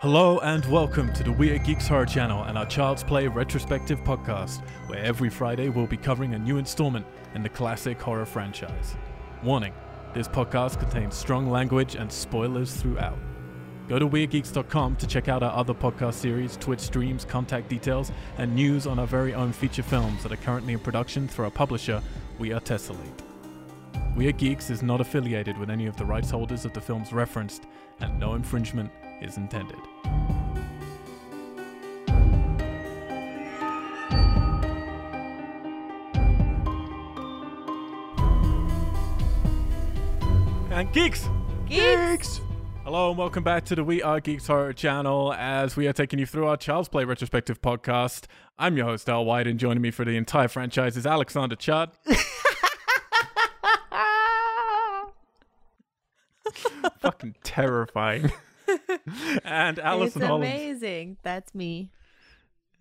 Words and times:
Hello 0.00 0.38
and 0.38 0.64
welcome 0.64 1.12
to 1.12 1.22
the 1.22 1.30
We 1.30 1.50
Are 1.50 1.58
Geeks 1.58 1.86
Horror 1.86 2.06
Channel 2.06 2.44
and 2.44 2.56
our 2.56 2.64
Child's 2.64 3.04
Play 3.04 3.26
retrospective 3.26 4.02
podcast, 4.02 4.64
where 4.86 5.04
every 5.04 5.28
Friday 5.28 5.68
we'll 5.68 5.86
be 5.86 5.98
covering 5.98 6.32
a 6.32 6.38
new 6.38 6.56
installment 6.56 7.04
in 7.34 7.42
the 7.42 7.50
classic 7.50 8.00
horror 8.00 8.24
franchise. 8.24 8.96
Warning 9.42 9.74
this 10.14 10.26
podcast 10.26 10.80
contains 10.80 11.14
strong 11.14 11.50
language 11.50 11.96
and 11.96 12.10
spoilers 12.10 12.74
throughout. 12.76 13.18
Go 13.90 13.98
to 13.98 14.08
WeirdGeeks.com 14.08 14.96
to 14.96 15.06
check 15.06 15.28
out 15.28 15.42
our 15.42 15.54
other 15.54 15.74
podcast 15.74 16.14
series, 16.14 16.56
Twitch 16.56 16.80
streams, 16.80 17.26
contact 17.26 17.68
details, 17.68 18.10
and 18.38 18.54
news 18.54 18.86
on 18.86 18.98
our 18.98 19.06
very 19.06 19.34
own 19.34 19.52
feature 19.52 19.82
films 19.82 20.22
that 20.22 20.32
are 20.32 20.36
currently 20.36 20.72
in 20.72 20.78
production 20.78 21.28
through 21.28 21.44
our 21.44 21.50
publisher, 21.50 22.02
We 22.38 22.54
Are 22.54 22.60
Tessellate. 22.60 23.20
We 24.16 24.28
Are 24.28 24.32
Geeks 24.32 24.70
is 24.70 24.82
not 24.82 25.02
affiliated 25.02 25.58
with 25.58 25.68
any 25.68 25.84
of 25.84 25.98
the 25.98 26.06
rights 26.06 26.30
holders 26.30 26.64
of 26.64 26.72
the 26.72 26.80
films 26.80 27.12
referenced, 27.12 27.66
and 28.00 28.18
no 28.18 28.32
infringement 28.32 28.90
is 29.20 29.36
intended. 29.36 29.78
And 40.70 40.92
geeks! 40.92 41.28
Geeks! 41.68 42.40
Hello 42.84 43.10
and 43.10 43.18
welcome 43.18 43.44
back 43.44 43.64
to 43.66 43.74
the 43.74 43.84
We 43.84 44.02
Are 44.02 44.18
Geeks 44.18 44.46
Horror 44.46 44.72
channel 44.72 45.34
as 45.34 45.76
we 45.76 45.86
are 45.86 45.92
taking 45.92 46.18
you 46.18 46.26
through 46.26 46.46
our 46.46 46.56
Child's 46.56 46.88
Play 46.88 47.04
retrospective 47.04 47.60
podcast. 47.60 48.24
I'm 48.58 48.76
your 48.76 48.86
host, 48.86 49.08
Al 49.08 49.24
White, 49.24 49.46
and 49.46 49.60
joining 49.60 49.82
me 49.82 49.90
for 49.90 50.04
the 50.04 50.16
entire 50.16 50.48
franchise 50.48 50.96
is 50.96 51.06
Alexander 51.06 51.56
Chad. 51.56 51.90
Fucking 57.00 57.34
terrifying. 57.42 58.32
and 59.44 59.78
Alison 59.78 60.22
Holland. 60.22 60.44
amazing. 60.44 61.16
That's 61.22 61.54
me. 61.54 61.90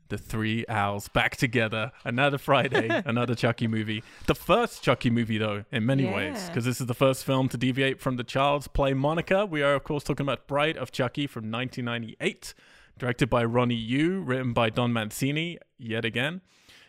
The 0.10 0.18
three 0.18 0.66
owls 0.68 1.08
back 1.08 1.36
together. 1.36 1.92
Another 2.04 2.40
Friday, 2.40 2.88
another 3.06 3.36
Chucky 3.36 3.68
movie. 3.68 4.04
The 4.26 4.34
first 4.34 4.82
Chucky 4.82 5.12
movie, 5.12 5.38
though, 5.38 5.66
in 5.72 5.86
many 5.86 6.06
ways, 6.08 6.48
because 6.48 6.66
this 6.66 6.82
is 6.82 6.88
the 6.88 6.96
first 6.96 7.24
film 7.24 7.48
to 7.50 7.58
deviate 7.58 8.00
from 8.00 8.16
the 8.16 8.24
Child's 8.24 8.68
Play 8.68 8.94
moniker. 8.94 9.46
We 9.46 9.62
are, 9.62 9.76
of 9.76 9.84
course, 9.84 10.04
talking 10.04 10.26
about 10.26 10.48
Bride 10.48 10.78
of 10.78 10.92
Chucky 10.92 11.28
from 11.28 11.52
1998, 11.52 12.56
directed 12.98 13.30
by 13.30 13.46
Ronnie 13.46 13.76
Yu, 13.76 14.22
written 14.22 14.52
by 14.52 14.72
Don 14.72 14.92
Mancini, 14.92 15.60
yet 15.78 16.06
again. 16.06 16.42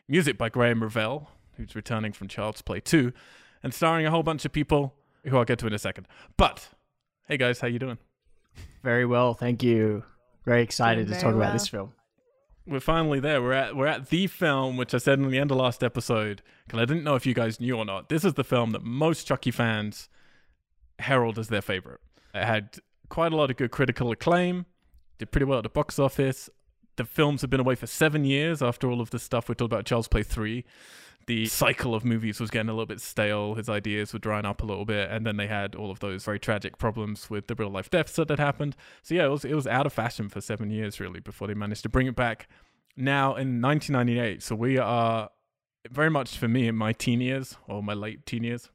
Music 0.09 0.39
by 0.39 0.49
Graeme 0.49 0.83
Revell, 0.83 1.31
who's 1.59 1.77
returning 1.77 2.13
from 2.13 2.27
Child's 2.27 2.63
Play 2.63 2.81
2, 2.81 3.13
and 3.63 3.75
starring 3.75 4.07
a 4.07 4.11
whole 4.11 4.23
bunch 4.23 4.47
of 4.47 4.53
people 4.53 4.95
who 5.27 5.37
I'll 5.37 5.45
get 5.45 5.59
to 5.59 5.67
in 5.67 5.75
a 5.75 5.79
second. 5.79 6.09
But, 6.39 6.71
hey 7.29 7.37
guys, 7.37 7.61
how 7.61 7.69
you 7.69 7.79
doing? 7.79 7.99
Very 8.83 9.05
well, 9.07 9.35
thank 9.35 9.63
you. 9.63 10.05
Very 10.45 10.63
excited 10.63 11.07
Doing 11.07 11.09
to 11.09 11.13
very 11.13 11.23
talk 11.23 11.35
about 11.35 11.53
this 11.53 11.69
film. 11.69 11.93
we're 12.67 12.81
finally 12.81 13.21
there. 13.21 13.43
We're 13.43 13.53
at 13.53 13.77
we're 13.77 13.87
at 13.87 14.09
the 14.09 14.27
film 14.27 14.77
which 14.77 14.95
I 14.95 14.99
said 14.99 15.19
in 15.19 15.31
the 15.31 15.39
end 15.39 15.51
of 15.51 15.57
last 15.59 15.83
episode 15.85 16.43
because 16.67 16.81
I 16.81 16.85
didn't 16.85 17.05
know 17.05 17.15
if 17.15 17.27
you 17.27 17.35
guys 17.35 17.61
knew 17.61 17.77
or 17.77 17.85
not. 17.85 18.09
This 18.09 18.25
is 18.25 18.35
the 18.35 18.45
film 18.45 18.71
that 18.71 18.83
most 18.83 19.27
Chucky 19.27 19.51
fans 19.51 20.09
herald 20.99 21.39
as 21.39 21.49
their 21.49 21.63
favorite. 21.63 22.01
It 22.35 22.45
had 22.45 22.79
quite 23.09 23.33
a 23.33 23.37
lot 23.37 23.51
of 23.51 23.57
good 23.57 23.71
critical 23.71 24.11
acclaim. 24.11 24.67
Did 25.19 25.31
pretty 25.31 25.45
well 25.45 25.59
at 25.59 25.63
the 25.65 25.69
box 25.69 25.99
office. 25.99 26.49
The 26.97 27.05
films 27.05 27.41
have 27.43 27.51
been 27.51 27.61
away 27.61 27.75
for 27.75 27.87
seven 27.87 28.25
years 28.25 28.63
after 28.63 28.91
all 28.91 29.01
of 29.01 29.11
this 29.11 29.23
stuff 29.23 29.49
we 29.49 29.55
talked 29.55 29.73
about. 29.73 29.85
Child's 29.87 30.09
Play 30.09 30.23
three. 30.23 30.65
The 31.27 31.47
cycle 31.63 31.95
of 31.95 32.05
movies 32.05 32.41
was 32.41 32.51
getting 32.51 32.69
a 32.69 32.73
little 32.73 32.87
bit 32.87 33.01
stale. 33.01 33.55
His 33.55 33.69
ideas 33.69 34.13
were 34.13 34.19
drying 34.19 34.45
up 34.45 34.63
a 34.63 34.67
little 34.67 34.85
bit, 34.85 35.11
and 35.11 35.27
then 35.27 35.37
they 35.37 35.47
had 35.47 35.75
all 35.75 35.91
of 35.91 36.01
those 36.01 36.25
very 36.25 36.39
tragic 36.39 36.79
problems 36.79 37.31
with 37.31 37.47
the 37.47 37.55
real 37.55 37.71
life 37.71 37.91
deaths 37.91 38.15
that 38.17 38.29
had 38.29 38.39
happened. 38.39 38.77
So 39.03 39.15
yeah, 39.15 39.27
it 39.27 39.31
was 39.31 39.45
it 39.45 39.55
was 39.55 39.67
out 39.67 39.87
of 39.87 39.93
fashion 39.93 40.29
for 40.29 40.41
seven 40.41 40.71
years 40.71 41.01
really 41.01 41.21
before 41.21 41.49
they 41.49 41.55
managed 41.55 41.83
to 41.83 41.89
bring 41.89 42.07
it 42.07 42.17
back. 42.17 42.49
Now 42.97 43.37
in 43.37 43.61
1998, 43.61 44.43
so 44.43 44.55
we 44.55 44.79
are 44.79 45.31
very 45.91 46.11
much 46.11 46.37
for 46.37 46.49
me 46.49 46.69
in 46.69 46.77
my 46.77 46.93
teen 46.93 47.21
years 47.21 47.57
or 47.67 47.83
my 47.83 47.95
late 47.95 48.27
teen 48.27 48.45
years, 48.45 48.71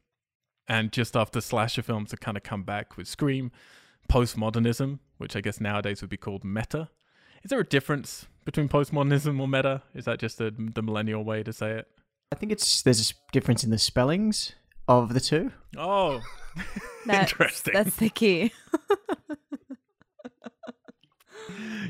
and 0.68 0.92
just 0.92 1.16
after 1.16 1.40
slasher 1.40 1.82
films 1.82 2.10
had 2.10 2.20
kind 2.20 2.36
of 2.36 2.42
come 2.42 2.62
back 2.62 2.96
with 2.96 3.06
Scream, 3.06 3.52
postmodernism, 4.08 4.98
which 5.18 5.36
I 5.36 5.40
guess 5.40 5.60
nowadays 5.60 6.00
would 6.00 6.10
be 6.10 6.16
called 6.16 6.44
meta. 6.44 6.88
Is 7.42 7.50
there 7.50 7.60
a 7.60 7.64
difference 7.64 8.26
between 8.44 8.68
postmodernism 8.68 9.38
or 9.38 9.46
meta? 9.46 9.82
Is 9.94 10.06
that 10.06 10.18
just 10.18 10.38
the 10.38 10.52
the 10.56 10.82
millennial 10.82 11.24
way 11.24 11.42
to 11.42 11.52
say 11.52 11.72
it? 11.72 11.88
I 12.32 12.36
think 12.36 12.52
it's 12.52 12.82
there's 12.82 13.10
a 13.10 13.14
difference 13.32 13.64
in 13.64 13.70
the 13.70 13.78
spellings 13.78 14.52
of 14.88 15.14
the 15.14 15.20
two. 15.20 15.52
Oh, 15.76 16.20
That's, 17.06 17.32
Interesting. 17.32 17.74
That's 17.74 17.96
the 17.96 18.08
key. 18.10 18.52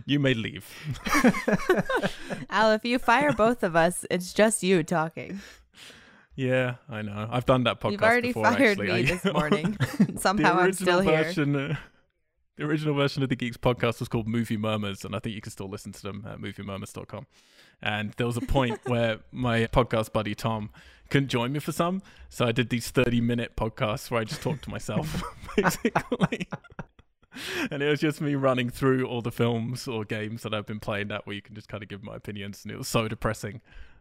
you 0.07 0.21
may 0.21 0.35
leave. 0.35 0.67
Al, 2.51 2.73
if 2.73 2.85
you 2.85 2.99
fire 2.99 3.33
both 3.33 3.63
of 3.63 3.75
us, 3.77 4.05
it's 4.11 4.33
just 4.35 4.63
you 4.63 4.83
talking. 4.83 5.41
Yeah, 6.35 6.75
I 6.91 7.01
know. 7.01 7.29
I've 7.31 7.47
done 7.47 7.65
that 7.65 7.81
podcast 7.81 7.93
You've 7.93 8.03
already 8.03 8.29
before. 8.29 8.45
fired 8.45 8.61
actually. 8.79 8.87
me 8.89 8.93
I- 8.93 9.03
this 9.03 9.25
morning. 9.25 9.79
the 9.99 10.19
Somehow 10.19 10.59
I'm 10.59 10.73
still 10.75 10.99
original 11.09 11.61
here. 11.69 11.73
uh, 11.73 11.77
the 12.59 12.65
original 12.65 12.95
version 12.95 13.23
of 13.23 13.31
the 13.31 13.37
Geeks 13.37 13.57
podcast 13.57 14.01
was 14.01 14.09
called 14.09 14.29
Movie 14.29 14.59
Murmurs, 14.59 15.05
and 15.07 15.17
I 15.17 15.19
think 15.19 15.35
you 15.35 15.41
can 15.41 15.53
still 15.53 15.69
listen 15.71 15.93
to 15.93 16.03
them 16.03 16.27
at 16.29 16.39
moviemurmurs.com. 16.39 17.27
And 17.83 18.13
there 18.17 18.27
was 18.27 18.37
a 18.37 18.41
point 18.43 18.81
where 18.87 19.19
my 19.33 19.67
podcast 19.67 20.13
buddy 20.13 20.35
Tom 20.35 20.71
couldn't 21.11 21.29
join 21.29 21.53
me 21.53 21.61
for 21.61 21.73
some, 21.73 22.03
so 22.29 22.47
I 22.47 22.53
did 22.53 22.69
these 22.71 22.91
30 22.91 23.21
minute 23.21 23.55
podcasts 23.57 24.11
where 24.11 24.21
I 24.21 24.25
just 24.25 24.43
talked 24.43 24.65
to 24.65 24.71
myself, 24.71 25.23
basically. 25.57 26.49
and 27.71 27.83
it 27.83 27.89
was 27.89 28.01
just 28.01 28.21
me 28.21 28.35
running 28.35 28.71
through 28.71 29.07
all 29.07 29.23
the 29.23 29.31
films 29.31 29.87
or 29.87 30.05
games 30.05 30.43
that 30.43 30.53
I've 30.53 30.67
been 30.67 30.81
playing 30.81 31.09
that 31.09 31.27
week 31.27 31.47
and 31.47 31.55
just 31.55 31.69
kind 31.69 31.83
of 31.83 31.89
give 31.89 32.03
my 32.03 32.17
opinions, 32.17 32.65
and 32.65 32.73
it 32.73 32.79
was 32.79 32.89
so 32.89 33.07
depressing. 33.07 33.61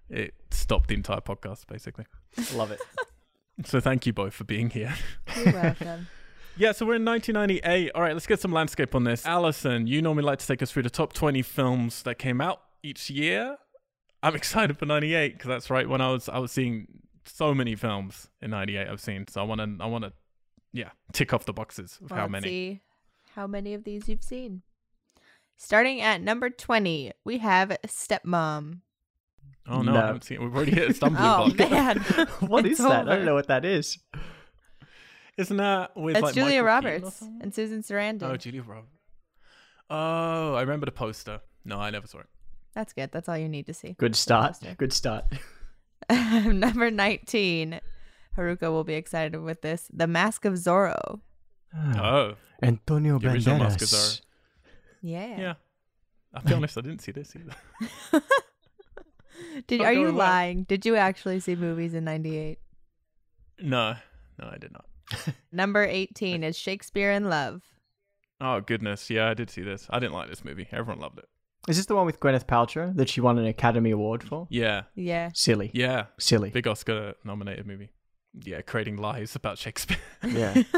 It 0.09 0.34
stopped 0.52 0.88
the 0.88 0.96
entire 0.96 1.22
podcast, 1.22 1.68
basically. 1.68 2.06
Love 2.53 2.72
it. 2.72 2.80
So 3.63 3.80
thank 3.80 4.06
you 4.06 4.12
both 4.12 4.34
for 4.34 4.44
being 4.44 4.69
here. 4.69 4.94
You're 5.38 5.53
welcome. 5.53 6.07
Yeah, 6.57 6.74
so 6.74 6.86
we're 6.86 6.96
in 6.96 7.06
1998. 7.06 7.92
All 7.96 8.02
right, 8.02 8.12
let's 8.12 8.28
get 8.28 8.42
some 8.42 8.52
landscape 8.52 8.94
on 8.94 9.06
this. 9.06 9.25
Allison, 9.25 9.88
you 9.88 10.02
normally 10.02 10.25
like 10.25 10.40
to 10.40 10.46
take 10.46 10.62
us 10.62 10.72
through 10.74 10.84
the 10.84 10.90
top 10.90 11.13
20 11.13 11.42
films 11.42 12.03
that 12.03 12.19
came 12.19 12.42
out 12.42 12.62
each 12.84 13.09
year. 13.09 13.57
I'm 14.25 14.36
excited 14.36 14.78
for 14.78 14.86
98 14.86 15.34
because 15.34 15.47
that's 15.47 15.69
right 15.69 15.88
when 15.88 16.02
I 16.02 16.12
was 16.12 16.28
I 16.30 16.40
was 16.40 16.52
seeing 16.52 16.88
so 17.25 17.53
many 17.53 17.75
films 17.75 18.30
in 18.41 18.52
98 18.52 18.88
I've 18.88 19.00
seen. 19.02 19.28
So 19.28 19.41
I 19.41 19.44
want 19.44 19.62
to 19.62 19.84
I 19.84 19.88
want 19.88 20.03
to 20.03 20.13
yeah, 20.74 20.90
tick 21.13 21.34
off 21.34 21.46
the 21.46 21.53
boxes 21.53 22.00
of 22.03 22.09
Well, 22.12 22.18
how 22.19 22.24
let's 22.25 22.31
many. 22.31 22.47
see 22.47 22.81
how 23.36 23.47
many 23.47 23.74
of 23.74 23.84
these 23.84 24.09
you've 24.09 24.24
seen. 24.24 24.62
Starting 25.58 26.02
at 26.02 26.22
number 26.22 26.50
20, 26.50 27.12
we 27.24 27.38
have 27.38 27.69
Stepmom. 27.88 28.80
Oh 29.68 29.81
no, 29.81 29.94
No. 29.94 30.02
I 30.02 30.06
haven't 30.08 30.24
seen 30.25 30.38
it. 30.38 30.44
We've 30.44 30.56
already 30.56 30.72
hit 30.72 30.90
a 30.90 30.94
stumbling 30.96 31.24
Oh, 31.25 31.50
block. 31.56 31.69
man. 31.72 31.97
what 32.42 32.66
is 32.66 32.72
It's 32.72 32.80
is 32.81 32.86
that? 32.88 33.07
I 33.07 33.16
don't 33.16 33.25
know 33.25 33.36
what 33.36 33.47
that 33.47 33.63
is. 33.63 33.97
Isn't 35.38 35.57
that 35.57 35.96
with 35.97 36.16
It's 36.18 36.24
like 36.24 36.34
Julia 36.34 36.63
Michael 36.63 36.92
Roberts 37.00 37.22
and 37.22 37.53
Susan 37.53 37.81
Sarandon. 37.84 38.24
Oh, 38.24 38.38
Julia 38.38 38.63
Roberts. 38.63 38.92
Oh, 39.90 40.56
I 40.56 40.62
remember 40.62 40.86
the 40.86 40.92
poster. 40.92 41.42
No, 41.63 41.78
I 41.80 41.90
never 41.90 42.07
saw 42.07 42.19
it. 42.19 42.28
That's 42.75 42.94
good. 42.94 43.12
That's 43.12 43.30
all 43.30 43.38
you 43.38 43.50
need 43.50 43.66
to 43.68 43.74
see. 43.74 43.96
Good 43.97 44.16
start. 44.16 44.58
Good 44.78 44.94
start. 44.94 45.25
number 46.09 46.91
19. 46.91 47.80
Haruka 48.38 48.69
will 48.69 48.84
be 48.84 48.96
excited 48.96 49.38
with 49.41 49.62
this. 49.62 49.90
The 49.94 50.08
Mask 50.08 50.44
of 50.46 50.53
Zorro. 50.53 51.22
Ah. 51.74 52.02
Oh, 52.02 52.34
Antonio 52.62 53.18
The 53.18 53.31
original 53.31 53.59
Mask 53.59 53.81
of 53.81 53.88
Banderas. 53.88 54.22
Yeah. 55.02 55.40
yeah. 55.40 55.53
I'll 56.34 56.44
be 56.44 56.53
honest, 56.53 56.78
I 56.78 56.81
didn't 56.81 57.00
see 57.00 57.13
this 57.13 57.34
either. 57.36 58.22
Did 59.68 59.81
are 59.81 59.94
you 59.94 60.03
going 60.03 60.16
well. 60.16 60.28
lying? 60.28 60.63
Did 60.63 60.86
you 60.86 60.96
actually 60.96 61.40
see 61.40 61.56
movies 61.56 61.94
in 61.94 62.03
98? 62.03 62.59
No, 63.62 63.95
no, 64.39 64.50
I 64.51 64.57
did 64.57 64.74
not. 64.74 64.86
Number 65.51 65.83
18 65.83 66.44
is 66.44 66.57
Shakespeare 66.57 67.12
in 67.12 67.30
Love. 67.30 67.63
Oh 68.42 68.60
goodness, 68.60 69.10
yeah, 69.10 69.30
I 69.30 69.33
did 69.33 69.50
see 69.50 69.62
this. 69.62 69.88
I 69.89 70.00
didn't 70.00 70.13
like 70.13 70.30
this 70.30 70.44
movie. 70.44 70.68
Everyone 70.71 71.00
loved 71.00 71.19
it. 71.19 71.30
Is 71.67 71.77
this 71.77 71.88
the 71.88 71.95
one 71.95 72.06
with 72.06 72.19
Gwyneth 72.19 72.45
Paltrow 72.45 72.95
that 72.95 73.09
she 73.09 73.21
won 73.21 73.39
an 73.39 73.45
Academy 73.47 73.89
Award 73.91 74.21
for? 74.23 74.47
Yeah, 74.51 74.83
Yeah. 74.95 75.31
Silly. 75.33 75.71
yeah, 75.73 76.06
Silly. 76.19 76.51
big 76.51 76.67
Oscar 76.67 77.15
nominated 77.23 77.65
movie. 77.65 77.89
Yeah, 78.44 78.62
creating 78.62 78.97
lies 78.97 79.35
about 79.35 79.57
Shakespeare. 79.57 79.97
Yeah. 80.23 80.62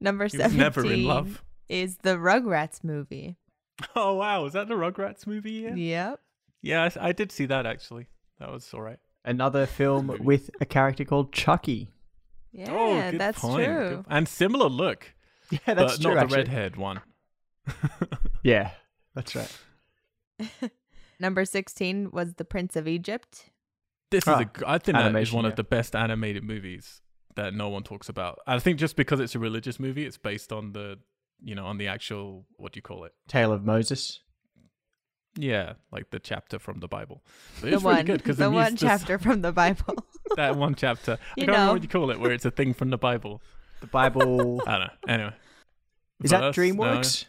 Number 0.00 0.24
he 0.26 0.36
was 0.38 0.52
17 0.52 0.58
never 0.58 0.92
in 0.92 1.04
love. 1.04 1.42
is 1.68 1.96
the 1.98 2.16
Rugrats 2.16 2.84
movie. 2.84 3.36
Oh 3.94 4.14
wow, 4.14 4.44
is 4.44 4.52
that 4.54 4.68
the 4.68 4.74
Rugrats 4.74 5.26
movie? 5.26 5.52
Yeah, 5.52 5.74
Yep. 5.74 6.20
yeah, 6.62 6.88
I, 7.00 7.08
I 7.08 7.12
did 7.12 7.32
see 7.32 7.46
that 7.46 7.66
actually. 7.66 8.08
That 8.40 8.50
was 8.50 8.72
all 8.72 8.82
right. 8.82 8.98
Another 9.24 9.66
film 9.66 10.06
Movie. 10.06 10.22
with 10.24 10.50
a 10.60 10.64
character 10.66 11.04
called 11.04 11.32
Chucky. 11.32 11.92
Yeah, 12.52 12.70
oh, 12.70 13.10
good 13.10 13.20
that's 13.20 13.40
point. 13.40 13.64
true. 13.66 13.88
Good- 13.96 14.04
And 14.08 14.28
similar 14.28 14.68
look, 14.68 15.12
Yeah, 15.50 15.58
that's 15.74 15.96
but 15.96 16.02
true. 16.02 16.14
not 16.14 16.22
actually. 16.24 16.44
the 16.44 16.50
redhead 16.50 16.76
one. 16.76 17.00
Yeah, 18.44 18.70
that's 19.18 19.34
right. 19.34 20.70
Number 21.20 21.44
16 21.44 22.10
was 22.12 22.34
The 22.34 22.44
Prince 22.44 22.76
of 22.76 22.86
Egypt. 22.86 23.50
This 24.10 24.22
is 24.24 24.28
Ah, 24.28 24.38
a. 24.40 24.44
g- 24.44 24.50
I 24.66 24.78
think 24.78 24.96
that 24.96 25.14
is 25.16 25.32
one 25.32 25.44
yeah. 25.44 25.50
of 25.50 25.56
the 25.56 25.64
best 25.64 25.94
animated 25.96 26.44
movies 26.44 27.00
that 27.34 27.52
no 27.54 27.68
one 27.68 27.82
talks 27.82 28.08
about. 28.08 28.38
I 28.46 28.58
think 28.58 28.78
just 28.78 28.96
because 28.96 29.20
it's 29.20 29.34
a 29.34 29.38
religious 29.38 29.78
movie, 29.80 30.06
it's 30.06 30.16
based 30.18 30.52
on 30.52 30.72
the 30.72 30.98
you 31.40 31.54
know, 31.54 31.66
on 31.66 31.78
the 31.78 31.86
actual 31.88 32.46
what 32.56 32.72
do 32.72 32.78
you 32.78 32.82
call 32.82 33.04
it? 33.04 33.12
Tale 33.28 33.52
of 33.52 33.64
Moses. 33.64 34.20
Yeah, 35.36 35.74
like 35.92 36.10
the 36.10 36.18
chapter 36.18 36.58
from 36.58 36.80
the 36.80 36.88
Bible. 36.88 37.22
But 37.60 37.70
The 37.70 37.74
it's 37.76 37.82
really 37.84 37.94
one, 37.96 38.04
good 38.06 38.18
because 38.18 38.36
the 38.38 38.50
one 38.50 38.76
chapter 38.76 39.18
from 39.18 39.42
the 39.42 39.52
Bible. 39.52 39.94
that 40.36 40.56
one 40.56 40.74
chapter. 40.74 41.12
I 41.12 41.16
You 41.36 41.46
can't 41.46 41.48
remember 41.48 41.66
know. 41.66 41.72
what 41.74 41.82
you 41.82 41.88
call 41.88 42.10
it, 42.10 42.18
where 42.18 42.32
it's 42.32 42.44
a 42.44 42.50
thing 42.50 42.74
from 42.74 42.90
the 42.90 42.98
Bible. 42.98 43.40
The 43.80 43.86
Bible. 43.86 44.62
I 44.66 44.78
don't 44.78 44.80
know. 44.80 45.12
Anyway, 45.14 45.34
Is 46.24 46.30
that 46.32 46.54
DreamWorks? 46.54 47.24
No. 47.24 47.28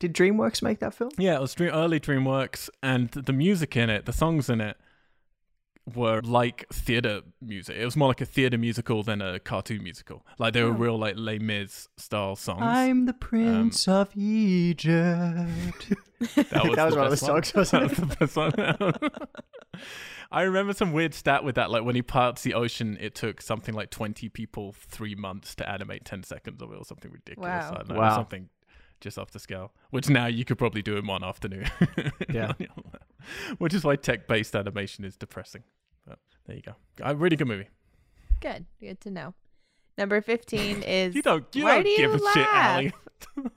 DreamWorks? 0.00 0.12
Did 0.12 0.14
DreamWorks 0.14 0.62
make 0.62 0.78
that 0.80 0.94
film? 0.94 1.10
Yeah, 1.18 1.36
it 1.36 1.40
was 1.40 1.54
dream- 1.54 1.72
early 1.72 2.00
DreamWorks, 2.00 2.68
and 2.82 3.10
the 3.10 3.32
music 3.32 3.76
in 3.76 3.90
it, 3.90 4.06
the 4.06 4.12
songs 4.12 4.48
in 4.50 4.60
it, 4.60 4.76
were 5.94 6.20
like 6.22 6.66
theater 6.72 7.22
music. 7.40 7.76
It 7.76 7.84
was 7.84 7.96
more 7.96 8.08
like 8.08 8.20
a 8.20 8.26
theater 8.26 8.58
musical 8.58 9.02
than 9.02 9.20
a 9.22 9.40
cartoon 9.40 9.82
musical. 9.82 10.24
Like 10.38 10.52
they 10.52 10.62
were 10.62 10.72
real 10.72 10.98
like 10.98 11.14
Les 11.16 11.38
Mis 11.38 11.88
style 11.96 12.36
songs. 12.36 12.62
I'm 12.62 13.06
the 13.06 13.12
um, 13.12 13.18
Prince 13.18 13.88
of 13.88 14.10
Egypt. 14.16 15.92
That 16.36 16.66
was, 16.66 16.76
That 16.76 16.84
was 16.84 16.94
the 16.94 17.00
one 17.00 17.06
of 17.06 17.10
the 17.10 17.10
best 17.10 17.22
one. 17.22 17.42
songs, 17.42 17.54
wasn't 17.54 17.88
That 17.88 17.88
was 17.88 18.08
the 18.08 18.16
best 18.16 18.36
one. 18.36 19.20
I 20.32 20.42
remember 20.42 20.74
some 20.74 20.92
weird 20.92 21.14
stat 21.14 21.42
with 21.44 21.54
that. 21.54 21.70
Like 21.70 21.82
when 21.82 21.94
he 21.94 22.02
parts 22.02 22.42
the 22.42 22.52
ocean, 22.54 22.98
it 23.00 23.14
took 23.14 23.40
something 23.40 23.74
like 23.74 23.90
20 23.90 24.28
people 24.28 24.74
three 24.78 25.14
months 25.14 25.54
to 25.56 25.68
animate 25.68 26.04
10 26.04 26.22
seconds 26.24 26.60
of 26.62 26.70
it 26.72 26.76
or 26.76 26.84
something 26.84 27.10
ridiculous. 27.10 27.48
Wow. 27.48 27.70
I 27.72 27.74
don't 27.78 27.88
know, 27.88 27.94
Wow. 27.96 28.16
Something 28.16 28.48
just 29.00 29.18
off 29.18 29.30
the 29.30 29.38
scale, 29.38 29.72
which 29.90 30.08
now 30.08 30.26
you 30.26 30.44
could 30.44 30.58
probably 30.58 30.82
do 30.82 30.96
in 30.96 31.06
one 31.06 31.24
afternoon. 31.24 31.66
Yeah. 32.32 32.52
which 33.58 33.74
is 33.74 33.82
why 33.84 33.96
tech 33.96 34.28
based 34.28 34.54
animation 34.54 35.04
is 35.04 35.16
depressing. 35.16 35.64
But 36.06 36.18
there 36.46 36.56
you 36.56 36.62
go. 36.62 36.74
A 37.02 37.10
uh, 37.10 37.14
really 37.14 37.36
good 37.36 37.48
movie. 37.48 37.68
Good. 38.40 38.66
Good 38.80 39.00
to 39.02 39.10
know. 39.10 39.34
Number 39.98 40.20
15 40.20 40.82
is. 40.86 41.14
You 41.14 41.22
don't, 41.22 41.44
you 41.54 41.64
Why 41.64 41.74
don't 41.76 41.84
do 41.84 41.90
you 41.90 41.96
give 41.98 42.14
a 42.14 42.18
shit, 42.18 42.24
laugh? 42.36 42.46
Allie. 42.76 42.92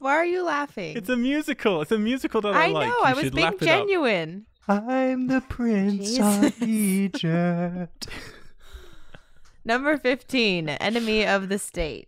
Why 0.00 0.12
are 0.12 0.26
you 0.26 0.44
laughing? 0.44 0.96
It's 0.96 1.08
a 1.08 1.16
musical. 1.16 1.82
It's 1.82 1.90
a 1.92 1.98
musical 1.98 2.40
that 2.42 2.54
I, 2.54 2.64
I 2.64 2.66
like. 2.68 2.88
know. 2.88 2.98
You 2.98 3.04
I 3.04 3.12
was 3.14 3.30
being 3.30 3.44
lap 3.44 3.54
it 3.54 3.62
up. 3.62 3.68
genuine. 3.68 4.46
I'm 4.68 5.28
the 5.28 5.40
Prince 5.40 6.16
Jesus. 6.16 6.46
of 6.46 6.62
Egypt. 6.62 8.06
Number 9.64 9.96
15, 9.96 10.68
Enemy 10.68 11.26
of 11.26 11.48
the 11.48 11.58
State. 11.58 12.07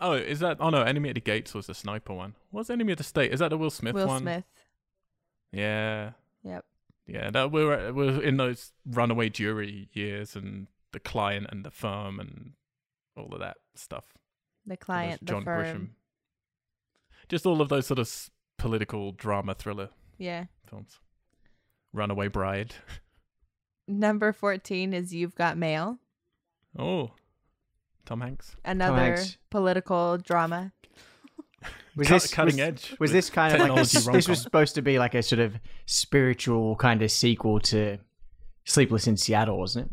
Oh, 0.00 0.12
is 0.12 0.40
that? 0.40 0.58
Oh 0.60 0.70
no, 0.70 0.82
Enemy 0.82 1.08
at 1.10 1.14
the 1.14 1.20
Gates 1.20 1.54
was 1.54 1.66
the 1.68 1.74
sniper 1.74 2.12
one. 2.12 2.34
What's 2.50 2.68
Enemy 2.70 2.92
at 2.92 2.98
the 2.98 3.04
State? 3.04 3.32
Is 3.32 3.40
that 3.40 3.48
the 3.48 3.56
Will 3.58 3.70
Smith 3.70 3.94
Will 3.94 4.06
one? 4.06 4.14
Will 4.24 4.32
Smith. 4.32 4.44
Yeah, 5.52 6.12
Yep. 6.44 6.64
yeah. 7.06 7.30
That 7.30 7.50
we 7.52 7.64
were 7.64 7.92
we 7.92 8.06
were 8.06 8.22
in 8.22 8.36
those 8.36 8.72
runaway 8.86 9.30
jury 9.30 9.88
years 9.92 10.36
and 10.36 10.66
the 10.92 11.00
client 11.00 11.46
and 11.50 11.64
the 11.64 11.70
firm 11.70 12.20
and 12.20 12.52
all 13.16 13.32
of 13.32 13.40
that 13.40 13.56
stuff. 13.74 14.12
The 14.66 14.76
client, 14.76 15.20
the 15.20 15.26
John 15.26 15.44
firm. 15.44 15.64
Grisham. 15.64 15.88
Just 17.28 17.46
all 17.46 17.60
of 17.62 17.68
those 17.68 17.86
sort 17.86 17.98
of 17.98 18.30
political 18.58 19.12
drama 19.12 19.54
thriller 19.54 19.88
Yeah. 20.18 20.46
films. 20.68 21.00
Runaway 21.92 22.28
Bride. 22.28 22.74
Number 23.88 24.32
14 24.32 24.92
is 24.92 25.14
You've 25.14 25.34
Got 25.36 25.56
Mail. 25.56 25.98
Oh, 26.78 27.12
Tom 28.06 28.20
Hanks. 28.20 28.56
Another 28.64 28.96
Hanks. 28.96 29.36
political 29.50 30.16
drama. 30.18 30.72
Was 31.96 32.08
this 32.08 32.32
cutting 32.32 32.56
was, 32.56 32.60
edge? 32.60 32.96
Was 33.00 33.12
this 33.12 33.30
kind 33.30 33.54
of 33.54 33.60
like 33.60 33.70
a, 33.70 34.12
this 34.12 34.28
was 34.28 34.40
supposed 34.42 34.74
to 34.74 34.82
be 34.82 34.98
like 34.98 35.14
a 35.14 35.22
sort 35.22 35.38
of 35.40 35.56
spiritual 35.86 36.76
kind 36.76 37.00
of 37.00 37.10
sequel 37.10 37.58
to 37.60 37.98
Sleepless 38.64 39.06
in 39.06 39.16
Seattle, 39.16 39.58
wasn't 39.58 39.86
it? 39.86 39.92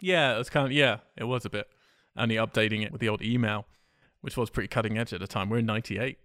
Yeah, 0.00 0.34
it 0.34 0.38
was 0.38 0.48
kind 0.48 0.64
of 0.66 0.72
yeah, 0.72 0.98
it 1.16 1.24
was 1.24 1.44
a 1.44 1.50
bit. 1.50 1.68
Only 2.16 2.36
updating 2.36 2.82
it 2.82 2.92
with 2.92 3.00
the 3.02 3.10
old 3.10 3.20
email, 3.20 3.66
which 4.22 4.36
was 4.38 4.48
pretty 4.48 4.68
cutting 4.68 4.96
edge 4.96 5.12
at 5.12 5.20
the 5.20 5.26
time. 5.26 5.50
We're 5.50 5.58
in 5.58 5.66
'98. 5.66 6.16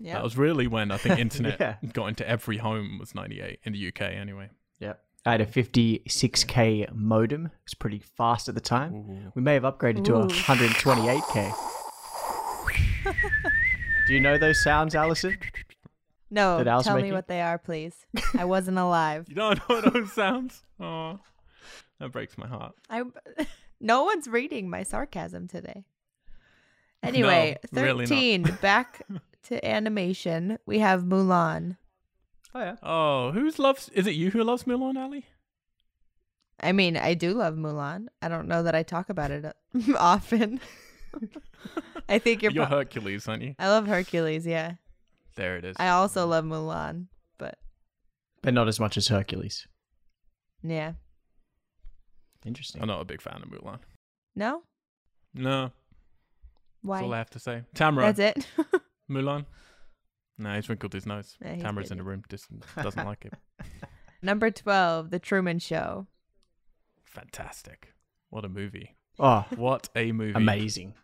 Yeah. 0.00 0.14
That 0.14 0.24
was 0.24 0.36
really 0.36 0.66
when 0.66 0.90
I 0.90 0.96
think 0.96 1.18
internet 1.20 1.60
Yeah. 1.60 1.76
got 1.92 2.06
into 2.06 2.28
every 2.28 2.56
home 2.56 2.98
was 2.98 3.14
98 3.14 3.60
in 3.62 3.74
the 3.74 3.88
UK 3.88 4.00
anyway. 4.00 4.48
Yep. 4.80 5.00
I 5.26 5.32
had 5.32 5.40
a 5.42 5.46
56k 5.46 6.94
modem. 6.94 7.46
It 7.46 7.52
was 7.64 7.74
pretty 7.74 7.98
fast 7.98 8.48
at 8.48 8.54
the 8.54 8.60
time. 8.60 8.94
Ooh. 8.94 9.32
We 9.34 9.42
may 9.42 9.54
have 9.54 9.64
upgraded 9.64 10.04
to 10.04 10.16
a 10.16 10.26
128k. 10.26 11.52
Do 14.06 14.14
you 14.14 14.20
know 14.20 14.38
those 14.38 14.62
sounds, 14.62 14.94
Allison? 14.94 15.36
no, 16.30 16.58
that 16.58 16.66
Al's 16.68 16.84
tell 16.84 17.00
me 17.00 17.12
what 17.12 17.28
they 17.28 17.40
are, 17.42 17.58
please. 17.58 18.06
I 18.36 18.44
wasn't 18.44 18.78
alive. 18.78 19.26
You 19.28 19.34
don't 19.34 19.68
know 19.68 19.80
those 19.80 20.12
sounds? 20.12 20.62
Oh, 20.80 21.18
that 21.98 22.12
breaks 22.12 22.38
my 22.38 22.46
heart. 22.48 22.74
I 22.88 23.02
no 23.80 24.04
one's 24.04 24.26
reading 24.26 24.70
my 24.70 24.82
sarcasm 24.82 25.48
today. 25.48 25.84
Anyway, 27.02 27.56
No, 27.72 27.82
really 27.82 28.04
13 28.04 28.58
back 28.60 29.06
to 29.44 29.66
animation. 29.66 30.58
We 30.66 30.80
have 30.80 31.02
Mulan. 31.04 31.78
Oh 32.54 32.60
yeah. 32.60 32.76
Oh, 32.82 33.30
who's 33.32 33.58
loves? 33.58 33.88
Is 33.90 34.06
it 34.06 34.14
you 34.14 34.30
who 34.30 34.42
loves 34.42 34.64
Mulan, 34.64 34.96
Ali? 34.96 35.26
I 36.62 36.72
mean, 36.72 36.96
I 36.96 37.14
do 37.14 37.32
love 37.32 37.54
Mulan. 37.54 38.06
I 38.20 38.28
don't 38.28 38.48
know 38.48 38.62
that 38.62 38.74
I 38.74 38.82
talk 38.82 39.08
about 39.08 39.30
it 39.30 39.44
uh, 39.44 39.52
often. 39.98 40.60
I 42.08 42.18
think 42.18 42.42
you're, 42.42 42.52
You're 42.52 42.66
pro- 42.66 42.78
Hercules, 42.78 43.26
aren't 43.28 43.42
you? 43.42 43.54
I 43.58 43.68
love 43.68 43.86
Hercules, 43.86 44.46
yeah. 44.46 44.74
There 45.36 45.56
it 45.56 45.64
is. 45.64 45.76
I 45.78 45.88
also 45.88 46.26
love 46.26 46.44
Mulan, 46.44 47.06
but 47.38 47.58
But 48.42 48.52
not 48.54 48.68
as 48.68 48.78
much 48.80 48.96
as 48.96 49.08
Hercules. 49.08 49.66
yeah. 50.62 50.92
Interesting. 52.44 52.80
I'm 52.80 52.88
not 52.88 53.00
a 53.02 53.04
big 53.04 53.20
fan 53.20 53.42
of 53.42 53.48
Mulan. 53.48 53.78
No? 54.34 54.62
No, 55.34 55.70
that's 56.82 57.02
all 57.02 57.12
I 57.14 57.18
have 57.18 57.30
to 57.30 57.38
say. 57.38 57.62
Tamara, 57.74 58.12
That's 58.12 58.38
it. 58.38 58.46
Mulan. 59.10 59.44
No, 60.40 60.54
he's 60.54 60.68
wrinkled 60.68 60.92
his 60.94 61.04
nose. 61.06 61.36
Yeah, 61.44 61.54
he's 61.54 61.62
Tamara's 61.62 61.90
in 61.90 61.98
the 61.98 62.02
room, 62.04 62.24
just 62.30 62.46
doesn't 62.74 63.04
like 63.06 63.26
it. 63.26 63.34
Number 64.22 64.50
12, 64.50 65.10
The 65.10 65.18
Truman 65.18 65.58
Show. 65.58 66.06
Fantastic. 67.04 67.92
What 68.30 68.44
a 68.44 68.48
movie. 68.48 68.96
Oh, 69.18 69.44
What 69.56 69.88
a 69.94 70.12
movie. 70.12 70.32
amazing. 70.34 70.94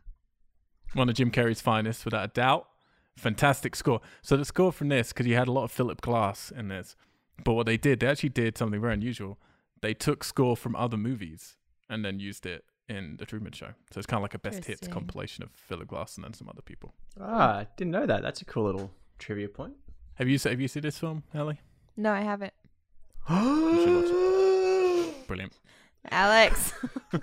One 0.95 1.09
of 1.09 1.15
Jim 1.17 1.31
Carrey's 1.31 1.61
finest, 1.61 2.05
without 2.05 2.25
a 2.25 2.29
doubt. 2.33 2.69
Fantastic 3.17 3.77
score. 3.77 4.01
So 4.23 4.37
the 4.37 4.45
score 4.45 4.73
from 4.73 4.89
this, 4.89 5.09
because 5.13 5.27
you 5.27 5.35
had 5.35 5.49
a 5.49 5.53
lot 5.53 5.65
of 5.65 5.71
Philip 5.73 6.01
Glass 6.01 6.51
in 6.51 6.69
this, 6.69 6.97
but 7.45 7.55
what 7.55 7.67
they 7.67 7.77
did, 7.77 8.01
they 8.01 8.07
actually 8.07 8.31
did 8.31 8.57
something 8.57 8.81
very 8.81 8.95
unusual. 8.95 9.39
They 9.83 9.93
took 9.95 10.25
score 10.25 10.57
from 10.57 10.75
other 10.77 10.97
movies 10.97 11.57
and 11.91 12.05
then 12.05 12.19
used 12.21 12.47
it 12.47 12.65
in 12.89 13.17
the 13.19 13.27
Truman 13.27 13.53
Show. 13.53 13.71
So 13.91 13.99
it's 13.99 14.07
kind 14.07 14.19
of 14.19 14.23
like 14.23 14.35
a 14.35 14.39
best 14.39 14.65
hits 14.65 14.87
compilation 14.89 15.43
of 15.45 15.51
Philip 15.51 15.89
Glass 15.89 16.17
and 16.17 16.25
then 16.25 16.33
some 16.35 16.49
other 16.49 16.63
people. 16.63 16.95
Ah, 17.21 17.59
I 17.59 17.67
didn't 17.77 17.91
know 17.91 18.07
that. 18.07 18.23
That's 18.23 18.41
a 18.41 18.45
cool 18.45 18.65
little 18.65 18.91
trivia 19.19 19.49
point. 19.49 19.75
Have 20.15 20.29
you 20.29 20.39
have 20.39 20.61
you 20.61 20.69
seen 20.69 20.83
this 20.83 20.99
film, 20.99 21.25
Ellie? 21.35 21.61
No, 21.97 22.13
I 22.13 22.21
haven't. 22.21 22.55
should 23.29 24.07
Brilliant. 25.27 25.59
Alex. 26.11 26.73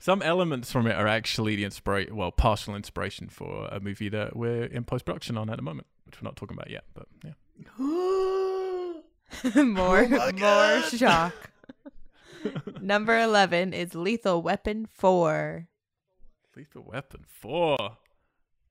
Some 0.00 0.22
elements 0.22 0.72
from 0.72 0.88
it 0.88 0.96
are 0.96 1.06
actually 1.06 1.54
the 1.54 1.64
inspiration, 1.64 2.16
well, 2.16 2.32
partial 2.32 2.74
inspiration 2.74 3.28
for 3.28 3.68
a 3.70 3.78
movie 3.78 4.08
that 4.08 4.34
we're 4.34 4.64
in 4.64 4.82
post 4.82 5.04
production 5.04 5.38
on 5.38 5.48
at 5.48 5.56
the 5.56 5.62
moment, 5.62 5.86
which 6.06 6.20
we're 6.20 6.26
not 6.26 6.34
talking 6.34 6.56
about 6.56 6.70
yet. 6.70 6.84
But 6.94 7.06
yeah, 7.22 7.34
more 9.62 10.08
oh 10.10 10.32
more 10.32 10.82
shock. 10.82 11.50
Number 12.80 13.18
11 13.20 13.72
is 13.72 13.94
Lethal 13.94 14.42
Weapon 14.42 14.88
4. 14.92 15.68
Lethal 16.56 16.82
Weapon 16.82 17.24
four. 17.26 17.98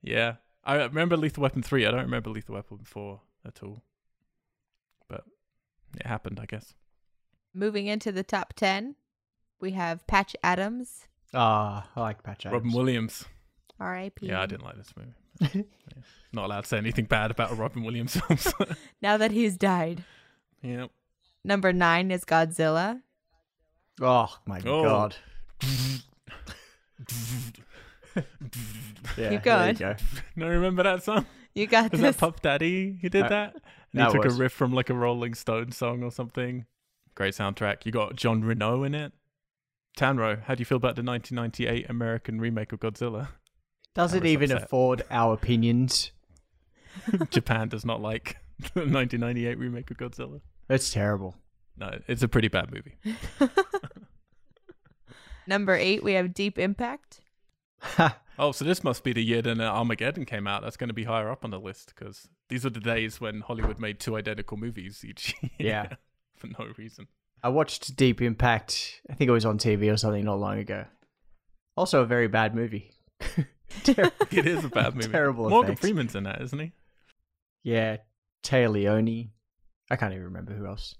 Yeah, 0.02 0.36
I 0.64 0.76
remember 0.84 1.18
Lethal 1.18 1.42
Weapon 1.44 1.64
three. 1.64 1.86
I 1.86 1.92
don't 1.92 2.02
remember 2.02 2.30
Lethal 2.30 2.56
Weapon 2.56 2.80
four 2.84 3.22
at 3.46 3.62
all. 3.64 3.82
But 5.08 5.24
it 6.00 6.06
happened, 6.06 6.40
I 6.42 6.46
guess. 6.46 6.74
Moving 7.54 7.88
into 7.88 8.12
the 8.12 8.24
top 8.24 8.54
10, 8.54 8.96
we 9.60 9.72
have 9.72 10.06
Patch 10.08 10.36
Adams, 10.44 11.08
Ah, 11.34 11.88
I 11.96 12.00
like 12.02 12.24
Patch 12.24 12.46
Adams. 12.46 12.64
Robin 12.64 12.72
Williams. 12.78 13.26
R.I.P. 13.80 14.28
Yeah, 14.28 14.42
I 14.42 14.46
didn't 14.46 14.64
like 14.66 14.78
this 14.78 14.94
movie. 14.96 15.14
Yeah. 15.90 16.02
Not 16.34 16.46
allowed 16.46 16.62
to 16.62 16.68
say 16.68 16.78
anything 16.78 17.06
bad 17.06 17.32
about 17.32 17.52
a 17.52 17.56
Robin 17.56 17.84
Williams 17.84 18.16
film. 18.16 18.76
Now 19.02 19.18
that 19.18 19.32
he's 19.32 19.58
died. 19.58 20.04
yeah. 20.62 20.88
Number 21.44 21.74
9 21.74 22.12
is 22.12 22.24
Godzilla. 22.24 23.02
Oh 24.00 24.38
my 24.46 24.62
Oh. 24.66 24.84
god. 24.84 25.16
Yeah, 29.18 29.30
Keep 29.30 29.30
there 29.30 29.40
going. 29.40 29.70
you 29.76 29.80
go. 29.80 29.96
No, 30.36 30.48
remember 30.48 30.84
that 30.84 31.04
song? 31.04 31.26
You 31.56 31.66
got 31.68 31.92
Was 31.92 32.02
this. 32.02 32.16
that 32.16 32.20
Puff 32.20 32.42
Daddy? 32.42 32.98
He 33.02 33.10
did 33.10 33.24
Uh, 33.26 33.30
that. 33.30 33.54
And 33.56 33.62
that 34.02 34.08
he 34.08 34.14
took 34.14 34.24
was. 34.26 34.36
a 34.38 34.40
riff 34.40 34.54
from 34.54 34.74
like 34.74 34.90
a 34.90 34.94
Rolling 34.94 35.34
Stone 35.34 35.72
song 35.72 36.04
or 36.04 36.12
something. 36.12 36.66
Great 37.16 37.34
soundtrack. 37.34 37.86
You 37.86 37.92
got 37.92 38.16
Jean 38.16 38.42
Reno 38.42 38.84
in 38.84 38.94
it. 38.96 39.12
Tanro, 39.98 40.42
how 40.44 40.56
do 40.56 40.62
you 40.62 40.66
feel 40.66 40.78
about 40.78 40.96
the 40.96 41.04
1998 41.04 41.90
American 41.90 42.40
remake 42.40 42.72
of 42.72 42.80
Godzilla? 42.80 43.30
Does 43.96 44.14
it 44.14 44.22
was 44.24 44.32
even 44.32 44.52
upset. 44.52 44.64
afford 44.64 45.02
our 45.12 45.34
opinions? 45.34 46.12
Japan 47.32 47.68
does 47.68 47.84
not 47.84 48.02
like 48.02 48.38
the 48.74 48.82
1998 48.82 49.58
remake 49.58 49.92
of 49.92 49.98
Godzilla. 49.98 50.40
It's 50.70 50.92
terrible. 50.94 51.36
No, 51.76 52.00
it's 52.08 52.24
a 52.24 52.28
pretty 52.30 52.48
bad 52.48 52.72
movie. 52.72 52.96
Number 55.48 55.74
8, 55.76 56.04
we 56.04 56.14
have 56.14 56.34
Deep 56.34 56.58
Impact. 56.60 57.20
Oh, 58.00 58.10
Oh, 58.40 58.52
so 58.52 58.66
this 58.66 58.84
must 58.84 59.04
be 59.04 59.14
the 59.14 59.24
year 59.24 59.42
that 59.44 59.60
Armageddon 59.60 60.26
came 60.26 60.48
out. 60.48 60.64
That's 60.64 60.78
going 60.78 60.88
to 60.88 60.94
be 60.96 61.04
higher 61.04 61.30
up 61.30 61.46
on 61.46 61.52
the 61.52 61.60
list 61.60 61.94
because 61.96 62.28
these 62.50 62.66
are 62.66 62.72
the 62.72 62.80
days 62.80 63.22
when 63.22 63.42
Hollywood 63.42 63.78
made 63.78 64.00
two 64.00 64.16
identical 64.16 64.58
movies 64.58 65.06
each 65.08 65.36
year. 65.42 65.52
Yeah. 65.60 65.88
for 66.38 66.48
no 66.48 66.68
reason. 66.76 67.08
I 67.44 67.50
watched 67.50 67.96
Deep 67.96 68.20
Impact. 68.20 69.02
I 69.10 69.14
think 69.14 69.28
it 69.30 69.32
was 69.32 69.46
on 69.46 69.60
TV 69.60 69.94
or 69.94 69.98
something 69.98 70.26
not 70.26 70.40
long 70.40 70.58
ago. 70.58 70.86
Also, 71.78 72.02
a 72.02 72.06
very 72.06 72.28
bad 72.28 72.56
movie. 72.56 72.92
Ter- 73.84 74.12
It 74.32 74.48
is 74.48 74.66
a 74.66 74.70
bad 74.70 74.96
movie. 74.96 75.10
Terrible 75.12 75.48
Morgan 75.50 75.74
effects. 75.74 75.82
Freeman's 75.82 76.16
in 76.16 76.24
that, 76.24 76.42
isn't 76.42 76.58
he? 76.60 76.72
yeah, 77.64 77.98
Téa 78.44 78.72
Leoni. 78.72 79.30
I 79.92 79.98
can't 79.98 80.14
even 80.14 80.26
remember 80.26 80.54
who 80.54 80.66
else. 80.66 80.96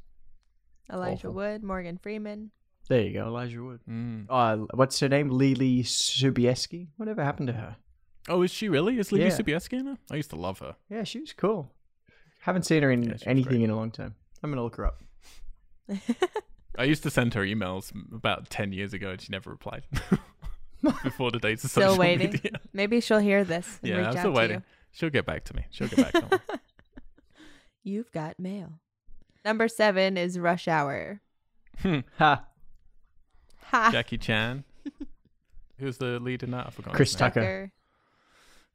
Elijah 0.92 1.28
Awful. 1.30 1.34
Wood, 1.34 1.64
Morgan 1.64 1.98
Freeman. 1.98 2.52
There 2.92 3.02
you 3.04 3.14
go, 3.14 3.26
Elijah 3.28 3.64
Wood. 3.64 3.80
Mm. 3.90 4.26
Uh, 4.30 4.58
what's 4.74 5.00
her 5.00 5.08
name? 5.08 5.30
Leelee 5.30 5.80
Sobieski. 5.86 6.90
Whatever 6.98 7.24
happened 7.24 7.48
to 7.48 7.54
her? 7.54 7.78
Oh, 8.28 8.42
is 8.42 8.52
she 8.52 8.68
really? 8.68 9.00
Is 9.00 9.12
Leelee 9.12 9.30
Yeah. 9.30 9.38
Sobieski 9.38 9.80
in 9.80 9.86
her? 9.88 9.98
I 10.12 10.18
used 10.18 10.30
to 10.32 10.36
love 10.36 10.60
her. 10.60 10.76
Yeah, 10.90 11.04
she 11.06 11.22
was 11.22 11.32
cool. 11.32 11.72
Haven't 12.42 12.64
seen 12.64 12.84
her 12.84 12.92
in 12.92 13.04
Yeah, 13.04 13.14
anything 13.26 13.60
great. 13.60 13.64
in 13.64 13.70
a 13.70 13.78
long 13.78 13.92
time. 13.92 14.16
I'm 14.44 14.52
gonna 14.52 14.62
look 14.62 14.76
her 14.76 14.86
up. 14.86 15.02
I 16.78 16.84
used 16.84 17.04
to 17.04 17.10
send 17.10 17.34
her 17.36 17.44
emails 17.44 17.94
about 18.14 18.50
10 18.50 18.74
years 18.74 18.94
ago 18.94 19.12
and 19.12 19.22
she 19.22 19.32
never 19.32 19.50
replied. 19.52 19.86
Before 21.04 21.32
the 21.32 21.40
days 21.40 21.64
of 21.64 21.72
Still 21.72 21.92
social 21.92 22.00
waiting. 22.00 22.32
media. 22.34 22.52
Maybe 22.74 23.00
she'll 23.00 23.20
hear 23.20 23.46
this. 23.46 23.80
And 23.84 23.90
Yeah, 23.90 23.98
reach 24.00 24.08
I'm 24.08 24.12
still 24.18 24.34
to 24.34 24.38
waiting. 24.38 24.64
She'll 24.92 25.10
get 25.12 25.26
back 25.26 25.46
to 25.46 25.56
me. 25.56 25.66
She'll 25.72 25.88
get 25.88 26.12
back 26.12 26.30
to 26.30 26.36
me. 26.36 26.60
You've 27.84 28.12
got 28.12 28.38
mail. 28.38 28.80
Number 29.46 29.70
seven 29.70 30.18
is 30.18 30.38
Rush 30.38 30.68
Hour. 30.68 31.22
Ha! 32.18 32.46
Ha. 33.72 33.90
Jackie 33.92 34.18
Chan. 34.18 34.64
Who's 35.80 35.98
the 35.98 36.20
lead 36.20 36.44
in 36.44 36.52
that? 36.52 36.68
I 36.68 36.70
forgot. 36.70 36.94
Chris 36.94 37.12
his. 37.12 37.18
Tucker. 37.20 37.72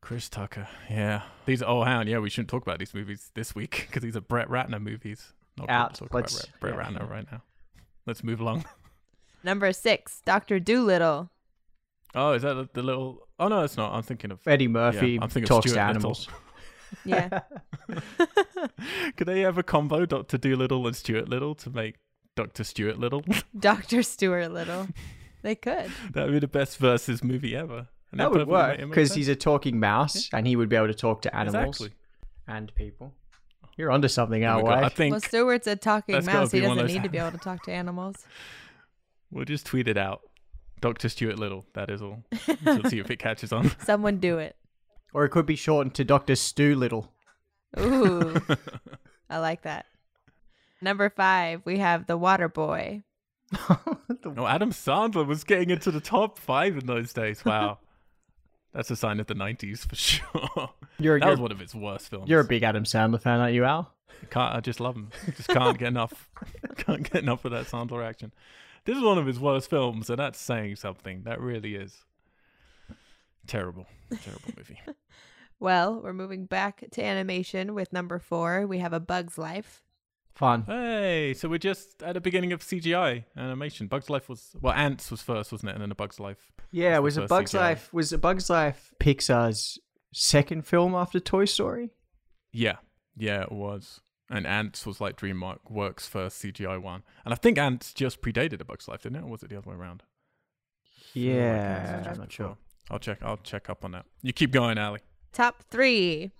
Chris 0.00 0.28
Tucker. 0.28 0.68
Yeah. 0.90 1.22
These 1.46 1.62
oh 1.62 1.82
hang 1.84 1.96
on, 1.98 2.06
yeah, 2.08 2.18
we 2.18 2.30
shouldn't 2.30 2.48
talk 2.48 2.62
about 2.62 2.78
these 2.78 2.94
movies 2.94 3.30
this 3.34 3.54
week 3.54 3.86
because 3.88 4.02
these 4.02 4.16
are 4.16 4.20
Brett 4.20 4.48
Ratner 4.48 4.80
movies. 4.80 5.32
Not 5.58 5.70
Out. 5.70 5.94
talk 5.94 6.12
Let's- 6.12 6.44
about 6.44 6.60
Brett, 6.60 6.74
Brett 6.74 6.92
yeah. 6.92 6.98
Ratner 6.98 7.10
right 7.10 7.26
now. 7.30 7.42
Let's 8.06 8.22
move 8.24 8.40
along. 8.40 8.64
Number 9.44 9.72
six, 9.72 10.20
Doctor 10.24 10.58
Dolittle. 10.58 11.30
Oh, 12.14 12.32
is 12.32 12.42
that 12.42 12.54
the, 12.54 12.68
the 12.72 12.82
little? 12.82 13.26
Oh 13.38 13.48
no, 13.48 13.62
it's 13.62 13.76
not. 13.76 13.92
I'm 13.92 14.02
thinking 14.02 14.30
of. 14.30 14.40
Eddie 14.46 14.68
Murphy 14.68 15.12
yeah, 15.12 15.18
I'm 15.22 15.28
thinking 15.28 15.46
talks 15.48 15.66
of 15.66 15.70
to 15.72 15.74
Stuart 15.74 15.88
animals. 15.88 16.28
Yeah. 17.04 17.40
Could 19.16 19.26
they 19.26 19.40
have 19.40 19.58
a 19.58 19.62
combo, 19.64 20.06
Doctor 20.06 20.38
Dolittle 20.38 20.86
and 20.86 20.94
Stuart 20.94 21.28
Little, 21.28 21.54
to 21.56 21.68
make 21.70 21.96
Doctor 22.36 22.64
Stuart 22.64 22.98
Little? 22.98 23.24
Doctor 23.58 24.02
Stuart 24.02 24.52
Little. 24.52 24.86
They 25.42 25.54
could. 25.54 25.90
that 26.12 26.26
would 26.26 26.32
be 26.32 26.38
the 26.38 26.46
best 26.46 26.78
versus 26.78 27.24
movie 27.24 27.56
ever. 27.56 27.88
And 28.12 28.20
that 28.20 28.26
it 28.26 28.30
would 28.30 28.46
work 28.46 28.48
ma- 28.48 28.72
it 28.74 28.78
makes 28.78 28.88
because 28.88 29.14
he's 29.14 29.28
a 29.28 29.34
talking 29.34 29.80
mouse 29.80 30.28
and 30.32 30.46
he 30.46 30.54
would 30.54 30.68
be 30.68 30.76
able 30.76 30.86
to 30.86 30.94
talk 30.94 31.22
to 31.22 31.34
animals 31.34 31.76
exactly. 31.80 31.96
and 32.46 32.74
people. 32.76 33.12
You're 33.76 33.90
onto 33.90 34.08
something, 34.08 34.44
Oh 34.44 34.58
our 34.58 34.62
my 34.62 34.84
I 34.84 34.88
think 34.88 35.12
well, 35.12 35.20
Stuart's 35.20 35.66
a 35.66 35.76
talking 35.76 36.24
mouse. 36.24 36.52
He 36.52 36.60
doesn't 36.60 36.86
need 36.86 37.02
to 37.02 37.08
be 37.08 37.18
able 37.18 37.32
to 37.32 37.38
talk 37.38 37.64
to 37.64 37.72
animals. 37.72 38.26
we'll 39.30 39.44
just 39.44 39.66
tweet 39.66 39.88
it 39.88 39.98
out. 39.98 40.20
Doctor 40.80 41.08
Stuart 41.08 41.38
Little. 41.38 41.66
That 41.74 41.90
is 41.90 42.00
all. 42.02 42.22
We'll 42.64 42.84
see 42.84 42.98
if 42.98 43.10
it 43.10 43.18
catches 43.18 43.52
on. 43.52 43.70
Someone 43.80 44.18
do 44.18 44.38
it. 44.38 44.56
Or 45.12 45.24
it 45.24 45.30
could 45.30 45.46
be 45.46 45.56
shortened 45.56 45.94
to 45.94 46.04
Doctor 46.04 46.36
Stu 46.36 46.74
Little. 46.74 47.10
Ooh, 47.78 48.36
I 49.30 49.38
like 49.38 49.62
that. 49.62 49.86
Number 50.80 51.08
five, 51.10 51.62
we 51.64 51.78
have 51.78 52.06
The 52.06 52.16
Water 52.16 52.48
Boy. 52.48 53.02
No, 54.24 54.46
Adam 54.46 54.72
Sandler 54.72 55.24
was 55.24 55.44
getting 55.44 55.70
into 55.70 55.90
the 55.92 56.00
top 56.00 56.36
five 56.38 56.76
in 56.76 56.86
those 56.86 57.12
days. 57.12 57.42
Wow. 57.44 57.78
That's 58.74 58.90
a 58.90 58.96
sign 58.96 59.20
of 59.20 59.26
the 59.26 59.34
90s 59.34 59.88
for 59.88 59.94
sure. 59.96 60.70
You're, 60.98 61.18
That 61.20 61.28
was 61.30 61.38
you're, 61.38 61.42
one 61.42 61.52
of 61.52 61.60
his 61.60 61.74
worst 61.74 62.10
films. 62.10 62.28
you're 62.28 62.40
a 62.40 62.44
big 62.44 62.62
Adam 62.62 62.84
Sandler 62.84 63.20
fan, 63.22 63.40
aren't 63.40 63.54
you, 63.54 63.64
Al? 63.64 63.90
I 64.22 64.26
can't. 64.26 64.54
I 64.56 64.60
just 64.60 64.80
love 64.80 64.96
him. 64.96 65.10
Just 65.36 65.48
can't 65.48 65.78
get 65.78 65.88
enough. 65.88 66.28
can't 66.76 67.10
get 67.10 67.22
enough 67.22 67.44
of 67.46 67.52
that 67.52 67.66
Sandler 67.66 68.04
action. 68.04 68.32
This 68.84 68.96
is 68.98 69.02
one 69.02 69.16
of 69.16 69.26
his 69.26 69.38
worst 69.40 69.70
films, 69.70 70.10
and 70.10 70.18
that's 70.18 70.38
saying 70.40 70.76
something. 70.76 71.22
That 71.22 71.40
really 71.40 71.74
is 71.76 72.04
terrible. 73.46 73.86
Terrible 74.22 74.50
movie. 74.56 74.78
Well, 75.58 76.00
we're 76.02 76.12
moving 76.12 76.44
back 76.44 76.84
to 76.90 77.02
animation 77.02 77.74
with 77.74 77.92
number 77.92 78.18
four. 78.18 78.66
We 78.66 78.78
have 78.78 78.92
A 78.92 79.00
Bug's 79.00 79.38
Life. 79.38 79.82
Fun. 80.36 80.64
hey, 80.66 81.32
so 81.34 81.48
we're 81.48 81.56
just 81.56 82.02
at 82.02 82.12
the 82.12 82.20
beginning 82.20 82.52
of 82.52 82.60
CGI 82.60 83.24
animation. 83.38 83.86
Bugs 83.86 84.10
Life 84.10 84.28
was 84.28 84.50
well, 84.60 84.74
Antz 84.74 85.10
was 85.10 85.22
first, 85.22 85.50
wasn't 85.50 85.70
it? 85.70 85.72
And 85.76 85.82
then 85.82 85.90
A 85.90 85.94
Bug's 85.94 86.20
Life. 86.20 86.52
Yeah, 86.70 86.96
the 86.96 87.02
was 87.02 87.16
a 87.16 87.22
Bug's 87.22 87.52
CGI. 87.52 87.58
Life 87.58 87.92
was 87.94 88.12
a 88.12 88.18
Bug's 88.18 88.50
Life 88.50 88.92
Pixar's 89.00 89.78
second 90.12 90.66
film 90.66 90.94
after 90.94 91.20
Toy 91.20 91.46
Story? 91.46 91.90
Yeah, 92.52 92.76
yeah, 93.16 93.42
it 93.42 93.52
was. 93.52 94.02
And 94.28 94.46
Antz 94.46 94.84
was 94.84 95.00
like 95.00 95.16
DreamWorks' 95.16 96.06
first 96.06 96.42
CGI 96.42 96.82
one, 96.82 97.02
and 97.24 97.32
I 97.32 97.36
think 97.36 97.56
Antz 97.56 97.94
just 97.94 98.20
predated 98.20 98.60
A 98.60 98.64
Bug's 98.66 98.88
Life, 98.88 99.04
didn't 99.04 99.16
it? 99.16 99.24
Or 99.24 99.30
was 99.30 99.42
it 99.42 99.48
the 99.48 99.56
other 99.56 99.70
way 99.70 99.76
around? 99.76 100.02
feel 101.14 101.32
like 101.32 101.34
Yeah, 101.34 102.10
I'm 102.12 102.18
not 102.18 102.30
sure. 102.30 102.58
I'll 102.90 102.98
check. 102.98 103.18
I'll 103.22 103.38
check 103.38 103.70
up 103.70 103.86
on 103.86 103.92
that. 103.92 104.04
You 104.22 104.34
keep 104.34 104.50
going, 104.50 104.76
Ali. 104.76 105.00
Top 105.32 105.62
three. 105.70 106.30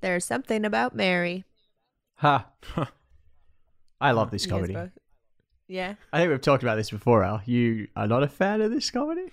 There's 0.00 0.24
something 0.24 0.64
about 0.64 0.94
Mary. 0.94 1.44
Ha. 2.16 2.46
I 4.00 4.12
love 4.12 4.28
oh, 4.28 4.30
this 4.30 4.46
comedy. 4.46 4.76
Yeah. 5.68 5.94
I 6.12 6.18
think 6.18 6.30
we've 6.30 6.40
talked 6.40 6.62
about 6.62 6.76
this 6.76 6.90
before, 6.90 7.24
Al. 7.24 7.42
You 7.44 7.88
are 7.96 8.06
not 8.06 8.22
a 8.22 8.28
fan 8.28 8.60
of 8.60 8.70
this 8.70 8.90
comedy? 8.90 9.32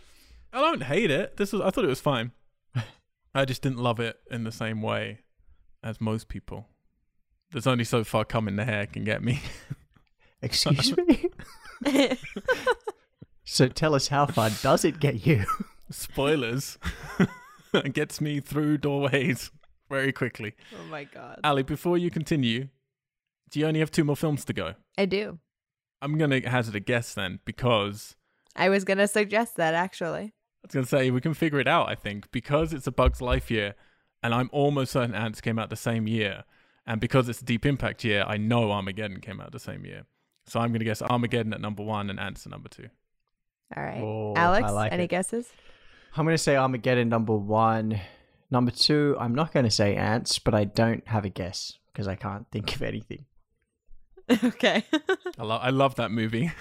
I 0.52 0.62
don't 0.62 0.84
hate 0.84 1.12
it. 1.12 1.38
This 1.38 1.52
was. 1.54 1.62
I 1.62 1.70
thought 1.70 1.84
it 1.84 1.90
was 1.90 2.02
fine. 2.02 2.32
I 3.36 3.46
just 3.46 3.62
didn't 3.62 3.80
love 3.80 4.00
it 4.00 4.18
in 4.30 4.44
the 4.44 4.52
same 4.52 4.82
way 4.82 5.20
as 5.84 6.00
most 6.00 6.28
people. 6.28 6.68
There's 7.52 7.68
only 7.68 7.84
so 7.84 8.04
far 8.04 8.26
coming 8.26 8.56
the 8.56 8.66
hair 8.66 8.86
can 8.86 9.04
get 9.04 9.24
me. 9.24 9.42
Excuse 10.42 10.96
me? 10.98 11.30
so 13.44 13.68
tell 13.68 13.96
us 13.96 14.08
how 14.08 14.26
far 14.26 14.50
does 14.62 14.84
it 14.84 15.00
get 15.00 15.26
you? 15.26 15.46
Spoilers. 15.90 16.78
it 17.74 17.94
gets 17.94 18.20
me 18.20 18.40
through 18.40 18.80
doorways 18.80 19.52
very 19.90 20.12
quickly. 20.12 20.56
oh 20.76 20.90
my 20.90 21.04
god. 21.04 21.40
Ali, 21.44 21.64
before 21.64 21.98
you 21.98 22.10
continue, 22.10 22.70
do 23.54 23.60
you 23.60 23.68
only 23.68 23.80
have 23.82 23.92
two 23.92 24.04
more 24.04 24.16
films 24.16 24.44
to 24.46 24.54
go? 24.54 24.74
I 24.98 25.06
do. 25.06 25.38
I'm 26.02 26.18
gonna 26.18 26.50
hazard 26.50 26.76
a 26.76 26.80
guess 26.80 27.14
then, 27.14 27.40
because 27.46 28.16
I 28.56 28.70
was 28.70 28.84
gonna 28.84 29.08
suggest 29.08 29.58
that 29.58 29.76
actually. 29.76 30.34
I 30.64 30.68
was 30.68 30.74
gonna 30.74 30.86
say 30.88 31.12
we 31.12 31.22
can 31.22 31.36
figure 31.36 31.60
it 31.60 31.68
out. 31.68 31.88
I 31.88 31.96
think 31.96 32.32
because 32.32 32.74
it's 32.74 32.88
a 32.88 32.92
Bug's 32.92 33.22
Life 33.22 33.52
year, 33.52 33.76
and 34.24 34.34
I'm 34.34 34.50
almost 34.52 34.94
certain 34.94 35.14
Antz 35.14 35.40
came 35.40 35.60
out 35.60 35.70
the 35.70 35.76
same 35.76 36.08
year, 36.08 36.46
and 36.88 37.00
because 37.00 37.30
it's 37.30 37.42
a 37.42 37.46
Deep 37.46 37.66
Impact 37.66 38.04
year, 38.04 38.26
I 38.28 38.38
know 38.38 38.72
Armageddon 38.72 39.20
came 39.22 39.40
out 39.40 39.52
the 39.52 39.60
same 39.60 39.86
year. 39.86 40.06
So 40.48 40.60
I'm 40.60 40.72
gonna 40.72 40.84
guess 40.84 41.04
Armageddon 41.04 41.54
at 41.54 41.62
number 41.62 41.84
one 41.84 42.10
and 42.10 42.20
Antz 42.20 42.48
at 42.48 42.52
number 42.52 42.70
two. 42.70 42.90
All 43.78 43.84
right. 43.84 44.02
Oh, 44.02 44.34
Alex, 44.36 44.68
I 44.68 44.72
like 44.72 44.92
any 44.92 45.04
it. 45.04 45.10
guesses? 45.10 45.48
I'm 46.16 46.26
going 46.26 46.36
to 46.36 46.42
say 46.42 46.56
Armageddon 46.56 47.10
number 47.10 47.36
one. 47.36 48.00
Number 48.52 48.72
two, 48.72 49.16
I'm 49.20 49.34
not 49.34 49.52
going 49.52 49.66
to 49.66 49.72
say 49.72 49.96
Antz, 49.96 50.38
but 50.38 50.54
I 50.54 50.66
don't 50.66 51.08
have 51.08 51.26
a 51.26 51.30
guess 51.30 51.80
because 51.92 52.08
I 52.08 52.16
can't 52.16 52.46
think 52.52 52.76
of 52.76 52.84
anything. 52.84 53.26
okay. 54.44 54.84
I, 55.40 55.44
lo- 55.44 55.60
I 55.62 55.70
love 55.70 55.96
that 55.96 56.12
movie. 56.12 56.52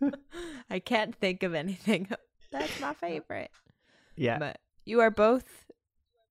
I 0.70 0.78
can't 0.78 1.14
think 1.14 1.42
of 1.42 1.54
anything. 1.54 2.08
That's 2.50 2.80
my 2.80 2.94
favorite. 2.94 3.50
Yeah. 4.16 4.38
But 4.38 4.58
you 4.84 5.00
are 5.00 5.10
both 5.10 5.66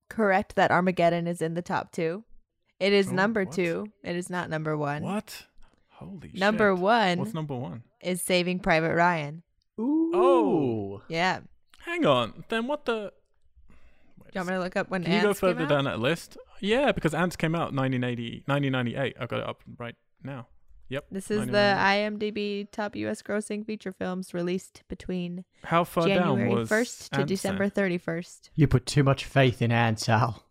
correct 0.08 0.56
that 0.56 0.70
Armageddon 0.70 1.26
is 1.26 1.40
in 1.42 1.54
the 1.54 1.62
top 1.62 1.90
two. 1.92 2.24
It 2.78 2.92
is 2.92 3.08
Oh, 3.08 3.12
number 3.12 3.44
what? 3.44 3.54
two. 3.54 3.86
It 4.04 4.16
is 4.16 4.28
not 4.30 4.50
number 4.50 4.76
one. 4.76 5.02
what? 5.02 5.46
Holy 5.90 6.30
Number 6.34 6.74
shit. 6.74 6.82
one 6.82 7.18
What's 7.20 7.34
number 7.34 7.54
one? 7.54 7.82
is 8.02 8.20
Saving 8.20 8.58
Private 8.58 8.94
Ryan. 8.94 9.42
Ooh. 9.80 10.10
Oh. 10.14 11.02
Yeah. 11.08 11.40
Hang 11.80 12.04
on. 12.06 12.44
Then 12.48 12.66
what 12.66 12.84
the? 12.84 13.12
Wait 14.18 14.32
Do 14.32 14.38
you 14.38 14.40
want 14.40 14.48
me 14.48 14.54
to 14.54 14.60
look 14.60 14.76
up 14.76 14.90
when 14.90 15.04
Can 15.04 15.12
you 15.14 15.22
go 15.22 15.28
Antz 15.28 15.40
came 15.40 15.50
further 15.54 15.62
out? 15.64 15.68
down 15.68 15.84
that 15.84 16.00
list? 16.00 16.36
Yeah, 16.60 16.92
because 16.92 17.14
Antz 17.14 17.36
came 17.36 17.54
out 17.54 17.72
1980, 17.74 18.42
1998. 18.46 19.16
I 19.18 19.26
got 19.26 19.40
it 19.40 19.48
up 19.48 19.62
right 19.78 19.94
now. 20.22 20.46
Yep. 20.92 21.06
This 21.10 21.30
is 21.30 21.46
the 21.46 21.74
IMDb 21.78 22.70
top 22.70 22.94
U.S. 22.96 23.22
grossing 23.22 23.64
feature 23.64 23.92
films 23.92 24.34
released 24.34 24.82
between 24.88 25.46
How 25.64 25.84
far 25.84 26.06
January 26.06 26.50
down 26.50 26.58
was 26.58 26.68
1st 26.68 27.08
to 27.08 27.20
Antz 27.20 27.28
December 27.28 27.70
31st. 27.70 28.50
You 28.54 28.68
put 28.68 28.84
too 28.84 29.02
much 29.02 29.24
faith 29.24 29.62
in 29.62 29.72
Antz, 29.72 30.06
Al. 30.10 30.44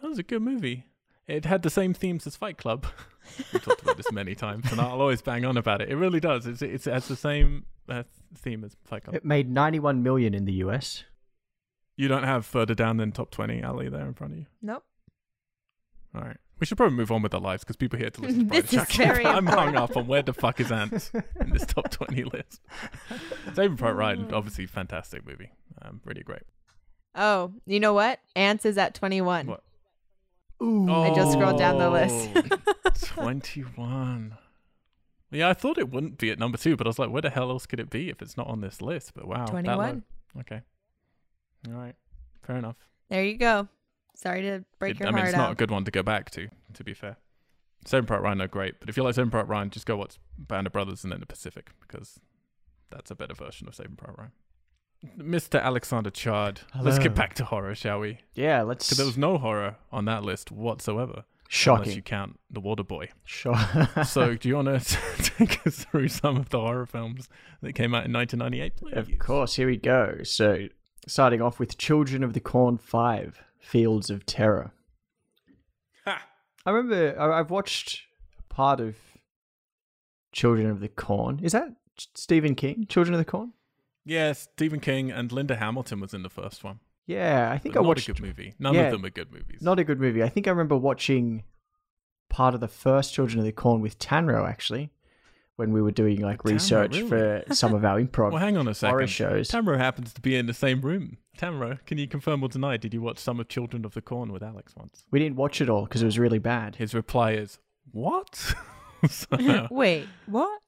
That 0.00 0.08
was 0.08 0.18
a 0.18 0.22
good 0.22 0.40
movie. 0.40 0.86
It 1.26 1.44
had 1.44 1.60
the 1.60 1.68
same 1.68 1.92
themes 1.92 2.26
as 2.26 2.36
Fight 2.36 2.56
Club. 2.56 2.86
We've 3.52 3.62
talked 3.62 3.82
about 3.82 3.98
this 3.98 4.10
many 4.10 4.34
times, 4.34 4.72
and 4.72 4.80
I'll 4.80 4.98
always 4.98 5.20
bang 5.20 5.44
on 5.44 5.58
about 5.58 5.82
it. 5.82 5.90
It 5.90 5.96
really 5.96 6.20
does. 6.20 6.46
It's, 6.46 6.62
it's, 6.62 6.86
it 6.86 6.92
has 6.94 7.08
the 7.08 7.14
same 7.14 7.66
uh, 7.86 8.04
theme 8.34 8.64
as 8.64 8.74
Fight 8.86 9.04
Club. 9.04 9.14
It 9.14 9.26
made 9.26 9.50
91 9.50 10.02
million 10.02 10.32
in 10.32 10.46
the 10.46 10.54
US. 10.64 11.04
You 11.96 12.08
don't 12.08 12.24
have 12.24 12.46
further 12.46 12.74
down 12.74 12.96
than 12.96 13.12
top 13.12 13.30
20 13.30 13.60
alley 13.60 13.90
there 13.90 14.06
in 14.06 14.14
front 14.14 14.32
of 14.32 14.38
you. 14.38 14.46
Nope. 14.62 14.84
All 16.14 16.22
right. 16.22 16.38
We 16.62 16.66
should 16.66 16.76
probably 16.76 16.96
move 16.96 17.10
on 17.10 17.22
with 17.22 17.34
our 17.34 17.40
lives 17.40 17.64
because 17.64 17.74
people 17.74 17.98
here 17.98 18.10
to 18.10 18.20
listen 18.20 18.48
to 18.48 18.62
This 18.62 18.72
is 18.72 18.84
very 18.94 19.26
I'm 19.26 19.46
hung 19.46 19.74
up 19.74 19.96
on 19.96 20.06
where 20.06 20.22
the 20.22 20.32
fuck 20.32 20.60
is 20.60 20.70
Antz 20.70 21.10
in 21.40 21.50
this 21.50 21.66
top 21.66 21.90
20 21.90 22.22
list. 22.22 22.60
Saving 23.54 23.76
Private 23.76 23.96
Ryan, 23.96 24.32
obviously 24.32 24.66
fantastic 24.66 25.26
movie. 25.26 25.50
Um, 25.84 26.00
really 26.04 26.22
great. 26.22 26.42
Oh, 27.16 27.50
you 27.66 27.80
know 27.80 27.94
what? 27.94 28.20
Antz 28.36 28.64
is 28.64 28.78
at 28.78 28.94
21. 28.94 29.48
What? 29.48 29.64
Ooh. 30.62 30.88
I 30.88 31.12
just 31.12 31.32
scrolled 31.32 31.58
down 31.58 31.78
the 31.78 31.90
list. 31.90 32.30
Oh, 32.84 32.90
21. 32.94 34.38
Yeah, 35.32 35.48
I 35.48 35.54
thought 35.54 35.78
it 35.78 35.90
wouldn't 35.90 36.18
be 36.18 36.30
at 36.30 36.38
number 36.38 36.58
two, 36.58 36.76
but 36.76 36.86
I 36.86 36.90
was 36.90 36.98
like, 37.00 37.10
where 37.10 37.22
the 37.22 37.30
hell 37.30 37.50
else 37.50 37.66
could 37.66 37.80
it 37.80 37.90
be 37.90 38.08
if 38.08 38.22
it's 38.22 38.36
not 38.36 38.46
on 38.46 38.60
this 38.60 38.80
list? 38.80 39.14
But 39.14 39.26
wow. 39.26 39.46
21. 39.46 40.04
Okay. 40.38 40.60
All 41.66 41.74
right. 41.74 41.96
Fair 42.46 42.58
enough. 42.58 42.76
There 43.10 43.24
you 43.24 43.36
go. 43.36 43.66
Sorry 44.14 44.42
to 44.42 44.64
break 44.78 44.92
It- 44.96 45.00
your 45.00 45.08
I 45.08 45.10
mean, 45.12 45.18
heart 45.18 45.28
it's 45.28 45.36
not 45.36 45.52
a 45.52 45.54
good 45.54 45.70
one 45.70 45.84
to 45.84 45.90
go 45.90 46.02
back 46.02 46.30
to, 46.32 46.48
to 46.74 46.84
be 46.84 46.94
fair. 46.94 47.16
Saving 47.84 48.06
Private 48.06 48.22
Ryan 48.22 48.42
are 48.42 48.48
great, 48.48 48.78
but 48.78 48.88
if 48.88 48.96
you 48.96 49.02
like 49.02 49.14
Saving 49.14 49.30
Private 49.30 49.48
Ryan, 49.48 49.70
just 49.70 49.86
go 49.86 49.96
watch 49.96 50.16
Band 50.38 50.66
of 50.68 50.72
Brothers 50.72 51.02
and 51.02 51.12
then 51.12 51.20
The 51.20 51.26
Pacific 51.26 51.70
because 51.80 52.20
that's 52.90 53.10
a 53.10 53.14
better 53.16 53.34
version 53.34 53.66
of 53.66 53.74
Saving 53.74 53.96
Private 53.96 54.18
Ryan. 54.18 54.32
Mr. 55.18 55.60
Alexander 55.60 56.10
Chard. 56.10 56.60
Let's 56.80 57.00
get 57.00 57.14
back 57.14 57.34
to 57.34 57.44
horror, 57.44 57.74
shall 57.74 57.98
we? 57.98 58.18
Yeah, 58.34 58.62
let's. 58.62 58.86
Because 58.86 58.98
there 58.98 59.06
was 59.06 59.18
no 59.18 59.36
horror 59.36 59.76
on 59.90 60.04
that 60.04 60.22
list 60.22 60.52
whatsoever, 60.52 61.24
Shocking. 61.48 61.82
unless 61.82 61.96
you 61.96 62.02
count 62.02 62.38
The 62.50 62.60
Water 62.60 62.84
Boy. 62.84 63.08
Sure. 63.24 63.56
so, 64.06 64.36
do 64.36 64.48
you 64.48 64.54
want 64.54 64.68
to 64.80 64.98
take 65.38 65.66
us 65.66 65.84
through 65.84 66.06
some 66.06 66.36
of 66.36 66.50
the 66.50 66.60
horror 66.60 66.86
films 66.86 67.28
that 67.62 67.72
came 67.72 67.96
out 67.96 68.04
in 68.06 68.12
1998? 68.12 68.76
Please? 68.76 68.96
Of 68.96 69.18
course, 69.18 69.56
here 69.56 69.66
we 69.66 69.76
go. 69.76 70.18
So, 70.22 70.68
starting 71.08 71.42
off 71.42 71.58
with 71.58 71.78
Children 71.78 72.22
of 72.22 72.32
the 72.32 72.40
Corn 72.40 72.78
5 72.78 73.42
Fields 73.62 74.10
of 74.10 74.26
Terror. 74.26 74.72
Ha! 76.04 76.22
I 76.66 76.70
remember 76.70 77.18
I- 77.18 77.38
I've 77.38 77.50
watched 77.50 78.02
part 78.48 78.80
of 78.80 78.96
Children 80.32 80.66
of 80.66 80.80
the 80.80 80.88
Corn. 80.88 81.40
Is 81.42 81.52
that 81.52 81.68
Stephen 81.96 82.54
King? 82.54 82.86
Children 82.88 83.14
of 83.14 83.18
the 83.18 83.24
Corn? 83.24 83.52
Yeah, 84.04 84.32
Stephen 84.32 84.80
King 84.80 85.10
and 85.10 85.30
Linda 85.30 85.56
Hamilton 85.56 86.00
was 86.00 86.12
in 86.12 86.22
the 86.22 86.30
first 86.30 86.64
one. 86.64 86.80
Yeah, 87.06 87.50
I 87.52 87.58
think 87.58 87.74
But 87.74 87.80
I 87.80 87.82
not 87.82 87.88
watched. 87.88 88.08
a 88.08 88.12
good 88.12 88.22
movie. 88.22 88.54
None 88.58 88.74
Yeah. 88.74 88.82
of 88.82 88.92
them 88.92 89.04
are 89.04 89.10
good 89.10 89.32
movies. 89.32 89.60
Not 89.62 89.78
a 89.78 89.84
good 89.84 90.00
movie. 90.00 90.22
I 90.22 90.28
think 90.28 90.46
I 90.46 90.50
remember 90.50 90.76
watching 90.76 91.44
part 92.28 92.54
of 92.54 92.60
the 92.60 92.68
first 92.68 93.12
Children 93.14 93.40
of 93.40 93.44
the 93.44 93.52
Corn 93.52 93.80
with 93.80 93.98
Tanro 93.98 94.48
actually, 94.48 94.90
when 95.56 95.72
we 95.72 95.82
were 95.82 95.90
doing 95.90 96.20
like 96.20 96.38
Tanro, 96.42 96.52
research 96.52 96.96
really? 96.96 97.08
for 97.08 97.54
some 97.54 97.74
of 97.74 97.84
our 97.84 98.00
improv 98.04 98.32
well, 98.32 98.40
hang 98.40 98.56
on 98.56 98.66
a 98.68 98.72
horror 98.74 99.06
second. 99.06 99.06
shows. 99.08 99.50
Tamro 99.50 99.76
happens 99.76 100.12
to 100.14 100.20
be 100.20 100.34
in 100.36 100.46
the 100.46 100.54
same 100.54 100.80
room. 100.80 101.18
Tamro, 101.38 101.78
can 101.86 101.98
you 101.98 102.06
confirm 102.08 102.42
or 102.42 102.48
deny? 102.48 102.76
Did 102.76 102.94
you 102.94 103.00
watch 103.02 103.18
some 103.18 103.40
of 103.40 103.48
Children 103.48 103.84
of 103.84 103.94
the 103.94 104.02
Corn 104.02 104.32
with 104.32 104.42
Alex 104.42 104.74
once? 104.76 105.04
we 105.10 105.18
didn't 105.18 105.36
watch 105.36 105.60
it 105.60 105.68
all 105.68 105.84
because 105.84 106.02
it 106.02 106.06
was 106.06 106.18
really 106.18 106.38
bad. 106.38 106.76
His 106.76 106.94
reply 106.94 107.32
is, 107.32 107.58
"What?" 107.90 108.54
so, 109.08 109.66
Wait, 109.70 110.06
what? 110.26 110.60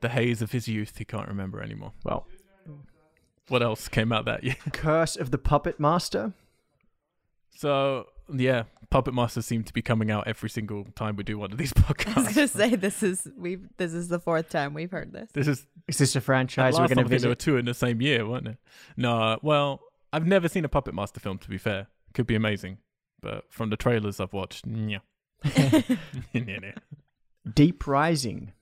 the 0.00 0.08
haze 0.08 0.42
of 0.42 0.50
his 0.52 0.66
youth, 0.66 0.98
he 0.98 1.04
can't 1.04 1.28
remember 1.28 1.62
anymore. 1.62 1.92
Well, 2.04 2.26
What 3.48 3.62
else 3.62 3.86
came 3.88 4.12
out 4.12 4.24
that 4.24 4.42
year? 4.44 4.56
Curse 4.72 5.14
of 5.16 5.30
the 5.30 5.38
Puppet 5.38 5.78
Master. 5.78 6.32
So 7.54 8.06
yeah, 8.34 8.64
Puppet 8.90 9.14
Master 9.14 9.42
seem 9.42 9.64
to 9.64 9.72
be 9.72 9.82
coming 9.82 10.10
out 10.10 10.26
every 10.26 10.50
single 10.50 10.84
time 10.94 11.16
we 11.16 11.24
do 11.24 11.38
one 11.38 11.52
of 11.52 11.58
these 11.58 11.72
podcasts. 11.72 12.16
I 12.16 12.20
was 12.22 12.34
gonna 12.34 12.48
say 12.48 12.76
this 12.76 13.02
is 13.02 13.28
we 13.36 13.52
have 13.52 13.62
this 13.78 13.92
is 13.92 14.08
the 14.08 14.20
fourth 14.20 14.48
time 14.48 14.74
we've 14.74 14.90
heard 14.90 15.12
this. 15.12 15.30
This 15.32 15.48
is 15.48 15.66
Is 15.88 15.98
this 15.98 16.16
a 16.16 16.20
franchise 16.20 16.74
last 16.74 16.80
we're 16.80 16.94
going 16.94 16.98
I 16.98 17.02
to 17.04 17.08
think 17.08 17.20
there 17.22 17.30
were 17.30 17.34
two 17.34 17.56
in 17.56 17.64
the 17.64 17.74
same 17.74 18.00
year, 18.00 18.26
weren't 18.28 18.48
it? 18.48 18.58
No, 18.96 19.38
well, 19.42 19.80
I've 20.12 20.26
never 20.26 20.48
seen 20.48 20.64
a 20.64 20.68
Puppet 20.68 20.94
Master 20.94 21.20
film. 21.20 21.38
To 21.38 21.48
be 21.48 21.58
fair, 21.58 21.88
could 22.12 22.26
be 22.26 22.34
amazing, 22.34 22.78
but 23.20 23.44
from 23.50 23.70
the 23.70 23.76
trailers 23.76 24.20
I've 24.20 24.32
watched, 24.32 24.66
yeah. 24.66 24.98
Deep 27.54 27.86
Rising. 27.86 28.52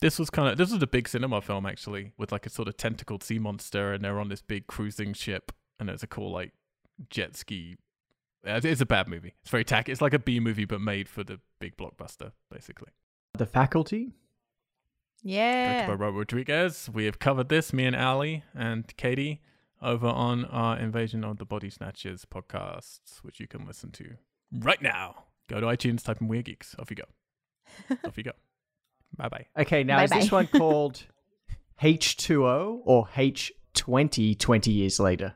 This 0.00 0.18
was 0.18 0.30
kind 0.30 0.48
of 0.48 0.58
this 0.58 0.70
was 0.70 0.82
a 0.82 0.86
big 0.86 1.08
cinema 1.08 1.40
film 1.40 1.66
actually, 1.66 2.12
with 2.18 2.30
like 2.30 2.46
a 2.46 2.50
sort 2.50 2.68
of 2.68 2.76
tentacled 2.76 3.22
sea 3.22 3.38
monster, 3.38 3.92
and 3.92 4.04
they're 4.04 4.20
on 4.20 4.28
this 4.28 4.42
big 4.42 4.66
cruising 4.66 5.12
ship, 5.14 5.52
and 5.80 5.88
it's 5.90 6.02
a 6.02 6.06
cool 6.06 6.30
like 6.30 6.52
jet 7.10 7.36
ski. 7.36 7.76
It's 8.46 8.80
a 8.80 8.86
bad 8.86 9.08
movie. 9.08 9.34
It's 9.42 9.50
very 9.50 9.64
tacky. 9.64 9.92
It's 9.92 10.00
like 10.00 10.14
a 10.14 10.18
B 10.18 10.40
movie, 10.40 10.64
but 10.64 10.80
made 10.80 11.08
for 11.08 11.24
the 11.24 11.40
big 11.58 11.76
blockbuster, 11.76 12.32
basically. 12.50 12.92
The 13.34 13.46
Faculty. 13.46 14.12
Yeah. 15.22 15.72
Directed 15.72 15.86
by 15.88 16.04
Robert 16.04 16.18
Rodriguez. 16.18 16.88
We 16.92 17.04
have 17.06 17.18
covered 17.18 17.48
this, 17.48 17.72
me 17.72 17.84
and 17.86 17.96
Ali 17.96 18.44
and 18.54 18.96
Katie, 18.96 19.40
over 19.82 20.06
on 20.06 20.44
our 20.46 20.78
Invasion 20.78 21.24
of 21.24 21.38
the 21.38 21.44
Body 21.44 21.68
Snatchers 21.70 22.24
podcasts, 22.24 23.18
which 23.22 23.40
you 23.40 23.48
can 23.48 23.66
listen 23.66 23.90
to 23.92 24.12
right 24.52 24.80
now. 24.80 25.24
Go 25.48 25.60
to 25.60 25.66
iTunes, 25.66 26.02
type 26.04 26.20
in 26.20 26.28
Weird 26.28 26.44
Geeks. 26.46 26.76
Off 26.78 26.90
you 26.90 26.96
go. 26.96 27.96
Off 28.08 28.16
you 28.16 28.24
go. 28.24 28.32
Bye 29.16 29.28
bye. 29.28 29.46
Okay, 29.58 29.82
now 29.82 30.02
is 30.02 30.10
this 30.10 30.28
Bye-bye. 30.30 30.36
one 30.36 30.46
called 30.46 31.04
H2O 31.82 32.80
or 32.84 33.06
H20 33.14 34.38
20 34.38 34.70
years 34.70 35.00
later? 35.00 35.34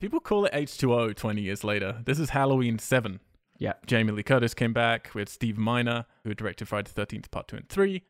People 0.00 0.20
call 0.20 0.44
it 0.44 0.52
H2O 0.52 1.14
20 1.16 1.40
years 1.40 1.64
later. 1.64 2.02
This 2.04 2.18
is 2.18 2.30
Halloween 2.30 2.78
7. 2.78 3.20
Yeah. 3.58 3.74
Jamie 3.86 4.12
Lee 4.12 4.22
Curtis 4.22 4.52
came 4.54 4.72
back 4.72 5.10
We 5.14 5.20
had 5.20 5.28
Steve 5.28 5.56
Miner, 5.56 6.06
who 6.24 6.34
directed 6.34 6.68
Friday 6.68 6.90
the 6.92 7.06
13th, 7.06 7.30
Part 7.30 7.48
2 7.48 7.56
and 7.56 7.68
3. 7.68 8.02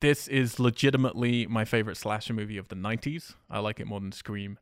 This 0.00 0.28
is 0.28 0.58
legitimately 0.60 1.46
my 1.46 1.64
favorite 1.64 1.96
slasher 1.96 2.34
movie 2.34 2.58
of 2.58 2.68
the 2.68 2.76
90s. 2.76 3.34
I 3.48 3.60
like 3.60 3.80
it 3.80 3.86
more 3.86 4.00
than 4.00 4.12
Scream, 4.12 4.58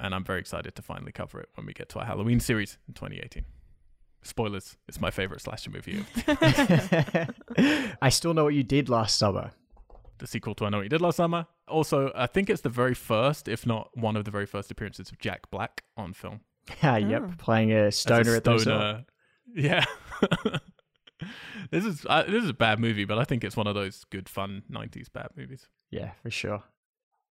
and 0.00 0.14
I'm 0.14 0.24
very 0.24 0.40
excited 0.40 0.74
to 0.76 0.82
finally 0.82 1.12
cover 1.12 1.40
it 1.40 1.48
when 1.54 1.66
we 1.66 1.72
get 1.72 1.88
to 1.90 1.98
our 1.98 2.06
Halloween 2.06 2.40
series 2.40 2.78
in 2.88 2.94
2018. 2.94 3.44
Spoilers, 4.22 4.76
it's 4.88 5.00
my 5.00 5.10
favorite 5.10 5.40
slasher 5.40 5.70
movie 5.70 6.04
I 8.02 8.08
still 8.08 8.34
know 8.34 8.44
what 8.44 8.54
you 8.54 8.64
did 8.64 8.88
last 8.88 9.16
summer. 9.16 9.52
The 10.18 10.26
sequel 10.26 10.54
to 10.56 10.66
I 10.66 10.68
Know 10.70 10.78
What 10.78 10.84
You 10.84 10.88
Did 10.88 11.00
Last 11.00 11.16
Summer. 11.16 11.46
Also, 11.68 12.12
I 12.14 12.26
think 12.26 12.48
it's 12.50 12.62
the 12.62 12.68
very 12.68 12.94
first, 12.94 13.48
if 13.48 13.66
not 13.66 13.90
one 13.96 14.16
of 14.16 14.24
the 14.24 14.30
very 14.30 14.46
first 14.46 14.70
appearances 14.70 15.10
of 15.10 15.18
Jack 15.18 15.50
Black 15.50 15.84
on 15.96 16.12
film. 16.12 16.40
Ah, 16.82 16.94
Oh. 16.94 16.96
yep, 16.96 17.38
playing 17.38 17.72
a 17.72 17.92
stoner 17.92 18.34
a 18.34 18.36
at 18.38 18.44
the 18.44 18.52
resort. 18.52 18.62
stoner. 18.62 19.04
Yeah. 19.54 19.84
this 21.70 21.84
is 21.84 22.04
uh, 22.08 22.24
this 22.24 22.42
is 22.44 22.50
a 22.50 22.54
bad 22.54 22.78
movie, 22.78 23.04
but 23.04 23.18
I 23.18 23.24
think 23.24 23.44
it's 23.44 23.56
one 23.56 23.66
of 23.66 23.74
those 23.74 24.04
good, 24.10 24.28
fun 24.28 24.62
'90s 24.70 25.12
bad 25.12 25.28
movies. 25.36 25.68
Yeah, 25.90 26.10
for 26.22 26.30
sure. 26.30 26.62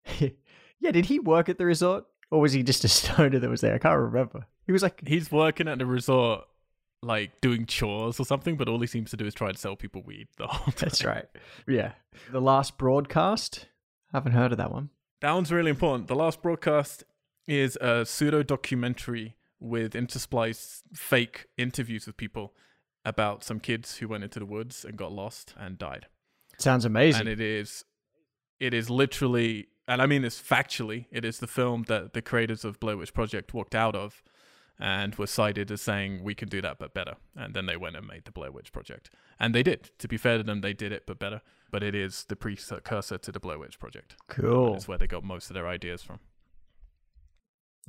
yeah, 0.20 0.92
did 0.92 1.06
he 1.06 1.20
work 1.20 1.50
at 1.50 1.58
the 1.58 1.66
resort? 1.66 2.06
Or 2.30 2.40
was 2.42 2.54
he 2.54 2.64
just 2.64 2.84
a 2.84 2.88
stoner 2.88 3.40
that 3.40 3.50
was 3.50 3.62
there? 3.62 3.76
I 3.76 3.78
can't 3.78 4.00
remember. 4.00 4.46
He 4.66 4.72
was 4.72 4.84
like, 4.84 5.02
He's 5.08 5.32
working 5.32 5.68
at 5.68 5.80
the 5.80 5.86
resort, 5.86 6.46
like 7.04 7.42
doing 7.42 7.66
chores 7.66 8.20
or 8.20 8.26
something, 8.26 8.56
but 8.56 8.68
all 8.70 8.80
he 8.80 8.88
seems 8.88 9.10
to 9.12 9.18
do 9.18 9.26
is 9.26 9.34
try 9.34 9.52
to 9.52 9.58
sell 9.58 9.76
people 9.76 10.02
weed 10.06 10.28
the 10.38 10.48
whole 10.48 10.66
time. 10.66 10.76
that's 10.78 11.04
right. 11.04 11.26
Yeah. 11.68 11.94
The 12.32 12.42
last 12.42 12.78
broadcast? 12.78 13.68
Haven't 14.14 14.34
heard 14.34 14.52
of 14.52 14.58
that 14.58 14.72
one. 14.72 14.90
That 15.22 15.32
one's 15.34 15.52
really 15.52 15.70
important. 15.72 16.08
The 16.08 16.16
last 16.16 16.42
broadcast 16.42 17.04
is 17.48 17.76
a 17.82 18.06
pseudo 18.06 18.44
documentary 18.44 19.36
with 19.60 19.94
interspliced 19.94 20.82
fake 20.94 21.46
interviews 21.58 22.06
with 22.08 22.18
people 22.18 22.54
about 23.06 23.44
some 23.44 23.60
kids 23.60 23.98
who 23.98 24.08
went 24.08 24.24
into 24.24 24.40
the 24.40 24.46
woods 24.46 24.86
and 24.86 24.98
got 24.98 25.12
lost 25.12 25.54
and 25.58 25.78
died. 25.78 26.08
Sounds 26.58 26.86
amazing. 26.86 27.22
and 27.22 27.30
it 27.30 27.40
is 27.40 27.84
it 28.60 28.74
is 28.76 28.90
literally 28.92 29.68
and 29.88 30.00
i 30.02 30.06
mean 30.06 30.22
this 30.22 30.40
factually 30.40 31.06
it 31.12 31.26
is 31.26 31.40
the 31.40 31.48
film 31.48 31.84
that 31.88 32.14
the 32.14 32.22
creators 32.22 32.64
of 32.64 32.80
blair 32.80 32.96
witch 32.96 33.12
project 33.16 33.52
walked 33.56 33.74
out 33.74 33.96
of 33.96 34.22
and 34.80 35.16
were 35.16 35.28
cited 35.28 35.70
as 35.72 35.82
saying 35.82 36.24
we 36.24 36.34
can 36.34 36.48
do 36.48 36.62
that 36.62 36.78
but 36.80 36.94
better 36.94 37.16
and 37.36 37.54
then 37.54 37.66
they 37.66 37.78
went 37.78 37.96
and 37.96 38.08
made 38.08 38.26
the 38.26 38.32
blair 38.32 38.52
witch 38.52 38.72
project 38.72 39.10
and 39.40 39.54
they 39.54 39.64
did 39.64 39.92
to 40.00 40.08
be 40.08 40.18
fair 40.18 40.38
to 40.38 40.44
them 40.44 40.62
they 40.62 40.74
did 40.74 40.92
it 40.92 41.04
but 41.06 41.20
better 41.20 41.42
but 41.72 41.84
it 41.84 41.96
is 41.96 42.26
the 42.30 42.36
precursor 42.36 43.18
to 43.18 43.32
the 43.32 43.40
blair 43.40 43.60
witch 43.60 43.80
project 43.80 44.16
cool. 44.28 44.76
it's 44.76 44.88
where 44.88 44.98
they 44.98 45.08
got 45.08 45.24
most 45.24 45.50
of 45.50 45.54
their 45.54 45.68
ideas 45.68 46.02
from 46.02 46.20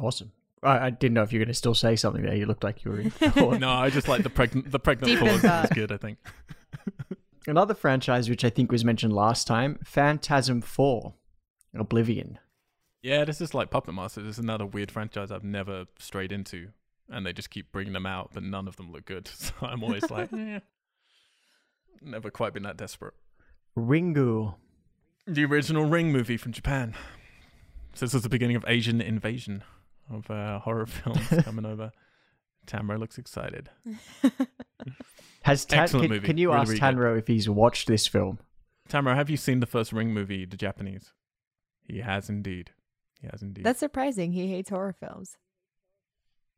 Awesome. 0.01 0.33
I, 0.63 0.87
I 0.87 0.91
didn't 0.91 1.13
know 1.13 1.23
if 1.23 1.35
you 1.35 1.39
were 1.39 1.45
going 1.45 1.53
to 1.53 1.59
still 1.59 1.75
say 1.75 1.97
something 1.97 2.23
there. 2.23 2.35
You 2.35 2.47
looked 2.47 2.65
like 2.65 2.83
you 2.83 2.93
were 2.93 3.01
in 3.01 3.11
thought. 3.11 3.61
no 3.61 3.71
i 3.71 3.91
just 3.91 4.09
like 4.09 4.23
the 4.23 4.31
pregnant 4.31 4.71
the 4.71 4.79
pregnant 4.79 5.13
Deep 5.13 5.21
in 5.21 5.41
pause 5.41 5.43
was 5.43 5.71
good 5.75 5.93
i 5.93 5.99
think 5.99 6.19
Another 7.47 7.75
franchise 7.75 8.31
which 8.31 8.45
I 8.45 8.51
think 8.51 8.71
was 8.71 8.85
mentioned 8.85 9.13
last 9.13 9.47
time, 9.47 9.79
Phantasm 9.85 10.61
4, 10.61 11.15
Oblivion. 11.75 12.39
Yeah 13.03 13.25
this 13.25 13.41
is 13.41 13.55
like 13.55 13.71
puppet 13.71 13.95
master 13.95 14.23
this 14.23 14.37
is 14.37 14.39
another 14.39 14.67
weird 14.67 14.91
franchise 14.91 15.31
i've 15.31 15.45
never 15.45 15.85
strayed 15.99 16.33
into 16.33 16.69
and 17.11 17.27
they 17.27 17.33
just 17.33 17.51
keep 17.51 17.71
bringing 17.73 17.93
them 17.93 18.07
out 18.07 18.31
but 18.33 18.43
none 18.43 18.67
of 18.69 18.77
them 18.77 18.91
look 18.93 19.05
good 19.05 19.29
so 19.35 19.53
i'm 19.63 19.83
always 19.83 20.11
like 20.11 20.33
eh. 20.37 20.61
never 22.01 22.31
quite 22.31 22.53
been 22.55 22.63
that 22.63 22.77
desperate 22.77 23.15
Ringu. 23.77 24.55
the 25.27 25.45
original 25.45 25.85
ring 25.85 26.13
movie 26.13 26.37
from 26.37 26.53
japan 26.53 26.95
so 27.95 28.07
this 28.07 28.15
was 28.15 28.23
the 28.23 28.29
beginning 28.29 28.57
of 28.57 28.65
asian 28.69 29.01
invasion 29.01 29.63
of 30.11 30.31
uh, 30.31 30.59
horror 30.61 30.87
films 30.87 31.27
coming 31.45 31.65
over 31.67 31.91
tamara 32.67 32.99
looks 32.99 33.19
excited 33.19 33.69
Has 35.43 35.65
Tan- 35.65 35.81
Excellent 35.81 36.05
can, 36.05 36.11
movie. 36.15 36.27
can 36.27 36.39
you 36.39 36.51
Really, 36.51 36.61
ask 36.61 36.69
really. 36.69 36.81
Tanro 36.81 37.19
if 37.19 37.27
he's 37.27 37.49
watched 37.49 37.89
this 37.89 38.07
film? 38.07 38.39
tamara 38.89 39.17
have 39.17 39.29
you 39.31 39.37
seen 39.37 39.59
the 39.61 39.67
first 39.67 39.93
ring 39.93 40.13
movie 40.15 40.45
the 40.45 40.57
japanese 40.57 41.13
he 41.83 41.99
has 41.99 42.29
indeed 42.29 42.71
he 43.23 43.29
has 43.31 43.41
indeed 43.43 43.65
That's 43.65 43.79
surprising. 43.81 44.33
He 44.33 44.49
hates 44.49 44.69
horror 44.69 44.95
films. 44.99 45.37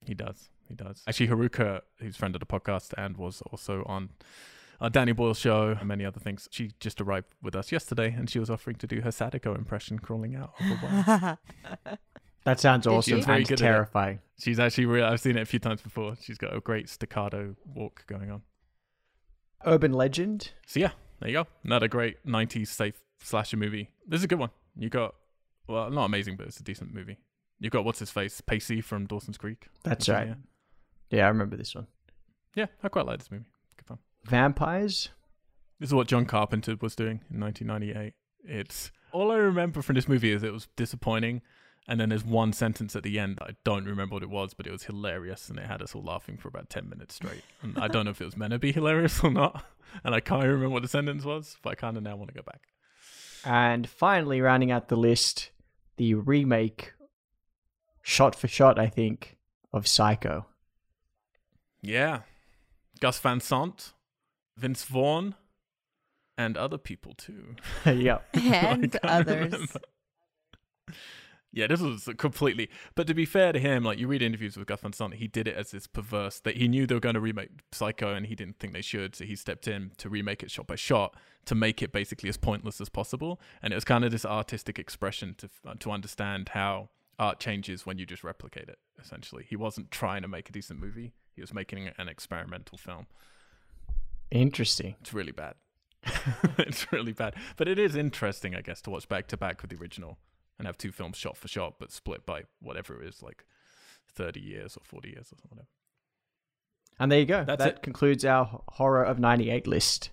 He 0.04 0.14
does. 0.14 0.48
He 0.68 0.74
does. 0.74 1.02
Actually, 1.06 1.28
Haruka, 1.28 1.82
who's 2.00 2.16
a 2.16 2.18
friend 2.18 2.34
of 2.34 2.40
the 2.40 2.46
podcast 2.46 2.92
and 2.98 3.16
was 3.16 3.42
also 3.52 3.84
on 3.86 4.10
our 4.80 4.90
Danny 4.90 5.12
Boyle 5.12 5.34
show 5.34 5.76
and 5.78 5.86
many 5.86 6.04
other 6.04 6.18
things, 6.20 6.48
she 6.50 6.72
just 6.80 7.00
arrived 7.00 7.28
with 7.42 7.54
us 7.54 7.70
yesterday 7.70 8.12
and 8.12 8.28
she 8.28 8.38
was 8.38 8.50
offering 8.50 8.76
to 8.76 8.86
do 8.86 9.02
her 9.02 9.12
Sadako 9.12 9.54
impression 9.54 9.98
crawling 9.98 10.34
out 10.34 10.54
of 10.58 10.66
a 10.66 11.38
well. 11.84 11.98
That 12.44 12.60
sounds 12.60 12.86
awesome 12.86 13.20
she? 13.20 13.24
Very 13.24 13.38
and 13.38 13.48
good 13.48 13.54
at 13.54 13.60
it. 13.60 13.64
terrifying. 13.64 14.18
She's 14.38 14.60
actually 14.60 14.84
real. 14.84 15.06
I've 15.06 15.20
seen 15.20 15.38
it 15.38 15.40
a 15.40 15.46
few 15.46 15.58
times 15.58 15.80
before. 15.80 16.14
She's 16.20 16.36
got 16.36 16.54
a 16.54 16.60
great 16.60 16.90
staccato 16.90 17.56
walk 17.74 18.04
going 18.06 18.30
on. 18.30 18.42
Urban 19.64 19.94
legend. 19.94 20.52
So 20.66 20.78
yeah, 20.80 20.90
there 21.20 21.30
you 21.30 21.36
go. 21.38 21.46
Another 21.64 21.88
great 21.88 22.24
'90s 22.26 22.68
safe 22.68 23.00
slasher 23.22 23.56
movie. 23.56 23.88
This 24.06 24.18
is 24.18 24.24
a 24.24 24.26
good 24.26 24.38
one. 24.38 24.50
You 24.76 24.90
got 24.90 25.14
well, 25.68 25.90
not 25.90 26.04
amazing, 26.04 26.36
but 26.36 26.46
it's 26.46 26.60
a 26.60 26.62
decent 26.62 26.94
movie. 26.94 27.18
You've 27.60 27.72
got 27.72 27.84
what's 27.84 27.98
his 28.00 28.10
face, 28.10 28.40
Pacey 28.40 28.80
from 28.80 29.06
Dawson's 29.06 29.38
Creek. 29.38 29.68
That's 29.84 30.08
right. 30.08 30.28
Yeah. 30.28 30.34
Yeah, 31.10 31.24
I 31.26 31.28
remember 31.28 31.56
this 31.56 31.74
one. 31.74 31.86
yeah, 32.54 32.66
I 32.82 32.88
quite 32.88 33.06
like 33.06 33.18
this 33.18 33.30
movie. 33.30 33.44
Good 33.76 33.86
fun. 33.86 33.98
Vampires. 34.24 35.10
This 35.78 35.90
is 35.90 35.94
what 35.94 36.08
John 36.08 36.24
Carpenter 36.24 36.76
was 36.80 36.96
doing 36.96 37.20
in 37.30 37.40
1998. 37.40 38.14
It's 38.46 38.90
all 39.12 39.30
I 39.30 39.36
remember 39.36 39.82
from 39.82 39.94
this 39.94 40.08
movie 40.08 40.32
is 40.32 40.42
it 40.42 40.52
was 40.52 40.68
disappointing, 40.76 41.42
and 41.86 42.00
then 42.00 42.08
there's 42.08 42.24
one 42.24 42.52
sentence 42.52 42.96
at 42.96 43.02
the 43.02 43.18
end 43.18 43.36
that 43.36 43.48
I 43.50 43.56
don't 43.64 43.84
remember 43.84 44.14
what 44.14 44.22
it 44.22 44.30
was, 44.30 44.54
but 44.54 44.66
it 44.66 44.72
was 44.72 44.84
hilarious, 44.84 45.48
and 45.48 45.58
it 45.58 45.66
had 45.66 45.82
us 45.82 45.94
all 45.94 46.02
laughing 46.02 46.36
for 46.36 46.48
about 46.48 46.70
10 46.70 46.88
minutes 46.88 47.14
straight. 47.16 47.42
And 47.62 47.78
I 47.78 47.88
don't 47.88 48.06
know 48.06 48.10
if 48.10 48.20
it 48.20 48.24
was 48.24 48.36
meant 48.36 48.52
to 48.52 48.58
be 48.58 48.72
hilarious 48.72 49.22
or 49.22 49.30
not, 49.30 49.64
and 50.04 50.14
I 50.14 50.20
can't 50.20 50.42
remember 50.44 50.70
what 50.70 50.82
the 50.82 50.88
sentence 50.88 51.24
was, 51.24 51.56
but 51.62 51.70
I 51.70 51.74
kind 51.74 51.96
of 51.96 52.02
now 52.02 52.16
want 52.16 52.28
to 52.28 52.34
go 52.34 52.42
back. 52.42 52.62
And 53.44 53.88
finally, 53.88 54.40
rounding 54.40 54.70
out 54.70 54.88
the 54.88 54.96
list, 54.96 55.50
the 55.96 56.14
remake, 56.14 56.92
shot 58.02 58.34
for 58.34 58.48
shot, 58.48 58.78
I 58.78 58.88
think, 58.88 59.36
of 59.72 59.86
Psycho. 59.86 60.46
Yeah, 61.82 62.20
Gus 63.00 63.18
Van 63.18 63.40
Sant, 63.40 63.92
Vince 64.56 64.84
Vaughn, 64.84 65.34
and 66.38 66.56
other 66.56 66.78
people 66.78 67.14
too. 67.14 67.56
yep. 67.86 68.26
I 68.34 68.38
and 68.38 68.96
others. 69.02 69.52
remember. 69.52 69.80
Yeah, 71.54 71.68
this 71.68 71.80
was 71.80 72.08
completely. 72.18 72.68
But 72.96 73.06
to 73.06 73.14
be 73.14 73.24
fair 73.24 73.52
to 73.52 73.60
him, 73.60 73.84
like 73.84 73.96
you 73.96 74.08
read 74.08 74.22
interviews 74.22 74.56
with 74.56 74.66
Gus 74.66 74.80
Van 74.80 74.92
Sant, 74.92 75.14
he 75.14 75.28
did 75.28 75.46
it 75.46 75.56
as 75.56 75.70
this 75.70 75.86
perverse 75.86 76.40
that 76.40 76.56
he 76.56 76.66
knew 76.66 76.84
they 76.84 76.96
were 76.96 77.00
going 77.00 77.14
to 77.14 77.20
remake 77.20 77.50
Psycho, 77.70 78.12
and 78.12 78.26
he 78.26 78.34
didn't 78.34 78.58
think 78.58 78.72
they 78.72 78.82
should, 78.82 79.14
so 79.14 79.24
he 79.24 79.36
stepped 79.36 79.68
in 79.68 79.92
to 79.98 80.08
remake 80.08 80.42
it 80.42 80.50
shot 80.50 80.66
by 80.66 80.74
shot 80.74 81.14
to 81.44 81.54
make 81.54 81.80
it 81.80 81.92
basically 81.92 82.28
as 82.28 82.36
pointless 82.36 82.80
as 82.80 82.88
possible. 82.88 83.40
And 83.62 83.72
it 83.72 83.76
was 83.76 83.84
kind 83.84 84.04
of 84.04 84.10
this 84.10 84.26
artistic 84.26 84.80
expression 84.80 85.36
to 85.38 85.48
uh, 85.64 85.74
to 85.78 85.92
understand 85.92 86.50
how 86.50 86.88
art 87.20 87.38
changes 87.38 87.86
when 87.86 87.98
you 87.98 88.04
just 88.04 88.24
replicate 88.24 88.68
it. 88.68 88.80
Essentially, 89.00 89.44
he 89.48 89.54
wasn't 89.54 89.92
trying 89.92 90.22
to 90.22 90.28
make 90.28 90.48
a 90.48 90.52
decent 90.52 90.80
movie; 90.80 91.12
he 91.36 91.40
was 91.40 91.54
making 91.54 91.88
an 91.96 92.08
experimental 92.08 92.78
film. 92.78 93.06
Interesting. 94.32 94.96
It's 95.00 95.14
really 95.14 95.30
bad. 95.30 95.54
it's 96.58 96.90
really 96.92 97.12
bad. 97.12 97.36
But 97.56 97.68
it 97.68 97.78
is 97.78 97.94
interesting, 97.94 98.56
I 98.56 98.60
guess, 98.60 98.82
to 98.82 98.90
watch 98.90 99.08
back 99.08 99.28
to 99.28 99.36
back 99.36 99.62
with 99.62 99.70
the 99.70 99.76
original 99.76 100.18
and 100.58 100.66
have 100.66 100.78
two 100.78 100.92
films 100.92 101.16
shot 101.16 101.36
for 101.36 101.48
shot, 101.48 101.74
but 101.78 101.90
split 101.90 102.24
by 102.24 102.44
whatever 102.60 103.00
it 103.02 103.08
is, 103.08 103.22
like 103.22 103.44
30 104.08 104.40
years 104.40 104.76
or 104.76 104.84
40 104.84 105.08
years 105.08 105.32
or 105.32 105.36
something. 105.40 105.66
And 106.98 107.10
there 107.10 107.18
you 107.18 107.26
go. 107.26 107.44
That's 107.44 107.58
that 107.64 107.76
it. 107.76 107.82
concludes 107.82 108.24
our 108.24 108.62
horror 108.68 109.02
of 109.02 109.18
98 109.18 109.66
list. 109.66 110.10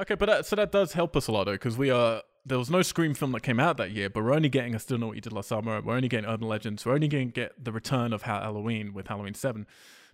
Okay, 0.00 0.14
but 0.14 0.26
that, 0.26 0.46
so 0.46 0.56
that 0.56 0.72
does 0.72 0.92
help 0.92 1.16
us 1.16 1.28
a 1.28 1.32
lot, 1.32 1.44
though, 1.44 1.52
because 1.52 1.76
we 1.76 1.90
are. 1.90 2.22
There 2.46 2.58
was 2.58 2.70
no 2.70 2.80
Scream 2.82 3.12
film 3.14 3.32
that 3.32 3.42
came 3.42 3.60
out 3.60 3.76
that 3.76 3.90
year, 3.90 4.08
but 4.08 4.24
we're 4.24 4.32
only 4.32 4.48
getting 4.48 4.74
I 4.74 4.78
Still 4.78 4.96
Know 4.96 5.08
What 5.08 5.16
You 5.16 5.20
Did 5.20 5.34
Last 5.34 5.48
Summer. 5.48 5.82
We're 5.82 5.96
only 5.96 6.08
getting 6.08 6.28
Urban 6.28 6.48
Legends. 6.48 6.86
We're 6.86 6.94
only 6.94 7.08
going 7.08 7.28
to 7.28 7.32
get 7.32 7.62
the 7.62 7.72
return 7.72 8.14
of 8.14 8.22
Ha- 8.22 8.40
Halloween 8.40 8.94
with 8.94 9.08
Halloween 9.08 9.34
7 9.34 9.66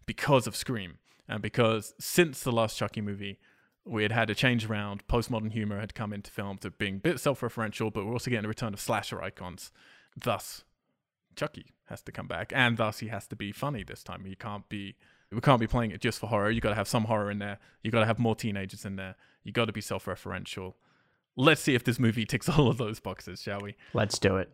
because 0.04 0.48
of 0.48 0.56
Scream. 0.56 0.94
And 1.28 1.40
because 1.40 1.94
since 2.00 2.40
the 2.42 2.50
last 2.50 2.76
Chucky 2.76 3.00
movie, 3.00 3.38
we 3.84 4.02
had 4.02 4.12
had 4.12 4.30
a 4.30 4.34
change 4.34 4.66
around. 4.66 5.06
Postmodern 5.06 5.52
humor 5.52 5.80
had 5.80 5.94
come 5.94 6.12
into 6.12 6.30
film 6.30 6.58
to 6.58 6.70
being 6.70 6.96
a 6.96 6.98
bit 6.98 7.20
self 7.20 7.40
referential, 7.40 7.92
but 7.92 8.04
we're 8.06 8.12
also 8.12 8.30
getting 8.30 8.46
a 8.46 8.48
return 8.48 8.74
of 8.74 8.80
slasher 8.80 9.22
icons. 9.22 9.72
Thus, 10.16 10.64
Chucky 11.36 11.66
has 11.86 12.02
to 12.02 12.12
come 12.12 12.26
back, 12.26 12.52
and 12.54 12.76
thus 12.76 13.00
he 13.00 13.08
has 13.08 13.26
to 13.28 13.36
be 13.36 13.52
funny 13.52 13.82
this 13.82 14.02
time. 14.02 14.24
He 14.24 14.34
can't 14.34 14.68
be. 14.68 14.96
We 15.30 15.40
can't 15.40 15.60
be 15.60 15.66
playing 15.66 15.90
it 15.90 16.00
just 16.00 16.20
for 16.20 16.28
horror. 16.28 16.50
You 16.50 16.60
got 16.60 16.68
to 16.68 16.74
have 16.76 16.86
some 16.86 17.04
horror 17.04 17.30
in 17.30 17.40
there. 17.40 17.58
You 17.82 17.90
got 17.90 18.00
to 18.00 18.06
have 18.06 18.20
more 18.20 18.36
teenagers 18.36 18.84
in 18.84 18.96
there. 18.96 19.16
You 19.42 19.50
got 19.50 19.64
to 19.64 19.72
be 19.72 19.80
self-referential. 19.80 20.74
Let's 21.36 21.60
see 21.60 21.74
if 21.74 21.82
this 21.82 21.98
movie 21.98 22.24
ticks 22.26 22.48
all 22.48 22.68
of 22.68 22.78
those 22.78 23.00
boxes, 23.00 23.42
shall 23.42 23.60
we? 23.60 23.74
Let's 23.92 24.18
do 24.18 24.36
it. 24.36 24.52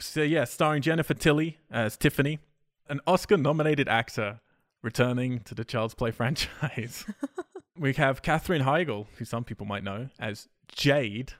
So 0.00 0.22
yeah, 0.22 0.44
starring 0.44 0.82
Jennifer 0.82 1.14
Tilly 1.14 1.58
as 1.70 1.96
Tiffany, 1.96 2.40
an 2.88 3.00
Oscar-nominated 3.06 3.88
actor 3.88 4.40
returning 4.82 5.40
to 5.40 5.54
the 5.54 5.64
Child's 5.64 5.94
Play 5.94 6.10
franchise. 6.10 7.04
we 7.78 7.94
have 7.94 8.22
Katherine 8.22 8.62
Heigl, 8.62 9.06
who 9.16 9.24
some 9.24 9.44
people 9.44 9.66
might 9.66 9.84
know 9.84 10.08
as 10.18 10.48
Jade. 10.68 11.32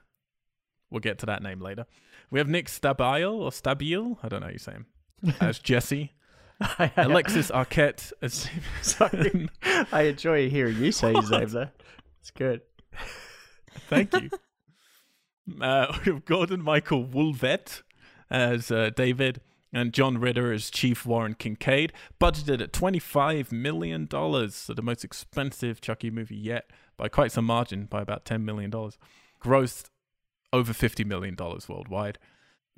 We'll 0.90 1.01
get 1.01 1.18
to 1.18 1.27
that 1.27 1.42
name 1.42 1.61
later. 1.61 1.87
We 2.31 2.38
have 2.38 2.48
Nick 2.48 2.66
Stabile 2.66 3.35
or 3.35 3.51
Stabile, 3.51 4.18
I 4.22 4.29
don't 4.29 4.40
know 4.40 4.46
how 4.46 4.53
you 4.53 4.59
say 4.59 4.72
him, 4.72 4.87
as 5.40 5.59
Jesse. 5.59 6.12
Alexis 6.96 7.51
Arquette 7.53 8.12
as 8.20 8.48
Sorry. 8.83 9.48
I 9.92 10.03
enjoy 10.03 10.51
hearing 10.51 10.77
you 10.79 10.90
say 10.90 11.14
his 11.14 11.31
name 11.31 11.48
there. 11.51 11.70
It's 12.20 12.33
good. 12.33 12.62
Thank 13.88 14.12
you. 14.12 14.31
Uh, 15.62 15.87
we 16.05 16.12
have 16.12 16.24
Gordon 16.24 16.61
Michael 16.61 17.05
Woolvet 17.05 17.83
as 18.29 18.70
uh, 18.70 18.90
David 18.94 19.40
and 19.72 19.92
John 19.92 20.18
Ritter 20.18 20.52
as 20.52 20.70
Chief 20.70 21.04
Warren 21.07 21.35
Kincaid. 21.35 21.92
Budgeted 22.20 22.61
at 22.62 22.72
$25 22.72 23.52
million. 23.52 24.09
So 24.50 24.74
the 24.74 24.83
most 24.83 25.04
expensive 25.04 25.81
Chucky 25.81 26.11
movie 26.11 26.37
yet 26.37 26.70
by 26.96 27.09
quite 27.09 27.33
some 27.33 27.44
margin, 27.44 27.85
by 27.87 28.00
about 28.02 28.24
$10 28.24 28.42
million. 28.42 28.70
Grossed 29.42 29.87
over 30.52 30.72
$50 30.72 31.04
million 31.07 31.37
worldwide. 31.38 32.18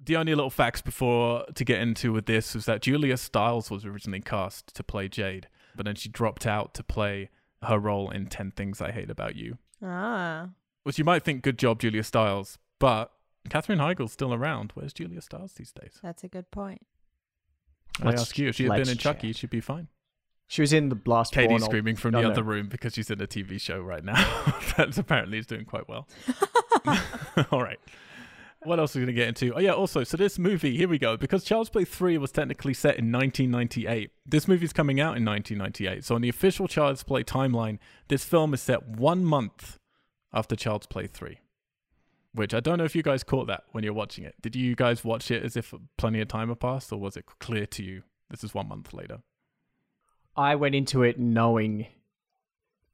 The 0.02 0.16
only 0.16 0.34
little 0.34 0.50
facts 0.50 0.80
before 0.80 1.44
to 1.54 1.64
get 1.64 1.80
into 1.80 2.12
with 2.12 2.26
this 2.26 2.54
was 2.54 2.64
that 2.64 2.80
Julia 2.82 3.16
Stiles 3.16 3.70
was 3.70 3.84
originally 3.84 4.20
cast 4.20 4.74
to 4.74 4.82
play 4.82 5.08
Jade, 5.08 5.46
but 5.76 5.84
then 5.84 5.94
she 5.94 6.08
dropped 6.08 6.46
out 6.46 6.72
to 6.74 6.82
play 6.82 7.28
her 7.62 7.78
role 7.78 8.10
in 8.10 8.26
10 8.26 8.52
Things 8.52 8.80
I 8.80 8.92
Hate 8.92 9.10
About 9.10 9.36
You 9.36 9.58
Ah. 9.82 10.48
which 10.84 10.98
you 10.98 11.04
might 11.04 11.22
think 11.22 11.42
good 11.42 11.58
job 11.58 11.80
Julia 11.80 12.02
Stiles, 12.02 12.58
but 12.78 13.12
Katherine 13.48 13.78
Heigl's 13.78 14.12
still 14.12 14.34
around. 14.34 14.72
Where's 14.74 14.92
Julia 14.92 15.20
Stiles 15.20 15.54
these 15.54 15.72
days? 15.72 15.98
That's 16.02 16.22
a 16.24 16.28
good 16.28 16.50
point. 16.50 16.86
I 18.00 18.06
Let's- 18.06 18.22
ask 18.22 18.38
you, 18.38 18.48
if 18.48 18.56
she 18.56 18.64
had 18.64 18.76
been 18.76 18.88
in 18.88 18.98
Chucky, 18.98 19.28
check. 19.32 19.40
she'd 19.40 19.50
be 19.50 19.60
fine. 19.60 19.88
She 20.46 20.62
was 20.62 20.72
in 20.72 20.88
the 20.88 20.96
Blast 20.96 21.32
Katie's 21.32 21.48
Born- 21.48 21.62
screaming 21.62 21.96
from 21.96 22.12
the 22.12 22.22
no. 22.22 22.30
other 22.30 22.42
room 22.42 22.68
because 22.68 22.94
she's 22.94 23.08
in 23.10 23.20
a 23.20 23.26
TV 23.26 23.60
show 23.60 23.80
right 23.80 24.04
now. 24.04 24.14
That's 24.76 24.98
apparently 24.98 25.38
is 25.38 25.46
doing 25.46 25.64
quite 25.64 25.88
well. 25.88 26.08
All 27.52 27.62
right. 27.62 27.78
What 28.64 28.78
else 28.78 28.94
are 28.94 28.98
we 28.98 29.06
going 29.06 29.14
to 29.14 29.20
get 29.20 29.28
into? 29.28 29.54
Oh, 29.54 29.60
yeah, 29.60 29.70
also, 29.72 30.04
so 30.04 30.16
this 30.18 30.38
movie, 30.38 30.76
here 30.76 30.88
we 30.88 30.98
go. 30.98 31.16
Because 31.16 31.44
Child's 31.44 31.70
Play 31.70 31.84
3 31.84 32.18
was 32.18 32.30
technically 32.30 32.74
set 32.74 32.98
in 32.98 33.10
1998, 33.10 34.10
this 34.26 34.46
movie's 34.48 34.72
coming 34.74 35.00
out 35.00 35.16
in 35.16 35.24
1998. 35.24 36.04
So 36.04 36.14
on 36.16 36.20
the 36.20 36.28
official 36.28 36.68
Child's 36.68 37.02
Play 37.02 37.24
timeline, 37.24 37.78
this 38.08 38.24
film 38.24 38.52
is 38.52 38.60
set 38.60 38.86
one 38.86 39.24
month 39.24 39.78
after 40.34 40.56
Child's 40.56 40.86
Play 40.86 41.06
3. 41.06 41.38
Which 42.32 42.54
I 42.54 42.60
don't 42.60 42.78
know 42.78 42.84
if 42.84 42.94
you 42.94 43.02
guys 43.02 43.24
caught 43.24 43.48
that 43.48 43.64
when 43.72 43.82
you're 43.82 43.92
watching 43.92 44.24
it. 44.24 44.34
Did 44.40 44.54
you 44.54 44.76
guys 44.76 45.02
watch 45.04 45.30
it 45.30 45.42
as 45.42 45.56
if 45.56 45.74
plenty 45.98 46.20
of 46.20 46.28
time 46.28 46.48
had 46.48 46.60
passed, 46.60 46.92
or 46.92 46.98
was 46.98 47.16
it 47.16 47.26
clear 47.40 47.66
to 47.66 47.82
you 47.82 48.02
this 48.30 48.44
is 48.44 48.54
one 48.54 48.68
month 48.68 48.94
later? 48.94 49.18
I 50.36 50.54
went 50.54 50.76
into 50.76 51.02
it 51.02 51.18
knowing 51.18 51.86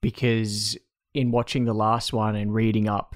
because 0.00 0.76
in 1.12 1.30
watching 1.30 1.64
the 1.64 1.74
last 1.74 2.12
one 2.12 2.34
and 2.34 2.54
reading 2.54 2.88
up 2.88 3.14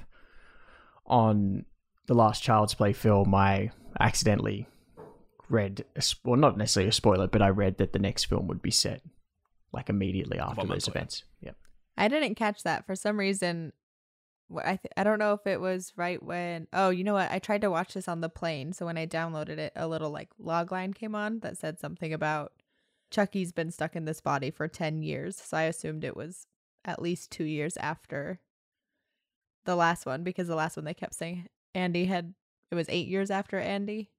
on 1.07 1.65
the 2.07 2.13
last 2.13 2.43
Child's 2.43 2.73
Play 2.75 2.93
film, 2.93 3.33
I 3.33 3.71
accidentally 3.99 4.67
read, 5.49 5.85
a, 5.95 6.01
sp- 6.05 6.23
well, 6.23 6.39
not 6.39 6.57
necessarily 6.57 6.89
a 6.89 6.93
spoiler, 6.93 7.27
but 7.27 7.41
I 7.41 7.49
read 7.49 7.77
that 7.79 7.93
the 7.93 7.99
next 7.99 8.25
film 8.25 8.47
would 8.47 8.61
be 8.61 8.71
set 8.71 9.01
like 9.73 9.89
immediately 9.89 10.39
after 10.39 10.61
those 10.61 10.87
later. 10.87 10.91
events. 10.91 11.23
Yep. 11.41 11.55
I 11.97 12.07
didn't 12.07 12.35
catch 12.35 12.63
that 12.63 12.85
for 12.85 12.95
some 12.95 13.17
reason. 13.17 13.73
I 14.57 14.75
th- 14.77 14.93
I 14.97 15.03
don't 15.03 15.19
know 15.19 15.33
if 15.33 15.45
it 15.45 15.59
was 15.59 15.93
right 15.95 16.21
when. 16.21 16.67
Oh, 16.73 16.89
you 16.89 17.03
know 17.03 17.13
what? 17.13 17.31
I 17.31 17.39
tried 17.39 17.61
to 17.61 17.71
watch 17.71 17.93
this 17.93 18.07
on 18.07 18.21
the 18.21 18.29
plane, 18.29 18.73
so 18.73 18.85
when 18.85 18.97
I 18.97 19.05
downloaded 19.07 19.57
it, 19.57 19.73
a 19.75 19.87
little 19.87 20.11
like 20.11 20.29
log 20.37 20.71
line 20.71 20.93
came 20.93 21.15
on 21.15 21.39
that 21.39 21.57
said 21.57 21.79
something 21.79 22.13
about 22.13 22.53
Chucky's 23.09 23.51
been 23.51 23.71
stuck 23.71 23.95
in 23.95 24.05
this 24.05 24.21
body 24.21 24.51
for 24.51 24.67
ten 24.67 25.03
years. 25.03 25.37
So 25.37 25.57
I 25.57 25.63
assumed 25.63 26.03
it 26.03 26.15
was 26.17 26.47
at 26.83 27.01
least 27.01 27.31
two 27.31 27.43
years 27.43 27.77
after 27.77 28.39
the 29.65 29.75
last 29.75 30.05
one 30.05 30.23
because 30.23 30.47
the 30.47 30.55
last 30.55 30.75
one 30.75 30.85
they 30.85 30.93
kept 30.93 31.13
saying 31.13 31.47
Andy 31.75 32.05
had 32.05 32.33
it 32.71 32.75
was 32.75 32.87
eight 32.89 33.07
years 33.07 33.29
after 33.29 33.59
Andy. 33.59 34.09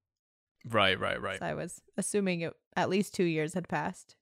Right, 0.69 0.99
right, 0.99 1.21
right. 1.21 1.39
So 1.39 1.45
I 1.45 1.53
was 1.53 1.81
assuming 1.97 2.41
it 2.41 2.53
at 2.75 2.89
least 2.89 3.13
two 3.13 3.25
years 3.25 3.53
had 3.53 3.67
passed. 3.67 4.15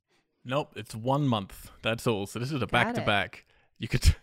Nope, 0.43 0.74
it's 0.76 0.95
one 0.95 1.28
month. 1.28 1.69
That's 1.84 2.08
all. 2.08 2.26
So 2.26 2.39
this 2.39 2.52
is 2.52 2.62
a 2.62 2.67
back 2.67 2.95
to 2.95 3.02
back 3.02 3.45
You 3.78 3.88
could. 3.88 4.15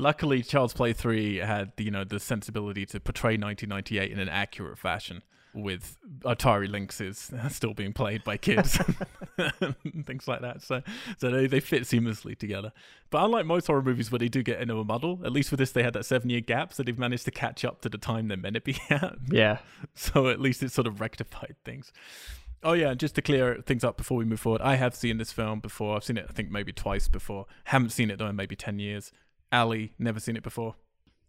Luckily, 0.00 0.42
Child's 0.42 0.72
Play 0.72 0.92
Three 0.92 1.36
had 1.36 1.72
you 1.76 1.90
know 1.90 2.04
the 2.04 2.18
sensibility 2.18 2.86
to 2.86 3.00
portray 3.00 3.36
1998 3.36 4.10
in 4.10 4.18
an 4.18 4.28
accurate 4.28 4.78
fashion, 4.78 5.22
with 5.54 5.96
Atari 6.20 6.68
Lynxes 6.68 7.50
still 7.50 7.74
being 7.74 7.92
played 7.92 8.22
by 8.24 8.36
kids 8.36 8.78
and 9.38 10.06
things 10.06 10.28
like 10.28 10.40
that. 10.42 10.62
So, 10.62 10.82
so 11.18 11.30
they, 11.30 11.46
they 11.46 11.60
fit 11.60 11.82
seamlessly 11.82 12.36
together. 12.38 12.72
But 13.10 13.24
unlike 13.24 13.46
most 13.46 13.66
horror 13.66 13.82
movies 13.82 14.10
where 14.10 14.18
they 14.18 14.28
do 14.28 14.42
get 14.42 14.60
into 14.60 14.78
a 14.78 14.84
muddle, 14.84 15.20
at 15.24 15.32
least 15.32 15.50
with 15.50 15.58
this 15.58 15.72
they 15.72 15.82
had 15.82 15.94
that 15.94 16.06
seven 16.06 16.30
year 16.30 16.40
gap, 16.40 16.72
so 16.72 16.82
they've 16.82 16.98
managed 16.98 17.24
to 17.26 17.30
catch 17.30 17.64
up 17.64 17.80
to 17.82 17.88
the 17.88 17.98
time 17.98 18.28
they're 18.28 18.36
meant 18.36 18.54
to 18.54 18.60
be 18.60 18.78
at. 18.90 19.16
Yeah. 19.30 19.58
So 19.94 20.28
at 20.28 20.40
least 20.40 20.62
it 20.62 20.72
sort 20.72 20.86
of 20.86 21.00
rectified 21.00 21.56
things. 21.64 21.92
Oh 22.62 22.74
yeah, 22.74 22.92
just 22.92 23.14
to 23.14 23.22
clear 23.22 23.62
things 23.64 23.84
up 23.84 23.96
before 23.96 24.18
we 24.18 24.26
move 24.26 24.40
forward, 24.40 24.60
I 24.60 24.76
have 24.76 24.94
seen 24.94 25.16
this 25.16 25.32
film 25.32 25.60
before. 25.60 25.96
I've 25.96 26.04
seen 26.04 26.18
it, 26.18 26.26
I 26.28 26.32
think, 26.32 26.50
maybe 26.50 26.72
twice 26.72 27.08
before. 27.08 27.46
Haven't 27.64 27.90
seen 27.90 28.10
it 28.10 28.18
though 28.18 28.28
in 28.28 28.36
maybe 28.36 28.54
ten 28.54 28.78
years. 28.78 29.12
Ali, 29.52 29.92
never 29.98 30.20
seen 30.20 30.36
it 30.36 30.42
before, 30.42 30.74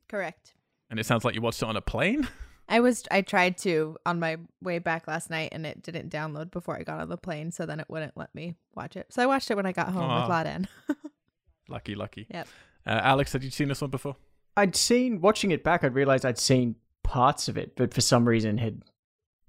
Correct. 0.08 0.54
and 0.90 1.00
it 1.00 1.06
sounds 1.06 1.26
like 1.26 1.36
you 1.36 1.42
watched 1.42 1.62
it 1.62 1.68
on 1.68 1.76
a 1.76 1.82
plane. 1.82 2.28
I 2.70 2.80
was 2.80 3.04
I 3.12 3.22
tried 3.22 3.58
to 3.60 3.98
on 4.06 4.20
my 4.20 4.38
way 4.62 4.80
back 4.80 5.08
last 5.08 5.30
night 5.30 5.50
and 5.52 5.66
it 5.66 5.84
didn't 5.84 6.10
download 6.10 6.52
before 6.52 6.78
I 6.78 6.84
got 6.84 7.02
on 7.02 7.10
the 7.10 7.18
plane, 7.18 7.52
so 7.52 7.66
then 7.66 7.80
it 7.82 7.88
wouldn't 7.90 8.16
let 8.16 8.34
me 8.34 8.56
watch 8.76 8.96
it. 8.96 9.08
So 9.10 9.22
I 9.22 9.26
watched 9.26 9.52
it 9.52 9.56
when 9.56 9.66
I 9.66 9.74
got 9.74 9.90
home 9.90 10.10
Aw. 10.10 10.22
with 10.22 10.30
Laden. 10.32 10.68
lucky, 11.68 11.96
lucky. 11.96 12.28
Yep. 12.30 12.48
Uh, 12.86 13.02
Alex, 13.04 13.34
had 13.34 13.44
you 13.44 13.50
seen 13.50 13.68
this 13.68 13.82
one 13.82 13.90
before? 13.90 14.16
I'd 14.56 14.76
seen 14.76 15.22
watching 15.22 15.52
it 15.52 15.64
back. 15.64 15.84
I'd 15.84 15.96
realized 15.96 16.26
I'd 16.26 16.38
seen 16.38 16.76
parts 17.04 17.48
of 17.48 17.58
it, 17.58 17.76
but 17.76 17.94
for 17.94 18.02
some 18.02 18.28
reason 18.28 18.58
had 18.58 18.84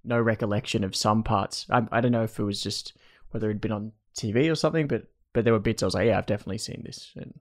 no 0.05 0.21
recollection 0.21 0.83
of 0.85 0.97
some 0.97 1.23
parts. 1.23 1.67
I, 1.71 1.87
I 1.93 2.01
don't 2.01 2.13
know 2.13 2.25
if 2.25 2.39
it 2.39 2.45
was 2.45 2.63
just 2.63 2.95
whether 3.31 3.49
it'd 3.49 3.61
been 3.61 3.73
on 3.73 3.93
TV 4.17 4.51
or 4.51 4.55
something, 4.55 4.87
but 4.87 5.05
but 5.33 5.45
there 5.45 5.53
were 5.53 5.59
bits 5.61 5.83
I 5.83 5.87
was 5.87 5.95
like, 5.95 6.07
yeah, 6.07 6.19
I've 6.19 6.27
definitely 6.27 6.59
seen 6.59 6.83
this. 6.85 7.13
And 7.17 7.33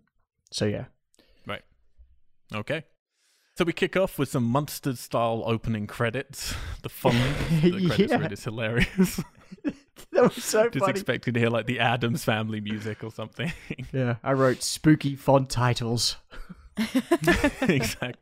so 0.51 0.65
yeah, 0.65 0.85
Okay. 2.53 2.83
So 3.57 3.65
we 3.65 3.73
kick 3.73 3.95
off 3.97 4.17
with 4.17 4.29
some 4.29 4.43
monster 4.45 4.95
style 4.95 5.43
opening 5.45 5.85
credits. 5.87 6.53
The 6.83 6.89
font, 6.89 7.15
the 7.61 7.87
credits 7.87 8.11
Yeah. 8.11 8.17
read 8.19 8.31
is 8.31 8.43
hilarious. 8.43 9.21
that 10.11 10.23
was 10.23 10.43
so 10.43 10.69
Just 10.69 10.79
funny. 10.85 10.91
expecting 10.91 11.33
to 11.33 11.39
hear 11.39 11.49
like 11.49 11.65
the 11.65 11.79
Addams 11.79 12.23
Family 12.23 12.61
music 12.61 13.03
or 13.03 13.11
something. 13.11 13.51
yeah, 13.93 14.15
I 14.23 14.33
wrote 14.33 14.63
spooky 14.63 15.15
font 15.15 15.49
titles. 15.49 16.17
exactly. 17.61 18.13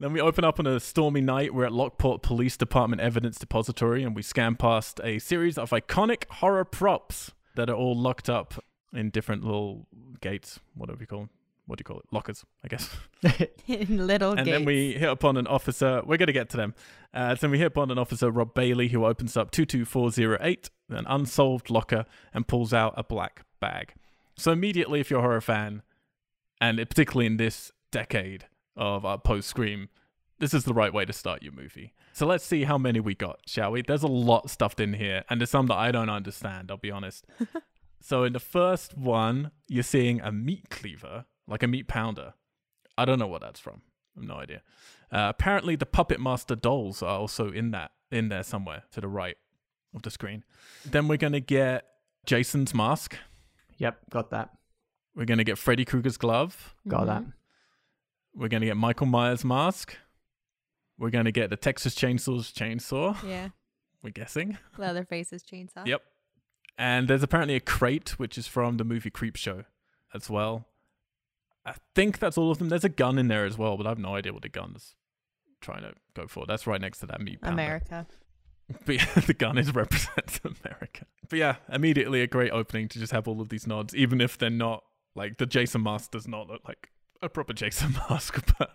Then 0.00 0.12
we 0.12 0.20
open 0.20 0.44
up 0.44 0.60
on 0.60 0.66
a 0.66 0.78
stormy 0.78 1.20
night. 1.20 1.52
We're 1.54 1.64
at 1.64 1.72
Lockport 1.72 2.22
Police 2.22 2.56
Department 2.56 3.00
Evidence 3.02 3.38
Depository, 3.38 4.04
and 4.04 4.14
we 4.14 4.22
scan 4.22 4.54
past 4.54 5.00
a 5.02 5.18
series 5.18 5.58
of 5.58 5.70
iconic 5.70 6.24
horror 6.30 6.64
props 6.64 7.32
that 7.56 7.68
are 7.68 7.74
all 7.74 7.96
locked 7.96 8.28
up 8.30 8.62
in 8.92 9.10
different 9.10 9.42
little 9.44 9.86
gates. 10.20 10.60
Whatever 10.74 11.00
you 11.00 11.06
call 11.06 11.18
them. 11.20 11.30
What 11.68 11.78
do 11.78 11.82
you 11.82 11.84
call 11.84 11.98
it? 12.00 12.06
Lockers, 12.10 12.44
I 12.64 12.68
guess. 12.68 12.90
In 13.68 14.06
little 14.06 14.30
and 14.32 14.44
gates. 14.46 14.50
then 14.50 14.64
we 14.64 14.94
hit 14.94 15.08
upon 15.08 15.36
an 15.36 15.46
officer. 15.46 16.02
We're 16.04 16.16
going 16.16 16.26
to 16.26 16.32
get 16.32 16.48
to 16.50 16.56
them. 16.56 16.74
Uh, 17.14 17.36
so 17.36 17.48
we 17.48 17.58
hit 17.58 17.66
upon 17.68 17.90
an 17.90 17.98
officer, 17.98 18.30
Rob 18.30 18.54
Bailey, 18.54 18.88
who 18.88 19.04
opens 19.04 19.36
up 19.36 19.50
22408, 19.50 20.70
an 20.88 21.04
unsolved 21.06 21.70
locker, 21.70 22.04
and 22.34 22.48
pulls 22.48 22.72
out 22.74 22.94
a 22.96 23.04
black 23.04 23.44
bag. 23.60 23.92
So 24.36 24.50
immediately, 24.50 24.98
if 25.00 25.10
you're 25.10 25.20
a 25.20 25.22
horror 25.22 25.40
fan, 25.40 25.82
and 26.60 26.80
it- 26.80 26.88
particularly 26.88 27.26
in 27.26 27.36
this 27.36 27.70
decade 27.92 28.46
of 28.76 29.04
uh, 29.04 29.18
post 29.18 29.48
Scream, 29.48 29.88
this 30.38 30.54
is 30.54 30.64
the 30.64 30.74
right 30.74 30.92
way 30.94 31.04
to 31.04 31.12
start 31.12 31.42
your 31.42 31.52
movie. 31.52 31.92
So 32.12 32.26
let's 32.26 32.44
see 32.44 32.64
how 32.64 32.78
many 32.78 32.98
we 33.00 33.14
got, 33.14 33.40
shall 33.46 33.72
we? 33.72 33.82
There's 33.82 34.02
a 34.02 34.06
lot 34.08 34.48
stuffed 34.50 34.80
in 34.80 34.94
here, 34.94 35.24
and 35.28 35.40
there's 35.40 35.50
some 35.50 35.66
that 35.66 35.76
I 35.76 35.92
don't 35.92 36.08
understand, 36.10 36.70
I'll 36.70 36.76
be 36.78 36.90
honest. 36.90 37.26
so 38.00 38.24
in 38.24 38.32
the 38.32 38.40
first 38.40 38.96
one, 38.96 39.50
you're 39.68 39.82
seeing 39.82 40.20
a 40.20 40.30
meat 40.32 40.70
cleaver, 40.70 41.26
like 41.48 41.62
a 41.62 41.66
meat 41.66 41.88
pounder. 41.88 42.34
I 42.96 43.04
don't 43.04 43.18
know 43.18 43.26
what 43.26 43.40
that's 43.40 43.60
from. 43.60 43.82
I 44.16 44.20
have 44.20 44.28
no 44.28 44.34
idea. 44.34 44.62
Uh, 45.10 45.26
apparently, 45.30 45.76
the 45.76 45.86
Puppet 45.86 46.20
Master 46.20 46.54
dolls 46.54 47.02
are 47.02 47.18
also 47.18 47.50
in 47.50 47.70
that 47.72 47.92
in 48.10 48.28
there 48.28 48.42
somewhere 48.42 48.84
to 48.92 49.00
the 49.00 49.08
right 49.08 49.36
of 49.94 50.02
the 50.02 50.10
screen. 50.10 50.44
Then 50.84 51.08
we're 51.08 51.16
gonna 51.16 51.40
get 51.40 51.84
Jason's 52.26 52.74
mask. 52.74 53.16
Yep, 53.78 53.98
got 54.10 54.30
that. 54.30 54.50
We're 55.14 55.24
gonna 55.24 55.44
get 55.44 55.58
Freddy 55.58 55.84
Krueger's 55.84 56.16
glove. 56.16 56.74
Got 56.86 57.06
that. 57.06 57.24
We're 58.34 58.48
gonna 58.48 58.66
get 58.66 58.76
Michael 58.76 59.06
Myers' 59.06 59.44
mask. 59.44 59.96
We're 60.98 61.10
gonna 61.10 61.32
get 61.32 61.50
the 61.50 61.56
Texas 61.56 61.94
Chainsaw's 61.94 62.52
chainsaw. 62.52 63.16
Yeah. 63.26 63.48
We're 64.02 64.10
guessing. 64.10 64.58
Leatherface's 64.76 65.42
chainsaw. 65.42 65.86
Yep. 65.86 66.02
And 66.76 67.08
there's 67.08 67.22
apparently 67.22 67.56
a 67.56 67.60
crate 67.60 68.10
which 68.18 68.38
is 68.38 68.46
from 68.46 68.76
the 68.76 68.84
movie 68.84 69.10
Creep 69.10 69.34
Show 69.36 69.64
as 70.14 70.30
well. 70.30 70.67
I 71.66 71.74
think 71.94 72.18
that's 72.18 72.38
all 72.38 72.50
of 72.50 72.58
them. 72.58 72.68
There's 72.68 72.84
a 72.84 72.88
gun 72.88 73.18
in 73.18 73.28
there 73.28 73.44
as 73.44 73.58
well, 73.58 73.76
but 73.76 73.86
I 73.86 73.90
have 73.90 73.98
no 73.98 74.14
idea 74.14 74.32
what 74.32 74.42
the 74.42 74.48
gun's 74.48 74.94
trying 75.60 75.82
to 75.82 75.92
go 76.14 76.26
for. 76.26 76.46
That's 76.46 76.66
right 76.66 76.80
next 76.80 76.98
to 77.00 77.06
that 77.06 77.20
meat 77.20 77.40
pounder. 77.40 77.62
America. 77.62 78.06
But 78.84 78.96
yeah, 78.96 79.20
the 79.26 79.32
gun 79.32 79.56
is 79.56 79.74
represents 79.74 80.40
America. 80.44 81.06
But 81.30 81.38
yeah, 81.38 81.56
immediately 81.72 82.20
a 82.20 82.26
great 82.26 82.52
opening 82.52 82.86
to 82.88 82.98
just 82.98 83.12
have 83.12 83.26
all 83.26 83.40
of 83.40 83.48
these 83.48 83.66
nods, 83.66 83.94
even 83.94 84.20
if 84.20 84.36
they're 84.36 84.50
not 84.50 84.84
like 85.14 85.38
the 85.38 85.46
Jason 85.46 85.82
mask 85.82 86.10
does 86.10 86.28
not 86.28 86.48
look 86.48 86.60
like 86.68 86.90
a 87.22 87.30
proper 87.30 87.54
Jason 87.54 87.92
mask, 88.10 88.44
but 88.58 88.72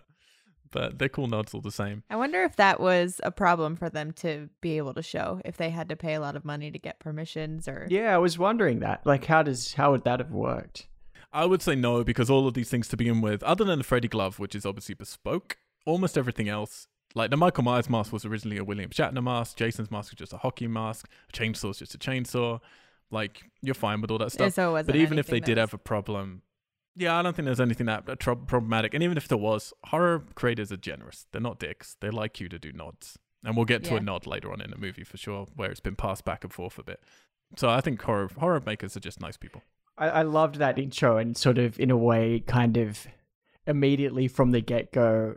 but 0.72 0.98
they're 0.98 1.08
cool 1.08 1.28
nods 1.28 1.54
all 1.54 1.60
the 1.60 1.70
same. 1.70 2.02
I 2.10 2.16
wonder 2.16 2.42
if 2.42 2.56
that 2.56 2.80
was 2.80 3.20
a 3.22 3.30
problem 3.30 3.76
for 3.76 3.88
them 3.88 4.10
to 4.14 4.50
be 4.60 4.76
able 4.78 4.94
to 4.94 5.02
show 5.02 5.40
if 5.44 5.56
they 5.56 5.70
had 5.70 5.88
to 5.90 5.96
pay 5.96 6.14
a 6.14 6.20
lot 6.20 6.34
of 6.34 6.44
money 6.44 6.72
to 6.72 6.78
get 6.80 6.98
permissions 6.98 7.68
or 7.68 7.86
Yeah, 7.88 8.12
I 8.12 8.18
was 8.18 8.36
wondering 8.36 8.80
that. 8.80 9.06
Like, 9.06 9.24
how 9.26 9.44
does 9.44 9.74
how 9.74 9.92
would 9.92 10.02
that 10.02 10.18
have 10.18 10.32
worked? 10.32 10.88
I 11.34 11.44
would 11.44 11.60
say 11.60 11.74
no 11.74 12.04
because 12.04 12.30
all 12.30 12.46
of 12.46 12.54
these 12.54 12.70
things 12.70 12.88
to 12.88 12.96
begin 12.96 13.20
with, 13.20 13.42
other 13.42 13.64
than 13.64 13.78
the 13.78 13.84
Freddy 13.84 14.08
glove, 14.08 14.38
which 14.38 14.54
is 14.54 14.64
obviously 14.64 14.94
bespoke, 14.94 15.58
almost 15.84 16.16
everything 16.16 16.48
else. 16.48 16.86
Like 17.16 17.30
the 17.30 17.36
Michael 17.36 17.64
Myers 17.64 17.90
mask 17.90 18.12
was 18.12 18.24
originally 18.24 18.56
a 18.58 18.64
William 18.64 18.90
Shatner 18.90 19.22
mask. 19.22 19.56
Jason's 19.56 19.90
mask 19.90 20.12
was 20.12 20.18
just 20.18 20.32
a 20.32 20.38
hockey 20.38 20.66
mask. 20.66 21.08
A 21.28 21.32
chainsaw's 21.36 21.78
just 21.78 21.94
a 21.94 21.98
chainsaw. 21.98 22.60
Like 23.10 23.42
you're 23.62 23.74
fine 23.74 24.00
with 24.00 24.10
all 24.10 24.18
that 24.18 24.32
stuff. 24.32 24.52
so 24.54 24.72
but 24.82 24.96
even 24.96 25.18
if 25.18 25.26
they 25.26 25.38
did 25.40 25.56
was- 25.58 25.62
have 25.70 25.74
a 25.74 25.78
problem, 25.78 26.42
yeah, 26.96 27.16
I 27.18 27.22
don't 27.22 27.34
think 27.34 27.46
there's 27.46 27.60
anything 27.60 27.86
that 27.86 28.06
problematic. 28.20 28.94
And 28.94 29.02
even 29.02 29.16
if 29.16 29.26
there 29.28 29.38
was, 29.38 29.72
horror 29.86 30.24
creators 30.36 30.70
are 30.72 30.76
generous. 30.76 31.26
They're 31.32 31.40
not 31.40 31.58
dicks. 31.58 31.96
They 32.00 32.10
like 32.10 32.40
you 32.40 32.48
to 32.48 32.58
do 32.58 32.72
nods, 32.72 33.18
and 33.44 33.56
we'll 33.56 33.64
get 33.64 33.82
to 33.84 33.90
Yeah. 33.94 33.96
a 33.98 34.00
nod 34.00 34.26
later 34.26 34.52
on 34.52 34.60
in 34.60 34.70
the 34.70 34.76
movie 34.78 35.04
for 35.04 35.16
sure, 35.16 35.46
where 35.56 35.70
it's 35.70 35.80
been 35.80 35.96
passed 35.96 36.24
back 36.24 36.44
and 36.44 36.52
forth 36.52 36.78
a 36.78 36.84
bit. 36.84 37.00
So 37.56 37.68
I 37.68 37.80
think 37.80 38.00
horror 38.02 38.30
horror 38.38 38.62
makers 38.64 38.96
are 38.96 39.00
just 39.00 39.20
nice 39.20 39.36
people. 39.36 39.62
I, 39.96 40.08
I 40.08 40.22
loved 40.22 40.56
that 40.56 40.78
intro 40.78 41.18
and 41.18 41.36
sort 41.36 41.58
of 41.58 41.78
in 41.78 41.90
a 41.90 41.96
way 41.96 42.40
kind 42.40 42.76
of 42.76 43.06
immediately 43.66 44.28
from 44.28 44.50
the 44.50 44.60
get 44.60 44.92
go 44.92 45.36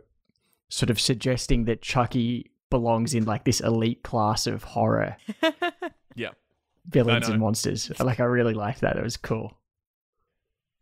sort 0.68 0.90
of 0.90 1.00
suggesting 1.00 1.64
that 1.64 1.80
Chucky 1.82 2.50
belongs 2.70 3.14
in 3.14 3.24
like 3.24 3.44
this 3.44 3.60
elite 3.60 4.02
class 4.02 4.46
of 4.46 4.62
horror 4.64 5.16
Yeah. 6.14 6.30
villains 6.86 7.28
and 7.28 7.40
monsters. 7.40 7.90
Like 8.00 8.20
I 8.20 8.24
really 8.24 8.54
liked 8.54 8.80
that. 8.80 8.96
It 8.96 9.02
was 9.02 9.16
cool. 9.16 9.54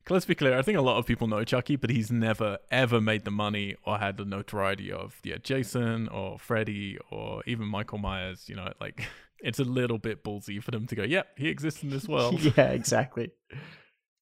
Let's 0.09 0.25
be 0.25 0.37
clear. 0.37 0.57
I 0.57 0.63
think 0.63 0.79
a 0.79 0.83
lot 0.83 0.99
of 0.99 1.07
people 1.07 1.27
know 1.27 1.43
Chucky, 1.43 1.75
but 1.75 1.91
he's 1.91 2.13
never 2.13 2.59
ever 2.71 3.01
made 3.01 3.25
the 3.25 3.33
money 3.33 3.75
or 3.85 3.99
had 3.99 4.17
the 4.17 4.25
notoriety 4.25 4.93
of 4.93 5.19
yeah 5.25 5.37
Jason 5.43 6.07
or 6.09 6.39
Freddy 6.39 6.97
or 7.11 7.43
even 7.45 7.67
Michael 7.67 7.99
Myers. 7.99 8.49
You 8.49 8.55
know, 8.55 8.73
like 8.81 9.09
it's 9.41 9.59
a 9.59 9.65
little 9.65 9.99
bit 9.99 10.25
ballsy 10.25 10.63
for 10.63 10.71
them 10.71 10.87
to 10.89 10.95
go, 10.95 11.03
"Yep, 11.03 11.27
he 11.39 11.49
exists 11.49 11.83
in 11.83 11.91
this 11.91 12.07
world." 12.09 12.41
yeah, 12.57 12.71
exactly. 12.71 13.31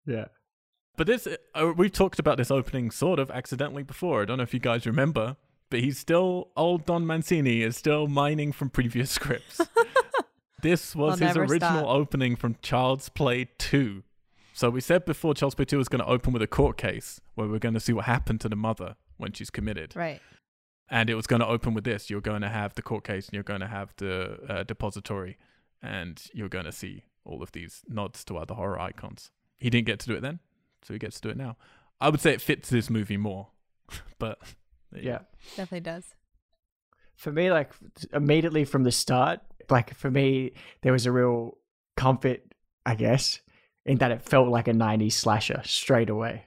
Yeah. 0.06 0.26
But 0.96 1.06
this, 1.08 1.26
uh, 1.54 1.72
we've 1.76 1.90
talked 1.92 2.18
about 2.20 2.36
this 2.38 2.50
opening 2.50 2.90
sort 2.92 3.18
of 3.18 3.30
accidentally 3.30 3.82
before. 3.82 4.22
I 4.22 4.24
don't 4.26 4.36
know 4.36 4.44
if 4.44 4.54
you 4.54 4.60
guys 4.60 4.86
remember, 4.86 5.36
but 5.70 5.80
he's 5.80 5.98
still 5.98 6.50
old 6.56 6.86
Don 6.86 7.04
Mancini 7.06 7.62
is 7.62 7.76
still 7.76 8.06
mining 8.06 8.52
from 8.52 8.70
previous 8.70 9.10
scripts. 9.18 9.60
this 10.62 10.94
was 10.94 11.20
I'll 11.20 11.28
his 11.28 11.36
original 11.36 11.58
stop. 11.80 11.86
opening 11.88 12.36
from 12.36 12.56
Child's 12.62 13.08
Play 13.08 13.48
2. 13.58 14.02
So 14.52 14.70
we 14.70 14.80
said 14.80 15.04
before 15.04 15.34
Child's 15.34 15.56
Play 15.56 15.64
2 15.64 15.78
was 15.78 15.88
going 15.88 15.98
to 16.02 16.06
open 16.08 16.32
with 16.32 16.42
a 16.42 16.46
court 16.46 16.76
case 16.78 17.20
where 17.34 17.48
we're 17.48 17.58
going 17.58 17.74
to 17.74 17.80
see 17.80 17.92
what 17.92 18.04
happened 18.04 18.40
to 18.42 18.48
the 18.48 18.54
mother 18.56 18.94
when 19.16 19.32
she's 19.32 19.50
committed. 19.50 19.96
right. 19.96 20.20
And 20.90 21.08
it 21.08 21.14
was 21.14 21.26
going 21.26 21.40
to 21.40 21.46
open 21.46 21.72
with 21.74 21.84
this. 21.84 22.10
You're 22.10 22.20
going 22.20 22.42
to 22.42 22.48
have 22.48 22.74
the 22.74 22.82
court 22.82 23.04
case 23.04 23.26
and 23.28 23.34
you're 23.34 23.42
going 23.42 23.60
to 23.60 23.66
have 23.66 23.94
the 23.96 24.38
uh, 24.48 24.62
depository 24.64 25.38
and 25.82 26.22
you're 26.32 26.48
going 26.48 26.66
to 26.66 26.72
see 26.72 27.04
all 27.24 27.42
of 27.42 27.52
these 27.52 27.82
nods 27.88 28.22
to 28.24 28.36
other 28.36 28.54
horror 28.54 28.78
icons. 28.78 29.30
He 29.56 29.70
didn't 29.70 29.86
get 29.86 29.98
to 30.00 30.06
do 30.06 30.14
it 30.14 30.20
then, 30.20 30.40
so 30.82 30.92
he 30.92 30.98
gets 30.98 31.16
to 31.20 31.28
do 31.28 31.30
it 31.30 31.36
now. 31.38 31.56
I 32.00 32.10
would 32.10 32.20
say 32.20 32.32
it 32.34 32.42
fits 32.42 32.68
this 32.68 32.90
movie 32.90 33.16
more, 33.16 33.48
but 34.18 34.38
Yeah. 34.94 35.20
Definitely 35.56 35.80
does. 35.80 36.14
For 37.16 37.32
me, 37.32 37.50
like 37.50 37.72
immediately 38.12 38.64
from 38.64 38.82
the 38.84 38.92
start, 38.92 39.40
like 39.70 39.94
for 39.94 40.10
me, 40.10 40.52
there 40.82 40.92
was 40.92 41.06
a 41.06 41.12
real 41.12 41.56
comfort, 41.96 42.42
I 42.84 42.94
guess, 42.94 43.40
in 43.86 43.98
that 43.98 44.10
it 44.10 44.22
felt 44.22 44.48
like 44.48 44.68
a 44.68 44.72
90s 44.72 45.12
slasher 45.12 45.62
straight 45.64 46.10
away. 46.10 46.44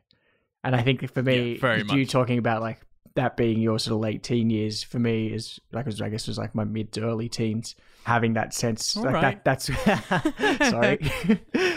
And 0.64 0.76
I 0.76 0.84
think 0.84 1.12
for 1.12 1.24
me, 1.24 1.54
Yeah, 1.54 1.60
very 1.62 1.80
you 1.80 1.86
much. 1.86 2.10
talking 2.10 2.38
about 2.38 2.62
like 2.62 2.82
that 3.18 3.36
being 3.36 3.60
your 3.60 3.78
sort 3.78 3.96
of 3.96 4.00
late 4.00 4.24
teen 4.24 4.50
years, 4.50 4.82
for 4.82 5.00
me 5.00 5.28
is 5.28 5.60
like, 5.72 5.86
I 5.88 6.10
guess 6.10 6.22
it 6.24 6.28
was 6.28 6.38
like 6.38 6.56
my 6.56 6.64
mid 6.64 6.94
to 6.94 7.02
early 7.04 7.28
teens, 7.28 7.76
having 8.06 8.34
that 8.34 8.54
sense. 8.54 8.96
All 8.96 9.04
like 9.04 9.14
right. 9.14 9.44
that, 9.44 9.68
that's, 9.68 10.70
sorry. 10.70 11.00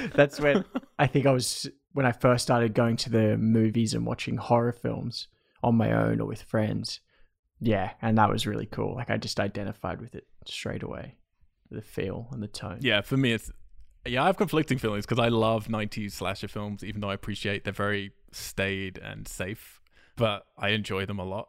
that's 0.14 0.38
when 0.38 0.64
I 0.98 1.06
think 1.06 1.26
I 1.26 1.32
was, 1.32 1.68
when 1.92 2.06
I 2.06 2.12
first 2.12 2.44
started 2.44 2.74
going 2.74 2.96
to 2.98 3.10
the 3.10 3.36
movies 3.36 3.94
and 3.94 4.06
watching 4.06 4.36
horror 4.36 4.72
films 4.72 5.28
on 5.62 5.74
my 5.74 5.92
own 5.92 6.20
or 6.20 6.26
with 6.26 6.42
friends. 6.42 7.00
Yeah, 7.60 7.90
and 8.00 8.16
that 8.18 8.30
was 8.30 8.46
really 8.46 8.66
cool. 8.66 8.94
Like 8.94 9.10
I 9.10 9.16
just 9.16 9.40
identified 9.40 10.00
with 10.00 10.14
it 10.14 10.26
straight 10.46 10.82
away, 10.82 11.16
the 11.70 11.82
feel 11.82 12.28
and 12.32 12.42
the 12.42 12.48
tone. 12.48 12.78
yeah, 12.80 13.02
for 13.02 13.16
me, 13.16 13.32
it's 13.32 13.50
yeah. 14.06 14.22
I 14.22 14.26
have 14.26 14.38
conflicting 14.38 14.78
feelings 14.78 15.04
because 15.04 15.18
I 15.18 15.28
love 15.28 15.68
'90s 15.68 16.12
slasher 16.12 16.48
films, 16.48 16.82
even 16.82 17.02
though 17.02 17.10
I 17.10 17.14
appreciate 17.14 17.64
they're 17.64 17.72
very 17.72 18.12
staid 18.32 18.98
and 18.98 19.28
safe, 19.28 19.79
but 20.20 20.46
I 20.58 20.68
enjoy 20.68 21.06
them 21.06 21.18
a 21.18 21.24
lot. 21.24 21.48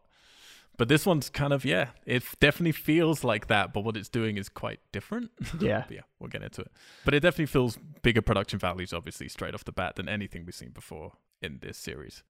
But 0.78 0.88
this 0.88 1.06
one's 1.06 1.30
kind 1.30 1.52
of 1.52 1.66
yeah, 1.66 1.90
it 2.06 2.24
definitely 2.40 2.72
feels 2.72 3.24
like 3.24 3.48
that, 3.48 3.74
but 3.74 3.84
what 3.84 3.98
it's 3.98 4.08
doing 4.08 4.38
is 4.38 4.48
quite 4.48 4.80
different. 4.94 5.30
Yeah. 5.60 5.84
Yeah, 5.90 6.00
we'll 6.20 6.30
get 6.30 6.42
into 6.42 6.62
it. 6.62 6.72
But 7.04 7.14
it 7.14 7.20
definitely 7.20 7.48
feels 7.48 7.78
bigger 8.02 8.22
production 8.22 8.58
values, 8.58 8.94
obviously, 8.94 9.28
straight 9.28 9.54
off 9.54 9.66
the 9.66 9.74
bat 9.74 9.98
than 9.98 10.08
anything 10.08 10.46
we've 10.46 10.56
seen 10.56 10.72
before 10.72 11.12
in 11.42 11.60
this 11.62 11.78
series. 11.78 12.24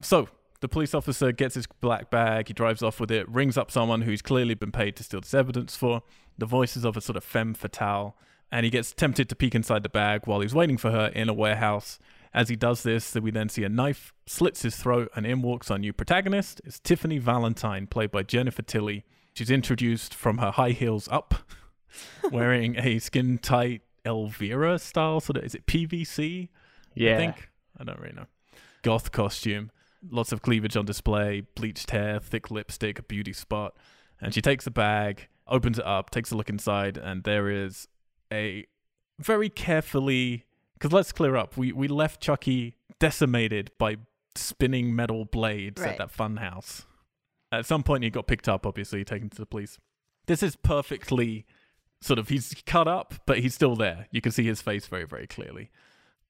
So 0.00 0.28
the 0.60 0.68
police 0.68 0.94
officer 0.94 1.32
gets 1.32 1.56
his 1.56 1.66
black 1.66 2.08
bag, 2.08 2.46
he 2.46 2.54
drives 2.54 2.82
off 2.82 3.00
with 3.00 3.10
it, 3.10 3.28
rings 3.28 3.58
up 3.58 3.70
someone 3.72 4.02
who's 4.02 4.22
clearly 4.22 4.54
been 4.54 4.72
paid 4.72 4.94
to 4.96 5.02
steal 5.02 5.20
this 5.20 5.34
evidence 5.34 5.76
for. 5.76 6.02
The 6.38 6.46
voices 6.46 6.84
of 6.84 6.96
a 6.96 7.00
sort 7.00 7.16
of 7.16 7.24
femme 7.24 7.54
fatale, 7.54 8.16
and 8.52 8.64
he 8.64 8.70
gets 8.70 8.92
tempted 8.94 9.28
to 9.28 9.34
peek 9.34 9.54
inside 9.56 9.82
the 9.82 9.88
bag 9.88 10.26
while 10.26 10.40
he's 10.40 10.54
waiting 10.54 10.78
for 10.78 10.92
her 10.92 11.08
in 11.08 11.28
a 11.28 11.34
warehouse. 11.34 11.98
As 12.34 12.48
he 12.48 12.56
does 12.56 12.82
this, 12.82 13.14
we 13.14 13.30
then 13.30 13.48
see 13.48 13.62
a 13.62 13.68
knife 13.68 14.12
slits 14.26 14.62
his 14.62 14.74
throat, 14.74 15.08
and 15.14 15.24
in 15.24 15.40
walks 15.40 15.70
our 15.70 15.78
new 15.78 15.92
protagonist. 15.92 16.60
It's 16.64 16.80
Tiffany 16.80 17.18
Valentine, 17.18 17.86
played 17.86 18.10
by 18.10 18.24
Jennifer 18.24 18.62
Tilly. 18.62 19.04
She's 19.34 19.50
introduced 19.50 20.12
from 20.12 20.38
her 20.38 20.50
high 20.50 20.70
heels 20.70 21.08
up, 21.12 21.34
wearing 22.32 22.76
a 22.76 22.98
skin 22.98 23.38
tight 23.38 23.82
Elvira 24.04 24.78
style 24.78 25.20
sort 25.20 25.38
of 25.38 25.44
is 25.44 25.54
it 25.54 25.66
PVC? 25.66 26.48
Yeah. 26.94 27.14
I 27.14 27.16
think 27.16 27.50
I 27.78 27.84
don't 27.84 27.98
really 28.00 28.14
know. 28.14 28.26
Goth 28.82 29.12
costume, 29.12 29.70
lots 30.10 30.32
of 30.32 30.42
cleavage 30.42 30.76
on 30.76 30.84
display, 30.84 31.42
bleached 31.54 31.90
hair, 31.90 32.20
thick 32.20 32.50
lipstick, 32.50 32.98
a 32.98 33.02
beauty 33.02 33.32
spot, 33.32 33.76
and 34.20 34.34
she 34.34 34.42
takes 34.42 34.64
the 34.64 34.70
bag, 34.70 35.28
opens 35.48 35.78
it 35.78 35.86
up, 35.86 36.10
takes 36.10 36.32
a 36.32 36.36
look 36.36 36.50
inside, 36.50 36.96
and 36.98 37.24
there 37.24 37.48
is 37.48 37.88
a 38.32 38.66
very 39.18 39.48
carefully 39.48 40.44
because 40.74 40.92
let's 40.92 41.12
clear 41.12 41.36
up. 41.36 41.56
We 41.56 41.72
we 41.72 41.88
left 41.88 42.20
Chucky 42.20 42.76
decimated 42.98 43.70
by 43.78 43.96
spinning 44.34 44.94
metal 44.94 45.24
blades 45.24 45.80
at 45.82 45.98
that 45.98 46.10
fun 46.10 46.36
house. 46.38 46.86
At 47.52 47.66
some 47.66 47.82
point, 47.82 48.04
he 48.04 48.10
got 48.10 48.26
picked 48.26 48.48
up, 48.48 48.66
obviously 48.66 49.04
taken 49.04 49.30
to 49.30 49.36
the 49.36 49.46
police. 49.46 49.78
This 50.26 50.42
is 50.42 50.56
perfectly 50.56 51.46
sort 52.00 52.18
of 52.18 52.28
he's 52.28 52.54
cut 52.66 52.88
up, 52.88 53.14
but 53.26 53.38
he's 53.38 53.54
still 53.54 53.76
there. 53.76 54.08
You 54.10 54.20
can 54.20 54.32
see 54.32 54.44
his 54.44 54.60
face 54.60 54.86
very 54.86 55.04
very 55.04 55.26
clearly. 55.26 55.70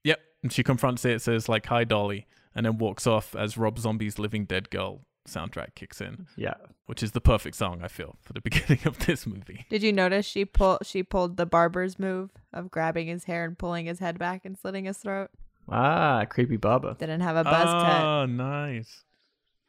Yep, 0.04 0.20
and 0.42 0.52
she 0.52 0.62
confronts 0.62 1.04
it, 1.04 1.22
says 1.22 1.48
like 1.48 1.66
"Hi, 1.66 1.85
Dolly," 1.85 2.26
and 2.54 2.66
then 2.66 2.78
walks 2.78 3.07
off 3.07 3.35
as 3.35 3.57
Rob 3.57 3.78
Zombie's 3.78 4.18
"Living 4.18 4.44
Dead 4.44 4.70
Girl" 4.70 5.00
soundtrack 5.26 5.74
kicks 5.74 6.00
in, 6.00 6.26
Yeah. 6.37 6.54
which 6.87 7.02
is 7.02 7.12
the 7.12 7.20
perfect 7.20 7.56
song 7.56 7.80
I 7.82 7.88
feel 7.88 8.16
for 8.22 8.32
the 8.32 8.40
beginning 8.48 8.80
of 8.87 8.98
this 9.06 9.26
movie. 9.26 9.66
Did 9.70 9.82
you 9.82 9.92
notice 9.92 10.26
she 10.26 10.44
pull 10.44 10.78
she 10.82 11.02
pulled 11.02 11.37
the 11.37 11.46
barber's 11.46 11.98
move 11.98 12.30
of 12.52 12.70
grabbing 12.70 13.06
his 13.08 13.24
hair 13.24 13.44
and 13.44 13.56
pulling 13.58 13.87
his 13.87 13.98
head 13.98 14.18
back 14.18 14.44
and 14.44 14.56
slitting 14.58 14.84
his 14.84 14.98
throat? 14.98 15.30
Ah, 15.68 16.24
creepy 16.28 16.58
Bubba. 16.58 16.98
Didn't 16.98 17.22
have 17.22 17.37
a 17.37 17.44
buzz 17.44 17.82
cut. 17.82 18.04
Oh, 18.04 18.26
nice, 18.26 19.04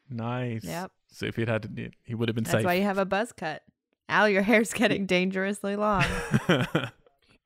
nice. 0.10 0.64
Yep. 0.66 0.92
So 1.08 1.26
if 1.28 1.38
he'd 1.38 1.48
had, 1.48 1.70
it, 1.78 1.94
he 2.04 2.14
would 2.16 2.28
have 2.28 2.36
been 2.36 2.44
safe. 2.44 2.52
That's 2.52 2.60
safe. 2.64 2.66
why 2.66 2.74
you 2.74 2.84
have 2.84 2.98
a 2.98 3.06
buzz 3.06 3.32
cut. 3.32 3.62
Al, 4.10 4.28
your 4.28 4.42
hair's 4.50 4.74
getting 4.74 5.06
dangerously 5.06 5.76
long. 5.76 6.04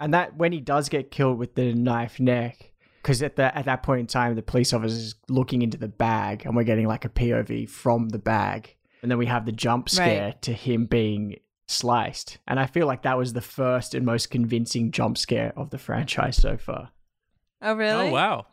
And 0.02 0.14
that 0.14 0.38
when 0.38 0.54
he 0.54 0.62
does 0.62 0.88
get 0.88 1.12
killed 1.12 1.38
with 1.38 1.56
the 1.56 1.74
knife 1.74 2.22
neck, 2.22 2.69
because 3.02 3.22
at 3.24 3.36
that 3.38 3.56
at 3.56 3.66
that 3.66 3.84
point 3.84 4.02
in 4.02 4.08
time, 4.08 4.36
the 4.36 4.42
police 4.42 4.74
officer 4.74 4.96
is 4.96 5.16
looking 5.28 5.62
into 5.62 5.78
the 5.78 5.88
bag, 5.88 6.46
and 6.46 6.56
we're 6.56 6.64
getting 6.64 6.88
like 6.88 7.06
a 7.06 7.10
POV 7.10 7.70
from 7.70 8.10
the 8.10 8.20
bag, 8.20 8.76
and 9.02 9.10
then 9.10 9.18
we 9.18 9.26
have 9.26 9.46
the 9.46 9.52
jump 9.52 9.90
scare 9.90 10.26
Right. 10.28 10.42
to 10.44 10.54
him 10.54 10.86
being 10.86 11.38
sliced, 11.68 12.38
and 12.48 12.60
I 12.60 12.66
feel 12.66 12.88
like 12.88 13.04
that 13.04 13.18
was 13.18 13.34
the 13.34 13.42
first 13.42 13.94
and 13.94 14.06
most 14.06 14.30
convincing 14.32 14.92
jump 14.92 15.18
scare 15.18 15.54
of 15.56 15.70
the 15.70 15.78
franchise 15.78 16.38
so 16.38 16.58
far. 16.58 16.92
Oh, 17.62 17.74
really? 17.74 18.08
oh 18.10 18.12
wow. 18.12 18.46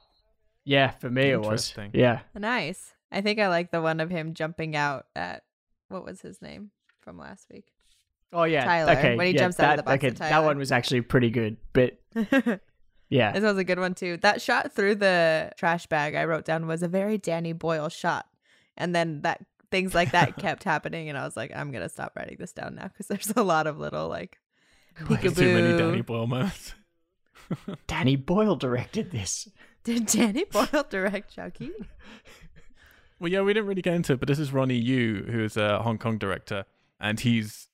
Yeah, 0.64 0.90
for 0.90 1.08
me 1.10 1.30
it 1.30 1.40
was. 1.40 1.74
Yeah, 1.92 2.20
Nice. 2.34 2.92
I 3.12 3.20
think 3.20 3.38
I 3.38 3.46
like 3.48 3.70
the 3.70 3.80
one 3.80 4.00
of 4.00 4.10
him 4.10 4.34
jumping 4.34 4.74
out 4.74 5.06
at 5.14 5.44
what 5.88 6.04
was 6.04 6.20
his 6.20 6.42
name 6.42 6.72
from 7.00 7.16
last 7.18 7.46
week? 7.52 7.72
Oh 8.32 8.42
yeah, 8.42 8.64
Tyler, 8.64 8.92
Okay, 8.98 9.16
when 9.16 9.28
he 9.28 9.32
yeah, 9.34 9.42
jumps 9.42 9.60
out 9.60 9.70
of 9.70 9.76
the 9.78 9.82
box 9.84 9.94
Okay, 9.98 10.08
with 10.08 10.18
that 10.18 10.42
one 10.44 10.58
was 10.58 10.72
actually 10.72 11.02
pretty 11.02 11.30
good, 11.30 11.56
but 11.72 11.98
this 13.32 13.42
was 13.42 13.58
a 13.58 13.64
good 13.64 13.78
one 13.78 13.94
too. 13.94 14.16
That 14.18 14.42
shot 14.42 14.72
through 14.72 14.96
the 14.96 15.52
trash 15.56 15.86
bag 15.86 16.14
I 16.14 16.24
wrote 16.24 16.44
down 16.44 16.66
was 16.66 16.82
a 16.82 16.88
very 16.88 17.18
Danny 17.18 17.52
Boyle 17.52 17.88
shot, 17.88 18.26
and 18.76 18.94
then 18.94 19.22
that 19.22 19.44
things 19.70 19.94
like 19.94 20.12
that 20.12 20.36
kept 20.38 20.64
happening, 20.64 21.08
and 21.08 21.16
I 21.16 21.24
was 21.24 21.36
like, 21.36 21.52
I'm 21.54 21.70
gonna 21.72 21.88
stop 21.88 22.12
writing 22.16 22.36
this 22.38 22.52
down 22.52 22.74
now 22.74 22.88
because 22.88 23.06
there's 23.06 23.32
a 23.36 23.42
lot 23.42 23.66
of 23.66 23.78
little 23.78 24.08
like 24.08 24.38
Way 25.10 25.16
Too 25.18 25.54
many. 25.54 25.76
Danny 25.76 26.00
Boyle 26.00 26.26
moments. 26.26 26.74
Danny 27.86 28.16
Boyle 28.16 28.56
directed 28.56 29.10
this. 29.10 29.48
Did 29.84 30.06
Danny 30.06 30.44
Boyle 30.44 30.86
direct 30.88 31.34
Chucky? 31.34 31.70
Well, 33.20 33.30
yeah, 33.30 33.42
we 33.42 33.54
didn't 33.54 33.68
really 33.68 33.82
get 33.82 33.94
into 33.94 34.14
it, 34.14 34.20
but 34.20 34.28
this 34.28 34.38
is 34.38 34.52
Ronny 34.52 34.76
Yu, 34.76 35.26
who 35.30 35.44
is 35.44 35.56
a 35.56 35.82
Hong 35.82 35.96
Kong 35.98 36.18
director, 36.18 36.64
and 37.00 37.20
he's 37.20 37.68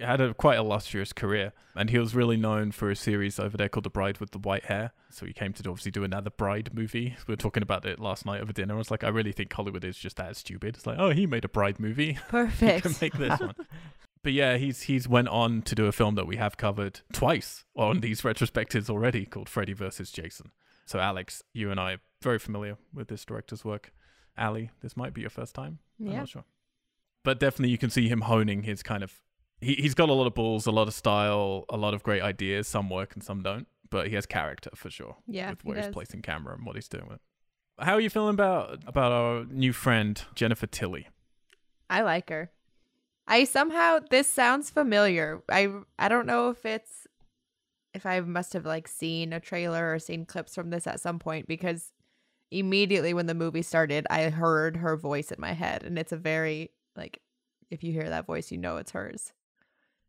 had 0.00 0.20
a 0.20 0.34
quite 0.34 0.58
illustrious 0.58 1.12
career, 1.12 1.52
and 1.76 1.90
he 1.90 1.98
was 1.98 2.14
really 2.14 2.36
known 2.36 2.72
for 2.72 2.90
a 2.90 2.96
series 2.96 3.38
over 3.38 3.56
there 3.56 3.68
called 3.68 3.84
The 3.84 3.90
Bride 3.90 4.18
with 4.18 4.30
the 4.32 4.38
White 4.38 4.64
Hair. 4.64 4.92
So 5.10 5.26
he 5.26 5.32
came 5.32 5.52
to 5.54 5.68
obviously 5.68 5.90
do 5.90 6.04
another 6.04 6.30
Bride 6.30 6.70
movie. 6.72 7.16
We 7.26 7.32
were 7.32 7.36
talking 7.36 7.62
about 7.62 7.84
it 7.84 7.98
last 8.00 8.24
night 8.26 8.40
over 8.40 8.52
dinner. 8.52 8.74
I 8.74 8.78
was 8.78 8.90
like, 8.90 9.04
I 9.04 9.08
really 9.08 9.32
think 9.32 9.52
Hollywood 9.52 9.84
is 9.84 9.96
just 9.98 10.16
that 10.16 10.36
stupid. 10.36 10.76
It's 10.76 10.86
like, 10.86 10.98
oh, 10.98 11.10
he 11.10 11.26
made 11.26 11.44
a 11.44 11.48
Bride 11.48 11.78
movie. 11.78 12.18
Perfect. 12.28 12.82
can 12.82 12.94
make 13.00 13.14
this 13.14 13.38
one. 13.40 13.54
But 14.24 14.34
yeah, 14.34 14.56
he's 14.56 14.82
he's 14.82 15.08
went 15.08 15.26
on 15.26 15.62
to 15.62 15.74
do 15.74 15.86
a 15.86 15.90
film 15.92 16.14
that 16.14 16.28
we 16.28 16.36
have 16.36 16.56
covered 16.56 17.00
twice 17.12 17.64
on 17.74 17.98
these 18.02 18.20
retrospectives 18.22 18.88
already 18.88 19.26
called 19.26 19.48
Freddy 19.48 19.72
versus 19.72 20.12
Jason. 20.12 20.52
So 20.86 21.00
Alex, 21.00 21.42
you 21.52 21.72
and 21.72 21.80
I 21.80 21.94
are 21.94 22.00
very 22.22 22.38
familiar 22.38 22.76
with 22.94 23.08
this 23.08 23.24
director's 23.24 23.64
work. 23.64 23.92
Ali, 24.38 24.70
this 24.80 24.96
might 24.96 25.12
be 25.12 25.22
your 25.22 25.30
first 25.30 25.56
time. 25.56 25.80
I'm 26.00 26.06
Yeah. 26.06 26.18
not 26.20 26.28
sure. 26.28 26.44
But 27.24 27.40
definitely 27.40 27.70
you 27.70 27.78
can 27.78 27.90
see 27.90 28.08
him 28.08 28.20
honing 28.20 28.62
his 28.62 28.84
kind 28.84 29.02
of 29.02 29.12
he, 29.62 29.74
he's 29.76 29.94
got 29.94 30.08
a 30.08 30.12
lot 30.12 30.26
of 30.26 30.34
balls, 30.34 30.66
a 30.66 30.70
lot 30.70 30.88
of 30.88 30.94
style, 30.94 31.64
a 31.70 31.76
lot 31.76 31.94
of 31.94 32.02
great 32.02 32.22
ideas. 32.22 32.68
Some 32.68 32.90
work 32.90 33.14
and 33.14 33.22
some 33.22 33.42
don't. 33.42 33.66
But 33.90 34.08
he 34.08 34.14
has 34.14 34.26
character 34.26 34.70
for 34.74 34.90
sure. 34.90 35.16
Yeah, 35.26 35.50
With 35.50 35.62
he 35.62 35.68
where 35.68 35.76
he's 35.76 35.86
does. 35.86 35.94
placing 35.94 36.22
camera 36.22 36.54
and 36.54 36.64
what 36.66 36.76
he's 36.76 36.88
doing 36.88 37.04
with 37.08 37.16
it. 37.16 37.20
How 37.84 37.94
are 37.94 38.00
you 38.00 38.10
feeling 38.10 38.34
about 38.34 38.80
about 38.86 39.12
our 39.12 39.44
new 39.44 39.72
friend, 39.72 40.22
Jennifer 40.34 40.66
Tilly? 40.66 41.08
I 41.90 42.02
like 42.02 42.28
her. 42.30 42.50
I 43.26 43.44
somehow 43.44 44.00
this 44.10 44.28
sounds 44.28 44.70
familiar. 44.70 45.42
I 45.50 45.68
I 45.98 46.08
don't 46.08 46.26
know 46.26 46.50
if 46.50 46.64
it's 46.64 47.06
if 47.94 48.06
I 48.06 48.20
must 48.20 48.52
have 48.54 48.64
like 48.64 48.88
seen 48.88 49.32
a 49.32 49.40
trailer 49.40 49.92
or 49.92 49.98
seen 49.98 50.24
clips 50.24 50.54
from 50.54 50.70
this 50.70 50.86
at 50.86 51.00
some 51.00 51.18
point 51.18 51.46
because 51.46 51.92
immediately 52.50 53.14
when 53.14 53.26
the 53.26 53.34
movie 53.34 53.62
started, 53.62 54.06
I 54.10 54.30
heard 54.30 54.76
her 54.78 54.96
voice 54.96 55.30
in 55.30 55.40
my 55.40 55.52
head 55.52 55.82
and 55.82 55.98
it's 55.98 56.12
a 56.12 56.16
very 56.16 56.70
like 56.96 57.20
if 57.70 57.82
you 57.84 57.92
hear 57.92 58.08
that 58.08 58.26
voice, 58.26 58.50
you 58.50 58.58
know 58.58 58.76
it's 58.78 58.92
hers. 58.92 59.32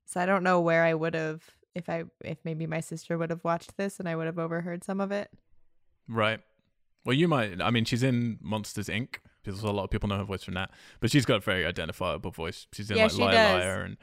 So 0.05 0.19
I 0.19 0.25
don't 0.25 0.43
know 0.43 0.59
where 0.59 0.83
I 0.83 0.93
would 0.93 1.13
have 1.13 1.43
if 1.75 1.89
I 1.89 2.03
if 2.23 2.37
maybe 2.43 2.67
my 2.67 2.79
sister 2.79 3.17
would 3.17 3.29
have 3.29 3.43
watched 3.43 3.77
this 3.77 3.99
and 3.99 4.07
I 4.07 4.15
would 4.15 4.27
have 4.27 4.39
overheard 4.39 4.83
some 4.83 5.01
of 5.01 5.11
it. 5.11 5.29
Right. 6.07 6.39
Well, 7.05 7.15
you 7.15 7.27
might. 7.27 7.61
I 7.61 7.69
mean, 7.71 7.85
she's 7.85 8.03
in 8.03 8.39
Monsters 8.41 8.87
Inc. 8.87 9.15
Because 9.43 9.61
a 9.61 9.71
lot 9.71 9.83
of 9.83 9.89
people 9.89 10.07
know 10.07 10.17
her 10.17 10.23
voice 10.23 10.41
from 10.43 10.53
that, 10.53 10.71
but 11.01 11.11
she's 11.11 11.25
got 11.25 11.35
a 11.35 11.39
very 11.41 11.65
identifiable 11.65 12.31
voice. 12.31 12.65
She's 12.71 12.89
in 12.89 12.95
Yeah, 12.95 13.03
like 13.03 13.11
she 13.11 13.17
Liar 13.17 13.33
does. 13.33 13.65
Liar, 13.65 13.81
and 13.81 13.97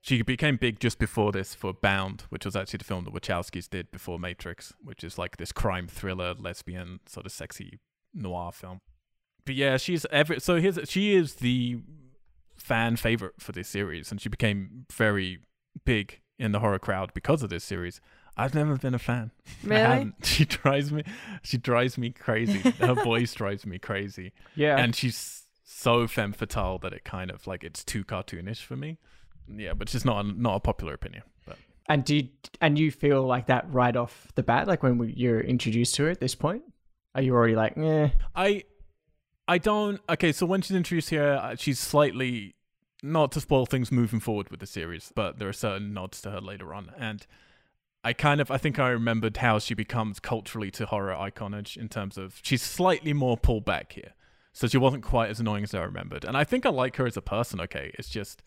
she 0.00 0.22
became 0.22 0.56
big 0.56 0.80
just 0.80 0.98
before 0.98 1.32
this 1.32 1.54
for 1.54 1.74
Bound, 1.74 2.22
which 2.30 2.46
was 2.46 2.56
actually 2.56 2.78
the 2.78 2.84
film 2.84 3.04
that 3.04 3.12
Wachowskis 3.12 3.68
did 3.68 3.90
before 3.90 4.18
Matrix, 4.18 4.72
which 4.82 5.04
is 5.04 5.18
like 5.18 5.36
this 5.36 5.52
crime 5.52 5.86
thriller, 5.86 6.32
lesbian 6.32 7.00
sort 7.06 7.26
of 7.26 7.32
sexy 7.32 7.78
noir 8.14 8.52
film. 8.52 8.80
But 9.44 9.54
yeah, 9.54 9.76
she's 9.76 10.06
every 10.10 10.40
so 10.40 10.56
here's 10.56 10.78
she 10.88 11.14
is 11.14 11.34
the 11.34 11.80
fan 12.60 12.96
favorite 12.96 13.34
for 13.40 13.52
this 13.52 13.68
series, 13.68 14.10
and 14.10 14.20
she 14.20 14.28
became 14.28 14.86
very 14.92 15.40
big 15.84 16.20
in 16.38 16.52
the 16.52 16.60
horror 16.60 16.78
crowd 16.78 17.12
because 17.14 17.42
of 17.42 17.50
this 17.50 17.64
series. 17.64 18.00
I've 18.36 18.54
never 18.54 18.76
been 18.76 18.94
a 18.94 18.98
fan. 18.98 19.32
Really? 19.64 20.12
She 20.22 20.44
drives 20.44 20.90
me. 20.92 21.04
She 21.42 21.58
drives 21.58 21.98
me 21.98 22.10
crazy. 22.10 22.70
Her 22.78 22.94
voice 23.04 23.34
drives 23.34 23.66
me 23.66 23.78
crazy, 23.78 24.32
yeah. 24.54 24.76
and 24.78 24.94
she's 24.94 25.44
so 25.64 26.06
femme 26.06 26.32
fatale 26.32 26.78
that 26.78 26.92
it 26.92 27.04
kind 27.04 27.30
of 27.30 27.46
like 27.46 27.64
it's 27.64 27.84
too 27.84 28.04
cartoonish 28.04 28.62
for 28.62 28.76
me. 28.76 28.98
Yeah, 29.48 29.74
but 29.74 29.86
it's 29.86 29.92
just 29.92 30.06
not 30.06 30.24
a, 30.24 30.28
not 30.28 30.56
a 30.56 30.60
popular 30.60 30.94
opinion. 30.94 31.22
But 31.46 31.56
And 31.88 32.04
do 32.04 32.16
you, 32.16 32.28
and 32.60 32.78
you 32.78 32.90
feel 32.90 33.22
like 33.26 33.46
that 33.46 33.70
right 33.72 33.96
off 33.96 34.28
the 34.34 34.42
bat, 34.42 34.68
like 34.68 34.82
when 34.82 34.98
we, 34.98 35.12
you're 35.16 35.40
introduced 35.40 35.94
to 35.96 36.04
her 36.04 36.10
at 36.10 36.20
this 36.20 36.34
point? 36.34 36.62
Are 37.14 37.22
you 37.22 37.34
already 37.34 37.56
like, 37.56 37.76
eh? 37.76 38.10
I 38.36 38.64
I 39.50 39.58
don't. 39.58 40.00
Okay, 40.08 40.30
so 40.30 40.46
when 40.46 40.62
she's 40.62 40.76
introduced 40.76 41.10
here, 41.10 41.32
uh, 41.32 41.56
she's 41.56 41.80
slightly 41.80 42.54
not 43.02 43.32
to 43.32 43.40
spoil 43.40 43.66
things 43.66 43.90
moving 43.90 44.20
forward 44.20 44.48
with 44.48 44.60
the 44.60 44.66
series, 44.66 45.10
but 45.16 45.40
there 45.40 45.48
are 45.48 45.52
certain 45.52 45.92
nods 45.92 46.20
to 46.20 46.30
her 46.30 46.40
later 46.40 46.72
on, 46.72 46.92
and 46.96 47.26
I 48.04 48.12
kind 48.12 48.40
of 48.40 48.52
I 48.52 48.58
think 48.58 48.78
I 48.78 48.90
remembered 48.90 49.38
how 49.38 49.58
she 49.58 49.74
becomes 49.74 50.20
culturally 50.20 50.70
to 50.70 50.86
horror 50.86 51.16
iconage 51.16 51.76
in 51.76 51.88
terms 51.88 52.16
of 52.16 52.38
she's 52.44 52.62
slightly 52.62 53.12
more 53.12 53.36
pulled 53.36 53.64
back 53.64 53.94
here, 53.94 54.14
so 54.52 54.68
she 54.68 54.78
wasn't 54.78 55.02
quite 55.02 55.30
as 55.30 55.40
annoying 55.40 55.64
as 55.64 55.74
I 55.74 55.82
remembered, 55.82 56.24
and 56.24 56.36
I 56.36 56.44
think 56.44 56.64
I 56.64 56.70
like 56.70 56.94
her 56.94 57.06
as 57.06 57.16
a 57.16 57.22
person. 57.22 57.60
Okay, 57.60 57.90
it's 57.98 58.08
just 58.08 58.44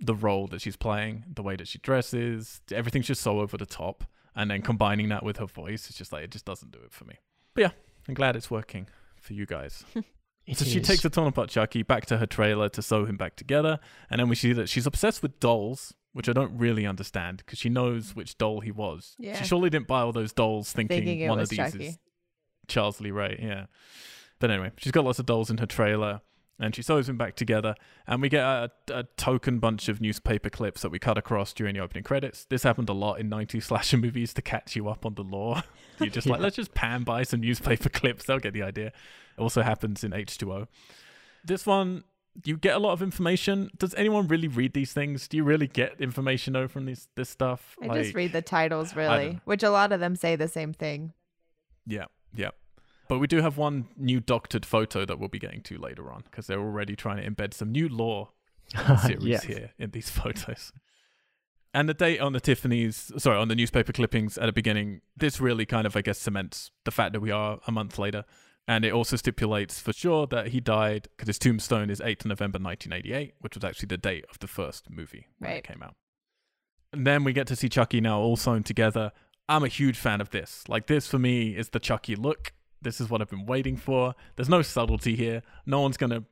the 0.00 0.16
role 0.16 0.48
that 0.48 0.62
she's 0.62 0.76
playing, 0.76 1.26
the 1.32 1.44
way 1.44 1.54
that 1.54 1.68
she 1.68 1.78
dresses, 1.78 2.60
everything's 2.72 3.06
just 3.06 3.22
so 3.22 3.38
over 3.38 3.56
the 3.56 3.66
top, 3.66 4.02
and 4.34 4.50
then 4.50 4.62
combining 4.62 5.10
that 5.10 5.22
with 5.22 5.36
her 5.36 5.46
voice, 5.46 5.88
it's 5.88 5.98
just 5.98 6.12
like 6.12 6.24
it 6.24 6.32
just 6.32 6.44
doesn't 6.44 6.72
do 6.72 6.80
it 6.84 6.92
for 6.92 7.04
me. 7.04 7.14
But 7.54 7.60
yeah, 7.60 7.70
I'm 8.08 8.14
glad 8.14 8.34
it's 8.34 8.50
working 8.50 8.88
for 9.14 9.32
you 9.34 9.46
guys. 9.46 9.84
It 10.50 10.58
so 10.58 10.64
she 10.64 10.80
takes 10.80 11.02
the 11.02 11.10
torn 11.10 11.28
apart 11.28 11.48
Chucky 11.48 11.82
back 11.82 12.06
to 12.06 12.18
her 12.18 12.26
trailer 12.26 12.68
to 12.70 12.82
sew 12.82 13.04
him 13.04 13.16
back 13.16 13.36
together, 13.36 13.78
and 14.10 14.18
then 14.18 14.28
we 14.28 14.34
see 14.34 14.52
that 14.52 14.68
she's 14.68 14.86
obsessed 14.86 15.22
with 15.22 15.38
dolls, 15.40 15.94
which 16.12 16.28
I 16.28 16.32
don't 16.32 16.58
really 16.58 16.86
understand 16.86 17.38
because 17.38 17.58
she 17.58 17.68
knows 17.68 18.14
which 18.16 18.36
doll 18.36 18.60
he 18.60 18.70
was. 18.70 19.14
Yeah. 19.18 19.36
She 19.38 19.44
surely 19.44 19.70
didn't 19.70 19.86
buy 19.86 20.00
all 20.00 20.12
those 20.12 20.32
dolls 20.32 20.72
thinking, 20.72 21.04
Thinking 21.04 21.28
one 21.28 21.38
of 21.38 21.48
these 21.48 21.58
Chucky. 21.58 21.86
is 21.86 21.98
Charles 22.66 23.00
Lee 23.00 23.10
Ray. 23.10 23.38
Yeah. 23.40 23.66
But 24.40 24.50
anyway, 24.50 24.72
she's 24.78 24.92
got 24.92 25.04
lots 25.04 25.18
of 25.18 25.26
dolls 25.26 25.50
in 25.50 25.58
her 25.58 25.66
trailer. 25.66 26.20
And 26.62 26.74
she 26.74 26.82
sews 26.82 27.06
them 27.06 27.16
back 27.16 27.36
together, 27.36 27.74
and 28.06 28.20
we 28.20 28.28
get 28.28 28.44
a, 28.44 28.70
a 28.92 29.04
token 29.16 29.60
bunch 29.60 29.88
of 29.88 29.98
newspaper 29.98 30.50
clips 30.50 30.82
that 30.82 30.90
we 30.90 30.98
cut 30.98 31.16
across 31.16 31.54
during 31.54 31.74
the 31.74 31.80
opening 31.80 32.04
credits. 32.04 32.44
This 32.44 32.64
happened 32.64 32.90
a 32.90 32.92
lot 32.92 33.14
in 33.18 33.30
90s 33.30 33.62
slasher 33.62 33.96
movies 33.98 34.34
to 34.34 34.42
catch 34.42 34.76
you 34.76 34.88
up 34.88 35.06
on 35.06 35.14
the 35.14 35.22
lore. 35.22 35.62
You're 35.98 36.10
just 36.10 36.26
like, 36.28 36.40
let's 36.40 36.56
just 36.56 36.74
pan 36.74 37.02
by 37.02 37.22
some 37.22 37.40
newspaper 37.40 37.88
clips. 37.88 38.26
They'll 38.26 38.38
get 38.38 38.52
the 38.52 38.62
idea. 38.62 38.88
It 38.88 39.40
also 39.40 39.62
happens 39.62 40.04
in 40.04 40.10
H2O. 40.10 40.68
This 41.44 41.64
one, 41.64 42.04
you 42.44 42.56
get 42.56 42.76
a 42.76 42.78
lot 42.78 42.92
of 42.92 43.02
information. 43.02 43.70
Does 43.78 43.94
anyone 43.94 44.28
really 44.28 44.48
read 44.48 44.74
these 44.74 44.92
things? 44.92 45.28
Do 45.28 45.36
you 45.36 45.44
really 45.44 45.66
get 45.66 46.00
information 46.00 46.52
though 46.52 46.68
from 46.68 46.86
these 46.86 47.08
this 47.16 47.28
stuff? 47.28 47.76
I 47.82 48.02
just 48.02 48.14
read 48.14 48.32
the 48.32 48.42
titles 48.42 48.94
really, 48.94 49.40
which 49.44 49.62
a 49.62 49.70
lot 49.70 49.92
of 49.92 50.00
them 50.00 50.16
say 50.16 50.36
the 50.36 50.48
same 50.48 50.72
thing. 50.72 51.12
Yeah, 51.86 52.06
yeah. 52.34 52.50
But 53.10 53.18
we 53.18 53.26
do 53.26 53.42
have 53.42 53.56
one 53.58 53.88
new 53.96 54.20
doctored 54.20 54.64
photo 54.64 55.04
that 55.04 55.18
we'll 55.18 55.28
be 55.28 55.40
getting 55.40 55.62
to 55.62 55.76
later 55.78 56.12
on 56.12 56.22
because 56.22 56.46
they're 56.46 56.60
already 56.60 56.94
trying 56.94 57.16
to 57.16 57.28
embed 57.28 57.52
some 57.52 57.72
new 57.72 57.88
lore 57.88 58.28
series 59.04 59.24
Yeah. 59.24 59.40
here 59.40 59.70
in 59.80 59.90
these 59.90 60.08
photos. 60.20 60.70
And 61.74 61.88
the 61.88 61.94
date 61.94 62.20
on 62.20 62.34
the 62.34 62.40
Tiffany's, 62.40 63.10
sorry, 63.18 63.36
on 63.36 63.48
the 63.48 63.56
newspaper 63.56 63.92
clippings 63.92 64.38
at 64.38 64.46
the 64.46 64.52
beginning, 64.52 65.00
this 65.16 65.40
really 65.40 65.66
kind 65.66 65.88
of, 65.88 65.96
I 65.96 66.02
guess, 66.02 66.18
cements 66.20 66.70
the 66.84 66.92
fact 66.92 67.12
that 67.12 67.20
we 67.20 67.32
are 67.32 67.58
a 67.66 67.72
month 67.72 67.98
later. 67.98 68.24
And 68.68 68.84
it 68.84 68.92
also 68.92 69.16
stipulates 69.16 69.80
for 69.80 69.92
sure 69.92 70.28
that 70.28 70.48
he 70.48 70.60
died 70.60 71.08
because 71.10 71.26
his 71.26 71.38
tombstone 71.40 71.90
is 71.90 71.98
8th 71.98 72.24
November 72.26 72.60
1988, 72.60 73.34
which 73.40 73.56
was 73.56 73.64
actually 73.64 73.88
the 73.88 73.98
date 73.98 74.24
of 74.30 74.38
the 74.38 74.46
first 74.46 74.88
movie 74.88 75.26
when 75.40 75.50
it 75.50 75.64
came 75.64 75.82
out. 75.82 75.96
And 76.92 77.04
then 77.04 77.24
we 77.24 77.32
get 77.32 77.48
to 77.48 77.56
see 77.56 77.68
Chucky 77.68 78.00
now 78.00 78.20
all 78.20 78.36
sewn 78.36 78.62
together. 78.62 79.10
I'm 79.48 79.64
a 79.64 79.68
huge 79.68 79.96
fan 79.98 80.20
of 80.20 80.30
this. 80.30 80.62
Like, 80.68 80.86
this 80.86 81.08
for 81.08 81.18
me 81.18 81.56
is 81.56 81.70
the 81.70 81.80
Chucky 81.80 82.14
look. 82.14 82.52
This 82.82 83.00
is 83.00 83.10
what 83.10 83.20
I've 83.20 83.28
been 83.30 83.46
waiting 83.46 83.76
for. 83.76 84.14
There's 84.36 84.48
no 84.48 84.62
subtlety 84.62 85.16
here. 85.16 85.42
No 85.66 85.80
one's 85.80 85.96
going 85.96 86.10
to 86.10 86.24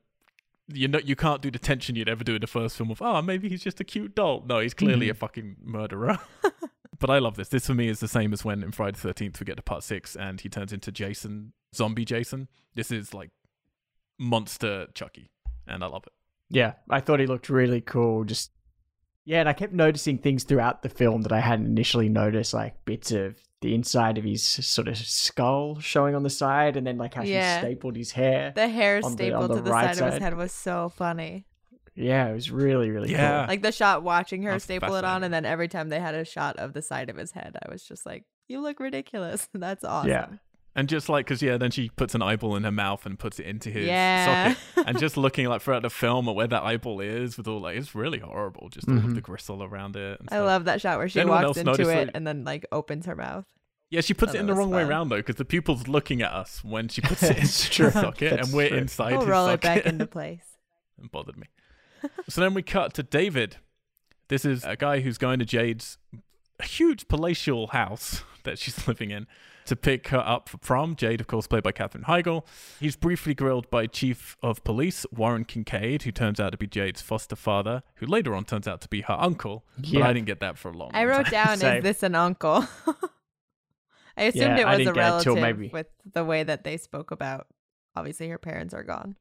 you 0.70 0.86
know 0.86 1.00
you 1.02 1.16
can't 1.16 1.40
do 1.40 1.50
the 1.50 1.58
tension 1.58 1.96
you'd 1.96 2.10
ever 2.10 2.22
do 2.22 2.34
in 2.34 2.40
the 2.42 2.46
first 2.46 2.76
film 2.76 2.90
of 2.90 3.00
oh 3.00 3.22
maybe 3.22 3.48
he's 3.48 3.62
just 3.62 3.80
a 3.80 3.84
cute 3.84 4.14
doll. 4.14 4.44
No, 4.46 4.58
he's 4.60 4.74
clearly 4.74 5.06
Mhm. 5.06 5.10
a 5.12 5.14
fucking 5.14 5.56
murderer. 5.62 6.18
but 6.98 7.08
I 7.08 7.18
love 7.18 7.36
this. 7.36 7.48
This 7.48 7.66
for 7.66 7.74
me 7.74 7.88
is 7.88 8.00
the 8.00 8.08
same 8.08 8.32
as 8.34 8.44
when 8.44 8.62
in 8.62 8.72
Friday 8.72 8.92
the 8.96 9.00
Thirteenth 9.00 9.40
we 9.40 9.44
get 9.44 9.56
to 9.56 9.62
part 9.62 9.82
six 9.82 10.14
and 10.14 10.40
he 10.40 10.48
turns 10.50 10.72
into 10.72 10.92
Jason, 10.92 11.52
zombie 11.74 12.04
Jason. 12.04 12.48
This 12.74 12.90
is 12.90 13.14
like 13.14 13.30
monster 14.18 14.86
Chucky, 14.94 15.30
and 15.66 15.82
I 15.82 15.86
love 15.86 16.04
it. 16.06 16.12
Yeah, 16.50 16.74
I 16.90 17.00
thought 17.00 17.20
he 17.20 17.26
looked 17.26 17.48
really 17.48 17.80
cool. 17.80 18.24
Just 18.24 18.50
yeah, 19.24 19.40
and 19.40 19.48
I 19.48 19.52
kept 19.52 19.72
noticing 19.72 20.18
things 20.18 20.44
throughout 20.44 20.82
the 20.82 20.88
film 20.88 21.22
that 21.22 21.32
I 21.32 21.40
hadn't 21.40 21.66
initially 21.66 22.08
noticed, 22.08 22.54
like 22.54 22.84
bits 22.84 23.10
of 23.12 23.36
the 23.60 23.74
inside 23.74 24.18
of 24.18 24.24
his 24.24 24.42
sort 24.42 24.86
of 24.88 24.96
skull 24.96 25.80
showing 25.80 26.14
on 26.14 26.22
the 26.22 26.30
side, 26.30 26.76
and 26.76 26.86
then 26.86 26.96
like 26.98 27.14
how 27.14 27.22
Yeah. 27.22 27.58
she 27.60 27.66
stapled 27.66 27.96
his 27.96 28.12
hair. 28.12 28.52
The 28.54 28.68
hair 28.68 28.96
On 28.96 29.02
the- 29.02 29.08
stapled 29.24 29.50
the 29.50 29.56
to 29.56 29.60
the 29.62 29.70
right 29.70 29.96
side, 29.96 30.06
of 30.06 30.12
his 30.12 30.22
head 30.22 30.36
was 30.36 30.52
so 30.52 30.88
funny. 30.90 31.46
Yeah, 31.96 32.28
it 32.28 32.34
was 32.34 32.50
really 32.50 32.90
really 32.90 33.10
Yeah. 33.10 33.40
cool. 33.40 33.48
Like 33.48 33.62
the 33.62 33.72
shot 33.72 34.04
watching 34.04 34.42
her 34.44 34.52
That's 34.52 34.64
staple 34.64 34.94
it 34.94 35.04
on, 35.04 35.24
and 35.24 35.34
then 35.34 35.44
every 35.44 35.66
time 35.66 35.88
they 35.88 35.98
had 35.98 36.14
a 36.14 36.24
shot 36.24 36.56
of 36.56 36.72
the 36.72 36.82
side 36.82 37.10
of 37.10 37.16
his 37.16 37.32
head, 37.32 37.56
I 37.66 37.70
was 37.70 37.82
just 37.82 38.06
like, 38.06 38.24
"You 38.46 38.60
look 38.60 38.78
ridiculous." 38.78 39.48
That's 39.54 39.82
awesome. 39.82 40.10
Yeah. 40.10 40.26
And 40.78 40.88
just 40.88 41.08
like, 41.08 41.26
because 41.26 41.42
yeah, 41.42 41.56
then 41.56 41.70
she 41.72 41.88
puts 41.90 42.14
an 42.14 42.22
eyeball 42.22 42.54
in 42.54 42.62
her 42.62 42.70
mouth 42.70 43.04
and 43.04 43.18
puts 43.18 43.40
it 43.40 43.46
into 43.46 43.68
his 43.70 43.86
Yeah. 43.86 44.54
socket. 44.54 44.58
And 44.88 44.98
just 44.98 45.16
looking 45.16 45.46
like 45.48 45.60
throughout 45.60 45.82
the 45.82 45.90
film 45.90 46.28
at 46.28 46.34
where 46.36 46.46
that 46.46 46.62
eyeball 46.62 47.00
is, 47.00 47.36
with 47.36 47.48
all 47.48 47.60
like, 47.60 47.76
it's 47.76 47.94
really 47.96 48.20
horrible. 48.20 48.68
Just 48.68 48.88
all 48.88 48.96
of 48.96 49.14
the 49.14 49.20
gristle 49.20 49.64
around 49.64 49.96
it. 49.96 50.20
And 50.20 50.28
I 50.30 50.40
love 50.40 50.66
that 50.66 50.80
shot 50.80 50.98
where 50.98 51.08
she 51.08 51.20
anyone 51.20 51.42
walks 51.44 51.58
into 51.58 51.70
notice 51.72 51.88
it 51.88 52.06
that- 52.06 52.10
and 52.16 52.26
then 52.26 52.44
like 52.44 52.64
opens 52.70 53.06
her 53.06 53.16
mouth. 53.16 53.44
Yeah, 53.90 54.02
she 54.02 54.14
puts 54.14 54.32
Oh, 54.34 54.36
it 54.36 54.40
in 54.40 54.46
the 54.46 54.52
was 54.52 54.58
wrong 54.58 54.70
way 54.70 54.82
around 54.82 55.08
though, 55.08 55.16
because 55.16 55.36
the 55.36 55.44
pupil's 55.44 55.88
looking 55.88 56.22
at 56.22 56.30
us 56.30 56.62
when 56.62 56.88
she 56.88 57.00
puts 57.00 57.22
it 57.24 57.38
into 57.38 57.70
true. 57.70 57.86
the 57.86 57.92
socket, 58.00 58.30
That's 58.30 58.48
and 58.48 58.56
we're 58.56 58.68
true. 58.68 58.78
inside 58.78 59.10
We'll 59.12 59.20
his 59.22 59.28
roll 59.30 59.46
socket. 59.48 59.64
it 59.64 59.84
back 59.84 59.86
into 59.92 60.06
place. 60.18 60.44
it 61.02 61.10
bothered 61.10 61.36
me. 61.38 61.46
so 62.28 62.40
then 62.40 62.54
we 62.54 62.62
cut 62.62 62.94
to 62.94 63.02
David. 63.02 63.56
This 64.28 64.44
is 64.44 64.62
a 64.64 64.76
guy 64.76 65.00
who's 65.00 65.18
going 65.18 65.38
to 65.40 65.44
Jade's 65.44 65.98
huge 66.62 67.08
palatial 67.08 67.68
house 67.68 68.22
that 68.44 68.58
she's 68.58 68.86
living 68.86 69.10
in 69.10 69.26
to 69.68 69.76
pick 69.76 70.08
her 70.08 70.18
up 70.18 70.48
for 70.48 70.58
prom. 70.58 70.94
Jade, 70.96 71.20
of 71.20 71.26
course, 71.26 71.46
played 71.46 71.62
by 71.62 71.72
Katherine 71.72 72.04
Heigl. 72.04 72.44
He's 72.78 72.96
briefly 72.96 73.34
grilled 73.34 73.70
by 73.70 73.86
Chief 73.86 74.36
of 74.42 74.62
Police 74.64 75.06
Warren 75.12 75.44
Kincaid, 75.44 76.02
who 76.02 76.12
turns 76.12 76.38
out 76.40 76.50
to 76.52 76.58
be 76.58 76.66
Jade's 76.66 77.00
foster 77.00 77.36
father, 77.36 77.82
who 77.96 78.06
later 78.06 78.34
on 78.34 78.44
turns 78.44 78.66
out 78.68 78.80
to 78.82 78.88
be 78.88 79.00
her 79.02 79.16
uncle. 79.18 79.64
But 79.76 79.86
Yeah. 79.86 80.08
I 80.08 80.12
didn't 80.12 80.26
get 80.26 80.40
that 80.40 80.58
for 80.58 80.68
a 80.70 80.72
long, 80.72 80.90
I 80.92 81.04
wrote 81.04 81.24
time. 81.26 81.30
down, 81.32 81.58
Same. 81.58 81.76
"Is 81.78 81.82
this 81.84 82.02
an 82.02 82.14
uncle?" 82.14 82.66
I 84.16 84.22
assumed 84.24 84.58
Yeah, 84.58 84.58
it 84.58 84.64
was 84.66 84.74
a 84.74 84.78
didn't 84.78 84.96
it 84.96 85.00
relative 85.00 85.34
maybe- 85.36 85.68
with 85.68 85.86
the 86.12 86.24
way 86.24 86.42
that 86.42 86.64
they 86.64 86.76
spoke 86.76 87.10
about. 87.12 87.46
Obviously, 87.94 88.28
her 88.28 88.38
parents 88.38 88.74
are 88.74 88.82
gone. 88.82 89.16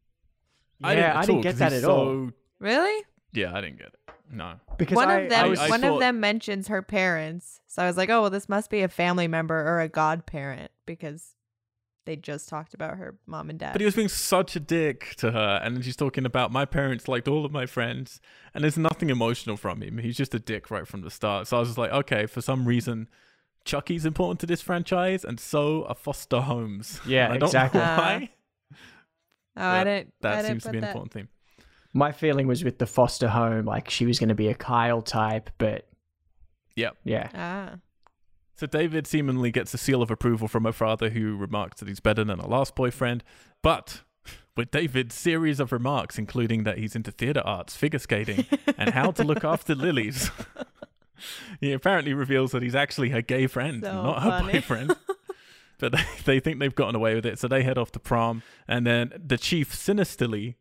I 0.84 0.94
yeah, 0.94 1.00
at 1.12 1.16
I 1.18 1.22
didn't 1.22 1.36
all, 1.38 1.44
get 1.44 1.50
'cause 1.54 1.60
that 1.60 1.72
he's 1.74 1.84
at 1.84 1.90
all 1.90 2.06
so- 2.06 2.32
Really? 2.60 3.04
Yeah, 3.34 3.56
I 3.56 3.62
didn't 3.62 3.78
get 3.78 3.88
it. 3.88 4.07
No. 4.32 4.56
because 4.78 4.96
one 4.96 5.10
I, 5.10 5.20
of 5.22 5.30
them, 5.30 5.46
I 5.58 5.66
I 5.66 5.70
one 5.70 5.82
thought- 5.82 5.94
of 5.94 6.00
them 6.00 6.20
mentions 6.20 6.68
her 6.68 6.82
parents, 6.82 7.60
so 7.68 7.82
I 7.84 7.88
was 7.88 7.98
like, 7.98 8.10
"Oh, 8.10 8.22
well, 8.22 8.30
this 8.30 8.50
must 8.50 8.70
be 8.70 8.82
a 8.82 8.88
family 8.90 9.28
member 9.28 9.56
or 9.56 9.80
a 9.82 9.88
godparent," 9.88 10.72
because 10.86 11.34
they 12.06 12.16
just 12.16 12.48
talked 12.48 12.74
about 12.74 12.98
her 12.98 13.18
mom 13.26 13.50
and 13.50 13.60
dad. 13.60 13.74
But 13.74 13.82
he 13.82 13.86
was 13.86 13.96
being 13.96 14.08
such 14.08 14.56
a 14.56 14.60
dick 14.62 15.16
to 15.18 15.32
her, 15.32 15.60
and 15.64 15.76
then 15.76 15.82
she's 15.84 15.96
talking 15.98 16.26
about 16.26 16.52
my 16.52 16.64
parents 16.66 17.08
liked 17.08 17.28
all 17.28 17.46
of 17.46 17.52
my 17.52 17.66
friends, 17.66 18.22
and 18.54 18.64
there's 18.64 18.78
nothing 18.78 19.10
emotional 19.10 19.58
from 19.58 19.82
him. 19.82 19.98
He's 19.98 20.16
just 20.18 20.34
a 20.34 20.40
dick 20.40 20.72
right 20.72 20.88
from 20.88 21.02
the 21.02 21.12
start. 21.12 21.48
So 21.48 21.58
I 21.58 21.60
was 21.60 21.70
just 21.70 21.78
like, 21.78 21.92
okay, 21.92 22.26
for 22.26 22.42
some 22.42 22.66
reason, 22.66 23.10
Chucky's 23.66 24.06
important 24.06 24.40
to 24.42 24.46
this 24.46 24.62
franchise, 24.62 25.26
and 25.26 25.38
so 25.40 25.84
are 25.86 25.96
foster 25.96 26.40
homes. 26.42 27.02
Yeah, 27.06 27.26
And 27.26 27.34
I 27.34 27.38
don't 27.40 27.48
exactly. 27.50 27.80
know 27.82 27.86
Uh, 27.86 28.20
oh, 29.58 29.66
I 29.70 29.80
but 29.80 29.84
didn't. 29.84 30.08
I 30.08 30.12
That 30.22 30.36
didn't 30.44 30.48
seems 30.48 30.64
to 30.64 30.70
be 30.72 30.78
an 30.78 30.82
that. 30.84 30.88
important 30.90 31.14
theme. 31.14 31.28
My 31.94 32.12
feeling 32.12 32.48
was 32.48 32.64
with 32.64 32.78
the 32.80 32.86
foster 32.88 33.28
home, 33.30 33.66
like 33.66 33.90
she 33.90 34.06
was 34.06 34.20
going 34.20 34.30
to 34.30 34.36
be 34.36 34.48
a 34.50 34.54
Kyle 34.56 35.02
type, 35.02 35.50
but 35.58 35.88
Yep. 36.76 36.98
yeah, 37.04 37.30
Ah, 37.34 37.80
So 38.56 38.68
David 38.68 39.08
seemingly 39.08 39.52
gets 39.52 39.74
a 39.74 39.78
seal 39.78 40.02
of 40.02 40.12
approval 40.12 40.48
from 40.48 40.66
her 40.66 40.72
father, 40.72 41.10
who 41.10 41.36
remarks 41.36 41.80
that 41.80 41.88
he's 41.88 42.00
better 42.00 42.24
than 42.24 42.40
her 42.40 42.48
last 42.48 42.76
boyfriend. 42.76 43.24
But 43.64 44.02
with 44.56 44.70
David's 44.72 45.16
series 45.16 45.60
of 45.60 45.72
remarks, 45.72 46.18
including 46.20 46.64
that 46.66 46.78
he's 46.78 46.96
into 46.96 47.12
theater 47.12 47.42
arts, 47.46 47.76
figure 47.76 48.00
skating, 48.00 48.46
and 48.78 48.92
how 48.92 49.12
to 49.12 49.24
look 49.24 49.44
after 49.44 49.74
lilies, 49.88 50.30
he 51.62 51.72
apparently 51.74 52.14
reveals 52.14 52.52
that 52.52 52.62
he's 52.62 52.76
actually 52.76 53.10
her 53.10 53.22
gay 53.22 53.48
friend, 53.48 53.84
So 53.84 53.92
not 54.04 54.22
her 54.24 54.52
boyfriend. 54.52 54.96
but 55.80 55.92
they, 55.94 56.04
they 56.26 56.40
think 56.40 56.60
they've 56.60 56.74
gotten 56.76 56.96
away 56.96 57.16
with 57.16 57.26
it, 57.26 57.40
so 57.40 57.48
they 57.48 57.64
head 57.64 57.78
off 57.78 57.92
to 57.94 58.00
prom. 58.00 58.44
And 58.68 58.86
then 58.86 59.14
the 59.24 59.38
chief 59.38 59.74
sinisterly, 59.74 60.58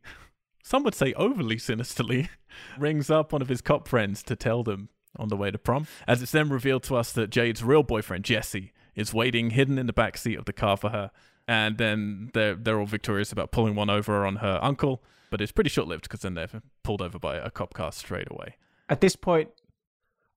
some 0.67 0.83
would 0.83 0.93
say 0.95 1.13
overly 1.13 1.57
sinisterly, 1.57 2.29
rings 2.77 3.09
up 3.09 3.31
one 3.31 3.41
of 3.41 3.47
his 3.47 3.61
cop 3.61 3.87
friends 3.87 4.21
to 4.23 4.35
tell 4.35 4.63
them 4.63 4.89
on 5.15 5.29
the 5.29 5.37
way 5.37 5.49
to 5.49 5.57
prom. 5.57 5.87
As 6.05 6.21
it's 6.21 6.33
then 6.33 6.49
revealed 6.49 6.83
to 6.83 6.97
us 6.97 7.13
that 7.13 7.29
Jade's 7.29 7.63
real 7.63 7.83
boyfriend, 7.83 8.25
Jesse, 8.25 8.73
is 8.93 9.13
waiting 9.13 9.51
hidden 9.51 9.77
in 9.77 9.87
the 9.87 9.93
back 9.93 10.17
seat 10.17 10.37
of 10.37 10.43
the 10.43 10.51
car 10.51 10.75
for 10.75 10.89
her. 10.89 11.09
And 11.47 11.77
then 11.77 12.31
they're, 12.33 12.53
they're 12.53 12.81
all 12.81 12.85
victorious 12.85 13.31
about 13.31 13.53
pulling 13.53 13.75
one 13.75 13.89
over 13.89 14.25
on 14.25 14.37
her 14.37 14.59
uncle. 14.61 15.01
But 15.29 15.39
it's 15.39 15.53
pretty 15.53 15.69
short 15.69 15.87
lived 15.87 16.03
because 16.03 16.19
then 16.19 16.33
they're 16.33 16.49
pulled 16.83 17.01
over 17.01 17.17
by 17.17 17.37
a 17.37 17.49
cop 17.49 17.73
car 17.73 17.93
straight 17.93 18.29
away. 18.29 18.57
at 18.89 18.99
this 18.99 19.15
point, 19.15 19.49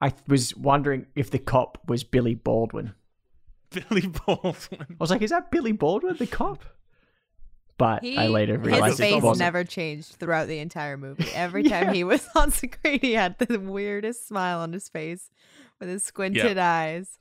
I 0.00 0.12
was 0.28 0.56
wondering 0.56 1.06
if 1.16 1.32
the 1.32 1.40
cop 1.40 1.76
was 1.88 2.04
Billy 2.04 2.36
Baldwin. 2.36 2.94
Billy 3.70 4.06
Baldwin. 4.06 4.86
I 4.88 4.94
was 5.00 5.10
like, 5.10 5.22
is 5.22 5.30
that 5.30 5.50
Billy 5.50 5.72
Baldwin, 5.72 6.16
the 6.18 6.28
cop? 6.28 6.64
But 7.80 8.02
he, 8.02 8.18
I 8.18 8.26
later 8.28 8.58
his 8.58 8.66
realized 8.66 9.00
it 9.00 9.02
face 9.02 9.22
wasn't. 9.22 9.38
never 9.46 9.64
changed 9.64 10.16
throughout 10.16 10.48
the 10.48 10.58
entire 10.58 10.98
movie. 10.98 11.28
Every 11.34 11.62
time 11.62 11.94
he 11.94 12.04
was 12.12 12.28
on 12.36 12.50
screen, 12.50 13.00
he 13.00 13.14
had 13.14 13.38
the 13.38 13.58
weirdest 13.58 14.28
smile 14.28 14.60
on 14.60 14.74
his 14.74 14.88
face 14.90 15.30
with 15.80 15.88
his 15.88 16.04
squinted 16.04 16.58
eyes. 16.58 17.18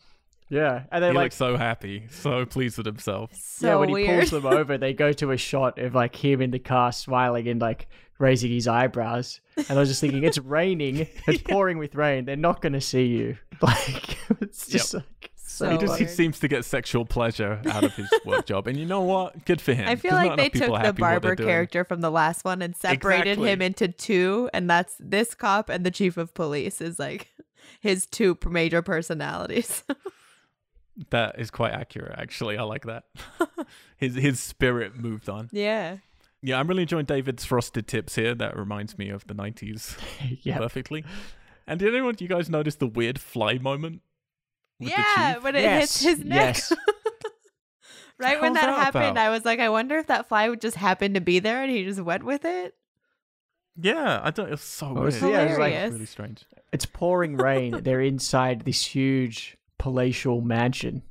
Yeah, 0.50 0.84
and 0.92 1.02
they 1.04 1.10
he 1.10 1.14
like 1.14 1.26
looks 1.26 1.36
so 1.38 1.56
happy, 1.56 2.08
so 2.10 2.46
pleased 2.46 2.76
with 2.78 2.86
himself. 2.88 3.32
So 3.36 3.68
yeah, 3.68 3.76
when 3.76 3.90
he 3.90 3.94
weird. 3.94 4.20
pulls 4.30 4.32
them 4.32 4.46
over, 4.52 4.78
they 4.78 4.94
go 4.94 5.14
to 5.14 5.32
a 5.32 5.38
shot 5.38 5.80
of 5.80 5.96
like 5.96 6.16
him 6.16 6.42
in 6.42 6.52
the 6.52 6.60
car 6.60 6.92
smiling 6.92 7.48
and 7.48 7.62
like 7.62 7.88
raising 8.18 8.52
his 8.52 8.68
eyebrows. 8.68 9.40
And 9.56 9.72
I 9.72 9.80
was 9.80 9.88
just 9.88 10.02
thinking, 10.02 10.24
it's 10.26 10.38
raining, 10.58 11.08
it's 11.28 11.42
pouring 11.44 11.78
with 11.78 11.96
rain. 11.96 12.26
They're 12.26 12.36
not 12.36 12.62
going 12.62 12.74
to 12.74 12.82
see 12.82 13.06
you. 13.06 13.38
Like 13.62 14.18
it's 14.42 14.68
just 14.68 14.94
like 14.94 15.29
So 15.50 15.68
he 15.72 15.78
just 15.80 15.98
he 15.98 16.06
seems 16.06 16.40
to 16.42 16.48
get 16.48 16.64
sexual 16.64 17.06
pleasure 17.06 17.60
out 17.72 17.84
of 17.84 17.96
his 17.96 18.08
work 18.24 18.46
job, 18.46 18.68
and 18.68 18.78
you 18.78 18.86
know 18.86 19.02
what? 19.02 19.46
Good 19.46 19.60
for 19.60 19.74
him. 19.74 19.90
I 19.90 19.96
feel 19.96 20.12
like 20.14 20.38
they 20.38 20.50
took 20.50 20.70
the 20.70 20.78
happy 20.78 20.88
with 20.90 21.00
what 21.02 21.22
barber 21.22 21.36
character 21.36 21.84
from 21.84 22.02
the 22.02 22.12
last 22.12 22.46
one 22.46 22.62
and 22.62 22.76
separated 22.76 23.32
Exactly. 23.32 23.52
him 23.52 23.62
into 23.64 23.88
two, 23.88 24.50
and 24.54 24.70
that's 24.70 24.96
this 25.00 25.34
cop 25.34 25.68
and 25.70 25.84
the 25.84 25.90
chief 25.90 26.18
of 26.18 26.36
police 26.36 26.82
is 26.82 27.00
like 27.00 27.30
his 27.82 28.06
two 28.06 28.38
major 28.48 28.82
personalities. 28.82 29.84
That 31.12 31.40
is 31.40 31.50
quite 31.50 31.72
accurate, 31.72 32.20
actually. 32.20 32.58
I 32.58 32.64
like 32.64 32.84
that. 32.84 33.06
his 33.98 34.16
his 34.16 34.38
spirit 34.42 34.98
moved 34.98 35.30
on. 35.30 35.48
yeah. 35.54 35.98
Yeah, 36.42 36.60
I'm 36.60 36.68
really 36.68 36.82
enjoying 36.84 37.06
David's 37.06 37.46
frosted 37.46 37.88
tips 37.88 38.16
here. 38.16 38.36
That 38.36 38.58
reminds 38.58 38.98
me 38.98 39.10
of 39.10 39.26
the 39.26 39.34
90s 39.34 39.98
yeah. 40.44 40.58
perfectly. 40.58 41.06
And 41.68 41.80
did 41.80 41.94
anyone, 41.94 42.16
you 42.20 42.28
guys 42.28 42.50
notice 42.50 42.76
the 42.76 42.88
weird 42.88 43.20
fly 43.20 43.58
moment? 43.58 44.02
With 44.80 44.90
the 44.90 44.96
yeah, 44.98 45.34
chief? 45.34 45.44
when 45.44 45.56
it 45.56 45.62
Yes, 45.62 45.80
hits 46.02 46.02
his 46.20 46.26
neck. 46.26 46.56
yes. 46.58 46.74
right 48.20 48.42
when 48.42 48.54
that 48.54 48.66
that 48.66 48.76
happened, 48.78 49.06
about? 49.12 49.18
I 49.18 49.30
was 49.30 49.46
like, 49.46 49.60
I 49.60 49.70
wonder 49.70 49.98
if 49.98 50.08
that 50.08 50.28
fly 50.28 50.50
would 50.50 50.62
just 50.62 50.76
happen 50.78 51.14
to 51.14 51.22
be 51.22 51.40
there 51.40 51.62
and 51.64 51.72
he 51.72 51.84
just 51.84 52.02
went 52.02 52.24
with 52.24 52.46
it. 52.46 52.76
Yeah, 53.82 54.20
I 54.24 54.32
don't. 54.32 54.48
It 54.48 54.52
was 54.52 54.62
so 54.62 54.88
oh, 54.88 54.92
It 54.92 54.94
weird. 54.96 55.06
was- 55.06 55.22
yeah, 55.22 55.42
it 55.44 55.50
was 55.50 55.58
like- 55.60 55.92
really 55.92 56.06
strange. 56.06 56.46
It's 56.72 56.86
pouring 56.86 57.36
rain. 57.38 57.80
They're 57.84 58.02
inside 58.02 58.62
this 58.62 58.86
huge 58.86 59.58
palatial 59.80 60.42
mansion. 60.42 61.02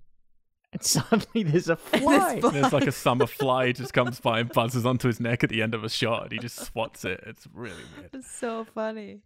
And 0.73 0.83
suddenly 0.83 1.43
there's 1.45 1.69
a 1.71 1.77
fly. 1.77 2.41
fly- 2.41 2.51
There's 2.51 2.73
like 2.75 2.87
a 2.87 2.93
summer 2.93 3.27
fly 3.27 3.73
just 3.73 3.93
comes 3.95 4.21
by 4.21 4.41
and 4.41 4.53
buzzes 4.53 4.85
onto 4.85 5.09
his 5.09 5.19
neck 5.19 5.43
at 5.43 5.49
the 5.51 5.63
end 5.63 5.75
of 5.75 5.83
a 5.83 5.89
shot, 5.89 6.25
and 6.25 6.33
he 6.33 6.39
just 6.39 6.57
swats 6.59 7.05
it. 7.07 7.25
It's 7.27 7.49
really 7.55 7.75
weird. 7.97 8.11
It's 8.13 8.31
so 8.31 8.67
funny. 8.75 9.21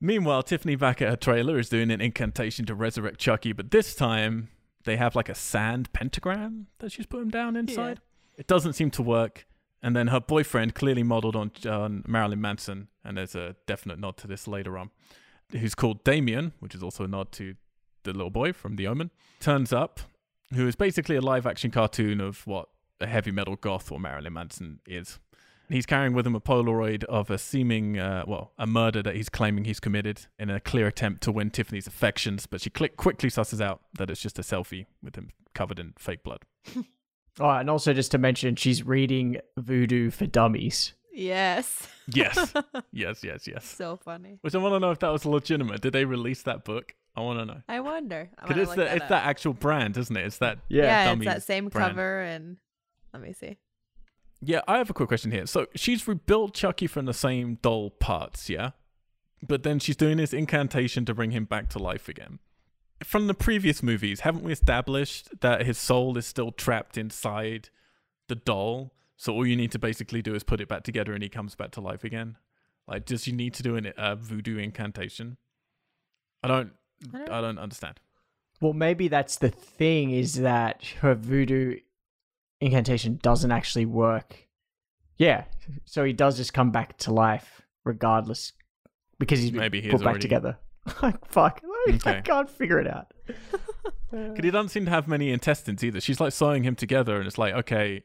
Meanwhile, 0.00 0.44
Tiffany 0.44 0.76
back 0.76 1.02
at 1.02 1.08
her 1.08 1.16
trailer 1.16 1.58
is 1.58 1.68
doing 1.68 1.90
an 1.90 2.00
incantation 2.00 2.64
to 2.66 2.74
resurrect 2.74 3.18
Chucky, 3.18 3.52
but 3.52 3.70
this 3.70 3.94
time 3.94 4.48
they 4.84 4.96
have 4.96 5.14
like 5.14 5.28
a 5.28 5.34
sand 5.34 5.92
pentagram 5.92 6.68
that 6.78 6.92
she's 6.92 7.06
put 7.06 7.20
him 7.20 7.30
down 7.30 7.54
inside. 7.56 8.00
It 8.38 8.46
doesn't 8.46 8.72
seem 8.72 8.90
to 8.92 9.02
work. 9.02 9.46
And 9.82 9.96
then 9.96 10.08
her 10.08 10.20
boyfriend, 10.20 10.74
clearly 10.74 11.02
modeled 11.02 11.36
on 11.36 11.52
on 11.66 12.04
Marilyn 12.06 12.40
Manson, 12.40 12.88
and 13.04 13.16
there's 13.16 13.34
a 13.34 13.56
definite 13.66 13.98
nod 13.98 14.16
to 14.18 14.26
this 14.26 14.46
later 14.46 14.76
on, 14.76 14.90
who's 15.52 15.74
called 15.74 16.04
Damien, 16.04 16.52
which 16.60 16.74
is 16.74 16.82
also 16.82 17.04
a 17.04 17.08
nod 17.08 17.32
to 17.32 17.54
the 18.02 18.12
little 18.12 18.30
boy 18.30 18.52
from 18.52 18.76
The 18.76 18.86
Omen, 18.86 19.10
turns 19.40 19.72
up, 19.72 20.00
who 20.54 20.66
is 20.66 20.76
basically 20.76 21.16
a 21.16 21.20
live 21.20 21.46
action 21.46 21.70
cartoon 21.70 22.20
of 22.20 22.46
what 22.46 22.68
a 23.00 23.06
heavy 23.06 23.30
metal 23.30 23.56
goth 23.56 23.90
or 23.90 23.98
Marilyn 23.98 24.34
Manson 24.34 24.80
is. 24.86 25.18
He's 25.70 25.86
carrying 25.86 26.14
with 26.14 26.26
him 26.26 26.34
a 26.34 26.40
Polaroid 26.40 27.04
of 27.04 27.30
a 27.30 27.38
seeming, 27.38 27.98
uh, 27.98 28.24
well, 28.26 28.52
a 28.58 28.66
murder 28.66 29.02
that 29.02 29.14
he's 29.14 29.28
claiming 29.28 29.64
he's 29.64 29.80
committed 29.80 30.26
in 30.38 30.50
a 30.50 30.60
clear 30.60 30.86
attempt 30.88 31.22
to 31.22 31.32
win 31.32 31.50
Tiffany's 31.50 31.86
affections, 31.86 32.46
but 32.46 32.60
she 32.60 32.70
click- 32.70 32.96
quickly 32.96 33.30
susses 33.30 33.60
out 33.60 33.80
that 33.94 34.10
it's 34.10 34.20
just 34.20 34.38
a 34.38 34.42
selfie 34.42 34.86
with 35.02 35.16
him 35.16 35.30
covered 35.54 35.78
in 35.78 35.94
fake 35.98 36.24
blood. 36.24 36.44
Oh, 37.38 37.48
and 37.48 37.70
also 37.70 37.92
just 37.92 38.10
to 38.10 38.18
mention, 38.18 38.56
she's 38.56 38.84
reading 38.84 39.38
Voodoo 39.56 40.10
for 40.10 40.26
Dummies. 40.26 40.94
Yes. 41.12 41.88
Yes, 42.08 42.52
yes, 42.92 43.22
yes, 43.22 43.46
yes. 43.46 43.64
so 43.64 43.96
funny. 43.96 44.38
Which 44.40 44.54
I 44.54 44.58
want 44.58 44.74
to 44.74 44.80
know 44.80 44.90
if 44.90 44.98
that 44.98 45.10
was 45.10 45.24
legitimate. 45.24 45.80
Did 45.80 45.92
they 45.92 46.04
release 46.04 46.42
that 46.42 46.64
book? 46.64 46.94
I 47.16 47.20
want 47.20 47.38
to 47.38 47.44
know. 47.44 47.60
I 47.68 47.80
wonder. 47.80 48.30
Because 48.42 48.56
it's, 48.56 48.70
the, 48.74 48.84
that 48.84 48.96
it's 48.96 49.02
up. 49.04 49.08
that 49.10 49.24
actual 49.24 49.52
brand, 49.52 49.96
isn't 49.96 50.16
it? 50.16 50.26
It's 50.26 50.38
that. 50.38 50.58
Yeah, 50.68 50.82
yeah 50.84 51.12
it's 51.12 51.24
that 51.24 51.42
same 51.42 51.68
brand. 51.68 51.90
cover 51.90 52.20
and 52.20 52.56
let 53.12 53.22
me 53.22 53.32
see. 53.32 53.56
Yeah, 54.42 54.60
I 54.66 54.78
have 54.78 54.88
a 54.90 54.94
quick 54.94 55.08
question 55.08 55.30
here. 55.30 55.46
So 55.46 55.66
she's 55.74 56.06
rebuilt 56.08 56.54
Chucky 56.54 56.86
from 56.86 57.04
the 57.04 57.12
same 57.14 57.58
doll 57.62 57.90
parts, 57.90 58.48
yeah? 58.48 58.70
But 59.46 59.62
then 59.62 59.78
she's 59.78 59.96
doing 59.96 60.16
this 60.16 60.32
incantation 60.32 61.04
to 61.06 61.14
bring 61.14 61.30
him 61.30 61.44
back 61.44 61.68
to 61.70 61.78
life 61.78 62.08
again. 62.08 62.38
From 63.04 63.26
the 63.26 63.34
previous 63.34 63.82
movies, 63.82 64.20
haven't 64.20 64.44
we 64.44 64.52
established 64.52 65.40
that 65.40 65.64
his 65.66 65.78
soul 65.78 66.16
is 66.18 66.26
still 66.26 66.52
trapped 66.52 66.98
inside 66.98 67.68
the 68.28 68.34
doll? 68.34 68.92
So 69.16 69.32
all 69.34 69.46
you 69.46 69.56
need 69.56 69.72
to 69.72 69.78
basically 69.78 70.22
do 70.22 70.34
is 70.34 70.42
put 70.42 70.60
it 70.60 70.68
back 70.68 70.82
together 70.84 71.12
and 71.12 71.22
he 71.22 71.28
comes 71.28 71.54
back 71.54 71.70
to 71.72 71.80
life 71.80 72.04
again? 72.04 72.36
Like, 72.86 73.04
does 73.04 73.26
you 73.26 73.32
need 73.34 73.54
to 73.54 73.62
do 73.62 73.76
a 73.76 73.90
uh, 74.00 74.14
voodoo 74.16 74.58
incantation? 74.58 75.36
I 76.42 76.48
don't, 76.48 76.72
I 77.14 77.18
don't- 77.18 77.30
I 77.30 77.40
don't 77.40 77.58
understand. 77.58 78.00
Well, 78.60 78.72
maybe 78.74 79.08
that's 79.08 79.36
the 79.36 79.48
thing 79.48 80.10
is 80.10 80.34
that 80.34 80.84
her 81.00 81.14
voodoo 81.14 81.76
incantation 82.60 83.18
doesn't 83.22 83.50
actually 83.52 83.86
work. 83.86 84.46
Yeah, 85.16 85.44
so 85.84 86.04
he 86.04 86.12
does 86.12 86.36
just 86.36 86.54
come 86.54 86.70
back 86.70 86.96
to 86.98 87.12
life 87.12 87.62
regardless 87.84 88.52
because 89.18 89.40
he's 89.40 89.52
Maybe 89.52 89.80
he 89.80 89.88
put 89.88 89.92
has 89.92 90.00
back 90.00 90.06
already- 90.08 90.22
together. 90.22 90.58
Like 91.02 91.24
fuck, 91.26 91.60
I 92.06 92.20
can't 92.22 92.48
figure 92.50 92.78
it 92.78 92.86
out. 92.86 93.12
Because 94.10 94.44
he 94.44 94.50
doesn't 94.50 94.70
seem 94.70 94.86
to 94.86 94.90
have 94.90 95.06
many 95.06 95.30
intestines 95.30 95.84
either. 95.84 96.00
She's 96.00 96.18
like 96.20 96.32
sewing 96.32 96.64
him 96.64 96.74
together, 96.74 97.18
and 97.18 97.28
it's 97.28 97.38
like, 97.38 97.54
okay, 97.54 98.02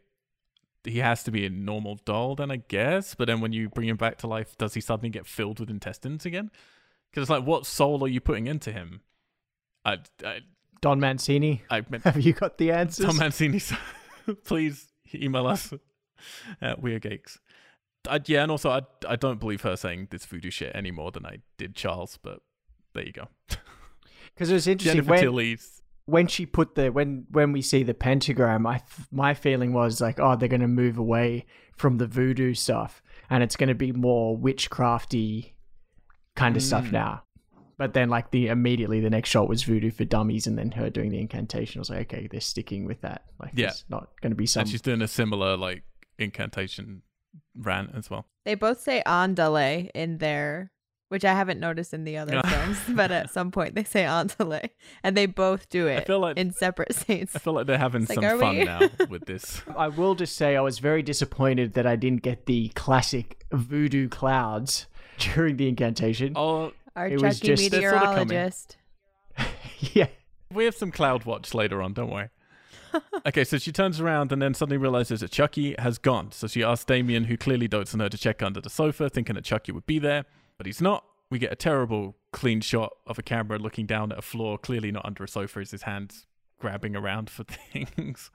he 0.83 0.99
has 0.99 1.23
to 1.23 1.31
be 1.31 1.47
a 1.47 1.49
normal 1.49 1.99
doll, 2.05 2.35
then 2.35 2.51
I 2.51 2.57
guess. 2.57 3.15
But 3.15 3.25
then 3.25 3.41
when 3.41 3.53
you 3.53 3.69
bring 3.69 3.89
him 3.89 3.97
back 3.97 4.19
to 4.19 4.27
life, 4.27 4.55
does 4.59 4.75
he 4.75 4.81
suddenly 4.81 5.09
get 5.09 5.25
filled 5.25 5.59
with 5.59 5.67
intestines 5.71 6.23
again? 6.23 6.51
Because 7.09 7.23
it's 7.23 7.29
like, 7.31 7.43
what 7.43 7.65
soul 7.65 8.03
are 8.03 8.07
you 8.07 8.21
putting 8.21 8.45
into 8.45 8.71
him? 8.71 9.01
I, 9.83 9.97
I, 10.23 10.41
Don 10.79 10.99
Mancini, 10.99 11.63
I 11.71 11.83
meant 11.89 12.03
have 12.03 12.21
you 12.21 12.33
got 12.33 12.59
the 12.59 12.71
answers? 12.71 13.07
Don 13.07 13.17
Mancini, 13.17 13.59
please 14.45 14.87
email 15.13 15.47
us 15.47 15.73
at 16.61 16.81
Weird 16.81 17.03
Geeks. 17.03 17.39
I, 18.07 18.19
yeah, 18.25 18.43
and 18.43 18.51
also 18.51 18.69
I, 18.69 18.81
I 19.07 19.15
don't 19.15 19.39
believe 19.39 19.61
her 19.61 19.75
saying 19.75 20.09
this 20.11 20.25
voodoo 20.25 20.51
shit 20.51 20.71
any 20.75 20.91
more 20.91 21.11
than 21.11 21.25
I 21.25 21.39
did 21.57 21.75
Charles, 21.75 22.19
but 22.21 22.39
there 22.93 23.05
you 23.05 23.11
go. 23.13 23.27
Because 24.33 24.49
it 24.51 24.53
was 24.55 24.67
interesting 24.67 24.97
Jennifer 24.97 25.11
when, 25.11 25.19
Tilly's 25.21 25.81
when 26.07 26.27
she 26.27 26.45
put 26.45 26.75
the 26.75 26.89
when 26.89 27.25
when 27.31 27.53
we 27.53 27.61
see 27.61 27.83
the 27.83 27.93
pentagram, 27.93 28.67
I 28.67 28.81
my 29.09 29.33
feeling 29.33 29.71
was 29.71 30.01
like, 30.01 30.19
oh, 30.19 30.35
they're 30.35 30.49
going 30.49 30.59
to 30.59 30.67
move 30.67 30.97
away 30.97 31.45
from 31.77 31.99
the 31.99 32.05
voodoo 32.05 32.53
stuff, 32.53 33.01
and 33.29 33.41
it's 33.43 33.55
going 33.55 33.69
to 33.69 33.75
be 33.75 33.93
more 33.93 34.37
witchcrafty 34.37 35.53
kind 36.35 36.57
of 36.57 36.63
stuff 36.63 36.87
Mm. 36.87 36.91
now. 36.91 37.23
But 37.77 37.93
then, 37.93 38.09
like 38.09 38.31
the 38.31 38.47
immediately 38.47 39.01
the 39.01 39.09
next 39.09 39.29
shot 39.29 39.49
was 39.49 39.63
voodoo 39.63 39.91
for 39.91 40.05
dummies, 40.05 40.47
and 40.47 40.57
then 40.57 40.71
her 40.71 40.89
doing 40.89 41.09
the 41.11 41.19
incantation. 41.19 41.79
I 41.79 41.81
was 41.81 41.89
like, 41.89 42.13
okay, 42.13 42.27
they're 42.31 42.39
sticking 42.39 42.85
with 42.85 43.01
that. 43.01 43.25
Like, 43.39 43.51
Yeah. 43.55 43.67
it's 43.67 43.83
not 43.89 44.09
going 44.21 44.31
to 44.31 44.35
be 44.37 44.45
some. 44.45 44.61
and 44.61 44.69
she's 44.69 44.81
doing 44.81 45.01
a 45.01 45.07
similar 45.07 45.57
like 45.57 45.83
incantation 46.17 47.01
rant 47.57 47.91
as 47.95 48.09
well. 48.09 48.25
They 48.45 48.55
both 48.55 48.79
say 48.79 49.03
andale 49.05 49.89
in 49.93 50.19
there, 50.19 50.71
which 51.09 51.25
I 51.25 51.33
haven't 51.33 51.59
noticed 51.59 51.93
in 51.93 52.05
the 52.05 52.17
other 52.21 52.41
films, 52.43 52.77
but 52.89 53.11
at 53.11 53.29
some 53.29 53.51
point 53.51 53.75
they 53.75 53.83
say 53.83 54.03
andale, 54.03 54.69
and 55.03 55.17
they 55.17 55.25
both 55.25 55.67
do 55.69 55.87
it 55.87 56.07
feel 56.07 56.19
like- 56.19 56.37
in 56.37 56.53
separate 56.53 56.95
scenes. 56.99 57.31
I 57.35 57.39
feel 57.39 57.53
like 57.53 57.67
they're 57.67 57.77
having 57.77 58.05
like, 58.05 58.21
some 58.21 58.39
fun 58.39 58.57
we? 58.57 58.63
now 58.63 58.79
with 59.09 59.25
this. 59.25 59.61
I 59.75 59.89
will 59.89 60.15
just 60.15 60.37
say 60.37 60.55
I 60.55 60.61
was 60.61 60.79
very 60.79 61.03
disappointed 61.03 61.73
that 61.73 61.85
I 61.85 61.97
didn't 61.97 62.21
get 62.21 62.45
the 62.45 62.69
classic 62.69 63.43
voodoo 63.51 64.07
clouds 64.07 64.85
during 65.17 65.57
the 65.57 65.67
incantation. 65.67 66.33
Oh, 66.37 66.71
Our 66.95 67.07
It 67.07 67.19
Chucky 67.19 67.39
just- 67.39 67.71
They're 67.71 67.91
sorta 67.91 68.25
meteorologist. 68.25 68.77
yeah. 69.93 70.07
we 70.53 70.65
have 70.65 70.75
some 70.75 70.91
cloud 70.91 71.25
watch 71.25 71.53
later 71.53 71.81
on, 71.81 71.93
don't 71.93 72.09
worry. 72.09 72.29
okay, 73.25 73.43
so 73.43 73.57
she 73.57 73.71
turns 73.71 73.99
around 73.99 74.31
and 74.31 74.41
then 74.41 74.53
suddenly 74.53 74.77
realizes 74.77 75.19
that 75.19 75.31
Chucky 75.31 75.75
has 75.79 75.97
gone. 75.97 76.31
So 76.31 76.47
she 76.47 76.63
asks 76.63 76.85
Damien, 76.85 77.25
who 77.25 77.35
clearly 77.37 77.67
dotes 77.67 77.93
on 77.93 77.99
her, 77.99 78.09
to 78.09 78.17
check 78.17 78.41
under 78.41 78.61
the 78.61 78.69
sofa, 78.69 79.09
thinking 79.09 79.35
that 79.35 79.43
Chucky 79.43 79.71
would 79.71 79.85
be 79.85 79.99
there, 79.99 80.25
but 80.57 80.65
he's 80.65 80.81
not. 80.81 81.03
We 81.29 81.39
get 81.39 81.51
a 81.51 81.55
terrible 81.55 82.15
clean 82.31 82.61
shot 82.61 82.93
of 83.07 83.17
a 83.19 83.23
camera 83.23 83.57
looking 83.57 83.85
down 83.85 84.11
at 84.11 84.19
a 84.19 84.21
floor, 84.21 84.57
clearly 84.57 84.91
not 84.91 85.05
under 85.05 85.23
a 85.23 85.27
sofa, 85.27 85.59
as 85.59 85.71
his 85.71 85.81
hands 85.83 86.27
grabbing 86.59 86.95
around 86.95 87.29
for 87.29 87.43
things. 87.73 88.31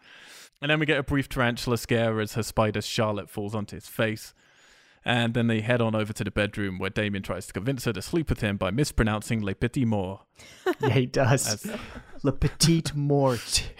And 0.60 0.70
then 0.70 0.78
we 0.80 0.86
get 0.86 0.98
a 0.98 1.02
brief 1.02 1.28
tarantula 1.28 1.78
scare 1.78 2.20
as 2.20 2.34
her 2.34 2.42
spider 2.42 2.82
Charlotte 2.82 3.30
falls 3.30 3.54
onto 3.54 3.76
his 3.76 3.86
face. 3.86 4.34
And 5.04 5.32
then 5.32 5.46
they 5.46 5.60
head 5.62 5.80
on 5.80 5.94
over 5.94 6.12
to 6.12 6.24
the 6.24 6.30
bedroom 6.30 6.78
where 6.78 6.90
Damien 6.90 7.22
tries 7.22 7.46
to 7.46 7.52
convince 7.54 7.84
her 7.86 7.92
to 7.94 8.02
sleep 8.02 8.28
with 8.28 8.40
him 8.40 8.56
by 8.58 8.70
mispronouncing 8.70 9.42
Le 9.42 9.54
Petit 9.54 9.84
Mort. 9.86 10.20
Yeah, 10.80 10.90
he 10.90 11.06
does. 11.06 11.46
As, 11.66 11.76
Le 12.22 12.32
Petite 12.32 12.94
Mort. 12.94 13.70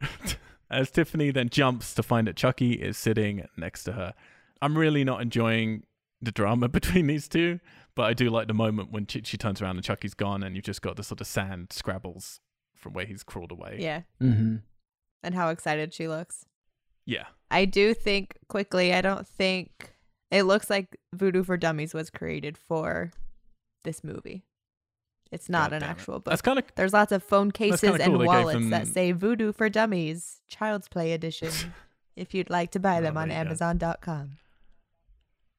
as 0.70 0.90
Tiffany 0.90 1.30
then 1.30 1.48
jumps 1.48 1.94
to 1.94 2.02
find 2.02 2.26
that 2.26 2.36
Chucky 2.36 2.72
is 2.72 2.96
sitting 2.98 3.46
next 3.56 3.84
to 3.84 3.92
her. 3.92 4.14
I'm 4.60 4.76
really 4.76 5.04
not 5.04 5.22
enjoying 5.22 5.84
the 6.20 6.32
drama 6.32 6.68
between 6.68 7.06
these 7.06 7.28
two, 7.28 7.60
but 7.94 8.02
I 8.04 8.12
do 8.14 8.28
like 8.30 8.48
the 8.48 8.54
moment 8.54 8.92
when 8.92 9.06
she, 9.06 9.22
she 9.24 9.36
turns 9.36 9.62
around 9.62 9.76
and 9.76 9.84
Chucky's 9.84 10.14
gone 10.14 10.42
and 10.42 10.54
you've 10.56 10.64
just 10.64 10.82
got 10.82 10.96
the 10.96 11.02
sort 11.04 11.20
of 11.20 11.26
sand 11.26 11.68
scrabbles 11.70 12.40
from 12.74 12.92
where 12.92 13.06
he's 13.06 13.22
crawled 13.22 13.52
away. 13.52 13.78
Yeah, 13.80 14.02
Mm-hmm. 14.20 14.56
and 15.22 15.34
how 15.34 15.48
excited 15.50 15.94
she 15.94 16.08
looks. 16.08 16.44
Yeah. 17.06 17.24
I 17.50 17.64
do 17.64 17.94
think 17.94 18.36
quickly. 18.48 18.92
I 18.92 19.00
don't 19.00 19.26
think 19.26 19.92
it 20.30 20.42
looks 20.44 20.68
like 20.70 20.96
Voodoo 21.14 21.42
for 21.44 21.56
Dummies 21.56 21.94
was 21.94 22.10
created 22.10 22.56
for 22.58 23.10
this 23.84 24.02
movie. 24.04 24.44
It's 25.30 25.48
not 25.48 25.70
God 25.70 25.76
an 25.76 25.80
damn 25.80 25.88
it. 25.90 25.92
actual 25.92 26.14
book. 26.20 26.24
That's 26.30 26.40
kind 26.42 26.58
of 26.58 26.64
There's 26.74 26.92
lots 26.94 27.12
of 27.12 27.22
phone 27.22 27.50
cases 27.50 27.80
kinda 27.80 28.02
and 28.02 28.12
cool 28.12 28.18
they 28.20 28.26
wallets 28.26 28.54
them- 28.54 28.70
that 28.70 28.86
say 28.86 29.12
Voodoo 29.12 29.52
for 29.52 29.68
Dummies, 29.68 30.40
Child's 30.48 30.88
Play 30.88 31.12
Edition. 31.12 31.50
if 32.16 32.34
you'd 32.34 32.50
like 32.50 32.70
to 32.72 32.80
buy 32.80 32.98
Oh, 32.98 33.02
them 33.02 33.16
on 33.16 33.28
there 33.28 33.38
you 33.38 33.44
go. 33.44 33.48
Amazon.com. 33.50 34.38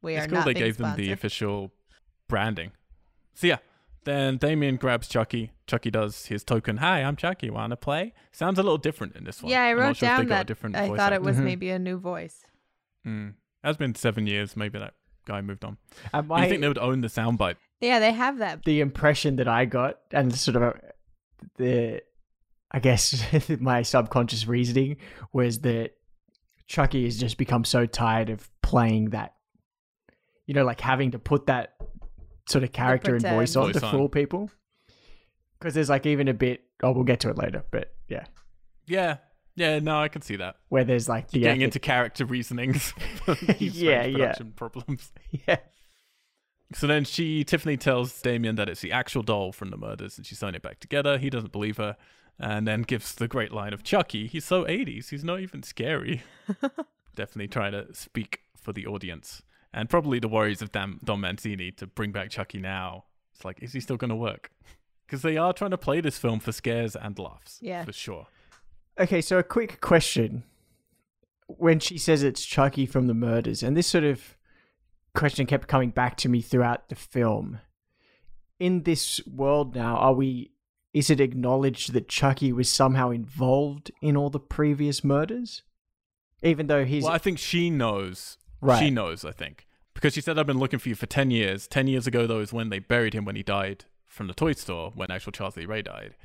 We 0.01 0.15
it's 0.15 0.25
are 0.25 0.27
cool 0.27 0.37
not 0.39 0.45
they 0.45 0.53
being 0.53 0.65
gave 0.65 0.77
them 0.77 0.95
the 0.95 1.11
official 1.11 1.71
branding. 2.27 2.71
So 3.35 3.47
yeah, 3.47 3.57
then 4.05 4.37
Damien 4.37 4.77
grabs 4.77 5.07
Chucky. 5.07 5.51
Chucky 5.67 5.91
does 5.91 6.25
his 6.27 6.43
token. 6.43 6.77
Hi, 6.77 7.01
I'm 7.03 7.15
Chucky. 7.15 7.49
Want 7.49 7.71
to 7.71 7.77
play? 7.77 8.13
Sounds 8.31 8.57
a 8.57 8.63
little 8.63 8.77
different 8.77 9.15
in 9.15 9.23
this 9.23 9.43
one. 9.43 9.51
Yeah, 9.51 9.61
I 9.63 9.73
wrote 9.73 9.97
sure 9.97 10.09
if 10.09 10.15
they 10.17 10.17
down 10.23 10.25
got 10.27 10.33
a 10.35 10.37
that 10.39 10.47
different 10.47 10.75
I 10.77 10.87
voice 10.87 10.97
thought 10.97 11.11
it 11.13 11.17
actor. 11.17 11.25
was 11.25 11.37
Mhm. 11.37 11.43
maybe 11.43 11.69
a 11.69 11.77
new 11.79 11.97
voice. 11.99 12.43
Mm. 13.05 13.33
It's 13.63 13.77
been 13.77 13.95
seven 13.95 14.25
years. 14.27 14.55
Maybe 14.55 14.79
that 14.79 14.93
guy 15.25 15.41
moved 15.41 15.63
on. 15.65 15.77
And 16.13 16.27
Do 16.27 16.33
you 16.33 16.39
my, 16.39 16.49
think 16.49 16.61
they 16.61 16.67
would 16.67 16.77
own 16.77 17.01
the 17.01 17.07
soundbite? 17.07 17.55
Yeah, 17.81 17.99
they 17.99 18.11
have 18.11 18.39
that. 18.39 18.63
the 18.65 18.81
impression 18.81 19.37
that 19.37 19.47
I 19.47 19.65
got, 19.65 19.99
and 20.11 20.33
sort 20.35 20.57
of 20.57 20.63
uh, 20.63 20.73
the, 21.57 22.01
I 22.71 22.79
guess 22.79 23.23
my 23.59 23.81
subconscious 23.81 24.47
reasoning 24.47 24.97
was 25.33 25.59
that 25.59 25.91
Chucky 26.67 27.05
has 27.05 27.17
just 27.17 27.37
become 27.37 27.63
so 27.63 27.85
tired 27.85 28.29
of 28.29 28.49
playing 28.61 29.11
that, 29.11 29.33
you 30.45 30.53
know, 30.53 30.63
like 30.65 30.81
having 30.81 31.11
to 31.11 31.19
put 31.19 31.47
that 31.47 31.75
sort 32.47 32.63
of 32.63 32.71
character 32.71 33.13
and 33.15 33.21
voice 33.23 33.53
pretend. 33.53 33.75
on 33.75 33.81
to 33.81 33.85
on. 33.87 33.91
fool 33.91 34.09
people. 34.09 34.49
Because 35.59 35.73
there's 35.73 35.89
like 35.89 36.05
even 36.05 36.27
a 36.27 36.33
bit. 36.33 36.61
Oh, 36.81 36.91
we'll 36.91 37.03
get 37.03 37.19
to 37.21 37.29
it 37.29 37.37
later, 37.37 37.63
but 37.71 37.93
yeah, 38.07 38.25
Yeah. 38.87 39.17
Yeah, 39.59 39.79
no, 39.79 39.99
I 39.99 40.07
can 40.07 40.21
see 40.21 40.35
that. 40.37 40.55
where 40.69 40.83
there's 40.83 41.09
like 41.09 41.29
the 41.31 41.39
Getting 41.39 41.61
ethic- 41.61 41.63
into 41.65 41.79
character 41.79 42.25
reasonings. 42.25 42.93
Yeah, 43.27 43.43
strange 43.43 43.75
yeah. 43.75 44.03
production 44.11 44.53
problems. 44.55 45.11
yeah. 45.47 45.57
So 46.73 46.85
then 46.87 47.03
she, 47.03 47.43
Tiffany 47.43 47.77
tells 47.77 48.21
Damien 48.21 48.55
that 48.55 48.69
it's 48.69 48.81
the 48.81 48.91
actual 48.91 49.23
doll 49.23 49.51
from 49.51 49.69
the 49.71 49.77
murders 49.77 50.17
and 50.17 50.25
she's 50.25 50.37
sewn 50.39 50.53
it 50.55 50.61
back 50.61 50.79
together. 50.79 51.17
He 51.17 51.29
doesn't 51.29 51.51
believe 51.51 51.77
her 51.77 51.97
and 52.39 52.67
then 52.67 52.83
gives 52.83 53.15
the 53.15 53.27
great 53.27 53.51
line 53.51 53.73
of 53.73 53.83
Chucky. 53.83 54.27
He's 54.27 54.45
so 54.45 54.65
80s. 54.65 55.09
He's 55.09 55.23
not 55.23 55.39
even 55.39 55.63
scary. 55.63 56.21
Definitely 57.15 57.47
trying 57.47 57.71
to 57.71 57.93
speak 57.93 58.41
for 58.55 58.71
the 58.71 58.85
audience. 58.85 59.41
And 59.73 59.89
probably 59.89 60.19
the 60.19 60.27
worries 60.27 60.61
of 60.61 60.71
Dam- 60.71 60.99
Don 61.03 61.21
Mancini 61.21 61.71
to 61.73 61.87
bring 61.87 62.11
back 62.11 62.29
Chucky 62.29 62.59
now. 62.59 63.05
It's 63.33 63.43
like, 63.43 63.61
is 63.63 63.73
he 63.73 63.79
still 63.79 63.97
going 63.97 64.09
to 64.09 64.15
work? 64.15 64.51
Because 65.05 65.21
they 65.23 65.37
are 65.37 65.53
trying 65.53 65.71
to 65.71 65.77
play 65.77 66.01
this 66.01 66.17
film 66.19 66.39
for 66.39 66.51
scares 66.51 66.95
and 66.95 67.17
laughs. 67.17 67.57
Yeah. 67.61 67.83
For 67.83 67.93
sure. 67.93 68.27
Okay, 68.99 69.21
so 69.21 69.37
a 69.37 69.43
quick 69.43 69.79
question. 69.81 70.43
When 71.47 71.79
she 71.79 71.97
says 71.97 72.21
it's 72.21 72.45
Chucky 72.45 72.85
from 72.85 73.07
the 73.07 73.13
murders, 73.13 73.63
and 73.63 73.75
this 73.75 73.87
sort 73.87 74.03
of 74.03 74.35
question 75.15 75.45
kept 75.45 75.67
coming 75.67 75.89
back 75.89 76.17
to 76.17 76.29
me 76.29 76.41
throughout 76.41 76.89
the 76.89 76.95
film. 76.95 77.59
In 78.59 78.83
this 78.83 79.25
world 79.25 79.73
now, 79.73 79.95
are 79.95 80.13
we 80.13 80.51
is 80.93 81.09
it 81.09 81.19
acknowledged 81.19 81.93
that 81.93 82.07
Chucky 82.07 82.51
was 82.51 82.69
somehow 82.69 83.11
involved 83.11 83.91
in 84.01 84.17
all 84.17 84.29
the 84.29 84.39
previous 84.39 85.03
murders? 85.03 85.63
Even 86.41 86.67
though 86.67 86.83
he's 86.83 87.03
Well, 87.03 87.13
I 87.13 87.19
think 87.19 87.37
she 87.37 87.69
knows. 87.69 88.37
Right. 88.61 88.79
She 88.79 88.89
knows, 88.89 89.23
I 89.23 89.31
think. 89.31 89.67
Because 89.93 90.13
she 90.13 90.21
said, 90.21 90.39
I've 90.39 90.47
been 90.47 90.59
looking 90.59 90.79
for 90.79 90.89
you 90.89 90.95
for 90.95 91.05
10 91.05 91.31
years. 91.31 91.67
10 91.67 91.87
years 91.87 92.07
ago, 92.07 92.25
though, 92.25 92.39
is 92.39 92.53
when 92.53 92.69
they 92.69 92.79
buried 92.79 93.13
him 93.13 93.25
when 93.25 93.35
he 93.35 93.43
died 93.43 93.85
from 94.07 94.27
the 94.27 94.33
toy 94.33 94.53
store, 94.53 94.91
when 94.95 95.11
actual 95.11 95.31
Charles 95.31 95.57
Lee 95.57 95.65
Ray 95.65 95.81
died. 95.81 96.15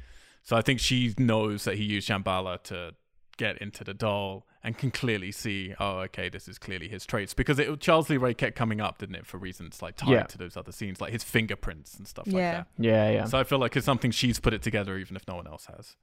So 0.45 0.57
I 0.57 0.63
think 0.63 0.79
she 0.79 1.15
knows 1.19 1.65
that 1.65 1.77
he 1.77 1.85
used 1.85 2.09
Damballa 2.09 2.63
to 2.65 2.95
get 3.37 3.59
into 3.59 3.83
the 3.83 3.95
doll 3.95 4.47
and 4.63 4.79
can 4.79 4.91
clearly 4.91 5.33
see, 5.33 5.75
oh, 5.81 5.99
okay, 6.01 6.29
this 6.29 6.47
is 6.47 6.59
clearly 6.59 6.87
his 6.89 7.05
traits. 7.05 7.35
Because 7.35 7.59
it, 7.59 7.81
Charles 7.81 8.09
Lee 8.09 8.17
Ray 8.17 8.33
kept 8.35 8.55
coming 8.55 8.81
up, 8.81 8.99
didn't 8.99 9.17
it, 9.17 9.27
for 9.27 9.39
reasons 9.39 9.83
like 9.83 9.97
tied 9.97 10.11
Yeah. 10.11 10.23
to 10.25 10.39
those 10.39 10.57
other 10.57 10.71
scenes, 10.71 11.01
like 11.01 11.13
his 11.13 11.25
fingerprints 11.25 11.95
and 11.97 12.07
stuff 12.07 12.27
like 12.27 12.37
Yeah. 12.37 12.53
that. 12.53 12.67
yeah, 12.79 13.11
yeah. 13.11 13.25
So 13.25 13.39
I 13.39 13.45
feel 13.45 13.59
like 13.59 13.75
it's 13.77 13.85
something 13.87 14.11
she's 14.11 14.39
put 14.39 14.55
it 14.55 14.63
together, 14.63 14.97
even 14.99 15.17
if 15.17 15.27
no 15.27 15.35
one 15.35 15.47
else 15.47 15.67
has. 15.67 15.97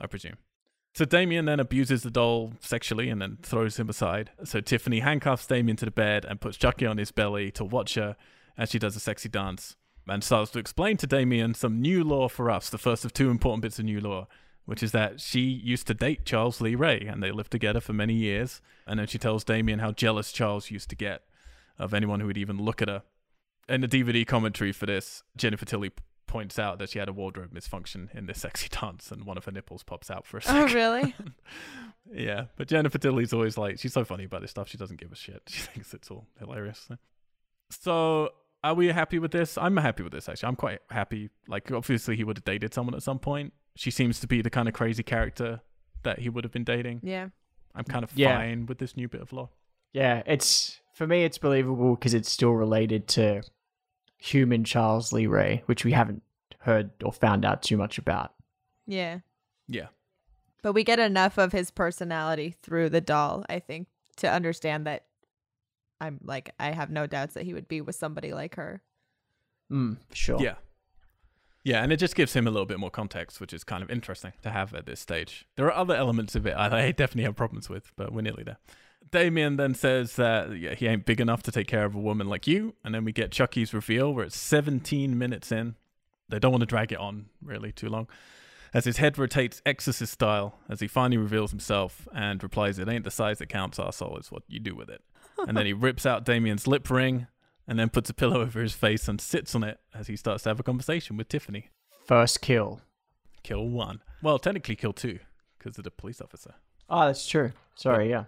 I 0.00 0.06
presume. 0.06 0.36
So 0.94 1.04
Damien 1.04 1.44
then 1.44 1.60
abuses 1.60 2.02
the 2.02 2.10
doll 2.10 2.54
sexually 2.60 3.10
and 3.10 3.22
then 3.22 3.38
throws 3.42 3.78
him 3.78 3.88
aside. 3.88 4.30
So 4.42 4.60
Tiffany 4.60 5.00
handcuffs 5.00 5.46
Damien 5.46 5.76
to 5.76 5.84
the 5.84 5.90
bed 5.92 6.24
and 6.24 6.40
puts 6.40 6.56
Chucky 6.56 6.84
on 6.86 6.98
his 6.98 7.12
belly 7.12 7.50
to 7.52 7.64
watch 7.64 7.94
her 7.94 8.16
as 8.58 8.70
she 8.70 8.78
does 8.80 8.96
a 8.96 9.00
sexy 9.00 9.28
dance 9.28 9.76
and 10.10 10.24
starts 10.24 10.50
to 10.52 10.58
explain 10.58 10.96
to 10.98 11.06
Damien 11.06 11.54
some 11.54 11.80
new 11.80 12.02
lore 12.02 12.28
for 12.28 12.50
us, 12.50 12.68
the 12.68 12.78
first 12.78 13.04
of 13.04 13.12
two 13.12 13.30
important 13.30 13.62
bits 13.62 13.78
of 13.78 13.84
new 13.84 14.00
lore, 14.00 14.26
which 14.64 14.82
is 14.82 14.92
that 14.92 15.20
she 15.20 15.40
used 15.40 15.86
to 15.86 15.94
date 15.94 16.24
Charles 16.24 16.60
Lee 16.60 16.74
Ray 16.74 17.00
and 17.00 17.22
they 17.22 17.30
lived 17.30 17.52
together 17.52 17.80
for 17.80 17.92
many 17.92 18.14
years. 18.14 18.60
And 18.86 18.98
then 18.98 19.06
she 19.06 19.18
tells 19.18 19.44
Damien 19.44 19.78
how 19.78 19.92
jealous 19.92 20.32
Charles 20.32 20.70
used 20.70 20.90
to 20.90 20.96
get 20.96 21.22
of 21.78 21.94
anyone 21.94 22.20
who 22.20 22.26
would 22.26 22.38
even 22.38 22.58
look 22.58 22.82
at 22.82 22.88
her. 22.88 23.02
In 23.68 23.80
the 23.80 23.88
DVD 23.88 24.26
commentary 24.26 24.72
for 24.72 24.86
this, 24.86 25.22
Jennifer 25.36 25.64
Tilly 25.64 25.92
points 26.26 26.58
out 26.58 26.78
that 26.78 26.90
she 26.90 26.98
had 26.98 27.08
a 27.08 27.12
wardrobe 27.12 27.52
misfunction 27.52 28.14
in 28.14 28.26
this 28.26 28.38
sexy 28.42 28.68
dance 28.68 29.12
and 29.12 29.24
one 29.24 29.36
of 29.36 29.44
her 29.44 29.52
nipples 29.52 29.82
pops 29.82 30.10
out 30.10 30.26
for 30.26 30.38
a 30.38 30.40
oh, 30.40 30.46
second. 30.46 30.70
Oh, 30.70 30.74
really? 30.74 31.14
yeah, 32.12 32.46
but 32.56 32.66
Jennifer 32.66 32.98
Tilly's 32.98 33.32
always 33.32 33.56
like, 33.56 33.78
she's 33.78 33.92
so 33.92 34.04
funny 34.04 34.24
about 34.24 34.40
this 34.40 34.50
stuff. 34.50 34.68
She 34.68 34.78
doesn't 34.78 35.00
give 35.00 35.12
a 35.12 35.16
shit. 35.16 35.42
She 35.48 35.62
thinks 35.62 35.94
it's 35.94 36.10
all 36.10 36.26
hilarious. 36.40 36.88
So, 37.70 38.30
are 38.62 38.74
we 38.74 38.88
happy 38.88 39.18
with 39.18 39.30
this? 39.32 39.56
I'm 39.58 39.76
happy 39.76 40.02
with 40.02 40.12
this, 40.12 40.28
actually. 40.28 40.48
I'm 40.48 40.56
quite 40.56 40.80
happy. 40.90 41.30
Like, 41.48 41.70
obviously, 41.72 42.16
he 42.16 42.24
would 42.24 42.36
have 42.38 42.44
dated 42.44 42.74
someone 42.74 42.94
at 42.94 43.02
some 43.02 43.18
point. 43.18 43.52
She 43.76 43.90
seems 43.90 44.20
to 44.20 44.26
be 44.26 44.42
the 44.42 44.50
kind 44.50 44.68
of 44.68 44.74
crazy 44.74 45.02
character 45.02 45.60
that 46.02 46.18
he 46.18 46.28
would 46.28 46.44
have 46.44 46.52
been 46.52 46.64
dating. 46.64 47.00
Yeah. 47.02 47.28
I'm 47.74 47.84
kind 47.84 48.02
of 48.04 48.10
Yeah. 48.16 48.36
fine 48.36 48.66
with 48.66 48.78
this 48.78 48.96
new 48.96 49.08
bit 49.08 49.20
of 49.22 49.32
lore. 49.32 49.50
Yeah, 49.92 50.22
it's 50.26 50.80
for 50.92 51.06
me 51.06 51.24
it's 51.24 51.38
believable 51.38 51.94
because 51.94 52.14
it's 52.14 52.28
still 52.30 52.52
related 52.52 53.06
to 53.08 53.42
human 54.18 54.64
Charles 54.64 55.12
Lee 55.12 55.26
Ray, 55.26 55.62
which 55.66 55.84
we 55.84 55.92
haven't 55.92 56.22
heard 56.60 56.90
or 57.02 57.12
found 57.12 57.44
out 57.44 57.62
too 57.62 57.76
much 57.76 57.96
about. 57.98 58.34
Yeah. 58.86 59.20
Yeah. 59.68 59.88
But 60.62 60.72
we 60.74 60.84
get 60.84 60.98
enough 60.98 61.38
of 61.38 61.52
his 61.52 61.70
personality 61.70 62.56
through 62.62 62.90
the 62.90 63.00
doll, 63.00 63.44
I 63.48 63.60
think, 63.60 63.88
to 64.16 64.30
understand 64.30 64.86
that 64.86 65.06
I'm 66.00 66.18
like 66.22 66.54
I 66.58 66.70
have 66.70 66.90
no 66.90 67.06
doubts 67.06 67.34
that 67.34 67.44
he 67.44 67.54
would 67.54 67.68
be 67.68 67.80
with 67.80 67.96
somebody 67.96 68.32
like 68.32 68.56
her. 68.56 68.82
Mm, 69.70 69.98
sure. 70.12 70.40
Yeah. 70.40 70.54
Yeah, 71.62 71.82
and 71.82 71.92
it 71.92 71.98
just 71.98 72.14
gives 72.14 72.32
him 72.32 72.46
a 72.46 72.50
little 72.50 72.66
bit 72.66 72.78
more 72.78 72.90
context, 72.90 73.38
which 73.38 73.52
is 73.52 73.64
kind 73.64 73.82
of 73.82 73.90
interesting 73.90 74.32
to 74.42 74.50
have 74.50 74.74
at 74.74 74.86
this 74.86 74.98
stage. 74.98 75.44
There 75.56 75.66
are 75.66 75.74
other 75.74 75.94
elements 75.94 76.34
of 76.34 76.46
it 76.46 76.52
I 76.52 76.86
I 76.86 76.92
definitely 76.92 77.24
have 77.24 77.36
problems 77.36 77.68
with, 77.68 77.92
but 77.96 78.12
we're 78.12 78.22
nearly 78.22 78.44
there. 78.44 78.58
Damien 79.10 79.56
then 79.56 79.74
says 79.74 80.16
that 80.16 80.56
yeah, 80.56 80.74
he 80.74 80.86
ain't 80.86 81.04
big 81.04 81.20
enough 81.20 81.42
to 81.44 81.52
take 81.52 81.66
care 81.66 81.84
of 81.84 81.94
a 81.94 82.00
woman 82.00 82.28
like 82.28 82.46
you, 82.46 82.74
and 82.84 82.94
then 82.94 83.04
we 83.04 83.12
get 83.12 83.30
Chucky's 83.30 83.74
reveal 83.74 84.12
where 84.14 84.24
it's 84.24 84.38
17 84.38 85.18
minutes 85.18 85.52
in. 85.52 85.74
They 86.28 86.38
don't 86.38 86.52
want 86.52 86.62
to 86.62 86.66
drag 86.66 86.92
it 86.92 86.98
on 86.98 87.26
really 87.42 87.72
too 87.72 87.88
long. 87.88 88.08
As 88.72 88.84
his 88.84 88.98
head 88.98 89.18
rotates 89.18 89.60
exorcist 89.66 90.12
style, 90.12 90.54
as 90.68 90.78
he 90.78 90.86
finally 90.86 91.16
reveals 91.16 91.50
himself 91.50 92.06
and 92.14 92.40
replies, 92.40 92.78
It 92.78 92.88
ain't 92.88 93.02
the 93.02 93.10
size 93.10 93.38
that 93.38 93.48
counts, 93.48 93.78
arsehole, 93.78 94.16
it's 94.16 94.30
what 94.30 94.44
you 94.46 94.60
do 94.60 94.76
with 94.76 94.88
it. 94.88 95.02
And 95.48 95.56
then 95.56 95.66
he 95.66 95.72
rips 95.72 96.06
out 96.06 96.24
Damien's 96.24 96.66
lip 96.66 96.88
ring 96.90 97.26
and 97.66 97.78
then 97.78 97.88
puts 97.88 98.10
a 98.10 98.14
pillow 98.14 98.40
over 98.40 98.60
his 98.60 98.72
face 98.72 99.08
and 99.08 99.20
sits 99.20 99.54
on 99.54 99.62
it 99.62 99.78
as 99.94 100.06
he 100.06 100.16
starts 100.16 100.42
to 100.44 100.50
have 100.50 100.60
a 100.60 100.64
conversation 100.64 101.16
with 101.16 101.28
Tiffany. 101.28 101.70
First 102.06 102.40
kill. 102.40 102.80
Kill 103.42 103.68
one. 103.68 104.02
Well, 104.22 104.38
technically 104.38 104.76
kill 104.76 104.92
two 104.92 105.18
because 105.58 105.78
of 105.78 105.84
the 105.84 105.90
police 105.90 106.20
officer. 106.20 106.54
Oh, 106.88 107.06
that's 107.06 107.26
true. 107.26 107.52
Sorry, 107.74 108.10
yeah. 108.10 108.24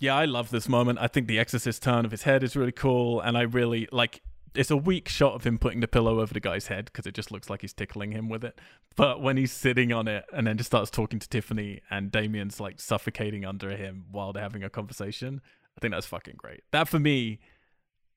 Yeah, 0.00 0.16
I 0.16 0.24
love 0.24 0.48
this 0.48 0.66
moment. 0.66 0.98
I 0.98 1.08
think 1.08 1.26
the 1.28 1.38
exorcist 1.38 1.82
turn 1.82 2.06
of 2.06 2.10
his 2.10 2.22
head 2.22 2.42
is 2.42 2.56
really 2.56 2.72
cool, 2.72 3.20
and 3.20 3.36
I 3.36 3.42
really 3.42 3.86
like. 3.92 4.22
It's 4.54 4.70
a 4.70 4.76
weak 4.76 5.08
shot 5.08 5.34
of 5.34 5.44
him 5.44 5.58
putting 5.58 5.80
the 5.80 5.86
pillow 5.86 6.20
over 6.20 6.32
the 6.34 6.40
guy's 6.40 6.68
head 6.68 6.86
because 6.86 7.06
it 7.06 7.12
just 7.14 7.30
looks 7.30 7.48
like 7.50 7.60
he's 7.60 7.74
tickling 7.74 8.10
him 8.10 8.28
with 8.28 8.42
it. 8.42 8.58
But 8.96 9.20
when 9.20 9.36
he's 9.36 9.52
sitting 9.52 9.92
on 9.92 10.08
it 10.08 10.24
and 10.32 10.46
then 10.46 10.56
just 10.56 10.70
starts 10.70 10.90
talking 10.90 11.20
to 11.20 11.28
Tiffany 11.28 11.82
and 11.88 12.10
Damien's 12.10 12.58
like 12.58 12.80
suffocating 12.80 13.44
under 13.44 13.76
him 13.76 14.06
while 14.10 14.32
they're 14.32 14.42
having 14.42 14.64
a 14.64 14.70
conversation, 14.70 15.40
I 15.80 15.82
think 15.82 15.94
that's 15.94 16.06
fucking 16.06 16.34
great. 16.36 16.62
That 16.72 16.88
for 16.88 16.98
me 16.98 17.38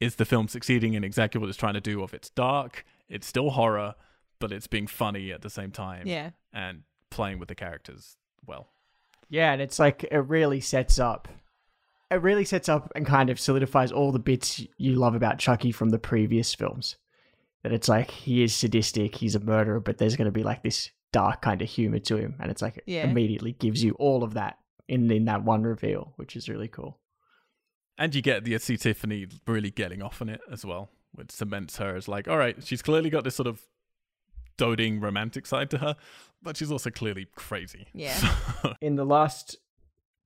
is 0.01 0.15
the 0.15 0.25
film 0.25 0.49
succeeding 0.49 0.95
in 0.95 1.03
exactly 1.05 1.39
what 1.39 1.47
it's 1.49 1.57
trying 1.57 1.75
to 1.75 1.81
do. 1.81 2.03
Of 2.03 2.13
it's 2.13 2.29
dark, 2.29 2.83
it's 3.07 3.25
still 3.25 3.51
horror, 3.51 3.95
but 4.39 4.51
it's 4.51 4.67
being 4.67 4.85
funny 4.87 5.31
at 5.31 5.41
the 5.43 5.49
same 5.49 5.71
time 5.71 6.05
Yeah. 6.05 6.31
and 6.51 6.83
playing 7.09 7.39
with 7.39 7.47
the 7.47 7.55
characters 7.55 8.17
well. 8.45 8.67
Yeah, 9.29 9.53
and 9.53 9.61
it's 9.61 9.79
like 9.79 10.03
it 10.11 10.17
really 10.17 10.59
sets 10.59 10.99
up 10.99 11.27
it 12.11 12.21
really 12.21 12.45
sets 12.45 12.69
up 12.69 12.91
and 12.95 13.07
kind 13.07 13.31
of 13.31 13.39
solidifies 13.39 13.91
all 13.91 14.11
the 14.11 14.19
bits 14.19 14.61
you 14.77 14.93
love 14.95 15.15
about 15.15 15.39
Chucky 15.39 15.71
from 15.71 15.89
the 15.89 15.97
previous 15.97 16.53
films. 16.53 16.97
That 17.63 17.71
it's 17.71 17.87
like 17.87 18.11
he 18.11 18.43
is 18.43 18.53
sadistic, 18.53 19.15
he's 19.15 19.33
a 19.35 19.39
murderer, 19.39 19.79
but 19.79 19.97
there's 19.97 20.15
going 20.17 20.25
to 20.25 20.31
be 20.31 20.43
like 20.43 20.61
this 20.61 20.91
dark 21.13 21.41
kind 21.41 21.61
of 21.61 21.69
humor 21.69 21.97
to 21.99 22.17
him, 22.17 22.35
and 22.39 22.51
it's 22.51 22.61
like 22.61 22.83
it 22.85 23.05
immediately 23.05 23.53
gives 23.53 23.83
you 23.83 23.93
all 23.93 24.21
of 24.23 24.33
that 24.33 24.57
in 24.89 25.09
in 25.09 25.25
that 25.25 25.43
one 25.45 25.63
reveal, 25.63 26.11
which 26.17 26.35
is 26.35 26.49
really 26.49 26.67
cool. 26.67 26.99
And 27.97 28.13
you 28.15 28.21
get 28.21 28.43
the 28.43 28.57
see 28.59 28.77
Tiffany 28.77 29.27
really 29.47 29.69
getting 29.71 30.01
off 30.01 30.21
on 30.21 30.29
it 30.29 30.41
as 30.51 30.65
well, 30.65 30.89
which 31.13 31.31
cements 31.31 31.77
her 31.77 31.95
as 31.95 32.07
like, 32.07 32.27
all 32.27 32.37
right, 32.37 32.55
she's 32.65 32.81
clearly 32.81 33.09
got 33.09 33.23
this 33.23 33.35
sort 33.35 33.47
of 33.47 33.61
doting 34.57 34.99
romantic 34.99 35.45
side 35.45 35.69
to 35.71 35.77
her, 35.79 35.95
but 36.41 36.57
she's 36.57 36.71
also 36.71 36.89
clearly 36.89 37.27
crazy. 37.35 37.87
Yeah. 37.93 38.13
So- 38.15 38.73
In 38.81 38.95
the 38.95 39.05
last 39.05 39.57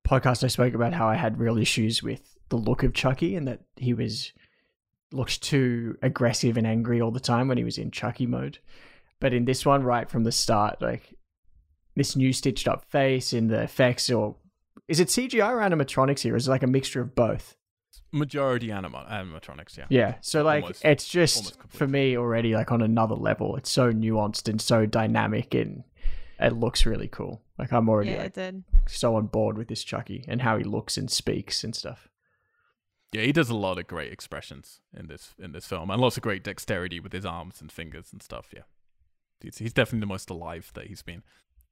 podcast, 0.07 0.43
I 0.43 0.47
spoke 0.47 0.73
about 0.73 0.93
how 0.93 1.07
I 1.07 1.15
had 1.15 1.39
real 1.39 1.57
issues 1.57 2.01
with 2.01 2.37
the 2.49 2.55
look 2.57 2.83
of 2.83 2.93
Chucky 2.93 3.35
and 3.35 3.47
that 3.47 3.61
he 3.75 3.93
was 3.93 4.31
looked 5.11 5.41
too 5.41 5.97
aggressive 6.01 6.57
and 6.57 6.65
angry 6.67 7.01
all 7.01 7.11
the 7.11 7.19
time 7.19 7.47
when 7.47 7.57
he 7.57 7.63
was 7.63 7.77
in 7.77 7.91
Chucky 7.91 8.25
mode. 8.25 8.59
But 9.19 9.33
in 9.33 9.45
this 9.45 9.65
one, 9.65 9.83
right 9.83 10.09
from 10.09 10.23
the 10.23 10.31
start, 10.31 10.81
like 10.81 11.13
this 11.95 12.15
new 12.15 12.31
stitched 12.31 12.67
up 12.67 12.85
face 12.91 13.33
in 13.33 13.47
the 13.47 13.61
effects, 13.63 14.09
or 14.09 14.35
is 14.87 14.99
it 14.99 15.07
CGI 15.09 15.49
or 15.49 15.57
animatronics 15.59 16.19
here? 16.21 16.35
Is 16.35 16.47
it 16.47 16.51
like 16.51 16.63
a 16.63 16.67
mixture 16.67 17.01
of 17.01 17.15
both? 17.15 17.55
Majority 18.11 18.71
anima- 18.71 19.05
animatronics, 19.09 19.77
yeah. 19.77 19.85
Yeah. 19.89 20.15
So 20.21 20.43
like 20.43 20.63
Almost- 20.63 20.85
it's 20.85 21.07
just 21.07 21.57
for 21.69 21.87
me 21.87 22.17
already 22.17 22.53
like 22.55 22.71
on 22.71 22.81
another 22.81 23.15
level. 23.15 23.55
It's 23.57 23.69
so 23.69 23.91
nuanced 23.91 24.47
and 24.47 24.61
so 24.61 24.85
dynamic 24.85 25.53
and 25.53 25.83
it 26.39 26.53
looks 26.53 26.85
really 26.85 27.07
cool. 27.07 27.41
Like 27.57 27.73
I'm 27.73 27.89
already 27.89 28.11
Yeah, 28.11 28.17
like 28.17 28.25
it 28.27 28.33
did. 28.35 28.63
so 28.87 29.15
on 29.15 29.27
board 29.27 29.57
with 29.57 29.67
this 29.67 29.83
Chucky 29.83 30.23
and 30.27 30.41
how 30.41 30.57
he 30.57 30.63
looks 30.63 30.97
and 30.97 31.09
speaks 31.11 31.63
and 31.63 31.75
stuff. 31.75 32.07
Yeah, 33.11 33.23
he 33.23 33.31
does 33.31 33.49
a 33.49 33.55
lot 33.55 33.77
of 33.79 33.87
great 33.87 34.11
expressions 34.11 34.81
in 34.97 35.07
this 35.07 35.33
in 35.39 35.51
this 35.53 35.65
film, 35.65 35.89
and 35.89 35.99
lots 36.01 36.17
of 36.17 36.23
great 36.23 36.43
dexterity 36.43 36.99
with 36.99 37.13
his 37.13 37.25
arms 37.25 37.61
and 37.61 37.71
fingers 37.71 38.11
and 38.11 38.21
stuff. 38.21 38.53
Yeah, 38.53 38.63
he's, 39.39 39.57
he's 39.59 39.73
definitely 39.73 40.01
the 40.01 40.07
most 40.07 40.29
alive 40.29 40.71
that 40.75 40.87
he's 40.87 41.01
been. 41.03 41.23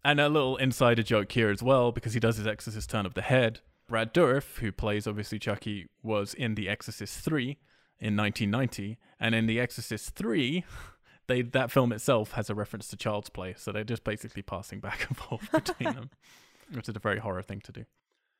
And 0.05 0.19
a 0.19 0.29
little 0.29 0.55
insider 0.57 1.01
joke 1.01 1.31
here 1.31 1.49
as 1.49 1.63
well, 1.63 1.91
because 1.91 2.13
he 2.13 2.19
does 2.19 2.37
his 2.37 2.45
exorcist 2.45 2.91
turn 2.91 3.07
of 3.07 3.15
the 3.15 3.23
head. 3.23 3.61
Brad 3.89 4.13
Dourif, 4.13 4.59
who 4.59 4.71
plays 4.71 5.07
obviously 5.07 5.39
Chucky, 5.39 5.87
was 6.03 6.35
in 6.35 6.53
The 6.53 6.69
Exorcist 6.69 7.21
3 7.21 7.57
in 7.99 8.15
1990, 8.15 8.99
and 9.19 9.33
in 9.33 9.47
The 9.47 9.59
Exorcist 9.59 10.11
3, 10.11 10.63
they 11.27 11.41
that 11.41 11.71
film 11.71 11.91
itself 11.91 12.33
has 12.33 12.51
a 12.51 12.53
reference 12.53 12.87
to 12.89 12.95
Child's 12.95 13.31
Play, 13.31 13.55
so 13.57 13.71
they're 13.71 13.83
just 13.83 14.03
basically 14.03 14.43
passing 14.43 14.79
back 14.79 15.07
and 15.07 15.17
forth 15.17 15.51
between 15.51 15.95
them, 15.95 16.11
which 16.71 16.87
is 16.87 16.95
a 16.95 16.99
very 16.99 17.17
horror 17.17 17.41
thing 17.41 17.61
to 17.61 17.71
do. 17.71 17.85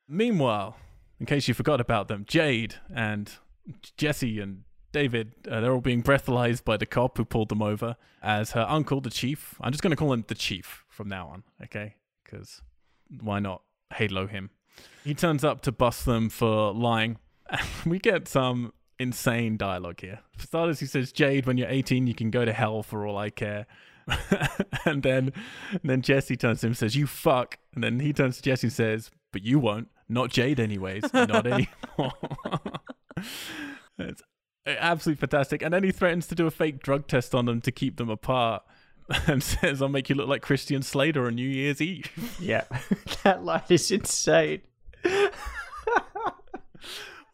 Meanwhile, 0.06 0.76
in 1.18 1.26
case 1.26 1.48
you 1.48 1.54
forgot 1.54 1.80
about 1.80 2.06
them, 2.06 2.26
Jade 2.28 2.76
and 2.94 3.32
Jesse 3.96 4.38
and 4.38 4.62
David, 4.92 5.32
uh, 5.50 5.60
they're 5.60 5.72
all 5.72 5.80
being 5.80 6.04
breathalyzed 6.04 6.64
by 6.64 6.76
the 6.76 6.86
cop 6.86 7.18
who 7.18 7.24
pulled 7.24 7.48
them 7.48 7.60
over 7.60 7.96
as 8.22 8.52
her 8.52 8.66
uncle, 8.68 9.00
the 9.00 9.10
chief. 9.10 9.56
I'm 9.60 9.72
just 9.72 9.82
going 9.82 9.90
to 9.90 9.96
call 9.96 10.12
him 10.12 10.24
the 10.28 10.36
chief 10.36 10.85
from 10.96 11.08
now 11.08 11.28
on, 11.28 11.44
okay? 11.62 11.94
Because 12.24 12.62
why 13.20 13.38
not 13.38 13.62
halo 13.94 14.26
him? 14.26 14.50
He 15.04 15.14
turns 15.14 15.44
up 15.44 15.62
to 15.62 15.72
bust 15.72 16.06
them 16.06 16.28
for 16.28 16.72
lying. 16.72 17.18
we 17.86 17.98
get 17.98 18.26
some 18.26 18.72
insane 18.98 19.56
dialogue 19.56 20.00
here. 20.00 20.20
For 20.36 20.46
starters, 20.46 20.80
he 20.80 20.86
says, 20.86 21.12
Jade, 21.12 21.46
when 21.46 21.58
you're 21.58 21.68
18, 21.68 22.06
you 22.06 22.14
can 22.14 22.30
go 22.30 22.44
to 22.44 22.52
hell 22.52 22.82
for 22.82 23.06
all 23.06 23.16
I 23.16 23.30
care. 23.30 23.66
and 24.84 25.02
then 25.02 25.32
and 25.72 25.80
then 25.82 26.00
Jesse 26.00 26.36
turns 26.36 26.60
to 26.60 26.66
him 26.66 26.70
and 26.70 26.76
says, 26.76 26.94
You 26.94 27.06
fuck. 27.06 27.58
And 27.74 27.82
then 27.82 28.00
he 28.00 28.12
turns 28.12 28.36
to 28.36 28.42
Jesse 28.42 28.68
and 28.68 28.72
says, 28.72 29.10
But 29.32 29.42
you 29.42 29.58
won't. 29.58 29.88
Not 30.08 30.30
Jade, 30.30 30.60
anyways. 30.60 31.12
Not 31.12 31.46
anymore. 31.46 32.12
it's 33.98 34.22
absolutely 34.64 35.20
fantastic. 35.20 35.60
And 35.60 35.74
then 35.74 35.82
he 35.82 35.90
threatens 35.90 36.28
to 36.28 36.36
do 36.36 36.46
a 36.46 36.52
fake 36.52 36.80
drug 36.82 37.08
test 37.08 37.34
on 37.34 37.46
them 37.46 37.60
to 37.62 37.72
keep 37.72 37.96
them 37.96 38.08
apart 38.08 38.62
and 39.26 39.42
says, 39.42 39.80
I'll 39.80 39.88
make 39.88 40.08
you 40.08 40.14
look 40.14 40.28
like 40.28 40.42
Christian 40.42 40.82
Slater 40.82 41.26
on 41.26 41.34
New 41.36 41.48
Year's 41.48 41.80
Eve. 41.80 42.10
Yeah, 42.40 42.64
that 43.24 43.44
line 43.44 43.62
is 43.68 43.90
insane. 43.90 44.62
well, 45.04 45.30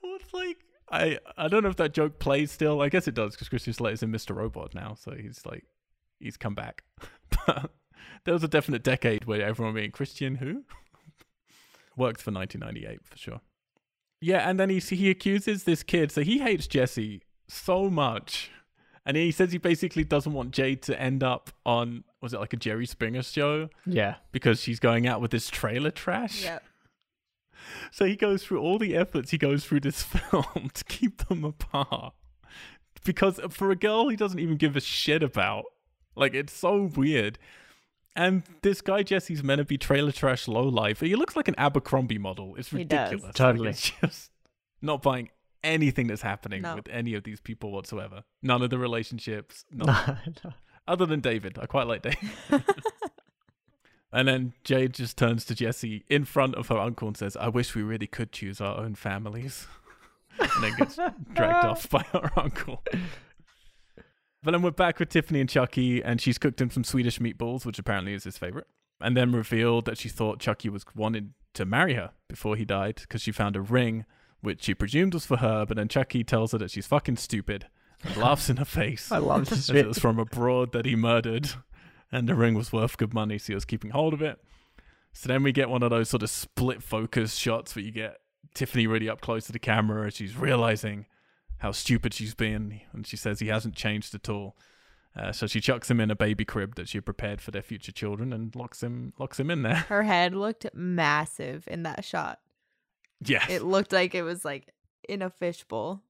it's 0.03 0.33
like, 0.33 0.59
I, 0.91 1.18
I 1.37 1.49
don't 1.49 1.62
know 1.62 1.70
if 1.70 1.77
that 1.77 1.95
joke 1.95 2.18
plays 2.18 2.51
still. 2.51 2.83
I 2.83 2.89
guess 2.89 3.09
it 3.09 3.14
does 3.14 3.35
because 3.35 3.49
Christian 3.49 3.73
Slater's 3.73 4.03
in 4.03 4.12
Mr. 4.12 4.35
Robot 4.37 4.75
now. 4.75 4.95
So 4.95 5.12
he's 5.12 5.45
like, 5.47 5.64
he's 6.20 6.37
come 6.37 6.55
back. 6.55 6.85
but 7.47 7.70
there 8.25 8.35
was 8.35 8.45
a 8.45 8.49
definite 8.49 8.83
decade 8.83 9.25
where 9.25 9.43
everyone 9.43 9.75
being 9.75 9.91
Christian 9.91 10.37
who? 10.37 10.64
Worked 11.97 12.23
for 12.23 12.31
1998 12.31 13.01
for 13.05 13.16
sure. 13.16 13.41
Yeah, 14.20 14.49
and 14.49 14.59
then 14.59 14.70
he 14.70 14.79
he 14.79 15.11
accuses 15.11 15.64
this 15.64 15.83
kid. 15.83 16.12
So 16.12 16.23
he 16.23 16.39
hates 16.39 16.66
Jesse 16.66 17.23
so 17.49 17.91
much, 17.91 18.51
and 19.05 19.16
he 19.16 19.30
says 19.30 19.53
he 19.53 19.59
basically 19.59 20.05
doesn't 20.05 20.32
want 20.32 20.50
Jade 20.53 20.82
to 20.82 21.00
end 21.00 21.22
up 21.22 21.50
on 21.66 22.05
was 22.20 22.32
it 22.32 22.40
like 22.40 22.53
a 22.53 22.57
Jerry 22.57 22.86
Springer 22.86 23.22
show 23.22 23.68
Yeah, 23.86 24.16
because 24.30 24.61
she's 24.61 24.78
going 24.80 25.07
out 25.07 25.20
with 25.20 25.30
this 25.32 25.48
trailer 25.48 25.90
trash. 25.90 26.44
Yep. 26.44 26.62
So 27.90 28.05
he 28.05 28.16
goes 28.16 28.44
through 28.44 28.61
all 28.61 28.78
the 28.78 28.96
efforts 28.96 29.30
he 29.30 29.38
goes 29.38 29.64
through 29.64 29.80
this 29.80 30.03
film 30.30 30.70
to 30.74 30.84
keep 30.84 31.26
them 31.28 31.44
apart. 31.44 32.14
Because 33.05 33.40
for 33.50 33.70
a 33.70 33.76
girl 33.76 34.09
he 34.09 34.16
doesn't 34.16 34.38
even 34.38 34.57
give 34.57 34.76
a 34.76 34.80
shit 34.80 35.22
about. 35.22 35.64
Like 36.14 36.34
it's 36.34 36.53
so 36.53 36.90
weird. 36.94 37.38
And 38.14 38.42
this 38.61 38.82
guy 38.82 39.03
Jesse's 39.03 39.42
meant 39.42 39.59
to 39.59 39.64
be 39.64 39.78
trailer 39.78 40.12
trash 40.12 40.46
low 40.46 40.68
life. 40.68 41.00
He 41.00 41.16
looks 41.16 41.34
like 41.34 41.48
an 41.48 41.55
Abercrombie 41.57 42.18
model. 42.18 42.55
It's 42.57 42.68
He 42.68 42.84
does. 42.84 43.11
ridiculous. 43.12 43.24
Like, 43.24 43.34
Totally. 43.34 43.70
it's 43.70 43.90
just 44.03 44.30
not 44.82 45.00
buying 45.03 45.30
anything 45.64 46.06
that's 46.06 46.22
happening 46.22 46.62
No. 46.62 46.76
with 46.76 46.88
any 46.88 47.14
of 47.14 47.24
these 47.24 47.40
people 47.40 47.70
whatsoever. 47.72 48.24
None 48.42 48.62
of 48.62 48.70
the 48.70 48.78
relationships. 48.78 49.64
None 49.72 49.86
no, 49.86 50.16
no. 50.44 50.52
other 50.86 51.06
than 51.06 51.20
David. 51.20 51.58
I 51.60 51.66
quite 51.66 51.86
like 51.86 52.02
David. 52.02 52.30
and 54.12 54.28
then 54.28 54.52
Jade 54.64 54.94
just 54.94 55.16
turns 55.16 55.44
to 55.46 55.54
Jesse 55.54 56.04
in 56.08 56.24
front 56.24 56.54
of 56.56 56.68
her 56.68 56.78
uncle 56.78 57.08
and 57.08 57.16
says, 57.16 57.36
I 57.36 57.48
wish 57.48 57.74
we 57.74 57.82
really 57.82 58.06
could 58.06 58.32
choose 58.32 58.60
our 58.60 58.78
own 58.78 58.94
families. 58.94 59.66
and 60.38 60.50
then 60.62 60.74
gets 60.76 60.96
dragged 61.34 61.64
off 61.64 61.88
by 61.88 62.02
her 62.12 62.30
uncle. 62.36 62.82
But 64.42 64.50
then 64.50 64.62
we're 64.62 64.72
back 64.72 64.98
with 64.98 65.08
Tiffany 65.10 65.40
and 65.40 65.48
Chucky, 65.48 66.02
and 66.02 66.20
she's 66.20 66.36
cooked 66.38 66.60
him 66.60 66.68
some 66.70 66.82
Swedish 66.84 67.20
meatballs, 67.20 67.64
which 67.64 67.78
apparently 67.78 68.12
is 68.12 68.24
his 68.24 68.36
favorite. 68.38 68.66
And 69.00 69.16
then 69.16 69.32
revealed 69.32 69.84
that 69.86 69.98
she 69.98 70.08
thought 70.08 70.40
Chucky 70.40 70.68
was 70.68 70.84
wanted 70.94 71.32
to 71.54 71.64
marry 71.64 71.94
her 71.94 72.10
before 72.28 72.56
he 72.56 72.64
died 72.64 72.96
because 72.96 73.22
she 73.22 73.30
found 73.32 73.56
a 73.56 73.60
ring, 73.60 74.04
which 74.43 74.62
she 74.62 74.74
presumed 74.74 75.14
was 75.14 75.24
for 75.24 75.38
her. 75.38 75.64
But 75.64 75.76
then 75.76 75.88
Chucky 75.88 76.22
tells 76.22 76.53
her 76.53 76.59
that 76.59 76.70
she's 76.70 76.86
fucking 76.86 77.16
stupid 77.16 77.66
and 78.05 78.16
laughs 78.16 78.51
in 78.51 78.59
her 78.59 78.64
face. 78.64 79.11
I 79.11 79.18
love 79.18 79.49
this 79.49 79.70
As 79.70 79.76
it 79.76 79.86
was 79.86 79.99
from 79.99 80.18
abroad 80.18 80.72
that 80.72 80.84
he 80.84 80.97
murdered, 80.97 81.51
and 82.11 82.28
the 82.28 82.34
ring 82.34 82.55
was 82.55 82.72
worth 82.72 82.99
good 82.99 83.14
money, 83.14 83.38
so 83.38 83.49
he 83.49 83.55
was 83.55 83.64
keeping 83.64 83.90
hold 83.90 84.12
of 84.12 84.20
it. 84.20 84.38
So 85.12 85.28
then 85.28 85.43
we 85.43 85.53
get 85.53 85.68
one 85.68 85.82
of 85.82 85.90
those 85.90 86.09
sort 86.09 86.22
of 86.22 86.30
split 86.30 86.82
focus 86.82 87.34
shots 87.34 87.74
where 87.76 87.84
you 87.84 87.93
get 87.93 88.18
Tiffany 88.55 88.86
really 88.86 89.09
up 89.09 89.20
close 89.20 89.47
to 89.47 89.53
the 89.53 89.59
camera 89.59 90.07
as 90.07 90.16
she's 90.16 90.36
realizing 90.36 91.07
how 91.59 91.70
stupid 91.72 92.12
she's 92.12 92.34
been, 92.34 92.80
and 92.93 93.07
she 93.07 93.16
says 93.16 93.38
he 93.38 93.49
hasn't 93.49 93.74
changed 93.74 94.14
at 94.14 94.28
all. 94.28 94.57
Uh, 95.14 95.30
so 95.30 95.47
she 95.47 95.61
chucks 95.61 95.90
him 95.90 96.01
in 96.01 96.11
a 96.11 96.16
baby 96.16 96.45
crib 96.45 96.74
that 96.74 96.88
she 96.88 96.97
had 96.97 97.05
prepared 97.05 97.40
for 97.40 97.51
their 97.51 97.62
future 97.62 97.93
children 97.93 98.32
and 98.32 98.57
locks 98.57 98.82
him 98.82 99.12
locks 99.18 99.38
him 99.38 99.51
in 99.51 99.62
there. 99.62 99.74
Her 99.74 100.05
head 100.05 100.34
looked 100.34 100.66
massive 100.74 101.68
in 101.68 101.82
that 101.82 102.05
shot. 102.05 102.40
Yes. 103.25 103.47
It 103.49 103.62
looked 103.62 103.93
like 103.93 104.14
it 104.14 104.23
was 104.23 104.45
like 104.45 104.73
in 105.09 105.23
a 105.23 105.31
fishbowl. 105.31 106.03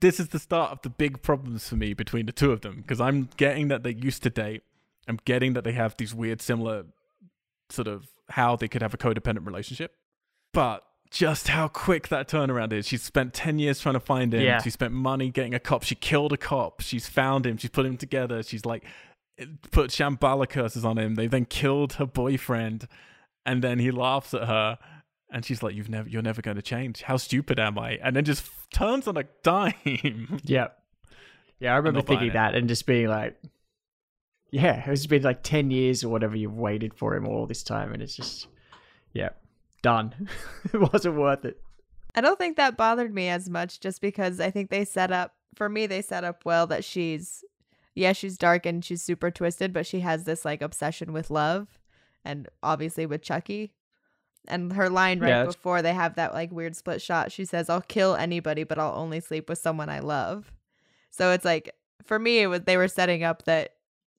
this 0.00 0.20
is 0.20 0.28
the 0.28 0.38
start 0.38 0.70
of 0.70 0.82
the 0.82 0.90
big 0.90 1.22
problems 1.22 1.68
for 1.68 1.76
me 1.76 1.94
between 1.94 2.26
the 2.26 2.32
two 2.32 2.52
of 2.52 2.60
them 2.60 2.76
because 2.82 3.00
I'm 3.00 3.28
getting 3.36 3.68
that 3.68 3.82
they 3.84 3.92
used 3.94 4.22
to 4.24 4.30
date. 4.30 4.62
I'm 5.08 5.18
getting 5.24 5.52
that 5.54 5.64
they 5.64 5.72
have 5.72 5.96
these 5.96 6.14
weird, 6.14 6.42
similar 6.42 6.84
sort 7.70 7.88
of 7.88 8.08
how 8.30 8.56
they 8.56 8.68
could 8.68 8.82
have 8.82 8.92
a 8.94 8.96
codependent 8.96 9.46
relationship. 9.46 9.94
But 10.52 10.84
just 11.10 11.48
how 11.48 11.68
quick 11.68 12.08
that 12.08 12.28
turnaround 12.28 12.72
is. 12.72 12.88
She's 12.88 13.02
spent 13.02 13.34
10 13.34 13.58
years 13.58 13.78
trying 13.80 13.94
to 13.94 14.00
find 14.00 14.34
him. 14.34 14.42
Yeah. 14.42 14.60
She 14.60 14.70
spent 14.70 14.92
money 14.92 15.30
getting 15.30 15.54
a 15.54 15.60
cop. 15.60 15.84
She 15.84 15.94
killed 15.94 16.32
a 16.32 16.36
cop. 16.36 16.80
She's 16.80 17.06
found 17.06 17.46
him. 17.46 17.56
She's 17.56 17.70
put 17.70 17.86
him 17.86 17.96
together. 17.96 18.42
She's 18.42 18.64
like 18.66 18.84
put 19.70 19.90
Damballa 19.90 20.48
curses 20.48 20.84
on 20.84 20.98
him. 20.98 21.14
They 21.14 21.26
then 21.26 21.44
killed 21.44 21.94
her 21.94 22.06
boyfriend. 22.06 22.88
And 23.46 23.62
then 23.62 23.78
he 23.78 23.90
laughs 23.90 24.34
at 24.34 24.48
her. 24.48 24.78
And 25.30 25.44
she's 25.44 25.62
like, 25.62 25.74
"You've 25.74 25.88
never, 25.88 26.08
you're 26.08 26.22
never 26.22 26.42
going 26.42 26.56
to 26.56 26.62
change. 26.62 27.02
How 27.02 27.16
stupid 27.16 27.58
am 27.58 27.78
I?" 27.78 27.98
And 28.02 28.14
then 28.14 28.24
just 28.24 28.48
turns 28.72 29.06
on 29.08 29.16
a 29.16 29.24
dime. 29.42 30.40
Yeah. 30.44 30.68
Yeah, 31.60 31.72
I 31.72 31.76
remember 31.76 31.98
not 31.98 32.06
buying 32.06 32.18
thinking 32.18 32.30
it. 32.30 32.34
that 32.34 32.54
and 32.56 32.68
just 32.68 32.84
being 32.84 33.06
like, 33.06 33.40
yeah, 34.50 34.82
it's 34.90 35.06
been 35.06 35.22
like 35.22 35.42
10 35.42 35.70
years 35.70 36.04
or 36.04 36.08
whatever 36.10 36.36
you've 36.36 36.56
waited 36.56 36.92
for 36.94 37.14
him 37.14 37.26
all 37.26 37.46
this 37.46 37.62
time. 37.62 37.92
And 37.92 38.02
it's 38.02 38.16
just, 38.16 38.48
yeah, 39.12 39.30
done. 39.82 40.28
it 40.72 40.92
wasn't 40.92 41.16
worth 41.16 41.44
it. 41.44 41.60
I 42.14 42.20
don't 42.20 42.38
think 42.38 42.56
that 42.56 42.76
bothered 42.76 43.14
me 43.14 43.28
as 43.28 43.48
much 43.48 43.80
just 43.80 44.00
because 44.00 44.40
I 44.40 44.50
think 44.50 44.70
they 44.70 44.84
set 44.84 45.10
up 45.10 45.34
for 45.54 45.68
me 45.68 45.86
they 45.86 46.02
set 46.02 46.24
up 46.24 46.44
well 46.44 46.66
that 46.66 46.84
she's 46.84 47.44
yeah, 47.94 48.12
she's 48.12 48.36
dark 48.36 48.66
and 48.66 48.84
she's 48.84 49.02
super 49.02 49.30
twisted, 49.30 49.72
but 49.72 49.86
she 49.86 50.00
has 50.00 50.24
this 50.24 50.44
like 50.44 50.62
obsession 50.62 51.12
with 51.12 51.30
love 51.30 51.78
and 52.24 52.48
obviously 52.62 53.06
with 53.06 53.22
Chucky. 53.22 53.72
And 54.48 54.72
her 54.74 54.90
line 54.90 55.20
right 55.20 55.28
Yeah, 55.28 55.44
before 55.44 55.80
they 55.82 55.94
have 55.94 56.16
that 56.16 56.34
like 56.34 56.52
weird 56.52 56.76
split 56.76 57.00
shot, 57.00 57.32
she 57.32 57.44
says, 57.44 57.70
I'll 57.70 57.80
kill 57.80 58.14
anybody, 58.14 58.64
but 58.64 58.78
I'll 58.78 58.94
only 58.96 59.20
sleep 59.20 59.48
with 59.48 59.58
someone 59.58 59.88
I 59.88 60.00
love. 60.00 60.52
So 61.10 61.30
it's 61.32 61.44
like 61.44 61.70
for 62.04 62.18
me 62.18 62.40
it 62.40 62.46
was 62.48 62.60
they 62.62 62.76
were 62.76 62.88
setting 62.88 63.22
up 63.22 63.44
that 63.44 63.70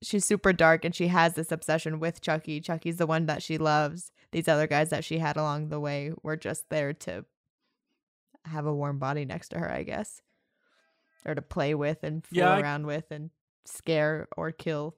she's 0.02 0.26
super 0.26 0.52
dark 0.54 0.84
and 0.86 0.96
she 0.96 1.08
has 1.08 1.34
this 1.36 1.52
obsession 1.52 2.00
with 2.00 2.22
Chucky. 2.22 2.60
Chucky's 2.60 2.98
the 2.98 3.06
one 3.06 3.26
that 3.28 3.44
she 3.44 3.58
loves. 3.58 4.12
These 4.32 4.48
other 4.48 4.66
guys 4.68 4.90
that 4.90 5.04
she 5.06 5.20
had 5.20 5.38
along 5.38 5.70
the 5.70 5.80
way 5.80 6.12
were 6.24 6.36
just 6.38 6.70
there 6.70 6.94
to 6.94 7.26
have 8.46 8.66
a 8.66 8.74
warm 8.74 9.00
body 9.00 9.26
next 9.26 9.50
to 9.50 9.60
her, 9.60 9.72
I 9.72 9.84
guess. 9.84 10.22
Or 11.26 11.34
to 11.36 11.42
play 11.42 11.74
with 11.76 12.04
and 12.04 12.26
fool 12.26 12.38
Yeah, 12.40 12.54
I- 12.54 12.62
around 12.62 12.86
with 12.86 13.12
and 13.12 13.30
scare 13.66 14.28
or 14.38 14.52
kill. 14.52 14.96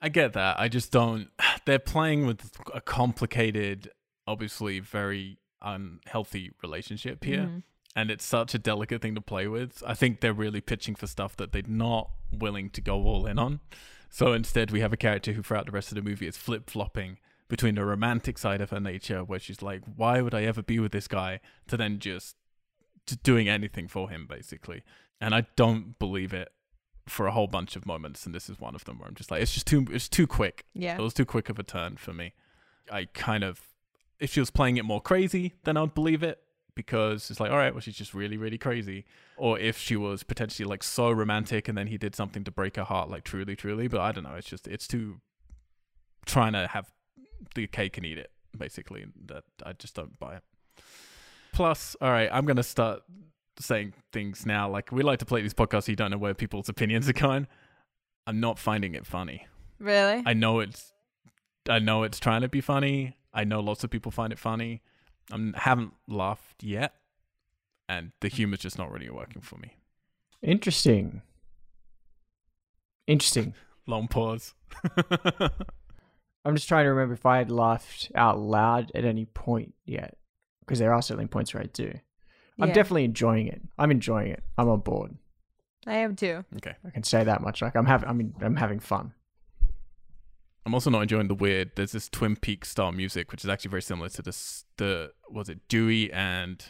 I 0.00 0.08
get 0.08 0.32
that. 0.32 0.58
I 0.58 0.68
just 0.68 0.90
don't. 0.92 1.28
They're 1.66 1.78
playing 1.78 2.26
with 2.26 2.50
a 2.74 2.80
complicated, 2.80 3.90
obviously 4.26 4.80
very 4.80 5.38
unhealthy 5.60 6.52
relationship 6.62 7.24
here. 7.24 7.46
Mhm. 7.46 7.62
And 7.94 8.10
it's 8.10 8.24
such 8.24 8.54
a 8.54 8.58
delicate 8.58 9.02
thing 9.02 9.14
to 9.14 9.20
play 9.20 9.46
with. 9.46 9.82
I 9.86 9.94
think 9.94 10.20
they're 10.20 10.32
really 10.32 10.60
pitching 10.60 10.94
for 10.94 11.06
stuff 11.06 11.36
that 11.36 11.52
they're 11.52 11.62
not 11.66 12.10
willing 12.32 12.70
to 12.70 12.80
go 12.80 13.02
all 13.02 13.26
in 13.26 13.38
on. 13.38 13.60
So 14.08 14.32
instead, 14.32 14.70
we 14.70 14.80
have 14.80 14.92
a 14.92 14.96
character 14.96 15.32
who, 15.32 15.42
throughout 15.42 15.66
the 15.66 15.72
rest 15.72 15.90
of 15.90 15.96
the 15.96 16.02
movie, 16.02 16.26
is 16.26 16.36
flip 16.36 16.70
flopping 16.70 17.18
between 17.48 17.74
the 17.74 17.84
romantic 17.84 18.38
side 18.38 18.62
of 18.62 18.70
her 18.70 18.80
nature, 18.80 19.22
where 19.22 19.38
she's 19.38 19.60
like, 19.60 19.82
why 19.96 20.22
would 20.22 20.32
I 20.34 20.44
ever 20.44 20.62
be 20.62 20.78
with 20.78 20.92
this 20.92 21.06
guy, 21.06 21.40
to 21.68 21.76
then 21.76 21.98
just 21.98 22.36
to 23.06 23.16
doing 23.16 23.48
anything 23.48 23.88
for 23.88 24.08
him, 24.08 24.26
basically. 24.26 24.82
And 25.20 25.34
I 25.34 25.46
don't 25.56 25.98
believe 25.98 26.32
it 26.32 26.50
for 27.06 27.26
a 27.26 27.32
whole 27.32 27.48
bunch 27.48 27.76
of 27.76 27.84
moments, 27.84 28.24
and 28.24 28.34
this 28.34 28.48
is 28.48 28.58
one 28.58 28.74
of 28.74 28.84
them 28.84 28.98
where 28.98 29.08
I'm 29.08 29.14
just 29.14 29.30
like, 29.30 29.42
it's 29.42 29.52
just 29.52 29.66
too, 29.66 29.86
it's 29.90 30.08
too 30.08 30.26
quick. 30.26 30.64
Yeah. 30.72 30.94
It 30.94 31.00
was 31.00 31.12
too 31.12 31.26
quick 31.26 31.50
of 31.50 31.58
a 31.58 31.62
turn 31.62 31.96
for 31.96 32.14
me. 32.14 32.32
I 32.90 33.06
kind 33.06 33.44
of, 33.44 33.60
if 34.22 34.32
she 34.32 34.40
was 34.40 34.50
playing 34.50 34.76
it 34.76 34.84
more 34.84 35.00
crazy, 35.00 35.54
then 35.64 35.76
I'd 35.76 35.94
believe 35.94 36.22
it 36.22 36.38
because 36.76 37.28
it's 37.28 37.40
like, 37.40 37.50
all 37.50 37.56
right, 37.56 37.74
well, 37.74 37.80
she's 37.80 37.96
just 37.96 38.14
really, 38.14 38.36
really 38.36 38.56
crazy. 38.56 39.04
Or 39.36 39.58
if 39.58 39.76
she 39.76 39.96
was 39.96 40.22
potentially 40.22 40.64
like 40.64 40.84
so 40.84 41.10
romantic 41.10 41.66
and 41.66 41.76
then 41.76 41.88
he 41.88 41.98
did 41.98 42.14
something 42.14 42.44
to 42.44 42.52
break 42.52 42.76
her 42.76 42.84
heart, 42.84 43.10
like 43.10 43.24
truly, 43.24 43.56
truly. 43.56 43.88
But 43.88 44.00
I 44.00 44.12
don't 44.12 44.22
know. 44.22 44.36
It's 44.36 44.48
just, 44.48 44.68
it's 44.68 44.86
too 44.86 45.20
trying 46.24 46.52
to 46.52 46.68
have 46.68 46.86
the 47.56 47.66
cake 47.66 47.96
and 47.96 48.06
eat 48.06 48.16
it, 48.16 48.30
basically. 48.56 49.06
That 49.26 49.42
I 49.66 49.72
just 49.72 49.96
don't 49.96 50.16
buy 50.20 50.36
it. 50.36 50.42
Plus, 51.52 51.96
all 52.00 52.10
right, 52.10 52.30
I'm 52.32 52.46
gonna 52.46 52.62
start 52.62 53.02
saying 53.58 53.92
things 54.12 54.46
now. 54.46 54.70
Like 54.70 54.92
we 54.92 55.02
like 55.02 55.18
to 55.18 55.26
play 55.26 55.42
these 55.42 55.52
podcasts, 55.52 55.84
so 55.84 55.92
you 55.92 55.96
don't 55.96 56.12
know 56.12 56.18
where 56.18 56.32
people's 56.32 56.68
opinions 56.68 57.08
are 57.08 57.12
going. 57.12 57.48
I'm 58.26 58.38
not 58.38 58.58
finding 58.58 58.94
it 58.94 59.04
funny. 59.04 59.48
Really? 59.80 60.22
I 60.24 60.32
know 60.32 60.60
it's, 60.60 60.92
I 61.68 61.80
know 61.80 62.04
it's 62.04 62.20
trying 62.20 62.42
to 62.42 62.48
be 62.48 62.60
funny. 62.60 63.16
I 63.34 63.44
know 63.44 63.60
lots 63.60 63.84
of 63.84 63.90
people 63.90 64.12
find 64.12 64.32
it 64.32 64.38
funny. 64.38 64.82
I 65.32 65.52
haven't 65.54 65.92
laughed 66.08 66.62
yet, 66.62 66.94
and 67.88 68.12
the 68.20 68.28
humor's 68.28 68.60
just 68.60 68.78
not 68.78 68.90
really 68.90 69.08
working 69.10 69.40
for 69.42 69.56
me. 69.56 69.76
Interesting. 70.42 71.22
Interesting. 73.06 73.54
Long 73.86 74.08
pause. 74.08 74.54
I'm 76.44 76.54
just 76.56 76.68
trying 76.68 76.84
to 76.84 76.90
remember 76.90 77.14
if 77.14 77.26
I 77.26 77.38
had 77.38 77.50
laughed 77.50 78.10
out 78.14 78.38
loud 78.38 78.90
at 78.94 79.04
any 79.04 79.24
point 79.26 79.74
yet, 79.84 80.16
because 80.60 80.78
there 80.78 80.92
are 80.92 81.02
certainly 81.02 81.26
points 81.28 81.54
where 81.54 81.62
I 81.62 81.66
do. 81.66 81.92
I'm 82.60 82.72
definitely 82.72 83.04
enjoying 83.04 83.48
it. 83.48 83.60
I'm 83.78 83.90
enjoying 83.90 84.30
it. 84.30 84.42
I'm 84.56 84.68
on 84.68 84.80
board. 84.80 85.16
I 85.84 85.94
am 85.96 86.14
too. 86.14 86.44
okay. 86.56 86.74
I 86.86 86.90
can 86.90 87.02
say 87.02 87.24
that 87.24 87.40
much. 87.40 87.60
Like 87.60 87.74
I'm 87.74 87.86
having. 87.86 88.08
I 88.08 88.12
mean, 88.12 88.34
I'm 88.40 88.54
having 88.54 88.78
fun. 88.78 89.14
I'm 90.64 90.74
also 90.74 90.90
not 90.90 91.02
enjoying 91.02 91.28
the 91.28 91.34
weird. 91.34 91.72
There's 91.74 91.92
this 91.92 92.08
Twin 92.08 92.36
Peaks 92.36 92.70
style 92.70 92.92
music, 92.92 93.32
which 93.32 93.42
is 93.44 93.50
actually 93.50 93.70
very 93.70 93.82
similar 93.82 94.08
to 94.10 94.22
this. 94.22 94.64
The 94.76 95.12
was 95.28 95.48
it 95.48 95.66
Dewey 95.68 96.12
and 96.12 96.64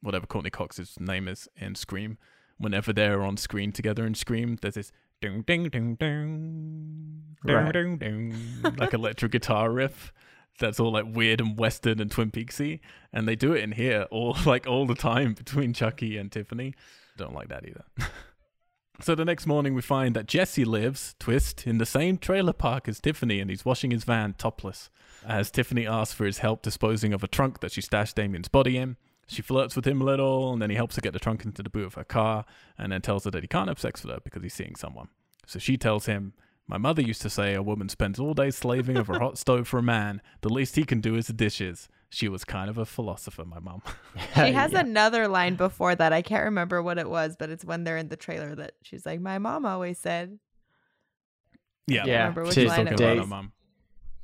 whatever 0.00 0.26
Courteney 0.26 0.50
Cox's 0.50 0.98
name 0.98 1.28
is 1.28 1.48
in 1.56 1.74
Scream. 1.74 2.18
Whenever 2.56 2.92
they're 2.92 3.22
on 3.22 3.36
screen 3.36 3.70
together 3.70 4.04
in 4.04 4.14
Scream, 4.14 4.58
there's 4.60 4.74
this 4.74 4.92
ding 5.20 5.42
ding 5.42 5.68
ding 5.68 5.94
ding 5.94 7.22
ding 7.46 7.70
ding 7.72 7.96
ding 7.98 8.34
like 8.76 8.94
electric 8.94 9.32
guitar 9.32 9.70
riff. 9.70 10.12
That's 10.58 10.80
all 10.80 10.90
like 10.90 11.04
weird 11.08 11.40
and 11.40 11.56
western 11.56 12.00
and 12.00 12.10
Twin 12.10 12.30
Peaksy, 12.32 12.80
and 13.12 13.28
they 13.28 13.36
do 13.36 13.52
it 13.52 13.62
in 13.62 13.72
here 13.72 14.06
all 14.10 14.36
like 14.46 14.66
all 14.66 14.86
the 14.86 14.94
time 14.94 15.34
between 15.34 15.72
Chucky 15.72 16.16
and 16.16 16.32
Tiffany. 16.32 16.74
Don't 17.16 17.34
like 17.34 17.48
that 17.48 17.64
either. 17.66 17.84
So 19.00 19.14
the 19.14 19.24
next 19.24 19.46
morning, 19.46 19.74
we 19.74 19.82
find 19.82 20.16
that 20.16 20.26
Jesse 20.26 20.64
lives, 20.64 21.14
twist, 21.20 21.68
in 21.68 21.78
the 21.78 21.86
same 21.86 22.18
trailer 22.18 22.52
park 22.52 22.88
as 22.88 23.00
Tiffany, 23.00 23.38
and 23.38 23.48
he's 23.48 23.64
washing 23.64 23.92
his 23.92 24.02
van 24.02 24.34
topless. 24.34 24.90
As 25.24 25.52
Tiffany 25.52 25.86
asks 25.86 26.14
for 26.14 26.24
his 26.24 26.38
help 26.38 26.62
disposing 26.62 27.12
of 27.12 27.22
a 27.22 27.28
trunk 27.28 27.60
that 27.60 27.70
she 27.70 27.80
stashed 27.80 28.16
Damien's 28.16 28.48
body 28.48 28.76
in, 28.76 28.96
she 29.28 29.40
flirts 29.40 29.76
with 29.76 29.86
him 29.86 30.00
a 30.00 30.04
little, 30.04 30.52
and 30.52 30.60
then 30.60 30.70
he 30.70 30.76
helps 30.76 30.96
her 30.96 31.00
get 31.00 31.12
the 31.12 31.20
trunk 31.20 31.44
into 31.44 31.62
the 31.62 31.70
boot 31.70 31.86
of 31.86 31.94
her 31.94 32.04
car, 32.04 32.44
and 32.76 32.90
then 32.90 33.00
tells 33.00 33.24
her 33.24 33.30
that 33.30 33.44
he 33.44 33.48
can't 33.48 33.68
have 33.68 33.78
sex 33.78 34.02
with 34.02 34.12
her 34.12 34.20
because 34.24 34.42
he's 34.42 34.54
seeing 34.54 34.74
someone. 34.74 35.08
So 35.46 35.58
she 35.58 35.76
tells 35.76 36.06
him, 36.06 36.32
My 36.66 36.78
mother 36.78 37.02
used 37.02 37.22
to 37.22 37.30
say 37.30 37.54
a 37.54 37.62
woman 37.62 37.88
spends 37.88 38.18
all 38.18 38.34
day 38.34 38.50
slaving 38.50 38.96
over 38.96 39.12
a 39.12 39.18
hot 39.20 39.38
stove 39.38 39.68
for 39.68 39.78
a 39.78 39.82
man. 39.82 40.22
The 40.40 40.48
least 40.48 40.76
he 40.76 40.84
can 40.84 41.00
do 41.00 41.14
is 41.14 41.28
the 41.28 41.34
dishes. 41.34 41.88
She 42.10 42.28
was 42.28 42.44
kind 42.44 42.70
of 42.70 42.78
a 42.78 42.86
philosopher, 42.86 43.44
my 43.44 43.58
mom. 43.58 43.82
She 44.34 44.52
has 44.52 44.72
Yeah. 44.72 44.80
another 44.80 45.28
line 45.28 45.56
before 45.56 45.94
that. 45.94 46.12
I 46.12 46.22
can't 46.22 46.44
remember 46.44 46.82
what 46.82 46.98
it 46.98 47.08
was, 47.10 47.36
but 47.38 47.50
it's 47.50 47.64
when 47.64 47.84
they're 47.84 47.98
in 47.98 48.08
the 48.08 48.16
trailer 48.16 48.54
that 48.54 48.72
she's 48.82 49.04
like, 49.04 49.20
"My 49.20 49.38
mom 49.38 49.66
always 49.66 49.98
said." 49.98 50.38
Yeah, 51.86 52.04
Yeah, 52.04 52.18
remember 52.18 52.42
which 52.44 52.54
to 52.54 52.60
she's 52.62 52.68
line 52.70 52.86
talking 52.86 52.94
about 53.04 53.18
her 53.18 53.26
mum. 53.26 53.52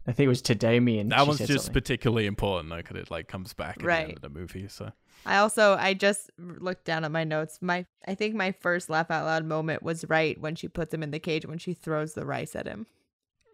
I 0.07 0.13
think 0.13 0.27
it 0.27 0.29
was 0.29 0.43
to 0.43 0.55
Damien. 0.55 1.09
That 1.09 1.27
one's 1.27 1.39
just 1.39 1.51
something. 1.67 1.73
particularly 1.73 2.27
important 2.27 2.69
though, 2.71 2.77
because 2.77 2.97
it 2.97 3.11
like 3.11 3.27
comes 3.27 3.55
back 3.55 3.77
at 3.77 3.79
the 3.81 3.87
Right. 3.87 4.05
end 4.09 4.17
of 4.17 4.21
the 4.23 4.29
movie. 4.29 4.69
So 4.69 4.93
I 5.25 5.39
also 5.39 5.75
I 5.79 5.95
just 5.95 6.31
looked 6.39 6.85
down 6.85 7.05
at 7.05 7.11
my 7.11 7.25
notes. 7.25 7.59
My 7.63 7.87
I 8.07 8.15
think 8.15 8.35
my 8.35 8.53
first 8.53 8.91
laugh 8.91 9.11
out 9.11 9.25
loud 9.25 9.47
moment 9.47 9.83
was 9.83 10.05
right 10.09 10.39
when 10.39 10.57
she 10.57 10.69
puts 10.69 10.93
him 10.93 11.03
in 11.03 11.11
the 11.11 11.19
cage 11.19 11.47
when 11.47 11.57
she 11.59 11.73
throws 11.73 12.13
the 12.13 12.27
rice 12.27 12.55
at 12.55 12.67
him. 12.67 12.87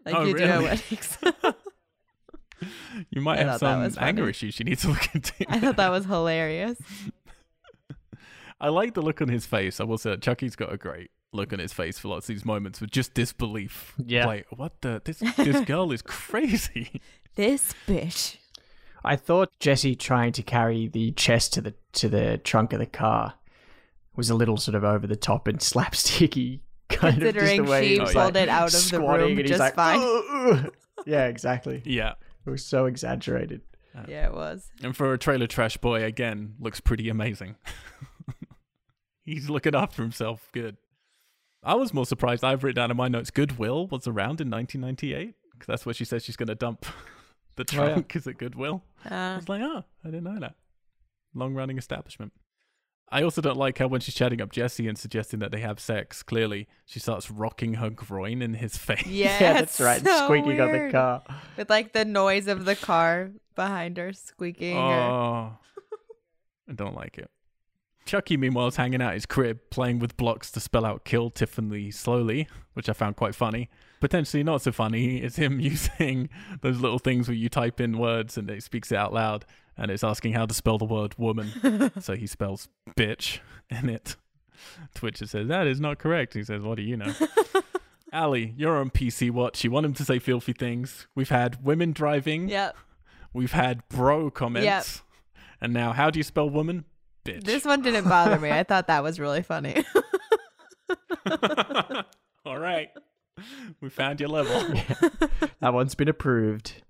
Like 0.05 0.15
Oh, 0.15 0.25
you 0.25 0.37
do 0.37 0.43
really? 0.43 0.67
at 0.67 0.81
weddings. 0.91 1.17
you 3.09 3.21
might 3.21 3.39
I 3.39 3.43
have 3.43 3.59
some 3.59 3.89
anger 3.97 4.29
issues 4.29 4.59
you 4.59 4.65
need 4.65 4.79
to 4.79 4.89
look 4.89 5.13
into. 5.13 5.33
I 5.49 5.59
thought 5.59 5.77
that 5.77 5.89
was 5.89 6.05
hilarious. 6.07 6.77
I 8.59 8.69
like 8.69 8.93
the 8.93 9.01
look 9.01 9.21
on 9.21 9.27
his 9.27 9.45
face. 9.45 9.79
I 9.79 9.83
will 9.83 9.97
say 9.97 10.11
that 10.11 10.21
Chucky's 10.21 10.55
got 10.55 10.71
a 10.71 10.77
great 10.77 11.09
look 11.33 11.51
on 11.53 11.59
his 11.59 11.73
face 11.73 11.97
for 11.97 12.09
lots 12.09 12.29
of 12.29 12.35
these 12.35 12.45
moments 12.45 12.79
with 12.79 12.91
just 12.91 13.13
disbelief. 13.13 13.93
Yeah. 13.97 14.25
Like, 14.27 14.47
what 14.51 14.81
the 14.81 15.01
this 15.03 15.19
this 15.37 15.61
girl 15.65 15.91
is 15.91 16.01
crazy. 16.01 17.01
This 17.35 17.73
bitch. 17.87 18.37
I 19.03 19.15
thought 19.15 19.51
Jesse 19.59 19.95
trying 19.95 20.31
to 20.33 20.43
carry 20.43 20.87
the 20.87 21.11
chest 21.11 21.53
to 21.53 21.61
the 21.61 21.73
to 21.93 22.09
the 22.09 22.37
trunk 22.37 22.73
of 22.73 22.79
the 22.79 22.85
car 22.85 23.35
was 24.15 24.29
a 24.29 24.35
little 24.35 24.57
sort 24.57 24.75
of 24.75 24.83
over 24.83 25.07
the 25.07 25.15
top 25.15 25.47
and 25.47 25.59
slapsticky. 25.59 26.59
Kind 26.89 27.21
Considering 27.21 27.61
of 27.61 27.65
just 27.65 27.65
the 27.65 27.71
way 27.71 27.87
she 27.87 27.93
he 27.93 27.99
pulled 27.99 28.15
like, 28.15 28.35
it 28.35 28.49
out 28.49 28.65
of 28.67 28.71
the 28.73 28.77
squatting 28.77 29.37
room 29.37 29.45
just 29.47 29.59
like, 29.59 29.75
fine. 29.75 29.99
"Ugh, 30.01 30.25
ugh." 30.29 30.73
yeah, 31.05 31.27
exactly. 31.27 31.81
yeah. 31.85 32.13
It 32.45 32.49
was 32.49 32.65
so 32.65 32.85
exaggerated. 32.85 33.61
Yeah, 34.07 34.27
it 34.27 34.33
was. 34.33 34.71
And 34.83 34.95
for 34.95 35.13
a 35.13 35.17
trailer 35.17 35.47
trash 35.47 35.75
boy, 35.77 36.03
again, 36.03 36.55
looks 36.59 36.79
pretty 36.79 37.09
amazing. 37.09 37.55
He's 39.23 39.49
looking 39.49 39.75
after 39.75 40.01
himself 40.01 40.49
good. 40.53 40.77
I 41.63 41.75
was 41.75 41.93
more 41.93 42.05
surprised. 42.05 42.43
I've 42.43 42.63
written 42.63 42.81
down 42.81 42.91
in 42.91 42.97
my 42.97 43.07
notes 43.07 43.29
Goodwill 43.29 43.87
was 43.87 44.07
around 44.07 44.41
in 44.41 44.49
1998 44.49 45.35
because 45.53 45.67
that's 45.67 45.85
where 45.85 45.93
she 45.93 46.05
says 46.05 46.23
she's 46.23 46.35
going 46.37 46.47
to 46.47 46.55
dump 46.55 46.85
the 47.55 47.63
Oh, 47.63 47.75
yeah. 47.85 47.89
trunk 47.93 48.15
is 48.15 48.25
at 48.27 48.37
Goodwill. 48.37 48.83
I 49.05 49.33
Uh, 49.33 49.35
was 49.35 49.47
like, 49.49 49.61
oh, 49.61 49.83
I 50.03 50.07
didn't 50.07 50.23
know 50.23 50.39
that. 50.39 50.55
Long 51.35 51.53
running 51.53 51.77
establishment. 51.77 52.33
I 53.11 53.23
also 53.23 53.41
don't 53.41 53.57
like 53.57 53.77
how 53.77 53.87
when 53.87 53.99
she's 54.01 54.15
chatting 54.15 54.39
up 54.41 54.51
Jesse 54.51 54.87
and 54.87 54.97
suggesting 54.97 55.39
that 55.39 55.51
they 55.51 55.59
have 55.59 55.79
sex, 55.79 56.23
clearly 56.23 56.67
she 56.85 56.99
starts 56.99 57.29
rocking 57.29 57.73
her 57.75 57.89
groin 57.89 58.41
in 58.41 58.53
his 58.53 58.77
face. 58.77 59.05
yeah, 59.05 59.37
yeah, 59.41 59.53
that's 59.53 59.79
right. 59.81 60.01
so 60.03 60.25
Squeaking 60.25 60.61
on 60.61 60.71
the 60.71 60.89
car. 60.91 61.23
with 61.57 61.69
like 61.69 61.91
the 61.93 62.05
noise 62.05 62.47
of 62.47 62.65
the 62.65 62.75
car 62.75 63.31
behind 63.55 63.97
her 63.97 64.13
squeaking. 64.13 64.77
Oh, 64.77 65.57
I 66.69 66.73
don't 66.73 66.95
like 66.95 67.17
it. 67.17 67.29
Chucky, 68.05 68.35
meanwhile, 68.35 68.67
is 68.67 68.77
hanging 68.77 69.01
out 69.01 69.13
his 69.13 69.25
crib, 69.27 69.59
playing 69.69 69.99
with 69.99 70.17
blocks 70.17 70.49
to 70.53 70.59
spell 70.59 70.85
out 70.85 71.05
"kill 71.05 71.29
Tiffany" 71.29 71.91
slowly, 71.91 72.47
which 72.73 72.89
I 72.89 72.93
found 72.93 73.15
quite 73.15 73.35
funny. 73.35 73.69
Potentially 73.99 74.41
not 74.43 74.63
so 74.63 74.71
funny 74.71 75.17
is 75.17 75.35
him 75.35 75.59
using 75.59 76.27
those 76.61 76.79
little 76.79 76.97
things 76.97 77.27
where 77.27 77.35
you 77.35 77.47
type 77.49 77.79
in 77.79 77.99
words 77.99 78.37
and 78.37 78.49
it 78.49 78.63
speaks 78.63 78.91
it 78.91 78.95
out 78.97 79.13
loud, 79.13 79.45
and 79.77 79.91
it's 79.91 80.03
asking 80.03 80.33
how 80.33 80.45
to 80.45 80.53
spell 80.53 80.77
the 80.77 80.85
word 80.85 81.15
"woman." 81.17 81.91
so 81.99 82.15
he 82.15 82.27
spells 82.27 82.69
"bitch" 82.97 83.39
in 83.69 83.89
it. 83.89 84.15
Twitcher 84.93 85.25
says 85.25 85.47
that 85.47 85.67
is 85.67 85.79
not 85.79 85.97
correct. 85.99 86.33
He 86.33 86.43
says, 86.43 86.61
"What 86.61 86.75
do 86.75 86.83
you 86.83 86.97
know?" 86.97 87.13
Ali, 88.13 88.53
you're 88.57 88.77
on 88.77 88.89
PC 88.89 89.31
Watch. 89.31 89.63
You 89.63 89.71
want 89.71 89.85
him 89.85 89.93
to 89.93 90.03
say 90.03 90.19
filthy 90.19 90.53
things. 90.53 91.07
We've 91.15 91.29
had 91.29 91.63
women 91.63 91.93
driving. 91.93 92.49
Yep. 92.49 92.75
We've 93.33 93.53
had 93.53 93.87
bro 93.87 94.29
comments. 94.29 94.65
Yep. 94.65 94.85
And 95.61 95.73
now, 95.73 95.93
how 95.93 96.09
do 96.09 96.19
you 96.19 96.23
spell 96.23 96.49
woman? 96.49 96.83
Bitch. 97.23 97.43
This 97.43 97.63
one 97.63 97.81
didn't 97.81 98.09
bother 98.09 98.37
me. 98.37 98.51
I 98.51 98.63
thought 98.63 98.87
that 98.87 99.01
was 99.01 99.19
really 99.19 99.43
funny. 99.43 99.85
All 102.45 102.57
right. 102.57 102.89
We 103.79 103.89
found 103.89 104.19
your 104.19 104.29
level. 104.29 104.73
That 105.61 105.73
one's 105.73 105.95
been 105.95 106.09
approved. 106.09 106.81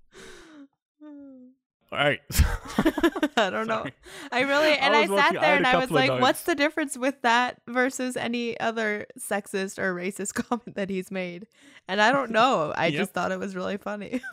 All 1.92 1.98
right. 1.98 2.20
I 3.36 3.50
don't 3.50 3.66
know. 3.66 3.84
I 4.30 4.40
really 4.40 4.72
and 4.78 4.94
I 4.94 5.00
I, 5.00 5.06
sat 5.06 5.10
watching- 5.10 5.36
I 5.36 5.40
there 5.42 5.56
and 5.56 5.66
I 5.66 5.76
was 5.76 5.90
like, 5.90 6.20
what's 6.20 6.42
the 6.44 6.54
difference 6.54 6.96
with 6.96 7.20
that 7.22 7.60
versus 7.68 8.16
any 8.16 8.58
other 8.58 9.06
sexist 9.20 9.78
or 9.78 9.94
racist 9.94 10.32
comment 10.48 10.74
that 10.76 10.88
he's 10.88 11.10
made? 11.10 11.46
And 11.88 12.00
I 12.00 12.10
don't 12.12 12.30
know. 12.30 12.72
I 12.74 12.86
Yep. 12.86 12.98
just 12.98 13.12
thought 13.12 13.30
it 13.30 13.38
was 13.38 13.54
really 13.54 13.76
funny. 13.76 14.22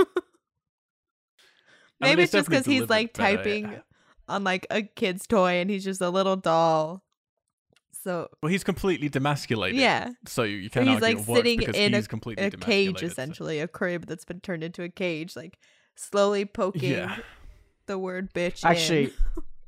I 2.02 2.06
mean, 2.06 2.12
Maybe 2.12 2.24
it's 2.24 2.32
just 2.32 2.50
because 2.50 2.66
he's 2.66 2.88
like 2.90 3.14
typing 3.14 3.82
on 4.30 4.44
like 4.46 4.66
a 4.72 4.84
kid's 4.84 5.28
toy 5.28 5.56
and 5.60 5.70
he's 5.70 5.84
just 5.84 6.00
a 6.02 6.10
little 6.10 6.38
doll. 6.38 7.04
So 8.04 8.30
Well, 8.42 8.50
he's 8.50 8.64
completely 8.64 9.10
demasculated. 9.10 9.74
yeah, 9.76 10.12
So 10.26 10.44
you 10.44 10.70
So 10.70 10.80
can 10.80 10.88
he's, 10.88 11.02
like, 11.02 11.18
it 11.20 11.26
sitting 11.26 11.62
in 11.64 12.02
completely 12.06 12.46
a 12.46 12.52
cage 12.52 12.96
demasculated, 12.96 13.00
so- 13.00 13.06
essentially, 13.08 13.60
a 13.60 13.68
crib 13.68 14.06
that's 14.06 14.24
been 14.24 14.40
turned 14.40 14.64
into 14.64 14.84
a 14.84 14.90
cage, 14.90 15.36
like 15.36 15.58
slowly 15.98 16.46
poking 16.46 16.92
Yeah. 16.94 17.18
The 17.90 18.00
word 18.00 18.34
bitch. 18.34 18.64
Actually, 18.64 19.06
in. 19.06 19.12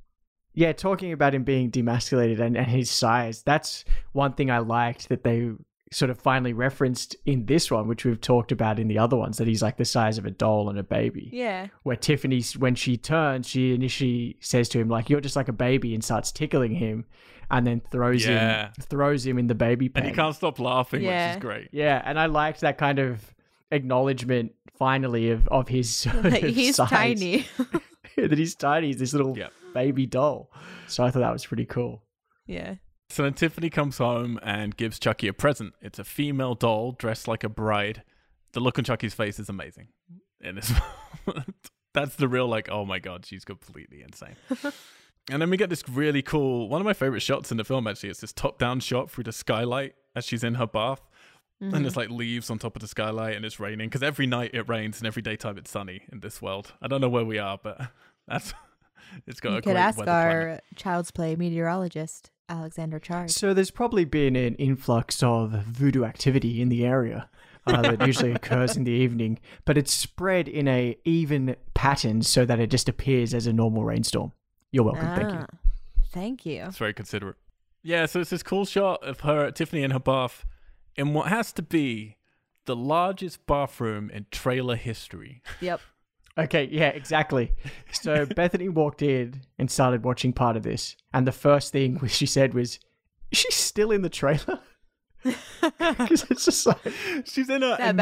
yeah, 0.54 0.72
talking 0.72 1.12
about 1.12 1.36
him 1.36 1.44
being 1.44 1.70
demasculated 1.70 2.40
and, 2.40 2.56
and 2.56 2.68
his 2.68 2.90
size, 2.90 3.44
that's 3.44 3.84
one 4.14 4.34
thing 4.34 4.50
I 4.50 4.60
liked 4.60 5.10
that 5.10 5.24
they 5.26 5.52
sort 5.94 6.10
of 6.10 6.18
finally 6.18 6.54
referenced 6.54 7.18
in 7.26 7.46
this 7.48 7.70
one, 7.70 7.86
which 7.88 8.06
we've 8.06 8.22
talked 8.22 8.54
about 8.54 8.80
in 8.80 8.88
the 8.88 8.98
other 8.98 9.18
ones, 9.18 9.38
that 9.38 9.48
he's 9.48 9.62
like 9.62 9.76
the 9.76 9.84
size 9.84 10.18
of 10.18 10.26
a 10.26 10.32
doll 10.32 10.70
and 10.70 10.80
a 10.80 10.84
baby. 10.84 11.30
yeah, 11.34 11.68
Where 11.84 11.98
Tiffany, 11.98 12.42
when 12.58 12.76
she 12.76 12.96
turns, 12.96 13.48
she 13.50 13.74
initially 13.74 14.38
says 14.40 14.70
to 14.70 14.80
him, 14.80 14.88
like, 14.88 15.10
you're 15.10 15.20
just 15.20 15.36
like 15.36 15.50
a 15.50 15.54
baby 15.54 15.94
and 15.94 16.02
starts 16.02 16.32
tickling 16.32 16.76
him 16.76 17.06
and 17.50 17.68
then 17.68 17.82
throws 17.92 18.26
Yeah. 18.26 18.68
him 18.68 18.74
throws 18.80 19.26
him 19.26 19.38
in 19.38 19.48
the 19.48 19.56
baby 19.56 19.90
pen. 19.90 20.04
And 20.04 20.10
he 20.12 20.16
can't 20.16 20.34
stop 20.34 20.60
laughing, 20.60 21.02
which 21.02 21.12
is 21.12 21.38
great. 21.38 21.68
Yeah, 21.74 22.02
and 22.06 22.18
I 22.18 22.28
liked 22.28 22.62
that 22.62 22.78
kind 22.78 23.00
of 23.00 23.34
acknowledgement 23.72 24.54
finally 24.78 25.32
of, 25.32 25.48
of 25.50 25.68
his 25.68 25.90
sort 25.94 26.24
like, 26.24 26.44
of 26.44 26.56
he's 26.56 26.78
size. 26.78 26.90
tiny. 26.90 27.46
that 28.18 28.38
he's 28.38 28.56
tiny, 28.56 28.88
he's 28.88 28.98
this 28.98 29.14
little 29.14 29.38
Yep. 29.38 29.52
baby 29.74 30.06
doll. 30.06 30.52
So 30.88 31.04
I 31.04 31.12
thought 31.12 31.20
that 31.20 31.32
was 31.34 31.46
pretty 31.46 31.66
cool. 31.66 32.04
yeah, 32.46 32.76
So 33.10 33.24
then 33.24 33.34
Tiffany 33.34 33.70
comes 33.70 33.98
home 33.98 34.40
and 34.44 34.76
gives 34.76 35.00
Chucky 35.00 35.28
a 35.28 35.34
present. 35.34 35.74
It's 35.82 36.00
a 36.00 36.04
female 36.04 36.56
doll 36.56 36.92
dressed 36.94 37.28
like 37.28 37.44
a 37.44 37.50
bride. 37.50 38.04
The 38.54 38.60
look 38.60 38.78
on 38.78 38.84
Chucky's 38.84 39.14
face 39.14 39.40
is 39.40 39.48
amazing 39.50 39.88
in 40.42 40.56
this 40.56 40.72
moment. 41.28 41.56
That's 41.94 42.16
the 42.16 42.28
real, 42.28 42.48
like, 42.48 42.70
oh 42.70 42.86
my 42.86 43.00
god, 43.00 43.26
she's 43.26 43.46
completely 43.46 44.02
insane. 44.02 44.36
And 45.30 45.40
then 45.40 45.52
we 45.52 45.56
get 45.56 45.70
this 45.70 45.88
really 45.88 46.24
cool 46.24 46.68
one 46.68 46.82
of 46.82 46.86
my 46.86 46.94
favorite 46.94 47.20
shots 47.22 47.52
in 47.52 47.58
the 47.58 47.64
film 47.64 47.86
actually. 47.86 48.10
It's 48.10 48.22
this 48.22 48.34
top 48.34 48.58
down 48.58 48.80
shot 48.80 49.12
through 49.12 49.26
the 49.26 49.32
skylight 49.32 49.94
as 50.16 50.26
she's 50.26 50.44
in 50.44 50.56
her 50.56 50.66
bath. 50.66 51.08
And 51.62 51.72
Mm-hmm. 51.72 51.84
there's 51.84 51.96
like 51.96 52.10
leaves 52.10 52.50
on 52.50 52.58
top 52.58 52.76
of 52.76 52.82
the 52.82 52.88
skylight 52.88 53.36
and 53.36 53.46
it's 53.46 53.60
raining 53.60 53.88
because 53.88 54.02
every 54.02 54.26
night 54.26 54.50
it 54.56 54.68
rains 54.68 54.98
and 54.98 55.06
every 55.06 55.22
daytime 55.22 55.58
it's 55.60 55.70
sunny 55.70 56.02
in 56.12 56.20
this 56.22 56.42
world. 56.42 56.74
I 56.82 56.88
don't 56.88 57.02
know 57.02 57.10
where 57.10 57.24
we 57.24 57.38
are, 57.38 57.60
but 57.62 57.80
that's 58.28 58.54
it's 59.28 59.40
got 59.40 59.52
you 59.52 59.56
a 59.58 59.62
could 59.62 59.74
great 59.74 59.78
ask 59.78 59.98
weather 60.00 60.12
climate. 60.12 60.36
our 60.48 60.62
child's 60.76 61.12
play 61.12 61.36
meteorologist, 61.36 62.32
Alexander 62.50 62.98
Chard. 63.00 63.30
So 63.30 63.54
there's 63.54 63.70
probably 63.72 64.06
been 64.06 64.36
an 64.36 64.56
influx 64.56 65.22
of 65.22 65.52
voodoo 65.52 66.04
activity 66.04 66.62
in 66.64 66.70
the 66.70 66.84
area 66.86 67.30
uh, 67.68 67.82
that 67.84 68.08
usually 68.08 68.32
occurs 68.32 68.76
in 68.76 68.84
the 68.84 68.92
evening, 68.92 69.38
but 69.66 69.78
it's 69.78 69.94
spread 69.94 70.48
in 70.48 70.68
a 70.68 70.98
even 71.06 71.56
pattern 71.76 72.24
so 72.24 72.44
that 72.44 72.60
it 72.60 72.72
just 72.72 72.90
appears 72.90 73.34
as 73.36 73.46
a 73.46 73.54
normal 73.54 73.84
rainstorm. 73.84 74.32
You're 74.72 74.84
welcome. 74.86 75.06
Thank 75.16 75.32
you. 75.32 75.40
Ah, 75.40 75.58
Thank 76.12 76.46
you. 76.46 76.64
It's 76.66 76.78
very 76.78 76.94
considerate. 76.94 77.36
Yeah, 77.84 78.08
so 78.08 78.22
it's 78.22 78.32
this 78.32 78.42
cool 78.44 78.66
shot 78.66 79.04
of 79.04 79.20
her, 79.22 79.52
Tiffany, 79.52 79.84
in 79.84 79.92
her 79.92 80.00
bath 80.00 80.44
in 80.96 81.14
what 81.14 81.28
has 81.28 81.52
to 81.54 81.62
be 81.62 82.18
the 82.66 82.76
largest 82.76 83.46
bathroom 83.48 84.10
in 84.12 84.26
trailer 84.32 84.76
history. 84.76 85.42
Yep. 85.60 85.82
Okay, 86.38 86.70
yeah, 86.72 86.88
exactly. 86.88 87.52
So 87.92 88.26
Bethany 88.38 88.70
walked 88.70 89.02
in 89.02 89.42
and 89.60 89.70
started 89.70 90.06
watching 90.06 90.32
part 90.32 90.56
of 90.56 90.64
this, 90.64 90.96
and 91.14 91.28
the 91.28 91.34
first 91.34 91.74
thing 91.74 92.00
she 92.08 92.26
said 92.26 92.54
was, 92.54 92.80
"Is 93.32 93.40
she 93.40 93.52
still 93.52 93.92
in 93.92 94.02
the 94.02 94.10
trailer?" 94.10 94.62
Because 95.24 96.26
it's 96.32 96.46
just 96.46 96.66
like, 96.66 96.78
She's 97.26 97.50
in 97.50 97.62
a 97.64 97.76
That 97.78 97.90
enormous, 97.96 97.98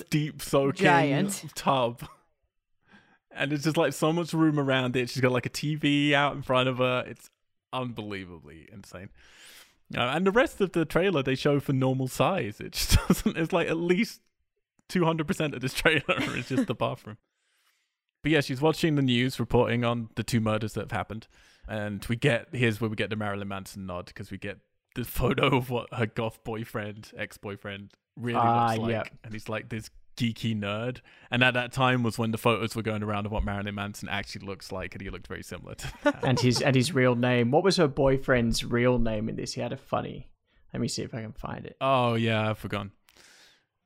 bathroom's 0.00 0.02
deep 0.08 0.40
soaking 0.40 0.84
giant. 0.84 1.44
tub. 1.54 2.02
And 3.30 3.52
it's 3.52 3.64
just 3.64 3.76
like 3.76 3.92
so 3.92 4.10
much 4.10 4.32
room 4.32 4.58
around 4.58 4.96
it. 4.96 5.10
She's 5.10 5.20
got 5.20 5.32
like 5.32 5.44
a 5.46 5.50
TV 5.50 6.12
out 6.12 6.34
in 6.34 6.40
front 6.42 6.70
of 6.70 6.78
her. 6.78 7.04
It's 7.06 7.28
unbelievably 7.74 8.68
insane. 8.72 9.10
Uh, 9.94 10.00
and 10.00 10.26
the 10.26 10.32
rest 10.32 10.60
of 10.60 10.72
the 10.72 10.84
trailer 10.84 11.22
they 11.22 11.34
show 11.34 11.60
for 11.60 11.72
normal 11.72 12.08
size. 12.08 12.60
It 12.60 12.72
just 12.72 12.98
doesn't. 13.08 13.36
It's 13.36 13.52
like 13.52 13.68
at 13.68 13.76
least 13.76 14.20
two 14.88 15.04
hundred 15.04 15.26
percent 15.26 15.54
of 15.54 15.60
this 15.60 15.74
trailer 15.74 16.02
is 16.36 16.48
just 16.48 16.66
the 16.66 16.74
bathroom. 16.74 17.18
But 18.22 18.32
yeah, 18.32 18.40
she's 18.40 18.60
watching 18.60 18.96
the 18.96 19.02
news 19.02 19.38
reporting 19.38 19.84
on 19.84 20.08
the 20.16 20.24
two 20.24 20.40
murders 20.40 20.72
that 20.72 20.80
have 20.80 20.92
happened, 20.92 21.28
and 21.68 22.04
we 22.06 22.16
get 22.16 22.48
here's 22.52 22.80
where 22.80 22.90
we 22.90 22.96
get 22.96 23.10
the 23.10 23.16
Marilyn 23.16 23.48
Manson 23.48 23.86
nod 23.86 24.06
because 24.06 24.30
we 24.32 24.38
get 24.38 24.58
the 24.96 25.04
photo 25.04 25.56
of 25.56 25.70
what 25.70 25.92
her 25.94 26.06
goth 26.06 26.42
boyfriend, 26.42 27.12
ex 27.16 27.38
boyfriend, 27.38 27.92
really 28.16 28.38
Ah, 28.40 28.68
looks 28.70 28.78
like, 28.80 28.90
yeah. 28.90 29.02
and 29.22 29.32
he's 29.32 29.48
like 29.48 29.68
this 29.68 29.90
geeky 30.16 30.58
nerd. 30.58 31.00
And 31.30 31.42
at 31.44 31.54
that 31.54 31.72
time 31.72 32.02
was 32.02 32.18
when 32.18 32.30
the 32.30 32.38
photos 32.38 32.74
were 32.74 32.82
going 32.82 33.02
around 33.02 33.26
of 33.26 33.32
what 33.32 33.44
Marilyn 33.44 33.74
Manson 33.74 34.08
actually 34.08 34.46
looks 34.46 34.72
like, 34.72 34.94
and 34.94 35.02
he 35.02 35.10
looked 35.10 35.26
very 35.26 35.42
similar 35.42 35.74
to 35.74 35.92
that. 36.04 36.18
and 36.24 36.40
his 36.40 36.62
and 36.62 36.74
his 36.74 36.94
real 36.94 37.14
name. 37.14 37.50
What 37.50 37.62
was 37.62 37.76
her 37.76 37.88
boyfriend's 37.88 38.64
real 38.64 38.98
name 38.98 39.28
in 39.28 39.36
this? 39.36 39.54
He 39.54 39.60
had 39.60 39.72
a 39.72 39.76
funny. 39.76 40.28
Let 40.72 40.80
me 40.80 40.88
see 40.88 41.02
if 41.02 41.14
I 41.14 41.22
can 41.22 41.32
find 41.32 41.66
it. 41.66 41.76
Oh 41.80 42.14
yeah, 42.14 42.50
I've 42.50 42.58
forgotten. 42.58 42.92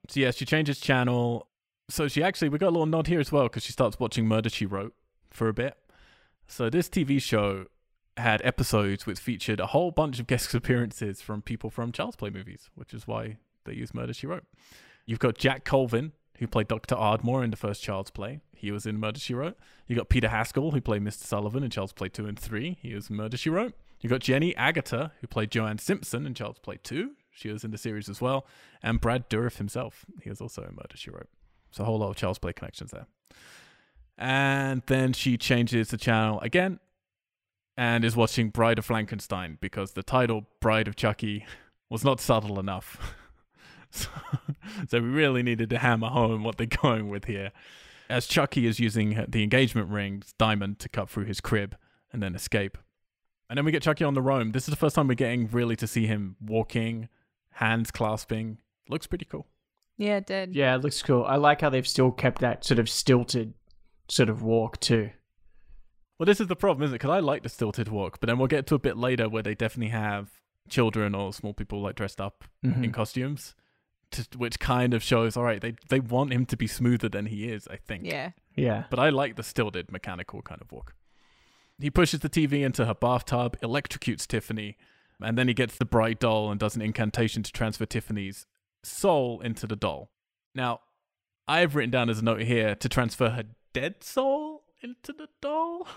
So 0.08 0.20
yeah, 0.20 0.30
she 0.30 0.44
changes 0.44 0.80
channel. 0.80 1.48
So 1.88 2.08
she 2.08 2.22
actually 2.22 2.48
we 2.48 2.58
got 2.58 2.68
a 2.68 2.70
little 2.70 2.86
nod 2.86 3.06
here 3.06 3.20
as 3.20 3.32
well 3.32 3.44
because 3.44 3.64
she 3.64 3.72
starts 3.72 3.98
watching 3.98 4.26
Murder 4.26 4.48
She 4.48 4.66
Wrote 4.66 4.94
for 5.30 5.48
a 5.48 5.52
bit. 5.52 5.76
So 6.46 6.68
this 6.68 6.88
TV 6.88 7.20
show 7.22 7.66
had 8.16 8.42
episodes 8.44 9.06
which 9.06 9.18
featured 9.18 9.60
a 9.60 9.66
whole 9.66 9.90
bunch 9.90 10.18
of 10.20 10.26
guest 10.26 10.54
appearances 10.54 11.20
from 11.20 11.42
people 11.42 11.70
from 11.70 11.92
Child's 11.92 12.16
Play 12.16 12.30
movies, 12.30 12.70
which 12.74 12.92
is 12.94 13.06
why 13.06 13.38
they 13.64 13.74
use 13.74 13.94
Murder 13.94 14.12
She 14.12 14.26
Wrote. 14.26 14.44
You've 15.06 15.18
got 15.18 15.38
Jack 15.38 15.64
Colvin, 15.64 16.12
who 16.40 16.46
played 16.46 16.68
Dr. 16.68 16.94
Ardmore 16.94 17.44
in 17.44 17.50
the 17.50 17.56
first 17.56 17.82
Child's 17.82 18.10
Play. 18.10 18.40
He 18.56 18.72
was 18.72 18.86
in 18.86 18.98
Murder 18.98 19.20
She 19.20 19.34
Wrote. 19.34 19.58
You 19.86 19.94
got 19.94 20.08
Peter 20.08 20.28
Haskell, 20.28 20.70
who 20.70 20.80
played 20.80 21.04
Mr. 21.04 21.24
Sullivan 21.24 21.62
in 21.62 21.70
Child's 21.70 21.92
Play 21.92 22.08
2 22.08 22.26
and 22.26 22.38
3. 22.38 22.78
He 22.80 22.94
was 22.94 23.10
in 23.10 23.16
Murder 23.16 23.36
She 23.36 23.50
Wrote. 23.50 23.74
You 24.00 24.08
got 24.08 24.20
Jenny 24.20 24.54
Agutter, 24.54 25.10
who 25.20 25.26
played 25.26 25.50
Joanne 25.50 25.78
Simpson 25.78 26.26
in 26.26 26.32
Child's 26.32 26.58
Play 26.58 26.78
2. 26.82 27.12
She 27.30 27.50
was 27.50 27.62
in 27.62 27.72
the 27.72 27.78
series 27.78 28.08
as 28.08 28.22
well. 28.22 28.46
And 28.82 29.02
Brad 29.02 29.28
Dourif 29.28 29.58
himself. 29.58 30.06
He 30.22 30.30
was 30.30 30.40
also 30.40 30.62
in 30.62 30.74
Murder 30.74 30.96
She 30.96 31.10
Wrote. 31.10 31.28
So 31.72 31.82
a 31.82 31.86
whole 31.86 31.98
lot 31.98 32.08
of 32.08 32.16
Child's 32.16 32.38
Play 32.38 32.54
connections 32.54 32.90
there. 32.90 33.06
And 34.16 34.82
then 34.86 35.12
she 35.12 35.36
changes 35.36 35.88
the 35.88 35.98
channel 35.98 36.40
again 36.40 36.80
and 37.76 38.02
is 38.02 38.16
watching 38.16 38.48
Bride 38.48 38.78
of 38.78 38.86
Frankenstein 38.86 39.58
because 39.60 39.92
the 39.92 40.02
title 40.02 40.46
Bride 40.60 40.88
of 40.88 40.96
Chucky 40.96 41.44
was 41.90 42.02
not 42.02 42.18
subtle 42.18 42.58
enough. 42.58 43.14
so, 43.96 44.08
so 44.88 45.00
we 45.00 45.08
really 45.08 45.42
needed 45.42 45.70
to 45.70 45.78
hammer 45.78 46.08
home 46.08 46.44
what 46.44 46.56
they're 46.58 46.66
going 46.66 47.08
with 47.08 47.24
here. 47.26 47.52
As 48.08 48.26
Chucky 48.26 48.66
is 48.66 48.80
using 48.80 49.24
the 49.28 49.42
engagement 49.42 49.88
ring's 49.88 50.32
diamond 50.38 50.78
to 50.80 50.88
cut 50.88 51.08
through 51.08 51.26
his 51.26 51.40
crib 51.40 51.76
and 52.12 52.22
then 52.22 52.34
escape. 52.34 52.76
And 53.48 53.56
then 53.56 53.64
we 53.64 53.72
get 53.72 53.82
Chucky 53.82 54.04
on 54.04 54.14
the 54.14 54.22
roam. 54.22 54.52
This 54.52 54.64
is 54.64 54.72
the 54.72 54.76
first 54.76 54.94
time 54.94 55.08
we're 55.08 55.14
getting 55.14 55.48
really 55.48 55.76
to 55.76 55.86
see 55.86 56.06
him 56.06 56.36
walking, 56.40 57.08
hands 57.52 57.90
clasping. 57.90 58.58
Looks 58.88 59.06
pretty 59.06 59.24
cool. 59.26 59.46
Yeah, 59.96 60.16
it 60.16 60.26
did. 60.26 60.54
Yeah, 60.54 60.74
it 60.74 60.82
looks 60.82 61.02
cool. 61.02 61.24
I 61.24 61.36
like 61.36 61.60
how 61.60 61.68
they've 61.70 61.86
still 61.86 62.10
kept 62.10 62.40
that 62.40 62.64
sort 62.64 62.78
of 62.78 62.88
stilted 62.88 63.54
sort 64.08 64.28
of 64.28 64.42
walk 64.42 64.80
too. 64.80 65.10
Well, 66.18 66.26
this 66.26 66.40
is 66.40 66.48
the 66.48 66.56
problem, 66.56 66.84
isn't 66.84 66.94
it? 66.94 66.98
Because 66.98 67.10
I 67.10 67.20
like 67.20 67.42
the 67.42 67.48
stilted 67.48 67.88
walk, 67.88 68.18
but 68.20 68.26
then 68.26 68.38
we'll 68.38 68.46
get 68.48 68.66
to 68.68 68.74
a 68.74 68.78
bit 68.78 68.96
later 68.96 69.28
where 69.28 69.42
they 69.42 69.54
definitely 69.54 69.90
have 69.92 70.30
children 70.68 71.14
or 71.14 71.32
small 71.32 71.54
people 71.54 71.80
like 71.80 71.94
dressed 71.96 72.20
up 72.20 72.44
Mhm. 72.64 72.84
in 72.84 72.92
costumes, 72.92 73.54
to, 74.12 74.26
which 74.36 74.58
kind 74.58 74.94
of 74.94 75.02
shows, 75.02 75.36
all 75.36 75.44
right, 75.44 75.60
they 75.60 75.74
they 75.88 76.00
want 76.00 76.32
him 76.32 76.46
to 76.46 76.56
be 76.56 76.66
smoother 76.66 77.08
than 77.08 77.26
he 77.26 77.48
is, 77.48 77.68
I 77.68 77.76
think. 77.76 78.06
Yeah. 78.06 78.30
Yeah. 78.56 78.84
But 78.90 78.98
I 78.98 79.10
like 79.10 79.36
the 79.36 79.42
stilted 79.42 79.90
mechanical 79.90 80.42
kind 80.42 80.60
of 80.60 80.70
walk. 80.72 80.94
He 81.80 81.90
pushes 81.90 82.20
the 82.20 82.28
TV 82.28 82.64
into 82.64 82.84
her 82.84 82.94
bathtub, 82.94 83.58
electrocutes 83.60 84.26
Tiffany, 84.26 84.76
and 85.20 85.38
then 85.38 85.48
he 85.48 85.54
gets 85.54 85.76
the 85.76 85.84
bright 85.84 86.20
doll 86.20 86.50
and 86.50 86.60
does 86.60 86.76
an 86.76 86.82
incantation 86.82 87.42
to 87.42 87.52
transfer 87.52 87.86
Tiffany's 87.86 88.46
soul 88.82 89.40
into 89.40 89.66
the 89.66 89.76
doll. 89.76 90.10
Now, 90.54 90.80
I've 91.48 91.74
written 91.74 91.90
down 91.90 92.10
as 92.10 92.18
a 92.18 92.24
note 92.24 92.42
here 92.42 92.74
to 92.74 92.88
transfer 92.88 93.30
her 93.30 93.44
dead 93.72 94.04
soul 94.04 94.64
into 94.82 95.12
the 95.12 95.28
doll 95.40 95.88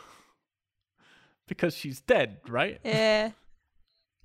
because 1.47 1.75
she's 1.75 1.99
dead, 2.01 2.37
right? 2.47 2.79
Yeah. 2.83 3.31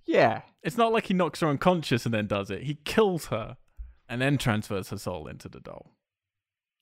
Yeah. 0.07 0.43
It's 0.63 0.77
not 0.77 0.93
like 0.93 1.07
he 1.07 1.15
knocks 1.15 1.41
her 1.41 1.49
unconscious 1.49 2.05
and 2.05 2.15
then 2.15 2.27
does 2.27 2.51
it. 2.51 2.63
He 2.63 2.75
kills 2.85 3.27
her 3.27 3.57
and 4.09 4.21
then 4.21 4.39
transfers 4.39 4.91
her 4.91 4.99
soul 4.99 5.27
into 5.27 5.49
the 5.49 5.61
doll. 5.61 5.93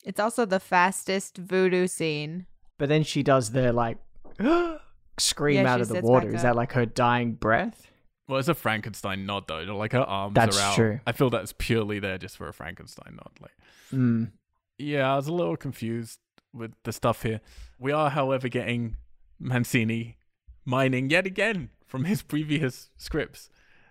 It's 0.04 0.20
also 0.20 0.44
the 0.44 0.60
fastest 0.60 1.36
voodoo 1.38 1.86
scene. 1.86 2.46
But 2.78 2.88
then 2.88 3.02
she 3.02 3.22
does 3.22 3.50
the 3.52 3.72
like 3.72 3.98
scream 5.18 5.62
Yeah, 5.64 5.72
out 5.74 5.80
of 5.80 5.88
the 5.88 6.00
water. 6.00 6.34
Is 6.34 6.42
that 6.42 6.56
like 6.56 6.72
her 6.72 6.86
dying 6.86 7.32
breath? 7.32 7.90
Well, 8.28 8.38
it's 8.38 8.48
a 8.48 8.54
Frankenstein 8.54 9.24
nod 9.26 9.44
though. 9.48 9.60
Like 9.76 9.92
her 9.92 10.00
arms 10.00 10.34
That's 10.34 10.58
are 10.58 10.62
out. 10.62 10.74
true. 10.74 11.00
I 11.06 11.12
feel 11.12 11.30
that's 11.30 11.54
purely 11.56 11.98
there 12.00 12.18
just 12.18 12.36
for 12.36 12.48
a 12.48 12.52
Frankenstein 12.52 13.16
nod. 13.16 13.30
Like, 13.40 13.52
Mm. 13.92 14.32
yeah, 14.78 15.12
I 15.12 15.14
was 15.16 15.28
a 15.28 15.32
little 15.32 15.56
confused 15.56 16.18
with 16.52 16.72
the 16.82 16.92
stuff 16.92 17.22
here. 17.22 17.40
We 17.78 17.92
are, 17.92 18.10
however, 18.10 18.48
getting 18.48 18.96
Mancini 19.38 20.16
mining 20.64 21.08
yet 21.08 21.24
again 21.24 21.70
from 21.86 22.04
his 22.04 22.22
previous 22.22 22.90
scripts. 22.96 23.48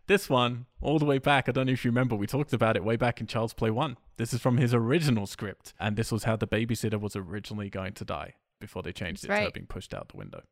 This 0.08 0.30
one, 0.30 0.68
all 0.82 1.00
the 1.00 1.06
way 1.06 1.18
back, 1.18 1.50
I 1.50 1.52
don't 1.52 1.66
know 1.66 1.74
if 1.74 1.84
you 1.84 1.90
remember, 1.90 2.16
we 2.16 2.28
talked 2.28 2.54
about 2.54 2.76
it 2.76 2.84
way 2.84 2.96
back 2.96 3.20
in 3.20 3.26
Child's 3.26 3.56
Play 3.56 3.72
1. 3.72 3.98
This 4.18 4.34
is 4.34 4.40
from 4.40 4.58
his 4.58 4.72
original 4.72 5.26
script, 5.26 5.74
and 5.80 5.96
this 5.96 6.12
was 6.12 6.26
how 6.26 6.36
the 6.36 6.46
babysitter 6.46 7.00
was 7.00 7.16
originally 7.16 7.72
going 7.72 7.94
to 7.94 8.06
die 8.06 8.36
before 8.60 8.84
they 8.84 8.92
changed 8.92 9.24
That's 9.24 9.34
it 9.34 9.40
to 9.40 9.46
her 9.46 9.52
being 9.52 9.66
pushed 9.66 9.96
out 9.96 10.10
the 10.10 10.18
window. 10.18 10.44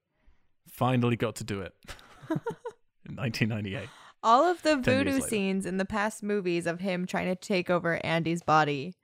Finally 0.67 1.17
got 1.17 1.35
to 1.35 1.43
do 1.43 1.61
it 1.61 1.73
in 2.31 3.15
1998. 3.15 3.89
All 4.23 4.43
of 4.43 4.63
the 4.63 4.77
voodoo 4.77 5.19
scenes 5.19 5.67
in 5.67 5.77
the 5.77 5.85
past 5.85 6.23
movies 6.23 6.65
of 6.65 6.79
him 6.79 7.05
trying 7.05 7.27
to 7.27 7.35
take 7.35 7.69
over 7.69 8.03
Andy's 8.03 8.41
body 8.41 8.95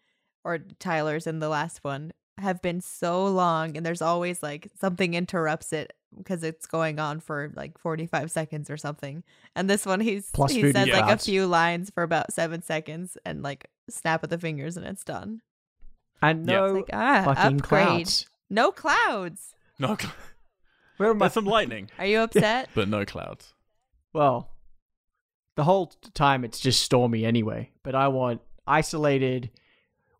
or 0.43 0.57
Tyler's 0.79 1.27
in 1.27 1.39
the 1.39 1.49
last 1.49 1.83
one 1.83 2.11
have 2.41 2.61
been 2.61 2.81
so 2.81 3.25
long 3.25 3.75
and 3.77 3.85
there's 3.85 4.01
always 4.01 4.41
like 4.43 4.69
something 4.79 5.13
interrupts 5.13 5.73
it 5.73 5.93
because 6.17 6.43
it's 6.43 6.65
going 6.65 6.99
on 6.99 7.19
for 7.19 7.51
like 7.55 7.77
45 7.77 8.31
seconds 8.31 8.69
or 8.69 8.77
something. 8.77 9.23
And 9.55 9.69
this 9.69 9.85
one 9.85 9.99
he's 9.99 10.31
Plus 10.31 10.51
he 10.51 10.61
voodoo 10.61 10.73
says 10.73 10.87
like 10.89 11.11
a 11.13 11.17
few 11.17 11.45
lines 11.45 11.89
for 11.89 12.03
about 12.03 12.33
7 12.33 12.61
seconds 12.63 13.17
and 13.25 13.43
like 13.43 13.67
snap 13.89 14.23
of 14.23 14.29
the 14.29 14.37
fingers 14.39 14.75
and 14.77 14.85
it's 14.85 15.03
done. 15.03 15.41
And 16.21 16.47
Yeah. 16.49 16.55
no 16.55 16.65
It's 16.65 16.73
like 16.75 16.89
ah, 16.93 17.23
fucking 17.33 17.57
upgrade. 17.61 17.87
clouds. 17.87 18.25
No 18.49 18.71
clouds. 18.71 19.53
No, 19.77 19.95
cl- 19.95 20.13
Where 20.97 21.11
am 21.11 21.21
I? 21.21 21.27
some 21.29 21.45
lightning, 21.45 21.89
Are 21.99 22.05
you 22.05 22.19
upset? 22.21 22.69
but 22.73 22.89
no 22.89 23.05
clouds. 23.05 23.53
Well, 24.11 24.49
the 25.55 25.63
whole 25.65 25.93
time 26.13 26.43
it's 26.43 26.59
just 26.59 26.81
stormy 26.81 27.23
anyway. 27.25 27.71
But 27.83 27.93
I 27.95 28.07
want 28.07 28.41
isolated, 28.65 29.51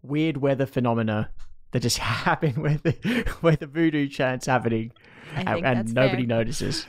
weird 0.02 0.38
weather 0.38 0.66
phenomena 0.66 1.32
that 1.72 1.82
just 1.82 1.98
happen 2.00 2.62
where 2.62 2.78
the 2.78 2.92
where 3.42 3.56
the 3.56 3.68
voodoo 3.68 4.08
chant's 4.08 4.46
happening, 4.46 4.92
and, 5.36 5.66
and 5.66 5.94
nobody 5.94 6.26
fair. 6.26 6.38
notices. 6.38 6.86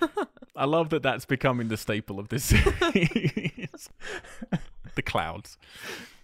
I 0.56 0.66
love 0.66 0.90
that 0.90 1.02
that's 1.02 1.24
becoming 1.24 1.68
the 1.68 1.76
staple 1.76 2.18
of 2.18 2.28
this 2.28 2.44
series. 2.44 3.88
the 4.94 5.02
clouds. 5.02 5.56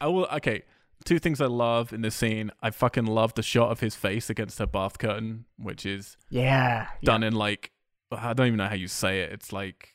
I 0.01 0.07
will. 0.09 0.27
Okay, 0.27 0.63
two 1.05 1.19
things 1.19 1.41
I 1.41 1.47
love 1.47 1.93
in 1.93 2.03
this 2.03 2.15
scene. 2.15 2.51
I 2.63 2.71
fucking 2.71 3.07
love 3.07 3.35
the 3.35 3.43
shot 3.43 3.71
of 3.71 3.81
his 3.81 3.95
face 3.95 4.29
against 4.31 4.59
her 4.59 4.67
bath 4.67 4.99
curtain, 4.99 5.47
which 5.57 5.87
is 5.87 6.17
Yeah, 6.31 6.89
done 7.03 7.23
in 7.23 7.35
like 7.35 7.73
I 8.13 8.33
don't 8.33 8.47
even 8.49 8.59
know 8.59 8.69
how 8.69 8.75
you 8.75 8.89
say 8.89 9.21
it. 9.21 9.33
It's 9.33 9.53
like 9.53 9.95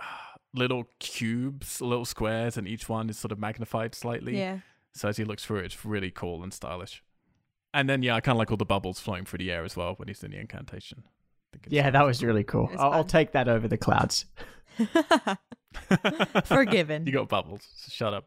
little 0.54 0.84
cubes, 0.98 1.80
little 1.80 2.04
squares, 2.04 2.56
and 2.56 2.66
each 2.68 2.88
one 2.88 3.10
is 3.10 3.18
sort 3.18 3.32
of 3.32 3.38
magnified 3.38 3.94
slightly. 3.94 4.38
Yeah. 4.38 4.58
So 4.94 5.08
as 5.08 5.16
he 5.16 5.24
looks 5.24 5.44
through 5.44 5.58
it, 5.58 5.66
it's 5.66 5.84
really 5.84 6.10
cool 6.10 6.42
and 6.42 6.52
stylish. 6.52 7.02
And 7.72 7.88
then 7.88 8.02
yeah, 8.02 8.16
I 8.16 8.20
kind 8.20 8.34
of 8.34 8.38
like 8.38 8.50
all 8.50 8.56
the 8.56 8.64
bubbles 8.64 8.98
flowing 9.00 9.24
through 9.24 9.38
the 9.38 9.52
air 9.52 9.64
as 9.64 9.76
well 9.76 9.94
when 9.96 10.08
he's 10.08 10.18
doing 10.18 10.32
the 10.32 10.38
incantation. 10.38 11.04
I 11.06 11.56
think 11.56 11.66
Yeah, 11.68 11.90
that 11.90 12.04
was 12.04 12.22
really 12.22 12.44
cool. 12.44 12.68
It's 12.72 12.80
I'll, 12.80 12.92
I'll 12.92 13.04
take 13.04 13.32
that 13.32 13.48
over 13.48 13.68
the 13.68 13.78
clouds. 13.78 14.26
Forgiven. 16.44 17.06
you 17.06 17.12
got 17.12 17.28
bubbles. 17.28 17.62
So 17.76 17.90
shut 17.90 18.14
up. 18.14 18.26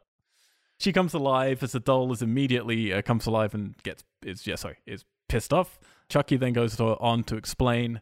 She 0.80 0.92
comes 0.92 1.14
alive 1.14 1.64
as 1.64 1.74
the 1.74 1.80
doll 1.80 2.12
is 2.12 2.22
immediately 2.22 2.94
uh, 2.94 3.02
comes 3.02 3.26
alive 3.26 3.54
and 3.54 3.76
gets 3.84 4.04
is 4.26 4.46
yeah 4.48 4.56
sorry 4.56 4.78
is 4.86 5.06
pissed 5.28 5.54
off. 5.54 5.80
Chucky 6.10 6.38
then 6.38 6.54
goes 6.54 6.76
to, 6.78 6.98
on 7.00 7.24
to 7.26 7.36
explain 7.36 8.02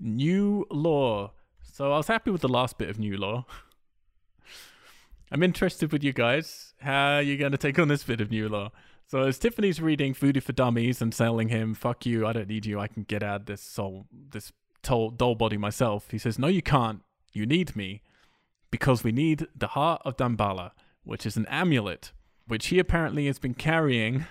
new 0.00 0.66
lore. 0.70 1.32
So 1.72 1.92
I 1.92 1.96
was 1.96 2.08
happy 2.08 2.30
with 2.30 2.40
the 2.40 2.48
last 2.48 2.76
bit 2.78 2.90
of 2.90 2.98
new 2.98 3.16
lore. 3.16 3.44
I'm 5.30 5.42
interested 5.42 5.92
with 5.92 6.04
you 6.04 6.12
guys. 6.12 6.74
How 6.80 7.14
are 7.16 7.22
you 7.22 7.38
going 7.38 7.52
to 7.52 7.58
take 7.58 7.78
on 7.78 7.88
this 7.88 8.02
bit 8.04 8.20
of 8.20 8.30
new 8.30 8.48
lore? 8.48 8.70
So 9.12 9.24
as 9.24 9.38
Tiffany's 9.38 9.78
reading 9.78 10.14
Voodoo 10.14 10.40
for 10.40 10.54
Dummies 10.54 11.02
and 11.02 11.12
telling 11.12 11.50
him, 11.50 11.74
"Fuck 11.74 12.06
you, 12.06 12.26
I 12.26 12.32
don't 12.32 12.48
need 12.48 12.64
you. 12.64 12.80
I 12.80 12.86
can 12.86 13.02
get 13.02 13.22
out 13.22 13.44
this 13.44 13.60
soul, 13.60 14.06
this 14.10 14.54
tol- 14.82 15.10
doll 15.10 15.34
body 15.34 15.58
myself." 15.58 16.10
He 16.10 16.16
says, 16.16 16.38
"No, 16.38 16.46
you 16.46 16.62
can't. 16.62 17.02
You 17.34 17.44
need 17.44 17.76
me, 17.76 18.00
because 18.70 19.04
we 19.04 19.12
need 19.12 19.48
the 19.54 19.66
heart 19.66 20.00
of 20.06 20.16
Damballa, 20.16 20.70
which 21.04 21.26
is 21.26 21.36
an 21.36 21.44
amulet, 21.50 22.12
which 22.46 22.68
he 22.68 22.78
apparently 22.78 23.26
has 23.26 23.38
been 23.38 23.52
carrying. 23.52 24.24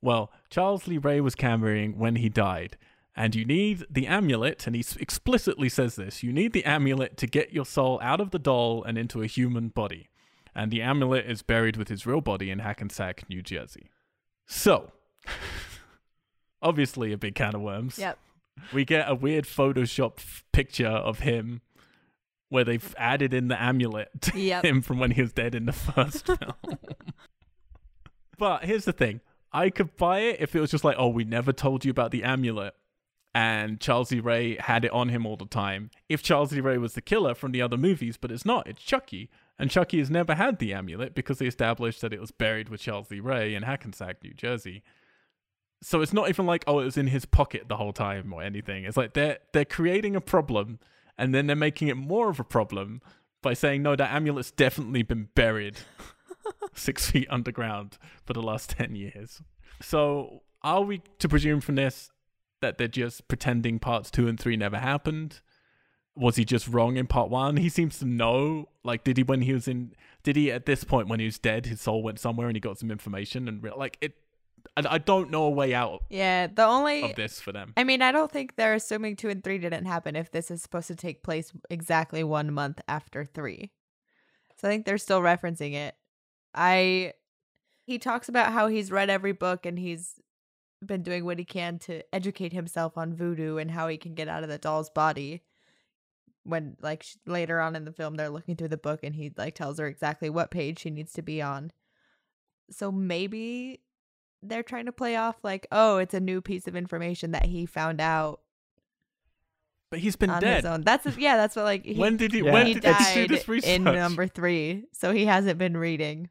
Well, 0.00 0.32
Charles 0.48 0.88
Lee 0.88 0.96
Ray 0.96 1.20
was 1.20 1.34
carrying 1.34 1.98
when 1.98 2.16
he 2.16 2.30
died." 2.30 2.78
And 3.14 3.34
you 3.34 3.44
need 3.44 3.84
the 3.90 4.06
amulet, 4.06 4.66
and 4.66 4.74
he 4.74 4.82
explicitly 4.98 5.68
says 5.68 5.96
this 5.96 6.22
you 6.22 6.32
need 6.32 6.54
the 6.54 6.64
amulet 6.64 7.18
to 7.18 7.26
get 7.26 7.52
your 7.52 7.66
soul 7.66 8.00
out 8.02 8.22
of 8.22 8.30
the 8.30 8.38
doll 8.38 8.82
and 8.82 8.96
into 8.96 9.20
a 9.20 9.26
human 9.26 9.68
body 9.68 10.08
and 10.56 10.72
the 10.72 10.82
amulet 10.82 11.26
is 11.26 11.42
buried 11.42 11.76
with 11.76 11.88
his 11.88 12.06
real 12.06 12.20
body 12.20 12.50
in 12.50 12.58
Hackensack, 12.60 13.28
New 13.28 13.42
Jersey. 13.42 13.90
So, 14.46 14.90
obviously 16.62 17.12
a 17.12 17.18
big 17.18 17.34
can 17.34 17.54
of 17.54 17.60
worms. 17.60 17.98
Yep. 17.98 18.18
We 18.72 18.84
get 18.84 19.08
a 19.08 19.14
weird 19.14 19.44
Photoshop 19.44 20.18
picture 20.52 20.88
of 20.88 21.20
him 21.20 21.60
where 22.48 22.64
they've 22.64 22.94
added 22.96 23.34
in 23.34 23.48
the 23.48 23.60
amulet 23.60 24.08
to 24.22 24.38
Yep. 24.40 24.64
him 24.64 24.82
from 24.82 24.98
when 24.98 25.10
he 25.12 25.20
was 25.20 25.32
dead 25.32 25.54
in 25.54 25.66
the 25.66 25.72
first 25.72 26.26
film. 26.26 26.78
but 28.38 28.64
here's 28.64 28.84
the 28.84 28.92
thing 28.92 29.20
I 29.52 29.70
could 29.70 29.96
buy 29.96 30.20
it 30.20 30.40
if 30.40 30.54
it 30.54 30.60
was 30.60 30.70
just 30.70 30.84
like, 30.84 30.96
oh, 30.98 31.08
we 31.08 31.24
never 31.24 31.52
told 31.52 31.84
you 31.84 31.90
about 31.90 32.10
the 32.10 32.22
amulet. 32.24 32.74
And 33.34 33.78
Charles 33.80 34.10
E. 34.12 34.20
Ray 34.20 34.56
had 34.56 34.86
it 34.86 34.92
on 34.92 35.10
him 35.10 35.26
all 35.26 35.36
the 35.36 35.44
time. 35.44 35.90
If 36.08 36.22
Charles 36.22 36.54
E. 36.54 36.60
Ray 36.60 36.78
was 36.78 36.94
the 36.94 37.02
killer 37.02 37.34
from 37.34 37.52
the 37.52 37.60
other 37.60 37.76
movies, 37.76 38.16
but 38.16 38.32
it's 38.32 38.46
not, 38.46 38.66
it's 38.66 38.82
Chucky. 38.82 39.28
And 39.58 39.70
Chucky 39.70 39.98
has 39.98 40.10
never 40.10 40.34
had 40.34 40.58
the 40.58 40.74
amulet 40.74 41.14
because 41.14 41.38
they 41.38 41.46
established 41.46 42.02
that 42.02 42.12
it 42.12 42.20
was 42.20 42.30
buried 42.30 42.68
with 42.68 42.80
Charles 42.80 43.10
Lee 43.10 43.20
Ray 43.20 43.54
in 43.54 43.62
Hackensack, 43.62 44.22
New 44.22 44.34
Jersey. 44.34 44.82
So 45.82 46.02
it's 46.02 46.12
not 46.12 46.28
even 46.28 46.46
like, 46.46 46.64
oh, 46.66 46.80
it 46.80 46.84
was 46.84 46.96
in 46.96 47.06
his 47.06 47.24
pocket 47.24 47.68
the 47.68 47.76
whole 47.76 47.92
time 47.92 48.32
or 48.32 48.42
anything. 48.42 48.84
It's 48.84 48.96
like 48.96 49.14
they're 49.14 49.38
they're 49.52 49.64
creating 49.64 50.16
a 50.16 50.20
problem 50.20 50.78
and 51.16 51.34
then 51.34 51.46
they're 51.46 51.56
making 51.56 51.88
it 51.88 51.96
more 51.96 52.28
of 52.28 52.38
a 52.38 52.44
problem 52.44 53.00
by 53.42 53.54
saying, 53.54 53.82
no, 53.82 53.96
that 53.96 54.14
amulet's 54.14 54.50
definitely 54.50 55.02
been 55.02 55.28
buried 55.34 55.76
six 56.74 57.10
feet 57.10 57.28
underground 57.30 57.98
for 58.24 58.32
the 58.32 58.42
last 58.42 58.70
ten 58.70 58.94
years. 58.94 59.40
So 59.80 60.42
are 60.62 60.82
we 60.82 61.02
to 61.18 61.28
presume 61.28 61.60
from 61.60 61.76
this 61.76 62.10
that 62.60 62.78
they're 62.78 62.88
just 62.88 63.28
pretending 63.28 63.78
parts 63.78 64.10
two 64.10 64.28
and 64.28 64.38
three 64.38 64.56
never 64.56 64.78
happened? 64.78 65.40
Was 66.16 66.36
he 66.36 66.44
just 66.44 66.66
wrong 66.66 66.96
in 66.96 67.06
part 67.06 67.30
one? 67.30 67.56
He 67.58 67.68
seems 67.68 67.98
to 67.98 68.06
know. 68.06 68.68
Like, 68.82 69.04
did 69.04 69.18
he 69.18 69.22
when 69.22 69.42
he 69.42 69.52
was 69.52 69.68
in? 69.68 69.92
Did 70.22 70.36
he 70.36 70.50
at 70.50 70.66
this 70.66 70.82
point 70.82 71.08
when 71.08 71.20
he 71.20 71.26
was 71.26 71.38
dead, 71.38 71.66
his 71.66 71.80
soul 71.80 72.02
went 72.02 72.18
somewhere 72.18 72.48
and 72.48 72.56
he 72.56 72.60
got 72.60 72.78
some 72.78 72.90
information 72.90 73.48
and 73.48 73.62
re- 73.62 73.72
like 73.76 73.98
it? 74.00 74.14
I, 74.76 74.82
I 74.94 74.98
don't 74.98 75.30
know 75.30 75.44
a 75.44 75.50
way 75.50 75.74
out 75.74 76.02
Yeah. 76.10 76.48
The 76.48 76.64
only 76.64 77.02
of 77.02 77.14
this 77.14 77.40
for 77.40 77.52
them. 77.52 77.72
I 77.76 77.84
mean, 77.84 78.02
I 78.02 78.10
don't 78.10 78.32
think 78.32 78.56
they're 78.56 78.74
assuming 78.74 79.14
two 79.14 79.28
and 79.28 79.44
three 79.44 79.58
didn't 79.58 79.84
happen 79.84 80.16
if 80.16 80.32
this 80.32 80.50
is 80.50 80.62
supposed 80.62 80.88
to 80.88 80.96
take 80.96 81.22
place 81.22 81.52
exactly 81.70 82.24
one 82.24 82.52
month 82.52 82.80
after 82.88 83.24
three. 83.24 83.70
So 84.56 84.66
I 84.66 84.70
think 84.70 84.86
they're 84.86 84.98
still 84.98 85.20
referencing 85.20 85.74
it. 85.74 85.94
I 86.54 87.12
he 87.84 87.98
talks 87.98 88.28
about 88.28 88.52
how 88.52 88.66
he's 88.66 88.90
read 88.90 89.10
every 89.10 89.32
book 89.32 89.66
and 89.66 89.78
he's 89.78 90.14
been 90.84 91.02
doing 91.02 91.24
what 91.24 91.38
he 91.38 91.44
can 91.44 91.78
to 91.78 92.02
educate 92.14 92.52
himself 92.52 92.98
on 92.98 93.14
voodoo 93.14 93.56
and 93.58 93.70
how 93.70 93.88
he 93.88 93.96
can 93.96 94.14
get 94.14 94.28
out 94.28 94.42
of 94.42 94.48
the 94.48 94.58
doll's 94.58 94.90
body. 94.90 95.42
When 96.46 96.76
like 96.80 97.02
sh- 97.02 97.16
later 97.26 97.60
on 97.60 97.74
in 97.76 97.84
the 97.84 97.92
film 97.92 98.14
they're 98.14 98.28
looking 98.30 98.56
through 98.56 98.68
the 98.68 98.76
book 98.76 99.00
and 99.02 99.14
he 99.14 99.32
like 99.36 99.54
tells 99.54 99.78
her 99.78 99.86
exactly 99.86 100.30
what 100.30 100.50
page 100.50 100.78
she 100.80 100.90
needs 100.90 101.12
to 101.14 101.22
be 101.22 101.42
on. 101.42 101.72
So 102.70 102.90
maybe 102.92 103.80
they're 104.42 104.62
trying 104.62 104.86
to 104.86 104.92
play 104.92 105.16
off 105.16 105.36
like, 105.42 105.66
oh, 105.72 105.98
it's 105.98 106.14
a 106.14 106.20
new 106.20 106.40
piece 106.40 106.66
of 106.68 106.76
information 106.76 107.32
that 107.32 107.46
he 107.46 107.66
found 107.66 108.00
out 108.00 108.40
But 109.90 110.00
he's 110.00 110.14
been 110.16 110.30
on 110.30 110.40
dead. 110.40 110.56
his 110.56 110.64
own. 110.64 110.82
That's 110.82 111.16
yeah, 111.16 111.36
that's 111.36 111.56
what 111.56 111.64
like 111.64 111.84
he, 111.84 111.94
when 111.94 112.16
did 112.16 112.32
he? 112.32 112.40
Yeah. 112.42 112.52
When 112.52 112.66
he 112.66 112.74
did 112.74 112.84
he 112.84 113.14
do 113.14 113.20
died 113.22 113.28
this 113.30 113.48
research? 113.48 113.70
in 113.70 113.84
number 113.84 114.26
three, 114.28 114.84
so 114.92 115.12
he 115.12 115.26
hasn't 115.26 115.58
been 115.58 115.76
reading. 115.76 116.30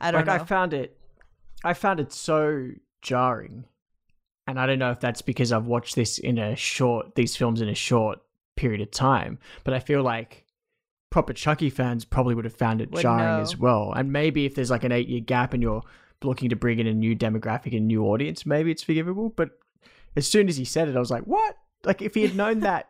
I 0.00 0.10
don't 0.10 0.20
like 0.20 0.26
know. 0.26 0.44
I 0.44 0.46
found 0.46 0.74
it 0.74 0.96
I 1.64 1.74
found 1.74 1.98
it 2.00 2.12
so 2.12 2.70
jarring. 3.02 3.64
And 4.46 4.58
I 4.58 4.66
don't 4.66 4.78
know 4.78 4.90
if 4.92 5.00
that's 5.00 5.20
because 5.20 5.52
I've 5.52 5.66
watched 5.66 5.94
this 5.94 6.18
in 6.18 6.38
a 6.38 6.56
short 6.56 7.14
these 7.14 7.36
films 7.36 7.60
in 7.60 7.68
a 7.68 7.74
short 7.74 8.20
period 8.58 8.80
of 8.80 8.90
time, 8.90 9.38
but 9.64 9.72
I 9.74 9.78
feel 9.78 10.02
like 10.02 10.44
proper 11.10 11.32
Chucky 11.32 11.70
fans 11.70 12.04
probably 12.04 12.34
would 12.34 12.44
have 12.44 12.54
found 12.54 12.80
it 12.82 12.90
Would 12.90 13.02
jarring 13.02 13.36
know. 13.38 13.40
as 13.40 13.56
well. 13.56 13.92
And 13.96 14.12
maybe 14.12 14.44
if 14.44 14.54
there's 14.54 14.70
like 14.70 14.84
an 14.84 14.92
8-year 14.92 15.20
gap 15.20 15.54
and 15.54 15.62
you're 15.62 15.82
looking 16.22 16.50
to 16.50 16.56
bring 16.56 16.78
in 16.80 16.86
a 16.86 16.92
new 16.92 17.16
demographic 17.16 17.74
and 17.76 17.86
new 17.86 18.04
audience, 18.04 18.44
maybe 18.44 18.70
it's 18.70 18.82
forgivable, 18.82 19.30
but 19.30 19.50
as 20.16 20.26
soon 20.26 20.48
as 20.48 20.56
he 20.56 20.64
said 20.64 20.88
it 20.88 20.96
I 20.96 20.98
was 20.98 21.10
like, 21.10 21.22
"What?" 21.24 21.56
Like 21.84 22.02
if 22.02 22.14
he 22.14 22.22
had 22.22 22.34
known 22.36 22.60
that 22.60 22.88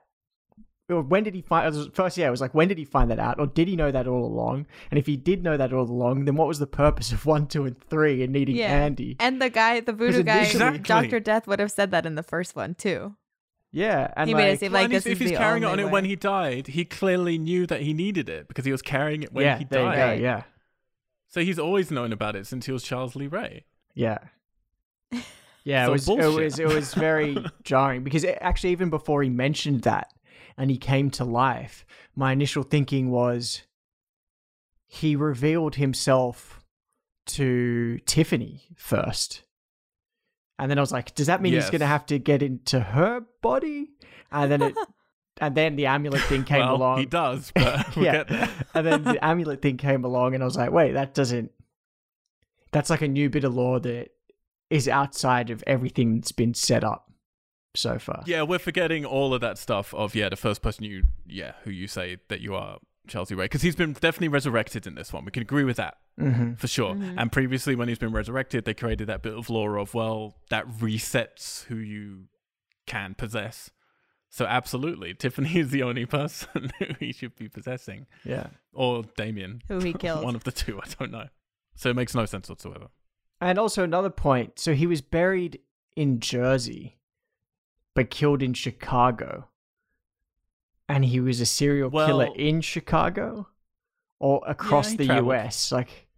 when 0.88 1.22
did 1.22 1.34
he 1.34 1.42
find 1.42 1.76
it 1.76 1.94
first 1.94 2.16
yeah 2.16 2.26
it 2.26 2.30
was 2.30 2.40
like 2.40 2.54
when 2.54 2.66
did 2.66 2.78
he 2.78 2.84
find 2.86 3.10
that 3.10 3.18
out 3.18 3.38
or 3.38 3.46
did 3.46 3.68
he 3.68 3.76
know 3.76 3.90
that 3.90 4.06
all 4.08 4.24
along 4.24 4.64
and 4.90 4.96
if 4.98 5.04
he 5.04 5.18
did 5.18 5.42
know 5.42 5.54
that 5.58 5.70
all 5.70 5.82
along 5.84 6.24
then 6.24 6.34
what 6.34 6.48
was 6.48 6.58
the 6.58 6.66
purpose 6.66 7.12
of 7.12 7.26
one 7.34 7.46
two 7.46 7.66
and 7.66 7.78
three 7.78 8.22
and 8.22 8.32
needing 8.32 8.56
Yeah. 8.56 8.68
andy 8.72 9.14
and 9.20 9.42
the 9.42 9.50
guy, 9.50 9.80
the 9.80 9.92
voodoo 9.92 10.22
guy, 10.22 10.38
initially- 10.44 10.78
Doctor 10.78 11.20
Death 11.20 11.46
would 11.46 11.58
have 11.60 11.70
said 11.70 11.90
that 11.90 12.06
in 12.06 12.14
the 12.14 12.22
first 12.22 12.56
one 12.56 12.74
too. 12.74 13.14
Yeah 13.70 14.12
and 14.16 14.28
He 14.28 14.34
like, 14.34 14.44
made 14.44 14.52
it 14.52 14.60
seem 14.60 14.72
like 14.72 14.90
this 14.90 15.06
if, 15.06 15.12
if 15.12 15.18
he's 15.20 15.36
carrying 15.36 15.62
it 15.62 15.66
on 15.66 15.72
only 15.72 15.84
it 15.84 15.90
when 15.90 16.04
he 16.04 16.16
died, 16.16 16.68
he 16.68 16.84
clearly 16.84 17.38
knew 17.38 17.66
that 17.66 17.82
he 17.82 17.92
needed 17.92 18.28
it 18.28 18.48
because 18.48 18.64
he 18.64 18.72
was 18.72 18.82
carrying 18.82 19.22
it 19.22 19.32
when 19.32 19.44
yeah 19.44 19.58
he 19.58 19.64
there 19.64 19.80
you 19.84 19.86
died. 19.92 20.18
go 20.18 20.22
yeah. 20.22 20.42
So 21.28 21.42
he's 21.42 21.58
always 21.58 21.90
known 21.90 22.12
about 22.12 22.36
it 22.36 22.46
since 22.46 22.64
he 22.66 22.72
was 22.72 22.82
Charles 22.82 23.14
Lee 23.14 23.26
Ray. 23.26 23.64
yeah. 23.94 24.18
Yeah 25.64 25.84
So 25.86 25.90
it 25.90 25.92
was 25.92 26.08
it 26.08 26.42
was 26.42 26.58
it 26.60 26.68
was 26.68 26.94
very 26.94 27.36
jarring 27.62 28.02
because 28.02 28.24
it, 28.24 28.38
actually 28.40 28.70
even 28.70 28.88
before 28.88 29.22
he 29.22 29.28
mentioned 29.28 29.82
that 29.82 30.10
and 30.56 30.70
he 30.70 30.78
came 30.78 31.10
to 31.10 31.24
life 31.24 31.84
my 32.16 32.32
initial 32.32 32.62
thinking 32.62 33.10
was 33.10 33.62
he 34.86 35.14
revealed 35.14 35.74
himself 35.74 36.64
to 37.26 37.98
tiffany 38.06 38.62
first 38.76 39.42
and 40.58 40.70
then 40.70 40.78
i 40.78 40.80
was 40.80 40.92
like 40.92 41.14
does 41.14 41.26
that 41.26 41.40
mean 41.40 41.52
he's 41.52 41.70
going 41.70 41.80
to 41.80 41.86
have 41.86 42.04
to 42.06 42.18
get 42.18 42.42
into 42.42 42.80
her 42.80 43.22
body 43.42 43.90
and 44.30 44.50
then 44.50 44.62
it 44.62 44.74
and 45.40 45.54
then 45.54 45.76
the 45.76 45.86
amulet 45.86 46.22
thing 46.22 46.44
came 46.44 46.60
well, 46.60 46.76
along 46.76 46.98
he 46.98 47.06
does, 47.06 47.52
but 47.54 47.96
we'll 47.96 48.04
yeah. 48.04 48.12
get 48.12 48.28
there. 48.28 48.50
and 48.74 48.86
then 48.86 49.04
the 49.04 49.24
amulet 49.24 49.62
thing 49.62 49.76
came 49.76 50.04
along, 50.04 50.34
and 50.34 50.42
I 50.42 50.46
was 50.46 50.56
like, 50.56 50.70
wait, 50.70 50.92
that 50.92 51.14
doesn't. 51.14 51.50
That's 52.70 52.90
like 52.90 53.02
a 53.02 53.08
new 53.08 53.30
bit 53.30 53.44
of 53.44 53.54
lore 53.54 53.80
that 53.80 54.08
is 54.68 54.88
outside 54.88 55.50
of 55.50 55.64
everything 55.66 56.16
that's 56.16 56.32
been 56.32 56.52
set 56.52 56.84
up 56.84 57.10
so 57.74 57.98
far. 57.98 58.22
Yeah, 58.26 58.42
we're 58.42 58.58
forgetting 58.58 59.06
all 59.06 59.32
of 59.32 59.40
that 59.40 59.56
stuff 59.56 59.94
of 59.94 60.14
yeah, 60.14 60.28
the 60.28 60.36
first 60.36 60.60
person 60.60 60.84
you 60.84 61.04
yeah, 61.26 61.52
who 61.64 61.70
you 61.70 61.86
say 61.86 62.18
that 62.28 62.40
you 62.40 62.54
are 62.54 62.78
Charles 63.08 63.30
Lee 63.30 63.36
Ray 63.36 63.44
because 63.46 63.62
he's 63.62 63.76
been 63.76 63.92
definitely 63.92 64.28
resurrected 64.28 64.86
in 64.86 64.94
this 64.94 65.12
one. 65.12 65.24
We 65.24 65.30
can 65.30 65.42
agree 65.42 65.64
with 65.64 65.76
that 65.78 65.96
hmm 66.18 66.54
for 66.54 66.66
sure. 66.68 66.94
Mhm. 66.94 67.14
And 67.18 67.32
previously, 67.32 67.74
when 67.74 67.88
he's 67.88 67.98
been 67.98 68.12
resurrected, 68.12 68.64
they 68.64 68.74
created 68.74 69.06
that 69.08 69.22
bit 69.22 69.34
of 69.34 69.48
lore 69.50 69.76
of 69.76 69.94
well, 69.94 70.36
that 70.50 70.66
resets 70.68 71.64
who 71.64 71.76
you 71.76 72.24
can 72.86 73.14
possess. 73.14 73.70
So 74.30 74.44
absolutely, 74.44 75.14
Tiffany 75.14 75.56
is 75.58 75.70
the 75.70 75.82
only 75.82 76.04
person 76.18 76.70
who 76.78 76.86
he 77.00 77.12
should 77.12 77.34
be 77.36 77.48
possessing, 77.48 78.06
Yeah. 78.24 78.48
or 78.72 79.04
Damien, 79.16 79.62
Who 79.68 79.78
he 79.78 79.92
killed. 80.04 80.22
one 80.24 80.34
of 80.34 80.44
the 80.44 80.52
two. 80.52 80.78
I 80.82 80.86
don't 80.98 81.10
know. 81.10 81.28
So 81.76 81.88
it 81.90 81.96
makes 81.96 82.14
no 82.14 82.26
sense 82.26 82.48
whatsoever. 82.48 82.88
And 83.40 83.58
also 83.58 83.84
another 83.84 84.10
point. 84.10 84.58
So 84.58 84.74
he 84.74 84.86
was 84.86 85.00
buried 85.00 85.60
in 85.96 86.18
Jersey, 86.20 86.98
but 87.94 88.10
killed 88.10 88.42
in 88.42 88.52
Chicago. 88.54 89.48
And 90.88 91.04
he 91.04 91.20
was 91.20 91.40
a 91.40 91.46
serial 91.46 91.90
killer 91.90 92.30
in 92.34 92.60
Chicago 92.60 93.48
or 94.20 94.42
across 94.46 94.90
he 94.90 94.96
the 94.98 95.06
traveled. 95.06 95.32
US. 95.34 95.70
Like, 95.70 96.08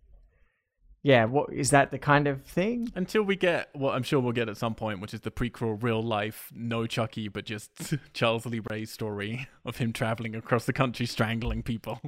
Yeah, 1.03 1.25
what 1.25 1.53
is 1.53 1.71
that 1.71 1.91
the 1.91 1.99
kind 1.99 2.27
of 2.29 2.43
thing? 2.45 2.93
Until 2.95 3.23
we 3.23 3.35
get 3.37 3.71
what 3.75 3.95
I'm 3.95 4.03
sure 4.03 4.21
we'll 4.21 4.33
get 4.33 4.49
at 4.49 4.57
some 4.57 4.75
point, 4.75 5.01
which 5.01 5.13
is 5.15 5.23
the 5.23 5.31
prequel 5.31 5.83
real 5.83 6.03
life, 6.03 6.51
no 6.55 6.87
Chucky, 6.87 7.29
but 7.29 7.45
just 7.45 7.95
Charles 8.13 8.47
Lee 8.47 8.61
Ray's 8.71 8.91
story 8.91 9.49
of 9.65 9.79
him 9.79 9.93
traveling 9.93 10.35
across 10.37 10.67
the 10.67 10.73
country 10.73 11.07
strangling 11.07 11.63
people. 11.63 12.01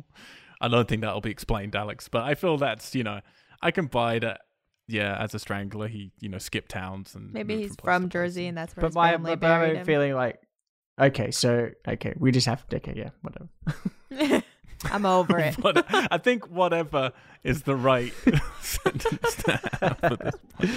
I 0.60 0.68
don't 0.68 0.86
think 0.86 1.00
that'll 1.02 1.20
be 1.20 1.30
explained, 1.30 1.74
Alex, 1.74 2.08
but 2.08 2.22
I 2.22 2.34
feel 2.36 2.56
that's, 2.58 2.94
you 2.94 3.02
know, 3.02 3.20
I 3.60 3.70
can 3.72 3.86
buy 3.86 4.18
that. 4.20 4.42
Yeah, 4.88 5.16
as 5.18 5.32
a 5.32 5.38
strangler, 5.38 5.88
he, 5.88 6.12
you 6.20 6.28
know, 6.28 6.38
skipped 6.38 6.70
towns 6.70 7.14
and 7.14 7.32
Maybe 7.32 7.56
he's 7.56 7.76
place 7.76 7.84
from 7.84 8.08
Jersey 8.08 8.46
and 8.48 8.58
that's 8.58 8.76
where 8.76 8.82
But 8.82 8.88
his 8.88 8.94
my 8.94 9.12
family 9.12 9.30
but 9.32 9.40
buried 9.40 9.72
my 9.74 9.78
him. 9.80 9.86
feeling 9.86 10.12
like 10.14 10.40
okay, 11.00 11.30
so 11.30 11.70
okay, 11.86 12.14
we 12.18 12.30
just 12.32 12.46
have 12.46 12.66
to 12.68 12.76
okay, 12.76 12.94
yeah, 12.96 13.10
whatever. 13.22 14.42
I'm 14.90 15.06
over 15.06 15.38
it. 15.38 15.54
What- 15.62 15.84
I 15.88 16.18
think 16.18 16.48
whatever 16.50 17.12
is 17.44 17.62
the 17.62 17.76
right 17.76 18.12
sentence 18.60 19.36
to 19.44 19.60
have 19.80 19.98
for 19.98 20.16
this. 20.16 20.34
point. 20.58 20.70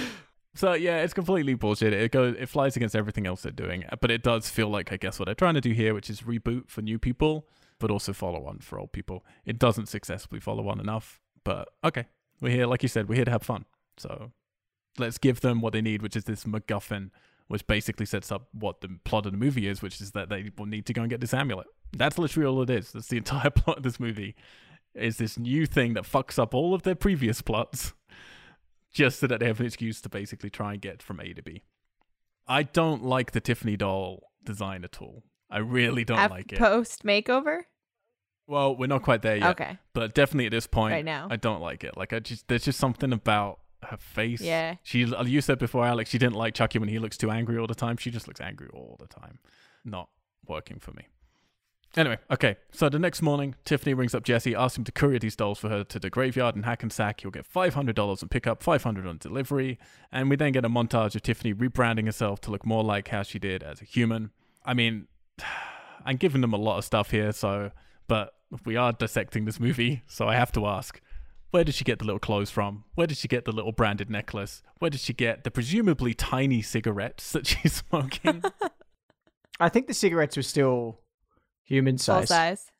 So 0.54 0.72
yeah, 0.74 1.02
it's 1.02 1.12
completely 1.12 1.54
bullshit. 1.54 1.92
It 1.92 2.12
goes, 2.12 2.34
it 2.38 2.48
flies 2.48 2.76
against 2.76 2.96
everything 2.96 3.26
else 3.26 3.42
they're 3.42 3.52
doing, 3.52 3.84
but 4.00 4.10
it 4.10 4.22
does 4.22 4.48
feel 4.48 4.68
like 4.68 4.90
I 4.92 4.96
guess 4.96 5.18
what 5.18 5.26
they're 5.26 5.34
trying 5.34 5.54
to 5.54 5.60
do 5.60 5.72
here, 5.72 5.92
which 5.92 6.08
is 6.08 6.22
reboot 6.22 6.68
for 6.70 6.80
new 6.82 6.98
people, 6.98 7.46
but 7.78 7.90
also 7.90 8.12
follow 8.14 8.46
on 8.46 8.60
for 8.60 8.78
old 8.78 8.92
people. 8.92 9.24
It 9.44 9.58
doesn't 9.58 9.86
successfully 9.86 10.40
follow 10.40 10.68
on 10.68 10.80
enough, 10.80 11.20
but 11.44 11.68
okay, 11.84 12.06
we're 12.40 12.52
here, 12.52 12.66
like 12.66 12.82
you 12.82 12.88
said, 12.88 13.08
we're 13.08 13.16
here 13.16 13.24
to 13.26 13.30
have 13.32 13.42
fun. 13.42 13.66
So 13.98 14.32
let's 14.98 15.18
give 15.18 15.40
them 15.40 15.60
what 15.60 15.74
they 15.74 15.82
need, 15.82 16.00
which 16.00 16.16
is 16.16 16.24
this 16.24 16.44
MacGuffin, 16.44 17.10
which 17.48 17.66
basically 17.66 18.06
sets 18.06 18.32
up 18.32 18.48
what 18.52 18.80
the 18.80 18.98
plot 19.04 19.26
of 19.26 19.32
the 19.32 19.38
movie 19.38 19.66
is, 19.68 19.82
which 19.82 20.00
is 20.00 20.12
that 20.12 20.28
they 20.28 20.50
will 20.58 20.66
need 20.66 20.86
to 20.86 20.92
go 20.92 21.02
and 21.02 21.10
get 21.10 21.20
this 21.20 21.34
amulet. 21.34 21.66
That's 21.96 22.18
literally 22.18 22.46
all 22.46 22.62
it 22.62 22.70
is. 22.70 22.92
That's 22.92 23.08
the 23.08 23.16
entire 23.24 23.50
plot 23.50 23.78
of 23.78 23.82
this 23.82 24.00
movie. 24.00 24.34
Is 24.94 25.18
this 25.18 25.38
new 25.38 25.66
thing 25.66 25.94
that 25.94 26.04
fucks 26.04 26.38
up 26.38 26.54
all 26.54 26.72
of 26.74 26.82
their 26.82 26.94
previous 26.94 27.42
plots, 27.42 27.92
just 28.92 29.20
so 29.20 29.26
that 29.26 29.40
they 29.40 29.46
have 29.46 29.60
an 29.60 29.66
excuse 29.66 30.00
to 30.00 30.08
basically 30.08 30.50
try 30.50 30.72
and 30.72 30.80
get 30.80 31.02
from 31.02 31.20
A 31.20 31.32
to 31.34 31.42
B. 31.42 31.62
I 32.48 32.62
don't 32.62 33.04
like 33.04 33.32
the 33.32 33.40
Tiffany 33.40 33.76
doll 33.76 34.30
design 34.44 34.84
at 34.84 35.02
all. 35.02 35.24
I 35.50 35.58
really 35.58 36.04
don't 36.04 36.30
like 36.30 36.52
it. 36.52 36.58
Post 36.58 37.04
makeover? 37.04 37.62
well, 38.48 38.76
we're 38.76 38.86
not 38.86 39.02
quite 39.02 39.22
there 39.22 39.36
yet, 39.36 39.50
Okay. 39.50 39.76
but 39.92 40.14
definitely 40.14 40.46
at 40.46 40.52
this 40.52 40.66
point, 40.68 40.92
Right 40.92 41.04
now. 41.04 41.26
I 41.30 41.36
don't 41.36 41.60
like 41.60 41.82
it. 41.84 41.96
Like 41.96 42.12
I 42.12 42.20
just 42.20 42.46
there's 42.48 42.64
just 42.64 42.78
something 42.78 43.12
about 43.12 43.58
her 43.88 43.96
face. 43.96 44.40
Yeah. 44.40 44.76
She 44.82 45.00
you 45.00 45.40
said 45.40 45.58
before, 45.58 45.84
Alex, 45.84 46.10
she 46.10 46.18
didn't 46.18 46.36
like 46.36 46.54
Chucky 46.54 46.78
when 46.78 46.88
he 46.88 46.98
looks 46.98 47.16
too 47.16 47.30
angry 47.30 47.58
all 47.58 47.66
the 47.66 47.74
time. 47.74 47.96
She 47.96 48.10
just 48.10 48.26
looks 48.26 48.40
angry 48.40 48.68
all 48.72 48.96
the 48.98 49.06
time. 49.06 49.38
Not 49.84 50.08
working 50.46 50.78
for 50.78 50.92
me. 50.92 51.08
Anyway, 51.96 52.18
okay. 52.30 52.56
So 52.72 52.88
the 52.88 52.98
next 52.98 53.22
morning, 53.22 53.54
Tiffany 53.64 53.94
rings 53.94 54.14
up 54.14 54.22
Jesse, 54.22 54.54
asks 54.54 54.76
him 54.76 54.84
to 54.84 54.92
courier 54.92 55.18
these 55.18 55.34
dolls 55.34 55.58
for 55.58 55.70
her 55.70 55.82
to 55.84 55.98
the 55.98 56.10
graveyard 56.10 56.54
in 56.54 56.64
Hackensack. 56.64 57.22
He'll 57.22 57.30
get 57.30 57.46
five 57.46 57.74
hundred 57.74 57.96
dollars 57.96 58.22
on 58.22 58.28
pickup, 58.28 58.62
five 58.62 58.82
hundred 58.82 59.06
on 59.06 59.16
delivery, 59.16 59.78
and 60.12 60.28
we 60.28 60.36
then 60.36 60.52
get 60.52 60.64
a 60.64 60.68
montage 60.68 61.14
of 61.14 61.22
Tiffany 61.22 61.54
rebranding 61.54 62.04
herself 62.04 62.40
to 62.42 62.50
look 62.50 62.66
more 62.66 62.84
like 62.84 63.08
how 63.08 63.22
she 63.22 63.38
did 63.38 63.62
as 63.62 63.80
a 63.80 63.84
human. 63.84 64.30
I 64.64 64.74
mean, 64.74 65.06
I'm 66.04 66.16
giving 66.16 66.42
them 66.42 66.52
a 66.52 66.58
lot 66.58 66.78
of 66.78 66.84
stuff 66.84 67.10
here, 67.10 67.32
so 67.32 67.70
but 68.08 68.34
we 68.64 68.76
are 68.76 68.92
dissecting 68.92 69.44
this 69.44 69.58
movie, 69.58 70.02
so 70.06 70.28
I 70.28 70.34
have 70.34 70.52
to 70.52 70.66
ask. 70.66 71.00
Where 71.50 71.64
did 71.64 71.74
she 71.74 71.84
get 71.84 71.98
the 72.00 72.04
little 72.04 72.18
clothes 72.18 72.50
from? 72.50 72.84
Where 72.94 73.06
did 73.06 73.16
she 73.16 73.28
get 73.28 73.44
the 73.44 73.52
little 73.52 73.72
branded 73.72 74.10
necklace? 74.10 74.62
Where 74.78 74.90
did 74.90 75.00
she 75.00 75.12
get 75.12 75.44
the 75.44 75.50
presumably 75.50 76.12
tiny 76.12 76.60
cigarettes 76.62 77.32
that 77.32 77.46
she's 77.46 77.82
smoking? 77.88 78.42
I 79.60 79.68
think 79.68 79.86
the 79.86 79.94
cigarettes 79.94 80.36
were 80.36 80.42
still 80.42 81.00
human 81.64 81.96
Full 81.96 82.04
size 82.26 82.28
size. 82.28 82.70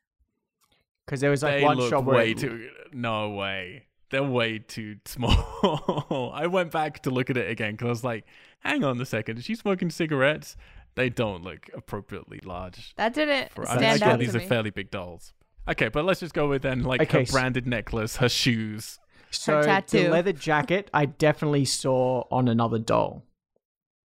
because 1.05 1.21
there 1.21 1.31
was 1.31 1.41
like 1.43 1.59
they 1.59 1.63
one 1.63 1.77
look 1.77 1.89
shot 1.89 2.05
where 2.05 2.17
way 2.17 2.31
it- 2.31 2.37
too. 2.37 2.69
No 2.93 3.31
way. 3.31 3.83
They're 4.09 4.23
way 4.23 4.59
too 4.59 4.97
small. 5.05 6.31
I 6.33 6.47
went 6.47 6.71
back 6.71 7.01
to 7.03 7.09
look 7.09 7.29
at 7.29 7.35
it 7.37 7.49
again 7.51 7.71
because 7.73 7.87
I 7.87 7.89
was 7.89 8.03
like, 8.05 8.25
hang 8.59 8.83
on 8.85 9.01
a 9.01 9.05
second. 9.05 9.37
Is 9.39 9.43
she 9.45 9.55
smoking 9.55 9.89
cigarettes? 9.89 10.55
They 10.95 11.09
don't 11.09 11.43
look 11.43 11.69
appropriately 11.75 12.39
large. 12.45 12.93
That 12.95 13.13
didn't 13.13 13.51
For, 13.51 13.67
I 13.67 13.71
mean, 13.77 13.97
stand 13.97 14.03
out 14.03 14.19
these 14.19 14.31
to 14.31 14.37
are 14.37 14.41
me. 14.41 14.47
fairly 14.47 14.69
big 14.69 14.91
dolls. 14.91 15.33
Okay, 15.69 15.89
but 15.89 16.05
let's 16.05 16.19
just 16.19 16.33
go 16.33 16.47
with 16.49 16.61
then 16.61 16.83
like 16.83 17.01
Okay, 17.01 17.17
her 17.19 17.21
s- 17.23 17.31
branded 17.31 17.67
necklace, 17.67 18.17
her 18.17 18.29
shoes. 18.29 18.99
so 19.31 19.59
the 19.61 19.67
tattoo. 19.67 20.09
leather 20.09 20.33
jacket 20.33 20.89
I 20.93 21.05
definitely 21.05 21.65
saw 21.65 22.23
on 22.31 22.47
another 22.47 22.79
doll. 22.79 23.25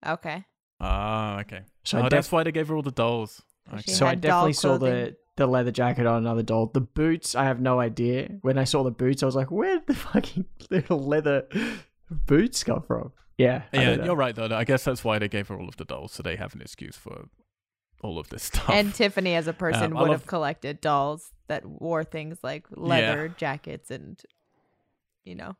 Okay. 0.07 0.45
Ah, 0.81 1.41
okay. 1.41 1.61
So 1.85 1.99
oh, 1.99 2.03
I 2.05 2.09
that's 2.09 2.33
why 2.33 2.43
they 2.43 2.53
gave 2.53 2.69
her 2.69 2.75
all 2.75 2.83
the 2.83 2.91
dolls. 2.91 3.43
Okay. 3.73 3.93
so 3.93 4.07
I 4.07 4.17
definitely 4.17 4.55
saw 4.55 4.77
the 4.79 5.17
the 5.37 5.47
leather 5.47 5.71
jacket 5.71 6.07
on 6.07 6.19
another 6.19 6.43
doll. 6.43 6.67
The 6.67 6.81
boots, 6.81 7.35
I 7.35 7.45
have 7.45 7.61
no 7.61 7.79
idea. 7.81 8.29
When 8.43 8.59
I 8.59 8.65
saw 8.65 8.83
the 8.83 8.91
boots, 8.91 9.23
I 9.23 9.27
was 9.27 9.37
like, 9.37 9.51
where 9.51 9.79
did 9.79 9.87
the 9.87 9.95
fucking 10.13 10.45
little 10.71 10.99
leather 10.99 11.47
boots 12.11 12.65
come 12.65 12.83
from? 12.83 13.13
Yeah, 13.39 13.63
Yeah, 13.73 14.05
you're 14.05 14.15
right 14.17 14.35
though. 14.35 14.55
I 14.55 14.65
guess 14.65 14.85
that's 14.85 15.03
why 15.05 15.19
they 15.19 15.29
gave 15.29 15.49
her 15.49 15.59
all 15.59 15.69
of 15.69 15.77
the 15.77 15.85
dolls, 15.85 16.13
so 16.13 16.23
they 16.23 16.37
have 16.37 16.55
an 16.55 16.61
excuse 16.61 16.97
for 16.97 17.29
all 18.03 18.19
of 18.19 18.29
this 18.29 18.43
stuff. 18.45 18.69
And 18.69 18.95
Tiffany, 18.95 19.35
as 19.35 19.47
a 19.47 19.53
person, 19.53 19.85
Um, 19.85 19.91
would 19.93 20.01
love- 20.11 20.21
have 20.21 20.27
collected 20.27 20.81
dolls 20.81 21.33
that 21.49 21.65
wore 21.65 22.05
things 22.05 22.39
like 22.43 22.67
leather 22.71 23.29
jackets 23.29 23.91
and, 23.91 24.21
you 25.25 25.35
know, 25.35 25.57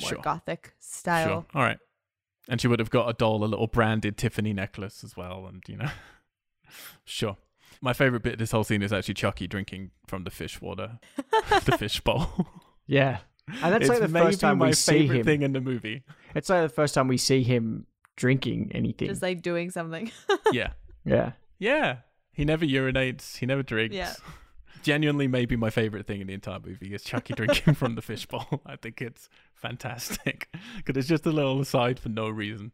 more 0.00 0.10
Sure. 0.10 0.18
gothic 0.22 0.74
style. 0.78 1.26
Sure. 1.26 1.46
All 1.54 1.62
right. 1.62 1.78
And 2.48 2.60
she 2.60 2.68
would 2.68 2.78
have 2.78 2.90
got 2.90 3.08
a 3.08 3.12
doll, 3.12 3.42
a 3.42 3.46
little 3.46 3.66
branded 3.66 4.16
Tiffany 4.16 4.52
necklace 4.52 5.02
as 5.02 5.16
well, 5.16 5.46
and 5.46 5.62
you 5.66 5.76
know. 5.76 5.90
sure. 7.04 7.36
My 7.80 7.92
favorite 7.92 8.22
bit 8.22 8.34
of 8.34 8.38
this 8.38 8.52
whole 8.52 8.64
scene 8.64 8.82
is 8.82 8.92
actually 8.92 9.14
Chucky 9.14 9.46
drinking 9.46 9.90
from 10.06 10.24
the 10.24 10.30
fish 10.30 10.60
water, 10.60 10.98
the 11.64 11.76
fish 11.78 12.00
bowl. 12.00 12.46
yeah. 12.86 13.18
And 13.48 13.72
that's 13.72 13.82
it's 13.82 13.88
like 13.90 14.00
the 14.00 14.08
maybe 14.08 14.26
first 14.26 14.40
time 14.40 14.58
my 14.58 14.68
we 14.68 14.72
see 14.72 15.00
favorite 15.00 15.18
him. 15.18 15.24
thing 15.24 15.42
in 15.42 15.52
the 15.52 15.60
movie. 15.60 16.02
It's 16.34 16.48
like 16.48 16.62
the 16.62 16.68
first 16.74 16.94
time 16.94 17.06
we 17.06 17.16
see 17.16 17.42
him 17.42 17.86
drinking 18.16 18.72
anything. 18.74 19.08
Just 19.08 19.22
like 19.22 19.40
doing 19.42 19.70
something. 19.70 20.10
yeah. 20.52 20.70
yeah. 21.04 21.32
Yeah. 21.58 21.98
He 22.32 22.44
never 22.44 22.64
urinates. 22.66 23.38
He 23.38 23.46
never 23.46 23.62
drinks. 23.62 23.94
Yeah. 23.94 24.12
Genuinely, 24.82 25.26
maybe 25.26 25.56
my 25.56 25.70
favorite 25.70 26.06
thing 26.06 26.20
in 26.20 26.26
the 26.28 26.34
entire 26.34 26.60
movie 26.60 26.94
is 26.94 27.02
Chucky 27.02 27.34
drinking 27.36 27.74
from 27.74 27.94
the 27.94 28.02
fishbowl. 28.02 28.62
I 28.66 28.76
think 28.76 29.00
it's 29.02 29.28
fantastic 29.54 30.48
because 30.76 30.96
it's 30.96 31.08
just 31.08 31.26
a 31.26 31.30
little 31.32 31.60
aside 31.60 31.98
for 31.98 32.08
no 32.08 32.28
reason. 32.28 32.72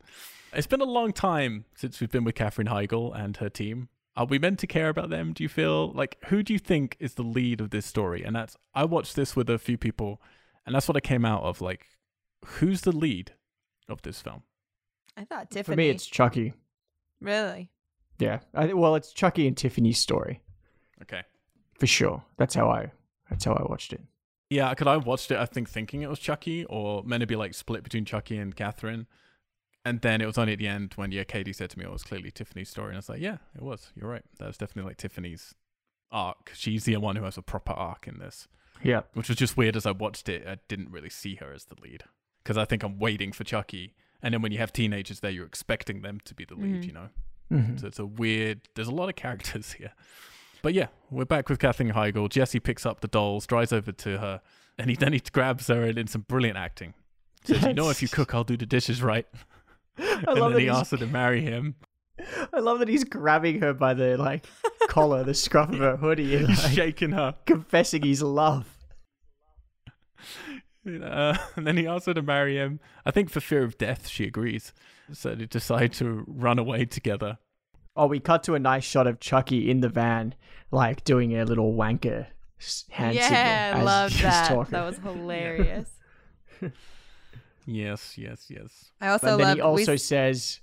It's 0.52 0.66
been 0.66 0.82
a 0.82 0.84
long 0.84 1.12
time 1.12 1.64
since 1.74 2.00
we've 2.00 2.10
been 2.10 2.24
with 2.24 2.34
Katherine 2.34 2.68
Heigl 2.68 3.18
and 3.18 3.38
her 3.38 3.48
team. 3.48 3.88
Are 4.14 4.26
we 4.26 4.38
meant 4.38 4.58
to 4.58 4.66
care 4.66 4.90
about 4.90 5.08
them? 5.08 5.32
Do 5.32 5.42
you 5.42 5.48
feel 5.48 5.90
like 5.92 6.18
who 6.26 6.42
do 6.42 6.52
you 6.52 6.58
think 6.58 6.96
is 7.00 7.14
the 7.14 7.22
lead 7.22 7.62
of 7.62 7.70
this 7.70 7.86
story? 7.86 8.22
And 8.22 8.36
that's 8.36 8.56
I 8.74 8.84
watched 8.84 9.16
this 9.16 9.34
with 9.34 9.48
a 9.48 9.58
few 9.58 9.78
people, 9.78 10.20
and 10.66 10.74
that's 10.74 10.86
what 10.86 10.98
I 10.98 11.00
came 11.00 11.24
out 11.24 11.42
of. 11.44 11.62
Like, 11.62 11.86
who's 12.44 12.82
the 12.82 12.92
lead 12.92 13.32
of 13.88 14.02
this 14.02 14.20
film? 14.20 14.42
I 15.16 15.24
thought 15.24 15.50
Tiffany. 15.50 15.74
For 15.74 15.76
me, 15.78 15.88
it's 15.88 16.04
Chucky. 16.04 16.52
really. 17.22 17.70
Yeah. 18.22 18.40
I, 18.54 18.72
well, 18.72 18.94
it's 18.94 19.12
Chucky 19.12 19.46
and 19.46 19.56
Tiffany's 19.56 19.98
story 19.98 20.40
Okay. 21.02 21.22
for 21.78 21.86
sure. 21.86 22.22
That's 22.38 22.54
how 22.54 22.68
I. 22.70 22.92
That's 23.30 23.44
how 23.44 23.52
I 23.54 23.62
watched 23.68 23.92
it. 23.92 24.00
Yeah, 24.50 24.70
because 24.70 24.86
I 24.86 24.96
watched 24.98 25.30
it, 25.30 25.38
I 25.38 25.46
think, 25.46 25.68
thinking 25.68 26.02
it 26.02 26.10
was 26.10 26.18
Chucky, 26.18 26.64
or 26.66 27.02
meant 27.04 27.22
to 27.22 27.26
be 27.26 27.36
like 27.36 27.54
split 27.54 27.82
between 27.82 28.04
Chucky 28.04 28.36
and 28.36 28.54
Katherine. 28.54 29.06
And 29.84 30.00
then 30.02 30.20
it 30.20 30.26
was 30.26 30.38
only 30.38 30.52
at 30.52 30.58
the 30.58 30.68
end 30.68 30.92
when, 30.96 31.10
yeah, 31.10 31.24
Katie 31.24 31.52
said 31.52 31.70
to 31.70 31.78
me 31.78 31.84
it 31.84 31.90
was 31.90 32.04
clearly 32.04 32.30
Tiffany's 32.30 32.68
story. 32.70 32.88
And 32.88 32.96
I 32.96 32.98
was 32.98 33.08
like, 33.08 33.20
yeah, 33.20 33.38
it 33.56 33.62
was. 33.62 33.90
You're 33.96 34.08
right. 34.10 34.22
That 34.38 34.46
was 34.46 34.58
definitely 34.58 34.90
like 34.90 34.98
Tiffany's 34.98 35.54
arc. 36.12 36.52
She's 36.54 36.84
the 36.84 36.96
one 36.98 37.16
who 37.16 37.24
has 37.24 37.36
a 37.38 37.42
proper 37.42 37.72
arc 37.72 38.06
in 38.06 38.18
this, 38.18 38.46
Yeah. 38.84 39.02
which 39.14 39.28
was 39.28 39.38
just 39.38 39.56
weird 39.56 39.76
as 39.76 39.86
I 39.86 39.90
watched 39.92 40.28
it. 40.28 40.46
I 40.46 40.58
didn't 40.68 40.90
really 40.92 41.10
see 41.10 41.36
her 41.36 41.52
as 41.52 41.64
the 41.64 41.74
lead 41.82 42.04
because 42.44 42.56
I 42.58 42.64
think 42.66 42.82
I'm 42.84 42.98
waiting 42.98 43.32
for 43.32 43.42
Chucky. 43.44 43.94
And 44.22 44.34
then 44.34 44.42
when 44.42 44.52
you 44.52 44.58
have 44.58 44.72
teenagers 44.72 45.18
there, 45.20 45.30
you're 45.32 45.46
expecting 45.46 46.02
them 46.02 46.20
to 46.26 46.34
be 46.34 46.44
the 46.44 46.54
lead, 46.54 46.82
Mhm. 46.82 46.86
you 46.86 46.92
know? 46.92 47.08
Mhm. 47.50 47.80
So 47.80 47.86
it's 47.86 47.98
a 47.98 48.06
weird. 48.06 48.60
There's 48.74 48.88
a 48.88 48.94
lot 48.94 49.08
of 49.08 49.16
characters 49.16 49.72
here. 49.78 49.92
But 50.62 50.74
yeah, 50.74 50.88
we're 51.10 51.24
back 51.24 51.48
with 51.48 51.58
Kathleen 51.58 51.92
Heigl. 51.92 52.28
Jesse 52.28 52.60
picks 52.60 52.86
up 52.86 53.00
the 53.00 53.08
dolls, 53.08 53.46
drives 53.46 53.72
over 53.72 53.90
to 53.92 54.18
her, 54.18 54.40
and 54.78 54.88
he 54.90 54.96
then 54.96 55.12
he 55.12 55.20
grabs 55.32 55.66
her 55.68 55.82
and 55.82 55.98
in 55.98 56.06
some 56.06 56.22
brilliant 56.22 56.56
acting. 56.56 56.94
Says, 57.44 57.62
"You 57.64 57.74
know, 57.74 57.90
if 57.90 58.00
you 58.02 58.08
cook, 58.08 58.34
I'll 58.34 58.44
do 58.44 58.56
the 58.56 58.66
dishes 58.66 59.02
right." 59.02 59.26
I 59.98 60.22
and 60.28 60.38
love 60.38 60.52
then 60.52 60.60
he 60.62 60.68
asks 60.68 60.92
her 60.92 60.96
to 60.98 61.06
marry 61.06 61.40
him. 61.42 61.74
I 62.52 62.60
love 62.60 62.78
that 62.78 62.88
he's 62.88 63.02
grabbing 63.04 63.60
her 63.60 63.74
by 63.74 63.94
the 63.94 64.16
like 64.16 64.46
collar, 64.88 65.24
the 65.24 65.34
scruff 65.34 65.70
of 65.70 65.78
her 65.80 65.96
hoodie, 65.96 66.36
and 66.36 66.48
He's 66.48 66.62
like, 66.64 66.72
shaking 66.72 67.10
her. 67.12 67.34
confessing 67.46 68.02
his 68.02 68.22
love. 68.22 68.78
Uh, 70.86 71.36
and 71.56 71.66
then 71.66 71.76
he 71.76 71.86
asks 71.86 72.06
her 72.06 72.14
to 72.14 72.22
marry 72.22 72.56
him. 72.56 72.80
I 73.06 73.10
think 73.12 73.30
for 73.30 73.40
fear 73.40 73.62
of 73.62 73.78
death, 73.78 74.08
she 74.08 74.24
agrees. 74.24 74.72
So 75.12 75.34
they 75.34 75.46
decide 75.46 75.92
to 75.94 76.24
run 76.26 76.58
away 76.58 76.84
together. 76.86 77.38
Oh, 77.94 78.06
we 78.06 78.20
cut 78.20 78.42
to 78.44 78.54
a 78.54 78.58
nice 78.58 78.84
shot 78.84 79.06
of 79.06 79.20
Chucky 79.20 79.70
in 79.70 79.80
the 79.80 79.88
van, 79.88 80.34
like 80.70 81.04
doing 81.04 81.36
a 81.38 81.44
little 81.44 81.74
wanker 81.74 82.26
s- 82.58 82.84
hand 82.90 83.14
signal. 83.16 83.30
yeah, 83.32 83.72
I 83.74 83.78
as 83.78 83.84
loved 83.84 84.12
she's 84.14 84.22
that. 84.22 84.48
talking. 84.48 84.72
That 84.72 84.86
was 84.86 84.96
hilarious. 85.02 85.90
Yes, 87.66 88.18
yes, 88.18 88.46
yes. 88.48 88.90
I 89.00 89.08
also 89.08 89.26
But 89.26 89.36
then 89.44 89.56
he 89.56 89.60
also 89.62 89.92
we, 89.92 89.98
says, 89.98 90.60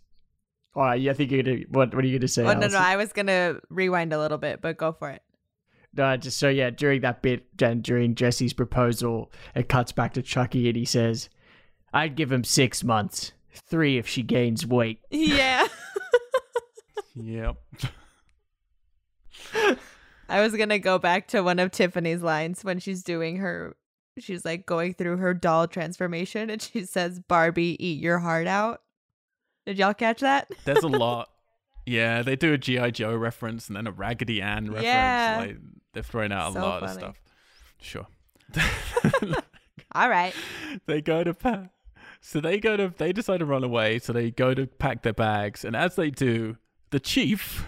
"Oh, 0.75 0.91
yeah, 0.91 1.11
I 1.11 1.13
think 1.13 1.31
you're 1.31 1.43
gonna. 1.43 1.59
What? 1.69 1.95
What 1.95 2.03
are 2.03 2.07
you 2.07 2.19
gonna 2.19 2.27
say?" 2.27 2.43
oh 2.43 2.53
no, 2.53 2.67
no, 2.67 2.77
I 2.77 2.97
was 2.97 3.13
gonna 3.13 3.59
rewind 3.69 4.11
a 4.11 4.19
little 4.19 4.37
bit, 4.37 4.61
but 4.61 4.77
go 4.77 4.91
for 4.91 5.09
it. 5.09 5.21
No, 5.93 6.17
just 6.17 6.37
so 6.37 6.49
yeah, 6.49 6.69
during 6.71 7.01
that 7.01 7.21
bit 7.21 7.45
and 7.61 7.81
during 7.81 8.15
Jesse's 8.15 8.53
proposal, 8.53 9.31
it 9.55 9.69
cuts 9.69 9.91
back 9.91 10.13
to 10.15 10.21
Chucky 10.21 10.67
and 10.67 10.75
he 10.77 10.85
says, 10.85 11.29
I'd 11.93 12.15
give 12.15 12.31
him 12.31 12.43
six 12.43 12.83
months. 12.83 13.31
Three 13.53 13.97
if 13.97 14.07
she 14.07 14.23
gains 14.23 14.65
weight. 14.65 14.99
Yeah. 15.09 15.67
Yep. 17.15 17.57
I 20.29 20.41
was 20.41 20.55
gonna 20.55 20.79
go 20.79 20.99
back 20.99 21.27
to 21.29 21.41
one 21.41 21.59
of 21.59 21.71
Tiffany's 21.71 22.21
lines 22.21 22.63
when 22.63 22.79
she's 22.79 23.03
doing 23.03 23.37
her 23.37 23.75
she's 24.17 24.45
like 24.45 24.65
going 24.65 24.93
through 24.93 25.17
her 25.17 25.33
doll 25.33 25.67
transformation 25.67 26.49
and 26.49 26.61
she 26.61 26.85
says, 26.85 27.19
Barbie, 27.19 27.77
eat 27.83 28.01
your 28.01 28.19
heart 28.19 28.47
out. 28.47 28.81
Did 29.65 29.77
y'all 29.77 29.93
catch 29.93 30.21
that? 30.21 30.51
There's 30.65 30.83
a 30.83 30.87
lot. 30.87 31.29
Yeah, 31.85 32.21
they 32.21 32.35
do 32.35 32.53
a 32.53 32.57
GI 32.57 32.91
Joe 32.91 33.15
reference 33.15 33.67
and 33.67 33.75
then 33.75 33.87
a 33.87 33.91
Raggedy 33.91 34.41
Ann 34.41 34.65
reference. 34.67 34.85
Yeah. 34.85 35.37
Like 35.39 35.57
they're 35.93 36.03
throwing 36.03 36.31
out 36.31 36.51
a 36.51 36.53
So 36.53 36.59
lot 36.59 36.83
of 36.83 36.89
stuff. 36.91 37.21
Sure. 37.81 38.07
All 39.93 40.09
right. 40.09 40.33
they 40.85 41.01
go 41.01 41.23
to 41.23 41.33
pack. 41.33 41.71
So 42.21 42.41
they 42.41 42.59
go 42.59 42.75
to. 42.77 42.93
They 42.97 43.13
decide 43.13 43.37
to 43.39 43.45
run 43.45 43.63
away. 43.63 43.99
So 43.99 44.11
they 44.13 44.31
go 44.31 44.53
to 44.53 44.67
pack 44.67 45.03
their 45.03 45.13
bags, 45.13 45.63
and 45.63 45.75
as 45.75 45.95
they 45.95 46.09
do, 46.09 46.57
the 46.91 46.99
chief, 46.99 47.67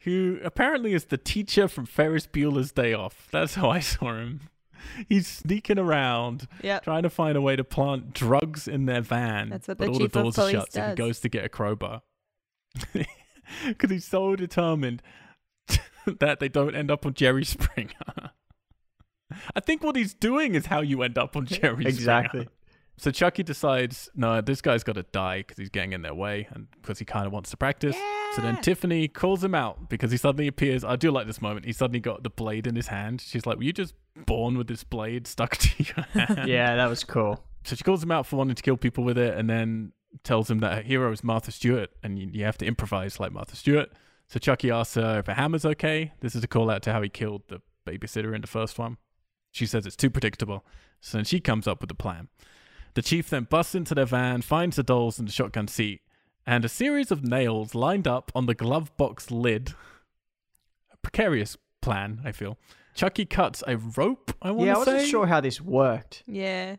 who 0.00 0.38
apparently 0.42 0.92
is 0.92 1.06
the 1.06 1.18
teacher 1.18 1.68
from 1.68 1.86
Ferris 1.86 2.26
Bueller's 2.26 2.72
Day 2.72 2.92
Off. 2.92 3.28
That's 3.30 3.54
how 3.54 3.70
I 3.70 3.80
saw 3.80 4.14
him. 4.16 4.40
He's 5.08 5.26
sneaking 5.26 5.78
around, 5.78 6.46
Yep. 6.62 6.84
trying 6.84 7.02
to 7.02 7.10
find 7.10 7.36
a 7.36 7.40
way 7.40 7.56
to 7.56 7.64
plant 7.64 8.12
drugs 8.14 8.66
in 8.68 8.86
their 8.86 9.00
van. 9.02 9.50
That's 9.50 9.68
what 9.68 9.78
but 9.78 9.84
the 9.86 9.90
all 9.92 9.98
chief 9.98 10.12
the 10.12 10.18
of 10.20 10.24
doors 10.24 10.38
are 10.38 10.42
police 10.42 10.52
shut, 10.54 10.72
so 10.72 10.88
he 10.90 10.94
goes 10.94 11.20
to 11.20 11.28
get 11.28 11.44
a 11.44 11.48
crowbar. 11.48 12.02
Because 13.66 13.90
he's 13.90 14.04
so 14.04 14.36
determined 14.36 15.00
that 16.20 16.38
they 16.38 16.50
don't 16.50 16.74
end 16.74 16.90
up 16.90 17.06
on 17.06 17.14
Jerry 17.14 17.46
Springer. 17.46 17.92
I 19.56 19.60
think 19.60 19.82
what 19.82 19.96
he's 19.96 20.12
doing 20.12 20.54
is 20.54 20.66
how 20.66 20.80
you 20.82 21.02
end 21.02 21.16
up 21.16 21.34
on 21.34 21.46
Jerry 21.46 21.76
Springer. 21.76 21.88
Exactly. 21.88 22.40
Springer. 22.40 22.50
So 22.98 23.10
Chucky 23.10 23.42
decides, 23.42 24.10
no, 24.14 24.40
this 24.40 24.60
guy's 24.60 24.82
got 24.82 24.96
to 24.96 25.04
die 25.04 25.38
because 25.38 25.56
he's 25.56 25.70
getting 25.70 25.92
in 25.92 26.02
their 26.02 26.14
way 26.14 26.48
and 26.50 26.66
because 26.82 26.98
he 26.98 27.04
kind 27.04 27.26
of 27.26 27.32
wants 27.32 27.50
to 27.50 27.56
practice. 27.56 27.96
So 28.34 28.42
then 28.42 28.60
Tiffany 28.60 29.08
calls 29.08 29.42
him 29.42 29.54
out 29.54 29.88
because 29.88 30.10
he 30.10 30.16
suddenly 30.16 30.48
appears. 30.48 30.84
I 30.84 30.96
do 30.96 31.10
like 31.10 31.26
this 31.26 31.40
moment. 31.40 31.64
He 31.64 31.72
suddenly 31.72 32.00
got 32.00 32.22
the 32.22 32.30
blade 32.30 32.66
in 32.66 32.74
his 32.76 32.88
hand. 32.88 33.20
She's 33.20 33.46
like, 33.46 33.56
"Were 33.56 33.62
you 33.62 33.72
just 33.72 33.94
born 34.26 34.58
with 34.58 34.66
this 34.66 34.84
blade 34.84 35.26
stuck 35.26 35.56
to 35.58 35.82
your 35.82 36.04
hand?" 36.26 36.48
Yeah, 36.48 36.76
that 36.76 36.88
was 36.88 37.04
cool. 37.04 37.42
So 37.64 37.76
she 37.76 37.84
calls 37.84 38.02
him 38.02 38.10
out 38.10 38.26
for 38.26 38.36
wanting 38.36 38.54
to 38.54 38.62
kill 38.62 38.76
people 38.76 39.04
with 39.04 39.16
it, 39.16 39.36
and 39.36 39.48
then 39.48 39.92
tells 40.24 40.50
him 40.50 40.58
that 40.58 40.74
her 40.74 40.82
hero 40.82 41.12
is 41.12 41.22
Martha 41.24 41.52
Stewart, 41.52 41.90
and 42.02 42.18
you, 42.18 42.28
you 42.32 42.44
have 42.44 42.58
to 42.58 42.66
improvise 42.66 43.20
like 43.20 43.32
Martha 43.32 43.56
Stewart. 43.56 43.90
So 44.28 44.38
Chucky 44.38 44.70
asks 44.70 44.94
her 44.94 45.20
if 45.20 45.28
a 45.28 45.34
hammer's 45.34 45.64
okay. 45.64 46.12
This 46.20 46.34
is 46.34 46.44
a 46.44 46.48
call 46.48 46.70
out 46.70 46.82
to 46.82 46.92
how 46.92 47.00
he 47.00 47.08
killed 47.08 47.42
the 47.48 47.62
babysitter 47.86 48.34
in 48.34 48.42
the 48.42 48.46
first 48.46 48.78
one. 48.78 48.98
She 49.52 49.66
says 49.66 49.86
it's 49.86 49.96
too 49.96 50.10
predictable. 50.10 50.64
So 51.00 51.16
then 51.18 51.24
she 51.24 51.40
comes 51.40 51.66
up 51.66 51.80
with 51.80 51.90
a 51.90 51.94
plan. 51.94 52.28
The 52.94 53.02
chief 53.02 53.30
then 53.30 53.44
busts 53.44 53.74
into 53.74 53.94
their 53.94 54.06
van, 54.06 54.42
finds 54.42 54.76
the 54.76 54.82
dolls 54.82 55.18
in 55.18 55.26
the 55.26 55.32
shotgun 55.32 55.68
seat, 55.68 56.00
and 56.46 56.64
a 56.64 56.68
series 56.68 57.10
of 57.10 57.22
nails 57.24 57.74
lined 57.74 58.08
up 58.08 58.32
on 58.34 58.46
the 58.46 58.54
glove 58.54 58.96
box 58.96 59.30
lid. 59.30 59.74
A 60.92 60.96
precarious 60.98 61.56
plan, 61.80 62.20
I 62.24 62.32
feel. 62.32 62.58
Chucky 62.94 63.24
cuts 63.26 63.62
a 63.66 63.76
rope, 63.76 64.32
I 64.42 64.50
want 64.50 64.60
to 64.60 64.64
say. 64.64 64.66
Yeah, 64.66 64.74
I 64.74 64.78
wasn't 64.78 65.06
sure 65.10 65.26
how 65.26 65.40
this 65.40 65.60
worked. 65.60 66.24
Yeah. 66.26 66.76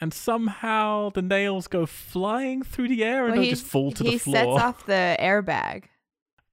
and 0.00 0.14
somehow 0.14 1.10
the 1.10 1.20
nails 1.20 1.66
go 1.66 1.84
flying 1.84 2.62
through 2.62 2.88
the 2.88 3.04
air 3.04 3.24
and 3.26 3.32
Well, 3.32 3.40
they 3.42 3.48
he- 3.48 3.50
just 3.50 3.66
fall 3.66 3.92
to 3.92 4.02
he 4.04 4.12
the 4.12 4.18
floor. 4.18 4.34
sets 4.58 4.64
off 4.64 4.86
the 4.86 5.14
airbag. 5.20 5.84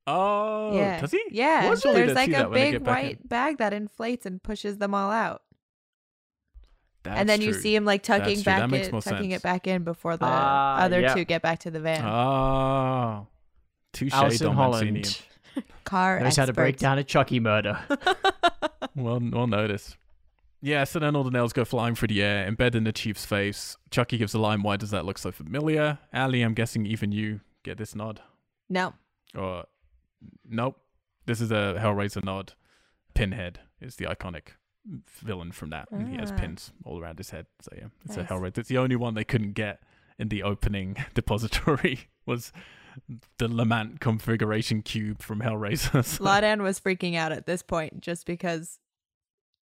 oh, 0.06 0.76
yeah. 0.76 1.00
does 1.00 1.12
he? 1.12 1.24
Yeah. 1.32 1.68
Well, 1.70 1.76
surely 1.78 1.98
There's 2.02 2.10
they'd 2.10 2.16
like 2.16 2.26
see 2.30 2.34
a 2.34 2.38
that 2.40 2.50
when 2.50 2.60
they 2.60 2.66
big 2.66 2.72
get 2.74 2.84
back 2.84 3.00
in. 3.04 3.08
white 3.08 3.30
bag 3.30 3.58
that 3.60 3.72
inflates 3.72 4.26
and 4.26 4.44
pushes 4.44 4.80
them 4.80 4.94
all 4.94 5.12
out. 5.12 5.44
That's 7.08 7.20
and 7.20 7.30
then 7.30 7.42
you 7.42 7.52
true. 7.52 7.62
see 7.62 7.76
him 7.76 7.86
like 7.86 8.04
tucking 8.04 8.26
That's 8.36 8.44
back 8.44 8.70
makes 8.70 8.88
in, 8.88 8.94
tucking 9.02 9.32
sense. 9.32 9.34
it 9.34 9.42
back 9.42 9.68
in 9.68 9.84
before 9.84 10.18
the 10.18 10.26
Ah, 10.26 10.80
other 10.82 11.00
yeah. 11.02 11.14
two 11.14 11.24
get 11.26 11.42
back 11.42 11.60
to 11.60 11.72
the 11.72 11.80
van. 11.80 12.04
Oh, 12.06 13.28
touche, 13.94 14.14
Alison 14.14 14.48
Don 14.48 14.56
Holland 14.56 14.94
Mancini. 14.94 15.26
Car 15.84 16.20
knows 16.20 16.36
how 16.36 16.46
to 16.46 16.54
break 16.54 16.76
expert. 16.76 16.86
down 16.86 16.98
a 17.00 17.04
Chucky 17.04 17.40
murder. 17.40 17.80
Well, 18.96 19.20
well 19.32 19.46
notice. 19.48 19.96
Yeah, 20.60 20.84
so 20.84 20.98
then 20.98 21.16
all 21.16 21.24
the 21.24 21.30
nails 21.30 21.54
go 21.54 21.64
flying 21.66 21.94
through 21.94 22.08
the 22.08 22.24
air, 22.24 22.50
embed 22.52 22.74
in 22.74 22.84
the 22.84 22.92
chief's 22.92 23.26
face. 23.26 23.78
Chucky 23.92 24.18
gives 24.18 24.34
a 24.34 24.40
line, 24.40 24.64
"Why 24.64 24.76
does 24.76 24.90
that 24.90 25.06
look 25.06 25.20
so 25.20 25.32
familiar?" 25.32 26.00
Ali, 26.12 26.42
I'm 26.42 26.56
guessing 26.56 26.88
even 26.88 27.12
you 27.12 27.42
get 27.64 27.78
this 27.78 27.94
nod. 27.94 28.22
No. 28.70 28.94
Or 29.36 29.66
nope, 30.50 30.78
this 31.28 31.42
is 31.42 31.52
a 31.52 31.76
Hellraiser 31.80 32.24
nod. 32.24 32.54
Pinhead 33.14 33.60
is 33.80 33.98
the 33.98 34.06
iconic 34.06 34.54
villain 35.22 35.52
from 35.52 35.70
that, 35.72 35.90
and 35.92 36.08
he 36.08 36.18
has 36.18 36.32
Ah. 36.32 36.38
pins 36.38 36.72
all 36.86 37.00
around 37.02 37.18
his 37.18 37.30
head. 37.32 37.46
So 37.62 37.72
yeah, 37.78 37.88
it's 38.06 38.16
a 38.16 38.20
Nice. 38.22 38.30
Hellraiser. 38.30 38.58
It's 38.60 38.70
the 38.70 38.78
only 38.78 38.96
one 38.96 39.14
they 39.14 39.24
couldn't 39.24 39.54
get 39.54 39.82
in 40.20 40.30
the 40.30 40.44
opening 40.44 40.96
depository 41.14 42.08
was 42.26 42.52
the 43.38 43.48
Lament 43.48 44.00
configuration 44.00 44.82
cube 44.82 45.22
from 45.22 45.42
Hellraiser. 45.42 46.04
So- 46.06 46.24
Laudan 46.24 46.62
was 46.64 46.80
freaking 46.80 47.16
out 47.16 47.32
at 47.32 47.46
this 47.46 47.62
point 47.62 48.02
just 48.02 48.26
because 48.26 48.80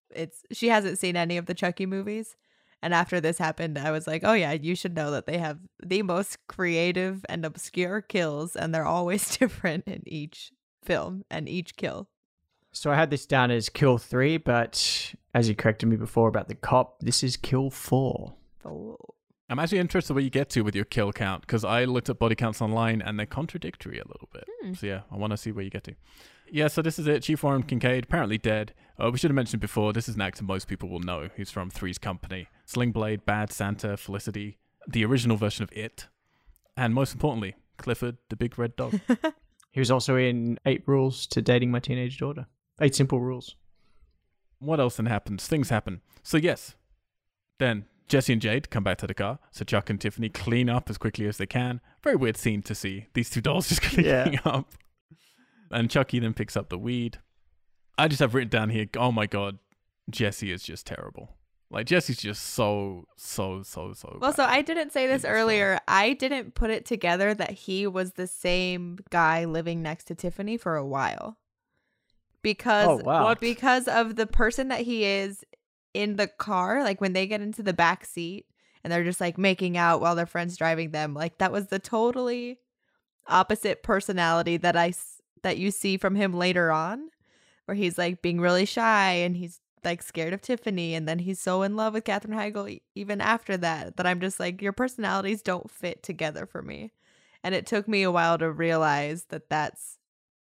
it's 0.10 0.44
she 0.52 0.68
hasn't 0.70 0.98
seen 1.00 1.16
any 1.16 1.38
of 1.38 1.46
the 1.46 1.54
Chucky 1.56 1.86
movies. 1.86 2.36
And 2.82 2.94
after 2.94 3.20
this 3.20 3.40
happened, 3.40 3.80
I 3.80 3.90
was 3.90 4.06
like, 4.06 4.24
"Oh 4.24 4.34
yeah, 4.34 4.52
you 4.52 4.76
should 4.76 4.96
know 4.96 5.10
that 5.12 5.26
they 5.26 5.40
have 5.40 5.58
the 5.84 6.04
most 6.04 6.38
creative 6.48 7.26
and 7.28 7.44
obscure 7.44 8.02
kills 8.02 8.56
and 8.56 8.74
they're 8.76 8.86
always 8.86 9.36
different 9.38 9.88
in 9.88 10.04
each 10.06 10.52
film 10.84 11.24
and 11.32 11.50
each 11.50 11.76
kill." 11.78 12.08
So 12.76 12.92
I 12.92 12.96
had 12.96 13.10
this 13.10 13.26
down 13.26 13.52
as 13.52 13.70
kill 13.70 13.98
three, 13.98 14.38
but 14.38 15.14
as 15.34 15.48
you 15.48 15.56
corrected 15.56 15.88
me 15.88 15.96
before 15.96 16.28
about 16.28 16.50
the 16.50 16.56
cop, 16.56 17.00
this 17.00 17.24
is 17.24 17.38
kill 17.38 17.70
four. 17.70 18.36
Oh. 18.66 18.98
I'm 19.50 19.60
actually 19.60 19.78
interested 19.78 20.14
where 20.14 20.24
you 20.24 20.30
get 20.30 20.50
to 20.52 20.62
with 20.62 20.76
your 20.76 20.86
kill 20.86 21.14
count 21.14 21.42
because 21.42 21.64
I 21.64 21.86
looked 21.86 22.10
at 22.10 22.20
body 22.20 22.36
counts 22.36 22.62
online 22.62 23.02
and 23.02 23.18
they're 23.18 23.26
contradictory 23.26 24.00
a 24.00 24.08
little 24.08 24.28
bit. 24.34 24.46
Hmm. 24.62 24.74
So 24.74 24.88
yeah, 24.88 25.02
I 25.10 25.16
want 25.16 25.32
to 25.32 25.38
see 25.38 25.52
where 25.52 25.64
you 25.64 25.70
get 25.70 25.86
to. 25.86 25.96
Yeah, 26.52 26.68
so 26.68 26.82
this 26.82 27.00
is 27.00 27.08
it. 27.08 27.24
Chief 27.24 27.42
Warren 27.42 27.64
Kincaid, 27.64 28.04
apparently 28.04 28.38
dead. 28.38 28.74
Uh, 29.02 29.10
we 29.10 29.18
should 29.18 29.32
have 29.32 29.36
mentioned 29.36 29.62
before, 29.62 29.94
this 29.94 30.10
is 30.10 30.16
an 30.16 30.22
actor 30.22 30.44
most 30.44 30.68
people 30.68 30.90
will 30.90 31.00
know. 31.00 31.30
He's 31.38 31.52
from 31.52 31.70
Three's 31.70 31.98
Company, 31.98 32.48
Sling 32.66 32.92
Blade, 32.92 33.26
Bad 33.26 33.54
Santa, 33.54 33.96
Felicity, 33.96 34.58
the 34.88 35.06
original 35.06 35.38
version 35.38 35.64
of 35.64 35.72
It, 35.72 36.08
and 36.76 36.94
most 36.94 37.14
importantly, 37.14 37.56
Clifford, 37.78 38.18
the 38.30 38.36
big 38.36 38.58
red 38.60 38.76
dog. 38.76 39.00
He 39.76 39.82
was 39.82 39.92
also 39.92 40.16
in 40.16 40.58
Eight 40.66 40.84
Rules 40.86 41.28
to 41.28 41.42
Dating 41.42 41.70
My 41.70 41.82
Teenage 41.82 42.18
Daughter. 42.18 42.48
Eight 42.82 42.96
Simple 42.96 43.20
Rules. 43.20 43.56
what 44.60 44.80
else 44.80 44.98
then 44.98 45.06
happens? 45.06 45.48
Things 45.48 45.70
happen. 45.70 46.02
So 46.24 46.38
yes, 46.38 46.76
then 47.60 47.86
Jesse 48.08 48.34
and 48.34 48.42
Jade 48.42 48.70
come 48.70 48.84
back 48.84 48.98
to 49.00 49.08
the 49.08 49.14
car. 49.14 49.40
So 49.52 49.64
Chuck 49.66 49.90
and 49.90 50.00
Tiffany 50.00 50.30
clean 50.30 50.70
up 50.70 50.90
as 50.90 50.98
quickly 50.98 51.26
as 51.28 51.38
they 51.38 51.46
can. 51.46 51.82
Very 52.04 52.16
weird 52.16 52.38
scene 52.38 52.62
to 52.64 52.76
see 52.76 53.08
these 53.14 53.30
two 53.30 53.42
dolls 53.42 53.70
just 53.70 53.82
cleaning 53.82 54.34
Yeah. 54.34 54.40
up. 54.46 54.74
And 55.72 55.90
Chucky 55.90 56.20
then 56.20 56.34
picks 56.34 56.56
up 56.58 56.70
the 56.70 56.78
weed. 56.78 57.20
I 57.98 58.08
just 58.08 58.20
have 58.20 58.36
written 58.36 58.50
down 58.50 58.70
here. 58.70 58.88
Oh 58.98 59.12
my 59.12 59.26
god, 59.26 59.58
Jesse 60.10 60.52
is 60.52 60.64
just 60.64 60.86
terrible. 60.86 61.36
Like 61.72 61.88
Jesse's 61.88 62.18
just 62.18 62.44
so 62.44 63.06
so 63.18 63.64
so 63.64 63.94
so. 63.94 64.18
Well, 64.22 64.34
so. 64.34 64.44
I 64.44 64.62
didn't 64.62 64.92
say 64.92 65.08
this 65.08 65.24
in 65.24 65.32
this 65.32 65.32
film. 65.32 65.34
earlier. 65.34 65.80
I 65.88 66.14
didn't 66.14 66.54
put 66.54 66.70
it 66.70 66.86
together 66.86 67.34
that 67.34 67.52
he 67.52 67.88
was 67.88 68.14
the 68.14 68.28
same 68.28 69.00
guy 69.10 69.46
living 69.46 69.82
next 69.82 70.04
to 70.06 70.16
Tiffany 70.16 70.58
for 70.58 70.76
a 70.76 70.86
while. 70.86 71.38
Because 72.46 72.88
Oh, 72.88 73.04
wow. 73.04 73.24
What? 73.26 73.40
because 73.40 73.88
of 73.88 74.18
the 74.18 74.28
person 74.28 74.68
that 74.68 74.82
he 74.82 75.04
is 75.04 75.44
in 75.96 76.16
the 76.16 76.28
car, 76.28 76.84
like 76.84 77.02
when 77.02 77.14
they 77.14 77.26
get 77.26 77.42
into 77.42 77.64
the 77.64 77.74
back 77.74 78.06
seat 78.06 78.46
and 78.84 78.94
they're 78.94 79.04
just 79.04 79.20
like 79.20 79.40
making 79.40 79.78
out 79.78 80.00
while 80.00 80.14
their 80.14 80.28
friends 80.28 80.56
driving 80.56 80.92
them, 80.92 81.16
like 81.16 81.40
that 81.40 81.52
was 81.52 81.68
the 81.68 81.80
totally 81.80 82.60
opposite 83.28 83.82
personality 83.82 84.58
that 84.58 84.76
i 84.78 84.94
that 85.42 85.58
you 85.58 85.72
see 85.72 85.98
from 85.98 86.14
him 86.14 86.34
later 86.34 86.72
on, 86.72 87.10
where 87.66 87.74
he's 87.76 87.98
like 87.98 88.22
being 88.22 88.40
really 88.40 88.66
shy 88.66 89.14
and 89.14 89.36
he's 89.36 89.60
like 89.84 90.04
scared 90.04 90.34
of 90.34 90.42
Tiffany, 90.42 90.94
and 90.94 91.08
then 91.08 91.18
he's 91.18 91.40
so 91.40 91.64
in 91.64 91.76
love 91.76 91.94
with 91.94 92.04
Katherine 92.04 92.38
Heigl 92.38 92.80
even 92.94 93.22
after 93.22 93.58
that. 93.58 93.98
That 93.98 94.06
I'm 94.06 94.20
just 94.20 94.40
like 94.40 94.62
your 94.62 94.72
personalities 94.74 95.42
don't 95.42 95.72
fit 95.72 96.04
together 96.04 96.46
for 96.46 96.62
me, 96.62 96.92
and 97.44 97.56
it 97.56 97.66
took 97.66 97.88
me 97.88 98.04
a 98.04 98.12
while 98.12 98.38
to 98.38 98.52
realize 98.52 99.26
that 99.30 99.50
that's 99.50 99.98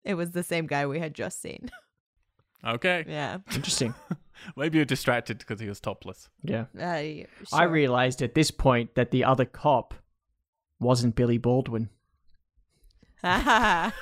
it 0.05 0.15
was 0.15 0.31
the 0.33 0.43
same 0.43 0.67
guy 0.67 0.87
we 0.87 0.99
had 0.99 1.15
just 1.15 1.41
seen. 1.43 1.71
okay. 2.67 3.05
yeah, 3.09 3.39
Interesting. 3.55 3.95
Maybe 4.57 4.79
you're 4.79 4.85
distracted 4.87 5.39
because 5.39 5.61
he 5.61 5.69
was 5.69 5.81
topless. 5.81 6.29
yeah. 6.43 6.65
uh, 6.79 6.83
I 6.85 7.27
sure. 7.47 7.69
realized 7.69 8.23
at 8.23 8.35
this 8.35 8.51
point 8.51 8.95
that 8.95 9.11
the 9.11 9.25
other 9.25 9.45
cop 9.45 9.93
wasn't 10.79 11.15
Billy 11.15 11.37
Baldwin. 11.39 11.91
is 13.23 13.93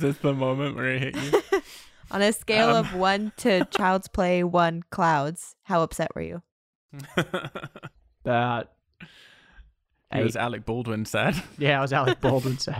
this 0.00 0.16
the 0.18 0.32
moment 0.34 0.74
where 0.74 0.86
it 0.86 1.14
hit 1.14 1.16
you? 1.16 1.42
On 2.10 2.22
a 2.22 2.32
scale 2.32 2.70
Um. 2.70 2.76
of 2.86 2.94
one 2.94 3.32
to 3.38 3.66
Child's 3.66 4.08
Play, 4.08 4.42
one 4.42 4.84
clouds, 4.90 5.54
how 5.64 5.82
upset 5.82 6.14
were 6.14 6.22
you? 6.22 6.42
But 8.24 8.74
It 10.12 10.22
was 10.24 10.34
eight. 10.36 10.40
Alec 10.40 10.64
Baldwin 10.64 11.04
sad. 11.04 11.36
yeah, 11.58 11.78
I 11.78 11.82
was 11.82 11.92
Alec 11.92 12.20
Baldwin. 12.22 12.56
So 12.58 12.74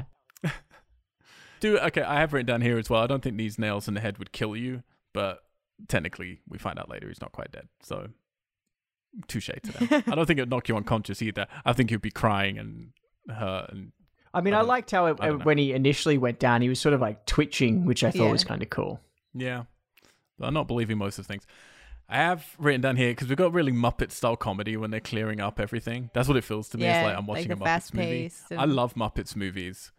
Do 1.60 1.78
okay, 1.78 2.02
I 2.02 2.20
have 2.20 2.32
written 2.32 2.46
down 2.46 2.60
here 2.60 2.78
as 2.78 2.88
well. 2.90 3.02
I 3.02 3.06
don't 3.06 3.22
think 3.22 3.36
these 3.36 3.58
nails 3.58 3.88
in 3.88 3.94
the 3.94 4.00
head 4.00 4.18
would 4.18 4.32
kill 4.32 4.54
you, 4.56 4.82
but 5.12 5.40
technically 5.88 6.40
we 6.48 6.58
find 6.58 6.78
out 6.78 6.88
later 6.88 7.08
he's 7.08 7.20
not 7.20 7.32
quite 7.32 7.50
dead. 7.52 7.68
So 7.82 8.08
touche 9.28 9.50
to 9.62 9.72
them. 9.72 10.02
I 10.06 10.14
don't 10.14 10.26
think 10.26 10.38
it'd 10.38 10.50
knock 10.50 10.68
you 10.68 10.76
unconscious 10.76 11.22
either. 11.22 11.46
I 11.64 11.72
think 11.72 11.90
you'd 11.90 12.02
be 12.02 12.10
crying 12.10 12.58
and 12.58 12.90
hurt 13.34 13.70
and 13.72 13.92
I 14.34 14.42
mean, 14.42 14.52
I 14.52 14.58
I, 14.58 14.62
liked 14.62 14.90
how 14.90 15.06
it, 15.06 15.16
I 15.18 15.30
uh, 15.30 15.32
when 15.38 15.56
he 15.56 15.72
initially 15.72 16.18
went 16.18 16.38
down, 16.38 16.60
he 16.60 16.68
was 16.68 16.78
sort 16.78 16.92
of 16.92 17.00
like 17.00 17.24
twitching, 17.24 17.86
which 17.86 18.04
I 18.04 18.10
thought 18.10 18.26
Yeah. 18.26 18.32
was 18.32 18.44
kind 18.44 18.62
of 18.62 18.68
cool. 18.68 19.00
Yeah. 19.32 19.62
But 20.38 20.48
I'm 20.48 20.54
not 20.54 20.66
believing 20.68 20.98
most 20.98 21.18
of 21.18 21.26
things. 21.26 21.46
I 22.08 22.16
have 22.16 22.44
written 22.58 22.82
down 22.82 22.96
here 22.96 23.12
because 23.12 23.28
we've 23.28 23.38
got 23.38 23.54
really 23.54 23.72
Muppet 23.72 24.10
style 24.12 24.36
comedy 24.36 24.76
when 24.76 24.90
they're 24.90 25.00
clearing 25.00 25.40
up 25.40 25.58
everything. 25.58 26.10
That's 26.12 26.28
what 26.28 26.36
it 26.36 26.44
feels 26.44 26.68
to 26.70 26.76
me. 26.78 26.84
yeah, 26.84 27.00
it's 27.00 27.06
like 27.08 27.18
I'm 27.18 27.26
watching 27.26 27.48
the 27.48 27.54
a 27.54 27.56
Muppets 27.56 27.94
movie. 27.94 28.06
pace. 28.24 28.42
I 28.56 28.66
love 28.66 28.94
Muppets 28.94 29.34
movies. 29.34 29.90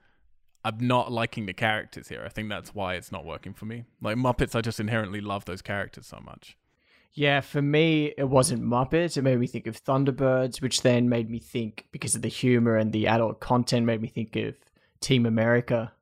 I'm 0.65 0.77
not 0.79 1.11
liking 1.11 1.45
the 1.45 1.53
characters 1.53 2.09
here. 2.09 2.23
I 2.25 2.29
think 2.29 2.49
that's 2.49 2.75
why 2.75 2.95
it's 2.95 3.11
not 3.11 3.25
working 3.25 3.53
for 3.53 3.65
me. 3.65 3.85
Like 4.01 4.17
Muppets, 4.17 4.55
I 4.55 4.61
just 4.61 4.79
inherently 4.79 5.21
love 5.21 5.45
those 5.45 5.61
characters 5.61 6.07
so 6.07 6.19
much. 6.25 6.57
Yeah, 7.13 7.41
for 7.41 7.61
me, 7.61 8.13
it 8.17 8.29
wasn't 8.29 8.63
Muppets. 8.63 9.17
It 9.17 9.23
made 9.23 9.39
me 9.39 9.47
think 9.47 9.65
of 9.65 9.83
Thunderbirds, 9.83 10.61
which 10.61 10.81
then 10.83 11.09
made 11.09 11.29
me 11.29 11.39
think, 11.39 11.87
because 11.91 12.15
of 12.15 12.21
the 12.21 12.27
humor 12.27 12.75
and 12.75 12.91
the 12.91 13.07
adult 13.07 13.39
content, 13.39 13.85
made 13.85 14.01
me 14.01 14.07
think 14.07 14.35
of 14.35 14.55
Team 14.99 15.25
America. 15.25 15.93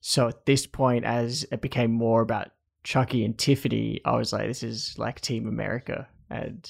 So 0.00 0.28
at 0.28 0.46
this 0.46 0.66
point, 0.66 1.04
as 1.04 1.44
it 1.52 1.60
became 1.60 1.92
more 1.92 2.22
about 2.22 2.50
Chucky 2.82 3.24
and 3.24 3.36
Tiffany, 3.36 4.00
I 4.04 4.16
was 4.16 4.32
like, 4.32 4.46
this 4.46 4.62
is 4.62 4.98
like 4.98 5.20
Team 5.20 5.46
America. 5.46 6.08
And 6.30 6.68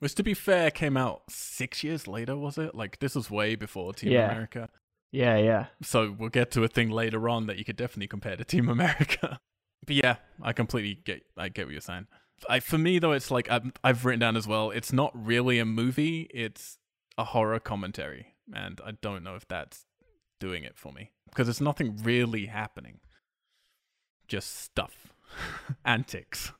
Which, 0.00 0.14
to 0.16 0.22
be 0.22 0.34
fair, 0.34 0.70
came 0.70 0.96
out 0.96 1.22
six 1.30 1.84
years 1.84 2.06
later, 2.08 2.36
was 2.36 2.58
it? 2.58 2.74
Like 2.74 2.98
this 2.98 3.14
was 3.14 3.30
way 3.30 3.54
before 3.54 3.92
Team 3.94 4.12
Yeah. 4.12 4.30
America. 4.30 4.68
Yeah, 5.12 5.36
yeah. 5.36 5.66
So 5.82 6.14
we'll 6.16 6.28
get 6.28 6.50
to 6.52 6.64
a 6.64 6.68
thing 6.68 6.90
later 6.90 7.28
on 7.28 7.46
that 7.46 7.58
you 7.58 7.64
could 7.64 7.76
definitely 7.76 8.08
compare 8.08 8.36
to 8.36 8.44
Team 8.44 8.68
America. 8.68 9.40
But 9.86 9.96
yeah, 9.96 10.16
I 10.42 10.52
completely 10.52 11.00
get 11.06 11.22
I 11.38 11.48
get 11.48 11.64
what 11.64 11.72
you're 11.72 11.80
saying. 11.80 12.06
I, 12.50 12.60
for 12.60 12.76
me 12.76 12.98
though, 12.98 13.12
it's 13.12 13.30
like 13.30 13.50
I've, 13.50 13.72
I've 13.82 14.04
written 14.04 14.20
down 14.20 14.36
as 14.36 14.46
well. 14.46 14.70
It's 14.70 14.92
not 14.92 15.10
really 15.14 15.58
a 15.58 15.64
movie; 15.64 16.28
it's 16.34 16.76
a 17.16 17.24
horror 17.24 17.58
commentary, 17.58 18.34
and 18.52 18.78
I 18.84 18.90
don't 18.90 19.24
know 19.24 19.36
if 19.36 19.48
that's 19.48 19.86
doing 20.38 20.64
it 20.64 20.76
for 20.76 20.92
me 20.92 21.12
because 21.30 21.46
there's 21.46 21.62
nothing 21.62 21.98
really 22.02 22.46
happening. 22.46 23.00
Just 24.28 24.60
stuff, 24.60 25.14
antics. 25.86 26.52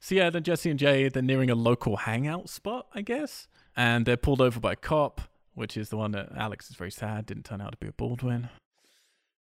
So 0.00 0.16
yeah, 0.16 0.28
then 0.28 0.42
Jesse 0.42 0.70
and 0.70 0.78
Jay 0.78 1.08
they're 1.08 1.22
nearing 1.22 1.50
a 1.50 1.54
local 1.54 1.98
hangout 1.98 2.48
spot, 2.48 2.86
I 2.92 3.02
guess, 3.02 3.46
and 3.76 4.04
they're 4.04 4.16
pulled 4.16 4.40
over 4.40 4.58
by 4.58 4.72
a 4.72 4.76
cop, 4.76 5.20
which 5.58 5.76
is 5.76 5.88
the 5.88 5.96
one 5.96 6.12
that 6.12 6.30
Alex 6.36 6.70
is 6.70 6.76
very 6.76 6.90
sad 6.90 7.26
didn't 7.26 7.44
turn 7.44 7.60
out 7.60 7.72
to 7.72 7.78
be 7.78 7.88
a 7.88 7.92
Baldwin. 7.92 8.48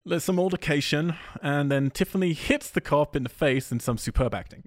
There's 0.04 0.24
some 0.24 0.38
altercation, 0.38 1.14
and 1.42 1.70
then 1.70 1.90
Tiffany 1.90 2.32
hits 2.32 2.70
the 2.70 2.80
cop 2.80 3.14
in 3.14 3.22
the 3.22 3.28
face 3.28 3.70
in 3.70 3.80
some 3.80 3.98
superb 3.98 4.34
acting. 4.34 4.64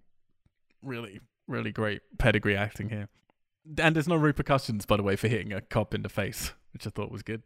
Really, 0.83 1.21
really 1.47 1.71
great 1.71 2.01
pedigree 2.17 2.55
acting 2.55 2.89
here. 2.89 3.09
And 3.77 3.95
there's 3.95 4.07
no 4.07 4.15
repercussions, 4.15 4.85
by 4.85 4.97
the 4.97 5.03
way, 5.03 5.15
for 5.15 5.27
hitting 5.27 5.51
a 5.51 5.61
cop 5.61 5.93
in 5.93 6.03
the 6.03 6.09
face, 6.09 6.53
which 6.71 6.85
I 6.85 6.89
thought 6.89 7.11
was 7.11 7.23
good. 7.23 7.41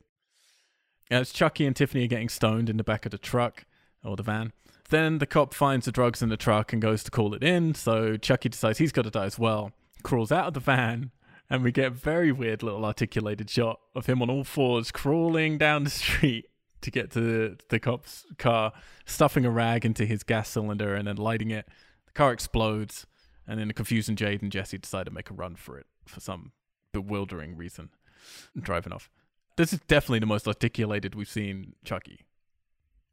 Uh, 1.12 1.16
as 1.16 1.32
Chucky 1.32 1.66
and 1.66 1.76
Tiffany 1.76 2.04
are 2.06 2.08
getting 2.08 2.30
stoned 2.30 2.70
in 2.70 2.78
the 2.78 2.84
back 2.84 3.06
of 3.06 3.12
the 3.12 3.18
truck 3.18 3.66
or 4.04 4.16
the 4.16 4.24
van, 4.24 4.52
then 4.90 5.20
the 5.20 5.26
cop 5.26 5.54
finds 5.54 5.86
the 5.86 5.92
drugs 5.92 6.22
in 6.22 6.30
the 6.30 6.38
truck 6.38 6.74
and 6.74 6.82
goes 6.82 7.04
to 7.04 7.12
call 7.12 7.34
it 7.34 7.44
in. 7.44 7.74
So 7.74 8.18
Chucky 8.18 8.50
decides 8.50 8.80
he's 8.80 8.92
got 8.92 9.04
to 9.04 9.12
die 9.12 9.26
as 9.26 9.40
well, 9.40 9.72
crawls 10.04 10.32
out 10.32 10.48
of 10.48 10.54
the 10.56 10.60
van, 10.60 11.12
and 11.54 11.64
we 11.64 11.72
get 11.72 11.86
a 11.86 11.92
very 11.92 12.32
weird 12.32 12.64
little 12.64 12.84
articulated 12.84 13.48
shot 13.48 13.80
of 13.94 14.08
him 14.08 14.24
on 14.24 14.30
all 14.32 14.44
fours 14.44 14.92
crawling 14.92 15.60
down 15.60 15.84
the 15.84 15.90
street 15.92 16.48
to 16.82 16.90
get 16.90 17.12
to 17.12 17.22
the, 17.22 17.60
the 17.70 17.80
cop's 17.80 18.26
car, 18.40 18.74
stuffing 19.06 19.46
a 19.46 19.52
rag 19.52 19.86
into 19.86 20.04
his 20.08 20.24
gas 20.24 20.50
cylinder 20.50 20.96
and 20.96 21.08
then 21.08 21.16
lighting 21.16 21.52
it. 21.52 21.68
The 22.08 22.12
car 22.14 22.34
explodes, 22.34 23.06
and 23.48 23.60
then 23.60 23.68
the 23.68 23.74
confused 23.76 24.12
Jade 24.16 24.42
and 24.42 24.52
Jesse 24.52 24.80
decide 24.80 25.06
to 25.06 25.12
make 25.12 25.30
a 25.30 25.36
run 25.36 25.56
for 25.56 25.78
it 25.78 25.86
for 26.08 26.20
some 26.20 26.54
bewildering 26.92 27.56
reason, 27.56 27.92
driving 28.60 28.92
off. 28.92 29.12
This 29.56 29.74
is 29.74 29.80
definitely 29.88 30.20
the 30.20 30.26
most 30.26 30.48
articulated 30.48 31.14
we've 31.14 31.30
seen 31.30 31.74
Chucky. 31.86 32.22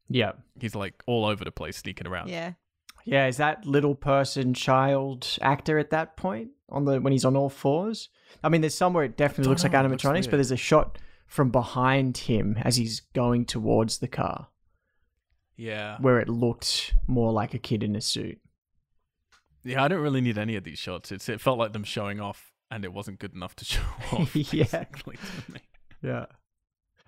Yeah. 0.08 0.32
He's 0.58 0.74
like 0.74 1.02
all 1.06 1.26
over 1.26 1.44
the 1.44 1.52
place, 1.52 1.76
sneaking 1.76 2.06
around. 2.06 2.30
Yeah. 2.30 2.54
Yeah, 3.04 3.26
is 3.26 3.36
that 3.36 3.66
little 3.66 3.94
person 3.94 4.54
child 4.54 5.36
actor 5.42 5.78
at 5.78 5.90
that 5.90 6.16
point 6.16 6.52
on 6.70 6.86
the 6.86 7.02
when 7.02 7.12
he's 7.12 7.26
on 7.26 7.36
all 7.36 7.50
fours? 7.50 8.08
I 8.42 8.48
mean, 8.48 8.60
there's 8.62 8.74
somewhere 8.74 9.04
it 9.04 9.16
definitely 9.16 9.48
looks 9.50 9.62
like 9.62 9.72
know, 9.72 9.80
it 9.84 9.88
looks 9.88 10.02
animatronics, 10.02 10.12
weird. 10.12 10.24
but 10.30 10.36
there's 10.38 10.50
a 10.50 10.56
shot 10.56 10.98
from 11.26 11.50
behind 11.50 12.16
him 12.18 12.56
as 12.62 12.76
he's 12.76 13.00
going 13.14 13.44
towards 13.44 13.98
the 13.98 14.08
car 14.08 14.48
Yeah. 15.56 15.96
where 16.00 16.18
it 16.20 16.28
looked 16.28 16.94
more 17.06 17.32
like 17.32 17.54
a 17.54 17.58
kid 17.58 17.82
in 17.82 17.94
a 17.96 18.00
suit. 18.00 18.38
Yeah, 19.62 19.84
I 19.84 19.88
don't 19.88 20.00
really 20.00 20.20
need 20.22 20.38
any 20.38 20.56
of 20.56 20.64
these 20.64 20.78
shots. 20.78 21.12
It's 21.12 21.28
it 21.28 21.40
felt 21.40 21.58
like 21.58 21.72
them 21.72 21.84
showing 21.84 22.18
off 22.20 22.52
and 22.70 22.84
it 22.84 22.92
wasn't 22.92 23.18
good 23.18 23.34
enough 23.34 23.54
to 23.56 23.64
show 23.66 23.82
off. 24.12 24.34
Yeah. 24.34 24.64
to 24.64 24.98
me. 25.52 25.60
Yeah. 26.02 26.26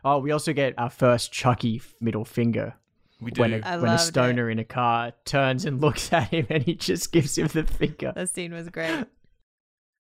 Oh, 0.05 0.19
we 0.19 0.33
also 0.33 0.53
get 0.53 0.75
our 0.79 0.91
first 0.91 1.33
Chucky 1.33 1.81
middle 2.01 2.25
finger 2.25 2.75
We 3.21 3.31
do. 3.31 3.41
when 3.41 3.55
a, 3.55 3.59
I 3.65 3.77
when 3.77 3.87
a 3.87 3.93
loved 3.93 4.03
it. 4.03 4.07
stoner 4.07 4.51
in 4.51 4.59
a 4.59 4.65
car 4.65 5.13
turns 5.25 5.65
and 5.65 5.81
looks 5.81 6.13
at 6.13 6.29
him 6.29 6.47
and 6.51 6.63
he 6.63 6.75
just 6.75 7.11
gives 7.13 7.39
him 7.39 7.47
the 7.49 7.65
finger. 7.65 8.13
The 8.15 8.27
scene 8.27 8.53
was 8.53 8.69
great. 8.69 9.07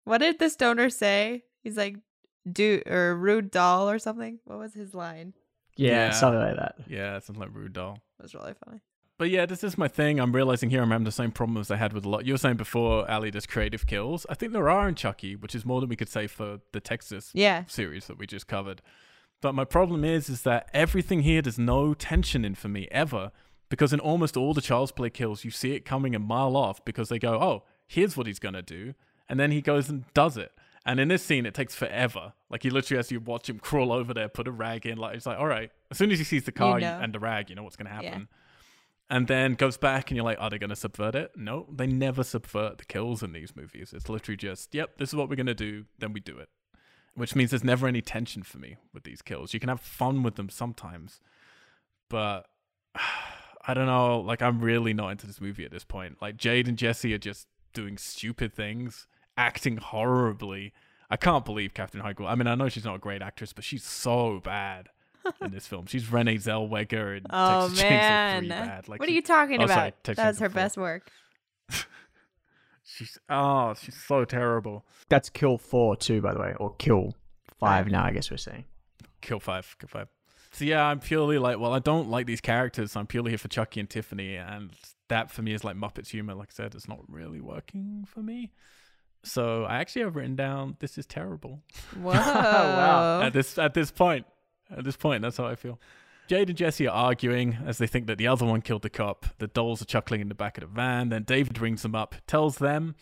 What 0.04 0.18
did 0.18 0.38
the 0.38 0.50
stoner 0.50 0.90
say? 0.90 1.44
He's 1.62 1.76
like, 1.76 1.96
"Do 2.50 2.82
or 2.86 3.14
rude 3.16 3.50
doll 3.50 3.88
or 3.88 3.98
something." 3.98 4.40
What 4.44 4.58
was 4.58 4.74
his 4.74 4.94
line? 4.94 5.34
Yeah, 5.76 5.90
Yeah. 6.06 6.10
something 6.10 6.40
like 6.40 6.56
that. 6.56 6.74
yeah, 6.86 7.18
something 7.20 7.40
like 7.40 7.54
Rude 7.54 7.72
Doll. 7.72 7.94
It 8.18 8.22
was 8.22 8.34
really 8.34 8.52
funny. 8.64 8.80
But 9.16 9.30
yeah, 9.30 9.46
this 9.46 9.64
is 9.64 9.78
my 9.78 9.88
thing. 9.88 10.18
I'm 10.20 10.32
realizing 10.34 10.68
here 10.68 10.82
I'm 10.82 10.90
having 10.90 11.04
the 11.04 11.12
same 11.12 11.30
problems 11.32 11.70
I 11.70 11.76
had 11.76 11.92
with 11.94 12.04
a 12.04 12.08
lot. 12.10 12.26
You 12.26 12.34
were 12.34 12.38
saying 12.38 12.56
before, 12.58 13.08
Ali, 13.10 13.30
there's 13.30 13.46
creative 13.46 13.86
kills. 13.86 14.26
I 14.28 14.34
think 14.34 14.52
there 14.52 14.68
are 14.68 14.86
in 14.88 14.96
Chucky, 14.96 15.34
which 15.34 15.54
is 15.54 15.64
more 15.64 15.80
than 15.80 15.88
we 15.88 15.96
could 15.96 16.10
say 16.10 16.26
for 16.26 16.60
the 16.72 16.80
Texas 16.80 17.30
Yeah. 17.32 17.64
series 17.68 18.06
that 18.08 18.18
we 18.18 18.26
just 18.26 18.46
covered. 18.48 18.82
But 19.40 19.54
my 19.54 19.64
problem 19.64 20.04
is, 20.04 20.28
is 20.28 20.42
that 20.42 20.68
everything 20.74 21.20
here 21.22 21.40
there's 21.40 21.58
no 21.58 21.94
tension 21.94 22.44
in 22.44 22.54
for 22.54 22.68
me 22.68 22.86
ever, 22.90 23.32
because 23.70 23.94
in 23.94 24.00
almost 24.00 24.36
all 24.36 24.52
the 24.52 24.60
Child's 24.60 24.92
Play 24.92 25.08
kills, 25.08 25.42
you 25.44 25.50
see 25.50 25.72
it 25.72 25.86
coming 25.86 26.14
a 26.14 26.18
mile 26.18 26.54
off 26.56 26.84
because 26.84 27.08
they 27.08 27.18
go, 27.18 27.40
"Oh, 27.40 27.64
here's 27.86 28.14
what 28.16 28.26
he's 28.26 28.38
gonna 28.38 28.60
do," 28.62 28.92
and 29.32 29.40
then 29.40 29.50
he 29.50 29.60
goes 29.62 29.88
and 29.88 30.04
does 30.12 30.36
it. 30.36 30.52
And 30.84 31.00
in 31.00 31.08
this 31.08 31.24
scene, 31.24 31.46
it 31.46 31.54
takes 31.54 31.74
forever. 31.74 32.34
Like 32.50 32.62
he 32.62 32.68
literally 32.70 32.98
has 32.98 33.08
to 33.08 33.16
watch 33.16 33.48
him 33.48 33.58
crawl 33.58 33.90
over 33.90 34.12
there, 34.12 34.28
put 34.28 34.46
a 34.46 34.52
rag 34.52 34.84
in. 34.84 34.98
Like 34.98 35.16
it's 35.16 35.24
like, 35.26 35.38
all 35.38 35.46
right. 35.46 35.70
As 35.90 35.96
soon 35.96 36.10
as 36.10 36.18
he 36.18 36.24
sees 36.24 36.44
the 36.44 36.52
car 36.52 36.78
you 36.78 36.84
know. 36.84 36.98
and 37.02 37.14
the 37.14 37.18
rag, 37.18 37.48
you 37.48 37.56
know 37.56 37.62
what's 37.62 37.76
gonna 37.76 37.88
Yeah. 37.90 38.02
happen. 38.10 38.28
And 39.08 39.26
then 39.28 39.54
goes 39.54 39.76
back, 39.76 40.10
and 40.10 40.16
you're 40.16 40.24
like, 40.24 40.38
are 40.40 40.50
they 40.50 40.58
gonna 40.58 40.76
subvert 40.76 41.14
it? 41.14 41.32
No, 41.36 41.66
they 41.72 41.86
never 41.86 42.22
subvert 42.22 42.78
the 42.78 42.84
kills 42.84 43.22
in 43.22 43.32
these 43.32 43.56
movies. 43.56 43.92
It's 43.92 44.08
literally 44.08 44.36
just, 44.36 44.74
yep, 44.74 44.98
this 44.98 45.08
is 45.10 45.14
what 45.14 45.28
we're 45.28 45.36
gonna 45.36 45.54
do. 45.54 45.86
Then 45.98 46.12
we 46.12 46.20
do 46.20 46.36
it 46.38 46.48
which 47.14 47.34
means 47.36 47.50
there's 47.50 47.62
never 47.62 47.86
any 47.86 48.00
tension 48.00 48.42
for 48.42 48.56
me 48.58 48.76
with 48.94 49.04
these 49.04 49.20
kills. 49.20 49.52
You 49.52 49.60
can 49.60 49.68
have 49.68 49.80
fun 49.80 50.22
with 50.22 50.36
them 50.36 50.48
sometimes, 50.48 51.20
but 52.08 52.46
I 53.66 53.74
don't 53.74 53.86
know. 53.86 54.20
Like, 54.20 54.42
I'm 54.42 54.60
really 54.60 54.92
not 54.94 55.08
into 55.10 55.26
this 55.26 55.38
movie 55.40 55.64
at 55.64 55.70
this 55.70 55.84
point. 55.84 56.20
Like, 56.20 56.36
Jade 56.36 56.66
and 56.68 56.76
Jesse 56.78 57.12
are 57.14 57.18
just 57.18 57.46
doing 57.74 57.96
stupid 57.98 58.54
things, 58.54 59.06
acting 59.36 59.76
horribly. 59.78 60.72
I 61.10 61.16
can't 61.16 61.44
believe 61.44 61.74
Katherine 61.74 62.02
Heigl. 62.04 62.26
I 62.26 62.34
mean, 62.34 62.46
I 62.46 62.54
know 62.54 62.68
she's 62.68 62.84
not 62.84 62.96
a 62.96 62.98
great 62.98 63.20
actress, 63.22 63.52
but 63.52 63.64
she's 63.64 63.84
so 63.84 64.40
bad 64.42 64.88
in 65.42 65.50
this 65.52 65.66
film. 65.66 65.86
She's 65.86 66.10
Renee 66.10 66.36
Zellweger 66.36 67.16
and 67.18 67.26
Oh 67.30 67.68
Texas 67.68 67.82
Chainsaw 67.82 67.88
man, 67.88 68.40
3 68.40 68.48
bad. 68.48 68.88
Like, 68.88 69.00
what 69.00 69.08
are 69.08 69.12
you 69.12 69.22
talking 69.22 69.60
Oh, 69.60 69.64
about? 69.64 69.74
sorry, 69.74 69.92
Texas 70.02 70.22
that 70.22 70.28
was 70.28 70.38
her 70.40 70.48
Chainsaw 70.48 70.54
best 70.54 70.76
work. 70.78 71.10
She's 72.84 73.16
oh, 73.30 73.74
she's 73.74 73.96
so 74.02 74.24
terrible. 74.24 74.84
That's 75.08 75.30
kill 75.30 75.56
four 75.56 75.96
too, 75.96 76.20
by 76.20 76.34
the 76.34 76.40
way, 76.40 76.54
or 76.58 76.74
kill 76.76 77.14
five 77.58 77.86
now. 77.86 78.04
I 78.04 78.10
guess 78.10 78.30
we're 78.30 78.36
saying. 78.36 78.64
Kill 79.20 79.38
five, 79.40 79.76
kill 79.78 79.88
five. 79.88 80.08
So 80.50 80.64
yeah, 80.64 80.84
I'm 80.84 80.98
purely 81.00 81.38
like, 81.38 81.58
well, 81.58 81.72
I 81.72 81.78
don't 81.78 82.08
like 82.10 82.26
these 82.26 82.40
characters. 82.40 82.96
I'm 82.96 83.06
purely 83.06 83.30
here 83.30 83.38
for 83.38 83.48
Chucky 83.48 83.80
and 83.80 83.88
Tiffany, 83.88 84.36
and 84.36 84.70
that 85.08 85.30
for 85.30 85.42
me 85.42 85.54
is 85.54 85.64
like 85.64 85.76
Muppets 85.76 86.08
humor. 86.08 86.34
Like 86.34 86.48
I 86.50 86.54
said, 86.54 86.74
it's 86.74 86.88
not 86.88 86.98
really 87.08 87.40
working 87.40 88.04
for 88.06 88.20
me. 88.20 88.50
So 89.24 89.64
I 89.64 89.76
actually 89.76 90.02
have 90.02 90.16
written 90.16 90.36
down 90.36 90.76
this 90.80 90.98
is 90.98 91.06
terrible. 91.06 91.60
Whoa! 92.00 92.12
Wow. 92.12 93.22
At 93.22 93.32
this 93.32 93.58
at 93.58 93.74
this 93.74 93.90
point, 93.90 94.26
at 94.76 94.84
this 94.84 94.96
point, 94.96 95.22
that's 95.22 95.36
how 95.36 95.46
I 95.46 95.54
feel. 95.54 95.78
Jade 96.28 96.48
and 96.48 96.56
Jesse 96.56 96.86
are 96.86 96.94
arguing 96.94 97.58
as 97.66 97.78
they 97.78 97.86
think 97.86 98.06
that 98.06 98.16
the 98.16 98.26
other 98.26 98.46
one 98.46 98.62
killed 98.62 98.82
the 98.82 98.90
cop. 98.90 99.26
The 99.38 99.48
dolls 99.48 99.82
are 99.82 99.86
chuckling 99.86 100.20
in 100.20 100.28
the 100.28 100.34
back 100.34 100.56
of 100.56 100.62
the 100.62 100.68
van. 100.68 101.08
Then 101.08 101.24
David 101.24 101.60
rings 101.60 101.82
them 101.82 101.94
up, 101.94 102.14
tells 102.26 102.56
them 102.56 102.94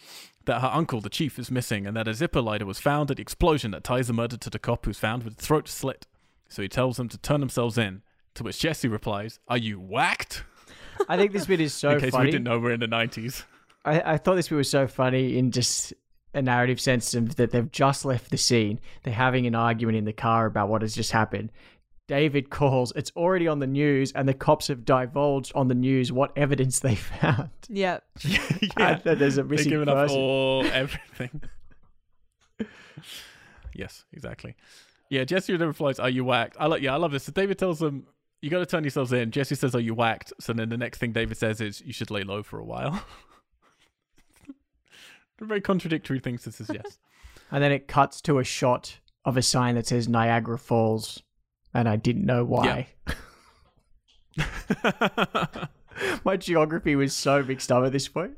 that 0.47 0.63
her 0.63 0.71
uncle, 0.73 1.01
the 1.01 1.11
chief, 1.11 1.39
is 1.39 1.51
missing, 1.51 1.87
and 1.87 1.97
that 1.97 2.09
a 2.09 2.13
Zippo 2.13 2.43
lighter 2.43 2.67
was 2.67 2.81
found 2.81 3.11
at 3.11 3.19
the 3.19 3.23
explosion 3.23 3.71
that 3.71 3.85
ties 3.85 4.09
the 4.09 4.13
murder 4.13 4.37
to 4.37 4.51
the 4.51 4.59
cop 4.59 4.85
who's 4.87 4.99
found 4.99 5.23
with 5.23 5.37
his 5.37 5.47
throat 5.47 5.69
slit. 5.69 6.07
So 6.49 6.63
he 6.63 6.69
tells 6.69 6.97
them 6.97 7.09
to 7.09 7.19
turn 7.19 7.41
themselves 7.41 7.79
in. 7.79 8.03
To 8.35 8.45
which 8.45 8.59
Jesse 8.59 8.89
replies, 8.89 9.39
"Are 9.49 9.59
you 9.59 9.79
whacked?" 9.79 10.45
I 11.09 11.17
think 11.17 11.33
this 11.33 11.47
bit 11.47 11.61
is 11.61 11.75
so 11.75 11.91
funny. 11.91 11.95
in 12.05 12.11
case 12.11 12.21
we 12.21 12.31
didn't 12.31 12.45
know 12.45 12.59
we're 12.59 12.73
in 12.73 12.81
the 12.81 12.87
nineties. 12.87 13.45
I, 13.85 14.15
I 14.15 14.17
thought 14.19 14.37
this 14.37 14.49
bit 14.49 14.57
was 14.57 14.71
so 14.71 14.87
funny 14.87 15.37
in 15.37 15.51
just 15.51 15.93
a 16.35 16.43
narrative 16.43 16.81
sense 16.81 17.15
of 17.15 17.37
that 17.37 17.51
they've 17.51 17.71
just 17.73 18.05
left 18.05 18.31
the 18.31 18.37
scene. 18.39 18.81
They're 19.03 19.13
having 19.15 19.47
an 19.47 19.55
argument 19.55 19.99
in 19.99 20.05
the 20.05 20.13
car 20.13 20.47
about 20.47 20.69
what 20.69 20.83
has 20.83 20.95
just 20.95 21.13
happened. 21.13 21.51
David 22.07 22.51
calls, 22.51 22.93
it's 22.97 23.13
already 23.15 23.47
on 23.47 23.61
the 23.61 23.69
news, 23.69 24.11
and 24.13 24.29
the 24.29 24.35
cops 24.35 24.67
have 24.67 24.85
divulged 24.85 25.53
on 25.55 25.69
the 25.69 25.75
news 25.77 26.11
what 26.11 26.33
evidence 26.37 26.81
they 26.81 26.95
found. 27.21 27.51
Yep. 27.69 28.05
I 28.77 28.95
thought 28.97 29.19
there's 29.19 29.39
a 29.39 29.43
they're 29.43 29.45
missing 29.45 29.71
giving 29.71 29.89
up 29.89 29.95
person. 29.97 30.19
all 30.19 30.67
everything. 30.73 31.43
yes, 33.75 34.05
exactly. 34.13 34.57
Yeah, 35.09 35.25
Jesse 35.25 35.57
then 35.57 35.69
replies, 35.69 35.99
"Are 35.99 36.11
you 36.11 36.25
whacked?" 36.25 36.57
I 36.61 36.67
like. 36.67 36.83
Yeah, 36.83 36.95
I 36.95 36.97
love 36.97 37.13
this. 37.13 37.25
So 37.25 37.33
David 37.33 37.59
tells 37.59 37.79
them, 37.81 38.07
"You 38.43 38.51
got 38.51 38.59
to 38.61 38.67
turn 38.67 38.85
yourselves 38.85 39.13
in." 39.13 39.31
Jesse 39.31 39.55
says, 39.57 39.75
"Are 39.75 39.81
you 39.81 39.95
whacked?" 39.95 40.33
So 40.41 40.53
then 40.53 40.69
the 40.69 40.77
next 40.77 40.99
thing 40.99 41.13
David 41.13 41.37
says 41.37 41.61
is, 41.61 41.81
"You 41.81 41.93
should 41.93 42.11
lay 42.11 42.23
low 42.23 42.43
for 42.43 42.59
a 42.59 42.65
while." 42.65 43.05
They're 45.41 45.49
very 45.49 45.61
contradictory 45.61 46.21
things 46.21 46.45
to 46.45 46.53
suggest. 46.53 47.01
And 47.53 47.65
then 47.65 47.73
it 47.73 47.89
cuts 47.89 48.21
to 48.21 48.39
a 48.39 48.45
shot 48.45 49.01
of 49.25 49.37
a 49.37 49.43
sign 49.43 49.75
that 49.75 49.85
says 49.85 50.07
Niagara 50.07 50.57
Falls, 50.57 51.21
and 51.75 51.89
I 51.89 51.97
didn't 51.97 52.25
know 52.25 52.45
why. 52.45 52.87
My 56.25 56.37
geography 56.37 56.95
was 56.95 57.13
so 57.13 57.43
mixed 57.43 57.73
up 57.73 57.85
at 57.85 57.91
this 57.91 58.07
point. 58.07 58.37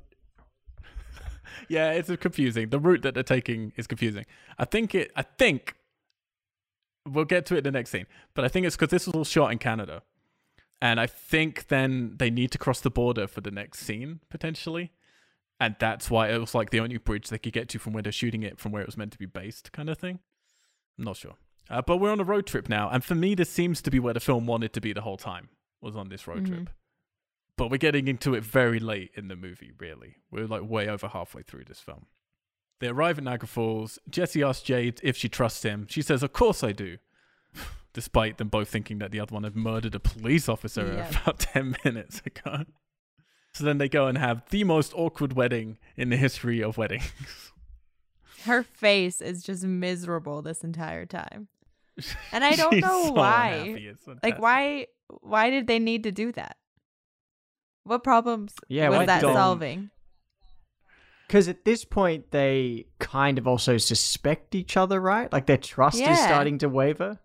yeah, 1.69 1.91
it's 1.91 2.11
confusing. 2.17 2.71
The 2.71 2.79
route 2.81 3.03
that 3.03 3.13
they're 3.13 3.23
taking 3.23 3.75
is 3.77 3.87
confusing. 3.87 4.25
I 4.59 4.65
think 4.65 4.95
it. 4.95 5.13
I 5.15 5.23
think 5.23 5.77
we'll 7.07 7.27
get 7.27 7.45
to 7.47 7.55
it 7.55 7.59
in 7.59 7.65
the 7.65 7.71
next 7.71 7.91
scene, 7.91 8.07
but 8.33 8.47
I 8.47 8.49
think 8.49 8.65
it's 8.65 8.77
because 8.77 8.91
this 8.91 9.07
was 9.07 9.15
all 9.15 9.25
shot 9.25 9.53
in 9.53 9.59
Canada, 9.59 10.03
and 10.81 10.99
I 10.99 11.07
think 11.07 11.69
then 11.69 12.15
they 12.17 12.31
need 12.31 12.51
to 12.53 12.59
cross 12.59 12.81
the 12.81 12.91
border 12.91 13.27
for 13.27 13.43
the 13.43 13.51
next 13.51 13.81
scene 13.81 14.21
potentially, 14.31 14.91
and 15.63 15.77
that's 15.79 16.11
why 16.11 16.29
it 16.29 16.39
was 16.39 16.55
like 16.55 16.71
the 16.71 16.81
only 16.81 16.97
bridge 16.99 17.29
they 17.29 17.39
could 17.39 17.53
get 17.53 17.69
to 17.71 17.79
from 17.79 17.93
where 17.93 18.03
they're 18.03 18.13
shooting 18.13 18.43
it 18.43 18.59
from 18.59 18.73
where 18.73 18.83
it 18.83 18.87
was 18.87 18.97
meant 18.97 19.13
to 19.13 19.19
be 19.19 19.27
based, 19.27 19.73
kind 19.73 19.89
of 19.89 19.99
thing. 19.99 20.19
I'm 20.99 21.05
not 21.05 21.17
sure, 21.17 21.35
uh, 21.71 21.83
but 21.83 21.97
we're 21.99 22.11
on 22.13 22.21
a 22.21 22.25
road 22.25 22.47
trip 22.47 22.69
now, 22.69 22.89
and 22.91 23.03
for 23.05 23.15
me, 23.15 23.35
this 23.35 23.51
seems 23.51 23.81
to 23.83 23.91
be 23.91 23.99
where 23.99 24.15
the 24.15 24.21
film 24.21 24.47
wanted 24.47 24.73
to 24.75 24.81
be 24.81 24.93
the 24.93 25.01
whole 25.03 25.17
time. 25.17 25.49
Was 25.81 25.97
on 25.97 26.09
this 26.11 26.27
road 26.27 26.45
Mhm. 26.45 26.49
trip 26.49 26.71
but 27.59 27.71
we're 27.71 27.77
getting 27.77 28.09
into 28.09 28.35
it 28.35 28.43
very 28.43 28.81
late 28.81 29.11
in 29.15 29.29
the 29.29 29.37
movie, 29.37 29.73
really. 29.79 30.17
We're 30.31 30.47
like 30.47 30.63
way 30.69 30.89
over 30.89 31.07
halfway 31.09 31.43
through 31.43 31.65
this 31.65 31.81
film. 31.81 32.07
They 32.81 32.89
arrive 32.89 33.19
at 33.19 33.25
Niagara 33.25 33.47
Falls. 33.47 33.99
Jesse 34.09 34.43
asks 34.43 34.63
Jade 34.65 35.01
if 35.03 35.17
she 35.19 35.29
trusts 35.29 35.63
him. 35.63 35.87
She 35.89 36.01
says, 36.03 36.23
Of 36.23 36.33
course 36.33 36.65
I 36.65 36.73
do. 36.73 36.97
Despite 37.93 38.39
them 38.39 38.49
both 38.49 38.69
thinking 38.69 38.99
that 38.99 39.11
the 39.11 39.21
other 39.21 39.35
one 39.35 39.45
had 39.45 39.55
murdered 39.55 39.95
a 39.95 40.01
police 40.01 40.49
officer 40.49 40.95
Yeah. 40.95 41.11
about 41.23 41.41
10 41.41 41.77
minutes 41.85 42.23
ago. 42.25 42.65
So 43.55 43.65
then 43.65 43.79
they 43.79 43.89
go 43.89 44.07
and 44.07 44.17
have 44.17 44.43
the 44.51 44.65
most 44.65 44.93
awkward 44.95 45.35
wedding 45.35 45.79
in 45.97 46.09
the 46.09 46.17
history 46.17 46.63
of 46.63 46.79
weddings. 46.79 47.13
Her 48.45 48.63
face 48.63 49.21
is 49.21 49.43
just 49.43 49.63
miserable 49.65 50.43
this 50.43 50.65
entire 50.65 51.07
time. 51.07 51.49
And 52.33 52.43
I 52.43 52.57
don't 52.57 52.79
know 52.81 53.07
so 53.07 53.13
why. 53.13 53.79
Like 54.23 54.41
why 54.41 54.87
why 55.21 55.51
did 55.51 55.67
they 55.67 55.79
need 55.79 56.05
to 56.05 56.13
do 56.13 56.33
that? 56.33 56.57
What 57.85 58.03
problems 58.03 58.55
Yeah, 58.69 58.89
was 58.89 59.07
that 59.07 59.21
don't- 59.21 59.35
solving? 59.35 59.91
Because 61.27 61.49
at 61.49 61.65
this 61.65 61.85
point, 61.87 62.31
they 62.31 62.87
kind 62.99 63.39
of 63.39 63.47
also 63.47 63.79
suspect 63.79 64.55
each 64.55 64.77
other, 64.77 65.01
right? 65.01 65.33
Like 65.33 65.47
their 65.47 65.57
trust 65.57 65.99
is 65.99 66.19
starting 66.19 66.59
to 66.59 66.69
waver. 66.69 67.21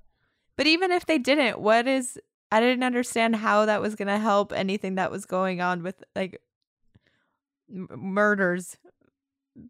But 0.56 0.66
even 0.66 0.92
if 0.92 1.06
they 1.06 1.18
didn't, 1.18 1.60
what 1.60 1.88
is 1.88 2.18
I 2.52 2.60
didn't 2.60 2.84
understand 2.84 3.36
how 3.36 3.66
that 3.66 3.82
was 3.82 3.96
going 3.96 4.08
to 4.08 4.18
help 4.18 4.54
anything 4.54 4.96
that 4.96 5.12
was 5.12 5.26
going 5.26 5.62
on 5.62 5.84
with 5.84 6.02
like 6.16 6.42
m- 7.70 7.88
murders 7.94 8.78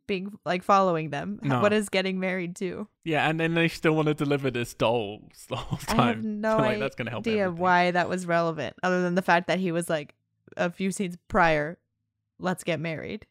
being 0.05 0.37
like 0.45 0.63
following 0.63 1.09
them. 1.09 1.39
No. 1.41 1.61
What 1.61 1.73
is 1.73 1.89
getting 1.89 2.19
married 2.19 2.55
to? 2.57 2.87
Yeah, 3.03 3.27
and 3.27 3.39
then 3.39 3.53
they 3.53 3.67
still 3.67 3.95
want 3.95 4.07
to 4.07 4.13
deliver 4.13 4.51
this 4.51 4.73
dolls 4.73 5.45
the 5.49 5.55
whole 5.55 5.77
time. 5.79 5.99
I 5.99 6.05
have 6.07 6.23
no 6.23 6.57
like, 6.57 6.79
that's 6.79 6.95
gonna 6.95 7.09
help 7.09 7.21
idea 7.25 7.45
everything. 7.45 7.61
why 7.61 7.91
that 7.91 8.09
was 8.09 8.25
relevant, 8.25 8.75
other 8.83 9.01
than 9.01 9.15
the 9.15 9.21
fact 9.21 9.47
that 9.47 9.59
he 9.59 9.71
was 9.71 9.89
like 9.89 10.13
a 10.55 10.69
few 10.69 10.91
scenes 10.91 11.17
prior, 11.27 11.77
let's 12.39 12.63
get 12.63 12.79
married. 12.79 13.25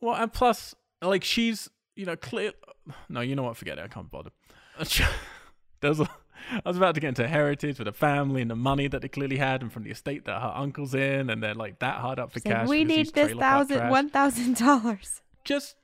Well, 0.00 0.14
and 0.14 0.32
plus, 0.32 0.74
like 1.02 1.24
she's, 1.24 1.68
you 1.94 2.04
know, 2.06 2.16
clear. 2.16 2.52
No, 3.08 3.20
you 3.20 3.34
know 3.34 3.42
what? 3.42 3.56
Forget 3.56 3.78
it. 3.78 3.84
I 3.84 3.88
can't 3.88 4.08
bother. 4.08 4.30
There's 5.80 5.98
a. 5.98 6.08
I 6.52 6.68
was 6.68 6.76
about 6.76 6.94
to 6.94 7.00
get 7.00 7.08
into 7.08 7.26
heritage 7.28 7.78
with 7.78 7.86
the 7.86 7.92
family 7.92 8.42
and 8.42 8.50
the 8.50 8.56
money 8.56 8.88
that 8.88 9.02
they 9.02 9.08
clearly 9.08 9.36
had, 9.36 9.62
and 9.62 9.72
from 9.72 9.84
the 9.84 9.90
estate 9.90 10.24
that 10.26 10.40
her 10.40 10.52
uncle's 10.54 10.94
in, 10.94 11.30
and 11.30 11.42
they're 11.42 11.54
like 11.54 11.78
that 11.80 11.96
hard 12.00 12.18
up 12.18 12.32
for 12.32 12.38
It's 12.38 12.46
like, 12.46 12.54
cash. 12.54 12.68
we 12.68 12.84
need 12.84 13.06
this 13.14 13.28
trailer 13.28 13.40
park 13.40 13.68
thousand 13.68 13.78
trash." 13.78 13.90
one 13.90 14.08
thousand 14.10 14.56
dollars. 14.56 15.22
Just, 15.44 15.76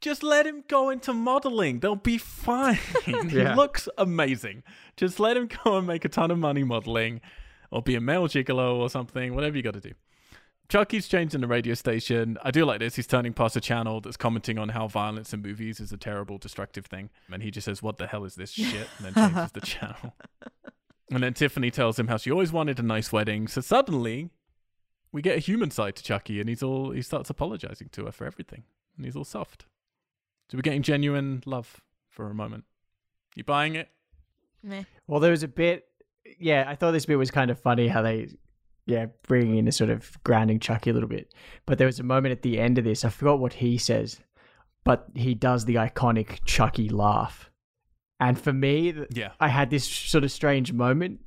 just 0.00 0.22
let 0.22 0.46
him 0.46 0.64
go 0.68 0.90
into 0.90 1.12
modeling. 1.12 1.80
They'll 1.80 1.96
be 1.96 2.18
fine. 2.18 2.78
he 3.04 3.12
Yeah. 3.28 3.54
looks 3.54 3.88
amazing. 3.98 4.62
Just 4.96 5.18
let 5.20 5.36
him 5.36 5.48
go 5.64 5.78
and 5.78 5.86
make 5.86 6.04
a 6.04 6.08
ton 6.08 6.30
of 6.30 6.38
money 6.38 6.64
modeling, 6.64 7.20
or 7.70 7.82
be 7.82 7.94
a 7.94 8.00
male 8.00 8.28
gigolo 8.28 8.76
or 8.76 8.90
something. 8.90 9.34
Whatever 9.34 9.56
you 9.56 9.62
got 9.62 9.74
to 9.74 9.80
do. 9.80 9.92
Chucky's 10.68 11.08
changing 11.08 11.40
the 11.40 11.46
radio 11.46 11.74
station. 11.74 12.38
I 12.42 12.50
do 12.50 12.64
like 12.64 12.80
this. 12.80 12.96
He's 12.96 13.06
turning 13.06 13.32
past 13.34 13.54
a 13.56 13.60
channel 13.60 14.00
that's 14.00 14.16
commenting 14.16 14.58
on 14.58 14.70
how 14.70 14.88
violence 14.88 15.32
in 15.32 15.42
movies 15.42 15.78
is 15.78 15.92
a 15.92 15.96
terrible, 15.96 16.38
destructive 16.38 16.86
thing. 16.86 17.10
And 17.30 17.42
he 17.42 17.50
just 17.50 17.66
says, 17.66 17.82
What 17.82 17.98
the 17.98 18.06
hell 18.06 18.24
is 18.24 18.34
this 18.34 18.50
shit? 18.50 18.88
And 18.98 19.14
then 19.14 19.30
changes 19.30 19.52
the 19.52 19.60
channel. 19.64 20.14
And 21.10 21.22
then 21.22 21.34
Tiffany 21.34 21.70
tells 21.70 21.98
him 21.98 22.08
how 22.08 22.16
she 22.16 22.30
always 22.30 22.50
wanted 22.50 22.78
a 22.78 22.82
nice 22.82 23.12
wedding. 23.12 23.46
So 23.46 23.60
suddenly, 23.60 24.30
we 25.12 25.22
get 25.22 25.36
a 25.36 25.40
human 25.40 25.70
side 25.70 25.96
to 25.96 26.02
Chucky, 26.02 26.40
and 26.40 26.48
he's 26.48 26.62
all 26.62 26.90
he 26.90 27.02
starts 27.02 27.30
apologizing 27.30 27.90
to 27.92 28.06
her 28.06 28.12
for 28.12 28.26
everything, 28.26 28.64
and 28.96 29.04
he's 29.04 29.14
all 29.14 29.24
soft. 29.24 29.66
So 30.50 30.58
we're 30.58 30.62
getting 30.62 30.82
genuine 30.82 31.42
love 31.46 31.80
for 32.08 32.30
a 32.30 32.34
moment. 32.34 32.64
You 33.36 33.44
buying 33.44 33.74
it? 33.76 33.88
Meh. 34.62 34.84
Well, 35.06 35.20
there 35.20 35.30
was 35.30 35.42
a 35.42 35.48
bit. 35.48 35.86
Yeah, 36.40 36.64
I 36.66 36.74
thought 36.74 36.92
this 36.92 37.06
bit 37.06 37.16
was 37.16 37.30
kind 37.30 37.50
of 37.50 37.60
funny 37.60 37.86
how 37.86 38.00
they, 38.02 38.28
yeah, 38.86 39.06
bringing 39.26 39.56
in 39.56 39.68
a 39.68 39.72
sort 39.72 39.90
of 39.90 40.22
grounding 40.24 40.60
Chucky 40.60 40.90
a 40.90 40.92
little 40.92 41.08
bit. 41.08 41.32
But 41.66 41.78
there 41.78 41.86
was 41.86 41.98
a 42.00 42.04
moment 42.04 42.32
at 42.32 42.42
the 42.42 42.58
end 42.58 42.78
of 42.78 42.84
this. 42.84 43.04
I 43.04 43.08
forgot 43.08 43.38
what 43.38 43.54
he 43.54 43.78
says, 43.78 44.20
but 44.84 45.06
he 45.14 45.34
does 45.34 45.64
the 45.64 45.76
iconic 45.76 46.40
Chucky 46.44 46.88
laugh. 46.88 47.50
And 48.20 48.38
for 48.38 48.52
me, 48.52 48.94
Yeah. 49.10 49.32
I 49.40 49.48
had 49.48 49.70
this 49.70 49.84
sort 49.86 50.24
of 50.24 50.30
strange 50.30 50.72
moment 50.72 51.20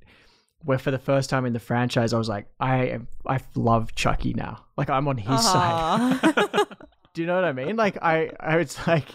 where, 0.63 0.77
for 0.77 0.91
the 0.91 0.99
first 0.99 1.29
time 1.29 1.45
in 1.45 1.53
the 1.53 1.59
franchise, 1.59 2.13
I 2.13 2.17
was 2.17 2.29
like, 2.29 2.47
I 2.59 2.85
am, 2.85 3.07
I 3.25 3.39
love 3.55 3.93
Chucky 3.95 4.33
now. 4.33 4.65
Like 4.77 4.89
I'm 4.89 5.07
on 5.07 5.17
his 5.17 5.43
side. 5.43 6.19
Do 7.13 7.21
you 7.21 7.27
know 7.27 7.35
what 7.35 7.45
I 7.45 7.51
mean? 7.53 7.75
Like 7.75 7.97
I, 8.01 8.29
I 8.39 8.57
was 8.57 8.77
like, 8.87 9.05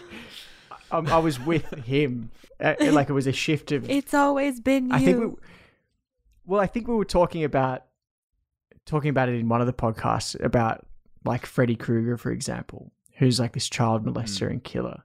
I, 0.91 0.97
I 0.97 1.17
was 1.19 1.39
with 1.39 1.65
him. 1.85 2.31
Uh, 2.59 2.75
like 2.91 3.09
it 3.09 3.13
was 3.13 3.27
a 3.27 3.31
shift 3.33 3.71
of 3.71 3.89
it's 3.89 4.13
always 4.13 4.59
been 4.59 4.87
you. 4.87 4.93
I 4.93 4.99
think 4.99 5.19
we, 5.19 5.27
well, 6.45 6.61
I 6.61 6.67
think 6.67 6.87
we 6.87 6.95
were 6.95 7.03
talking 7.05 7.43
about 7.43 7.83
talking 8.85 9.09
about 9.09 9.29
it 9.29 9.35
in 9.35 9.49
one 9.49 9.61
of 9.61 9.67
the 9.67 9.73
podcasts 9.73 10.41
about 10.43 10.85
like 11.25 11.45
Freddy 11.45 11.75
Krueger, 11.75 12.17
for 12.17 12.31
example, 12.31 12.91
who's 13.13 13.39
like 13.39 13.53
this 13.53 13.69
child 13.69 14.05
molester 14.05 14.47
hmm. 14.47 14.53
and 14.53 14.63
killer, 14.63 15.03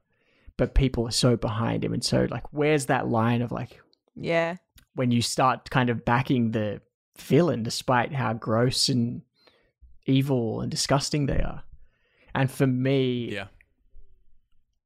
but 0.57 0.75
people 0.75 1.07
are 1.07 1.13
so 1.13 1.37
behind 1.37 1.85
him, 1.85 1.93
and 1.93 2.05
so 2.05 2.27
like, 2.31 2.53
where's 2.53 2.87
that 2.87 3.09
line 3.09 3.43
of 3.43 3.53
like 3.53 3.81
yeah. 4.17 4.57
when 4.95 5.11
you 5.11 5.23
start 5.23 5.71
kind 5.71 5.91
of 5.91 6.05
backing 6.05 6.51
the 6.51 6.81
villain, 7.19 7.63
despite 7.63 8.13
how 8.13 8.33
gross 8.33 8.89
and 8.89 9.23
evil 10.07 10.61
and 10.61 10.71
disgusting 10.71 11.27
they 11.27 11.41
are, 11.41 11.63
and 12.35 12.51
for 12.51 12.67
me, 12.67 13.33
Yeah. 13.33 13.47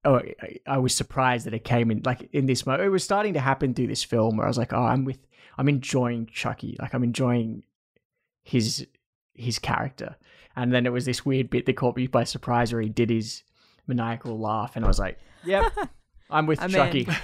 oh, 0.04 0.16
I, 0.16 0.58
I 0.66 0.78
was 0.78 0.94
surprised 0.94 1.46
that 1.46 1.54
it 1.54 1.64
came 1.64 1.90
in 1.90 2.02
like 2.04 2.28
in 2.32 2.46
this 2.46 2.66
moment. 2.66 2.84
It 2.84 2.90
was 2.90 3.04
starting 3.04 3.34
to 3.34 3.40
happen 3.40 3.72
through 3.72 3.86
this 3.86 4.04
film 4.04 4.36
where 4.36 4.46
I 4.46 4.50
was 4.50 4.58
like, 4.58 4.72
oh, 4.74 4.84
I'm 4.84 5.04
with, 5.04 5.18
I'm 5.56 5.68
enjoying 5.68 6.26
Chucky, 6.26 6.76
like 6.78 6.92
I'm 6.94 7.04
enjoying 7.04 7.62
his 8.42 8.86
his 9.34 9.58
character, 9.58 10.16
and 10.56 10.72
then 10.72 10.86
it 10.86 10.92
was 10.92 11.04
this 11.04 11.24
weird 11.24 11.50
bit 11.50 11.66
that 11.66 11.74
caught 11.74 11.96
me 11.96 12.06
by 12.06 12.24
surprise 12.24 12.72
where 12.72 12.82
he 12.82 12.88
did 12.88 13.10
his 13.10 13.42
maniacal 13.86 14.38
laugh, 14.38 14.76
and 14.76 14.84
I 14.84 14.88
was 14.88 14.98
like, 14.98 15.18
yep, 15.44 15.72
I'm 16.30 16.46
with 16.46 16.60
I'm 16.60 16.70
Chucky. 16.70 17.06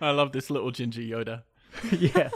I 0.00 0.10
love 0.10 0.32
this 0.32 0.50
little 0.50 0.70
ginger 0.70 1.02
Yoda. 1.02 1.42
yeah, 1.98 2.30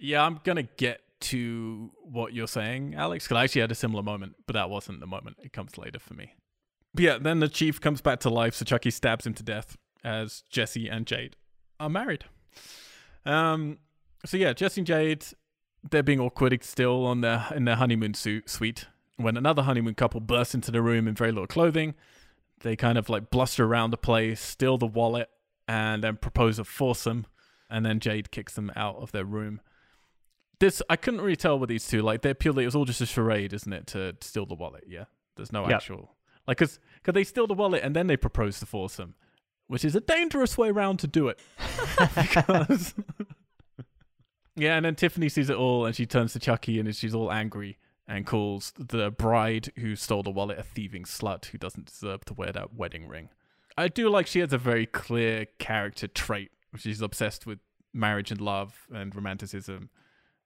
Yeah, 0.00 0.24
I'm 0.24 0.40
gonna 0.44 0.62
get 0.62 1.00
to 1.20 1.90
what 2.02 2.32
you're 2.32 2.48
saying, 2.48 2.94
Alex, 2.94 3.24
because 3.24 3.36
I 3.36 3.44
actually 3.44 3.62
had 3.62 3.72
a 3.72 3.76
similar 3.76 4.02
moment, 4.02 4.36
but 4.46 4.54
that 4.54 4.70
wasn't 4.70 5.00
the 5.00 5.06
moment. 5.06 5.36
It 5.42 5.52
comes 5.52 5.76
later 5.76 5.98
for 5.98 6.14
me. 6.14 6.34
But 6.94 7.04
yeah, 7.04 7.18
then 7.18 7.40
the 7.40 7.48
chief 7.48 7.80
comes 7.80 8.00
back 8.00 8.20
to 8.20 8.30
life, 8.30 8.54
so 8.54 8.64
Chucky 8.64 8.90
stabs 8.90 9.26
him 9.26 9.34
to 9.34 9.42
death 9.42 9.76
as 10.04 10.42
Jesse 10.48 10.88
and 10.88 11.06
Jade 11.06 11.36
are 11.80 11.90
married. 11.90 12.24
Um, 13.26 13.78
so 14.24 14.36
yeah, 14.36 14.52
Jesse 14.52 14.80
and 14.80 14.86
Jade, 14.86 15.26
they're 15.88 16.02
being 16.02 16.20
awkward 16.20 16.62
still 16.64 17.04
on 17.06 17.20
their 17.20 17.46
in 17.54 17.64
their 17.64 17.76
honeymoon 17.76 18.14
suit 18.14 18.48
suite. 18.50 18.86
When 19.16 19.36
another 19.36 19.62
honeymoon 19.62 19.94
couple 19.94 20.20
bursts 20.20 20.54
into 20.54 20.70
the 20.70 20.80
room 20.80 21.08
in 21.08 21.14
very 21.14 21.32
little 21.32 21.46
clothing, 21.48 21.94
they 22.60 22.76
kind 22.76 22.96
of 22.96 23.08
like 23.08 23.30
bluster 23.30 23.64
around 23.64 23.90
the 23.90 23.96
place, 23.96 24.40
steal 24.40 24.78
the 24.78 24.86
wallet, 24.86 25.28
and 25.66 26.04
then 26.04 26.16
propose 26.16 26.58
a 26.58 26.64
foursome. 26.64 27.26
And 27.70 27.84
then 27.84 28.00
Jade 28.00 28.30
kicks 28.30 28.54
them 28.54 28.72
out 28.76 28.96
of 28.96 29.12
their 29.12 29.24
room 29.24 29.60
this 30.60 30.82
I 30.90 30.96
couldn't 30.96 31.20
really 31.20 31.36
tell 31.36 31.58
with 31.58 31.68
these 31.68 31.86
two. 31.86 32.02
Like 32.02 32.22
they're 32.22 32.34
purely 32.34 32.64
it 32.64 32.66
was 32.66 32.74
all 32.74 32.84
just 32.84 33.00
a 33.00 33.06
charade, 33.06 33.52
isn't 33.52 33.72
it? 33.72 33.86
To 33.88 34.16
steal 34.20 34.46
the 34.46 34.54
wallet. 34.54 34.84
Yeah, 34.88 35.04
there's 35.36 35.52
no 35.52 35.62
Yep. 35.62 35.72
actual 35.72 36.16
like 36.46 36.58
because 36.58 36.78
because 36.96 37.14
they 37.14 37.24
steal 37.24 37.46
the 37.46 37.54
wallet 37.54 37.82
and 37.82 37.94
then 37.94 38.06
they 38.06 38.16
propose 38.16 38.58
to 38.60 38.66
foursome, 38.66 39.14
which 39.66 39.84
is 39.84 39.94
a 39.94 40.00
dangerous 40.00 40.58
way 40.58 40.70
around 40.70 40.98
to 41.00 41.06
do 41.06 41.28
it. 41.28 41.38
because 42.16 42.94
yeah, 44.58 44.76
and 44.76 44.84
then 44.84 44.94
Tiffany 44.94 45.28
sees 45.28 45.48
it 45.50 45.56
all 45.56 45.86
and 45.86 45.94
she 45.94 46.06
turns 46.06 46.32
to 46.32 46.38
Chucky 46.38 46.78
and 46.78 46.94
she's 46.94 47.14
all 47.14 47.32
angry 47.32 47.78
and 48.06 48.26
calls 48.26 48.72
the 48.78 49.10
bride 49.10 49.70
who 49.76 49.94
stole 49.94 50.22
the 50.22 50.30
wallet 50.30 50.58
a 50.58 50.62
thieving 50.62 51.04
slut 51.04 51.46
who 51.46 51.58
doesn't 51.58 51.86
deserve 51.86 52.24
to 52.24 52.34
wear 52.34 52.50
that 52.52 52.74
wedding 52.74 53.06
ring. 53.06 53.28
I 53.76 53.88
do 53.88 54.08
like 54.08 54.26
she 54.26 54.40
has 54.40 54.52
a 54.52 54.58
very 54.58 54.86
clear 54.86 55.46
character 55.58 56.08
trait. 56.08 56.50
She's 56.76 57.00
obsessed 57.00 57.46
with 57.46 57.60
marriage 57.92 58.30
and 58.30 58.40
love 58.40 58.86
and 58.92 59.14
romanticism, 59.14 59.90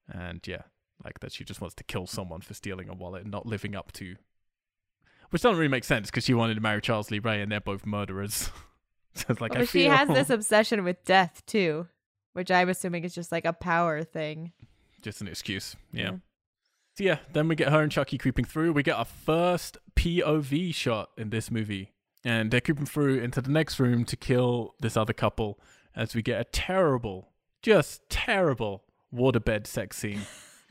and 0.08 0.46
yeah, 0.46 0.62
like 1.04 1.20
that 1.20 1.32
she 1.32 1.44
just 1.44 1.60
wants 1.60 1.74
to 1.76 1.84
kill 1.84 2.06
someone 2.06 2.40
for 2.40 2.52
stealing 2.52 2.88
a 2.88 2.94
wallet 2.94 3.22
and 3.22 3.30
not 3.30 3.46
living 3.46 3.74
up 3.74 3.92
to. 3.92 4.16
Which 5.30 5.42
doesn't 5.42 5.56
really 5.56 5.70
make 5.70 5.84
sense 5.84 6.10
because 6.10 6.24
she 6.24 6.34
wanted 6.34 6.56
to 6.56 6.60
marry 6.60 6.82
Charles 6.82 7.10
Lee 7.10 7.20
Ray, 7.20 7.40
and 7.40 7.50
they're 7.50 7.60
both 7.60 7.86
murderers. 7.86 8.50
so 9.14 9.26
it's 9.30 9.40
like 9.40 9.52
I 9.52 9.60
but 9.60 9.68
she 9.68 9.84
feel 9.84 9.92
has 9.92 10.08
this 10.08 10.28
obsession 10.30 10.84
with 10.84 11.02
death 11.04 11.42
too, 11.46 11.88
which 12.32 12.50
I'm 12.50 12.68
assuming 12.68 13.04
is 13.04 13.14
just 13.14 13.32
like 13.32 13.44
a 13.44 13.52
power 13.52 14.02
thing. 14.02 14.52
just 15.00 15.20
an 15.20 15.28
excuse. 15.28 15.76
Yeah. 15.92 16.02
Yeah. 16.02 16.10
So 16.96 17.04
yeah, 17.04 17.18
then 17.32 17.48
we 17.48 17.54
get 17.56 17.70
her 17.70 17.80
and 17.82 17.90
Chucky 17.90 18.18
creeping 18.18 18.44
through. 18.44 18.72
We 18.72 18.82
get 18.82 18.96
our 18.96 19.04
first 19.06 19.78
POV 19.96 20.74
shot 20.74 21.10
in 21.16 21.30
this 21.30 21.50
movie. 21.50 21.92
And 22.24 22.50
they're 22.52 22.60
creeping 22.60 22.86
through 22.86 23.18
into 23.20 23.40
the 23.40 23.50
next 23.50 23.80
room 23.80 24.04
to 24.04 24.16
kill 24.16 24.74
this 24.80 24.96
other 24.96 25.12
couple 25.12 25.58
as 25.96 26.14
we 26.14 26.22
get 26.22 26.40
a 26.40 26.44
terrible, 26.44 27.30
just 27.62 28.08
terrible 28.10 28.84
waterbed 29.12 29.66
sex 29.66 29.96
scene. 29.96 30.20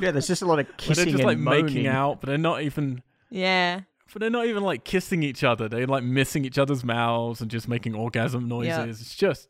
yeah, 0.00 0.10
there's 0.10 0.26
just 0.26 0.42
a 0.42 0.46
lot 0.46 0.58
of 0.58 0.66
Where 0.66 0.74
kissing 0.76 0.94
they're 0.96 1.12
just 1.12 1.14
and 1.20 1.24
like 1.24 1.38
moaning. 1.38 1.66
making 1.66 1.86
out, 1.86 2.20
but 2.20 2.28
they're 2.28 2.38
not 2.38 2.62
even 2.62 3.02
Yeah. 3.30 3.80
but 4.12 4.20
they're 4.20 4.30
not 4.30 4.46
even 4.46 4.62
like 4.62 4.84
kissing 4.84 5.22
each 5.22 5.44
other. 5.44 5.68
They're 5.68 5.86
like 5.86 6.04
missing 6.04 6.44
each 6.44 6.58
other's 6.58 6.84
mouths 6.84 7.40
and 7.40 7.50
just 7.50 7.68
making 7.68 7.94
orgasm 7.94 8.48
noises. 8.48 8.68
Yeah. 8.68 8.84
It's 8.84 9.14
just 9.14 9.48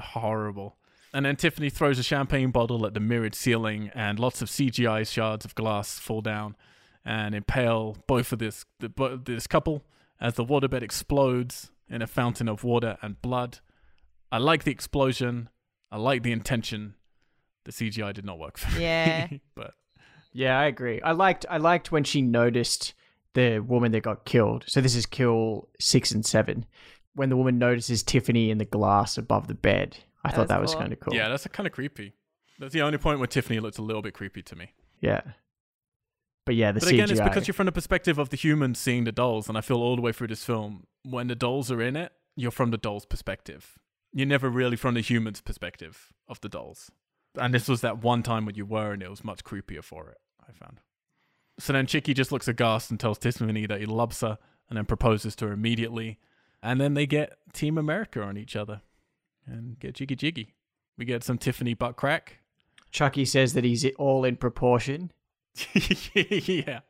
horrible. 0.00 0.76
And 1.12 1.24
then 1.26 1.36
Tiffany 1.36 1.70
throws 1.70 1.98
a 1.98 2.02
champagne 2.02 2.50
bottle 2.50 2.84
at 2.86 2.94
the 2.94 3.00
mirrored 3.00 3.34
ceiling, 3.34 3.90
and 3.94 4.18
lots 4.18 4.42
of 4.42 4.48
CGI 4.48 5.06
shards 5.10 5.44
of 5.44 5.54
glass 5.54 5.98
fall 5.98 6.20
down 6.20 6.56
and 7.04 7.34
impale 7.34 7.96
both 8.06 8.32
of 8.32 8.38
this 8.38 8.64
the, 8.80 9.20
this 9.24 9.46
couple 9.46 9.84
as 10.20 10.34
the 10.34 10.44
waterbed 10.44 10.82
explodes 10.82 11.70
in 11.88 12.02
a 12.02 12.06
fountain 12.06 12.48
of 12.48 12.64
water 12.64 12.96
and 13.02 13.20
blood. 13.22 13.58
I 14.32 14.38
like 14.38 14.64
the 14.64 14.72
explosion. 14.72 15.50
I 15.92 15.98
like 15.98 16.22
the 16.24 16.32
intention. 16.32 16.94
The 17.64 17.72
CGI 17.72 18.12
did 18.12 18.24
not 18.24 18.38
work 18.38 18.58
for 18.58 18.68
Yeah. 18.80 19.28
me, 19.30 19.30
Yeah, 19.30 19.38
but 19.54 19.74
Yeah, 20.32 20.58
I 20.58 20.64
agree. 20.64 21.00
I 21.02 21.12
liked 21.12 21.46
I 21.48 21.58
liked 21.58 21.92
when 21.92 22.02
she 22.04 22.22
noticed 22.22 22.92
the 23.34 23.60
woman 23.60 23.92
that 23.92 24.02
got 24.02 24.24
killed. 24.24 24.64
So 24.66 24.80
this 24.80 24.96
is 24.96 25.06
kill 25.06 25.68
six 25.78 26.10
and 26.10 26.24
seven. 26.26 26.66
When 27.14 27.28
the 27.28 27.36
woman 27.36 27.58
notices 27.58 28.02
Tiffany 28.02 28.50
in 28.50 28.58
the 28.58 28.64
glass 28.64 29.16
above 29.18 29.46
the 29.48 29.54
bed. 29.54 29.98
I 30.24 30.30
That 30.30 30.34
thought 30.36 30.40
was 30.42 30.48
that 30.48 30.60
was 30.60 30.70
cool. 30.72 30.80
kind 30.80 30.92
of 30.92 31.00
cool. 31.00 31.14
yeah, 31.14 31.28
that's 31.28 31.46
kind 31.48 31.66
of 31.66 31.72
creepy. 31.72 32.14
That's 32.58 32.72
the 32.72 32.82
only 32.82 32.98
point 32.98 33.18
where 33.18 33.26
Tiffany 33.26 33.60
looked 33.60 33.78
a 33.78 33.82
little 33.82 34.02
bit 34.02 34.14
creepy 34.14 34.42
to 34.42 34.56
me. 34.56 34.72
Yeah. 35.00 35.20
But 36.46 36.56
yeah, 36.56 36.72
the 36.72 36.80
but 36.80 36.88
CGI. 36.88 36.92
again, 36.94 37.10
it's 37.10 37.20
because 37.20 37.46
you're 37.46 37.54
from 37.54 37.66
the 37.66 37.72
perspective 37.72 38.18
of 38.18 38.30
the 38.30 38.36
humans 38.36 38.78
seeing 38.78 39.04
the 39.04 39.12
dolls, 39.12 39.48
and 39.48 39.56
I 39.56 39.60
feel 39.60 39.78
all 39.78 39.96
the 39.96 40.02
way 40.02 40.12
through 40.12 40.26
this 40.28 40.44
film, 40.44 40.86
when 41.02 41.26
the 41.28 41.34
dolls 41.34 41.70
are 41.70 41.80
in 41.80 41.96
it, 41.96 42.12
you're 42.36 42.50
from 42.50 42.70
the 42.70 42.76
dolls' 42.78 43.06
perspective. 43.06 43.78
You're 44.12 44.26
never 44.26 44.48
really 44.50 44.76
from 44.76 44.94
the 44.94 45.00
humans' 45.00 45.40
perspective 45.40 46.12
of 46.28 46.40
the 46.40 46.48
dolls. 46.48 46.90
And 47.38 47.52
this 47.54 47.66
was 47.68 47.80
that 47.80 48.02
one 48.02 48.22
time 48.22 48.44
when 48.46 48.54
you 48.54 48.66
were, 48.66 48.92
and 48.92 49.02
it 49.02 49.10
was 49.10 49.24
much 49.24 49.42
creepier 49.42 49.82
for 49.82 50.10
it. 50.10 50.18
I 50.46 50.52
found. 50.52 50.80
So 51.58 51.72
then 51.72 51.86
Chucky 51.86 52.12
just 52.14 52.30
looks 52.30 52.46
aghast 52.48 52.90
and 52.90 53.00
tells 53.00 53.18
Tiffany 53.18 53.66
that 53.66 53.80
he 53.80 53.86
loves 53.86 54.20
her, 54.20 54.38
and 54.68 54.76
then 54.76 54.84
proposes 54.84 55.34
to 55.36 55.46
her 55.46 55.52
immediately. 55.52 56.18
And 56.64 56.80
then 56.80 56.94
they 56.94 57.06
get 57.06 57.36
Team 57.52 57.78
America 57.78 58.22
on 58.22 58.36
each 58.36 58.56
other, 58.56 58.80
and 59.46 59.78
get 59.78 59.94
jiggy 59.94 60.16
jiggy. 60.16 60.54
We 60.96 61.04
get 61.04 61.22
some 61.22 61.38
Tiffany 61.38 61.74
butt 61.74 61.96
crack. 61.96 62.38
Chucky 62.90 63.24
says 63.24 63.52
that 63.52 63.64
he's 63.64 63.84
all 63.96 64.24
in 64.24 64.36
proportion. 64.36 65.12
yeah. 65.74 66.80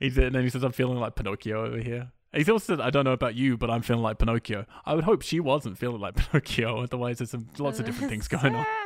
He 0.00 0.06
and 0.08 0.34
then 0.34 0.42
he 0.42 0.50
says, 0.50 0.62
I'm 0.62 0.72
feeling 0.72 0.98
like 0.98 1.14
Pinocchio 1.14 1.66
over 1.66 1.78
here. 1.78 2.12
He 2.32 2.50
also 2.50 2.74
said, 2.74 2.80
I 2.80 2.90
don't 2.90 3.04
know 3.04 3.12
about 3.12 3.36
you, 3.36 3.56
but 3.56 3.70
I'm 3.70 3.82
feeling 3.82 4.02
like 4.02 4.18
Pinocchio. 4.18 4.66
I 4.84 4.94
would 4.94 5.04
hope 5.04 5.22
she 5.22 5.38
wasn't 5.38 5.78
feeling 5.78 6.00
like 6.00 6.16
Pinocchio. 6.32 6.82
Otherwise, 6.82 7.18
there's 7.18 7.30
some, 7.30 7.48
lots 7.58 7.78
of 7.78 7.86
different 7.86 8.10
things 8.10 8.28
going 8.28 8.54
on. 8.54 8.66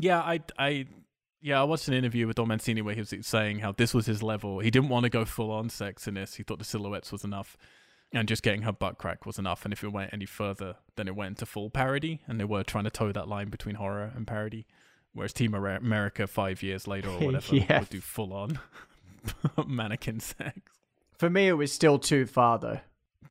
Yeah, 0.00 0.20
I, 0.20 0.38
I, 0.56 0.86
yeah, 1.40 1.60
I 1.60 1.64
watched 1.64 1.88
an 1.88 1.94
interview 1.94 2.28
with 2.28 2.36
Don 2.36 2.46
Mancini 2.46 2.82
where 2.82 2.94
he 2.94 3.00
was 3.00 3.12
saying 3.22 3.58
how 3.58 3.72
this 3.72 3.92
was 3.92 4.06
his 4.06 4.22
level. 4.22 4.60
He 4.60 4.70
didn't 4.70 4.90
want 4.90 5.02
to 5.02 5.10
go 5.10 5.24
full 5.24 5.50
on 5.50 5.70
sex 5.70 6.06
in 6.06 6.14
this. 6.14 6.36
He 6.36 6.44
thought 6.44 6.60
the 6.60 6.64
silhouettes 6.64 7.10
was 7.10 7.24
enough, 7.24 7.56
and 8.12 8.26
just 8.28 8.42
getting 8.42 8.62
her 8.62 8.72
butt 8.72 8.98
crack 8.98 9.26
was 9.26 9.38
enough. 9.38 9.64
And 9.64 9.72
if 9.72 9.84
it 9.84 9.92
went 9.92 10.12
any 10.12 10.24
further, 10.26 10.76
then 10.96 11.08
it 11.08 11.14
went 11.16 11.32
into 11.32 11.46
full 11.46 11.70
parody. 11.70 12.20
And 12.26 12.40
they 12.40 12.44
were 12.44 12.62
trying 12.62 12.84
to 12.84 12.90
toe 12.90 13.12
that 13.12 13.28
line 13.28 13.48
between 13.48 13.74
horror 13.76 14.12
and 14.14 14.26
parody. 14.26 14.66
Whereas 15.12 15.32
Team 15.32 15.54
America, 15.54 16.26
five 16.26 16.62
years 16.62 16.86
later 16.86 17.08
or 17.10 17.18
whatever, 17.26 17.56
Yeah. 17.56 17.80
would 17.80 17.90
do 17.90 18.00
full 18.00 18.32
on 18.32 18.58
mannequin 19.66 20.20
sex. 20.20 20.60
For 21.18 21.28
me, 21.28 21.48
it 21.48 21.54
was 21.54 21.72
still 21.72 21.98
too 21.98 22.26
far 22.26 22.58
though. 22.58 22.80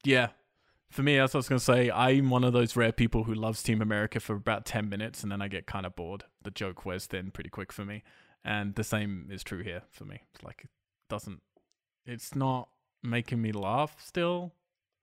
Yeah. 0.03 0.27
For 0.89 1.03
me, 1.03 1.17
that's 1.17 1.33
what 1.33 1.39
I 1.39 1.39
was 1.39 1.49
going 1.49 1.59
to 1.59 1.65
say. 1.65 1.91
I'm 1.91 2.29
one 2.29 2.43
of 2.43 2.53
those 2.53 2.75
rare 2.75 2.91
people 2.93 3.25
who 3.25 3.33
loves 3.33 3.61
Team 3.61 3.81
America 3.81 4.19
for 4.19 4.35
about 4.35 4.65
10 4.65 4.87
minutes 4.89 5.21
and 5.23 5.31
then 5.31 5.41
I 5.41 5.47
get 5.47 5.65
kind 5.67 5.85
of 5.85 5.95
bored. 5.95 6.23
The 6.43 6.51
joke 6.51 6.85
wears 6.85 7.05
thin 7.07 7.31
pretty 7.31 7.49
quick 7.49 7.71
for 7.73 7.83
me. 7.85 8.03
And 8.45 8.75
the 8.75 8.83
same 8.83 9.27
is 9.31 9.43
true 9.43 9.63
here 9.63 9.81
for 9.91 10.05
me. 10.05 10.21
It's 10.33 10.43
like, 10.43 10.61
it 10.63 10.69
doesn't, 11.09 11.41
it's 12.05 12.35
not 12.35 12.69
making 13.03 13.41
me 13.41 13.51
laugh 13.51 13.95
still. 13.99 14.53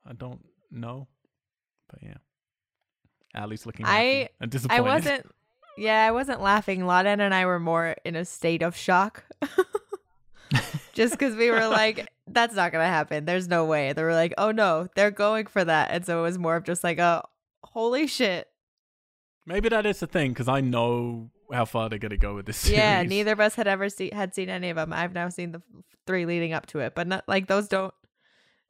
I 0.07 0.13
don't 0.13 0.45
know. 0.71 1.09
But 1.89 2.03
yeah. 2.03 2.15
Ali's 3.35 3.67
looking 3.67 3.87
I- 3.87 4.29
I 4.71 4.81
wasn't. 4.81 5.27
Yeah, 5.77 6.07
I 6.07 6.13
wasn't 6.13 6.41
laughing. 6.41 6.87
Laden 6.87 7.21
and 7.21 7.35
I 7.35 7.47
were 7.47 7.59
more 7.59 7.97
in 8.05 8.15
a 8.15 8.25
state 8.25 8.63
of 8.63 8.77
shock. 8.77 9.25
Just 10.93 11.15
because 11.15 11.35
we 11.35 11.51
were 11.51 11.67
like, 11.67 12.07
that's 12.29 12.55
not 12.55 12.71
going 12.71 12.85
to 12.85 12.89
happen. 12.89 13.25
There's 13.25 13.49
no 13.49 13.65
way. 13.65 13.93
They 13.93 14.03
were 14.05 14.15
like, 14.15 14.33
oh 14.39 14.53
no, 14.53 14.87
they're 14.95 15.11
going 15.11 15.47
for 15.47 15.65
that. 15.65 15.91
And 15.91 16.07
so 16.07 16.21
it 16.21 16.23
was 16.23 16.39
more 16.39 16.55
of 16.55 16.63
just 16.65 16.85
like 16.85 16.99
a 16.99 17.25
holy 17.65 18.07
shit. 18.07 18.47
Maybe 19.47 19.69
that 19.69 19.85
is 19.85 19.99
the 19.99 20.07
thing 20.07 20.31
because 20.33 20.47
I 20.49 20.61
know 20.61 21.31
how 21.53 21.65
far 21.65 21.89
they're 21.89 21.99
going 21.99 22.11
to 22.11 22.17
go 22.17 22.37
with 22.37 22.47
this 22.47 22.59
series. 22.59 22.79
Yeah, 22.79 23.03
neither 23.03 23.33
of 23.33 23.41
us 23.41 23.57
had 23.57 23.67
ever 23.67 23.89
see- 23.89 24.11
had 24.13 24.35
seen 24.35 24.49
any 24.49 24.71
of 24.71 24.77
them. 24.77 24.93
I've 24.93 25.13
now 25.13 25.29
seen 25.29 25.51
the 25.53 25.59
f- 25.59 25.85
three 26.07 26.25
leading 26.25 26.53
up 26.53 26.67
to 26.67 26.79
it, 26.79 26.95
but 26.95 27.09
not 27.09 27.25
like 27.27 27.49
those 27.49 27.67
don't 27.67 27.93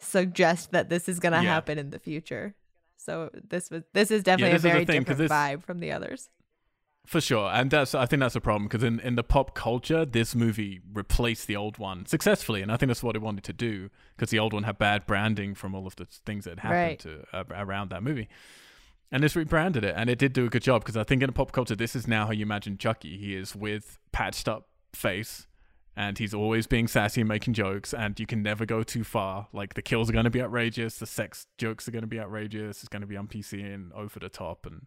suggest 0.04 0.70
that 0.72 0.88
this 0.88 1.08
is 1.08 1.18
going 1.20 1.32
to 1.32 1.42
Yeah. 1.42 1.54
happen 1.54 1.78
in 1.78 1.90
the 1.90 1.98
future. 1.98 2.54
So 2.96 3.30
this 3.48 3.70
was 3.70 3.82
this 3.92 4.10
is 4.10 4.22
definitely 4.22 4.52
this 4.54 4.64
a 4.64 4.68
very 4.68 4.84
thing, 4.84 5.00
different 5.02 5.18
this- 5.18 5.30
vibe 5.30 5.62
from 5.64 5.80
the 5.80 5.92
others. 5.92 6.30
For 7.06 7.20
sure, 7.20 7.50
and 7.52 7.70
that's 7.70 7.94
I 7.94 8.06
think 8.06 8.20
that's 8.20 8.34
a 8.34 8.40
problem 8.40 8.64
because 8.66 8.82
in, 8.82 8.98
in 9.00 9.14
the 9.14 9.22
pop 9.22 9.54
culture, 9.54 10.06
this 10.06 10.34
movie 10.34 10.80
replaced 10.90 11.46
the 11.46 11.54
old 11.54 11.76
one 11.76 12.06
successfully, 12.06 12.62
and 12.62 12.72
I 12.72 12.78
think 12.78 12.88
that's 12.88 13.02
what 13.02 13.14
it 13.14 13.20
wanted 13.20 13.44
to 13.44 13.52
do 13.52 13.90
because 14.16 14.30
the 14.30 14.38
old 14.38 14.54
one 14.54 14.62
had 14.62 14.78
bad 14.78 15.04
branding 15.04 15.54
from 15.54 15.74
all 15.74 15.86
of 15.86 15.96
the 15.96 16.06
things 16.24 16.46
that 16.46 16.60
happened 16.60 16.80
Right. 16.80 16.98
to 17.00 17.24
uh, 17.34 17.44
around 17.50 17.90
that 17.90 18.02
movie, 18.02 18.26
and 19.12 19.22
this 19.22 19.36
rebranded 19.36 19.84
it, 19.84 19.94
and 19.98 20.08
it 20.08 20.18
did 20.18 20.32
do 20.32 20.46
a 20.46 20.48
good 20.48 20.62
job 20.62 20.80
because 20.82 20.96
I 20.96 21.04
think 21.04 21.22
in 21.22 21.28
a 21.28 21.32
pop 21.32 21.52
culture, 21.52 21.76
this 21.76 21.94
is 21.94 22.08
now 22.08 22.24
how 22.24 22.32
you 22.32 22.40
imagine 22.42 22.78
Chucky. 22.78 23.18
He 23.18 23.34
is 23.36 23.54
with 23.54 23.98
patched 24.12 24.48
up 24.48 24.68
face, 24.94 25.46
and 25.96 26.18
he's 26.18 26.34
always 26.34 26.66
being 26.66 26.88
sassy 26.88 27.20
and 27.20 27.28
making 27.28 27.54
jokes, 27.54 27.94
and 27.94 28.18
you 28.18 28.26
can 28.26 28.42
never 28.42 28.66
go 28.66 28.82
too 28.82 29.04
far. 29.04 29.48
Like 29.52 29.74
the 29.74 29.82
kills 29.82 30.10
are 30.10 30.12
going 30.12 30.24
to 30.24 30.30
be 30.30 30.42
outrageous, 30.42 30.98
the 30.98 31.06
sex 31.06 31.46
jokes 31.58 31.86
are 31.88 31.92
going 31.92 32.02
to 32.02 32.08
be 32.08 32.20
outrageous, 32.20 32.80
it's 32.80 32.88
going 32.88 33.02
to 33.02 33.08
be 33.08 33.16
on 33.16 33.28
PC 33.28 33.74
and 33.74 33.92
over 33.92 34.18
the 34.18 34.28
top, 34.28 34.66
and 34.66 34.86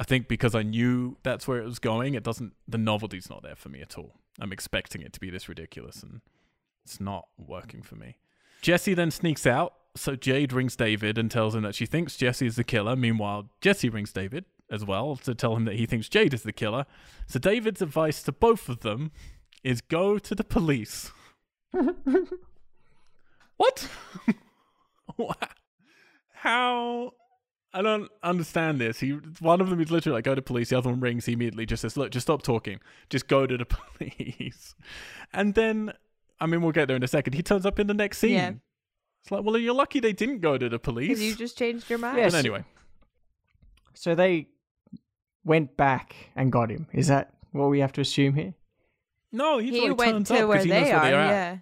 I 0.00 0.04
think 0.04 0.28
because 0.28 0.54
I 0.54 0.62
knew 0.62 1.18
that's 1.22 1.46
where 1.46 1.58
it 1.58 1.66
was 1.66 1.78
going, 1.78 2.14
it 2.14 2.22
doesn't. 2.22 2.54
The 2.66 2.78
novelty's 2.78 3.28
not 3.28 3.42
there 3.42 3.54
for 3.54 3.68
me 3.68 3.82
at 3.82 3.98
all. 3.98 4.14
I'm 4.40 4.52
expecting 4.52 5.02
it 5.02 5.12
to 5.12 5.20
be 5.20 5.28
this 5.28 5.46
ridiculous, 5.46 6.02
and 6.02 6.22
it's 6.84 7.00
not 7.00 7.28
working 7.36 7.82
for 7.82 7.96
me. 7.96 8.16
Jesse 8.62 8.94
then 8.94 9.10
sneaks 9.10 9.46
out, 9.46 9.74
so 9.94 10.16
Jade 10.16 10.54
rings 10.54 10.74
David 10.74 11.18
and 11.18 11.30
tells 11.30 11.54
him 11.54 11.62
that 11.62 11.74
she 11.74 11.84
thinks 11.84 12.16
Jesse 12.16 12.46
is 12.46 12.56
the 12.56 12.64
killer. 12.64 12.96
Meanwhile, 12.96 13.50
Jesse 13.60 13.90
rings 13.90 14.12
David 14.12 14.46
as 14.70 14.86
well 14.86 15.16
to 15.16 15.34
tell 15.34 15.54
him 15.54 15.66
that 15.66 15.76
he 15.76 15.84
thinks 15.84 16.08
Jade 16.08 16.32
is 16.32 16.44
the 16.44 16.52
killer. 16.52 16.86
So 17.26 17.38
David's 17.38 17.82
advice 17.82 18.22
to 18.22 18.32
both 18.32 18.70
of 18.70 18.80
them 18.80 19.10
is 19.62 19.80
go 19.80 20.18
to 20.18 20.34
the 20.34 20.44
police. 20.44 21.10
what? 23.56 23.88
What? 25.16 25.50
How? 26.32 27.12
I 27.72 27.82
don't 27.82 28.10
understand 28.22 28.80
this. 28.80 28.98
He 28.98 29.10
one 29.38 29.60
of 29.60 29.70
them 29.70 29.80
is 29.80 29.90
literally 29.90 30.16
like 30.16 30.24
go 30.24 30.34
to 30.34 30.42
police. 30.42 30.70
The 30.70 30.78
other 30.78 30.90
one 30.90 31.00
rings. 31.00 31.26
He 31.26 31.34
immediately 31.34 31.66
just 31.66 31.82
says, 31.82 31.96
"Look, 31.96 32.10
just 32.10 32.26
stop 32.26 32.42
talking. 32.42 32.80
Just 33.10 33.28
go 33.28 33.46
to 33.46 33.56
the 33.56 33.66
police." 33.66 34.74
And 35.32 35.54
then, 35.54 35.92
I 36.40 36.46
mean, 36.46 36.62
we'll 36.62 36.72
get 36.72 36.88
there 36.88 36.96
in 36.96 37.02
a 37.04 37.08
second. 37.08 37.34
He 37.34 37.42
turns 37.42 37.66
up 37.66 37.78
in 37.78 37.86
the 37.86 37.94
next 37.94 38.18
scene. 38.18 38.32
Yeah. 38.32 38.52
It's 39.22 39.30
like, 39.30 39.44
well, 39.44 39.56
you're 39.58 39.74
lucky 39.74 40.00
they 40.00 40.14
didn't 40.14 40.40
go 40.40 40.56
to 40.58 40.68
the 40.68 40.78
police. 40.78 41.20
You 41.20 41.34
just 41.34 41.58
changed 41.58 41.90
your 41.90 41.98
mind. 41.98 42.16
Yes. 42.16 42.32
But 42.32 42.38
anyway, 42.38 42.64
So 43.92 44.14
they 44.14 44.48
went 45.44 45.76
back 45.76 46.16
and 46.34 46.50
got 46.50 46.70
him. 46.70 46.88
Is 46.92 47.08
that 47.08 47.34
what 47.52 47.68
we 47.68 47.80
have 47.80 47.92
to 47.92 48.00
assume 48.00 48.34
here? 48.34 48.54
No, 49.32 49.58
he, 49.58 49.70
he 49.70 49.88
like, 49.90 49.98
went 49.98 50.26
to 50.28 50.34
up 50.42 50.48
where 50.48 50.58
'cause 50.58 50.66
they 50.66 50.82
where 50.82 50.96
are. 50.96 51.02
they're 51.04 51.20
at. 51.20 51.30
Yeah. 51.30 51.56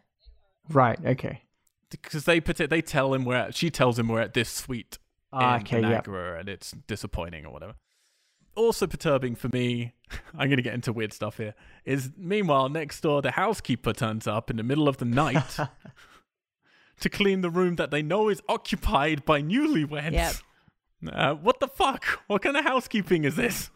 Right. 0.71 0.99
Okay. 1.05 1.43
because 1.91 2.25
they 2.25 2.41
put 2.41 2.61
it, 2.61 2.69
they 2.71 2.83
tell 2.83 3.15
him 3.15 3.25
we're. 3.25 3.51
She 3.53 3.71
tells 3.71 3.99
him 3.99 4.09
we're 4.09 4.21
at 4.21 4.35
this 4.35 4.49
suite 4.51 4.99
Ah, 5.33 5.57
in 5.57 5.63
okay. 5.63 5.81
Yeah. 5.81 5.89
Niagara, 5.89 6.39
and 6.41 6.49
it's 6.49 6.73
disappointing 6.87 7.45
or 7.47 7.53
whatever. 7.53 7.75
Also 8.55 8.87
perturbing 8.87 9.35
for 9.37 9.49
me, 9.49 9.95
I'm 10.39 10.51
gonna 10.51 10.63
get 10.63 10.75
into 10.75 10.93
weird 10.93 11.13
stuff 11.13 11.37
here. 11.37 11.55
Is 11.85 12.11
meanwhile 12.17 12.69
next 12.69 13.01
door 13.03 13.23
the 13.23 13.31
housekeeper 13.33 13.93
turns 13.93 14.27
up 14.27 14.51
in 14.51 14.57
the 14.57 14.63
middle 14.63 14.89
of 14.89 14.97
the 14.99 15.05
night 15.05 15.57
to 17.01 17.09
clean 17.09 17.41
the 17.43 17.51
room 17.51 17.77
that 17.77 17.91
they 17.91 18.03
know 18.03 18.29
is 18.29 18.43
occupied 18.49 19.25
by 19.25 19.41
newlyweds. 19.43 20.13
Yep. 20.13 20.35
Uh, 21.13 21.35
what 21.35 21.61
the 21.61 21.69
fuck? 21.69 22.05
What 22.27 22.43
kind 22.43 22.57
of 22.57 22.65
housekeeping 22.65 23.25
is 23.25 23.37
this? 23.37 23.71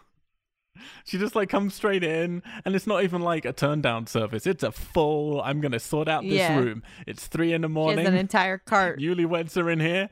She 1.05 1.19
just 1.19 1.35
like 1.35 1.49
comes 1.49 1.75
straight 1.75 2.03
in, 2.05 2.43
and 2.65 2.75
it's 2.75 2.87
not 2.87 3.03
even 3.05 3.23
like 3.23 3.45
a 3.45 3.53
turn 3.53 3.81
down 3.81 4.07
service. 4.07 4.47
It's 4.47 4.63
a 4.63 4.73
full. 4.73 5.41
I'm 5.43 5.61
gonna 5.61 5.79
sort 5.81 6.09
out 6.09 6.23
this 6.23 6.33
Yeah. 6.35 6.57
room. 6.59 6.83
It's 7.07 7.27
three 7.27 7.53
in 7.53 7.63
the 7.63 7.69
She 7.69 7.73
has 7.73 7.75
morning. 7.75 8.07
an 8.07 8.15
entire 8.15 8.59
cart. 8.59 8.99
Newlyweds 9.01 9.57
are 9.61 9.69
in 9.71 9.81
here. 9.81 10.09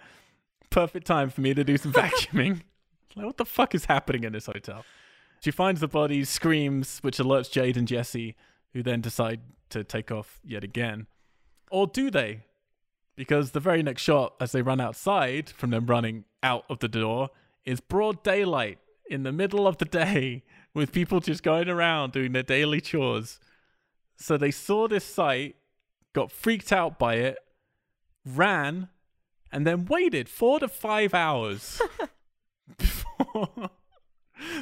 Perfect 0.71 1.07
time 1.07 1.31
for 1.31 1.41
me 1.41 1.55
to 1.55 1.65
do 1.65 1.77
some 1.77 1.93
vacuuming. 1.95 2.63
like, 3.17 3.27
what 3.27 3.37
the 3.39 3.45
fuck 3.45 3.75
is 3.75 3.87
happening 3.87 4.25
in 4.25 4.33
this 4.33 4.47
hotel? 4.47 4.85
She 5.41 5.51
finds 5.51 5.81
the 5.81 5.89
bodies, 5.89 6.29
screams, 6.29 6.99
which 7.01 7.19
alerts 7.19 7.51
Jade 7.51 7.77
and 7.77 7.89
Jesse, 7.89 8.37
who 8.73 8.83
then 8.83 9.01
decide 9.01 9.41
to 9.71 9.83
take 9.83 10.11
off 10.11 10.41
yet 10.45 10.63
again. 10.63 11.07
Or 11.71 11.87
do 11.87 12.11
they? 12.11 12.43
Because 13.17 13.53
the 13.53 13.61
very 13.61 13.83
next 13.83 14.03
shot, 14.03 14.35
as 14.41 14.53
they 14.53 14.63
run 14.63 14.81
outside 14.81 15.49
from 15.51 15.71
them 15.71 15.87
running 15.87 16.25
out 16.43 16.65
of 16.69 16.79
the 16.81 16.89
door, 16.89 17.31
is 17.65 17.81
broad 17.81 18.23
daylight 18.23 18.79
in 19.11 19.25
the 19.25 19.33
middle 19.33 19.67
of 19.67 19.79
the 19.79 19.85
day 19.85 20.45
with 20.73 20.93
people 20.93 21.21
just 21.21 21.43
going 21.43 21.69
around 21.69 22.13
doing 22.13 22.33
their 22.33 22.45
daily 22.45 22.81
chores. 22.81 23.41
So 24.17 24.37
they 24.37 24.51
saw 24.51 24.87
this 24.87 25.05
sight, 25.05 25.57
got 26.13 26.31
freaked 26.31 26.73
out 26.73 26.99
by 26.99 27.15
it, 27.17 27.39
ran, 28.25 28.89
and 29.51 29.67
then 29.67 29.87
waited 29.87 30.29
four 30.29 30.61
to 30.61 30.69
five 30.69 31.13
hours 31.13 31.83
before, 32.79 33.71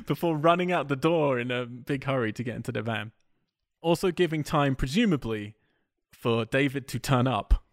before 0.06 0.36
running 0.36 0.72
out 0.72 0.88
the 0.88 0.96
door 0.96 1.38
in 1.38 1.50
a 1.50 1.66
big 1.66 2.04
hurry 2.04 2.32
to 2.32 2.42
get 2.42 2.56
into 2.56 2.72
the 2.72 2.82
van. 2.82 3.12
Also, 3.80 4.10
giving 4.10 4.42
time, 4.42 4.74
presumably, 4.74 5.54
for 6.10 6.44
David 6.44 6.88
to 6.88 6.98
turn 6.98 7.28
up 7.28 7.64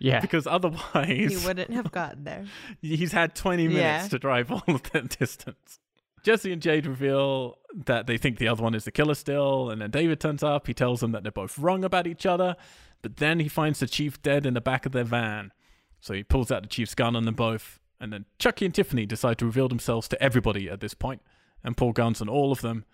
Yeah. 0.00 0.20
because 0.20 0.46
otherwise. 0.48 1.06
He 1.06 1.46
wouldn't 1.46 1.72
have 1.72 1.92
gotten 1.92 2.24
there. 2.24 2.44
he's 2.80 3.12
had 3.12 3.34
20 3.36 3.68
minutes 3.68 3.80
Yeah. 3.80 4.08
to 4.08 4.18
drive 4.18 4.50
all 4.50 4.62
of 4.66 4.82
that 4.90 5.16
distance. 5.18 5.78
Jesse 6.22 6.52
and 6.52 6.60
Jade 6.60 6.86
reveal 6.86 7.56
that 7.86 8.06
they 8.06 8.18
think 8.18 8.38
the 8.38 8.48
other 8.48 8.62
one 8.62 8.74
is 8.74 8.84
the 8.84 8.90
killer 8.90 9.14
still, 9.14 9.70
and 9.70 9.80
then 9.80 9.90
David 9.90 10.20
turns 10.20 10.42
up. 10.42 10.66
He 10.66 10.74
tells 10.74 11.00
them 11.00 11.12
that 11.12 11.22
they're 11.22 11.32
both 11.32 11.58
wrong 11.58 11.82
about 11.84 12.06
each 12.06 12.26
other, 12.26 12.56
but 13.00 13.16
then 13.16 13.40
he 13.40 13.48
finds 13.48 13.80
the 13.80 13.86
chief 13.86 14.20
dead 14.20 14.44
in 14.44 14.52
the 14.54 14.60
back 14.60 14.84
of 14.84 14.92
their 14.92 15.04
van. 15.04 15.52
So 16.00 16.12
he 16.12 16.22
pulls 16.22 16.50
out 16.50 16.62
the 16.62 16.68
chief's 16.68 16.94
gun 16.94 17.16
on 17.16 17.24
them 17.24 17.36
both, 17.36 17.80
and 17.98 18.12
then 18.12 18.26
Chucky 18.38 18.66
and 18.66 18.74
Tiffany 18.74 19.06
decide 19.06 19.38
to 19.38 19.46
reveal 19.46 19.68
themselves 19.68 20.08
to 20.08 20.22
everybody 20.22 20.68
at 20.68 20.80
this 20.80 20.92
point 20.94 21.22
and 21.64 21.76
pull 21.76 21.92
guns 21.92 22.20
on 22.20 22.28
all 22.28 22.52
of 22.52 22.60
them. 22.60 22.84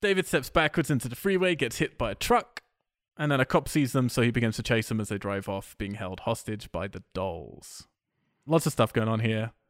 David 0.00 0.26
steps 0.26 0.50
backwards 0.50 0.90
into 0.90 1.08
the 1.08 1.16
freeway, 1.16 1.54
gets 1.54 1.78
hit 1.78 1.96
by 1.98 2.10
a 2.12 2.14
truck, 2.16 2.62
and 3.18 3.32
then 3.32 3.40
a 3.40 3.44
cop 3.44 3.68
sees 3.68 3.92
them, 3.92 4.08
so 4.08 4.22
he 4.22 4.30
begins 4.30 4.56
to 4.56 4.62
chase 4.62 4.88
them 4.88 5.00
as 5.00 5.08
they 5.08 5.18
drive 5.18 5.48
off, 5.48 5.76
being 5.76 5.94
held 5.94 6.20
hostage 6.20 6.70
by 6.70 6.86
the 6.86 7.02
dolls. 7.14 7.88
Lots 8.46 8.66
of 8.66 8.72
stuff 8.72 8.92
going 8.92 9.08
on 9.08 9.20
here. 9.20 9.52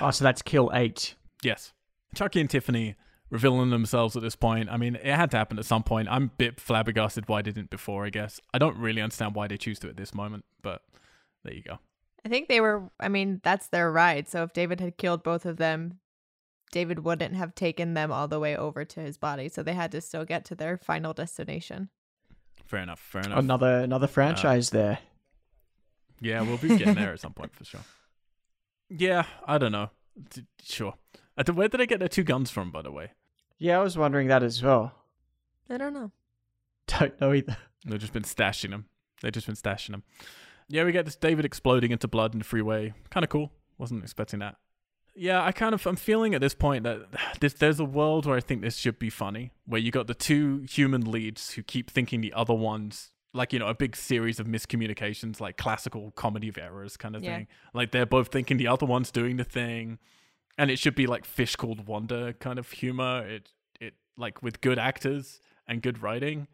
Oh, 0.00 0.12
so 0.12 0.22
that's 0.22 0.40
kill 0.40 0.70
eight. 0.72 1.16
Yes. 1.42 1.72
Chucky 2.14 2.40
and 2.40 2.48
Tiffany 2.48 2.94
revealing 3.28 3.70
themselves 3.70 4.16
at 4.16 4.22
this 4.22 4.36
point. 4.36 4.68
I 4.70 4.76
mean, 4.76 4.94
it 4.94 5.04
had 5.04 5.32
to 5.32 5.36
happen 5.36 5.58
at 5.58 5.64
some 5.64 5.82
point. 5.82 6.06
I'm 6.08 6.24
a 6.24 6.30
bit 6.38 6.60
flabbergasted 6.60 7.28
why 7.28 7.42
they 7.42 7.50
didn't 7.50 7.70
before, 7.70 8.06
I 8.06 8.10
guess. 8.10 8.40
I 8.54 8.58
don't 8.58 8.76
really 8.78 9.02
understand 9.02 9.34
why 9.34 9.48
they 9.48 9.56
choose 9.56 9.80
to 9.80 9.88
at 9.88 9.96
this 9.96 10.14
moment, 10.14 10.44
but 10.62 10.82
there 11.42 11.54
you 11.54 11.62
go. 11.62 11.80
I 12.24 12.28
think 12.28 12.48
they 12.48 12.60
were. 12.60 12.90
I 13.00 13.08
mean, 13.08 13.40
that's 13.42 13.68
their 13.68 13.90
ride. 13.90 14.28
So 14.28 14.42
if 14.44 14.52
David 14.52 14.80
had 14.80 14.96
killed 14.96 15.22
both 15.22 15.44
of 15.44 15.56
them, 15.56 15.98
David 16.70 17.00
wouldn't 17.00 17.34
have 17.34 17.54
taken 17.54 17.94
them 17.94 18.12
all 18.12 18.28
the 18.28 18.40
way 18.40 18.56
over 18.56 18.84
to 18.84 19.00
his 19.00 19.16
body. 19.16 19.48
So 19.48 19.62
they 19.62 19.74
had 19.74 19.92
to 19.92 20.00
still 20.00 20.24
get 20.24 20.44
to 20.46 20.54
their 20.54 20.76
final 20.76 21.12
destination. 21.12 21.90
Fair 22.68 22.80
enough. 22.80 23.00
Fair 23.00 23.22
enough. 23.22 23.38
Another 23.38 23.80
another 23.80 24.06
franchise 24.06 24.70
there. 24.70 24.98
Yeah, 26.20 26.42
we'll 26.42 26.58
be 26.58 26.68
getting 26.76 26.94
there 26.94 27.12
at 27.14 27.20
some 27.20 27.32
point 27.32 27.54
for 27.54 27.64
sure. 27.64 27.80
Yeah, 28.90 29.24
I 29.46 29.58
don't 29.58 29.72
know. 29.72 29.90
D- 30.30 30.46
sure. 30.62 30.94
Uh, 31.36 31.52
Where 31.52 31.68
did 31.68 31.78
I 31.82 31.84
get 31.84 32.00
the 32.00 32.08
two 32.08 32.22
guns 32.24 32.50
from, 32.50 32.70
by 32.70 32.80
the 32.80 32.90
way? 32.90 33.10
Yeah, 33.58 33.78
I 33.78 33.82
was 33.82 33.98
wondering 33.98 34.28
that 34.28 34.42
as 34.42 34.62
well. 34.62 34.92
I 35.68 35.76
don't 35.76 35.92
know. 35.92 36.10
Don't 36.86 37.20
know 37.20 37.34
either. 37.34 37.58
They've 37.84 38.00
just 38.00 38.14
been 38.14 38.22
stashing 38.22 38.70
them. 38.70 38.86
They've 39.20 39.30
just 39.30 39.44
been 39.46 39.56
stashing 39.56 39.90
them. 39.90 40.04
Yeah, 40.70 40.84
we 40.84 40.92
get 40.92 41.04
this 41.04 41.16
David 41.16 41.44
exploding 41.44 41.90
into 41.90 42.08
blood 42.08 42.32
in 42.32 42.38
the 42.38 42.46
freeway. 42.46 42.94
Kind 43.10 43.24
of 43.24 43.28
cool. 43.30 43.52
Wasn't 43.76 44.02
expecting 44.02 44.38
that. 44.38 44.56
Yeah, 45.18 45.42
I 45.44 45.52
kind 45.52 45.74
of 45.74 45.86
I'm 45.86 45.96
feeling 45.96 46.34
at 46.34 46.40
this 46.40 46.54
point 46.54 46.84
that 46.84 47.00
this, 47.40 47.54
there's 47.54 47.80
a 47.80 47.84
world 47.84 48.26
where 48.26 48.36
I 48.36 48.40
think 48.40 48.62
this 48.62 48.76
should 48.76 48.98
be 48.98 49.10
funny, 49.10 49.50
where 49.66 49.80
you 49.80 49.90
got 49.90 50.06
the 50.06 50.14
two 50.14 50.64
human 50.70 51.10
leads 51.10 51.52
who 51.52 51.62
keep 51.62 51.90
thinking 51.90 52.20
the 52.20 52.32
other 52.32 52.54
ones 52.54 53.10
like 53.34 53.52
you 53.52 53.58
know 53.58 53.68
a 53.68 53.74
big 53.74 53.94
series 53.94 54.40
of 54.40 54.46
miscommunications, 54.46 55.40
like 55.40 55.56
classical 55.56 56.10
comedy 56.12 56.48
of 56.48 56.56
errors 56.58 56.96
kind 56.96 57.14
of 57.14 57.22
Yeah. 57.22 57.36
thing. 57.36 57.46
Like 57.74 57.90
they're 57.92 58.06
both 58.06 58.28
thinking 58.28 58.56
the 58.56 58.68
other 58.68 58.86
one's 58.86 59.10
doing 59.10 59.36
the 59.36 59.44
thing, 59.44 59.98
and 60.56 60.70
it 60.70 60.78
should 60.78 60.94
be 60.94 61.06
like 61.06 61.24
fish 61.24 61.54
called 61.56 61.86
Wanda 61.86 62.32
kind 62.34 62.58
of 62.58 62.70
humor. 62.70 63.26
It 63.26 63.52
it 63.80 63.94
like 64.16 64.42
with 64.42 64.60
good 64.60 64.78
actors 64.78 65.40
and 65.66 65.82
good 65.82 66.02
writing, 66.02 66.48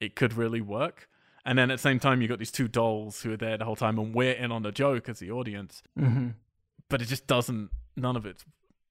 it 0.00 0.14
could 0.14 0.34
really 0.34 0.60
work. 0.60 1.08
And 1.46 1.58
then 1.58 1.70
at 1.70 1.74
the 1.74 1.82
same 1.82 1.98
time, 1.98 2.22
you 2.22 2.28
got 2.28 2.38
these 2.38 2.52
two 2.52 2.68
dolls 2.68 3.20
who 3.22 3.32
are 3.32 3.36
there 3.36 3.58
the 3.58 3.64
whole 3.66 3.76
time, 3.76 3.98
and 3.98 4.14
we're 4.14 4.32
in 4.32 4.50
on 4.52 4.62
the 4.62 4.72
joke 4.72 5.08
as 5.08 5.18
the 5.18 5.30
audience. 5.30 5.82
Mm-hmm. 5.98 6.28
But 6.88 7.02
it 7.02 7.06
just 7.06 7.26
doesn't. 7.26 7.70
None 7.96 8.16
of 8.16 8.26
it's 8.26 8.44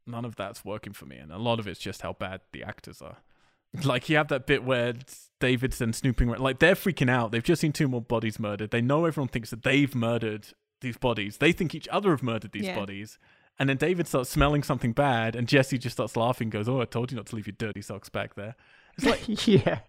none 0.06 0.26
of 0.26 0.36
that's 0.36 0.64
working 0.66 0.94
for 0.94 1.06
me, 1.06 1.18
and 1.18 1.32
a 1.32 1.38
lot 1.38 1.60
of 1.60 1.68
it's 1.68 1.80
just 1.80 2.02
how 2.02 2.14
bad 2.14 2.42
the 2.52 2.64
actors 2.64 3.02
are. 3.02 3.18
Like 3.84 4.08
you 4.08 4.18
have 4.18 4.28
that 4.28 4.46
bit 4.46 4.64
where 4.64 4.94
David's 5.40 5.80
then 5.80 5.94
snooping 5.94 6.30
around. 6.30 6.42
Like 6.42 6.60
they're 6.60 6.76
freaking 6.76 7.10
out. 7.10 7.32
They've 7.32 7.42
just 7.42 7.60
seen 7.60 7.72
two 7.72 7.88
more 7.88 8.04
bodies 8.04 8.40
murdered. 8.40 8.70
They 8.70 8.82
know 8.82 9.06
everyone 9.06 9.30
thinks 9.30 9.50
that 9.50 9.64
they've 9.64 9.96
murdered 9.96 10.50
these 10.82 10.96
bodies. 10.98 11.38
They 11.38 11.52
think 11.54 11.74
each 11.74 11.88
other 11.88 12.12
have 12.12 12.22
murdered 12.22 12.52
these 12.52 12.66
Yeah. 12.66 12.76
bodies. 12.76 13.18
And 13.58 13.68
then 13.68 13.78
David 13.78 14.08
starts 14.08 14.30
smelling 14.30 14.62
something 14.62 14.92
bad, 14.94 15.36
and 15.36 15.48
Jesse 15.48 15.80
just 15.80 15.96
starts 15.96 16.16
laughing. 16.16 16.52
Goes, 16.52 16.70
"Oh, 16.70 16.82
I 16.82 16.86
told 16.86 17.10
you 17.12 17.18
not 17.18 17.26
to 17.28 17.36
leave 17.36 17.48
your 17.48 17.56
dirty 17.58 17.82
socks 17.82 18.10
back 18.10 18.36
there." 18.36 18.56
It's 18.96 19.06
like 19.08 19.48
yeah. 19.48 19.80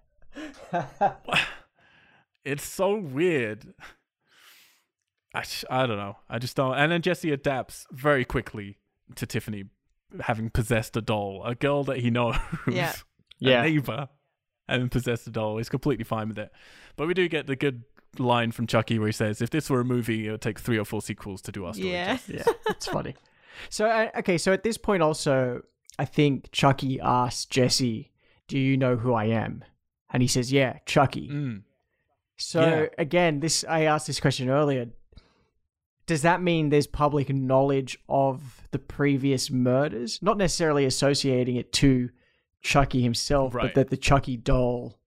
it's 2.44 2.64
so 2.64 2.96
weird. 2.96 3.74
I, 5.34 5.42
sh- 5.42 5.64
I 5.68 5.86
don't 5.86 5.96
know. 5.98 6.16
I 6.28 6.38
just 6.38 6.56
don't. 6.56 6.74
And 6.74 6.92
then 6.92 7.02
Jesse 7.02 7.32
adapts 7.32 7.86
very 7.90 8.24
quickly 8.24 8.78
to 9.16 9.26
Tiffany 9.26 9.64
having 10.20 10.48
possessed 10.50 10.96
a 10.96 11.00
doll, 11.00 11.42
a 11.44 11.54
girl 11.54 11.84
that 11.84 11.98
he 11.98 12.10
knows, 12.10 12.36
Yeah. 12.70 12.92
a 12.92 12.94
Yeah. 13.38 13.62
neighbor, 13.62 14.08
and 14.68 14.90
possessed 14.90 15.26
a 15.26 15.30
doll. 15.30 15.58
He's 15.58 15.68
completely 15.68 16.04
fine 16.04 16.28
with 16.28 16.38
it. 16.38 16.50
But 16.96 17.08
we 17.08 17.14
do 17.14 17.28
get 17.28 17.46
the 17.46 17.56
good 17.56 17.82
line 18.18 18.52
from 18.52 18.66
Chucky 18.66 18.98
where 18.98 19.08
he 19.08 19.12
says, 19.12 19.42
"If 19.42 19.50
this 19.50 19.68
were 19.68 19.80
a 19.80 19.84
movie, 19.84 20.28
it 20.28 20.30
would 20.30 20.40
take 20.40 20.58
three 20.60 20.78
or 20.78 20.84
four 20.84 21.02
sequels 21.02 21.42
to 21.42 21.52
do 21.52 21.64
our 21.66 21.74
story." 21.74 21.90
Yeah. 21.90 22.12
justice." 22.16 22.44
yeah, 22.46 22.52
it's 22.68 22.86
funny. 22.86 23.14
So 23.70 23.86
uh, 23.86 24.10
okay, 24.18 24.38
so 24.38 24.52
at 24.52 24.62
this 24.62 24.76
point 24.78 25.02
also, 25.02 25.62
I 25.98 26.04
think 26.04 26.50
Chucky 26.52 27.00
asks 27.00 27.44
Jesse, 27.46 28.12
"Do 28.48 28.58
you 28.58 28.76
know 28.76 28.96
who 28.96 29.12
I 29.14 29.24
am?" 29.26 29.64
And 30.10 30.22
he 30.22 30.28
says, 30.28 30.52
"Yeah, 30.52 30.78
Chucky." 30.86 31.28
Mm. 31.28 31.62
So 32.36 32.60
Yeah. 32.60 32.86
again, 32.98 33.40
this 33.40 33.64
I 33.68 33.82
asked 33.82 34.06
this 34.06 34.20
question 34.20 34.48
earlier. 34.48 34.86
Does 36.06 36.22
that 36.22 36.42
mean 36.42 36.68
there's 36.68 36.86
public 36.86 37.30
knowledge 37.32 37.98
of 38.08 38.66
the 38.72 38.78
previous 38.78 39.50
murders? 39.50 40.18
Not 40.22 40.36
necessarily 40.38 40.84
associating 40.84 41.56
it 41.56 41.72
to 41.74 42.10
Chucky 42.60 43.02
himself, 43.02 43.54
Right. 43.54 43.64
but 43.66 43.74
that 43.74 43.90
the 43.90 43.96
Chucky 43.96 44.36
doll 44.36 44.98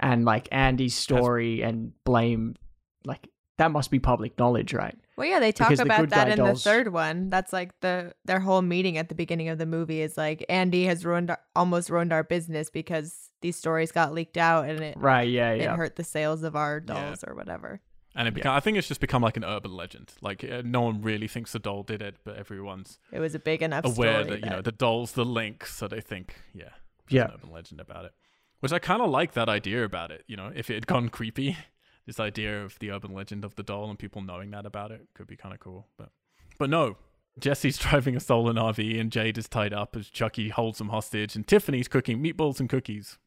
and 0.00 0.24
like 0.24 0.48
Andy's 0.50 0.94
story 0.96 1.62
and 1.62 1.92
blame, 2.04 2.56
like 3.04 3.28
that 3.58 3.70
must 3.70 3.90
be 3.90 4.00
public 4.00 4.36
knowledge, 4.38 4.72
right? 4.74 4.96
Well, 5.16 5.28
yeah, 5.28 5.38
they 5.38 5.52
talk 5.52 5.68
Because 5.68 5.80
about 5.80 6.00
good 6.00 6.10
that 6.10 6.28
in 6.30 6.38
dolls- 6.38 6.64
the 6.64 6.70
third 6.70 6.92
one. 6.92 7.28
That's 7.30 7.52
like 7.52 7.78
the 7.80 8.12
their 8.24 8.40
whole 8.40 8.62
meeting 8.62 8.96
at 8.98 9.08
the 9.08 9.14
beginning 9.14 9.48
of 9.48 9.58
the 9.58 9.66
movie 9.66 10.00
is 10.00 10.16
like 10.16 10.44
Andy 10.48 10.86
has 10.86 11.04
ruined 11.04 11.30
our, 11.30 11.38
almost 11.54 11.90
ruined 11.90 12.12
our 12.12 12.24
business 12.24 12.70
because 12.70 13.30
these 13.42 13.54
stories 13.56 13.92
got 13.92 14.12
leaked 14.14 14.38
out 14.38 14.68
and 14.68 14.80
it 14.80 14.96
Right. 14.96 15.28
Yeah. 15.28 15.50
it 15.52 15.62
Yeah. 15.62 15.76
hurt 15.76 15.96
the 15.96 16.04
sales 16.04 16.42
of 16.42 16.56
our 16.56 16.82
Yeah. 16.88 16.94
dolls 16.94 17.22
or 17.24 17.34
whatever. 17.36 17.80
And 18.14 18.28
it 18.28 18.34
become, 18.34 18.54
I 18.54 18.60
think 18.60 18.76
it's 18.76 18.88
just 18.88 19.00
become 19.00 19.22
like 19.22 19.36
an 19.38 19.44
urban 19.44 19.74
legend. 19.74 20.12
Like 20.20 20.44
uh, 20.44 20.62
no 20.64 20.82
one 20.82 21.00
really 21.02 21.28
thinks 21.28 21.52
the 21.52 21.58
doll 21.58 21.82
did 21.82 22.02
it, 22.02 22.16
but 22.24 22.36
everyone's 22.36 22.98
It 23.10 23.20
was 23.20 23.34
a 23.34 23.38
big 23.38 23.62
enough 23.62 23.84
aware 23.84 24.22
story 24.24 24.38
that 24.40 24.44
you 24.44 24.50
know 24.50 24.60
the 24.60 24.72
doll's 24.72 25.12
the 25.12 25.24
link, 25.24 25.64
so 25.66 25.88
they 25.88 26.00
think, 26.00 26.36
yeah, 26.54 26.70
Yeah. 27.08 27.24
an 27.26 27.30
urban 27.36 27.50
legend 27.52 27.80
about 27.80 28.04
it. 28.04 28.12
Which 28.60 28.70
I 28.72 28.78
kind 28.78 29.00
of 29.02 29.10
like 29.10 29.32
that 29.32 29.48
idea 29.48 29.82
about 29.84 30.10
it. 30.10 30.24
You 30.28 30.36
know, 30.36 30.52
if 30.54 30.70
it 30.70 30.74
had 30.74 30.86
gone 30.86 31.08
creepy, 31.08 31.56
this 32.06 32.20
idea 32.20 32.62
of 32.62 32.78
the 32.80 32.90
urban 32.90 33.12
legend 33.14 33.44
of 33.44 33.54
the 33.56 33.62
doll 33.62 33.88
and 33.88 33.98
people 33.98 34.20
knowing 34.22 34.50
that 34.50 34.66
about 34.66 34.90
it 34.92 35.08
could 35.14 35.26
be 35.26 35.36
kind 35.36 35.54
of 35.54 35.60
cool. 35.60 35.88
But 35.96 36.10
but 36.58 36.68
no, 36.68 36.96
Jesse's 37.38 37.78
driving 37.84 38.14
a 38.14 38.20
stolen 38.20 38.56
RV 38.56 39.00
and 39.00 39.10
Jade 39.10 39.38
is 39.38 39.48
tied 39.48 39.72
up 39.72 39.96
as 39.96 40.10
Chucky 40.10 40.50
holds 40.50 40.78
them 40.78 40.90
hostage, 40.90 41.34
and 41.34 41.46
Tiffany's 41.46 41.88
cooking 41.88 42.22
meatballs 42.22 42.60
and 42.60 42.68
cookies. 42.68 43.18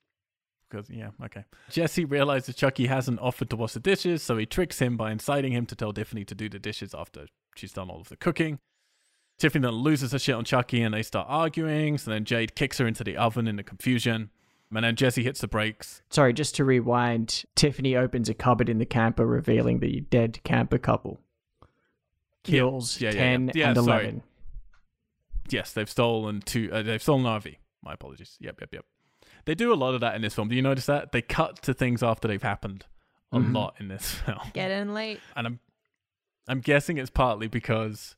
Because 0.70 0.90
yeah, 0.90 1.10
okay. 1.24 1.46
Jesse 1.70 2.06
realizes 2.06 2.56
Chucky 2.56 2.88
hasn't 2.88 3.20
offered 3.20 3.50
to 3.52 3.56
wash 3.56 3.74
the 3.74 3.80
dishes, 3.80 4.24
so 4.24 4.38
he 4.38 4.46
tricks 4.46 4.80
him 4.80 4.98
by 4.98 5.12
inciting 5.12 5.52
him 5.52 5.66
to 5.68 5.76
tell 5.76 5.94
Tiffany 5.94 6.26
to 6.26 6.36
do 6.36 6.50
the 6.50 6.60
dishes 6.60 6.94
after 6.94 7.28
she's 7.56 7.74
done 7.74 7.90
all 7.90 8.02
of 8.02 8.10
the 8.10 8.18
cooking. 8.18 8.60
Tiffany 9.38 9.64
then 9.64 9.74
loses 9.74 10.12
her 10.14 10.20
shit 10.20 10.36
on 10.36 10.46
Chucky 10.46 10.82
and 10.82 10.94
they 10.94 11.04
start 11.04 11.28
arguing. 11.30 11.98
So 11.98 12.12
then 12.12 12.24
Jade 12.26 12.56
kicks 12.56 12.78
her 12.78 12.88
into 12.88 13.04
the 13.04 13.18
oven 13.18 13.48
in 13.48 13.58
the 13.58 13.64
confusion. 13.64 14.30
And 14.74 14.84
then 14.84 14.96
Jesse 14.96 15.24
hits 15.24 15.42
the 15.42 15.48
brakes. 15.48 16.02
Sorry, 16.10 16.34
just 16.34 16.56
to 16.56 16.66
rewind. 16.66 17.46
Tiffany 17.56 17.96
opens 17.96 18.30
a 18.30 18.34
cupboard 18.34 18.68
in 18.68 18.78
the 18.78 18.86
camper, 18.86 19.26
revealing 19.26 19.80
the 19.80 20.02
dead 20.10 20.40
camper 20.44 20.78
couple. 20.78 21.20
Kills 22.44 23.00
Yeah, 23.00 23.10
yeah, 23.10 23.16
yeah. 23.16 23.22
ten 23.22 23.52
Yeah, 23.54 23.68
and 23.70 23.78
sorry. 23.78 24.04
eleven. 24.04 24.24
Yes, 25.50 25.74
they've 25.74 25.90
stolen 25.90 26.42
two. 26.42 26.70
Uh, 26.72 26.82
they've 26.82 27.02
stolen 27.02 27.26
RV. 27.26 27.56
My 27.84 27.94
apologies. 27.94 28.38
Yep, 28.40 28.62
yep, 28.62 28.74
yep. 28.74 28.86
They 29.46 29.56
do 29.56 29.72
a 29.72 29.76
lot 29.76 29.94
of 29.94 30.02
that 30.02 30.16
in 30.16 30.22
this 30.22 30.34
film. 30.34 30.48
Do 30.50 30.56
you 30.56 30.62
notice 30.62 30.86
that 30.88 31.12
they 31.12 31.22
cut 31.22 31.62
to 31.64 31.74
things 31.74 32.02
after 32.04 32.28
they've 32.28 32.42
happened 32.42 32.86
a 33.32 33.38
Mhm. 33.38 33.54
lot 33.54 33.76
in 33.80 33.88
this 33.88 34.14
film? 34.26 34.40
Get 34.54 34.72
in 34.72 34.94
late. 34.94 35.20
and 35.36 35.48
I'm 35.48 35.60
I'm 36.48 36.60
guessing 36.62 36.98
it's 36.98 37.10
partly 37.10 37.48
because 37.48 38.16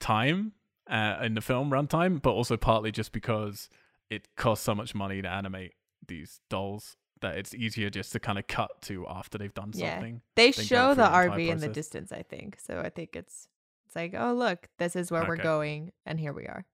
time 0.00 0.52
uh, 0.88 1.18
in 1.22 1.34
the 1.34 1.40
film 1.40 1.70
runtime, 1.70 2.20
but 2.20 2.32
also 2.32 2.56
partly 2.56 2.90
just 2.92 3.12
because 3.12 3.68
it 4.10 4.28
costs 4.36 4.64
so 4.64 4.74
much 4.74 4.94
money 4.94 5.22
to 5.22 5.28
animate 5.28 5.72
these 6.06 6.40
dolls 6.50 6.96
that 7.20 7.38
it's 7.38 7.54
easier 7.54 7.88
just 7.90 8.12
to 8.12 8.20
kind 8.20 8.38
of 8.38 8.46
cut 8.48 8.82
to 8.82 9.06
after 9.08 9.38
they've 9.38 9.54
done 9.54 9.70
Yeah. 9.74 9.94
something. 9.94 10.20
They 10.34 10.50
show 10.52 10.90
the 10.90 11.02
the 11.02 11.06
entire 11.06 11.30
RV 11.30 11.48
in 11.48 11.58
the 11.60 11.68
distance, 11.68 12.12
I 12.12 12.22
think. 12.22 12.58
So 12.60 12.80
I 12.80 12.90
think 12.90 13.16
it's 13.16 13.48
it's 13.86 13.96
like, 13.96 14.14
oh 14.18 14.32
look, 14.34 14.68
this 14.78 14.94
is 14.96 15.10
where 15.10 15.24
we're 15.26 15.36
going, 15.36 15.92
and 16.04 16.18
here 16.20 16.32
we 16.32 16.44
are. 16.46 16.66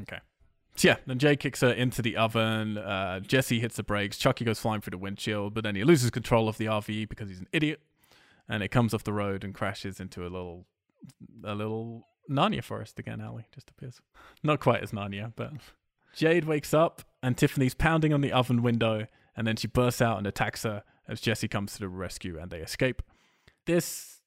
Okay. 0.00 0.18
So 0.78 0.88
yeah, 0.88 0.96
then 1.06 1.18
Jay 1.18 1.34
kicks 1.34 1.60
her 1.62 1.72
into 1.72 2.02
the 2.02 2.16
oven. 2.16 2.78
Uh, 2.78 3.18
Jesse 3.18 3.58
hits 3.58 3.74
the 3.74 3.82
brakes. 3.82 4.16
Chucky 4.16 4.44
goes 4.44 4.60
flying 4.60 4.80
through 4.80 4.92
the 4.92 4.98
windshield, 4.98 5.52
but 5.52 5.64
then 5.64 5.74
he 5.74 5.82
loses 5.82 6.10
control 6.10 6.48
of 6.48 6.56
the 6.56 6.66
RV 6.66 7.08
because 7.08 7.28
he's 7.28 7.40
an 7.40 7.48
idiot, 7.52 7.80
and 8.48 8.62
it 8.62 8.68
comes 8.68 8.94
off 8.94 9.02
the 9.02 9.12
road 9.12 9.42
and 9.42 9.52
crashes 9.52 9.98
into 9.98 10.22
a 10.22 10.30
little, 10.30 10.66
a 11.42 11.56
little 11.56 12.06
Narnia 12.30 12.62
forest 12.62 12.96
again. 13.00 13.20
Alley 13.20 13.46
just 13.52 13.68
appears, 13.70 14.00
not 14.44 14.60
quite 14.60 14.80
as 14.80 14.92
Narnia, 14.92 15.32
but 15.34 15.50
Jade 16.14 16.44
wakes 16.44 16.72
up 16.72 17.02
and 17.24 17.36
Tiffany's 17.36 17.74
pounding 17.74 18.12
on 18.12 18.20
the 18.20 18.30
oven 18.30 18.62
window, 18.62 19.08
and 19.36 19.48
then 19.48 19.56
she 19.56 19.66
bursts 19.66 20.00
out 20.00 20.16
and 20.16 20.28
attacks 20.28 20.62
her 20.62 20.84
as 21.08 21.20
Jesse 21.20 21.48
comes 21.48 21.72
to 21.72 21.80
the 21.80 21.88
rescue 21.88 22.38
and 22.38 22.52
they 22.52 22.60
escape. 22.60 23.02
This 23.66 24.20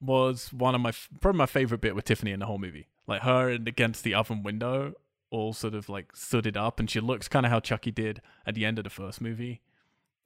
was 0.00 0.54
one 0.54 0.74
of 0.74 0.80
my 0.80 0.92
probably 1.20 1.38
my 1.38 1.46
favorite 1.46 1.82
bit 1.82 1.94
with 1.94 2.06
Tiffany 2.06 2.30
in 2.30 2.40
the 2.40 2.46
whole 2.46 2.56
movie. 2.56 2.88
Like 3.06 3.22
her 3.22 3.50
and 3.50 3.68
against 3.68 4.04
the 4.04 4.14
oven 4.14 4.42
window, 4.42 4.94
all 5.30 5.52
sort 5.52 5.74
of 5.74 5.88
like 5.88 6.14
stood 6.16 6.56
up, 6.56 6.80
and 6.80 6.90
she 6.90 7.00
looks 7.00 7.28
kind 7.28 7.44
of 7.46 7.52
how 7.52 7.60
Chucky 7.60 7.90
did 7.90 8.20
at 8.46 8.54
the 8.54 8.64
end 8.64 8.78
of 8.78 8.84
the 8.84 8.90
first 8.90 9.20
movie, 9.20 9.60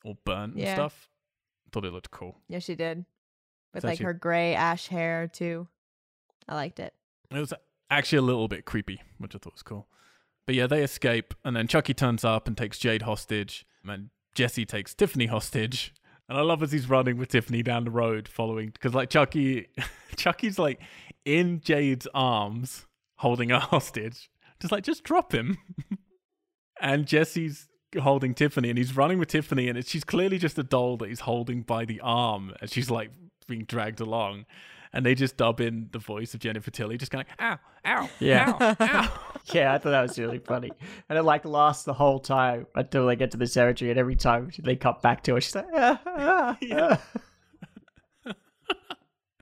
all 0.05 0.19
burnt 0.25 0.57
Yeah. 0.57 0.67
and 0.67 0.77
stuff. 0.77 1.09
Thought 1.73 1.85
it 1.87 1.93
looked 1.93 2.11
cool. 2.11 2.39
Yeah, 2.49 2.59
she 2.59 2.75
did. 2.75 2.99
With 2.99 3.77
It's 3.77 3.85
like 3.85 3.93
actually- 3.93 4.05
her 4.05 4.13
gray 4.15 4.55
ash 4.55 4.89
hair 4.89 5.27
too. 5.29 5.69
I 6.49 6.55
liked 6.55 6.79
it. 6.81 6.95
It 7.31 7.39
was 7.39 7.55
actually 7.91 8.19
a 8.19 8.23
little 8.23 8.49
bit 8.49 8.65
creepy, 8.65 9.01
which 9.19 9.35
I 9.35 9.39
thought 9.39 9.55
was 9.55 9.63
cool. 9.63 9.89
But 10.45 10.55
yeah, 10.55 10.67
they 10.67 10.83
escape, 10.83 11.35
and 11.45 11.55
then 11.57 11.67
Chucky 11.69 11.95
turns 11.95 12.25
up 12.25 12.47
and 12.49 12.57
takes 12.57 12.79
Jade 12.79 13.03
hostage, 13.03 13.65
and 13.87 14.11
Jesse 14.35 14.67
takes 14.67 14.93
Tiffany 14.95 15.27
hostage. 15.27 15.95
And 16.29 16.37
I 16.39 16.43
love 16.43 16.63
as 16.63 16.73
he's 16.73 16.89
running 16.89 17.17
with 17.17 17.29
Tiffany 17.29 17.63
down 17.63 17.85
the 17.85 17.91
road, 17.91 18.29
following 18.29 18.71
because 18.71 18.93
like 18.95 19.09
Chucky, 19.11 19.69
Chucky's 20.17 20.59
like 20.59 20.81
in 21.25 21.61
Jade's 21.61 22.07
arms, 22.15 22.87
holding 23.17 23.51
her 23.51 23.59
hostage, 23.61 24.31
just 24.63 24.73
like 24.73 24.83
just 24.85 25.05
drop 25.05 25.35
him. 25.35 25.59
and 26.81 27.07
Jesse's 27.07 27.69
holding 28.01 28.33
Tiffany, 28.35 28.71
and 28.71 28.79
he's 28.79 28.97
running 28.97 29.19
with 29.19 29.29
Tiffany, 29.29 29.69
and 29.69 29.87
she's 29.87 30.05
clearly 30.05 30.39
just 30.39 30.59
a 30.59 30.63
doll 30.63 30.97
that 30.99 31.11
he's 31.11 31.21
holding 31.21 31.61
by 31.63 31.85
the 31.85 32.01
arm, 32.01 32.55
and 32.63 32.71
she's 32.71 32.91
like 32.91 33.11
being 33.47 33.65
dragged 33.65 34.01
along 34.01 34.47
and 34.95 35.07
they 35.07 35.15
just 35.15 35.39
dub 35.39 35.59
in 35.61 35.89
the 35.93 35.99
voice 35.99 36.35
of 36.35 36.41
Jennifer 36.41 36.71
Tilly, 36.71 36.99
just 36.99 37.11
going, 37.11 37.25
ow, 37.41 37.59
ow, 37.87 38.11
Yeah. 38.21 38.53
ow, 38.61 38.77
ow. 38.79 39.21
Yeah, 39.53 39.73
I 39.75 39.79
thought 39.79 39.91
that 39.91 40.03
was 40.03 40.19
really 40.19 40.39
funny. 40.39 40.71
And 41.09 41.19
it 41.19 41.23
like 41.23 41.45
lasts 41.47 41.85
the 41.85 41.95
whole 41.95 42.19
time 42.21 42.67
until 42.75 43.07
they 43.07 43.17
get 43.17 43.31
to 43.31 43.39
the 43.39 43.47
cemetery, 43.47 43.91
and 43.91 43.99
every 43.99 44.17
time 44.17 44.51
they 44.63 44.77
cut 44.77 45.01
back 45.03 45.23
to 45.25 45.35
her, 45.35 45.41
she's 45.41 45.55
like, 45.55 45.67
ah, 45.75 46.01
ah, 46.07 46.59
Yeah. 46.63 46.99
ah. 48.27 48.35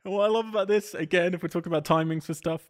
what 0.04 0.24
I 0.24 0.28
love 0.28 0.48
about 0.48 0.68
this, 0.68 0.94
again, 0.94 1.34
if 1.34 1.42
we're 1.42 1.48
talking 1.48 1.72
about 1.72 1.84
timings 1.84 2.24
for 2.24 2.34
stuff, 2.34 2.62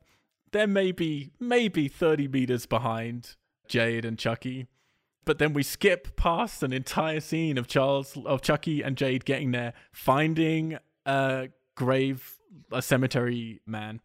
they're 0.53 0.67
maybe, 0.67 1.31
maybe 1.39 1.89
30 1.89 2.29
meters 2.29 2.67
behind 2.67 3.37
Jade 3.69 4.05
and 4.05 4.19
Chucky. 4.19 4.67
But 5.25 5.39
then 5.39 5.53
we 5.53 5.63
skip 5.63 6.17
past 6.17 6.63
an 6.63 6.73
entire 6.73 7.21
scene 7.21 7.59
of 7.59 7.67
Charles, 7.69 8.17
of 8.25 8.41
Chucky 8.43 8.83
and 8.83 8.97
Jade 8.97 9.25
getting 9.25 9.53
there, 9.53 9.75
finding 9.93 10.79
a 11.07 11.49
grave, 11.77 12.39
a 12.73 12.83
cemetery 12.83 13.61
man, 13.67 14.01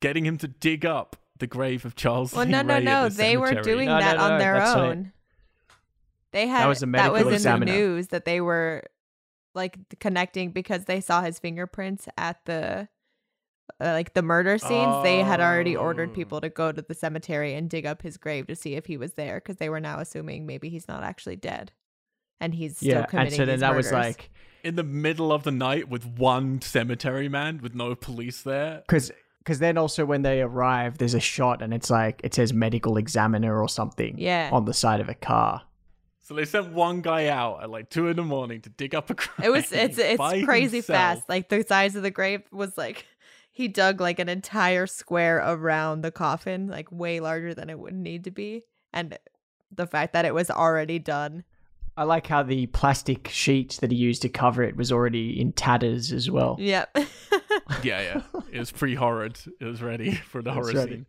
getting 0.00 0.24
him 0.24 0.38
to 0.38 0.48
dig 0.48 0.86
up 0.86 1.16
the 1.38 1.46
grave 1.46 1.84
of 1.84 1.96
Charles. 1.96 2.32
Well, 2.32 2.44
Lee 2.44 2.52
no, 2.52 2.62
no, 2.62 2.74
Ray 2.74 2.78
at 2.78 2.84
no. 2.84 3.08
the 3.08 3.14
They 3.16 3.36
were 3.36 3.48
cemetery. 3.48 3.74
doing 3.74 3.86
No, 3.88 3.94
no, 3.98 4.00
that 4.00 4.16
no, 4.16 4.22
on 4.24 4.38
their 4.38 4.54
that's 4.54 4.74
it. 4.74 4.78
own. 4.78 5.12
They 6.32 6.46
had 6.46 6.66
was 6.68 6.82
a 6.82 6.86
that 6.86 7.12
was 7.12 7.18
medical 7.24 7.28
in 7.28 7.34
examiner. 7.34 7.72
the 7.72 7.78
news 7.78 8.08
that 8.08 8.24
they 8.24 8.40
were 8.40 8.84
like 9.54 9.76
connecting 9.98 10.52
because 10.52 10.84
they 10.84 11.00
saw 11.00 11.22
his 11.22 11.40
fingerprints 11.40 12.06
at 12.16 12.44
the 12.44 12.88
Uh, 13.80 13.92
like 13.92 14.14
the 14.14 14.22
murder 14.22 14.58
scenes. 14.58 15.02
They 15.02 15.18
had 15.18 15.40
already 15.40 15.76
ordered 15.76 16.10
Oh. 16.10 16.14
people 16.14 16.40
to 16.40 16.48
go 16.48 16.72
to 16.72 16.82
the 16.82 16.94
cemetery 16.94 17.54
and 17.54 17.68
dig 17.68 17.86
up 17.86 18.02
his 18.02 18.16
grave 18.16 18.46
to 18.48 18.56
see 18.56 18.74
if 18.74 18.86
he 18.86 18.96
was 18.96 19.14
there 19.14 19.36
because 19.36 19.56
they 19.56 19.68
were 19.68 19.80
now 19.80 19.98
assuming 19.98 20.46
maybe 20.46 20.68
he's 20.68 20.88
not 20.88 21.02
actually 21.02 21.36
dead 21.36 21.72
and 22.40 22.54
he's 22.54 22.76
still 22.76 22.88
yeah. 22.88 22.98
And 23.00 23.08
committing 23.08 23.32
so 23.32 23.46
then 23.46 23.56
these 23.56 23.60
that 23.60 23.76
was 23.76 23.92
like, 23.92 24.30
in 24.64 24.76
the 24.76 24.82
middle 24.84 25.32
of 25.32 25.42
the 25.42 25.50
night 25.50 25.88
with 25.88 26.06
one 26.06 26.60
cemetery 26.62 27.28
man 27.28 27.60
with 27.62 27.74
no 27.74 27.94
police 27.94 28.42
there. 28.42 28.82
because 28.86 29.12
because 29.38 29.58
then 29.58 29.78
also 29.78 30.04
when 30.04 30.20
they 30.20 30.42
arrive, 30.42 30.98
there's 30.98 31.14
a 31.14 31.20
shot, 31.20 31.62
and 31.62 31.72
it's 31.72 31.88
like 31.88 32.20
it 32.22 32.34
says 32.34 32.52
medical 32.52 32.98
examiner 32.98 33.58
or 33.60 33.70
something 33.70 34.16
yeah. 34.18 34.50
on 34.52 34.66
the 34.66 34.74
side 34.74 35.00
of 35.00 35.08
a 35.08 35.14
car. 35.14 35.62
So 36.20 36.34
they 36.34 36.44
sent 36.44 36.72
one 36.72 37.00
guy 37.00 37.28
out 37.28 37.62
at 37.62 37.70
like 37.70 37.88
two 37.88 38.08
in 38.08 38.16
the 38.16 38.22
morning 38.22 38.60
to 38.60 38.68
dig 38.68 38.94
up 38.94 39.08
a 39.10 39.14
grave. 39.14 39.30
It 39.42 39.50
was 39.50 39.72
it's 39.72 39.98
it's 39.98 40.44
crazy 40.44 40.76
himself. 40.76 40.96
fast. 40.96 41.28
Like 41.28 41.48
the 41.48 41.64
size 41.66 41.96
of 41.96 42.02
the 42.02 42.10
grave 42.10 42.42
was 42.52 42.76
like 42.76 43.06
he 43.60 43.68
dug 43.68 44.00
like 44.00 44.18
an 44.18 44.28
entire 44.30 44.86
square 44.86 45.36
around 45.38 46.00
the 46.00 46.10
coffin, 46.10 46.66
like 46.66 46.90
way 46.90 47.20
larger 47.20 47.52
than 47.52 47.68
it 47.68 47.78
would 47.78 47.94
need 47.94 48.24
to 48.24 48.30
be. 48.30 48.64
And 48.90 49.18
the 49.70 49.86
fact 49.86 50.14
that 50.14 50.24
it 50.24 50.32
was 50.32 50.50
already 50.50 50.98
done. 50.98 51.44
I 51.94 52.04
like 52.04 52.26
how 52.26 52.42
the 52.42 52.66
plastic 52.68 53.28
sheet 53.28 53.76
that 53.82 53.90
he 53.90 53.98
used 53.98 54.22
to 54.22 54.30
cover 54.30 54.62
it 54.62 54.76
was 54.76 54.90
already 54.90 55.38
in 55.38 55.52
tatters 55.52 56.10
as 56.10 56.30
well. 56.30 56.56
Yep. 56.58 56.96
Yeah, 57.84 58.00
yeah. 58.02 58.22
It 58.52 58.58
was 58.58 58.72
pre-horrored. 58.72 59.38
It 59.60 59.64
was 59.64 59.80
ready 59.80 60.14
for 60.30 60.42
the 60.42 60.52
horror 60.52 60.72
ready. 60.72 60.90
scene. 60.92 61.06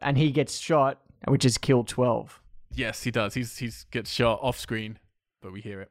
And 0.00 0.16
he 0.16 0.30
gets 0.30 0.58
shot, 0.58 1.00
which 1.26 1.44
is 1.44 1.58
killed 1.58 1.86
12. 1.88 2.40
Yes, 2.72 3.02
he 3.02 3.10
does. 3.10 3.34
He's 3.34 3.58
he's 3.58 3.84
gets 3.90 4.10
shot 4.10 4.38
off 4.42 4.58
screen, 4.58 4.98
but 5.42 5.52
we 5.52 5.60
hear 5.60 5.82
it. 5.82 5.90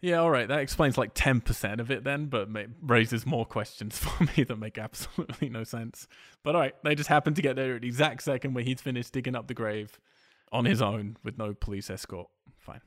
Yeah, 0.00 0.18
all 0.18 0.30
right. 0.30 0.46
That 0.46 0.60
explains 0.60 0.96
like 0.96 1.10
ten 1.14 1.40
percent 1.40 1.80
of 1.80 1.90
it 1.90 2.04
then, 2.04 2.26
but 2.26 2.48
ma- 2.48 2.62
raises 2.80 3.26
more 3.26 3.44
questions 3.44 3.98
for 4.04 4.24
me 4.36 4.44
that 4.44 4.56
make 4.56 4.78
absolutely 4.78 5.48
no 5.48 5.64
sense. 5.64 6.06
But 6.44 6.54
all 6.54 6.60
right, 6.60 6.74
they 6.84 6.94
just 6.94 7.08
happen 7.08 7.34
to 7.34 7.42
get 7.42 7.56
there 7.56 7.76
at 7.76 7.82
the 7.82 7.88
exact 7.88 8.22
second 8.22 8.54
where 8.54 8.64
he's 8.64 8.80
finished 8.80 9.12
digging 9.12 9.34
up 9.34 9.48
the 9.48 9.54
grave 9.54 9.98
on 10.52 10.64
his 10.64 10.80
own 10.80 11.16
with 11.24 11.36
no 11.36 11.52
police 11.52 11.90
escort. 11.90 12.28
Fine. 12.58 12.80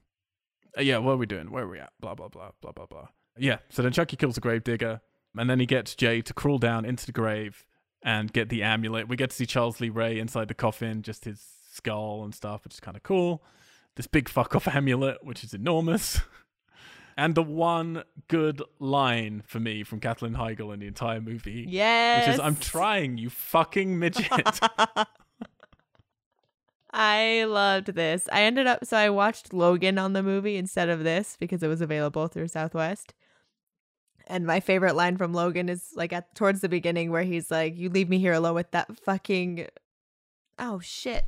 Uh, 0.78 0.82
yeah, 0.82 0.98
what 1.00 1.14
are 1.14 1.18
we 1.18 1.26
doing? 1.26 1.52
Where 1.52 1.66
are 1.66 1.70
we 1.70 1.80
at? 1.80 1.92
Blah 2.00 2.16
blah 2.16 2.30
blah 2.30 2.52
blah 2.62 2.72
blah 2.72 2.86
blah. 2.86 3.08
Yeah. 3.38 3.58
So 3.70 3.82
then 3.82 3.92
Chucky 3.92 4.16
kills 4.16 4.36
the 4.36 4.42
grave 4.42 4.64
digger, 4.64 5.02
and 5.38 5.50
then 5.50 5.60
he 5.60 5.66
gets 5.66 5.96
Jay 5.96 6.22
to 6.22 6.34
crawl 6.34 6.60
down 6.60 6.86
into 6.86 7.06
the 7.06 7.12
grave 7.12 7.66
and 8.04 8.32
get 8.32 8.50
the 8.50 8.64
amulet. 8.64 9.08
We 9.08 9.16
get 9.16 9.30
to 9.32 9.36
see 9.36 9.46
Charles 9.46 9.80
Lee 9.80 9.90
Ray 9.90 10.18
inside 10.18 10.48
the 10.48 10.54
coffin, 10.54 11.02
just 11.02 11.26
his 11.26 11.46
skull 11.72 12.24
and 12.24 12.34
stuff, 12.34 12.64
which 12.64 12.74
is 12.74 12.80
kind 12.80 12.98
of 12.98 13.04
cool. 13.04 13.44
This 13.96 14.08
big 14.08 14.30
fuck 14.30 14.56
off 14.56 14.68
amulet, 14.74 15.18
which 15.24 15.44
is 15.44 15.54
enormous. 15.54 16.22
And 17.22 17.36
the 17.36 17.44
one 17.44 18.04
good 18.30 18.64
line 18.80 19.44
for 19.46 19.60
me 19.60 19.84
from 19.84 20.00
Katherine 20.00 20.34
Heigl 20.34 20.74
in 20.74 20.80
the 20.80 20.88
entire 20.88 21.22
movie, 21.22 21.68
yes. 21.70 22.26
which 22.26 22.34
is 22.34 22.40
I'm 22.40 22.56
trying, 22.56 23.20
you 23.20 23.30
fucking 23.30 24.00
midget. 24.00 24.28
I 26.92 27.44
loved 27.48 27.94
this. 27.94 28.28
I 28.32 28.42
ended 28.42 28.66
up 28.66 28.86
so 28.86 28.98
I 28.98 29.12
watched 29.12 29.54
Logan 29.54 30.00
on 30.00 30.14
the 30.14 30.24
movie 30.24 30.58
instead 30.58 30.90
of 30.90 31.04
this 31.04 31.38
because 31.40 31.62
it 31.62 31.68
was 31.68 31.80
available 31.80 32.28
through 32.28 32.48
Southwest. 32.48 33.14
And 34.26 34.48
my 34.48 34.60
favorite 34.60 34.96
line 34.96 35.16
from 35.16 35.32
Logan 35.32 35.70
is 35.70 35.90
like 35.96 36.12
at 36.12 36.34
towards 36.34 36.62
the 36.62 36.70
beginning 36.70 37.12
where 37.12 37.22
he's 37.22 37.52
like, 37.52 37.78
"You 37.78 37.90
leave 37.90 38.10
me 38.10 38.18
here 38.18 38.34
alone 38.34 38.56
with 38.56 38.72
that 38.72 38.98
fucking 38.98 39.68
oh 40.58 40.80
shit, 40.80 41.28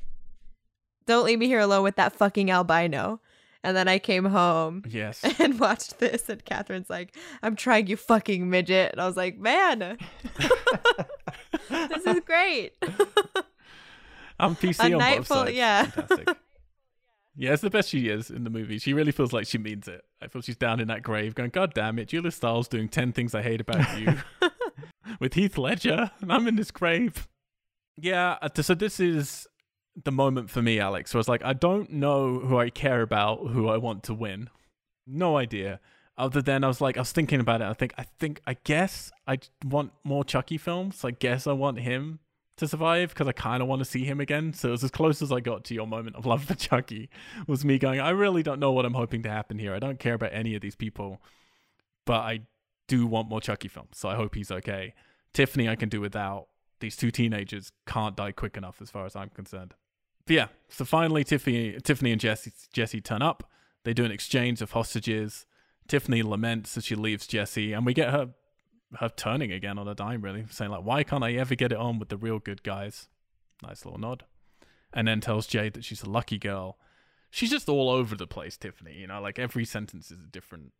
don't 1.05 1.25
leave 1.25 1.37
me 1.37 1.45
here 1.45 1.59
alone 1.59 1.83
with 1.83 1.97
that 1.97 2.15
fucking 2.15 2.49
albino." 2.49 3.21
And 3.63 3.77
then 3.77 3.87
I 3.87 3.97
came 3.99 4.25
home 4.25 4.83
yes. 4.89 5.23
and 5.39 5.59
watched 5.59 5.99
this, 5.99 6.27
and 6.29 6.43
Katherine's 6.43 6.89
like, 6.89 7.15
"I'm 7.41 7.55
trying, 7.55 7.87
you 7.87 7.95
fucking 7.95 8.49
midget," 8.49 8.91
and 8.91 9.01
I 9.01 9.07
was 9.07 9.15
like, 9.15 9.37
"Man, 9.37 9.97
this 11.69 12.05
is 12.05 12.19
great." 12.25 12.73
I'm 14.39 14.55
PC 14.55 14.79
A 14.89 14.93
on 14.93 14.99
night 14.99 15.17
both 15.19 15.27
sides. 15.27 15.53
yeah. 15.53 15.85
Fantastic. 15.85 16.37
yeah, 17.37 17.53
it's 17.53 17.61
the 17.61 17.69
best 17.69 17.89
she 17.89 18.09
is 18.09 18.29
in 18.29 18.43
the 18.43 18.49
movie. 18.49 18.79
She 18.79 18.93
really 18.93 19.11
feels 19.11 19.31
like 19.31 19.47
she 19.47 19.57
means 19.57 19.87
it. 19.87 20.01
I 20.21 20.27
feel 20.27 20.41
she's 20.41 20.57
down 20.57 20.79
in 20.79 20.87
that 20.89 21.01
grave 21.01 21.35
going, 21.35 21.51
God 21.51 21.73
damn 21.73 21.99
it, 21.99 22.09
Julia 22.09 22.31
Stiles 22.31 22.67
doing 22.67 22.89
10 22.89 23.13
things 23.13 23.33
I 23.33 23.41
hate 23.41 23.61
about 23.61 23.99
you 23.99 24.15
with 25.19 25.35
Heath 25.35 25.57
Ledger, 25.57 26.11
and 26.21 26.31
I'm 26.33 26.47
in 26.47 26.55
this 26.55 26.71
grave. 26.71 27.27
Yeah, 27.97 28.37
uh, 28.41 28.49
so 28.61 28.73
this 28.73 28.99
is 28.99 29.47
the 30.01 30.11
moment 30.11 30.49
for 30.49 30.61
me, 30.61 30.79
Alex. 30.79 31.13
Was 31.13 31.27
like, 31.27 31.43
I 31.43 31.53
don't 31.53 31.91
know 31.91 32.39
who 32.39 32.57
I 32.57 32.69
care 32.69 33.01
about, 33.01 33.47
who 33.47 33.67
I 33.67 33.77
want 33.77 34.03
to 34.03 34.13
win. 34.13 34.49
No 35.05 35.37
idea. 35.37 35.79
Other 36.17 36.41
than 36.41 36.63
I 36.63 36.67
was 36.67 36.79
like, 36.79 36.97
I 36.97 37.01
was 37.01 37.11
thinking 37.11 37.39
about 37.39 37.61
it. 37.61 37.65
I 37.65 37.73
think, 37.73 37.93
I 37.97 38.03
think, 38.03 38.41
I 38.45 38.55
guess 38.63 39.11
I 39.27 39.39
want 39.65 39.93
more 40.03 40.23
Chucky 40.23 40.57
films. 40.57 41.03
I 41.03 41.11
guess 41.11 41.47
I 41.47 41.53
want 41.53 41.79
him 41.79 42.19
to 42.57 42.67
survive 42.67 43.09
because 43.09 43.27
I 43.27 43.31
kind 43.31 43.63
of 43.63 43.67
want 43.67 43.79
to 43.79 43.85
see 43.85 44.05
him 44.05 44.19
again. 44.19 44.53
So 44.53 44.69
it 44.69 44.71
was 44.71 44.83
as 44.83 44.91
close 44.91 45.21
as 45.21 45.31
I 45.31 45.39
got 45.39 45.63
to 45.65 45.73
your 45.73 45.87
moment 45.87 46.15
of 46.15 46.25
love 46.25 46.43
for 46.45 46.53
Chucky. 46.53 47.09
Was 47.47 47.65
me 47.65 47.79
going, 47.79 47.99
I 47.99 48.11
really 48.11 48.43
don't 48.43 48.59
know 48.59 48.71
what 48.71 48.85
I'm 48.85 48.93
hoping 48.93 49.23
to 49.23 49.29
happen 49.29 49.57
here. 49.57 49.73
I 49.73 49.79
don't 49.79 49.99
care 49.99 50.13
about 50.13 50.33
any 50.33 50.53
of 50.55 50.61
these 50.61 50.75
people, 50.75 51.19
but 52.05 52.19
I 52.19 52.41
do 52.87 53.07
want 53.07 53.29
more 53.29 53.41
Chucky 53.41 53.67
films. 53.67 53.97
So 53.97 54.07
I 54.07 54.15
hope 54.15 54.35
he's 54.35 54.51
okay. 54.51 54.93
Tiffany, 55.33 55.67
I 55.67 55.75
can 55.75 55.89
do 55.89 55.99
without. 55.99 56.47
These 56.79 56.97
two 56.97 57.11
teenagers 57.11 57.71
can't 57.87 58.15
die 58.15 58.33
quick 58.33 58.57
enough, 58.57 58.81
as 58.81 58.91
far 58.91 59.05
as 59.05 59.15
I'm 59.15 59.29
concerned. 59.29 59.73
But 60.25 60.33
yeah, 60.33 60.47
so 60.69 60.85
finally, 60.85 61.23
Tiffany, 61.23 61.77
Tiffany 61.83 62.11
and 62.11 62.21
Jesse, 62.21 62.51
Jesse 62.71 63.01
turn 63.01 63.21
up. 63.21 63.49
They 63.83 63.93
do 63.93 64.05
an 64.05 64.11
exchange 64.11 64.61
of 64.61 64.71
hostages. 64.71 65.45
Tiffany 65.87 66.21
laments 66.21 66.77
as 66.77 66.85
she 66.85 66.95
leaves 66.95 67.27
Jesse, 67.27 67.73
and 67.73 67.85
we 67.85 67.93
get 67.93 68.11
her 68.11 68.29
her 68.99 69.09
turning 69.09 69.51
again 69.51 69.77
on 69.79 69.87
a 69.87 69.95
dime, 69.95 70.21
really, 70.21 70.45
saying 70.49 70.71
like, 70.71 70.83
"Why 70.83 71.03
can't 71.03 71.23
I 71.23 71.33
ever 71.33 71.55
get 71.55 71.71
it 71.71 71.77
on 71.77 71.99
with 71.99 72.09
the 72.09 72.17
real 72.17 72.39
good 72.39 72.63
guys?" 72.63 73.09
Nice 73.61 73.83
little 73.85 73.99
nod, 73.99 74.23
and 74.93 75.07
then 75.07 75.19
tells 75.19 75.45
Jade 75.47 75.73
that 75.73 75.83
she's 75.83 76.03
a 76.03 76.09
lucky 76.09 76.37
girl. 76.37 76.77
She's 77.29 77.49
just 77.49 77.67
all 77.67 77.89
over 77.89 78.15
the 78.15 78.27
place, 78.27 78.55
Tiffany. 78.55 78.95
You 78.95 79.07
know, 79.07 79.19
like 79.19 79.39
every 79.39 79.65
sentence 79.65 80.09
is 80.11 80.25
different, 80.27 80.71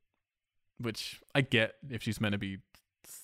which 0.77 1.19
I 1.35 1.41
get 1.41 1.75
if 1.89 2.03
she's 2.03 2.21
meant 2.21 2.33
to 2.33 2.37
be 2.39 2.59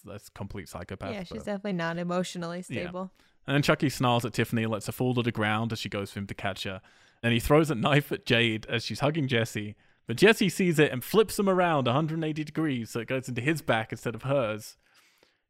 a 0.10 0.20
complete 0.36 0.68
psychopath. 0.68 1.14
yeah, 1.14 1.20
she's 1.24 1.30
but- 1.30 1.46
definitely 1.46 1.74
not 1.74 1.98
emotionally 1.98 2.62
stable. 2.62 3.12
And 3.48 3.56
then 3.56 3.62
Chucky 3.62 3.90
snarls 3.90 4.26
at 4.26 4.34
Tiffany, 4.34 4.66
lets 4.66 4.86
her 4.86 4.92
fall 4.92 5.14
to 5.16 5.22
the 5.24 5.32
ground 5.32 5.72
as 5.74 5.80
she 5.80 5.90
goes 5.90 6.12
for 6.12 6.20
him 6.20 6.28
to 6.28 6.34
catch 6.34 6.64
her. 6.64 6.82
And 7.24 7.34
he 7.34 7.40
throws 7.40 7.70
a 7.72 7.76
knife 7.76 8.12
at 8.12 8.26
Jade 8.26 8.66
as 8.70 8.84
she's 8.86 9.00
hugging 9.02 9.28
Jesse. 9.28 9.76
But 10.08 10.18
Jesse 10.18 10.50
sees 10.50 10.80
it 10.80 10.92
and 10.92 11.04
flips 11.04 11.38
him 11.38 11.50
around 11.50 11.86
180 11.86 12.44
degrees 12.44 12.90
so 12.92 13.00
it 13.00 13.08
goes 13.08 13.28
into 13.28 13.42
his 13.42 13.62
back 13.62 13.92
instead 13.92 14.16
of 14.16 14.24
hers. 14.24 14.78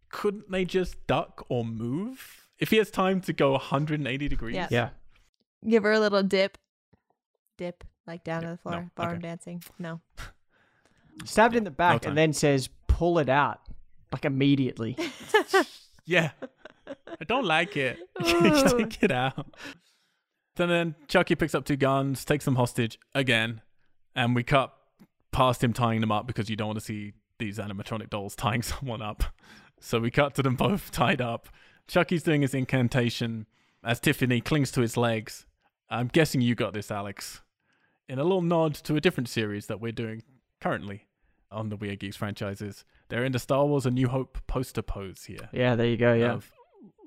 Couldn't 0.10 0.50
they 0.52 0.66
just 0.66 1.06
duck 1.08 1.46
or 1.50 1.64
move? 1.64 2.48
If 2.58 2.72
he 2.72 2.78
has 2.78 2.90
time 2.92 3.22
to 3.22 3.34
go 3.34 3.52
180 3.52 4.28
degrees? 4.28 4.56
Yeah. 4.56 4.68
Yeah. 4.72 4.90
Give 5.68 5.84
her 5.84 5.92
a 5.94 6.00
little 6.00 6.24
dip, 6.24 6.58
dip 7.58 7.84
like 8.08 8.24
down 8.24 8.42
Yeah, 8.42 8.50
to 8.50 8.54
the 8.56 8.62
floor. 8.62 8.76
no, 8.82 8.90
Barn 8.96 9.12
okay. 9.18 9.22
dancing. 9.22 9.64
No. 9.78 10.02
Stabbed 11.26 11.56
in 11.56 11.64
the 11.66 11.72
back 11.72 12.02
time. 12.02 12.10
and 12.12 12.18
then 12.18 12.34
says, 12.34 12.70
pull 12.88 13.20
it 13.20 13.30
out. 13.30 13.62
Like 14.12 14.26
immediately. 14.26 14.98
Yeah. 16.06 16.32
I 17.08 17.24
don't 17.26 17.46
like 17.46 17.78
it. 17.78 18.00
Take 18.24 19.04
it 19.04 19.12
out. 19.12 19.56
Then, 20.56 20.70
then 20.70 20.96
Chucky 21.08 21.36
picks 21.36 21.56
up 21.56 21.66
two 21.66 21.76
guns, 21.78 22.26
takes 22.26 22.46
them 22.46 22.56
hostage 22.56 23.00
again, 23.16 23.62
and 24.16 24.36
we 24.36 24.44
cut 24.44 24.74
past 25.32 25.64
him 25.64 25.74
tying 25.74 26.02
them 26.02 26.12
up 26.12 26.28
because 26.28 26.50
you 26.50 26.56
don't 26.56 26.68
want 26.68 26.80
to 26.80 26.86
see 26.86 27.14
these 27.38 27.58
animatronic 27.58 28.10
dolls 28.10 28.36
tying 28.36 28.62
someone 28.64 29.02
up. 29.02 29.24
So 29.80 30.00
we 30.00 30.12
cut 30.12 30.36
to 30.36 30.44
them 30.44 30.56
both 30.56 30.92
tied 30.92 31.22
up. 31.22 31.48
Chucky's 31.88 32.24
doing 32.24 32.42
his 32.42 32.54
incantation 32.54 33.46
as 33.84 34.00
Tiffany 34.00 34.42
clings 34.42 34.72
to 34.72 34.82
his 34.82 34.98
legs. 34.98 35.46
I'm 35.90 36.08
guessing 36.08 36.42
you 36.42 36.54
got 36.56 36.74
this, 36.74 36.92
Alex. 36.92 37.42
In 38.08 38.20
a 38.20 38.24
little 38.24 38.42
nod 38.42 38.76
to 38.76 38.96
a 38.96 39.02
different 39.02 39.30
series 39.30 39.68
that 39.68 39.80
we're 39.80 39.92
doing 39.92 40.24
currently 40.60 41.08
on 41.52 41.70
the 41.70 41.76
Weird 41.76 42.00
Geeks 42.00 42.16
franchises. 42.18 42.84
They're 43.08 43.24
in 43.24 43.32
the 43.32 43.40
Star 43.40 43.66
Wars 43.66 43.86
A 43.86 43.92
New 43.92 44.08
Hope 44.08 44.38
poster 44.46 44.82
pose 44.82 45.24
here 45.26 45.50
Yeah, 45.52 45.76
there 45.76 45.88
you 45.88 45.98
go. 45.98 46.14
Yeah. 46.14 46.34
of 46.34 46.52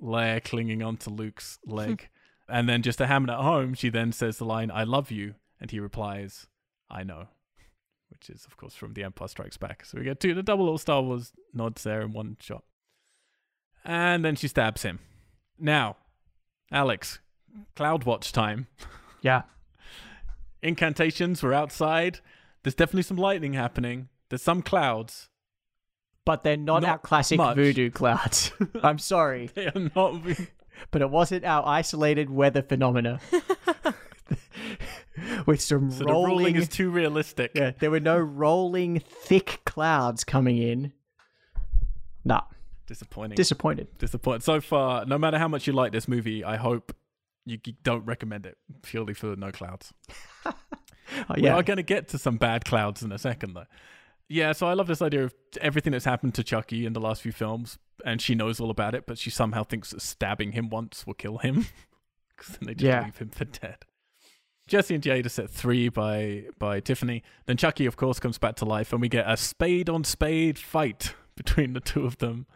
Leia 0.02 0.42
clinging 0.42 0.82
onto 0.82 1.10
Luke's 1.10 1.58
leg. 1.64 2.08
and 2.48 2.68
then 2.68 2.82
just 2.82 2.98
to 2.98 3.06
hammer 3.06 3.32
it 3.32 3.36
home, 3.36 3.74
she 3.74 3.88
then 3.88 4.12
says 4.12 4.38
the 4.38 4.44
line, 4.44 4.70
I 4.70 4.84
love 4.84 5.10
you. 5.10 5.34
And 5.60 5.70
he 5.70 5.78
replies, 5.78 6.46
I 6.90 7.04
know. 7.04 7.28
Which 8.10 8.28
is, 8.28 8.44
of 8.44 8.56
course, 8.56 8.74
from 8.74 8.94
The 8.94 9.04
Empire 9.04 9.28
Strikes 9.28 9.56
Back. 9.56 9.86
So 9.86 9.98
we 9.98 10.04
get 10.04 10.20
two 10.20 10.34
the 10.34 10.42
double 10.42 10.64
little 10.64 10.78
Star 10.78 11.02
Wars 11.02 11.32
nods 11.54 11.82
there 11.82 12.02
in 12.02 12.12
one 12.12 12.36
shot. 12.40 12.64
And 13.84 14.24
then 14.24 14.36
she 14.36 14.48
stabs 14.48 14.82
him. 14.82 14.98
Now, 15.58 15.96
Alex, 16.70 17.20
Cloud 17.74 18.04
Watch 18.04 18.32
time. 18.32 18.66
yeah. 19.22 19.42
Incantations, 20.62 21.42
we're 21.42 21.52
outside. 21.52 22.20
There's 22.62 22.74
definitely 22.74 23.02
some 23.02 23.16
lightning 23.16 23.54
happening. 23.54 24.08
There's 24.28 24.42
some 24.42 24.62
clouds. 24.62 25.28
But 26.24 26.44
they're 26.44 26.56
not, 26.56 26.82
Not 26.82 26.90
our 26.90 26.98
classic 26.98 27.38
much. 27.38 27.56
voodoo 27.56 27.90
clouds. 27.90 28.52
I'm 28.82 28.98
sorry. 28.98 29.50
They 29.54 29.66
are 29.66 29.90
not. 29.94 30.22
But 30.90 31.02
it 31.02 31.10
wasn't 31.10 31.44
our 31.44 31.66
isolated 31.66 32.30
weather 32.30 32.62
phenomena. 32.62 33.20
With 35.46 35.60
some 35.60 35.90
So 35.90 35.98
the 36.04 36.06
rolling. 36.06 36.56
is 36.56 36.68
too 36.68 36.90
realistic. 36.90 37.52
yeah, 37.54 37.72
there 37.78 37.90
were 37.90 38.00
no 38.00 38.16
rolling 38.18 39.00
thick 39.00 39.60
clouds 39.66 40.24
coming 40.24 40.56
in. 40.58 40.92
Nah, 42.24 42.42
Disappointing. 42.86 43.36
disappointed. 43.36 43.88
disappointed. 43.98 44.42
So 44.42 44.60
far, 44.60 45.04
no 45.04 45.18
matter 45.18 45.38
how 45.38 45.48
much 45.48 45.66
you 45.66 45.72
like 45.72 45.92
this 45.92 46.08
movie, 46.08 46.42
I 46.44 46.56
hope 46.56 46.94
you 47.44 47.58
don't 47.82 48.04
recommend 48.06 48.46
it 48.46 48.56
purely 48.82 49.12
for 49.14 49.34
no 49.36 49.50
clouds. 49.50 49.92
Oh, 50.46 50.54
We 51.36 51.48
are 51.48 51.62
going 51.62 51.76
to 51.78 51.82
get 51.82 52.08
to 52.08 52.18
some 52.18 52.36
bad 52.36 52.64
clouds 52.64 53.02
in 53.02 53.12
a 53.12 53.18
second, 53.18 53.54
though. 53.54 53.66
Yeah, 54.32 54.52
so 54.52 54.66
I 54.66 54.72
love 54.72 54.86
this 54.86 55.02
idea 55.02 55.24
of 55.24 55.34
everything 55.60 55.92
that's 55.92 56.06
happened 56.06 56.34
to 56.36 56.42
Chucky 56.42 56.86
in 56.86 56.94
the 56.94 57.00
last 57.00 57.20
few 57.20 57.32
films, 57.32 57.78
and 58.04 58.20
she 58.20 58.34
knows 58.34 58.60
all 58.60 58.70
about 58.70 58.94
it, 58.94 59.06
but 59.06 59.18
she 59.18 59.28
somehow 59.28 59.62
thinks 59.62 59.90
that 59.90 60.00
stabbing 60.00 60.52
him 60.52 60.70
once 60.70 61.06
will 61.06 61.12
kill 61.14 61.36
him, 61.38 61.66
because 62.36 62.56
then 62.56 62.66
they 62.66 62.74
just 62.74 62.84
Yeah. 62.86 63.04
leave 63.04 63.18
him 63.18 63.28
for 63.28 63.44
dead. 63.44 63.84
Jesse 64.66 64.94
and 64.94 65.02
Jade 65.04 65.26
are 65.26 65.28
set 65.28 65.50
three 65.50 65.90
by 65.90 66.44
by 66.58 66.80
Tiffany. 66.80 67.22
Then 67.44 67.58
Chucky, 67.58 67.84
of 67.84 67.96
course, 67.96 68.18
comes 68.20 68.38
back 68.38 68.56
to 68.56 68.64
life, 68.64 68.92
and 68.92 69.02
we 69.02 69.08
get 69.08 69.28
a 69.30 69.36
spade 69.36 69.90
on 69.90 70.02
spade 70.02 70.58
fight 70.58 71.14
between 71.36 71.74
the 71.74 71.80
two 71.80 72.06
of 72.06 72.16
them, 72.18 72.46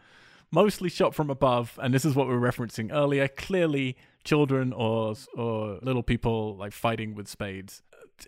mostly 0.49 0.89
shot 0.89 1.13
from 1.13 1.29
above. 1.29 1.77
And 1.81 1.93
this 1.93 2.05
is 2.05 2.15
what 2.15 2.27
we 2.27 2.33
were 2.33 2.39
referencing 2.51 2.89
earlier. 2.91 3.27
Clearly, 3.27 3.97
children 4.23 4.73
or 4.73 5.13
or 5.35 5.77
little 5.83 6.01
people 6.01 6.55
like 6.57 6.73
fighting 6.73 7.13
with 7.13 7.27
spades. 7.27 7.83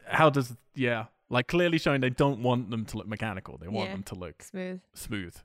How 0.06 0.30
does 0.30 0.56
yeah? 0.76 1.06
Like 1.30 1.48
clearly 1.48 1.78
showing 1.78 2.02
they 2.02 2.10
don't 2.10 2.42
want 2.42 2.72
them 2.72 2.86
to 2.86 2.98
look 2.98 3.08
mechanical. 3.08 3.58
They 3.58 3.68
want 3.68 3.90
Yeah. 3.90 3.96
them 3.96 4.04
to 4.04 4.16
look 4.16 4.42
Smooth. 4.42 4.82
smooth. 4.94 5.36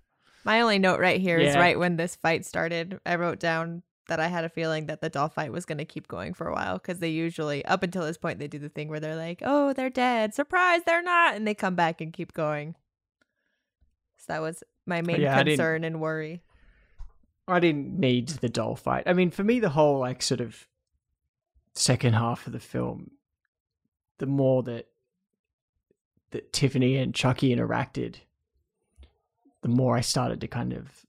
My 0.45 0.61
only 0.61 0.79
note 0.79 1.01
right 1.01 1.21
here 1.21 1.39
is 1.39 1.55
Yeah. 1.55 1.61
right 1.61 1.79
when 1.79 1.97
this 1.97 2.17
fight 2.17 2.45
started, 2.45 3.01
I 3.05 3.17
wrote 3.17 3.39
down 3.39 3.83
that 4.09 4.21
I 4.21 4.29
had 4.29 4.45
a 4.45 4.49
feeling 4.51 4.87
that 4.87 5.01
the 5.01 5.09
doll 5.09 5.29
fight 5.31 5.51
was 5.53 5.65
going 5.65 5.79
to 5.79 5.85
keep 5.87 6.09
going 6.09 6.35
for 6.35 6.47
a 6.49 6.53
while 6.53 6.75
because 6.79 6.99
they 6.99 7.09
usually, 7.09 7.65
up 7.65 7.83
until 7.83 8.05
this 8.05 8.19
point, 8.19 8.39
they 8.39 8.49
do 8.49 8.59
the 8.59 8.69
thing 8.69 8.89
where 8.89 9.01
they're 9.01 9.17
like, 9.17 9.41
oh, 9.43 9.73
they're 9.73 9.89
dead. 9.89 10.35
Surprise, 10.35 10.83
they're 10.87 11.03
not. 11.03 11.35
And 11.35 11.47
they 11.47 11.55
come 11.55 11.75
back 11.75 12.01
and 12.03 12.13
keep 12.13 12.35
going. 12.35 12.75
So 14.19 14.25
that 14.29 14.43
was 14.43 14.63
my 14.87 15.01
main 15.03 15.21
yeah, 15.23 15.43
concern 15.43 15.85
and 15.85 16.01
worry. 16.01 16.43
I 17.49 17.61
didn't 17.61 17.99
need 17.99 18.29
the 18.29 18.49
doll 18.49 18.77
fight. 18.77 19.05
I 19.07 19.13
mean, 19.15 19.31
for 19.31 19.45
me, 19.45 19.61
the 19.61 19.71
whole 19.71 19.99
like 19.99 20.23
sort 20.23 20.41
of 20.41 20.67
second 21.75 22.15
half 22.15 22.47
of 22.47 22.53
the 22.53 22.61
film, 22.61 23.13
the 24.19 24.27
more 24.27 24.63
that 24.65 24.87
that 26.35 26.53
Tiffany 26.53 26.97
and 26.97 27.15
Chucky 27.15 27.55
interacted, 27.55 28.17
the 29.63 29.69
more 29.69 29.97
I 29.97 30.01
started 30.01 30.41
to 30.41 30.49
kind 30.49 30.73
of 30.73 31.07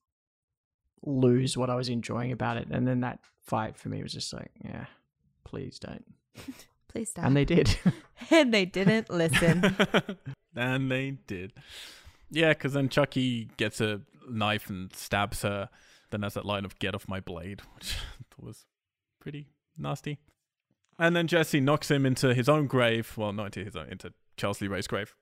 lose 1.03 1.57
what 1.57 1.71
I 1.71 1.75
was 1.75 1.89
enjoying 1.89 2.31
about 2.31 2.57
it. 2.57 2.67
And 2.69 2.87
then 2.87 2.99
that 3.01 3.19
fight 3.43 3.75
for 3.75 3.89
me 3.89 4.03
was 4.03 4.13
just 4.13 4.31
like, 4.33 4.51
yeah, 4.63 4.85
please 5.43 5.79
don't. 5.79 6.05
Please 6.87 7.09
stop. 7.09 7.25
And 7.25 7.35
they 7.35 7.43
did. 7.43 7.77
and 8.31 8.53
they 8.53 8.63
didn't 8.63 9.09
listen. 9.09 9.75
and 10.55 10.89
they 10.89 11.17
did. 11.27 11.51
Yeah, 12.31 12.53
because 12.53 12.71
then 12.71 12.87
Chucky 12.87 13.49
gets 13.57 13.81
a 13.81 13.99
knife 14.29 14.69
and 14.69 14.95
stabs 14.95 15.41
her. 15.41 15.67
Then 16.11 16.21
has 16.21 16.35
that 16.35 16.45
line 16.45 16.63
of 16.63 16.79
"Get 16.79 16.95
off 16.95 17.09
my 17.09 17.19
blade," 17.19 17.63
which 17.75 17.97
was 18.39 18.65
pretty 19.19 19.49
nasty. 19.77 20.19
And 20.97 21.17
then 21.17 21.27
Jesse 21.27 21.59
knocks 21.59 21.91
him 21.91 22.05
into 22.05 22.33
his 22.33 22.47
own 22.47 22.67
grave. 22.67 23.17
Well, 23.17 23.33
not 23.33 23.47
into 23.47 23.65
his 23.65 23.75
own, 23.75 23.89
into 23.89 24.13
Charles 24.37 24.61
Lee 24.61 24.67
Ray's 24.67 24.87
grave. 24.87 25.15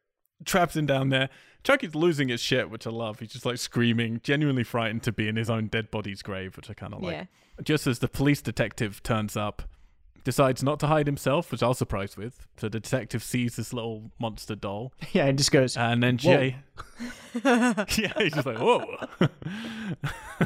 Traps 0.46 0.76
him 0.76 0.86
down 0.86 1.10
there. 1.10 1.30
Chucky's 1.64 1.96
losing 1.96 2.30
his 2.30 2.42
shit, 2.42 2.70
which 2.70 2.86
I 2.86 2.90
love. 2.90 3.20
He's 3.20 3.32
just 3.32 3.46
like 3.46 3.58
screaming, 3.58 4.20
genuinely 4.24 4.64
frightened 4.64 5.04
to 5.04 5.12
be 5.12 5.28
in 5.28 5.36
his 5.36 5.50
own 5.50 5.68
dead 5.68 5.90
body's 5.92 6.22
grave, 6.22 6.58
which 6.58 6.70
I 6.70 6.74
kind 6.74 6.94
of 6.94 7.02
like. 7.02 7.14
yeah. 7.14 7.26
Just 7.64 7.88
as 7.88 8.00
the 8.00 8.08
police 8.10 8.42
detective 8.42 9.02
turns 9.04 9.38
up, 9.38 9.64
decides 10.24 10.64
not 10.64 10.80
to 10.80 10.88
hide 10.88 11.06
himself, 11.06 11.52
which 11.52 11.62
I 11.62 11.68
was 11.68 11.78
surprised 11.78 12.18
with. 12.18 12.48
So 12.58 12.68
the 12.68 12.80
detective 12.80 13.24
sees 13.24 13.56
this 13.56 13.74
little 13.74 14.12
monster 14.20 14.56
doll, 14.56 14.94
yeah, 15.12 15.26
and 15.26 15.38
just 15.38 15.52
goes, 15.52 15.78
and 15.78 16.02
then 16.02 16.18
Whoa. 16.18 16.38
Jay, 16.38 16.58
yeah, 17.44 18.14
he's 18.18 18.34
just 18.34 18.46
like, 18.46 18.58
whoa. 18.58 18.86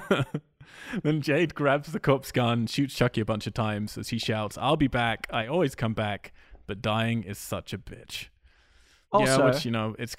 then 1.04 1.22
Jade 1.22 1.56
grabs 1.56 1.92
the 1.92 2.00
corpse 2.00 2.32
gun, 2.32 2.68
shoots 2.68 2.96
Chucky 2.96 3.22
a 3.22 3.26
bunch 3.26 3.48
of 3.48 3.54
times 3.54 3.98
as 3.98 4.10
he 4.10 4.18
shouts, 4.18 4.58
I'll 4.58 4.78
be 4.78 4.88
back. 4.88 5.28
I 5.32 5.48
always 5.48 5.76
come 5.76 5.94
back, 5.94 6.34
but 6.66 6.82
dying 6.82 7.24
is 7.24 7.38
such 7.38 7.74
a 7.74 7.78
bitch. 7.78 8.28
Also, 9.12 9.40
yeah, 9.48 9.54
which, 9.54 9.66
you 9.66 9.72
know, 9.72 9.96
it's. 10.00 10.16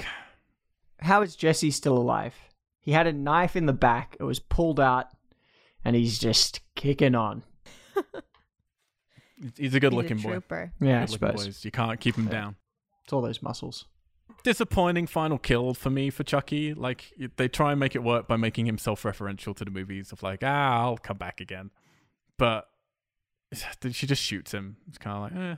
how 1.01 1.23
is 1.23 1.37
Jesse 1.37 1.71
still 1.71 1.97
alive? 1.97 2.35
He 2.81 2.93
had 2.93 3.07
a 3.07 3.13
knife 3.13 3.55
in 3.57 3.67
the 3.67 3.73
back. 3.73 4.17
It 4.19 4.25
was 4.25 4.39
pulled 4.39 4.81
out, 4.81 5.09
and 5.85 5.95
he's 5.95 6.19
just 6.19 6.61
kicking 6.75 7.15
on. 7.15 7.43
He's 9.57 9.75
a 9.75 9.81
good 9.81 9.93
He's 9.93 10.03
looking 10.03 10.19
a 10.19 10.23
boy. 10.23 10.31
trooper. 10.33 10.73
Yeah, 10.81 11.03
I 11.03 11.07
Good 11.07 11.11
looking 11.13 11.29
suppose. 11.29 11.47
boys. 11.47 11.65
You 11.65 11.71
can't 11.71 12.01
keep 12.01 12.17
him 12.17 12.25
Yeah. 12.27 12.33
down. 12.33 12.57
It's 13.05 13.13
all 13.13 13.21
those 13.23 13.41
muscles. 13.43 13.85
Disappointing 14.43 15.07
final 15.07 15.39
kill 15.39 15.75
for 15.75 15.91
me 15.91 16.11
for 16.11 16.25
Chucky. 16.25 16.75
Like 16.75 17.13
they 17.37 17.49
try 17.49 17.71
and 17.71 17.79
make 17.81 17.95
it 17.95 18.03
work 18.03 18.27
by 18.27 18.37
making 18.37 18.67
him 18.67 18.79
self-referential 18.79 19.55
to 19.57 19.65
the 19.65 19.71
movies 19.71 20.11
of 20.13 20.23
like, 20.23 20.41
ah, 20.43 20.81
I'll 20.83 20.97
come 20.99 21.17
back 21.19 21.41
again. 21.41 21.71
But 22.37 22.69
she 23.93 24.07
just 24.07 24.23
shoots 24.23 24.53
him. 24.53 24.77
It's 24.89 24.99
kind 24.99 25.17
of 25.17 25.23
like, 25.39 25.51
eh. 25.53 25.57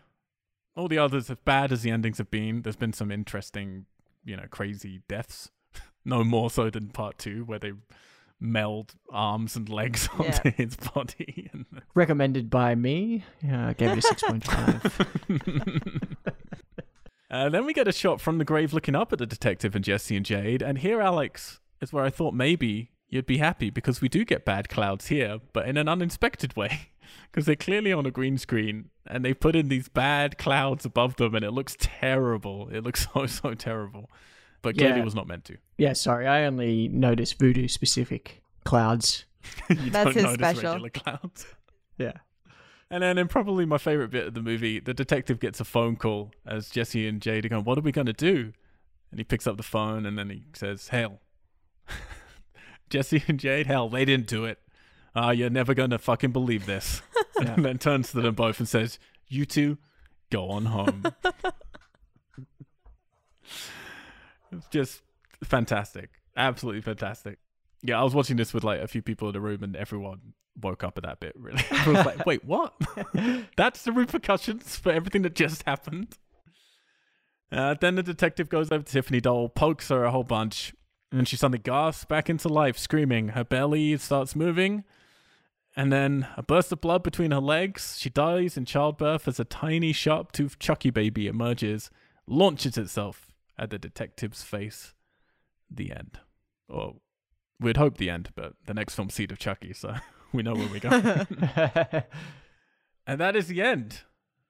All 0.77 0.89
the 0.89 0.99
others, 0.99 1.29
as 1.31 1.37
bad 1.45 1.73
as 1.73 1.83
the 1.83 1.91
endings 1.91 2.19
have 2.19 2.31
been, 2.31 2.63
there's 2.63 2.77
been 2.77 2.93
some 2.93 3.11
interesting, 3.11 3.87
you 4.25 4.37
know, 4.37 4.45
crazy 4.51 5.03
deaths. 5.09 5.51
no 6.05 6.25
more 6.25 6.51
so 6.51 6.71
than 6.71 6.89
part 6.89 7.19
two, 7.19 7.45
where 7.45 7.59
they 7.59 7.73
meld 8.41 8.95
arms 9.11 9.57
and 9.57 9.69
legs 9.69 10.09
onto 10.19 10.41
Yeah. 10.45 10.51
his 10.53 10.77
body. 10.77 11.51
And 11.53 11.67
Recommended 11.95 12.49
by 12.51 12.75
me. 12.75 13.25
Yeah, 13.43 13.69
I 13.69 13.73
gave 13.75 13.91
it 13.91 13.99
a 13.99 14.03
six 14.03 14.23
point 14.23 14.45
five. 14.45 15.07
Uh, 17.31 17.49
then 17.49 17.65
we 17.65 17.73
get 17.73 17.87
a 17.87 17.93
shot 17.93 18.21
from 18.21 18.39
the 18.39 18.45
grave 18.45 18.73
looking 18.73 18.97
up 18.97 19.13
at 19.13 19.19
the 19.21 19.27
detective 19.27 19.77
and 19.77 19.85
Jesse 19.85 20.17
and 20.17 20.27
Jade. 20.27 20.63
And 20.63 20.79
here, 20.79 21.01
Alex, 21.01 21.61
is 21.81 21.93
where 21.93 22.03
I 22.05 22.11
thought 22.11 22.35
maybe 22.35 22.91
you'd 23.09 23.27
be 23.27 23.39
happy 23.39 23.71
because 23.71 24.01
we 24.01 24.09
do 24.09 24.25
get 24.25 24.45
bad 24.45 24.69
clouds 24.69 25.07
here, 25.07 25.39
but 25.53 25.69
in 25.69 25.77
an 25.77 25.89
uninspected 25.89 26.57
way. 26.57 26.91
Because 27.31 27.47
they're 27.47 27.57
clearly 27.57 27.93
on 27.93 28.07
a 28.07 28.11
green 28.11 28.39
screen 28.39 28.91
and 29.07 29.25
they 29.25 29.35
put 29.35 29.55
in 29.57 29.69
these 29.69 29.89
bad 29.89 30.37
clouds 30.39 30.85
above 30.85 31.17
them 31.17 31.35
and 31.35 31.45
it 31.45 31.53
looks 31.53 31.77
terrible. 31.79 32.69
It 32.73 32.83
looks 32.85 33.07
so, 33.15 33.27
so 33.27 33.55
terrible. 33.55 34.11
But 34.63 34.77
clearly 34.77 34.97
Yeah. 34.97 35.03
it 35.03 35.05
was 35.05 35.15
not 35.15 35.27
meant 35.27 35.45
to. 35.47 35.57
yeah, 35.79 35.93
sorry, 35.95 36.27
I 36.27 36.45
only 36.45 36.89
noticed 36.89 37.39
voodoo 37.39 37.67
specific 37.69 38.43
clouds. 38.65 39.25
you 39.71 39.91
That's 39.91 40.05
don't 40.05 40.15
his 40.15 40.25
notice 40.25 40.35
special. 40.37 40.71
regular 40.73 40.91
clouds. 40.91 41.47
Yeah. 41.99 42.13
And 42.91 43.03
then, 43.05 43.19
in 43.19 43.29
probably 43.29 43.65
my 43.65 43.79
favorite 43.79 44.11
bit 44.11 44.27
of 44.27 44.35
the 44.35 44.43
movie, 44.43 44.81
the 44.81 44.93
detective 44.93 45.39
gets 45.39 45.61
a 45.61 45.65
phone 45.65 45.95
call 45.97 46.33
as 46.45 46.69
Jesse 46.69 47.07
and 47.07 47.23
Jade 47.23 47.47
are 47.47 47.49
going, 47.49 47.65
What 47.65 47.79
are 47.79 47.83
we 47.83 47.93
going 47.93 48.09
to 48.09 48.13
do? 48.13 48.53
And 49.11 49.21
he 49.21 49.25
picks 49.25 49.47
up 49.47 49.57
the 49.57 49.63
phone 49.63 50.05
and 50.07 50.19
then 50.19 50.29
he 50.29 50.43
says, 50.55 50.89
Hell. 50.89 51.21
Jesse 52.91 53.23
and 53.29 53.39
Jade, 53.39 53.67
hell, 53.67 53.89
they 53.89 54.05
didn't 54.05 54.27
do 54.27 54.45
it. 54.45 54.59
Ah, 55.15 55.31
you're 55.31 55.51
never 55.51 55.75
going 55.75 55.91
to 55.91 55.99
fucking 55.99 56.33
believe 56.33 56.67
this. 56.67 57.03
Yeah. 57.41 57.55
And 57.55 57.65
then 57.65 57.79
turns 57.79 58.11
to 58.11 58.21
them 58.21 58.35
both 58.35 58.59
and 58.59 58.69
says, 58.69 58.99
You 59.29 59.47
two, 59.47 59.79
go 60.31 60.51
on 60.51 60.67
home. 60.67 61.05
it's 64.53 64.67
just 64.71 65.01
fantastic. 65.43 66.11
Absolutely 66.37 66.83
fantastic. 66.83 67.39
Yeah, 67.83 67.99
I 67.99 68.05
was 68.05 68.15
watching 68.15 68.37
this 68.37 68.53
with 68.53 68.63
like 68.63 68.81
a 68.81 68.87
few 68.89 69.01
people 69.01 69.29
in 69.29 69.33
the 69.33 69.41
room 69.41 69.63
and 69.63 69.75
everyone 69.75 70.35
woke 70.61 70.85
up 70.85 70.99
at 70.99 71.05
that 71.05 71.19
bit, 71.21 71.33
really. 71.35 71.65
I 71.71 71.89
was 71.89 72.05
like, 72.05 72.27
wait, 72.27 72.45
what? 72.45 72.75
That's 73.57 73.85
the 73.85 73.93
repercussions 73.93 74.77
for 74.77 74.93
everything 74.93 75.23
that 75.23 75.35
just 75.35 75.63
happened. 75.63 76.19
Uh, 77.51 77.75
then 77.81 77.95
the 77.95 78.03
detective 78.03 78.51
goes 78.51 78.71
over 78.71 78.85
to 78.85 78.93
Tiffany 78.93 79.21
Doll, 79.23 79.49
pokes 79.49 79.89
her 79.89 80.05
a 80.05 80.11
whole 80.11 80.25
bunch, 80.25 80.75
and 81.11 81.27
she 81.27 81.37
suddenly 81.37 81.59
gasps 81.59 82.05
back 82.05 82.29
into 82.29 82.49
life, 82.49 82.77
screaming. 82.77 83.29
Her 83.29 83.45
belly 83.45 83.97
starts 83.97 84.37
moving, 84.37 84.85
and 85.81 85.91
then 85.91 86.27
a 86.37 86.43
burst 86.43 86.71
of 86.73 86.83
blood 86.83 87.03
between 87.03 87.31
her 87.31 87.41
legs. 87.41 87.97
She 87.99 88.11
dies 88.11 88.59
in 88.59 88.67
childbirth 88.67 89.27
as 89.27 89.41
a 89.41 89.47
tiny, 89.47 89.95
sharp 89.95 90.31
toothed 90.31 90.61
Chucky 90.61 90.91
baby 90.91 91.27
emerges, 91.27 91.91
launches 92.27 92.77
itself 92.77 93.33
at 93.59 93.71
the 93.71 93.79
detective's 93.79 94.43
face. 94.43 94.93
The 95.71 95.91
end. 95.91 96.19
Or 96.69 96.97
we'd 97.59 97.79
hope 97.79 97.97
the 97.97 98.11
end, 98.11 98.29
but 98.35 98.57
the 98.67 98.75
next 98.75 98.95
film, 98.95 99.09
Seed 99.09 99.33
of 99.33 99.39
Chucky, 99.39 99.73
so 99.73 99.95
we 100.35 100.43
know 100.43 100.53
where 100.53 100.69
we're 100.69 100.81
going. 100.81 101.27
and 103.07 103.19
that 103.19 103.35
is 103.35 103.49
the 103.49 103.63
end 103.63 104.01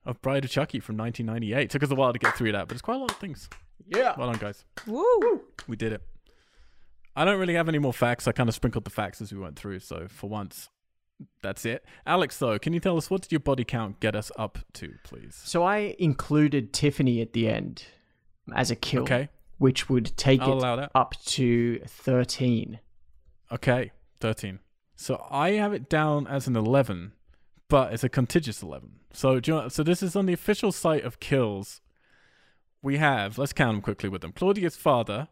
of 0.05 0.21
Bride 0.23 0.45
of 0.45 0.51
Chucky 0.51 0.81
from 0.81 0.97
1998. 0.97 1.71
Took 1.71 1.85
us 1.85 1.93
a 1.93 1.95
while 1.95 2.13
to 2.13 2.19
get 2.19 2.37
through 2.37 2.51
that, 2.51 2.67
but 2.67 2.75
it's 2.75 2.83
quite 2.83 2.97
a 2.97 2.99
lot 2.99 3.13
of 3.13 3.19
things. 3.19 3.49
yeah. 3.87 4.17
Well 4.19 4.33
done, 4.33 4.41
guys. 4.41 4.65
Woo! 4.85 5.43
We 5.69 5.77
did 5.77 5.93
it. 5.93 6.03
I 7.15 7.25
don't 7.25 7.39
really 7.39 7.55
have 7.55 7.69
any 7.69 7.79
more 7.79 7.93
facts. 7.93 8.27
I 8.27 8.33
kind 8.33 8.49
of 8.49 8.55
sprinkled 8.57 8.83
the 8.83 8.91
facts 8.91 9.21
as 9.21 9.33
we 9.33 9.39
went 9.39 9.55
through. 9.57 9.79
So 9.79 10.09
for 10.09 10.29
once, 10.29 10.71
that's 11.43 11.65
it. 11.65 11.85
Alex, 12.07 12.39
though, 12.39 12.59
can 12.59 12.73
you 12.73 12.81
tell 12.81 12.97
us 12.97 13.11
what 13.11 13.23
did 13.23 13.33
your 13.33 13.41
body 13.41 13.65
count 13.65 14.01
get 14.01 14.15
us 14.15 14.31
up 14.37 14.59
to, 14.75 14.95
please? 15.05 15.41
So 15.45 15.63
I 15.63 15.95
included 15.99 16.73
Tiffany 16.73 17.21
at 17.21 17.33
the 17.33 17.49
end 17.49 17.85
as 18.55 18.71
a 18.71 18.77
kill, 18.77 19.03
Okay, 19.03 19.29
which 19.59 19.89
would 19.89 20.17
take 20.17 20.41
I'll 20.41 20.63
it 20.79 20.91
up 20.95 21.15
to 21.27 21.81
13. 21.87 22.81
Okay, 23.53 23.93
13. 24.21 24.61
So 24.97 25.27
I 25.31 25.53
have 25.53 25.73
it 25.73 25.89
down 25.89 26.27
as 26.27 26.47
an 26.47 26.57
11, 26.57 27.13
but 27.69 27.93
it's 27.93 28.05
a 28.05 28.09
contiguous 28.09 28.63
11. 28.63 28.91
So 29.13 29.41
do 29.41 29.51
you 29.51 29.59
know, 29.59 29.69
so 29.69 29.83
this 29.83 30.03
is 30.03 30.15
on 30.15 30.27
the 30.27 30.33
official 30.33 30.73
site 30.73 31.05
of 31.05 31.21
kills. 31.21 31.81
We 32.83 32.99
have, 32.99 33.39
let's 33.39 33.53
count 33.53 33.77
them 33.77 33.83
quickly 33.83 34.09
with 34.09 34.23
them. 34.23 34.33
Claudia's 34.33 34.77
father. 34.77 35.29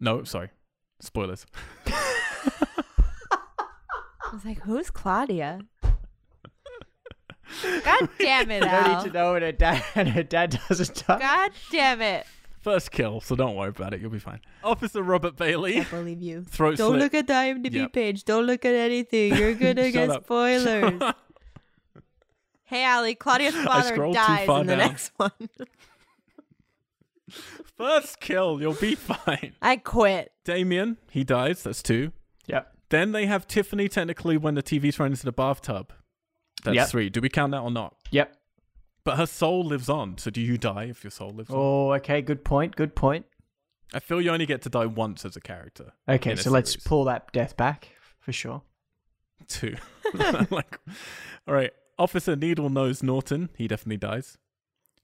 No, 0.00 0.24
sorry. 0.24 0.50
Spoilers. 1.00 1.46
I 4.26 4.34
was 4.34 4.44
like, 4.44 4.60
who's 4.62 4.90
Claudia? 4.90 5.60
God 7.84 8.08
damn 8.18 8.50
it, 8.50 8.62
You 8.64 8.68
don't 8.68 8.88
need 8.98 9.04
to 9.06 9.12
know 9.12 9.32
when 9.34 9.42
her 9.42 9.52
dad 9.52 9.84
and 9.94 10.08
her 10.08 10.22
dad 10.24 10.58
doesn't 10.68 11.06
die. 11.06 11.18
God 11.20 11.50
damn 11.70 12.02
it. 12.02 12.26
First 12.60 12.90
kill, 12.90 13.20
so 13.20 13.36
don't 13.36 13.54
worry 13.54 13.68
about 13.68 13.94
it. 13.94 14.00
You'll 14.00 14.10
be 14.10 14.18
fine. 14.18 14.40
Officer 14.64 15.00
Robert 15.02 15.36
Bailey. 15.36 15.74
Can't 15.74 15.90
believe 15.90 16.20
you. 16.20 16.42
Throat 16.48 16.76
Don't 16.76 16.90
slit. 16.90 17.00
look 17.00 17.14
at 17.14 17.28
the 17.28 17.32
IMDb 17.34 17.74
Yep. 17.74 17.92
page. 17.92 18.24
Don't 18.24 18.44
look 18.44 18.64
at 18.64 18.74
anything. 18.74 19.36
You're 19.36 19.54
gonna 19.54 19.92
get 19.92 20.10
up. 20.10 20.24
spoilers. 20.24 21.00
hey, 22.64 22.82
Allie, 22.82 23.14
Claudia's 23.14 23.54
father 23.54 23.96
dies 24.12 24.48
in 24.48 24.66
the 24.66 24.76
down. 24.76 24.78
next 24.78 25.12
one. 25.16 25.30
First 27.76 28.18
kill, 28.20 28.60
you'll 28.60 28.74
be 28.74 28.94
fine. 28.96 29.52
I 29.62 29.76
quit. 29.76 30.32
Damien, 30.44 30.96
he 31.10 31.22
dies. 31.22 31.62
That's 31.62 31.82
two. 31.82 32.10
Yep. 32.46 32.75
Then 32.90 33.12
they 33.12 33.26
have 33.26 33.46
Tiffany 33.46 33.88
technically 33.88 34.36
when 34.36 34.54
the 34.54 34.62
TV's 34.62 34.96
thrown 34.96 35.10
into 35.12 35.24
the 35.24 35.32
bathtub. 35.32 35.92
That's 36.64 36.74
Yep. 36.76 36.88
three. 36.88 37.10
Do 37.10 37.20
we 37.20 37.28
count 37.28 37.52
that 37.52 37.60
or 37.60 37.70
not? 37.70 37.96
Yep. 38.10 38.36
But 39.04 39.16
her 39.18 39.26
soul 39.26 39.64
lives 39.64 39.88
on. 39.88 40.18
So 40.18 40.30
do 40.30 40.40
you 40.40 40.58
die 40.58 40.84
if 40.84 41.04
your 41.04 41.10
soul 41.10 41.30
lives 41.30 41.50
on? 41.50 41.56
Oh, 41.56 41.92
okay. 41.94 42.22
Good 42.22 42.44
point. 42.44 42.74
Good 42.76 42.94
point. 42.96 43.26
I 43.94 44.00
feel 44.00 44.20
you 44.20 44.30
only 44.30 44.46
get 44.46 44.62
to 44.62 44.68
die 44.68 44.86
once 44.86 45.24
as 45.24 45.36
a 45.36 45.40
character. 45.40 45.92
Okay, 46.08 46.34
so 46.34 46.50
let's 46.50 46.72
series. 46.72 46.84
pull 46.84 47.04
that 47.04 47.32
death 47.32 47.56
back 47.56 47.90
for 48.18 48.32
sure. 48.32 48.62
Two. 49.46 49.76
like, 50.50 50.78
all 51.46 51.54
right. 51.54 51.72
Officer 51.98 52.34
Needle 52.34 52.68
Nose 52.68 53.02
Norton, 53.02 53.48
he 53.56 53.68
definitely 53.68 53.96
dies. 53.98 54.38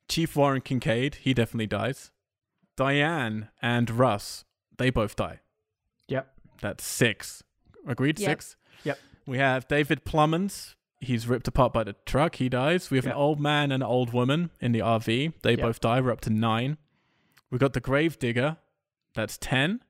Chief 0.09 0.35
Warren 0.35 0.61
Kincaid, 0.63 1.17
he 1.17 1.33
definitely 1.33 1.69
dies. 1.69 2.11
Diane 2.77 3.49
and 3.63 3.89
Russ, 3.89 4.45
they 4.79 4.91
both 4.91 5.15
die. 5.15 5.41
Yep. 6.09 6.29
That's 6.61 6.85
six. 6.85 7.45
Agreed? 7.87 8.19
Yep. 8.19 8.31
Six? 8.31 8.57
Yep. 8.85 8.99
We 9.27 9.39
have 9.39 9.69
David 9.69 10.05
Plummons. 10.05 10.75
He's 11.01 11.27
ripped 11.27 11.49
apart 11.49 11.73
by 11.73 11.83
the 11.85 11.95
truck. 12.07 12.37
He 12.37 12.49
dies. 12.49 12.91
We 12.91 12.97
have 12.99 13.05
Yep. 13.07 13.15
an 13.15 13.21
old 13.21 13.41
man 13.41 13.73
and 13.73 13.83
an 13.83 13.89
old 13.89 14.13
woman 14.13 14.51
in 14.61 14.73
the 14.73 14.81
RV. 14.83 15.33
They 15.43 15.51
Yep. 15.53 15.61
both 15.61 15.81
die. 15.81 16.01
We're 16.01 16.13
up 16.13 16.21
to 16.23 16.31
nine. 16.31 16.79
We 17.51 17.59
got 17.59 17.73
the 17.73 17.81
grave 17.81 18.19
digger. 18.19 18.59
That's 19.15 19.37
10. 19.39 19.81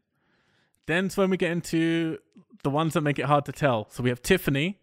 Then's 0.87 1.17
when 1.17 1.31
we 1.31 1.37
get 1.37 1.51
into 1.53 2.19
the 2.65 2.71
ones 2.71 2.95
that 2.95 3.03
make 3.03 3.19
it 3.19 3.27
hard 3.27 3.45
to 3.45 3.53
tell. 3.53 3.89
So 3.91 4.03
we 4.03 4.09
have 4.09 4.23
Tiffany, 4.23 4.81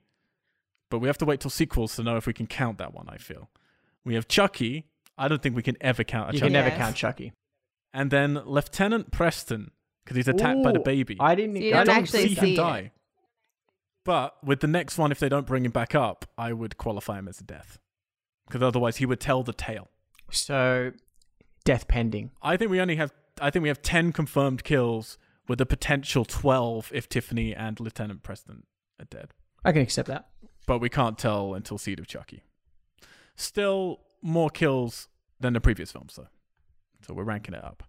but 0.89 0.99
we 0.99 1.07
have 1.07 1.17
to 1.17 1.25
wait 1.25 1.39
till 1.41 1.51
sequels 1.51 1.95
to 1.95 2.03
know 2.03 2.15
if 2.17 2.25
we 2.27 2.33
can 2.33 2.47
count 2.47 2.77
that 2.77 2.93
one, 2.93 3.07
I 3.09 3.17
feel. 3.17 3.49
We 4.05 4.13
have 4.15 4.27
Chucky. 4.27 4.85
I 5.17 5.27
don't 5.27 5.41
think 5.41 5.55
we 5.55 5.61
can 5.63 5.75
ever 5.81 6.03
count 6.03 6.29
a 6.29 6.33
You 6.33 6.39
Chucky. 6.39 6.47
can 6.47 6.53
never 6.53 6.69
Yes. 6.69 6.77
count 6.77 6.95
Chucky. 6.95 7.33
And 7.93 8.11
then 8.11 8.35
Lieutenant 8.45 9.11
Preston, 9.11 9.71
because 10.03 10.15
he's 10.15 10.27
attacked 10.27 10.63
by 10.63 10.71
the 10.71 10.79
baby. 10.79 11.17
I 11.19 11.35
didn't. 11.35 11.55
So 11.57 11.61
you 11.63 11.73
I 11.73 11.77
don't 11.77 11.87
don't 11.87 11.95
actually 12.03 12.27
see 12.29 12.35
see 12.35 12.41
him 12.41 12.53
it. 12.53 12.55
die. 12.55 12.91
But 14.09 14.43
with 14.43 14.61
the 14.61 14.65
next 14.65 14.97
one, 14.97 15.11
if 15.11 15.19
they 15.19 15.29
don't 15.29 15.45
bring 15.45 15.65
him 15.65 15.71
back 15.71 15.93
up, 15.93 16.25
I 16.35 16.51
would 16.51 16.79
qualify 16.79 17.19
him 17.19 17.27
as 17.27 17.39
a 17.41 17.43
death. 17.43 17.77
Because 18.47 18.63
otherwise 18.63 18.97
he 18.97 19.05
would 19.05 19.19
tell 19.19 19.43
the 19.43 19.53
tale. 19.53 19.91
So, 20.31 20.93
death 21.63 21.87
pending. 21.87 22.31
I 22.41 22.57
think 22.57 22.71
we 22.71 22.81
only 22.81 22.95
have 22.95 23.13
I 23.39 23.51
think 23.51 23.61
we 23.61 23.69
have 23.69 23.83
ten 23.83 24.11
confirmed 24.11 24.63
kills 24.63 25.19
with 25.47 25.61
a 25.61 25.65
potential 25.67 26.25
twelve 26.25 26.89
if 26.91 27.07
Tiffany 27.07 27.53
and 27.53 27.79
Lieutenant 27.79 28.23
Preston 28.23 28.63
are 28.99 29.05
dead. 29.05 29.29
I 29.63 29.71
can 29.73 29.83
accept 29.83 30.07
that. 30.07 30.29
But 30.65 30.79
we 30.79 30.89
can't 30.89 31.19
tell 31.19 31.53
until 31.53 31.77
Seed 31.77 31.99
of 31.99 32.07
Chucky. 32.07 32.41
Still 33.35 33.99
more 34.23 34.49
kills 34.49 35.07
than 35.39 35.53
the 35.53 35.61
previous 35.61 35.91
films 35.91 36.15
though. 36.15 36.29
So 37.05 37.13
we're 37.13 37.25
ranking 37.25 37.53
it 37.53 37.63
up. 37.63 37.83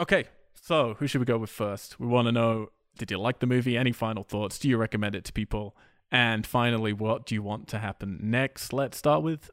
Okay, 0.00 0.24
so 0.52 0.96
who 0.98 1.06
should 1.06 1.20
we 1.20 1.26
go 1.26 1.38
with 1.38 1.50
first? 1.50 2.00
We 2.00 2.08
want 2.08 2.26
to 2.26 2.32
know 2.32 2.70
did 3.00 3.10
you 3.10 3.18
like 3.18 3.38
the 3.38 3.46
movie? 3.46 3.78
Any 3.78 3.92
final 3.92 4.22
thoughts? 4.22 4.58
Do 4.58 4.68
you 4.68 4.76
recommend 4.76 5.14
it 5.14 5.24
to 5.24 5.32
people? 5.32 5.74
And 6.12 6.46
finally, 6.46 6.92
what 6.92 7.24
do 7.24 7.34
you 7.34 7.42
want 7.42 7.66
to 7.68 7.78
happen 7.78 8.18
next? 8.22 8.74
Let's 8.74 8.98
start 8.98 9.22
with 9.22 9.50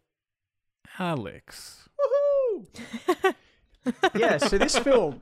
Alex. 1.00 1.88
yeah, 4.16 4.38
so 4.38 4.58
this 4.58 4.78
film, 4.78 5.22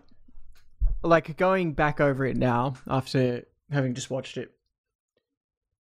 like 1.03 1.37
going 1.37 1.73
back 1.73 2.01
over 2.01 2.25
it 2.25 2.35
now 2.35 2.73
after 2.87 3.45
having 3.69 3.93
just 3.93 4.09
watched 4.09 4.37
it, 4.37 4.51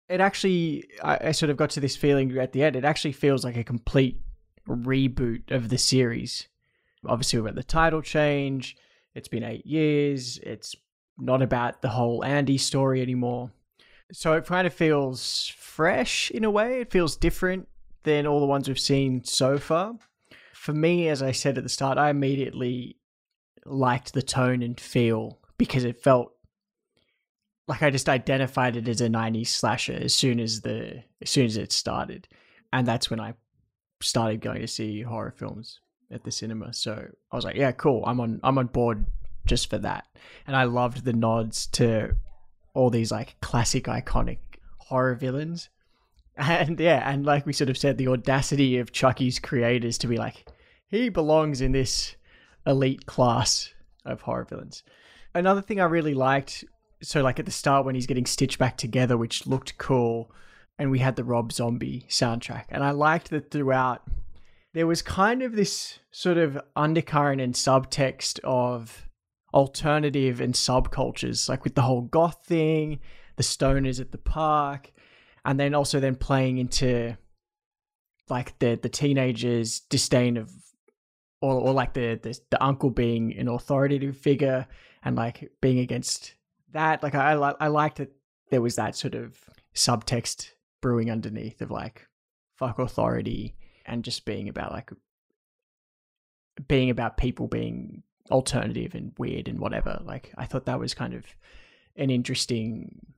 it 0.10 0.20
actually, 0.20 0.86
I, 1.04 1.28
I 1.28 1.32
sort 1.32 1.52
of 1.52 1.58
got 1.58 1.70
to 1.72 1.80
this 1.80 1.96
feeling 1.96 2.36
at 2.40 2.54
the 2.54 2.64
end. 2.64 2.76
It 2.76 2.86
actually 2.86 3.12
feels 3.12 3.44
like 3.44 3.56
a 3.56 3.64
complete 3.64 4.20
reboot 4.68 5.52
of 5.52 5.70
the 5.70 5.78
series. 5.78 6.48
Obviously, 7.06 7.38
we've 7.38 7.46
got 7.46 7.56
the 7.56 7.64
title 7.64 8.02
change. 8.02 8.78
It's 9.14 9.28
been 9.28 9.44
eight 9.44 9.68
years. 9.68 10.40
It's 10.42 10.76
not 11.22 11.42
about 11.42 11.82
the 11.82 11.90
whole 11.90 12.26
Andy 12.26 12.58
story 12.58 13.02
anymore. 13.02 13.52
So 14.12 14.34
it 14.34 14.46
kind 14.46 14.68
of 14.68 14.74
feels 14.74 15.54
fresh 15.56 16.32
in 16.32 16.44
a 16.44 16.52
way. 16.52 16.82
It 16.82 16.92
feels 16.92 17.16
different 17.16 17.68
than 18.04 18.26
all 18.26 18.40
the 18.40 18.46
ones 18.46 18.68
we've 18.68 18.80
seen 18.80 19.24
so 19.24 19.58
far. 19.58 19.96
For 20.54 20.74
me, 20.74 21.08
as 21.08 21.22
I 21.22 21.32
said 21.32 21.58
at 21.58 21.64
the 21.64 21.70
start, 21.70 21.98
I 21.98 22.10
immediately 22.10 22.98
liked 23.66 24.14
the 24.14 24.22
tone 24.22 24.64
and 24.64 24.80
feel 24.80 25.40
because 25.58 25.86
it 25.86 26.02
felt 26.02 26.34
like 27.68 27.84
I 27.84 27.90
just 27.90 28.10
identified 28.10 28.76
it 28.76 28.88
as 28.88 29.02
a 29.02 29.08
90s 29.08 29.48
slasher 29.48 29.94
as 29.94 30.14
soon 30.14 30.40
as 30.40 30.62
the 30.62 31.04
as 31.22 31.30
soon 31.30 31.46
as 31.46 31.58
it 31.58 31.72
started. 31.72 32.28
And 32.74 32.88
that's 32.88 33.10
when 33.10 33.20
I 33.20 33.36
started 34.02 34.42
going 34.42 34.62
to 34.62 34.68
see 34.68 35.04
horror 35.04 35.34
films 35.38 35.80
at 36.12 36.24
the 36.24 36.32
cinema. 36.32 36.74
So 36.74 37.08
I 37.32 37.36
was 37.36 37.46
like, 37.46 37.56
yeah, 37.56 37.72
cool. 37.72 38.04
I'm 38.06 38.20
on 38.20 38.40
I'm 38.44 38.58
on 38.58 38.68
board 38.68 39.06
just 39.52 39.70
for 39.70 39.78
that. 39.80 40.06
And 40.48 40.56
I 40.56 40.64
loved 40.64 41.04
the 41.04 41.12
nods 41.12 41.68
to 41.74 42.16
all 42.74 42.90
these 42.90 43.12
like 43.12 43.36
classic 43.42 43.84
iconic 43.84 44.40
horror 44.78 45.16
villains. 45.16 45.70
And 46.38 46.80
yeah, 46.80 47.08
and 47.12 47.26
like 47.26 47.46
we 47.46 47.52
sort 47.52 47.70
of 47.70 47.78
said, 47.78 47.98
the 47.98 48.08
audacity 48.08 48.78
of 48.78 48.94
Chucky's 48.94 49.38
creators 49.38 49.98
to 50.00 50.08
be 50.08 50.18
like, 50.18 50.48
he 50.88 51.10
belongs 51.10 51.60
in 51.60 51.74
this 51.74 52.16
elite 52.66 53.06
class 53.06 53.74
of 54.06 54.22
horror 54.22 54.46
villains. 54.46 54.84
Another 55.36 55.62
thing 55.62 55.82
I 55.82 55.86
really 55.86 56.14
liked, 56.14 56.64
so 57.04 57.22
like 57.22 57.38
at 57.38 57.46
the 57.46 57.52
start 57.52 57.86
when 57.86 57.96
he's 57.96 58.08
getting 58.08 58.26
stitched 58.26 58.58
back 58.58 58.78
together, 58.78 59.18
which 59.18 59.46
looked 59.46 59.78
cool, 59.78 60.32
and 60.80 60.90
we 60.90 61.00
had 61.00 61.18
the 61.18 61.26
Rob 61.26 61.52
Zombie 61.52 62.06
soundtrack. 62.10 62.66
And 62.70 62.82
I 62.82 62.92
liked 62.92 63.30
that 63.32 63.52
throughout 63.52 64.02
there 64.74 64.88
was 64.88 65.02
kind 65.02 65.44
of 65.44 65.58
this 65.58 66.00
sort 66.12 66.38
of 66.38 66.58
undercurrent 66.78 67.42
and 67.42 67.54
subtext 67.54 68.40
of 68.46 69.10
alternative 69.54 70.42
and 70.42 70.54
subcultures, 70.54 71.50
like 71.50 71.64
with 71.64 71.76
the 71.76 71.82
whole 71.82 72.02
goth 72.02 72.44
thing, 72.46 73.00
the 73.36 73.44
stoners 73.44 74.00
at 74.00 74.12
the 74.12 74.18
park, 74.18 74.92
and 75.46 75.60
then 75.60 75.74
also 75.74 76.00
then 76.00 76.16
playing 76.16 76.58
into 76.58 77.18
like 78.30 78.58
the 78.60 78.80
the 78.82 78.90
teenagers' 78.90 79.82
disdain 79.82 80.38
of 80.38 80.52
or, 81.42 81.56
or 81.56 81.74
like 81.74 81.94
the, 81.94 82.20
the 82.22 82.40
the 82.50 82.64
uncle 82.64 82.90
being 82.90 83.36
an 83.38 83.48
authoritative 83.48 84.16
figure 84.16 84.68
and 85.04 85.16
like 85.16 85.52
being 85.62 85.80
against 85.80 86.36
that. 86.72 87.04
Like 87.04 87.16
I 87.16 87.34
I, 87.34 87.68
liked 87.68 87.98
that 87.98 88.12
there 88.50 88.62
was 88.62 88.76
that 88.76 88.96
sort 88.96 89.16
of 89.16 89.38
subtext 89.76 90.52
brewing 90.82 91.10
underneath 91.12 91.62
of 91.62 91.72
like 91.72 92.08
fuck 92.58 92.80
authority 92.80 93.56
and 93.86 94.04
just 94.04 94.26
being 94.26 94.50
about 94.50 94.72
like 94.72 94.92
being 96.68 96.90
about 96.90 97.18
people 97.18 97.48
being 97.48 98.04
alternative 98.32 98.96
and 98.96 99.14
weird 99.18 99.48
and 99.48 99.60
whatever. 99.60 100.02
Like 100.04 100.32
I 100.38 100.46
thought 100.46 100.66
that 100.66 100.80
was 100.80 100.94
kind 100.94 101.14
of 101.14 101.26
an 101.96 102.10
interesting 102.10 103.14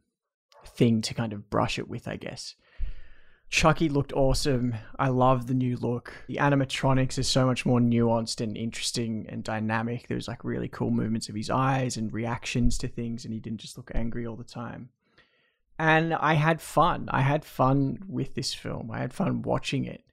thing 0.66 1.02
to 1.02 1.14
kind 1.14 1.34
of 1.34 1.50
brush 1.50 1.78
it 1.78 1.88
with, 1.88 2.08
I 2.08 2.18
guess. 2.18 2.56
Chucky 3.50 3.88
looked 3.88 4.14
awesome. 4.14 4.74
I 4.98 5.10
love 5.10 5.46
the 5.46 5.54
new 5.54 5.78
look. 5.78 6.12
The 6.28 6.38
animatronics 6.38 7.20
is 7.20 7.28
so 7.28 7.46
much 7.46 7.68
more 7.68 7.80
nuanced 7.80 8.42
and 8.42 8.58
interesting 8.58 9.28
and 9.30 9.44
dynamic. 9.44 10.08
There 10.08 10.18
was 10.18 10.28
like 10.28 10.44
really 10.44 10.68
cool 10.68 10.90
movements 10.90 11.30
of 11.30 11.36
his 11.36 11.52
eyes 11.52 11.96
and 11.96 12.12
reactions 12.12 12.80
to 12.80 12.88
things, 12.88 13.26
and 13.26 13.34
he 13.34 13.40
didn't 13.40 13.62
just 13.62 13.78
look 13.78 13.92
angry 13.94 14.26
all 14.26 14.36
the 14.36 14.44
time. 14.44 14.90
And 15.78 16.16
I 16.16 16.34
had 16.34 16.62
fun. 16.62 17.10
I 17.12 17.22
had 17.22 17.46
fun 17.46 18.00
with 18.08 18.34
this 18.34 18.56
film. 18.56 18.90
I 18.92 19.00
had 19.00 19.14
fun 19.14 19.44
watching 19.44 19.86
it. 19.86 20.04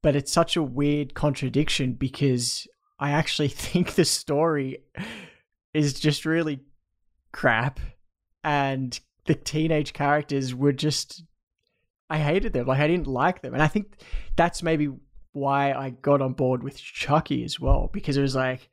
But 0.00 0.14
it's 0.14 0.32
such 0.32 0.56
a 0.56 0.62
weird 0.62 1.14
contradiction 1.14 1.94
because 1.94 2.68
I 3.00 3.12
actually 3.12 3.48
think 3.48 3.94
the 3.94 4.04
story 4.04 4.84
is 5.74 5.98
just 5.98 6.24
really 6.24 6.60
crap 7.32 7.80
and 8.44 8.98
the 9.24 9.34
teenage 9.34 9.92
characters 9.92 10.54
were 10.54 10.72
just 10.72 11.24
I 12.08 12.18
hated 12.18 12.52
them. 12.52 12.66
Like 12.66 12.80
I 12.80 12.88
didn't 12.88 13.06
like 13.06 13.40
them. 13.40 13.54
And 13.54 13.62
I 13.62 13.68
think 13.68 13.94
that's 14.36 14.62
maybe 14.62 14.90
why 15.32 15.72
I 15.72 15.90
got 15.90 16.20
on 16.20 16.32
board 16.32 16.62
with 16.64 16.76
Chucky 16.76 17.44
as 17.44 17.60
well 17.60 17.88
because 17.92 18.16
it 18.16 18.22
was 18.22 18.34
like 18.34 18.68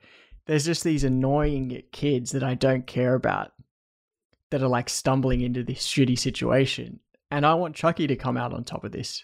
there's 0.47 0.65
just 0.65 0.83
these 0.83 1.03
annoying 1.03 1.83
kids 1.91 2.31
that 2.31 2.43
I 2.43 2.55
don't 2.55 2.87
care 2.87 3.13
about 3.13 3.51
that 4.49 4.63
are 4.63 4.67
like 4.67 4.89
stumbling 4.89 5.41
into 5.41 5.63
this 5.63 5.85
shitty 5.87 6.17
situation. 6.17 6.99
And 7.29 7.45
I 7.45 7.53
want 7.53 7.75
Chucky 7.75 8.07
to 8.07 8.15
come 8.15 8.37
out 8.37 8.53
on 8.53 8.63
top 8.63 8.83
of 8.83 8.91
this 8.91 9.23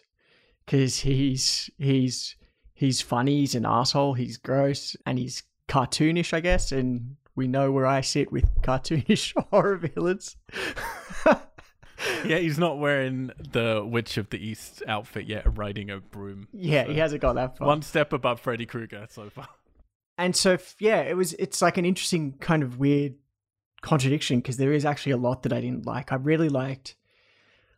cuz 0.67 0.99
he's 0.99 1.69
he's 1.79 2.35
he's 2.73 3.01
funny, 3.01 3.39
he's 3.39 3.55
an 3.55 3.65
asshole, 3.65 4.13
he's 4.13 4.37
gross 4.37 4.95
and 5.05 5.17
he's 5.19 5.43
cartoonish, 5.67 6.33
I 6.33 6.39
guess, 6.39 6.71
and 6.71 7.15
we 7.35 7.47
know 7.47 7.71
where 7.71 7.85
I 7.85 8.01
sit 8.01 8.31
with 8.31 8.45
cartoonish 8.61 9.33
horror 9.51 9.77
villains. 9.77 10.35
yeah, 12.25 12.37
he's 12.37 12.59
not 12.59 12.79
wearing 12.79 13.31
the 13.51 13.85
Witch 13.85 14.17
of 14.17 14.29
the 14.29 14.45
East 14.45 14.83
outfit 14.87 15.25
yet, 15.25 15.57
riding 15.57 15.89
a 15.89 15.99
broom. 15.99 16.47
Yeah, 16.51 16.85
so 16.85 16.91
he 16.91 16.99
hasn't 16.99 17.21
got 17.21 17.33
that 17.33 17.57
far. 17.57 17.67
One 17.67 17.81
step 17.81 18.13
above 18.13 18.39
Freddy 18.39 18.65
Krueger 18.65 19.07
so 19.09 19.29
far. 19.29 19.47
And 20.17 20.35
so, 20.35 20.57
yeah, 20.79 21.01
it 21.01 21.17
was. 21.17 21.33
It's 21.33 21.61
like 21.61 21.77
an 21.77 21.85
interesting 21.85 22.33
kind 22.33 22.61
of 22.61 22.77
weird 22.77 23.15
contradiction 23.81 24.39
because 24.39 24.57
there 24.57 24.71
is 24.71 24.85
actually 24.85 25.13
a 25.13 25.17
lot 25.17 25.43
that 25.43 25.53
I 25.53 25.59
didn't 25.59 25.85
like. 25.85 26.11
I 26.11 26.15
really 26.15 26.49
liked. 26.49 26.95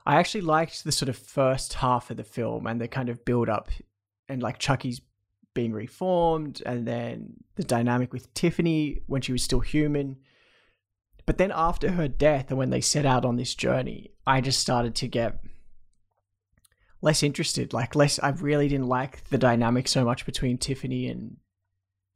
I 0.05 0.17
actually 0.17 0.41
liked 0.41 0.83
the 0.83 0.91
sort 0.91 1.09
of 1.09 1.17
first 1.17 1.75
half 1.75 2.11
of 2.11 2.17
the 2.17 2.23
film 2.23 2.67
and 2.67 2.79
the 2.79 2.87
kind 2.87 3.09
of 3.09 3.25
build 3.25 3.49
up, 3.49 3.69
and 4.29 4.41
like 4.41 4.59
Chucky's 4.59 5.01
being 5.53 5.71
reformed, 5.71 6.61
and 6.65 6.87
then 6.87 7.35
the 7.55 7.63
dynamic 7.63 8.11
with 8.11 8.33
Tiffany 8.33 9.01
when 9.07 9.21
she 9.21 9.31
was 9.31 9.43
still 9.43 9.61
human 9.61 10.17
but 11.25 11.37
then 11.37 11.51
after 11.53 11.91
her 11.91 12.07
death 12.07 12.49
and 12.49 12.57
when 12.57 12.69
they 12.69 12.81
set 12.81 13.05
out 13.05 13.25
on 13.25 13.35
this 13.35 13.55
journey, 13.55 14.11
I 14.27 14.41
just 14.41 14.59
started 14.59 14.95
to 14.95 15.07
get 15.07 15.39
less 17.01 17.23
interested. 17.23 17.73
Like 17.73 17.95
less 17.95 18.19
I 18.19 18.29
really 18.29 18.67
didn't 18.67 18.87
like 18.87 19.25
the 19.25 19.37
dynamic 19.37 19.87
so 19.87 20.05
much 20.05 20.25
between 20.25 20.57
Tiffany 20.57 21.07
and 21.07 21.37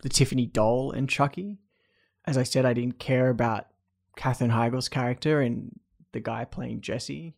the 0.01 0.09
Tiffany 0.09 0.45
doll 0.45 0.91
and 0.91 1.09
Chucky. 1.09 1.57
As 2.25 2.37
I 2.37 2.43
said, 2.43 2.65
I 2.65 2.73
didn't 2.73 2.99
care 2.99 3.29
about 3.29 3.67
Katherine 4.15 4.51
Heigl's 4.51 4.89
character 4.89 5.41
and 5.41 5.79
the 6.11 6.19
guy 6.19 6.45
playing 6.45 6.81
Jesse. 6.81 7.35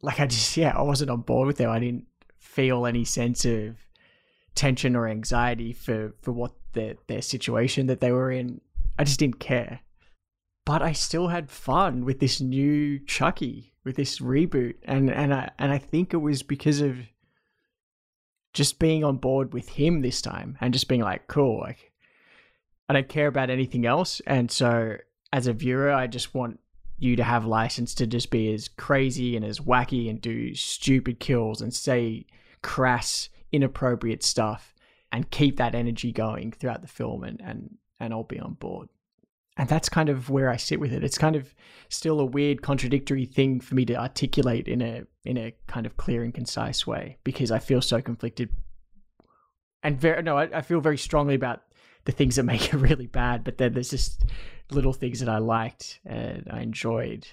Like 0.00 0.20
I 0.20 0.26
just 0.26 0.56
yeah, 0.56 0.72
I 0.74 0.82
wasn't 0.82 1.10
on 1.10 1.20
board 1.20 1.46
with 1.46 1.58
them. 1.58 1.70
I 1.70 1.80
didn't 1.80 2.06
feel 2.38 2.86
any 2.86 3.04
sense 3.04 3.44
of 3.44 3.76
tension 4.54 4.96
or 4.96 5.06
anxiety 5.06 5.72
for 5.72 6.14
for 6.20 6.32
what 6.32 6.52
their 6.72 6.94
their 7.06 7.22
situation 7.22 7.86
that 7.86 8.00
they 8.00 8.12
were 8.12 8.30
in. 8.30 8.60
I 8.98 9.04
just 9.04 9.20
didn't 9.20 9.40
care. 9.40 9.80
But 10.66 10.82
I 10.82 10.92
still 10.92 11.28
had 11.28 11.50
fun 11.50 12.04
with 12.04 12.20
this 12.20 12.40
new 12.40 12.98
Chucky, 12.98 13.72
with 13.84 13.96
this 13.96 14.18
reboot, 14.18 14.74
and 14.84 15.10
and 15.10 15.32
I 15.32 15.50
and 15.58 15.72
I 15.72 15.78
think 15.78 16.12
it 16.12 16.18
was 16.18 16.42
because 16.42 16.80
of 16.80 16.98
just 18.52 18.78
being 18.78 19.04
on 19.04 19.16
board 19.16 19.52
with 19.52 19.68
him 19.68 20.00
this 20.00 20.20
time 20.20 20.56
and 20.60 20.72
just 20.72 20.88
being 20.88 21.00
like, 21.00 21.26
cool, 21.26 21.60
like 21.60 21.92
I 22.88 22.94
don't 22.94 23.08
care 23.08 23.28
about 23.28 23.50
anything 23.50 23.86
else, 23.86 24.20
and 24.26 24.50
so 24.50 24.96
as 25.32 25.46
a 25.46 25.52
viewer, 25.52 25.90
I 25.90 26.06
just 26.06 26.34
want 26.34 26.60
you 26.98 27.16
to 27.16 27.24
have 27.24 27.44
license 27.44 27.94
to 27.94 28.06
just 28.06 28.30
be 28.30 28.52
as 28.52 28.68
crazy 28.68 29.36
and 29.36 29.44
as 29.44 29.60
wacky 29.60 30.10
and 30.10 30.20
do 30.20 30.54
stupid 30.54 31.20
kills 31.20 31.60
and 31.60 31.72
say 31.72 32.26
crass, 32.62 33.28
inappropriate 33.52 34.22
stuff 34.22 34.74
and 35.12 35.30
keep 35.30 35.56
that 35.56 35.74
energy 35.74 36.12
going 36.12 36.52
throughout 36.52 36.82
the 36.82 36.88
film 36.88 37.24
and 37.24 37.40
and 37.40 37.76
and 38.00 38.12
I'll 38.12 38.24
be 38.24 38.38
on 38.38 38.54
board 38.54 38.88
and 39.58 39.68
that's 39.68 39.88
kind 39.88 40.08
of 40.08 40.30
where 40.30 40.50
I 40.50 40.56
sit 40.56 40.78
with 40.78 40.92
it. 40.92 41.02
It's 41.02 41.18
kind 41.18 41.34
of 41.34 41.52
still 41.88 42.20
a 42.20 42.24
weird, 42.24 42.62
contradictory 42.62 43.26
thing 43.26 43.58
for 43.60 43.74
me 43.74 43.84
to 43.86 43.96
articulate 43.96 44.68
in 44.68 44.80
a 44.80 45.02
in 45.24 45.36
a 45.36 45.52
kind 45.66 45.84
of 45.84 45.96
clear 45.96 46.22
and 46.22 46.32
concise 46.32 46.86
way 46.86 47.18
because 47.24 47.50
I 47.50 47.58
feel 47.58 47.82
so 47.82 48.00
conflicted. 48.00 48.50
And 49.82 50.00
very 50.00 50.22
no, 50.22 50.38
I, 50.38 50.44
I 50.58 50.60
feel 50.62 50.80
very 50.80 50.96
strongly 50.96 51.34
about 51.34 51.62
the 52.04 52.12
things 52.12 52.36
that 52.36 52.44
make 52.44 52.72
it 52.72 52.74
really 52.78 53.08
bad, 53.08 53.42
but 53.42 53.58
then 53.58 53.74
there's 53.74 53.90
just 53.90 54.24
little 54.70 54.92
things 54.92 55.20
that 55.20 55.28
I 55.28 55.38
liked 55.38 56.00
and 56.04 56.46
I 56.50 56.60
enjoyed. 56.60 57.26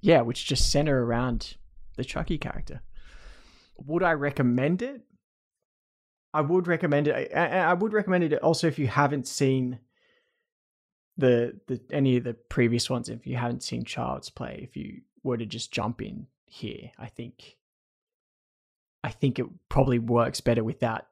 Yeah, 0.00 0.22
which 0.22 0.46
just 0.46 0.70
center 0.70 1.04
around 1.04 1.56
the 1.96 2.04
Chucky 2.04 2.38
character. 2.38 2.82
Would 3.86 4.02
I 4.02 4.12
recommend 4.12 4.82
it? 4.82 5.02
I 6.34 6.40
would 6.40 6.66
recommend 6.66 7.08
it. 7.08 7.32
I, 7.34 7.60
I 7.60 7.74
would 7.74 7.92
recommend 7.92 8.24
it 8.24 8.42
also 8.42 8.66
if 8.66 8.78
you 8.78 8.86
haven't 8.86 9.26
seen 9.26 9.78
the 11.16 11.58
the 11.66 11.80
any 11.90 12.16
of 12.16 12.24
the 12.24 12.34
previous 12.34 12.88
ones 12.88 13.08
if 13.08 13.26
you 13.26 13.36
haven't 13.36 13.62
seen 13.62 13.84
Child's 13.84 14.30
Play, 14.30 14.60
if 14.62 14.76
you 14.76 15.00
were 15.22 15.36
to 15.36 15.46
just 15.46 15.72
jump 15.72 16.00
in 16.00 16.26
here, 16.46 16.92
I 16.98 17.06
think 17.06 17.56
I 19.02 19.10
think 19.10 19.38
it 19.38 19.46
probably 19.68 19.98
works 19.98 20.40
better 20.40 20.62
without 20.62 21.06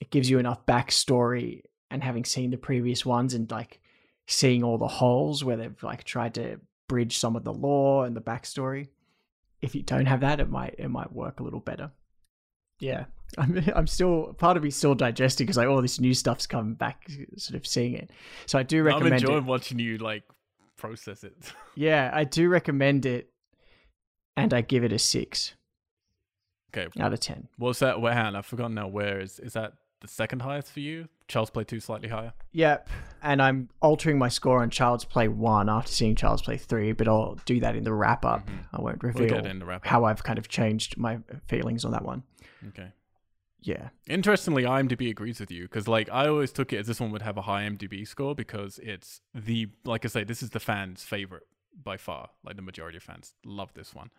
it 0.00 0.10
gives 0.10 0.30
you 0.30 0.38
enough 0.38 0.64
backstory 0.66 1.62
and 1.90 2.02
having 2.02 2.24
seen 2.24 2.50
the 2.50 2.56
previous 2.56 3.04
ones 3.04 3.34
and 3.34 3.50
like 3.50 3.80
seeing 4.26 4.62
all 4.62 4.78
the 4.78 4.88
holes 4.88 5.44
where 5.44 5.56
they've 5.56 5.82
like 5.82 6.04
tried 6.04 6.34
to 6.34 6.60
bridge 6.88 7.18
some 7.18 7.36
of 7.36 7.44
the 7.44 7.52
lore 7.52 8.06
and 8.06 8.16
the 8.16 8.20
backstory. 8.20 8.88
If 9.60 9.74
you 9.74 9.82
don't 9.82 10.06
have 10.06 10.20
that, 10.20 10.40
it 10.40 10.50
might 10.50 10.74
it 10.78 10.88
might 10.88 11.12
work 11.12 11.40
a 11.40 11.42
little 11.42 11.60
better. 11.60 11.90
yeah. 12.78 13.04
I'm, 13.38 13.64
I'm 13.74 13.86
still 13.88 14.34
part 14.34 14.56
of 14.56 14.62
me 14.62 14.70
still 14.70 14.94
digesting 14.94 15.46
because 15.46 15.56
like 15.56 15.66
all 15.66 15.82
this 15.82 15.98
new 15.98 16.14
stuff's 16.14 16.46
coming 16.46 16.74
back, 16.74 17.08
sort 17.36 17.56
of 17.56 17.66
seeing 17.66 17.94
it. 17.94 18.10
So 18.46 18.58
I 18.60 18.62
do 18.62 18.82
recommend. 18.84 19.14
I'm 19.14 19.18
enjoying 19.18 19.38
it. 19.38 19.46
watching 19.46 19.78
you 19.80 19.98
like 19.98 20.22
process 20.76 21.24
it. 21.24 21.34
Yeah, 21.74 22.10
I 22.14 22.22
do 22.22 22.48
recommend 22.48 23.06
it, 23.06 23.30
and 24.36 24.54
I 24.54 24.60
give 24.60 24.84
it 24.84 24.92
a 24.92 24.98
six 25.00 25.54
okay, 26.72 26.88
out 27.00 27.12
of 27.12 27.18
ten. 27.18 27.48
what's 27.56 27.80
that? 27.80 28.00
Where? 28.00 28.12
I've 28.14 28.46
forgotten 28.46 28.74
now. 28.74 28.86
Where 28.86 29.18
is 29.20 29.40
is 29.40 29.54
that 29.54 29.72
the 30.04 30.08
second 30.08 30.40
highest 30.40 30.70
for 30.70 30.80
you? 30.80 31.08
Child's 31.28 31.50
Play 31.50 31.64
two 31.64 31.80
slightly 31.80 32.08
higher. 32.08 32.34
Yep, 32.52 32.88
and 33.22 33.40
I'm 33.40 33.70
altering 33.80 34.18
my 34.18 34.28
score 34.28 34.62
on 34.62 34.70
Child's 34.70 35.04
Play 35.04 35.28
one 35.28 35.68
after 35.68 35.90
seeing 35.90 36.14
Child's 36.14 36.42
Play 36.42 36.58
three, 36.58 36.92
but 36.92 37.08
I'll 37.08 37.38
do 37.46 37.58
that 37.60 37.74
in 37.74 37.84
the 37.84 37.92
wrap 37.92 38.24
up. 38.24 38.46
Mm-hmm. 38.46 38.76
I 38.76 38.80
won't 38.80 39.02
We'll 39.02 39.12
reveal 39.12 39.42
the 39.42 39.80
how 39.82 40.04
I've 40.04 40.22
kind 40.22 40.38
of 40.38 40.48
changed 40.48 40.98
my 40.98 41.18
feelings 41.48 41.84
on 41.84 41.92
that 41.92 42.04
one. 42.04 42.22
Okay. 42.68 42.92
Yeah, 43.62 43.88
Interestingly, 44.06 44.64
IMDb 44.64 45.08
agrees 45.08 45.40
with 45.40 45.50
you 45.50 45.62
because, 45.62 45.88
like, 45.88 46.10
I 46.12 46.28
always 46.28 46.52
took 46.52 46.74
it 46.74 46.76
as 46.76 46.86
this 46.86 47.00
one 47.00 47.10
would 47.12 47.22
have 47.22 47.38
a 47.38 47.42
high 47.42 47.62
IMDb 47.66 48.06
score 48.06 48.34
because 48.34 48.78
it's 48.82 49.22
the, 49.34 49.68
like 49.86 50.04
I 50.04 50.08
say, 50.08 50.22
this 50.22 50.42
is 50.42 50.50
the 50.50 50.60
fans' 50.60 51.02
favorite 51.02 51.44
by 51.82 51.96
far. 51.96 52.28
Like, 52.44 52.56
the 52.56 52.62
majority 52.62 52.98
of 52.98 53.02
fans 53.02 53.32
love 53.42 53.72
this 53.72 53.94
one. 53.94 54.10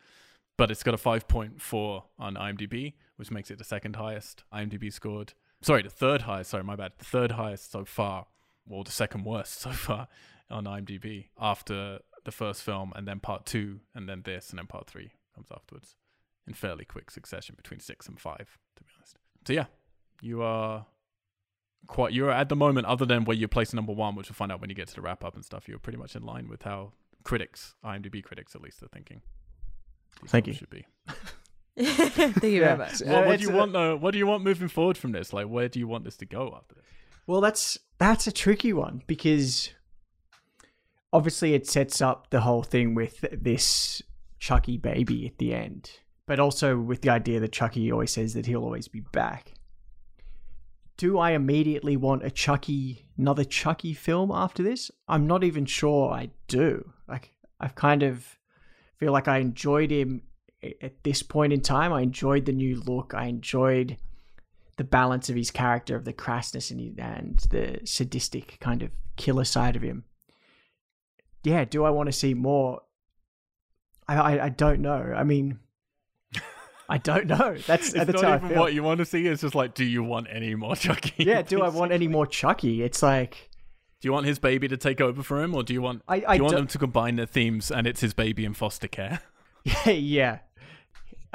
But 0.58 0.72
it's 0.72 0.82
got 0.82 0.96
a 0.96 0.98
5.4 0.98 2.04
on 2.18 2.34
IMDb, 2.34 2.94
which 3.18 3.30
makes 3.30 3.52
it 3.52 3.60
the 3.60 3.64
second 3.64 3.98
highest 3.98 4.44
IMDb 4.52 4.92
scored. 4.92 5.34
Sorry, 5.66 5.82
the 5.82 5.90
third 5.90 6.22
highest. 6.22 6.52
Sorry, 6.52 6.64
my 6.64 6.76
bad. 6.76 6.92
The 7.00 7.06
third 7.06 7.32
highest 7.32 7.72
so 7.72 7.86
far, 7.86 8.28
or 8.70 8.84
the 8.84 8.92
second 8.92 9.24
worst 9.24 9.54
so 9.62 9.72
far 9.72 10.08
on 10.48 10.66
IMDb 10.66 11.30
after 11.42 12.02
the 12.24 12.32
first 12.32 12.62
film, 12.62 12.94
and 12.96 13.08
then 13.08 13.20
part 13.20 13.48
two, 13.48 13.80
and 13.96 14.08
then 14.08 14.22
this, 14.26 14.52
and 14.52 14.60
then 14.60 14.68
part 14.68 14.86
three 14.86 15.14
comes 15.34 15.48
afterwards 15.52 15.96
in 16.46 16.54
fairly 16.54 16.86
quick 16.86 17.10
succession 17.10 17.56
between 17.58 17.80
six 17.80 18.08
and 18.08 18.20
five, 18.20 18.60
to 18.76 18.84
be 18.84 18.90
honest. 18.96 19.18
So 19.48 19.54
yeah, 19.54 19.66
you 20.22 20.44
are 20.44 20.86
quite. 21.88 22.14
You're 22.14 22.30
at 22.30 22.50
the 22.50 22.56
moment, 22.56 22.86
other 22.86 23.08
than 23.08 23.26
where 23.26 23.36
you 23.36 23.48
place 23.48 23.74
number 23.74 23.92
one, 23.92 24.14
which 24.14 24.30
we'll 24.30 24.36
find 24.36 24.52
out 24.52 24.62
when 24.62 24.70
you 24.70 24.76
get 24.76 24.90
to 24.90 24.96
the 24.96 25.02
wrap 25.02 25.24
up 25.24 25.34
and 25.34 25.44
stuff. 25.44 25.68
You're 25.68 25.80
pretty 25.80 25.98
much 25.98 26.16
in 26.16 26.24
line 26.24 26.48
with 26.48 26.62
how 26.62 26.94
critics, 27.24 27.74
IMDb 27.84 28.24
critics 28.24 28.54
at 28.54 28.62
least, 28.62 28.84
are 28.84 28.88
thinking. 28.90 29.24
these 30.22 30.30
Thank 30.30 30.46
you. 30.46 30.54
Should 30.54 30.70
be. 30.70 30.86
Thank 31.80 32.44
you 32.44 32.50
Yeah. 32.62 32.76
very 32.76 32.78
much. 32.78 33.02
Uh, 33.02 33.06
What, 33.06 33.26
what 33.28 33.40
do 33.40 33.46
you 33.46 33.52
want 33.54 33.74
though? 33.74 33.96
What 33.98 34.12
do 34.12 34.18
you 34.18 34.28
want 34.28 34.44
moving 34.44 34.68
forward 34.68 34.98
from 34.98 35.12
this? 35.12 35.34
Like, 35.34 35.48
where 35.48 35.68
do 35.68 35.80
you 35.80 35.88
want 35.88 36.04
this 36.06 36.18
to 36.18 36.26
go 36.26 36.54
after 36.56 36.76
this? 36.76 36.86
Well, 37.28 37.42
that's 37.42 37.78
that's 37.98 38.28
a 38.28 38.32
tricky 38.32 38.72
one 38.74 39.02
because 39.08 39.72
obviously 41.12 41.54
it 41.54 41.68
sets 41.68 42.02
up 42.02 42.30
the 42.30 42.42
whole 42.42 42.64
thing 42.64 42.94
with 42.96 43.26
this 43.32 44.02
Chucky 44.40 44.78
baby 44.78 45.28
at 45.28 45.38
the 45.38 45.54
end, 45.54 45.90
but 46.28 46.40
also 46.40 46.78
with 46.78 47.02
the 47.02 47.10
idea 47.10 47.40
that 47.40 47.52
Chucky 47.52 47.92
always 47.92 48.12
says 48.12 48.34
that 48.34 48.46
he'll 48.46 48.64
always 48.64 48.88
be 48.88 49.00
back. 49.00 49.54
Do 50.98 51.18
I 51.18 51.32
immediately 51.32 51.98
want 51.98 52.24
a 52.24 52.32
Chucky, 52.32 53.06
another 53.18 53.44
Chucky 53.44 53.94
film 53.94 54.32
after 54.32 54.64
this? 54.64 54.92
I'm 55.10 55.28
not 55.28 55.44
even 55.44 55.66
sure 55.66 56.12
I 56.12 56.30
do. 56.48 56.92
Like, 57.08 57.32
I've 57.60 57.76
kind 57.76 58.02
of 58.02 58.38
feel 58.98 59.12
like 59.12 59.28
I 59.28 59.40
enjoyed 59.40 59.92
him 59.92 60.22
a- 60.22 60.35
at 60.82 61.04
this 61.04 61.24
point 61.24 61.54
in 61.54 61.62
time. 61.62 61.94
I 61.94 62.02
enjoyed 62.02 62.46
the 62.46 62.54
new 62.54 62.80
look. 62.82 63.14
I 63.16 63.26
enjoyed 63.26 63.98
the 64.78 64.84
balance 64.84 65.30
of 65.30 65.36
his 65.36 65.52
character, 65.52 65.96
of 65.96 66.06
the 66.06 66.14
crassness 66.14 66.72
and, 66.72 67.00
and 67.00 67.40
the 67.50 67.80
sadistic 67.86 68.58
kind 68.60 68.84
of 68.84 68.92
killer 69.16 69.46
side 69.46 69.76
of 69.76 69.82
him. 69.82 70.04
Yeah, 71.44 71.66
do 71.66 71.84
I 71.86 71.90
want 71.92 72.08
to 72.08 72.14
see 72.14 72.34
more? 72.34 72.82
I, 74.08 74.16
I, 74.16 74.46
I 74.46 74.50
don't 74.50 74.82
know. 74.82 75.14
I 75.16 75.24
mean, 75.24 75.60
I 76.90 76.98
don't 76.98 77.28
know. 77.28 77.56
That's 77.66 77.94
It's 77.94 78.06
that's 78.06 78.14
not 78.14 78.24
how 78.24 78.32
I 78.32 78.36
even 78.38 78.50
feel. 78.50 78.60
what 78.60 78.74
you 78.74 78.84
want 78.84 78.98
to 79.00 79.06
see. 79.06 79.26
It's 79.28 79.42
just 79.42 79.56
like, 79.56 79.74
do 79.74 79.86
you 79.86 80.04
want 80.04 80.28
any 80.30 80.56
more 80.56 80.76
Chucky? 80.76 81.14
yeah, 81.24 81.42
do 81.42 81.62
I 81.62 81.70
want 81.70 81.92
any 81.92 82.08
more 82.08 82.26
Chucky? 82.28 82.82
It's 82.84 83.02
like 83.02 83.50
Do 84.02 84.08
you 84.08 84.12
want 84.12 84.26
his 84.26 84.40
baby 84.40 84.68
to 84.68 84.78
take 84.78 85.00
over 85.02 85.24
for 85.24 85.42
him, 85.42 85.56
or 85.56 85.64
do 85.64 85.74
you 85.74 85.82
want? 85.82 86.02
I, 86.08 86.20
do 86.20 86.36
you 86.36 86.44
want 86.44 86.56
them 86.56 86.68
to 86.68 86.78
combine 86.78 87.16
their 87.16 87.26
themes 87.26 87.72
and 87.72 87.88
it's 87.88 88.02
his 88.02 88.14
baby 88.14 88.46
in 88.46 88.54
foster 88.54 88.88
care? 88.88 89.22
Yeah, 89.66 89.90
yeah. 89.90 90.40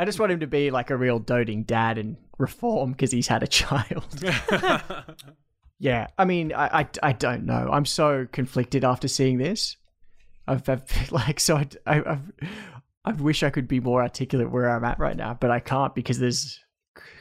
I 0.01 0.07
just 0.07 0.19
want 0.19 0.33
him 0.33 0.41
to 0.41 0.47
be 0.47 0.71
like 0.71 0.89
a 0.89 0.97
real 0.97 1.19
doting 1.19 1.65
dad 1.65 1.99
and 1.99 2.17
reform 2.39 2.93
because 2.93 3.13
he's 3.13 3.29
had 3.29 3.43
a 3.43 3.47
child. 3.47 4.07
yeah, 5.79 6.07
I 6.17 6.25
mean, 6.25 6.55
I, 6.55 6.81
I, 6.81 6.89
I 7.03 7.13
don't 7.13 7.45
know. 7.45 7.69
I'm 7.71 7.85
so 7.85 8.27
conflicted 8.33 8.83
after 8.83 9.09
seeing 9.09 9.37
this. 9.37 9.77
I've, 10.49 10.67
I've 10.71 10.85
like 11.13 11.39
so 11.39 11.59
I, 11.59 11.67
I 11.87 12.13
I've, 12.13 12.33
I 13.05 13.13
wish 13.13 13.43
I 13.43 13.51
could 13.51 13.69
be 13.69 13.79
more 13.79 14.01
articulate 14.01 14.51
where 14.51 14.71
I'm 14.71 14.85
at 14.85 14.99
right 14.99 15.15
now, 15.15 15.37
but 15.39 15.51
I 15.51 15.61
can't 15.61 15.95
because 15.95 16.19
there's 16.19 16.59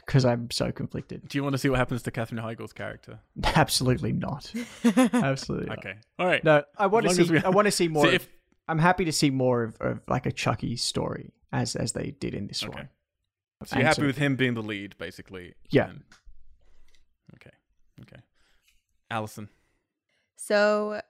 because 0.06 0.24
I'm 0.24 0.50
so 0.50 0.72
conflicted. 0.72 1.28
Do 1.28 1.36
you 1.36 1.42
want 1.42 1.52
to 1.52 1.58
see 1.58 1.68
what 1.68 1.78
happens 1.78 2.02
to 2.04 2.10
Katherine 2.10 2.42
Heigl's 2.42 2.72
character? 2.72 3.20
Absolutely 3.44 4.12
not. 4.12 4.50
Absolutely. 5.12 5.66
Not. 5.66 5.78
Okay. 5.80 5.96
All 6.18 6.26
right. 6.26 6.42
No, 6.42 6.62
I 6.78 6.86
want 6.86 7.04
to 7.04 7.10
As 7.10 7.28
see. 7.28 7.38
I 7.44 7.50
want 7.50 7.66
to 7.66 7.72
see 7.72 7.88
more. 7.88 8.08
See, 8.08 8.16
of- 8.16 8.28
I'm 8.68 8.78
happy 8.78 9.04
to 9.04 9.12
see 9.12 9.28
more 9.28 9.64
of, 9.64 9.76
of 9.82 10.00
like 10.08 10.24
a 10.24 10.32
Chucky 10.32 10.76
story 10.76 11.34
as 11.52 11.76
as 11.76 11.92
they 11.92 12.10
did 12.12 12.34
in 12.34 12.46
this 12.46 12.62
Okay. 12.62 12.72
one. 12.74 12.88
so 13.64 13.76
you're 13.76 13.80
And 13.80 13.88
happy 13.88 14.00
so- 14.02 14.06
with 14.06 14.16
him 14.16 14.36
being 14.36 14.54
the 14.54 14.62
lead, 14.62 14.96
basically. 14.98 15.54
Yeah. 15.70 15.90
and- 15.90 16.04
Okay. 17.34 17.50
Okay. 18.02 18.20
Allison. 19.10 19.48
So 20.36 21.02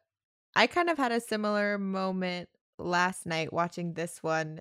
I 0.57 0.67
kind 0.67 0.91
of 0.91 0.99
had 0.99 1.13
a 1.13 1.21
similar 1.21 1.79
moment 1.79 2.49
last 2.79 3.25
night 3.27 3.53
watching 3.53 3.95
this 3.95 4.23
one 4.23 4.61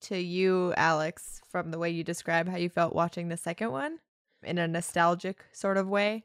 to 0.00 0.16
you, 0.16 0.72
Alex, 0.76 1.42
from 1.50 1.70
the 1.70 1.78
way 1.78 1.90
you 1.90 2.02
describe 2.04 2.48
how 2.48 2.56
you 2.56 2.68
felt 2.70 2.94
watching 2.94 3.28
the 3.28 3.36
second 3.36 3.70
one 3.72 3.98
in 4.42 4.56
a 4.58 4.66
nostalgic 4.68 5.44
sort 5.52 5.76
of 5.76 5.86
way. 5.88 6.24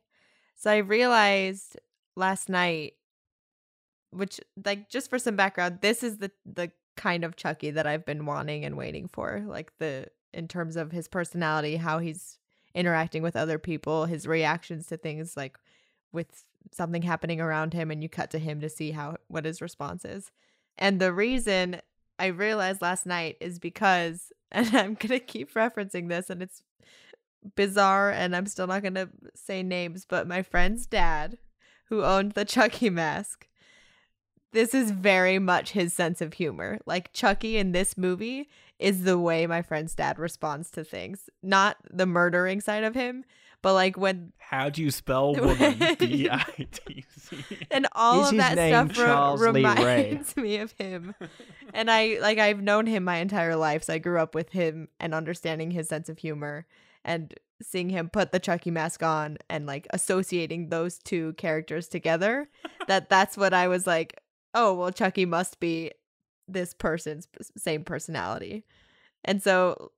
So 0.56 0.72
I 0.72 0.78
realized 0.78 1.78
last 2.16 2.48
night, 2.50 2.94
which 4.12 4.40
like 4.64 4.90
just 4.90 5.10
for 5.10 5.18
some 5.20 5.36
background, 5.36 5.80
this 5.82 6.04
is 6.04 6.20
the 6.20 6.32
the 6.46 6.72
kind 6.96 7.24
of 7.24 7.36
Chucky 7.36 7.72
that 7.72 7.88
I've 7.88 8.06
been 8.06 8.26
wanting 8.26 8.66
and 8.66 8.78
waiting 8.78 9.08
for. 9.08 9.44
Like 9.46 9.72
the 9.80 10.08
in 10.34 10.48
terms 10.48 10.76
of 10.76 10.92
his 10.92 11.08
personality, 11.08 11.78
how 11.78 12.00
he's 12.00 12.40
interacting 12.74 13.22
with 13.22 13.36
other 13.36 13.60
people, 13.60 14.06
his 14.06 14.28
reactions 14.28 14.88
to 14.88 14.98
things 14.98 15.38
like 15.38 15.58
with 16.12 16.44
something 16.72 17.02
happening 17.02 17.40
around 17.40 17.74
him 17.74 17.92
and 17.92 18.02
you 18.02 18.10
cut 18.10 18.32
to 18.32 18.40
him 18.40 18.62
to 18.62 18.70
see 18.70 18.92
how 18.92 19.18
what 19.28 19.46
his 19.46 19.62
response 19.62 20.06
is. 20.06 20.32
And 20.78 21.00
the 21.00 21.14
reason 21.14 21.82
I 22.18 22.28
realized 22.28 22.82
last 22.82 23.06
night 23.06 23.38
is 23.40 23.60
because 23.60 24.32
and 24.52 24.68
I'm 24.76 24.94
going 24.94 25.10
to 25.10 25.20
keep 25.20 25.54
referencing 25.54 26.10
this 26.10 26.30
and 26.30 26.42
it's 26.42 26.62
bizarre 27.56 28.12
and 28.12 28.36
I'm 28.36 28.46
still 28.46 28.68
not 28.68 28.82
going 28.82 28.96
to 28.96 29.10
say 29.36 29.64
names, 29.64 30.06
but 30.06 30.28
my 30.28 30.42
friend's 30.42 30.86
dad 30.86 31.38
who 31.86 32.04
owned 32.04 32.34
the 32.34 32.46
Chucky 32.46 32.90
mask. 32.90 33.48
This 34.54 34.74
is 34.74 34.92
very 34.92 35.40
much 35.40 35.72
his 35.72 35.94
sense 35.94 36.22
of 36.22 36.34
humor. 36.34 36.80
Like 36.86 37.12
Chucky 37.12 37.58
in 37.58 37.72
this 37.72 37.98
movie 37.98 38.50
is 38.80 39.04
the 39.04 39.18
way 39.20 39.46
my 39.48 39.62
friend's 39.62 39.96
dad 39.96 40.18
responds 40.20 40.70
to 40.72 40.84
things. 40.84 41.30
Not 41.42 41.78
the 41.92 42.06
murdering 42.06 42.62
side 42.62 42.84
of 42.84 42.96
him, 42.96 43.26
but 43.62 43.74
like 43.74 43.98
when 43.98 44.32
How 44.38 44.70
do 44.70 44.82
you 44.84 44.92
spell 44.92 45.34
woman? 45.36 45.78
B 46.00 46.30
I 46.30 46.68
T 46.72 47.04
C. 47.18 47.38
and 47.72 47.88
all 47.94 48.26
Is 48.26 48.32
of 48.32 48.38
that 48.38 48.54
stuff 48.54 48.90
re- 48.90 49.06
Charles 49.06 49.42
reminds 49.42 50.38
me 50.38 50.58
of 50.58 50.72
him. 50.74 51.16
and 51.74 51.90
I 51.90 52.18
like 52.22 52.38
I've 52.40 52.62
known 52.62 52.86
him 52.86 53.04
my 53.04 53.18
entire 53.18 53.56
life, 53.56 53.84
so 53.84 53.94
I 53.94 53.98
grew 53.98 54.20
up 54.20 54.36
with 54.36 54.50
him 54.52 54.88
and 55.00 55.14
understanding 55.16 55.72
his 55.72 55.88
sense 55.90 56.10
of 56.10 56.20
humor 56.20 56.68
and 57.06 57.34
seeing 57.62 57.90
him 57.90 58.10
put 58.10 58.32
the 58.32 58.40
Chucky 58.40 58.72
mask 58.72 59.02
on 59.02 59.38
and 59.50 59.66
like 59.66 59.88
associating 59.92 60.68
those 60.68 61.00
two 61.00 61.34
characters 61.34 61.88
together. 61.88 62.50
that 62.88 63.10
that's 63.10 63.38
what 63.38 63.54
I 63.54 63.68
was 63.70 63.88
like, 63.88 64.20
oh 64.54 64.74
well, 64.74 64.92
Chucky 64.92 65.26
must 65.26 65.60
be 65.60 65.92
this 66.48 66.74
person's 66.74 67.28
same 67.58 67.84
personality, 67.84 68.66
and 69.24 69.42
so. 69.42 69.92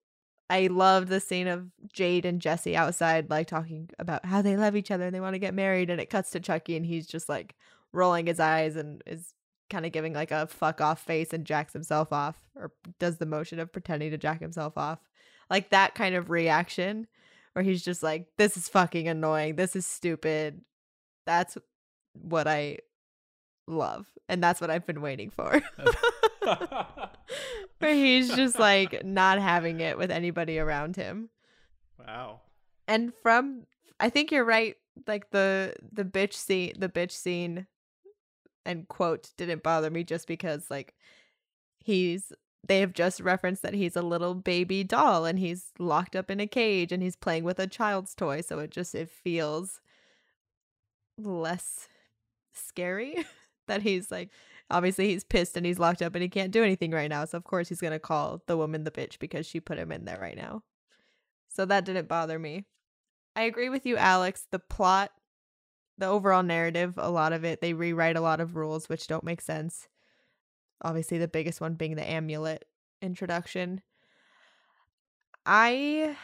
I 0.48 0.68
loved 0.68 1.07
the 1.07 1.19
scene 1.19 1.48
of 1.48 1.65
Jade 1.91 2.23
and 2.23 2.40
Jesse 2.40 2.76
outside, 2.76 3.32
like 3.32 3.48
talking 3.48 3.90
about 3.98 4.23
how 4.23 4.44
they 4.44 4.56
love 4.56 4.76
each 4.76 4.91
other 4.91 5.06
and 5.06 5.15
they 5.15 5.19
want 5.19 5.34
to 5.34 5.40
get 5.40 5.56
married. 5.56 5.90
And 5.90 5.99
it 5.99 6.11
cuts 6.11 6.30
to 6.30 6.40
Chucky, 6.40 6.77
and 6.77 6.86
he's 6.86 7.07
just 7.07 7.27
like 7.27 7.56
rolling 7.91 8.27
his 8.27 8.40
eyes 8.40 8.76
and 8.76 9.02
is 9.07 9.34
kind 9.72 9.88
of 9.88 9.91
giving 9.91 10.14
like 10.14 10.30
a 10.30 10.45
fuck 10.45 10.82
off 10.82 11.02
face 11.02 11.34
and 11.34 11.45
jacks 11.45 11.73
himself 11.73 12.14
off 12.14 12.36
or 12.56 12.72
does 12.99 13.18
the 13.18 13.26
motion 13.26 13.60
of 13.60 13.72
pretending 13.72 14.11
to 14.11 14.19
jack 14.19 14.40
himself 14.40 14.77
off. 14.77 14.99
Like 15.49 15.72
that 15.72 15.95
kind 15.95 16.14
of 16.14 16.30
reaction 16.30 17.07
where 17.53 17.64
he's 17.64 17.84
just 17.84 18.03
like, 18.03 18.27
this 18.38 18.56
is 18.56 18.69
fucking 18.69 19.07
annoying. 19.07 19.56
This 19.56 19.76
is 19.76 19.88
stupid. 19.88 20.61
That's 21.26 21.57
what 22.14 22.48
I 22.48 22.77
love. 23.67 24.07
And 24.27 24.43
that's 24.43 24.59
what 24.59 24.71
I've 24.71 24.85
been 24.85 25.01
waiting 25.01 25.29
for. 25.29 25.61
where 27.79 27.93
he's 27.93 28.33
just 28.35 28.59
like 28.59 29.03
not 29.03 29.39
having 29.39 29.79
it 29.79 29.97
with 29.97 30.11
anybody 30.11 30.59
around 30.59 30.95
him 30.95 31.29
wow. 32.05 32.39
and 32.87 33.13
from 33.21 33.63
i 33.99 34.09
think 34.09 34.31
you're 34.31 34.45
right 34.45 34.75
like 35.07 35.29
the 35.31 35.73
the 35.91 36.05
bitch 36.05 36.33
scene 36.33 36.73
the 36.77 36.89
bitch 36.89 37.11
scene 37.11 37.67
and 38.65 38.87
quote 38.87 39.31
didn't 39.37 39.63
bother 39.63 39.89
me 39.89 40.03
just 40.03 40.27
because 40.27 40.69
like 40.69 40.93
he's 41.79 42.31
they 42.67 42.79
have 42.79 42.93
just 42.93 43.19
referenced 43.19 43.61
that 43.61 43.75
he's 43.75 43.95
a 43.95 44.01
little 44.01 44.33
baby 44.33 44.83
doll 44.83 45.25
and 45.25 45.37
he's 45.37 45.71
locked 45.77 46.15
up 46.15 46.31
in 46.31 46.39
a 46.39 46.47
cage 46.47 46.91
and 46.91 47.03
he's 47.03 47.15
playing 47.15 47.43
with 47.43 47.59
a 47.59 47.67
child's 47.67 48.15
toy 48.15 48.41
so 48.41 48.59
it 48.59 48.71
just 48.71 48.95
it 48.95 49.09
feels 49.09 49.81
less 51.17 51.87
scary 52.53 53.25
that 53.67 53.81
he's 53.81 54.11
like 54.11 54.29
obviously 54.69 55.07
he's 55.07 55.23
pissed 55.23 55.55
and 55.57 55.65
he's 55.65 55.79
locked 55.79 56.01
up 56.01 56.15
and 56.15 56.21
he 56.21 56.29
can't 56.29 56.51
do 56.51 56.63
anything 56.63 56.91
right 56.91 57.09
now 57.09 57.25
so 57.25 57.37
of 57.37 57.43
course 57.43 57.69
he's 57.69 57.81
going 57.81 57.93
to 57.93 57.99
call 57.99 58.41
the 58.47 58.57
woman 58.57 58.83
the 58.83 58.91
bitch 58.91 59.19
because 59.19 59.45
she 59.45 59.59
put 59.59 59.77
him 59.77 59.91
in 59.91 60.05
there 60.05 60.19
right 60.19 60.37
now. 60.37 60.63
So 61.47 61.65
that 61.65 61.85
didn't 61.85 62.07
bother 62.07 62.37
me. 62.37 62.65
I 63.35 63.43
agree 63.43 63.69
with 63.69 63.85
you 63.85 63.97
alex. 63.97 64.47
The 64.51 64.59
plot 64.59 65.11
the 65.97 66.07
overall 66.07 66.43
narrative 66.43 66.95
a 66.97 67.09
lot 67.09 67.31
of 67.31 67.45
it 67.45 67.61
they 67.61 67.73
rewrite 67.73 68.17
a 68.17 68.21
lot 68.21 68.41
of 68.41 68.55
rules 68.55 68.89
which 68.89 69.07
don't 69.07 69.23
make 69.23 69.41
sense. 69.41 69.87
Obviously 70.81 71.17
the 71.17 71.27
biggest 71.27 71.61
one 71.61 71.75
being 71.75 71.95
the 71.95 72.09
amulet 72.09 72.65
introduction. 73.01 73.81
I 75.45 76.17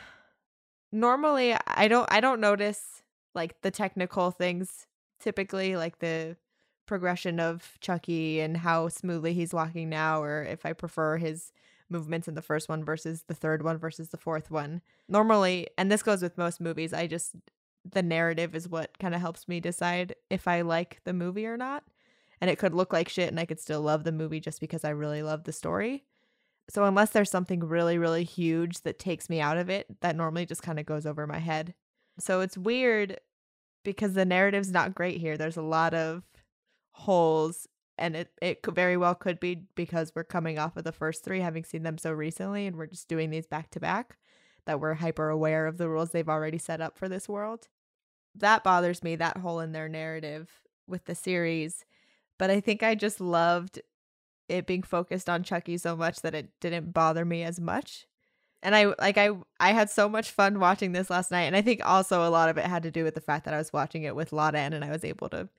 normally 0.91 1.55
i 1.67 1.87
don't 1.87 2.07
i 2.11 2.19
don't 2.19 2.41
notice 2.41 3.01
like 3.33 3.59
the 3.61 3.71
technical 3.71 4.31
things 4.31 4.87
typically 5.19 5.75
like 5.77 5.99
the 5.99 6.35
progression 6.85 7.39
of 7.39 7.77
chucky 7.79 8.39
and 8.39 8.57
how 8.57 8.87
smoothly 8.87 9.33
he's 9.33 9.53
walking 9.53 9.89
now 9.89 10.21
or 10.21 10.43
if 10.43 10.65
i 10.65 10.73
prefer 10.73 11.17
his 11.17 11.51
movements 11.89 12.27
in 12.27 12.35
the 12.35 12.41
first 12.41 12.69
one 12.69 12.83
versus 12.83 13.23
the 13.27 13.33
third 13.33 13.63
one 13.63 13.77
versus 13.77 14.09
the 14.09 14.17
fourth 14.17 14.49
one 14.49 14.81
normally 15.07 15.67
and 15.77 15.91
this 15.91 16.03
goes 16.03 16.21
with 16.21 16.37
most 16.37 16.59
movies 16.59 16.93
i 16.93 17.07
just 17.07 17.35
the 17.89 18.03
narrative 18.03 18.55
is 18.55 18.69
what 18.69 18.97
kind 18.99 19.15
of 19.15 19.21
helps 19.21 19.47
me 19.47 19.59
decide 19.59 20.15
if 20.29 20.47
i 20.47 20.61
like 20.61 21.01
the 21.03 21.13
movie 21.13 21.45
or 21.45 21.57
not 21.57 21.83
and 22.41 22.49
it 22.49 22.57
could 22.57 22.73
look 22.73 22.91
like 22.91 23.07
shit 23.07 23.29
and 23.29 23.39
I 23.39 23.45
could 23.45 23.59
still 23.59 23.81
love 23.81 24.03
the 24.03 24.11
movie 24.11 24.39
just 24.39 24.59
because 24.59 24.83
I 24.83 24.89
really 24.89 25.21
love 25.21 25.43
the 25.43 25.53
story. 25.53 26.03
So 26.69 26.83
unless 26.83 27.11
there's 27.11 27.29
something 27.29 27.59
really 27.59 27.97
really 27.97 28.23
huge 28.23 28.81
that 28.81 28.99
takes 28.99 29.29
me 29.29 29.39
out 29.39 29.57
of 29.57 29.69
it, 29.69 30.01
that 30.01 30.15
normally 30.15 30.47
just 30.47 30.63
kind 30.63 30.79
of 30.79 30.85
goes 30.85 31.05
over 31.05 31.27
my 31.27 31.37
head. 31.37 31.75
So 32.19 32.41
it's 32.41 32.57
weird 32.57 33.19
because 33.83 34.13
the 34.13 34.25
narrative's 34.25 34.71
not 34.71 34.95
great 34.95 35.21
here. 35.21 35.37
There's 35.37 35.57
a 35.57 35.61
lot 35.61 35.93
of 35.93 36.23
holes 36.91 37.67
and 37.97 38.15
it 38.15 38.31
it 38.41 38.59
very 38.73 38.97
well 38.97 39.15
could 39.15 39.39
be 39.39 39.63
because 39.75 40.11
we're 40.15 40.23
coming 40.23 40.57
off 40.57 40.75
of 40.77 40.83
the 40.83 40.91
first 40.91 41.23
3 41.23 41.39
having 41.39 41.63
seen 41.63 41.83
them 41.83 41.97
so 41.97 42.11
recently 42.11 42.65
and 42.67 42.75
we're 42.75 42.87
just 42.87 43.07
doing 43.07 43.29
these 43.29 43.47
back 43.47 43.69
to 43.71 43.79
back 43.79 44.17
that 44.65 44.79
we're 44.79 44.95
hyper 44.95 45.29
aware 45.29 45.67
of 45.67 45.77
the 45.77 45.89
rules 45.89 46.11
they've 46.11 46.29
already 46.29 46.57
set 46.57 46.81
up 46.81 46.97
for 46.97 47.09
this 47.09 47.27
world. 47.27 47.67
That 48.35 48.63
bothers 48.63 49.03
me 49.03 49.15
that 49.15 49.37
hole 49.37 49.59
in 49.59 49.71
their 49.71 49.89
narrative 49.89 50.49
with 50.87 51.05
the 51.05 51.15
series 51.15 51.85
but 52.37 52.49
I 52.49 52.59
think 52.59 52.81
I 52.81 52.95
just 52.95 53.21
loved 53.21 53.81
it 54.49 54.65
being 54.65 54.83
focused 54.83 55.29
on 55.29 55.43
Chucky 55.43 55.77
so 55.77 55.95
much 55.95 56.21
that 56.21 56.33
it 56.35 56.49
didn't 56.59 56.91
bother 56.91 57.23
me 57.23 57.43
as 57.43 57.59
much. 57.59 58.07
And 58.63 58.75
I 58.75 58.93
like 58.99 59.17
I 59.17 59.29
I 59.59 59.73
had 59.73 59.89
so 59.89 60.09
much 60.09 60.31
fun 60.31 60.59
watching 60.59 60.91
this 60.91 61.09
last 61.09 61.31
night 61.31 61.43
and 61.43 61.55
I 61.55 61.61
think 61.61 61.81
also 61.83 62.27
a 62.27 62.29
lot 62.29 62.49
of 62.49 62.57
it 62.57 62.65
had 62.65 62.83
to 62.83 62.91
do 62.91 63.03
with 63.03 63.15
the 63.15 63.21
fact 63.21 63.45
that 63.45 63.53
I 63.53 63.57
was 63.57 63.73
watching 63.73 64.03
it 64.03 64.15
with 64.15 64.33
Lauren 64.33 64.73
and 64.73 64.83
I 64.83 64.89
was 64.91 65.03
able 65.03 65.29
to 65.29 65.49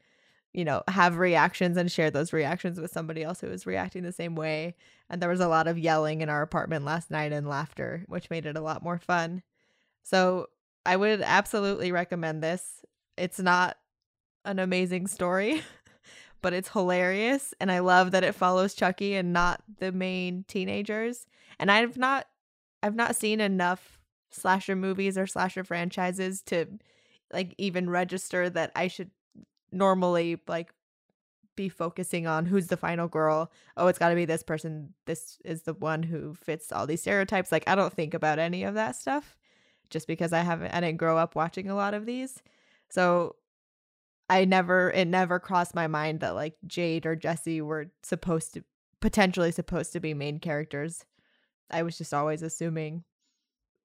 you 0.52 0.64
know 0.64 0.82
have 0.88 1.16
reactions 1.16 1.76
and 1.76 1.90
share 1.90 2.10
those 2.10 2.32
reactions 2.32 2.80
with 2.80 2.90
somebody 2.90 3.22
else 3.22 3.40
who 3.40 3.48
was 3.48 3.66
reacting 3.66 4.02
the 4.02 4.12
same 4.12 4.34
way 4.34 4.74
and 5.08 5.20
there 5.20 5.28
was 5.28 5.40
a 5.40 5.48
lot 5.48 5.66
of 5.66 5.78
yelling 5.78 6.20
in 6.20 6.28
our 6.28 6.42
apartment 6.42 6.84
last 6.84 7.10
night 7.10 7.32
and 7.32 7.48
laughter 7.48 8.04
which 8.08 8.30
made 8.30 8.46
it 8.46 8.56
a 8.56 8.60
lot 8.60 8.82
more 8.82 8.98
fun. 8.98 9.42
So 10.02 10.48
I 10.84 10.96
would 10.96 11.22
absolutely 11.22 11.92
recommend 11.92 12.42
this. 12.42 12.84
It's 13.16 13.38
not 13.38 13.76
an 14.44 14.58
amazing 14.58 15.06
story. 15.06 15.62
but 16.42 16.52
it's 16.52 16.70
hilarious 16.70 17.54
and 17.60 17.70
I 17.70 17.78
love 17.78 18.10
that 18.10 18.24
it 18.24 18.34
follows 18.34 18.74
Chucky 18.74 19.14
and 19.14 19.32
not 19.32 19.62
the 19.78 19.92
main 19.92 20.44
teenagers. 20.48 21.26
And 21.58 21.70
I've 21.70 21.96
not 21.96 22.26
I've 22.82 22.96
not 22.96 23.14
seen 23.14 23.40
enough 23.40 24.00
slasher 24.30 24.74
movies 24.74 25.16
or 25.16 25.26
slasher 25.26 25.62
franchises 25.62 26.42
to 26.42 26.66
like 27.32 27.54
even 27.58 27.88
register 27.88 28.50
that 28.50 28.72
I 28.74 28.88
should 28.88 29.10
normally 29.73 30.40
like 30.47 30.73
be 31.55 31.69
focusing 31.69 32.27
on 32.27 32.47
who's 32.47 32.69
the 32.69 32.77
final 32.77 33.09
girl. 33.09 33.51
Oh, 33.77 33.86
it's 33.89 33.99
got 33.99 34.09
to 34.09 34.15
be 34.15 34.24
this 34.24 34.43
person. 34.43 34.94
This 35.07 35.39
is 35.44 35.62
the 35.62 35.74
one 35.74 36.03
who 36.03 36.35
fits 36.35 36.73
all 36.73 36.86
these 36.86 37.03
stereotypes. 37.03 37.53
Like 37.53 37.65
I 37.66 37.74
don't 37.74 37.93
think 37.93 38.15
about 38.15 38.39
any 38.39 38.65
of 38.65 38.74
that 38.74 38.97
stuff 38.97 39.36
just 39.90 40.07
because 40.07 40.32
I 40.32 40.40
haven't 40.40 40.73
I 40.73 40.81
didn't 40.81 40.99
grow 40.99 41.19
up 41.19 41.35
watching 41.35 41.69
a 41.69 41.74
lot 41.74 41.94
of 41.94 42.07
these. 42.07 42.43
So 42.90 43.36
I 44.28 44.44
never 44.44 44.90
it 44.90 45.07
never 45.07 45.39
crossed 45.39 45.74
my 45.74 45.86
mind 45.86 46.20
that 46.20 46.35
like 46.35 46.55
Jade 46.66 47.07
or 47.07 47.16
Jesse 47.16 47.61
were 47.61 47.90
supposed 48.03 48.55
to 48.55 48.65
potentially 49.01 49.53
supposed 49.53 49.93
to 49.93 50.01
be 50.01 50.15
main 50.15 50.39
characters. 50.39 51.05
I 51.70 51.82
was 51.82 51.99
just 51.99 52.15
always 52.15 52.43
assuming 52.43 53.05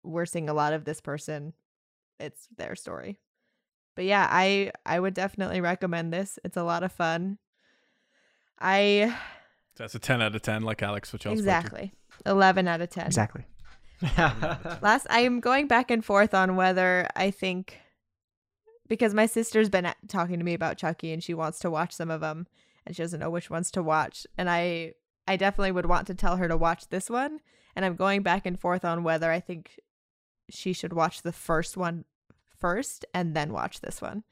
we're 0.04 0.26
seeing 0.26 0.50
a 0.50 0.54
lot 0.54 0.74
of 0.74 0.86
this 0.86 1.02
person. 1.02 1.54
It's 2.20 2.48
their 2.58 2.76
story. 2.76 3.18
But 3.96 4.06
yeah, 4.06 4.28
I 4.30 4.72
I 4.86 5.00
would 5.00 5.14
definitely 5.14 5.62
recommend 5.62 6.14
this. 6.14 6.38
It's 6.44 6.58
a 6.58 6.64
lot 6.64 6.84
of 6.84 6.92
fun. 6.92 7.38
I 8.60 9.16
That's 9.78 9.96
a 9.96 10.00
10 10.00 10.22
out 10.22 10.36
of 10.36 10.42
10 10.42 10.64
like 10.64 10.84
Alex 10.84 11.10
for 11.10 11.18
Chelsea. 11.18 11.40
Exactly. 11.40 11.94
11 12.26 12.68
out 12.68 12.82
of 12.82 12.90
10. 12.90 13.06
Exactly. 13.06 13.46
Last 14.18 15.08
I'm 15.10 15.40
going 15.40 15.68
back 15.68 15.90
and 15.90 16.04
forth 16.04 16.34
on 16.34 16.56
whether 16.56 17.08
I 17.16 17.32
think 17.32 17.80
because 18.88 19.14
my 19.14 19.26
sister's 19.26 19.70
been 19.70 19.92
talking 20.08 20.38
to 20.38 20.46
me 20.46 20.54
about 20.54 20.78
Chucky 20.78 21.12
and 21.12 21.24
she 21.24 21.34
wants 21.34 21.60
to 21.60 21.72
watch 21.72 21.94
some 21.94 22.12
of 22.12 22.22
them 22.22 22.48
and 22.86 22.96
she 22.96 23.02
doesn't 23.02 23.20
know 23.20 23.30
which 23.30 23.50
ones 23.50 23.72
to 23.72 23.82
watch 23.84 24.28
and 24.38 24.50
I 24.50 24.94
I 25.28 25.38
definitely 25.38 25.72
would 25.72 25.88
want 25.88 26.08
to 26.08 26.14
tell 26.14 26.38
her 26.38 26.48
to 26.48 26.58
watch 26.58 26.90
this 26.90 27.10
one 27.10 27.40
and 27.76 27.86
I'm 27.86 27.96
going 27.96 28.22
back 28.22 28.46
and 28.46 28.60
forth 28.60 28.84
on 28.86 29.04
whether 29.04 29.32
I 29.32 29.40
think 29.40 29.80
she 30.50 30.74
should 30.74 30.94
watch 30.94 31.22
the 31.22 31.32
first 31.32 31.78
one 31.78 32.06
first 32.66 33.06
and 33.14 33.36
then 33.36 33.54
watch 33.54 33.82
this 33.82 34.02
one. 34.02 34.24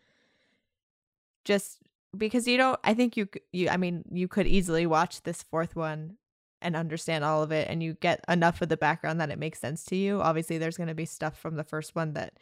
Just 1.46 1.78
because 2.18 2.48
you 2.48 2.58
don't 2.58 2.80
I 2.84 2.96
think 2.96 3.16
you 3.16 3.28
you 3.52 3.70
I 3.70 3.78
mean 3.78 4.04
you 4.12 4.28
could 4.28 4.48
easily 4.48 4.88
watch 4.88 5.22
this 5.22 5.44
fourth 5.44 5.76
one 5.76 6.18
and 6.60 6.76
understand 6.76 7.24
all 7.24 7.44
of 7.44 7.52
it 7.52 7.68
and 7.70 7.84
you 7.84 7.94
get 7.94 8.24
enough 8.28 8.62
of 8.62 8.70
the 8.70 8.78
background 8.78 9.22
that 9.22 9.30
it 9.30 9.38
makes 9.38 9.60
sense 9.60 9.84
to 9.86 9.96
you. 9.96 10.20
Obviously 10.22 10.58
there's 10.58 10.78
going 10.78 10.88
to 10.88 10.96
be 10.96 11.06
stuff 11.06 11.38
from 11.38 11.58
the 11.58 11.64
first 11.64 11.96
one 11.96 12.14
that 12.14 12.34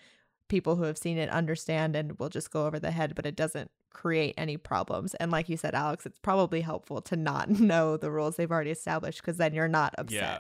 people 0.48 0.78
who 0.78 0.84
have 0.84 0.98
seen 0.98 1.18
it 1.18 1.30
understand 1.30 1.96
and 1.96 2.18
will 2.20 2.30
just 2.30 2.52
go 2.52 2.68
over 2.68 2.80
the 2.80 2.92
head, 2.92 3.14
but 3.16 3.26
it 3.26 3.36
doesn't 3.36 3.70
create 3.90 4.34
any 4.38 4.56
problems. 4.56 5.14
And 5.16 5.30
like 5.30 5.50
you 5.50 5.58
said, 5.58 5.76
Alex, 5.76 6.06
it's 6.06 6.20
probably 6.20 6.62
helpful 6.62 7.02
to 7.02 7.18
not 7.18 7.50
know 7.60 7.98
the 7.98 8.12
rules 8.12 8.38
they've 8.38 8.52
already 8.52 8.72
established 8.72 9.22
because 9.22 9.38
then 9.38 9.54
you're 9.54 9.68
not 9.68 9.94
upset. 9.98 10.22
Yeah, 10.22 10.40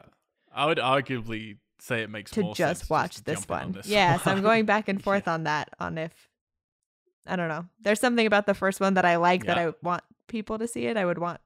I 0.53 0.65
would 0.65 0.77
arguably 0.77 1.57
say 1.81 2.03
it 2.03 2.09
makes 2.09 2.29
to 2.31 2.53
just 2.53 2.89
watch 2.89 3.13
just 3.13 3.25
this 3.25 3.49
one. 3.49 3.63
on 3.63 3.71
this 3.71 3.87
yeah, 3.87 4.17
so 4.23 4.31
I'm 4.31 4.41
going 4.41 4.65
back 4.65 4.87
and 4.87 5.03
forth 5.07 5.27
on 5.27 5.43
that 5.45 5.69
on 5.79 5.97
if 5.97 6.13
I 7.25 7.35
don't 7.35 7.49
know. 7.49 7.65
There's 7.81 7.99
something 7.99 8.25
about 8.25 8.45
the 8.45 8.53
first 8.53 8.79
one 8.79 8.95
that 8.95 9.05
I 9.05 9.17
like 9.17 9.45
that 9.45 9.57
I 9.57 9.73
want 9.83 10.03
people 10.27 10.57
to 10.59 10.67
see 10.67 10.85
it. 10.85 10.97
I 10.97 11.05
would 11.05 11.17
want 11.17 11.39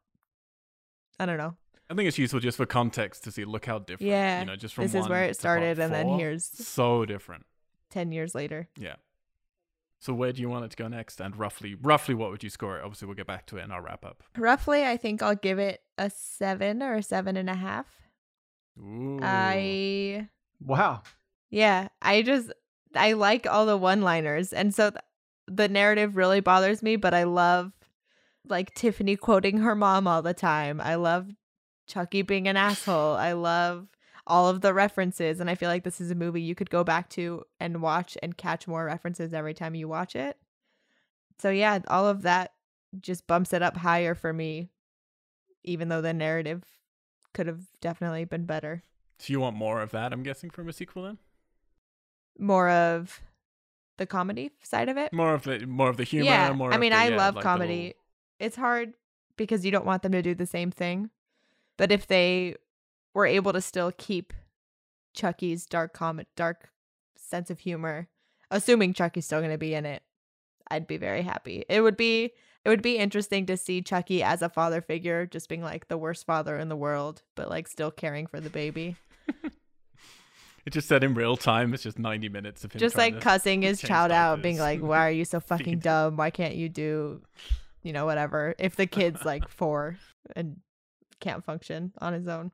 I 1.20 1.26
don't 1.26 1.38
know. 1.38 1.56
I 1.90 1.94
think 1.94 2.08
it's 2.08 2.18
useful 2.18 2.40
just 2.40 2.58
for 2.58 2.66
context 2.66 3.24
to 3.26 3.32
see. 3.32 3.46
Look 3.46 3.66
how 3.66 3.80
different. 3.80 4.10
Yeah, 4.10 4.40
you 4.40 4.46
know, 4.46 4.56
just 4.56 4.74
from 4.74 4.86
this 4.86 4.96
is 4.96 5.08
where 5.08 5.24
it 5.24 5.38
started, 5.38 5.80
and 5.80 5.94
then 5.94 6.10
here's- 6.18 6.46
so 6.46 7.06
different. 7.06 7.46
10 7.92 8.12
years 8.12 8.36
later. 8.36 8.68
Yeah. 8.78 8.96
So 10.00 10.14
where 10.14 10.34
do 10.34 10.42
you 10.42 10.50
want 10.50 10.66
it 10.66 10.72
to 10.72 10.78
go 10.78 10.88
next? 10.88 11.22
And 11.22 11.38
roughly, 11.38 11.76
roughly, 11.76 12.14
what 12.14 12.32
would 12.32 12.44
you 12.44 12.50
score 12.50 12.78
it? 12.78 12.84
Obviously, 12.84 13.06
we'll 13.06 13.16
get 13.16 13.28
back 13.28 13.46
to 13.48 13.58
it 13.58 13.64
in 13.64 13.72
our 13.72 13.82
wrap 13.82 14.04
up. 14.04 14.24
Roughly, 14.38 14.84
I 14.84 14.98
think 14.98 15.22
I'll 15.22 15.36
give 15.36 15.60
it 15.60 15.82
a 15.98 16.10
seven 16.10 16.84
or 16.84 16.96
a 16.96 17.04
seven 17.04 17.38
and 17.38 17.50
a 17.50 17.56
half. 17.56 17.86
Ooh. 18.80 19.20
I 19.22 20.30
wow. 20.64 21.04
Yeah, 21.50 21.90
I 22.02 22.22
just 22.22 22.52
I 22.96 23.14
like 23.14 23.48
all 23.48 23.66
the 23.66 23.78
one-liners 23.78 24.54
and 24.54 24.74
so 24.74 24.92
th- 24.92 25.02
the 25.48 25.68
narrative 25.70 26.18
really 26.18 26.40
bothers 26.40 26.82
me, 26.82 26.96
but 26.96 27.14
I 27.14 27.24
love 27.24 27.72
like 28.48 28.74
Tiffany 28.74 29.16
quoting 29.16 29.58
her 29.60 29.76
mom 29.76 30.08
all 30.08 30.22
the 30.22 30.34
time. 30.34 30.82
I 30.82 30.96
love 30.96 31.30
Chucky 31.88 32.22
being 32.22 32.48
an 32.48 32.58
asshole. 32.58 33.16
I 33.16 33.34
love 33.34 33.88
all 34.28 34.50
of 34.50 34.62
the 34.62 34.74
references 34.74 35.40
and 35.40 35.50
I 35.50 35.56
feel 35.56 35.70
like 35.70 35.84
this 35.84 36.02
is 36.02 36.12
a 36.12 36.16
movie 36.16 36.42
you 36.42 36.56
could 36.56 36.70
go 36.70 36.84
back 36.84 37.10
to 37.12 37.44
and 37.60 37.82
watch 37.82 38.18
and 38.24 38.36
catch 38.36 38.68
more 38.68 38.86
references 38.86 39.34
every 39.34 39.54
time 39.54 39.76
you 39.76 39.88
watch 39.88 40.16
it. 40.16 40.38
So 41.40 41.50
yeah, 41.50 41.80
all 41.88 42.08
of 42.08 42.24
that 42.24 42.54
just 43.00 43.28
bumps 43.28 43.54
it 43.54 43.62
up 43.62 43.78
higher 43.78 44.16
for 44.16 44.34
me 44.34 44.70
even 45.64 45.90
though 45.90 46.02
the 46.02 46.14
narrative 46.14 46.64
could 47.36 47.46
have 47.46 47.62
definitely 47.82 48.26
been 48.26 48.46
better. 48.46 48.82
So 49.20 49.32
you 49.32 49.40
want 49.40 49.56
more 49.56 49.82
of 49.82 49.92
that? 49.92 50.12
I'm 50.12 50.24
guessing 50.24 50.50
from 50.50 50.68
a 50.68 50.74
sequel 50.74 51.04
then. 51.04 51.20
More 52.40 52.70
of 52.70 53.22
the 53.98 54.06
comedy 54.06 54.52
side 54.62 54.90
of 54.90 54.98
it. 54.98 55.14
More 55.14 55.34
of 55.36 55.44
the 55.44 55.66
more 55.68 55.90
of 55.90 55.98
the 55.98 56.04
humor. 56.04 56.26
yeah, 56.26 56.52
More 56.52 56.74
I 56.74 56.78
mean, 56.78 56.92
the, 56.92 56.98
I 56.98 57.10
yeah, 57.10 57.16
love 57.18 57.36
like 57.36 57.44
comedy. 57.44 57.78
little- 57.78 58.00
It's 58.40 58.56
hard 58.58 58.94
because 59.38 59.64
you 59.64 59.72
don't 59.72 59.86
want 59.86 60.02
them 60.02 60.12
to 60.14 60.22
do 60.22 60.34
the 60.36 60.46
same 60.48 60.72
thing. 60.72 61.12
But 61.78 61.92
if 61.92 62.08
they 62.08 62.56
were 63.14 63.26
able 63.26 63.54
to 63.54 63.62
still 63.62 63.92
keep 63.98 64.34
Chucky's 65.14 65.66
dark 65.66 65.94
comic, 65.94 66.28
dark 66.36 66.70
sense 67.18 67.50
of 67.50 67.60
humor, 67.60 68.10
assuming 68.52 68.94
Chucky's 68.94 69.26
still 69.26 69.40
going 69.40 69.52
to 69.52 69.58
be 69.58 69.74
in 69.74 69.86
it, 69.86 70.04
I'd 70.70 70.88
be 70.88 70.98
very 70.98 71.22
happy. 71.22 71.64
It 71.70 71.82
would 71.82 71.96
be 71.98 72.32
it 72.66 72.70
would 72.70 72.82
be 72.82 72.98
interesting 72.98 73.46
to 73.46 73.58
see 73.58 73.84
Chucky 73.84 74.24
as 74.24 74.42
a 74.42 74.50
father 74.50 74.82
figure, 74.82 75.28
just 75.28 75.48
being 75.48 75.62
like 75.62 75.88
the 75.88 75.98
worst 75.98 76.26
father 76.26 76.58
in 76.58 76.68
the 76.68 76.76
world, 76.76 77.22
but 77.36 77.48
like 77.50 77.68
still 77.68 77.92
caring 77.92 78.26
for 78.26 78.40
the 78.40 78.50
baby. 78.50 78.96
It 80.66 80.74
just 80.74 80.88
said 80.88 81.04
in 81.04 81.14
real 81.14 81.38
time. 81.38 81.76
It's 81.76 81.84
just 81.84 82.00
ninety 82.00 82.28
minutes 82.28 82.64
of 82.64 82.74
him. 82.74 82.80
just 82.80 82.98
like 82.98 83.22
cussing 83.22 83.62
his 83.62 83.80
child 83.80 84.12
out, 84.12 84.42
being 84.42 84.58
like, 84.58 84.82
"Why 84.82 85.08
are 85.08 85.12
you 85.12 85.24
so 85.24 85.40
fucking 85.52 85.78
dumb? 85.78 86.18
Why 86.18 86.32
can't 86.32 86.56
you 86.56 86.70
do, 86.70 87.22
you 87.84 87.94
know, 87.94 88.06
whatever?" 88.06 88.56
If 88.58 88.76
the 88.76 88.88
kid's 88.88 89.24
like 89.24 89.48
four 89.50 90.00
and 90.36 90.60
can't 91.20 91.46
function 91.46 91.94
on 92.00 92.14
his 92.14 92.28
own 92.28 92.52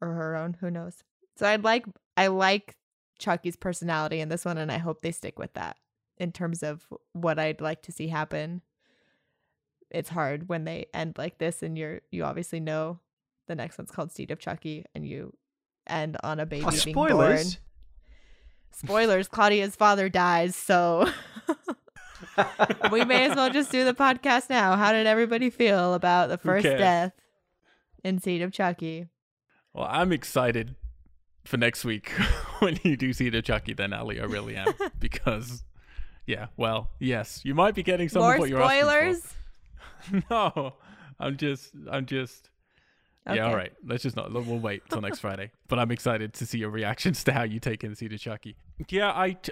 or 0.00 0.14
her 0.14 0.36
own, 0.36 0.56
who 0.60 0.70
knows? 0.70 1.02
So 1.36 1.48
I'd 1.48 1.64
like, 1.64 1.84
I 2.16 2.28
like 2.28 2.76
Chucky's 3.18 3.56
personality 3.56 4.20
in 4.20 4.28
this 4.28 4.44
one, 4.44 4.56
and 4.56 4.70
I 4.70 4.78
hope 4.78 5.02
they 5.02 5.10
stick 5.10 5.36
with 5.36 5.52
that 5.54 5.76
in 6.16 6.30
terms 6.30 6.62
of 6.62 6.86
what 7.12 7.40
I'd 7.40 7.60
like 7.60 7.82
to 7.82 7.92
see 7.92 8.06
happen. 8.06 8.62
It's 9.94 10.10
hard 10.10 10.48
when 10.48 10.64
they 10.64 10.86
end 10.92 11.16
like 11.16 11.38
this, 11.38 11.62
and 11.62 11.78
you're 11.78 12.00
you 12.10 12.24
obviously 12.24 12.60
know 12.60 12.98
the 13.46 13.54
next 13.54 13.78
one's 13.78 13.90
called 13.90 14.10
Seed 14.12 14.30
of 14.30 14.38
Chucky, 14.38 14.84
and 14.94 15.06
you 15.06 15.32
end 15.86 16.16
on 16.22 16.40
a 16.40 16.42
oh, 16.42 16.46
baby 16.46 16.66
Oh, 16.66 16.70
being 16.84 16.94
born. 16.94 17.08
spoilers. 17.10 17.58
Spoilers, 18.72 19.28
Claudia's 19.28 19.76
father 19.76 20.08
dies, 20.08 20.56
so 20.56 21.08
we 22.90 23.04
may 23.04 23.30
as 23.30 23.36
well 23.36 23.50
just 23.50 23.70
do 23.70 23.84
the 23.84 23.94
podcast 23.94 24.50
now. 24.50 24.76
How 24.76 24.92
did 24.92 25.06
everybody 25.06 25.48
feel 25.48 25.94
about 25.94 26.28
the 26.28 26.38
first 26.38 26.64
death 26.64 27.12
in 28.02 28.18
Seed 28.18 28.42
of 28.42 28.50
Chucky? 28.52 29.06
Well, 29.72 29.86
I'm 29.88 30.12
excited 30.12 30.74
for 31.44 31.56
next 31.56 31.84
week 31.84 32.08
when 32.58 32.80
you 32.82 32.96
do 32.96 33.12
Seed 33.12 33.34
of 33.36 33.44
Chucky. 33.44 33.74
Then 33.74 33.92
Ali, 33.92 34.20
I 34.20 34.24
really 34.24 34.56
am 34.56 34.74
because, 34.98 35.62
yeah. 36.26 36.46
Well, 36.56 36.90
yes, 36.98 37.42
you 37.44 37.54
might 37.54 37.76
be 37.76 37.84
getting 37.84 38.08
some 38.08 38.22
More 38.22 38.34
of 38.34 38.40
what 38.40 38.48
you're 38.48 38.60
asking 38.62 39.22
for. 39.22 39.34
no, 40.30 40.74
I'm 41.18 41.36
just, 41.36 41.72
I'm 41.90 42.06
just. 42.06 42.50
Okay. 43.26 43.36
Yeah, 43.36 43.46
all 43.46 43.56
right. 43.56 43.72
Let's 43.86 44.02
just 44.02 44.16
not. 44.16 44.32
We'll 44.32 44.58
wait 44.58 44.82
till 44.90 45.00
next 45.00 45.20
Friday. 45.20 45.50
But 45.68 45.78
I'm 45.78 45.90
excited 45.90 46.34
to 46.34 46.46
see 46.46 46.58
your 46.58 46.68
reactions 46.68 47.24
to 47.24 47.32
how 47.32 47.42
you 47.42 47.58
take 47.58 47.82
in 47.82 47.94
Seed 47.94 48.12
of 48.12 48.20
Chucky. 48.20 48.56
Yeah, 48.88 49.10
I. 49.10 49.36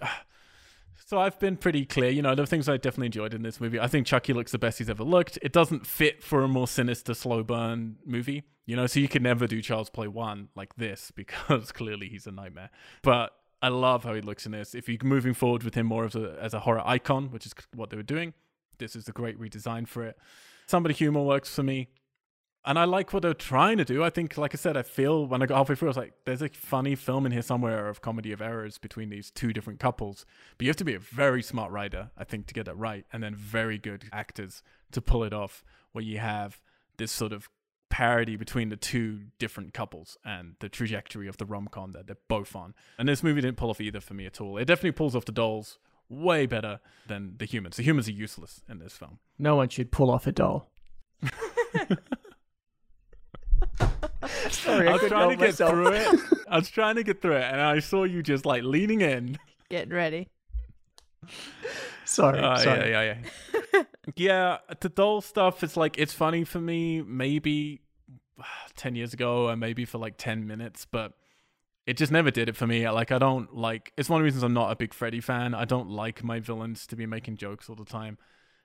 So 1.06 1.18
I've 1.18 1.38
been 1.38 1.56
pretty 1.56 1.84
clear. 1.84 2.10
You 2.10 2.22
know, 2.22 2.34
the 2.34 2.46
things 2.46 2.68
I 2.68 2.76
definitely 2.76 3.06
enjoyed 3.06 3.34
in 3.34 3.42
this 3.42 3.60
movie. 3.60 3.80
I 3.80 3.86
think 3.86 4.06
Chucky 4.06 4.32
looks 4.32 4.52
the 4.52 4.58
best 4.58 4.78
he's 4.78 4.88
ever 4.88 5.02
looked. 5.02 5.38
It 5.42 5.52
doesn't 5.52 5.86
fit 5.86 6.22
for 6.22 6.42
a 6.42 6.48
more 6.48 6.68
sinister, 6.68 7.14
slow 7.14 7.42
burn 7.42 7.96
movie. 8.04 8.44
You 8.66 8.76
know, 8.76 8.86
so 8.86 9.00
you 9.00 9.08
can 9.08 9.22
never 9.22 9.46
do 9.46 9.60
Child's 9.60 9.90
Play 9.90 10.06
one 10.06 10.48
like 10.54 10.76
this 10.76 11.10
because 11.16 11.72
clearly 11.72 12.08
he's 12.08 12.26
a 12.26 12.30
nightmare. 12.30 12.70
But 13.02 13.32
I 13.60 13.68
love 13.68 14.04
how 14.04 14.14
he 14.14 14.20
looks 14.20 14.46
in 14.46 14.52
this. 14.52 14.74
If 14.74 14.88
you're 14.88 14.98
moving 15.02 15.34
forward 15.34 15.62
with 15.62 15.74
him 15.74 15.86
more 15.86 16.04
as 16.04 16.14
a 16.14 16.36
as 16.40 16.54
a 16.54 16.60
horror 16.60 16.82
icon, 16.84 17.30
which 17.30 17.46
is 17.46 17.54
what 17.74 17.90
they 17.90 17.96
were 17.96 18.02
doing, 18.02 18.34
this 18.78 18.96
is 18.96 19.08
a 19.08 19.12
great 19.12 19.38
redesign 19.38 19.86
for 19.86 20.04
it. 20.04 20.16
Some 20.66 20.84
of 20.84 20.88
the 20.88 20.94
humor 20.94 21.22
works 21.22 21.54
for 21.54 21.62
me 21.62 21.88
and 22.64 22.78
I 22.78 22.84
like 22.84 23.12
what 23.12 23.22
they're 23.22 23.34
trying 23.34 23.78
to 23.78 23.84
do. 23.84 24.04
I 24.04 24.10
think, 24.10 24.36
like 24.38 24.54
I 24.54 24.56
said, 24.56 24.76
I 24.76 24.82
feel 24.82 25.26
when 25.26 25.42
I 25.42 25.46
got 25.46 25.56
halfway 25.56 25.74
through, 25.74 25.88
I 25.88 25.90
was 25.90 25.96
like, 25.96 26.14
there's 26.24 26.42
a 26.42 26.48
funny 26.48 26.94
film 26.94 27.26
in 27.26 27.32
here 27.32 27.42
somewhere 27.42 27.88
of 27.88 28.00
comedy 28.00 28.30
of 28.32 28.40
errors 28.40 28.78
between 28.78 29.08
these 29.08 29.30
two 29.30 29.52
different 29.52 29.80
couples. 29.80 30.24
But 30.56 30.64
you 30.64 30.70
have 30.70 30.76
to 30.76 30.84
be 30.84 30.94
a 30.94 31.00
very 31.00 31.42
smart 31.42 31.72
writer, 31.72 32.10
I 32.16 32.24
think, 32.24 32.46
to 32.46 32.54
get 32.54 32.68
it 32.68 32.76
right, 32.76 33.04
and 33.12 33.22
then 33.22 33.34
very 33.34 33.78
good 33.78 34.04
actors 34.12 34.62
to 34.92 35.00
pull 35.00 35.24
it 35.24 35.32
off, 35.32 35.64
where 35.90 36.04
you 36.04 36.18
have 36.18 36.60
this 36.98 37.10
sort 37.10 37.32
of 37.32 37.48
parody 37.90 38.36
between 38.36 38.68
the 38.68 38.76
two 38.76 39.22
different 39.38 39.74
couples 39.74 40.16
and 40.24 40.54
the 40.60 40.68
trajectory 40.68 41.28
of 41.28 41.36
the 41.38 41.44
rom 41.44 41.68
com 41.70 41.92
that 41.92 42.06
they're 42.06 42.16
both 42.28 42.54
on. 42.54 42.74
And 42.96 43.08
this 43.08 43.24
movie 43.24 43.40
didn't 43.40 43.56
pull 43.56 43.70
off 43.70 43.80
either 43.80 44.00
for 44.00 44.14
me 44.14 44.24
at 44.24 44.40
all. 44.40 44.56
It 44.56 44.66
definitely 44.66 44.92
pulls 44.92 45.16
off 45.16 45.24
the 45.24 45.32
dolls 45.32 45.78
way 46.12 46.46
better 46.46 46.78
than 47.08 47.34
the 47.38 47.44
humans. 47.46 47.76
The 47.76 47.82
humans 47.82 48.06
are 48.08 48.12
useless 48.12 48.60
in 48.68 48.78
this 48.78 48.92
film. 48.92 49.18
No 49.38 49.56
one 49.56 49.68
should 49.68 49.90
pull 49.90 50.10
off 50.10 50.26
a 50.26 50.32
doll. 50.32 50.70
Sorry, 54.50 54.88
I 54.88 54.92
was 54.92 55.00
couldn't 55.00 55.08
trying 55.18 55.30
to 55.30 55.36
get 55.36 55.46
myself. 55.48 55.70
through 55.70 55.92
it. 55.92 56.20
I 56.48 56.56
was 56.56 56.68
trying 56.70 56.96
to 56.96 57.02
get 57.02 57.22
through 57.22 57.36
it, 57.36 57.44
and 57.44 57.60
I 57.60 57.78
saw 57.80 58.04
you 58.04 58.22
just 58.22 58.44
like 58.46 58.62
leaning 58.62 59.00
in. 59.00 59.38
Getting 59.70 59.92
ready. 59.92 60.28
Sorry, 62.04 62.38
Uh, 62.40 62.56
sorry. 62.56 62.90
yeah, 62.90 63.02
yeah, 63.02 63.16
yeah. 63.74 63.82
yeah, 64.16 64.74
the 64.80 64.88
doll 64.88 65.20
stuff 65.20 65.62
is 65.62 65.76
like 65.76 65.98
it's 65.98 66.12
funny 66.12 66.44
for 66.44 66.60
me. 66.60 67.02
Maybe 67.02 67.80
ten 68.76 68.94
years 68.94 69.12
ago, 69.14 69.48
and 69.48 69.60
maybe 69.60 69.84
for 69.84 69.98
like 69.98 70.14
ten 70.18 70.46
minutes, 70.46 70.86
but 70.90 71.12
it 71.86 71.96
just 71.96 72.12
never 72.12 72.30
did 72.30 72.48
it 72.48 72.56
for 72.56 72.66
me. 72.66 72.88
Like 72.88 73.10
I 73.10 73.18
don't 73.18 73.54
like. 73.54 73.92
It's 73.96 74.08
one 74.08 74.20
of 74.20 74.22
the 74.22 74.24
reasons 74.26 74.42
I'm 74.42 74.54
not 74.54 74.70
a 74.70 74.76
big 74.76 74.94
Freddy 74.94 75.20
fan. 75.20 75.54
I 75.54 75.64
don't 75.64 75.90
like 75.90 76.22
my 76.22 76.40
villains 76.40 76.86
to 76.88 76.96
be 76.96 77.06
making 77.06 77.36
jokes 77.36 77.68
all 77.68 77.76
the 77.76 77.84
time. 77.84 78.18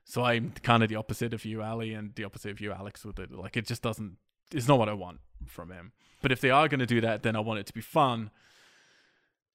So 0.04 0.24
I'm 0.24 0.54
kind 0.64 0.84
of 0.84 0.90
the 0.90 0.96
opposite 0.96 1.34
of 1.34 1.44
you, 1.44 1.62
Ali, 1.62 1.94
and 1.94 2.16
the 2.16 2.24
opposite 2.24 2.52
of 2.52 2.62
you, 2.62 2.72
Alex. 2.72 3.04
With 3.04 3.20
it, 3.20 3.32
like 3.32 3.58
it 3.58 3.66
just 3.66 3.82
doesn't. 3.82 4.18
It's 4.54 4.68
not 4.68 4.80
what 4.80 4.90
I 4.90 4.94
want 4.94 5.20
from 5.46 5.72
him. 5.72 5.92
But 6.22 6.32
if 6.32 6.42
they 6.42 6.50
are 6.50 6.68
going 6.68 6.80
to 6.80 6.86
do 6.86 7.02
that, 7.02 7.24
then 7.24 7.36
I 7.36 7.40
want 7.40 7.60
it 7.60 7.66
to 7.68 7.74
be 7.74 7.82
fun. 7.82 8.32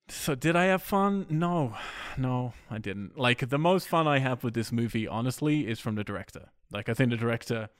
So 0.09 0.35
did 0.35 0.57
I 0.57 0.65
have 0.65 0.83
fun? 0.83 1.27
No, 1.31 1.77
no, 2.19 2.53
I 2.71 2.79
didn't. 2.79 3.17
Like 3.17 3.49
the 3.49 3.59
most 3.59 3.89
fun 3.89 4.07
I 4.07 4.19
have 4.19 4.45
with 4.45 4.55
this 4.55 4.73
movie, 4.73 5.09
honestly, 5.09 5.67
is 5.67 5.81
from 5.81 5.95
the 5.95 6.05
director. 6.05 6.51
Like 6.71 6.89
I 6.89 6.95
think 6.95 7.11
the 7.11 7.17
director, 7.17 7.71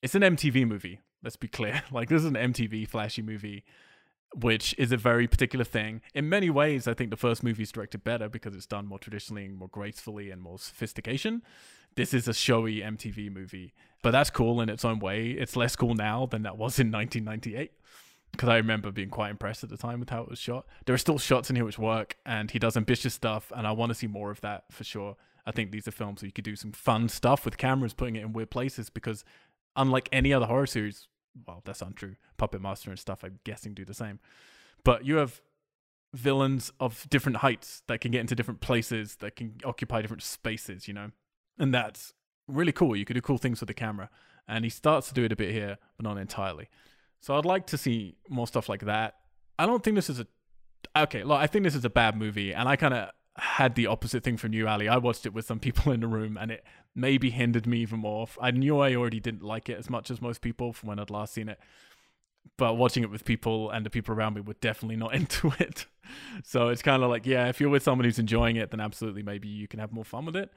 it's 0.00 0.14
an 0.14 0.22
MTV 0.22 0.66
movie. 0.66 1.00
Let's 1.22 1.36
be 1.36 1.48
clear. 1.48 1.82
Like 1.92 2.08
this 2.08 2.20
is 2.20 2.26
an 2.26 2.34
MTV 2.34 2.88
flashy 2.88 3.22
movie, 3.22 3.64
which 4.34 4.74
is 4.78 4.92
a 4.92 4.96
very 4.96 5.26
particular 5.26 5.64
thing. 5.64 6.00
In 6.14 6.28
many 6.28 6.50
ways, 6.50 6.88
I 6.88 6.94
think 6.94 7.10
the 7.10 7.16
first 7.16 7.42
movie 7.42 7.62
is 7.62 7.72
directed 7.72 8.04
better 8.04 8.28
because 8.28 8.54
it's 8.54 8.66
done 8.66 8.86
more 8.86 8.98
traditionally, 8.98 9.44
and 9.44 9.56
more 9.56 9.68
gracefully, 9.68 10.30
and 10.30 10.40
more 10.40 10.58
sophistication. 10.58 11.42
This 11.94 12.14
is 12.14 12.26
a 12.26 12.34
showy 12.34 12.80
MTV 12.80 13.30
movie, 13.30 13.74
but 14.02 14.12
that's 14.12 14.30
cool 14.30 14.60
in 14.60 14.68
its 14.68 14.84
own 14.84 14.98
way. 14.98 15.30
It's 15.30 15.56
less 15.56 15.76
cool 15.76 15.94
now 15.94 16.26
than 16.26 16.42
that 16.42 16.56
was 16.56 16.78
in 16.78 16.90
1998 16.92 17.72
because 18.32 18.48
I 18.48 18.56
remember 18.56 18.90
being 18.90 19.10
quite 19.10 19.30
impressed 19.30 19.62
at 19.62 19.70
the 19.70 19.76
time 19.76 20.00
with 20.00 20.10
how 20.10 20.22
it 20.22 20.28
was 20.28 20.38
shot. 20.38 20.66
There 20.86 20.94
are 20.94 20.98
still 20.98 21.18
shots 21.18 21.50
in 21.50 21.56
here 21.56 21.64
which 21.64 21.78
work, 21.78 22.16
and 22.24 22.50
he 22.50 22.58
does 22.58 22.76
ambitious 22.76 23.14
stuff, 23.14 23.52
and 23.54 23.66
I 23.66 23.72
want 23.72 23.90
to 23.90 23.94
see 23.94 24.06
more 24.06 24.30
of 24.30 24.40
that 24.40 24.64
for 24.70 24.84
sure. 24.84 25.16
I 25.44 25.52
think 25.52 25.70
these 25.70 25.86
are 25.86 25.92
films 25.92 26.22
where 26.22 26.28
you 26.28 26.32
could 26.32 26.44
do 26.44 26.56
some 26.56 26.72
fun 26.72 27.08
stuff 27.08 27.44
with 27.44 27.58
cameras, 27.58 27.92
putting 27.94 28.16
it 28.16 28.22
in 28.22 28.32
weird 28.32 28.50
places, 28.50 28.88
because 28.88 29.24
unlike 29.76 30.08
any 30.12 30.32
other 30.32 30.46
horror 30.46 30.66
series, 30.66 31.08
well, 31.46 31.62
that's 31.64 31.82
untrue. 31.82 32.16
Puppet 32.36 32.60
Master 32.60 32.90
and 32.90 32.98
stuff, 32.98 33.24
I'm 33.24 33.38
guessing, 33.44 33.74
do 33.74 33.84
the 33.84 33.94
same. 33.94 34.20
But 34.84 35.04
you 35.04 35.16
have 35.16 35.40
villains 36.14 36.72
of 36.78 37.06
different 37.08 37.38
heights 37.38 37.82
that 37.86 38.00
can 38.00 38.10
get 38.10 38.20
into 38.20 38.34
different 38.34 38.60
places, 38.60 39.16
that 39.16 39.36
can 39.36 39.54
occupy 39.64 40.02
different 40.02 40.22
spaces, 40.22 40.86
you 40.86 40.94
know? 40.94 41.10
And 41.58 41.72
that's 41.72 42.12
really 42.48 42.72
cool. 42.72 42.96
You 42.96 43.04
could 43.04 43.14
do 43.14 43.20
cool 43.20 43.38
things 43.38 43.60
with 43.60 43.68
the 43.68 43.74
camera. 43.74 44.10
And 44.48 44.64
he 44.64 44.70
starts 44.70 45.08
to 45.08 45.14
do 45.14 45.24
it 45.24 45.32
a 45.32 45.36
bit 45.36 45.52
here, 45.52 45.78
but 45.96 46.04
not 46.04 46.18
entirely. 46.18 46.68
So 47.20 47.36
I'd 47.36 47.44
like 47.44 47.66
to 47.68 47.78
see 47.78 48.16
more 48.28 48.46
stuff 48.46 48.68
like 48.68 48.84
that. 48.84 49.14
I 49.58 49.66
don't 49.66 49.82
think 49.82 49.94
this 49.94 50.10
is 50.10 50.18
a 50.18 50.26
okay. 50.96 51.22
Look, 51.22 51.38
I 51.38 51.46
think 51.46 51.64
this 51.64 51.76
is 51.76 51.84
a 51.84 51.90
bad 51.90 52.16
movie, 52.16 52.52
and 52.52 52.68
I 52.68 52.74
kind 52.74 52.92
of 52.92 53.10
had 53.36 53.74
the 53.74 53.86
opposite 53.86 54.22
thing 54.22 54.36
from 54.36 54.52
you, 54.52 54.68
Ali. 54.68 54.88
I 54.88 54.98
watched 54.98 55.26
it 55.26 55.32
with 55.32 55.46
some 55.46 55.58
people 55.58 55.92
in 55.92 56.00
the 56.00 56.06
room, 56.06 56.36
and 56.36 56.50
it 56.50 56.64
maybe 56.94 57.30
hindered 57.30 57.66
me 57.66 57.78
even 57.78 58.00
more. 58.00 58.26
I 58.40 58.50
knew 58.50 58.78
I 58.78 58.94
already 58.94 59.20
didn't 59.20 59.42
like 59.42 59.68
it 59.68 59.78
as 59.78 59.88
much 59.88 60.10
as 60.10 60.20
most 60.20 60.40
people 60.40 60.72
from 60.72 60.88
when 60.88 60.98
I'd 60.98 61.10
last 61.10 61.34
seen 61.34 61.48
it, 61.48 61.58
but 62.56 62.74
watching 62.74 63.02
it 63.02 63.10
with 63.10 63.24
people 63.24 63.70
and 63.70 63.86
the 63.86 63.90
people 63.90 64.14
around 64.14 64.34
me 64.34 64.40
were 64.40 64.54
definitely 64.54 64.96
not 64.96 65.14
into 65.20 65.52
it. 65.58 65.86
So 66.44 66.68
it's 66.68 66.82
kind 66.82 67.02
of 67.02 67.10
like, 67.10 67.26
yeah, 67.26 67.48
if 67.48 67.60
you're 67.60 67.70
with 67.70 67.82
someone 67.82 68.04
who's 68.04 68.18
enjoying 68.18 68.56
it, 68.56 68.70
then 68.70 68.80
absolutely 68.80 69.22
maybe 69.22 69.48
you 69.48 69.68
can 69.68 69.80
have 69.80 69.92
more 69.92 70.04
fun 70.04 70.26
with 70.26 70.36
it. 70.36 70.50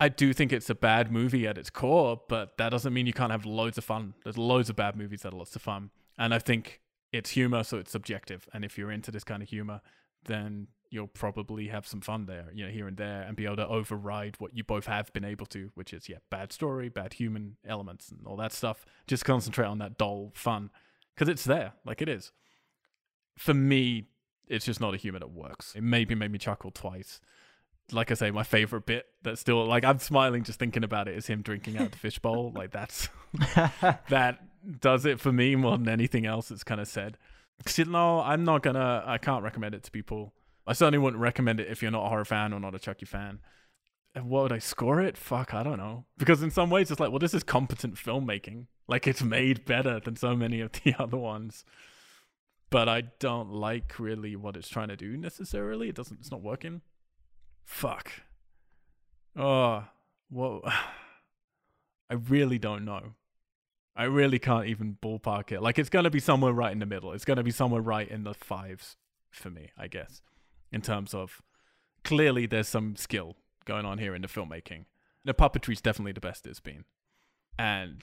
I 0.00 0.08
do 0.08 0.32
think 0.32 0.52
it's 0.52 0.70
a 0.70 0.74
bad 0.74 1.12
movie 1.12 1.46
at 1.46 1.58
its 1.58 1.70
core, 1.70 2.20
but 2.28 2.56
that 2.58 2.70
doesn't 2.70 2.92
mean 2.92 3.06
you 3.06 3.12
can't 3.12 3.30
have 3.30 3.44
loads 3.44 3.78
of 3.78 3.84
fun. 3.84 4.14
There's 4.24 4.38
loads 4.38 4.68
of 4.70 4.76
bad 4.76 4.96
movies 4.96 5.22
that 5.22 5.32
are 5.32 5.36
lots 5.36 5.54
of 5.54 5.62
fun. 5.62 5.90
And 6.18 6.34
I 6.34 6.38
think 6.38 6.80
it's 7.12 7.30
humor, 7.30 7.62
so 7.62 7.78
it's 7.78 7.92
subjective. 7.92 8.48
And 8.52 8.64
if 8.64 8.76
you're 8.76 8.90
into 8.90 9.10
this 9.10 9.24
kind 9.24 9.42
of 9.42 9.48
humor, 9.48 9.80
then 10.24 10.68
you'll 10.92 11.06
probably 11.06 11.68
have 11.68 11.86
some 11.86 12.00
fun 12.00 12.26
there, 12.26 12.46
you 12.52 12.64
know, 12.64 12.70
here 12.70 12.86
and 12.86 12.96
there, 12.96 13.22
and 13.22 13.36
be 13.36 13.46
able 13.46 13.56
to 13.56 13.66
override 13.66 14.36
what 14.38 14.54
you 14.56 14.62
both 14.62 14.86
have 14.86 15.12
been 15.12 15.24
able 15.24 15.46
to, 15.46 15.70
which 15.74 15.92
is, 15.92 16.08
yeah, 16.08 16.18
bad 16.30 16.52
story, 16.52 16.88
bad 16.88 17.14
human 17.14 17.56
elements, 17.66 18.10
and 18.10 18.26
all 18.26 18.36
that 18.36 18.52
stuff. 18.52 18.84
Just 19.06 19.24
concentrate 19.24 19.66
on 19.66 19.78
that 19.78 19.96
dull 19.96 20.32
fun 20.34 20.70
because 21.14 21.28
it's 21.28 21.44
there, 21.44 21.72
like 21.84 22.02
it 22.02 22.08
is. 22.08 22.32
For 23.38 23.54
me, 23.54 24.08
it's 24.46 24.66
just 24.66 24.80
not 24.80 24.94
a 24.94 24.98
humor 24.98 25.18
that 25.18 25.30
works. 25.30 25.74
It 25.74 25.82
maybe 25.82 26.14
made 26.14 26.30
me 26.30 26.38
chuckle 26.38 26.70
twice 26.70 27.20
like 27.90 28.10
I 28.10 28.14
say, 28.14 28.30
my 28.30 28.42
favorite 28.42 28.86
bit 28.86 29.06
that's 29.22 29.40
still 29.40 29.66
like 29.66 29.84
I'm 29.84 29.98
smiling 29.98 30.44
just 30.44 30.58
thinking 30.58 30.84
about 30.84 31.08
it 31.08 31.16
is 31.16 31.26
him 31.26 31.42
drinking 31.42 31.78
out 31.78 31.92
the 31.92 31.98
fishbowl. 31.98 32.52
like 32.54 32.70
that's 32.70 33.08
that 34.08 34.38
does 34.80 35.04
it 35.04 35.20
for 35.20 35.32
me 35.32 35.56
more 35.56 35.76
than 35.76 35.88
anything 35.88 36.26
else. 36.26 36.50
It's 36.50 36.64
kind 36.64 36.80
of 36.80 36.88
said. 36.88 37.18
No, 37.86 38.20
I'm 38.20 38.44
not 38.44 38.62
gonna. 38.62 39.04
I 39.06 39.18
can't 39.18 39.44
recommend 39.44 39.74
it 39.74 39.84
to 39.84 39.90
people. 39.90 40.32
I 40.66 40.72
certainly 40.72 40.98
wouldn't 40.98 41.20
recommend 41.20 41.60
it 41.60 41.68
if 41.68 41.82
you're 41.82 41.90
not 41.90 42.06
a 42.06 42.08
horror 42.08 42.24
fan 42.24 42.52
or 42.52 42.60
not 42.60 42.74
a 42.74 42.78
Chucky 42.78 43.06
fan. 43.06 43.40
And 44.14 44.28
what 44.28 44.42
would 44.44 44.52
I 44.52 44.58
score 44.58 45.00
it? 45.00 45.16
Fuck, 45.16 45.54
I 45.54 45.62
don't 45.62 45.78
know. 45.78 46.04
Because 46.18 46.42
in 46.42 46.50
some 46.50 46.70
ways, 46.70 46.90
it's 46.90 47.00
like, 47.00 47.10
well, 47.10 47.18
this 47.18 47.34
is 47.34 47.42
competent 47.42 47.94
filmmaking. 47.94 48.66
Like 48.86 49.06
it's 49.06 49.22
made 49.22 49.64
better 49.64 50.00
than 50.00 50.16
so 50.16 50.36
many 50.36 50.60
of 50.60 50.72
the 50.72 50.94
other 50.98 51.16
ones. 51.16 51.64
But 52.70 52.88
I 52.88 53.02
don't 53.18 53.52
like 53.52 53.98
really 53.98 54.36
what 54.36 54.56
it's 54.56 54.68
trying 54.68 54.88
to 54.88 54.96
do 54.96 55.16
necessarily. 55.16 55.88
It 55.88 55.94
doesn't. 55.94 56.20
It's 56.20 56.30
not 56.30 56.42
working. 56.42 56.82
Fuck. 57.64 58.12
Oh, 59.36 59.84
whoa. 60.30 60.62
I 62.10 62.14
really 62.14 62.58
don't 62.58 62.84
know. 62.84 63.14
I 63.94 64.04
really 64.04 64.38
can't 64.38 64.66
even 64.66 64.96
ballpark 65.02 65.52
it. 65.52 65.62
Like 65.62 65.78
it's 65.78 65.90
gonna 65.90 66.10
be 66.10 66.20
somewhere 66.20 66.52
right 66.52 66.72
in 66.72 66.78
the 66.78 66.86
middle. 66.86 67.12
It's 67.12 67.24
gonna 67.24 67.42
be 67.42 67.50
somewhere 67.50 67.80
right 67.80 68.08
in 68.08 68.24
the 68.24 68.34
fives 68.34 68.96
for 69.30 69.50
me, 69.50 69.70
I 69.78 69.88
guess, 69.88 70.22
in 70.72 70.80
terms 70.82 71.14
of 71.14 71.42
clearly 72.04 72.46
there's 72.46 72.68
some 72.68 72.96
skill 72.96 73.36
going 73.64 73.84
on 73.86 73.98
here 73.98 74.14
in 74.14 74.22
the 74.22 74.28
filmmaking. 74.28 74.86
The 75.24 75.34
puppetry's 75.34 75.80
definitely 75.80 76.12
the 76.12 76.20
best 76.20 76.46
it's 76.46 76.60
been, 76.60 76.84
and 77.58 78.00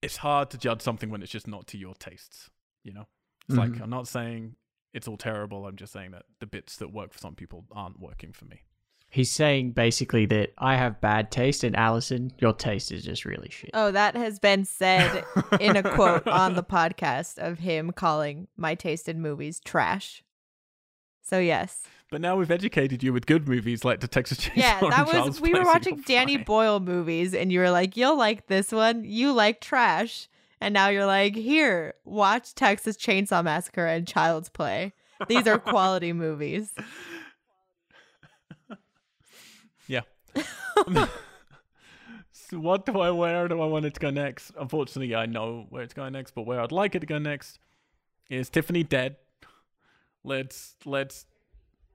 it's 0.00 0.18
hard 0.18 0.50
to 0.50 0.58
judge 0.58 0.80
something 0.82 1.10
when 1.10 1.22
it's 1.22 1.32
just 1.32 1.46
not 1.46 1.66
to 1.68 1.78
your 1.78 1.94
tastes. 1.94 2.50
You 2.82 2.92
know, 2.94 3.06
it's 3.48 3.56
like 3.58 3.70
Mhm. 3.72 3.82
I'm 3.82 3.90
not 3.90 4.08
saying 4.08 4.56
it's 4.94 5.06
all 5.06 5.16
terrible. 5.16 5.66
I'm 5.66 5.76
just 5.76 5.92
saying 5.92 6.10
that 6.12 6.24
the 6.40 6.46
bits 6.46 6.76
that 6.78 6.92
work 6.92 7.12
for 7.12 7.18
some 7.18 7.34
people 7.34 7.64
aren't 7.70 8.00
working 8.00 8.32
for 8.32 8.44
me. 8.46 8.62
He's 9.10 9.30
saying 9.30 9.72
basically 9.72 10.24
that 10.26 10.54
I 10.56 10.76
have 10.76 11.00
bad 11.02 11.30
taste, 11.30 11.64
and 11.64 11.76
Allison, 11.76 12.32
your 12.38 12.54
taste 12.54 12.90
is 12.90 13.04
just 13.04 13.26
really 13.26 13.50
shit. 13.50 13.70
Oh, 13.74 13.90
that 13.90 14.16
has 14.16 14.38
been 14.38 14.64
said 14.64 15.24
in 15.60 15.76
a 15.76 15.82
quote 15.82 16.26
on 16.26 16.54
the 16.54 16.62
podcast 16.78 17.36
of 17.38 17.58
him 17.58 17.92
calling 17.92 18.48
my 18.56 18.74
taste 18.74 19.10
in 19.10 19.20
movies 19.20 19.60
trash. 19.60 20.24
So 21.22 21.38
yes. 21.38 21.84
But 22.10 22.20
now 22.20 22.36
we've 22.36 22.50
educated 22.50 23.02
you 23.02 23.12
with 23.12 23.24
good 23.26 23.48
movies 23.48 23.84
like 23.84 24.00
the 24.00 24.08
Texas 24.08 24.38
Chainsaw. 24.38 24.56
Massacre. 24.56 24.84
Yeah, 24.84 24.90
that 24.90 25.06
was 25.06 25.14
Child's 25.14 25.40
we 25.40 25.54
were 25.54 25.64
watching 25.64 26.02
Danny 26.06 26.36
fine. 26.36 26.44
Boyle 26.44 26.80
movies 26.80 27.32
and 27.32 27.50
you 27.50 27.60
were 27.60 27.70
like, 27.70 27.96
"You'll 27.96 28.18
like 28.18 28.48
this 28.48 28.70
one. 28.70 29.04
You 29.04 29.32
like 29.32 29.60
trash." 29.60 30.28
And 30.60 30.74
now 30.74 30.88
you're 30.88 31.06
like, 31.06 31.34
"Here, 31.34 31.94
watch 32.04 32.54
Texas 32.54 32.96
Chainsaw 32.96 33.42
Massacre 33.42 33.86
and 33.86 34.06
Child's 34.06 34.50
Play. 34.50 34.92
These 35.26 35.46
are 35.46 35.58
quality 35.58 36.12
movies." 36.26 36.74
Yeah. 39.86 40.02
so 42.32 42.58
what 42.58 42.86
do 42.86 43.00
I 43.00 43.10
where 43.10 43.48
do 43.48 43.60
I 43.60 43.66
want 43.66 43.84
it 43.84 43.94
to 43.94 44.00
go 44.00 44.10
next? 44.10 44.52
Unfortunately, 44.58 45.14
I 45.14 45.26
know 45.26 45.66
where 45.70 45.82
it's 45.82 45.94
going 45.94 46.12
next, 46.12 46.34
but 46.34 46.46
where 46.46 46.60
I'd 46.60 46.72
like 46.72 46.94
it 46.94 47.00
to 47.00 47.06
go 47.06 47.18
next 47.18 47.58
is 48.28 48.48
Tiffany 48.50 48.82
dead. 48.82 49.16
Let's 50.24 50.76
let's 50.84 51.26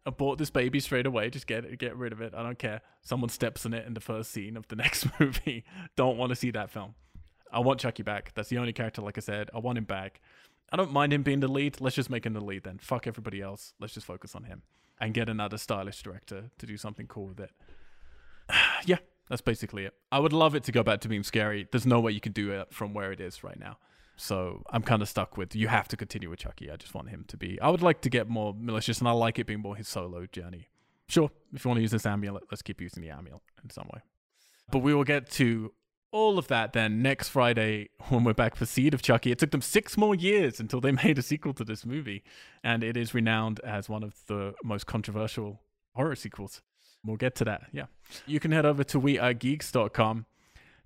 abort 0.06 0.38
this 0.38 0.50
baby 0.50 0.80
straight 0.80 1.06
away. 1.06 1.30
Just 1.30 1.48
get 1.48 1.66
it, 1.66 1.78
get 1.80 1.96
rid 1.96 2.14
of 2.14 2.22
it. 2.22 2.34
I 2.36 2.42
don't 2.42 2.58
care. 2.58 2.82
Someone 3.02 3.30
steps 3.30 3.66
in 3.66 3.74
it 3.74 3.86
in 3.86 3.94
the 3.94 4.00
first 4.00 4.32
scene 4.32 4.58
of 4.58 4.68
the 4.68 4.76
next 4.84 5.08
movie. 5.20 5.66
don't 5.96 6.18
want 6.18 6.30
to 6.30 6.36
see 6.36 6.52
that 6.52 6.70
film. 6.70 6.96
I 7.52 7.60
want 7.60 7.80
Chucky 7.80 8.04
back. 8.04 8.34
That's 8.34 8.50
the 8.50 8.58
only 8.58 8.74
character, 8.74 9.02
like 9.02 9.18
I 9.18 9.22
said. 9.22 9.50
I 9.54 9.60
want 9.60 9.78
him 9.78 9.86
back. 9.86 10.22
I 10.72 10.76
don't 10.76 10.92
mind 10.92 11.14
him 11.14 11.24
being 11.24 11.40
the 11.40 11.48
lead. 11.48 11.80
Let's 11.80 11.96
just 11.96 12.10
make 12.10 12.26
him 12.26 12.34
the 12.34 12.44
lead 12.44 12.64
then. 12.64 12.78
Fuck 12.80 13.08
everybody 13.08 13.42
else. 13.42 13.74
Let's 13.80 13.94
just 13.94 14.06
focus 14.06 14.36
on 14.36 14.44
him 14.44 14.64
and 15.00 15.14
get 15.14 15.30
another 15.30 15.58
stylish 15.58 16.02
director 16.02 16.50
to 16.58 16.66
do 16.66 16.76
something 16.78 17.08
cool 17.08 17.28
with 17.28 17.40
it. 17.40 17.52
yeah, 18.86 18.98
that's 19.30 19.42
basically 19.42 19.86
it. 19.86 19.94
I 20.12 20.20
would 20.20 20.34
love 20.34 20.56
it 20.56 20.64
to 20.66 20.72
go 20.72 20.84
back 20.84 21.02
to 21.02 21.08
being 21.08 21.24
scary. 21.24 21.68
There's 21.72 21.86
no 21.86 22.00
way 22.00 22.12
you 22.12 22.20
can 22.20 22.34
do 22.34 22.52
it 22.52 22.74
from 22.74 22.94
where 22.94 23.12
it 23.12 23.22
is 23.22 23.44
right 23.44 23.60
now. 23.60 23.78
So 24.18 24.64
I'm 24.72 24.82
kind 24.82 25.02
of 25.02 25.08
stuck 25.08 25.38
with 25.38 25.56
you 25.56 25.68
have 25.68 25.88
to 25.90 25.98
continue 25.98 26.30
with 26.30 26.40
Chucky. 26.40 26.72
I 26.72 26.76
just 26.76 26.94
want 26.94 27.10
him 27.10 27.24
to 27.28 27.38
be. 27.38 27.62
I 27.62 27.70
would 27.70 27.84
like 27.84 28.02
to 28.02 28.10
get 28.10 28.28
more 28.28 28.54
malicious, 28.58 29.00
and 29.00 29.08
I 29.08 29.12
like 29.12 29.40
it 29.40 29.46
being 29.46 29.62
more 29.62 29.76
his 29.76 29.88
solo 29.88 30.26
journey. 30.26 30.70
Sure, 31.08 31.30
if 31.54 31.64
you 31.64 31.70
want 31.70 31.78
to 31.78 31.84
use 31.84 31.92
this 31.92 32.06
amulet, 32.06 32.44
let's 32.52 32.62
keep 32.62 32.82
using 32.82 33.02
the 33.02 33.12
amulet 33.12 33.42
in 33.64 33.70
some 33.70 33.88
way. 33.94 34.02
But 34.72 34.80
we 34.80 34.94
will 34.94 35.06
get 35.06 35.30
to 35.32 35.72
all 36.12 36.40
of 36.40 36.48
that 36.48 36.74
then 36.74 37.02
next 37.02 37.30
Friday 37.30 37.90
when 38.10 38.24
we're 38.24 38.34
back 38.34 38.56
for 38.56 38.66
Seed 38.66 38.94
of 38.94 39.02
Chucky. 39.02 39.32
It 39.32 39.38
took 39.38 39.52
them 39.52 39.62
six 39.62 39.98
more 39.98 40.16
years 40.16 40.60
until 40.60 40.82
they 40.82 40.92
made 41.04 41.18
a 41.18 41.22
sequel 41.22 41.54
to 41.54 41.64
this 41.64 41.86
movie, 41.86 42.24
and 42.64 42.84
it 42.84 42.98
is 42.98 43.14
renowned 43.14 43.60
as 43.62 43.88
one 43.88 44.04
of 44.04 44.16
the 44.28 44.56
most 44.64 44.88
controversial 44.88 45.62
horror 45.94 46.16
sequels. 46.16 46.62
We'll 47.06 47.18
get 47.18 47.36
to 47.36 47.46
that. 47.46 47.68
Yeah. 47.72 47.86
You 48.26 48.40
can 48.40 48.52
head 48.52 48.66
over 48.66 48.84
to 48.86 49.00
wearegeeks.com 49.00 50.26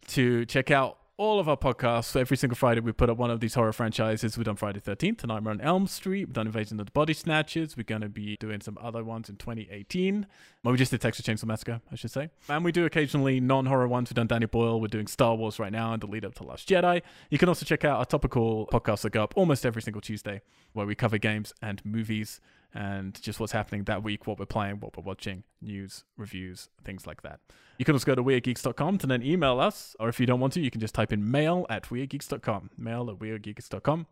to 0.08 0.45
check 0.45 0.70
out 0.72 0.98
all 1.22 1.39
of 1.39 1.48
our 1.48 1.56
podcasts. 1.56 2.19
Every 2.19 2.35
single 2.35 2.56
Friday, 2.56 2.81
we 2.81 2.91
put 2.91 3.07
up 3.07 3.15
one 3.15 3.30
of 3.30 3.41
these 3.41 3.53
horror 3.53 3.73
franchises. 3.73 4.38
We've 4.38 4.45
done 4.45 4.56
Friday 4.56 4.80
13th, 4.80 5.23
A 5.23 5.27
Nightmare 5.27 5.52
on 5.52 5.61
Elm 5.61 5.85
Street. 5.85 6.26
We've 6.26 6.34
done 6.34 6.48
Invasion 6.48 6.80
of 6.80 6.88
the 6.88 6.91
Body 6.91 7.14
Snatchers. 7.14 7.77
We're 7.77 7.84
going 7.84 8.02
to 8.02 8.10
be 8.10 8.38
doing 8.38 8.60
some 8.60 8.76
other 8.81 9.03
ones 9.03 9.30
in 9.30 9.35
2018. 9.35 10.26
Well, 10.64 10.72
we 10.72 10.80
just 10.80 10.89
did 10.89 10.99
Texas 10.99 11.23
Chainsaw 11.23 11.45
Massacre, 11.45 11.80
I 11.91 11.95
should 11.95 12.10
say. 12.10 12.31
And 12.49 12.65
we 12.65 12.72
do 12.72 12.85
occasionally 12.85 13.39
non 13.39 13.68
horror 13.68 13.88
ones. 13.88 14.10
We've 14.10 14.15
done 14.15 14.26
Danny 14.26 14.48
Boyle. 14.48 14.81
We're 14.81 14.88
doing 14.88 15.06
Star 15.06 15.35
Wars 15.35 15.60
right 15.60 15.72
now 15.72 15.93
and 15.93 16.02
the 16.02 16.07
lead 16.07 16.26
up 16.26 16.34
to 16.35 16.43
Last 16.43 16.68
Jedi. 16.68 17.03
You 17.30 17.38
can 17.38 17.49
also 17.49 17.68
check 17.68 17.85
out 17.85 18.00
our 18.00 18.06
topical 18.06 18.67
podcasts 18.74 19.01
that 19.01 19.11
go 19.11 19.24
up 19.24 19.35
almost 19.38 19.64
every 19.64 19.83
single 19.83 20.01
Tuesday, 20.01 20.41
where 20.74 20.88
we 20.88 20.95
cover 20.95 21.19
games 21.19 21.53
and 21.61 21.85
movies 21.85 22.41
and 22.74 23.22
just 23.22 23.40
what's 23.40 23.51
happening 23.51 23.83
that 23.85 24.03
week, 24.03 24.27
what 24.27 24.40
we're 24.40 24.45
playing, 24.45 24.80
what 24.80 24.95
we're 24.98 25.03
watching, 25.03 25.43
news, 25.61 26.03
reviews, 26.17 26.69
things 26.83 27.06
like 27.06 27.22
that. 27.22 27.40
You 27.77 27.85
can 27.85 27.95
also 27.95 28.06
go 28.06 28.16
to 28.16 28.24
wearegeeks.com 28.24 28.98
to 29.00 29.08
then 29.08 29.24
email 29.24 29.59
us, 29.59 29.95
or 30.00 30.09
if 30.09 30.19
you 30.19 30.25
don't 30.25 30.40
want 30.40 30.53
to, 30.53 30.61
you 30.61 30.72
can 30.72 30.82
just 30.82 30.95
type 30.95 31.11
in 31.11 31.30
mail 31.30 31.66
at 31.69 31.83
wearegeeks.com. 31.83 32.72
Mail 32.77 33.09
at 33.09 33.19
wearegeeks.com. 33.19 34.08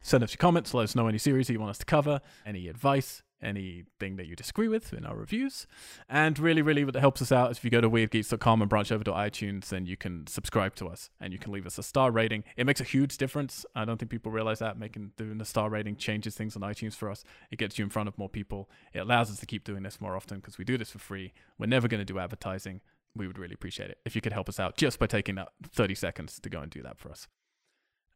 Send 0.00 0.22
us 0.24 0.32
your 0.32 0.38
comments, 0.38 0.72
let 0.74 0.84
us 0.84 0.94
know 0.94 1.08
any 1.08 1.18
series 1.18 1.48
that 1.48 1.52
you 1.52 1.60
want 1.60 1.70
us 1.70 1.78
to 1.78 1.84
cover, 1.84 2.20
any 2.46 2.68
advice, 2.68 3.22
anything 3.42 4.16
that 4.16 4.26
you 4.26 4.36
disagree 4.36 4.68
with 4.68 4.92
in 4.92 5.04
our 5.04 5.16
reviews. 5.16 5.66
And 6.08 6.38
really, 6.38 6.62
really, 6.62 6.84
what 6.84 6.94
helps 6.96 7.22
us 7.22 7.32
out 7.32 7.50
is 7.50 7.58
if 7.58 7.64
you 7.64 7.70
go 7.70 7.80
to 7.80 7.90
wearegeeks.com 7.90 8.62
and 8.62 8.68
branch 8.68 8.92
over 8.92 9.04
to 9.04 9.12
iTunes, 9.12 9.68
then 9.68 9.86
you 9.86 9.96
can 9.96 10.26
subscribe 10.26 10.74
to 10.76 10.88
us 10.88 11.10
and 11.20 11.32
you 11.32 11.38
can 11.38 11.52
leave 11.52 11.66
us 11.66 11.78
a 11.78 11.82
star 11.82 12.10
rating. 12.10 12.44
It 12.56 12.66
makes 12.66 12.80
a 12.80 12.84
huge 12.84 13.16
difference. 13.16 13.64
I 13.74 13.84
don't 13.84 13.98
think 13.98 14.10
people 14.10 14.32
realize 14.32 14.58
that. 14.58 14.78
Making 14.78 15.12
doing 15.16 15.38
the 15.38 15.44
star 15.44 15.70
rating 15.70 15.96
changes 15.96 16.34
things 16.34 16.56
on 16.56 16.62
iTunes 16.62 16.94
for 16.94 17.10
us. 17.10 17.24
It 17.50 17.58
gets 17.58 17.78
you 17.78 17.84
in 17.84 17.90
front 17.90 18.08
of 18.08 18.18
more 18.18 18.28
people. 18.28 18.68
It 18.92 19.00
allows 19.00 19.30
us 19.30 19.40
to 19.40 19.46
keep 19.46 19.64
doing 19.64 19.82
this 19.82 20.00
more 20.00 20.16
often 20.16 20.38
because 20.38 20.58
we 20.58 20.64
do 20.64 20.78
this 20.78 20.90
for 20.90 20.98
free. 20.98 21.32
We're 21.58 21.66
never 21.66 21.88
going 21.88 22.00
to 22.00 22.04
do 22.04 22.18
advertising. 22.18 22.80
We 23.14 23.26
would 23.26 23.38
really 23.38 23.54
appreciate 23.54 23.90
it 23.90 23.98
if 24.04 24.14
you 24.14 24.20
could 24.20 24.32
help 24.32 24.48
us 24.48 24.60
out 24.60 24.76
just 24.76 24.98
by 24.98 25.06
taking 25.06 25.34
that 25.36 25.48
30 25.72 25.94
seconds 25.94 26.38
to 26.40 26.48
go 26.48 26.60
and 26.60 26.70
do 26.70 26.82
that 26.82 26.98
for 26.98 27.10
us. 27.10 27.26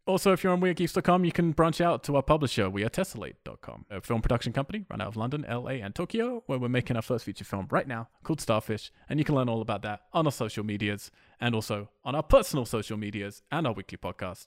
Also, 0.04 0.32
if 0.32 0.42
you're 0.42 0.52
on 0.52 0.60
WeAreGeeks.com, 0.60 1.24
you 1.24 1.30
can 1.30 1.52
branch 1.52 1.80
out 1.80 2.02
to 2.02 2.16
our 2.16 2.22
publisher, 2.22 2.68
we 2.68 2.82
are 2.82 2.88
Tessellate.com, 2.88 3.86
a 3.88 4.00
film 4.00 4.20
production 4.20 4.52
company 4.52 4.84
run 4.90 5.00
out 5.00 5.06
of 5.06 5.16
London, 5.16 5.46
LA, 5.48 5.78
and 5.80 5.94
Tokyo, 5.94 6.42
where 6.46 6.58
we're 6.58 6.68
making 6.68 6.96
our 6.96 7.02
first 7.02 7.24
feature 7.24 7.44
film 7.44 7.68
right 7.70 7.86
now 7.86 8.08
called 8.24 8.40
Starfish. 8.40 8.90
And 9.08 9.20
you 9.20 9.24
can 9.24 9.36
learn 9.36 9.48
all 9.48 9.60
about 9.62 9.82
that 9.82 10.00
on 10.12 10.26
our 10.26 10.32
social 10.32 10.64
medias 10.64 11.12
and 11.40 11.54
also 11.54 11.88
on 12.04 12.16
our 12.16 12.22
personal 12.24 12.66
social 12.66 12.96
medias 12.96 13.42
and 13.52 13.64
our 13.64 13.72
weekly 13.72 13.96
podcast. 13.96 14.46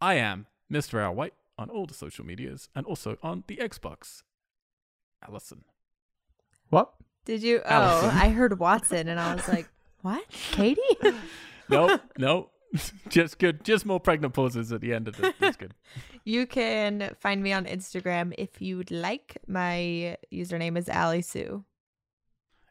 I 0.00 0.14
am 0.14 0.46
Mr. 0.72 0.98
Al 0.98 1.14
White 1.14 1.34
on 1.58 1.68
all 1.68 1.84
the 1.84 1.92
social 1.94 2.24
medias 2.24 2.70
and 2.74 2.86
also 2.86 3.18
on 3.22 3.44
the 3.48 3.56
Xbox. 3.56 4.22
Allison. 5.26 5.64
What? 6.70 6.94
Did 7.26 7.42
you? 7.42 7.60
Oh, 7.66 7.68
Allison. 7.68 8.10
I 8.18 8.28
heard 8.30 8.58
Watson, 8.58 9.08
and 9.08 9.18
I 9.18 9.34
was 9.34 9.48
like, 9.48 9.68
"What, 10.02 10.24
Katie?" 10.30 10.80
No, 11.68 11.98
no. 12.16 12.50
just 13.08 13.38
good. 13.38 13.64
Just 13.64 13.86
more 13.86 14.00
pregnant 14.00 14.34
pauses 14.34 14.72
at 14.72 14.80
the 14.80 14.92
end 14.92 15.08
of 15.08 15.22
it. 15.22 15.34
That's 15.38 15.56
good. 15.56 15.74
you 16.24 16.46
can 16.46 17.14
find 17.18 17.42
me 17.42 17.52
on 17.52 17.64
Instagram 17.64 18.34
if 18.38 18.60
you'd 18.60 18.90
like. 18.90 19.38
My 19.46 20.16
username 20.32 20.76
is 20.76 20.88
Ali 20.88 21.22
Sue. 21.22 21.64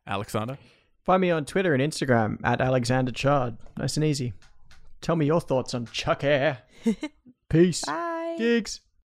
Alexander. 0.08 0.58
Find 1.04 1.22
me 1.22 1.32
on 1.32 1.46
Twitter 1.46 1.74
and 1.74 1.82
Instagram 1.82 2.40
at 2.44 2.62
Alexander 2.62 3.12
Chard. 3.12 3.58
Nice 3.78 3.96
and 3.98 4.04
easy. 4.04 4.34
Tell 5.02 5.16
me 5.16 5.26
your 5.26 5.42
thoughts 5.42 5.74
on 5.74 5.86
Chuck 5.86 6.24
Air. 6.24 6.60
Peace. 7.50 7.84
Bye. 7.86 8.36
Gigs. 8.38 8.82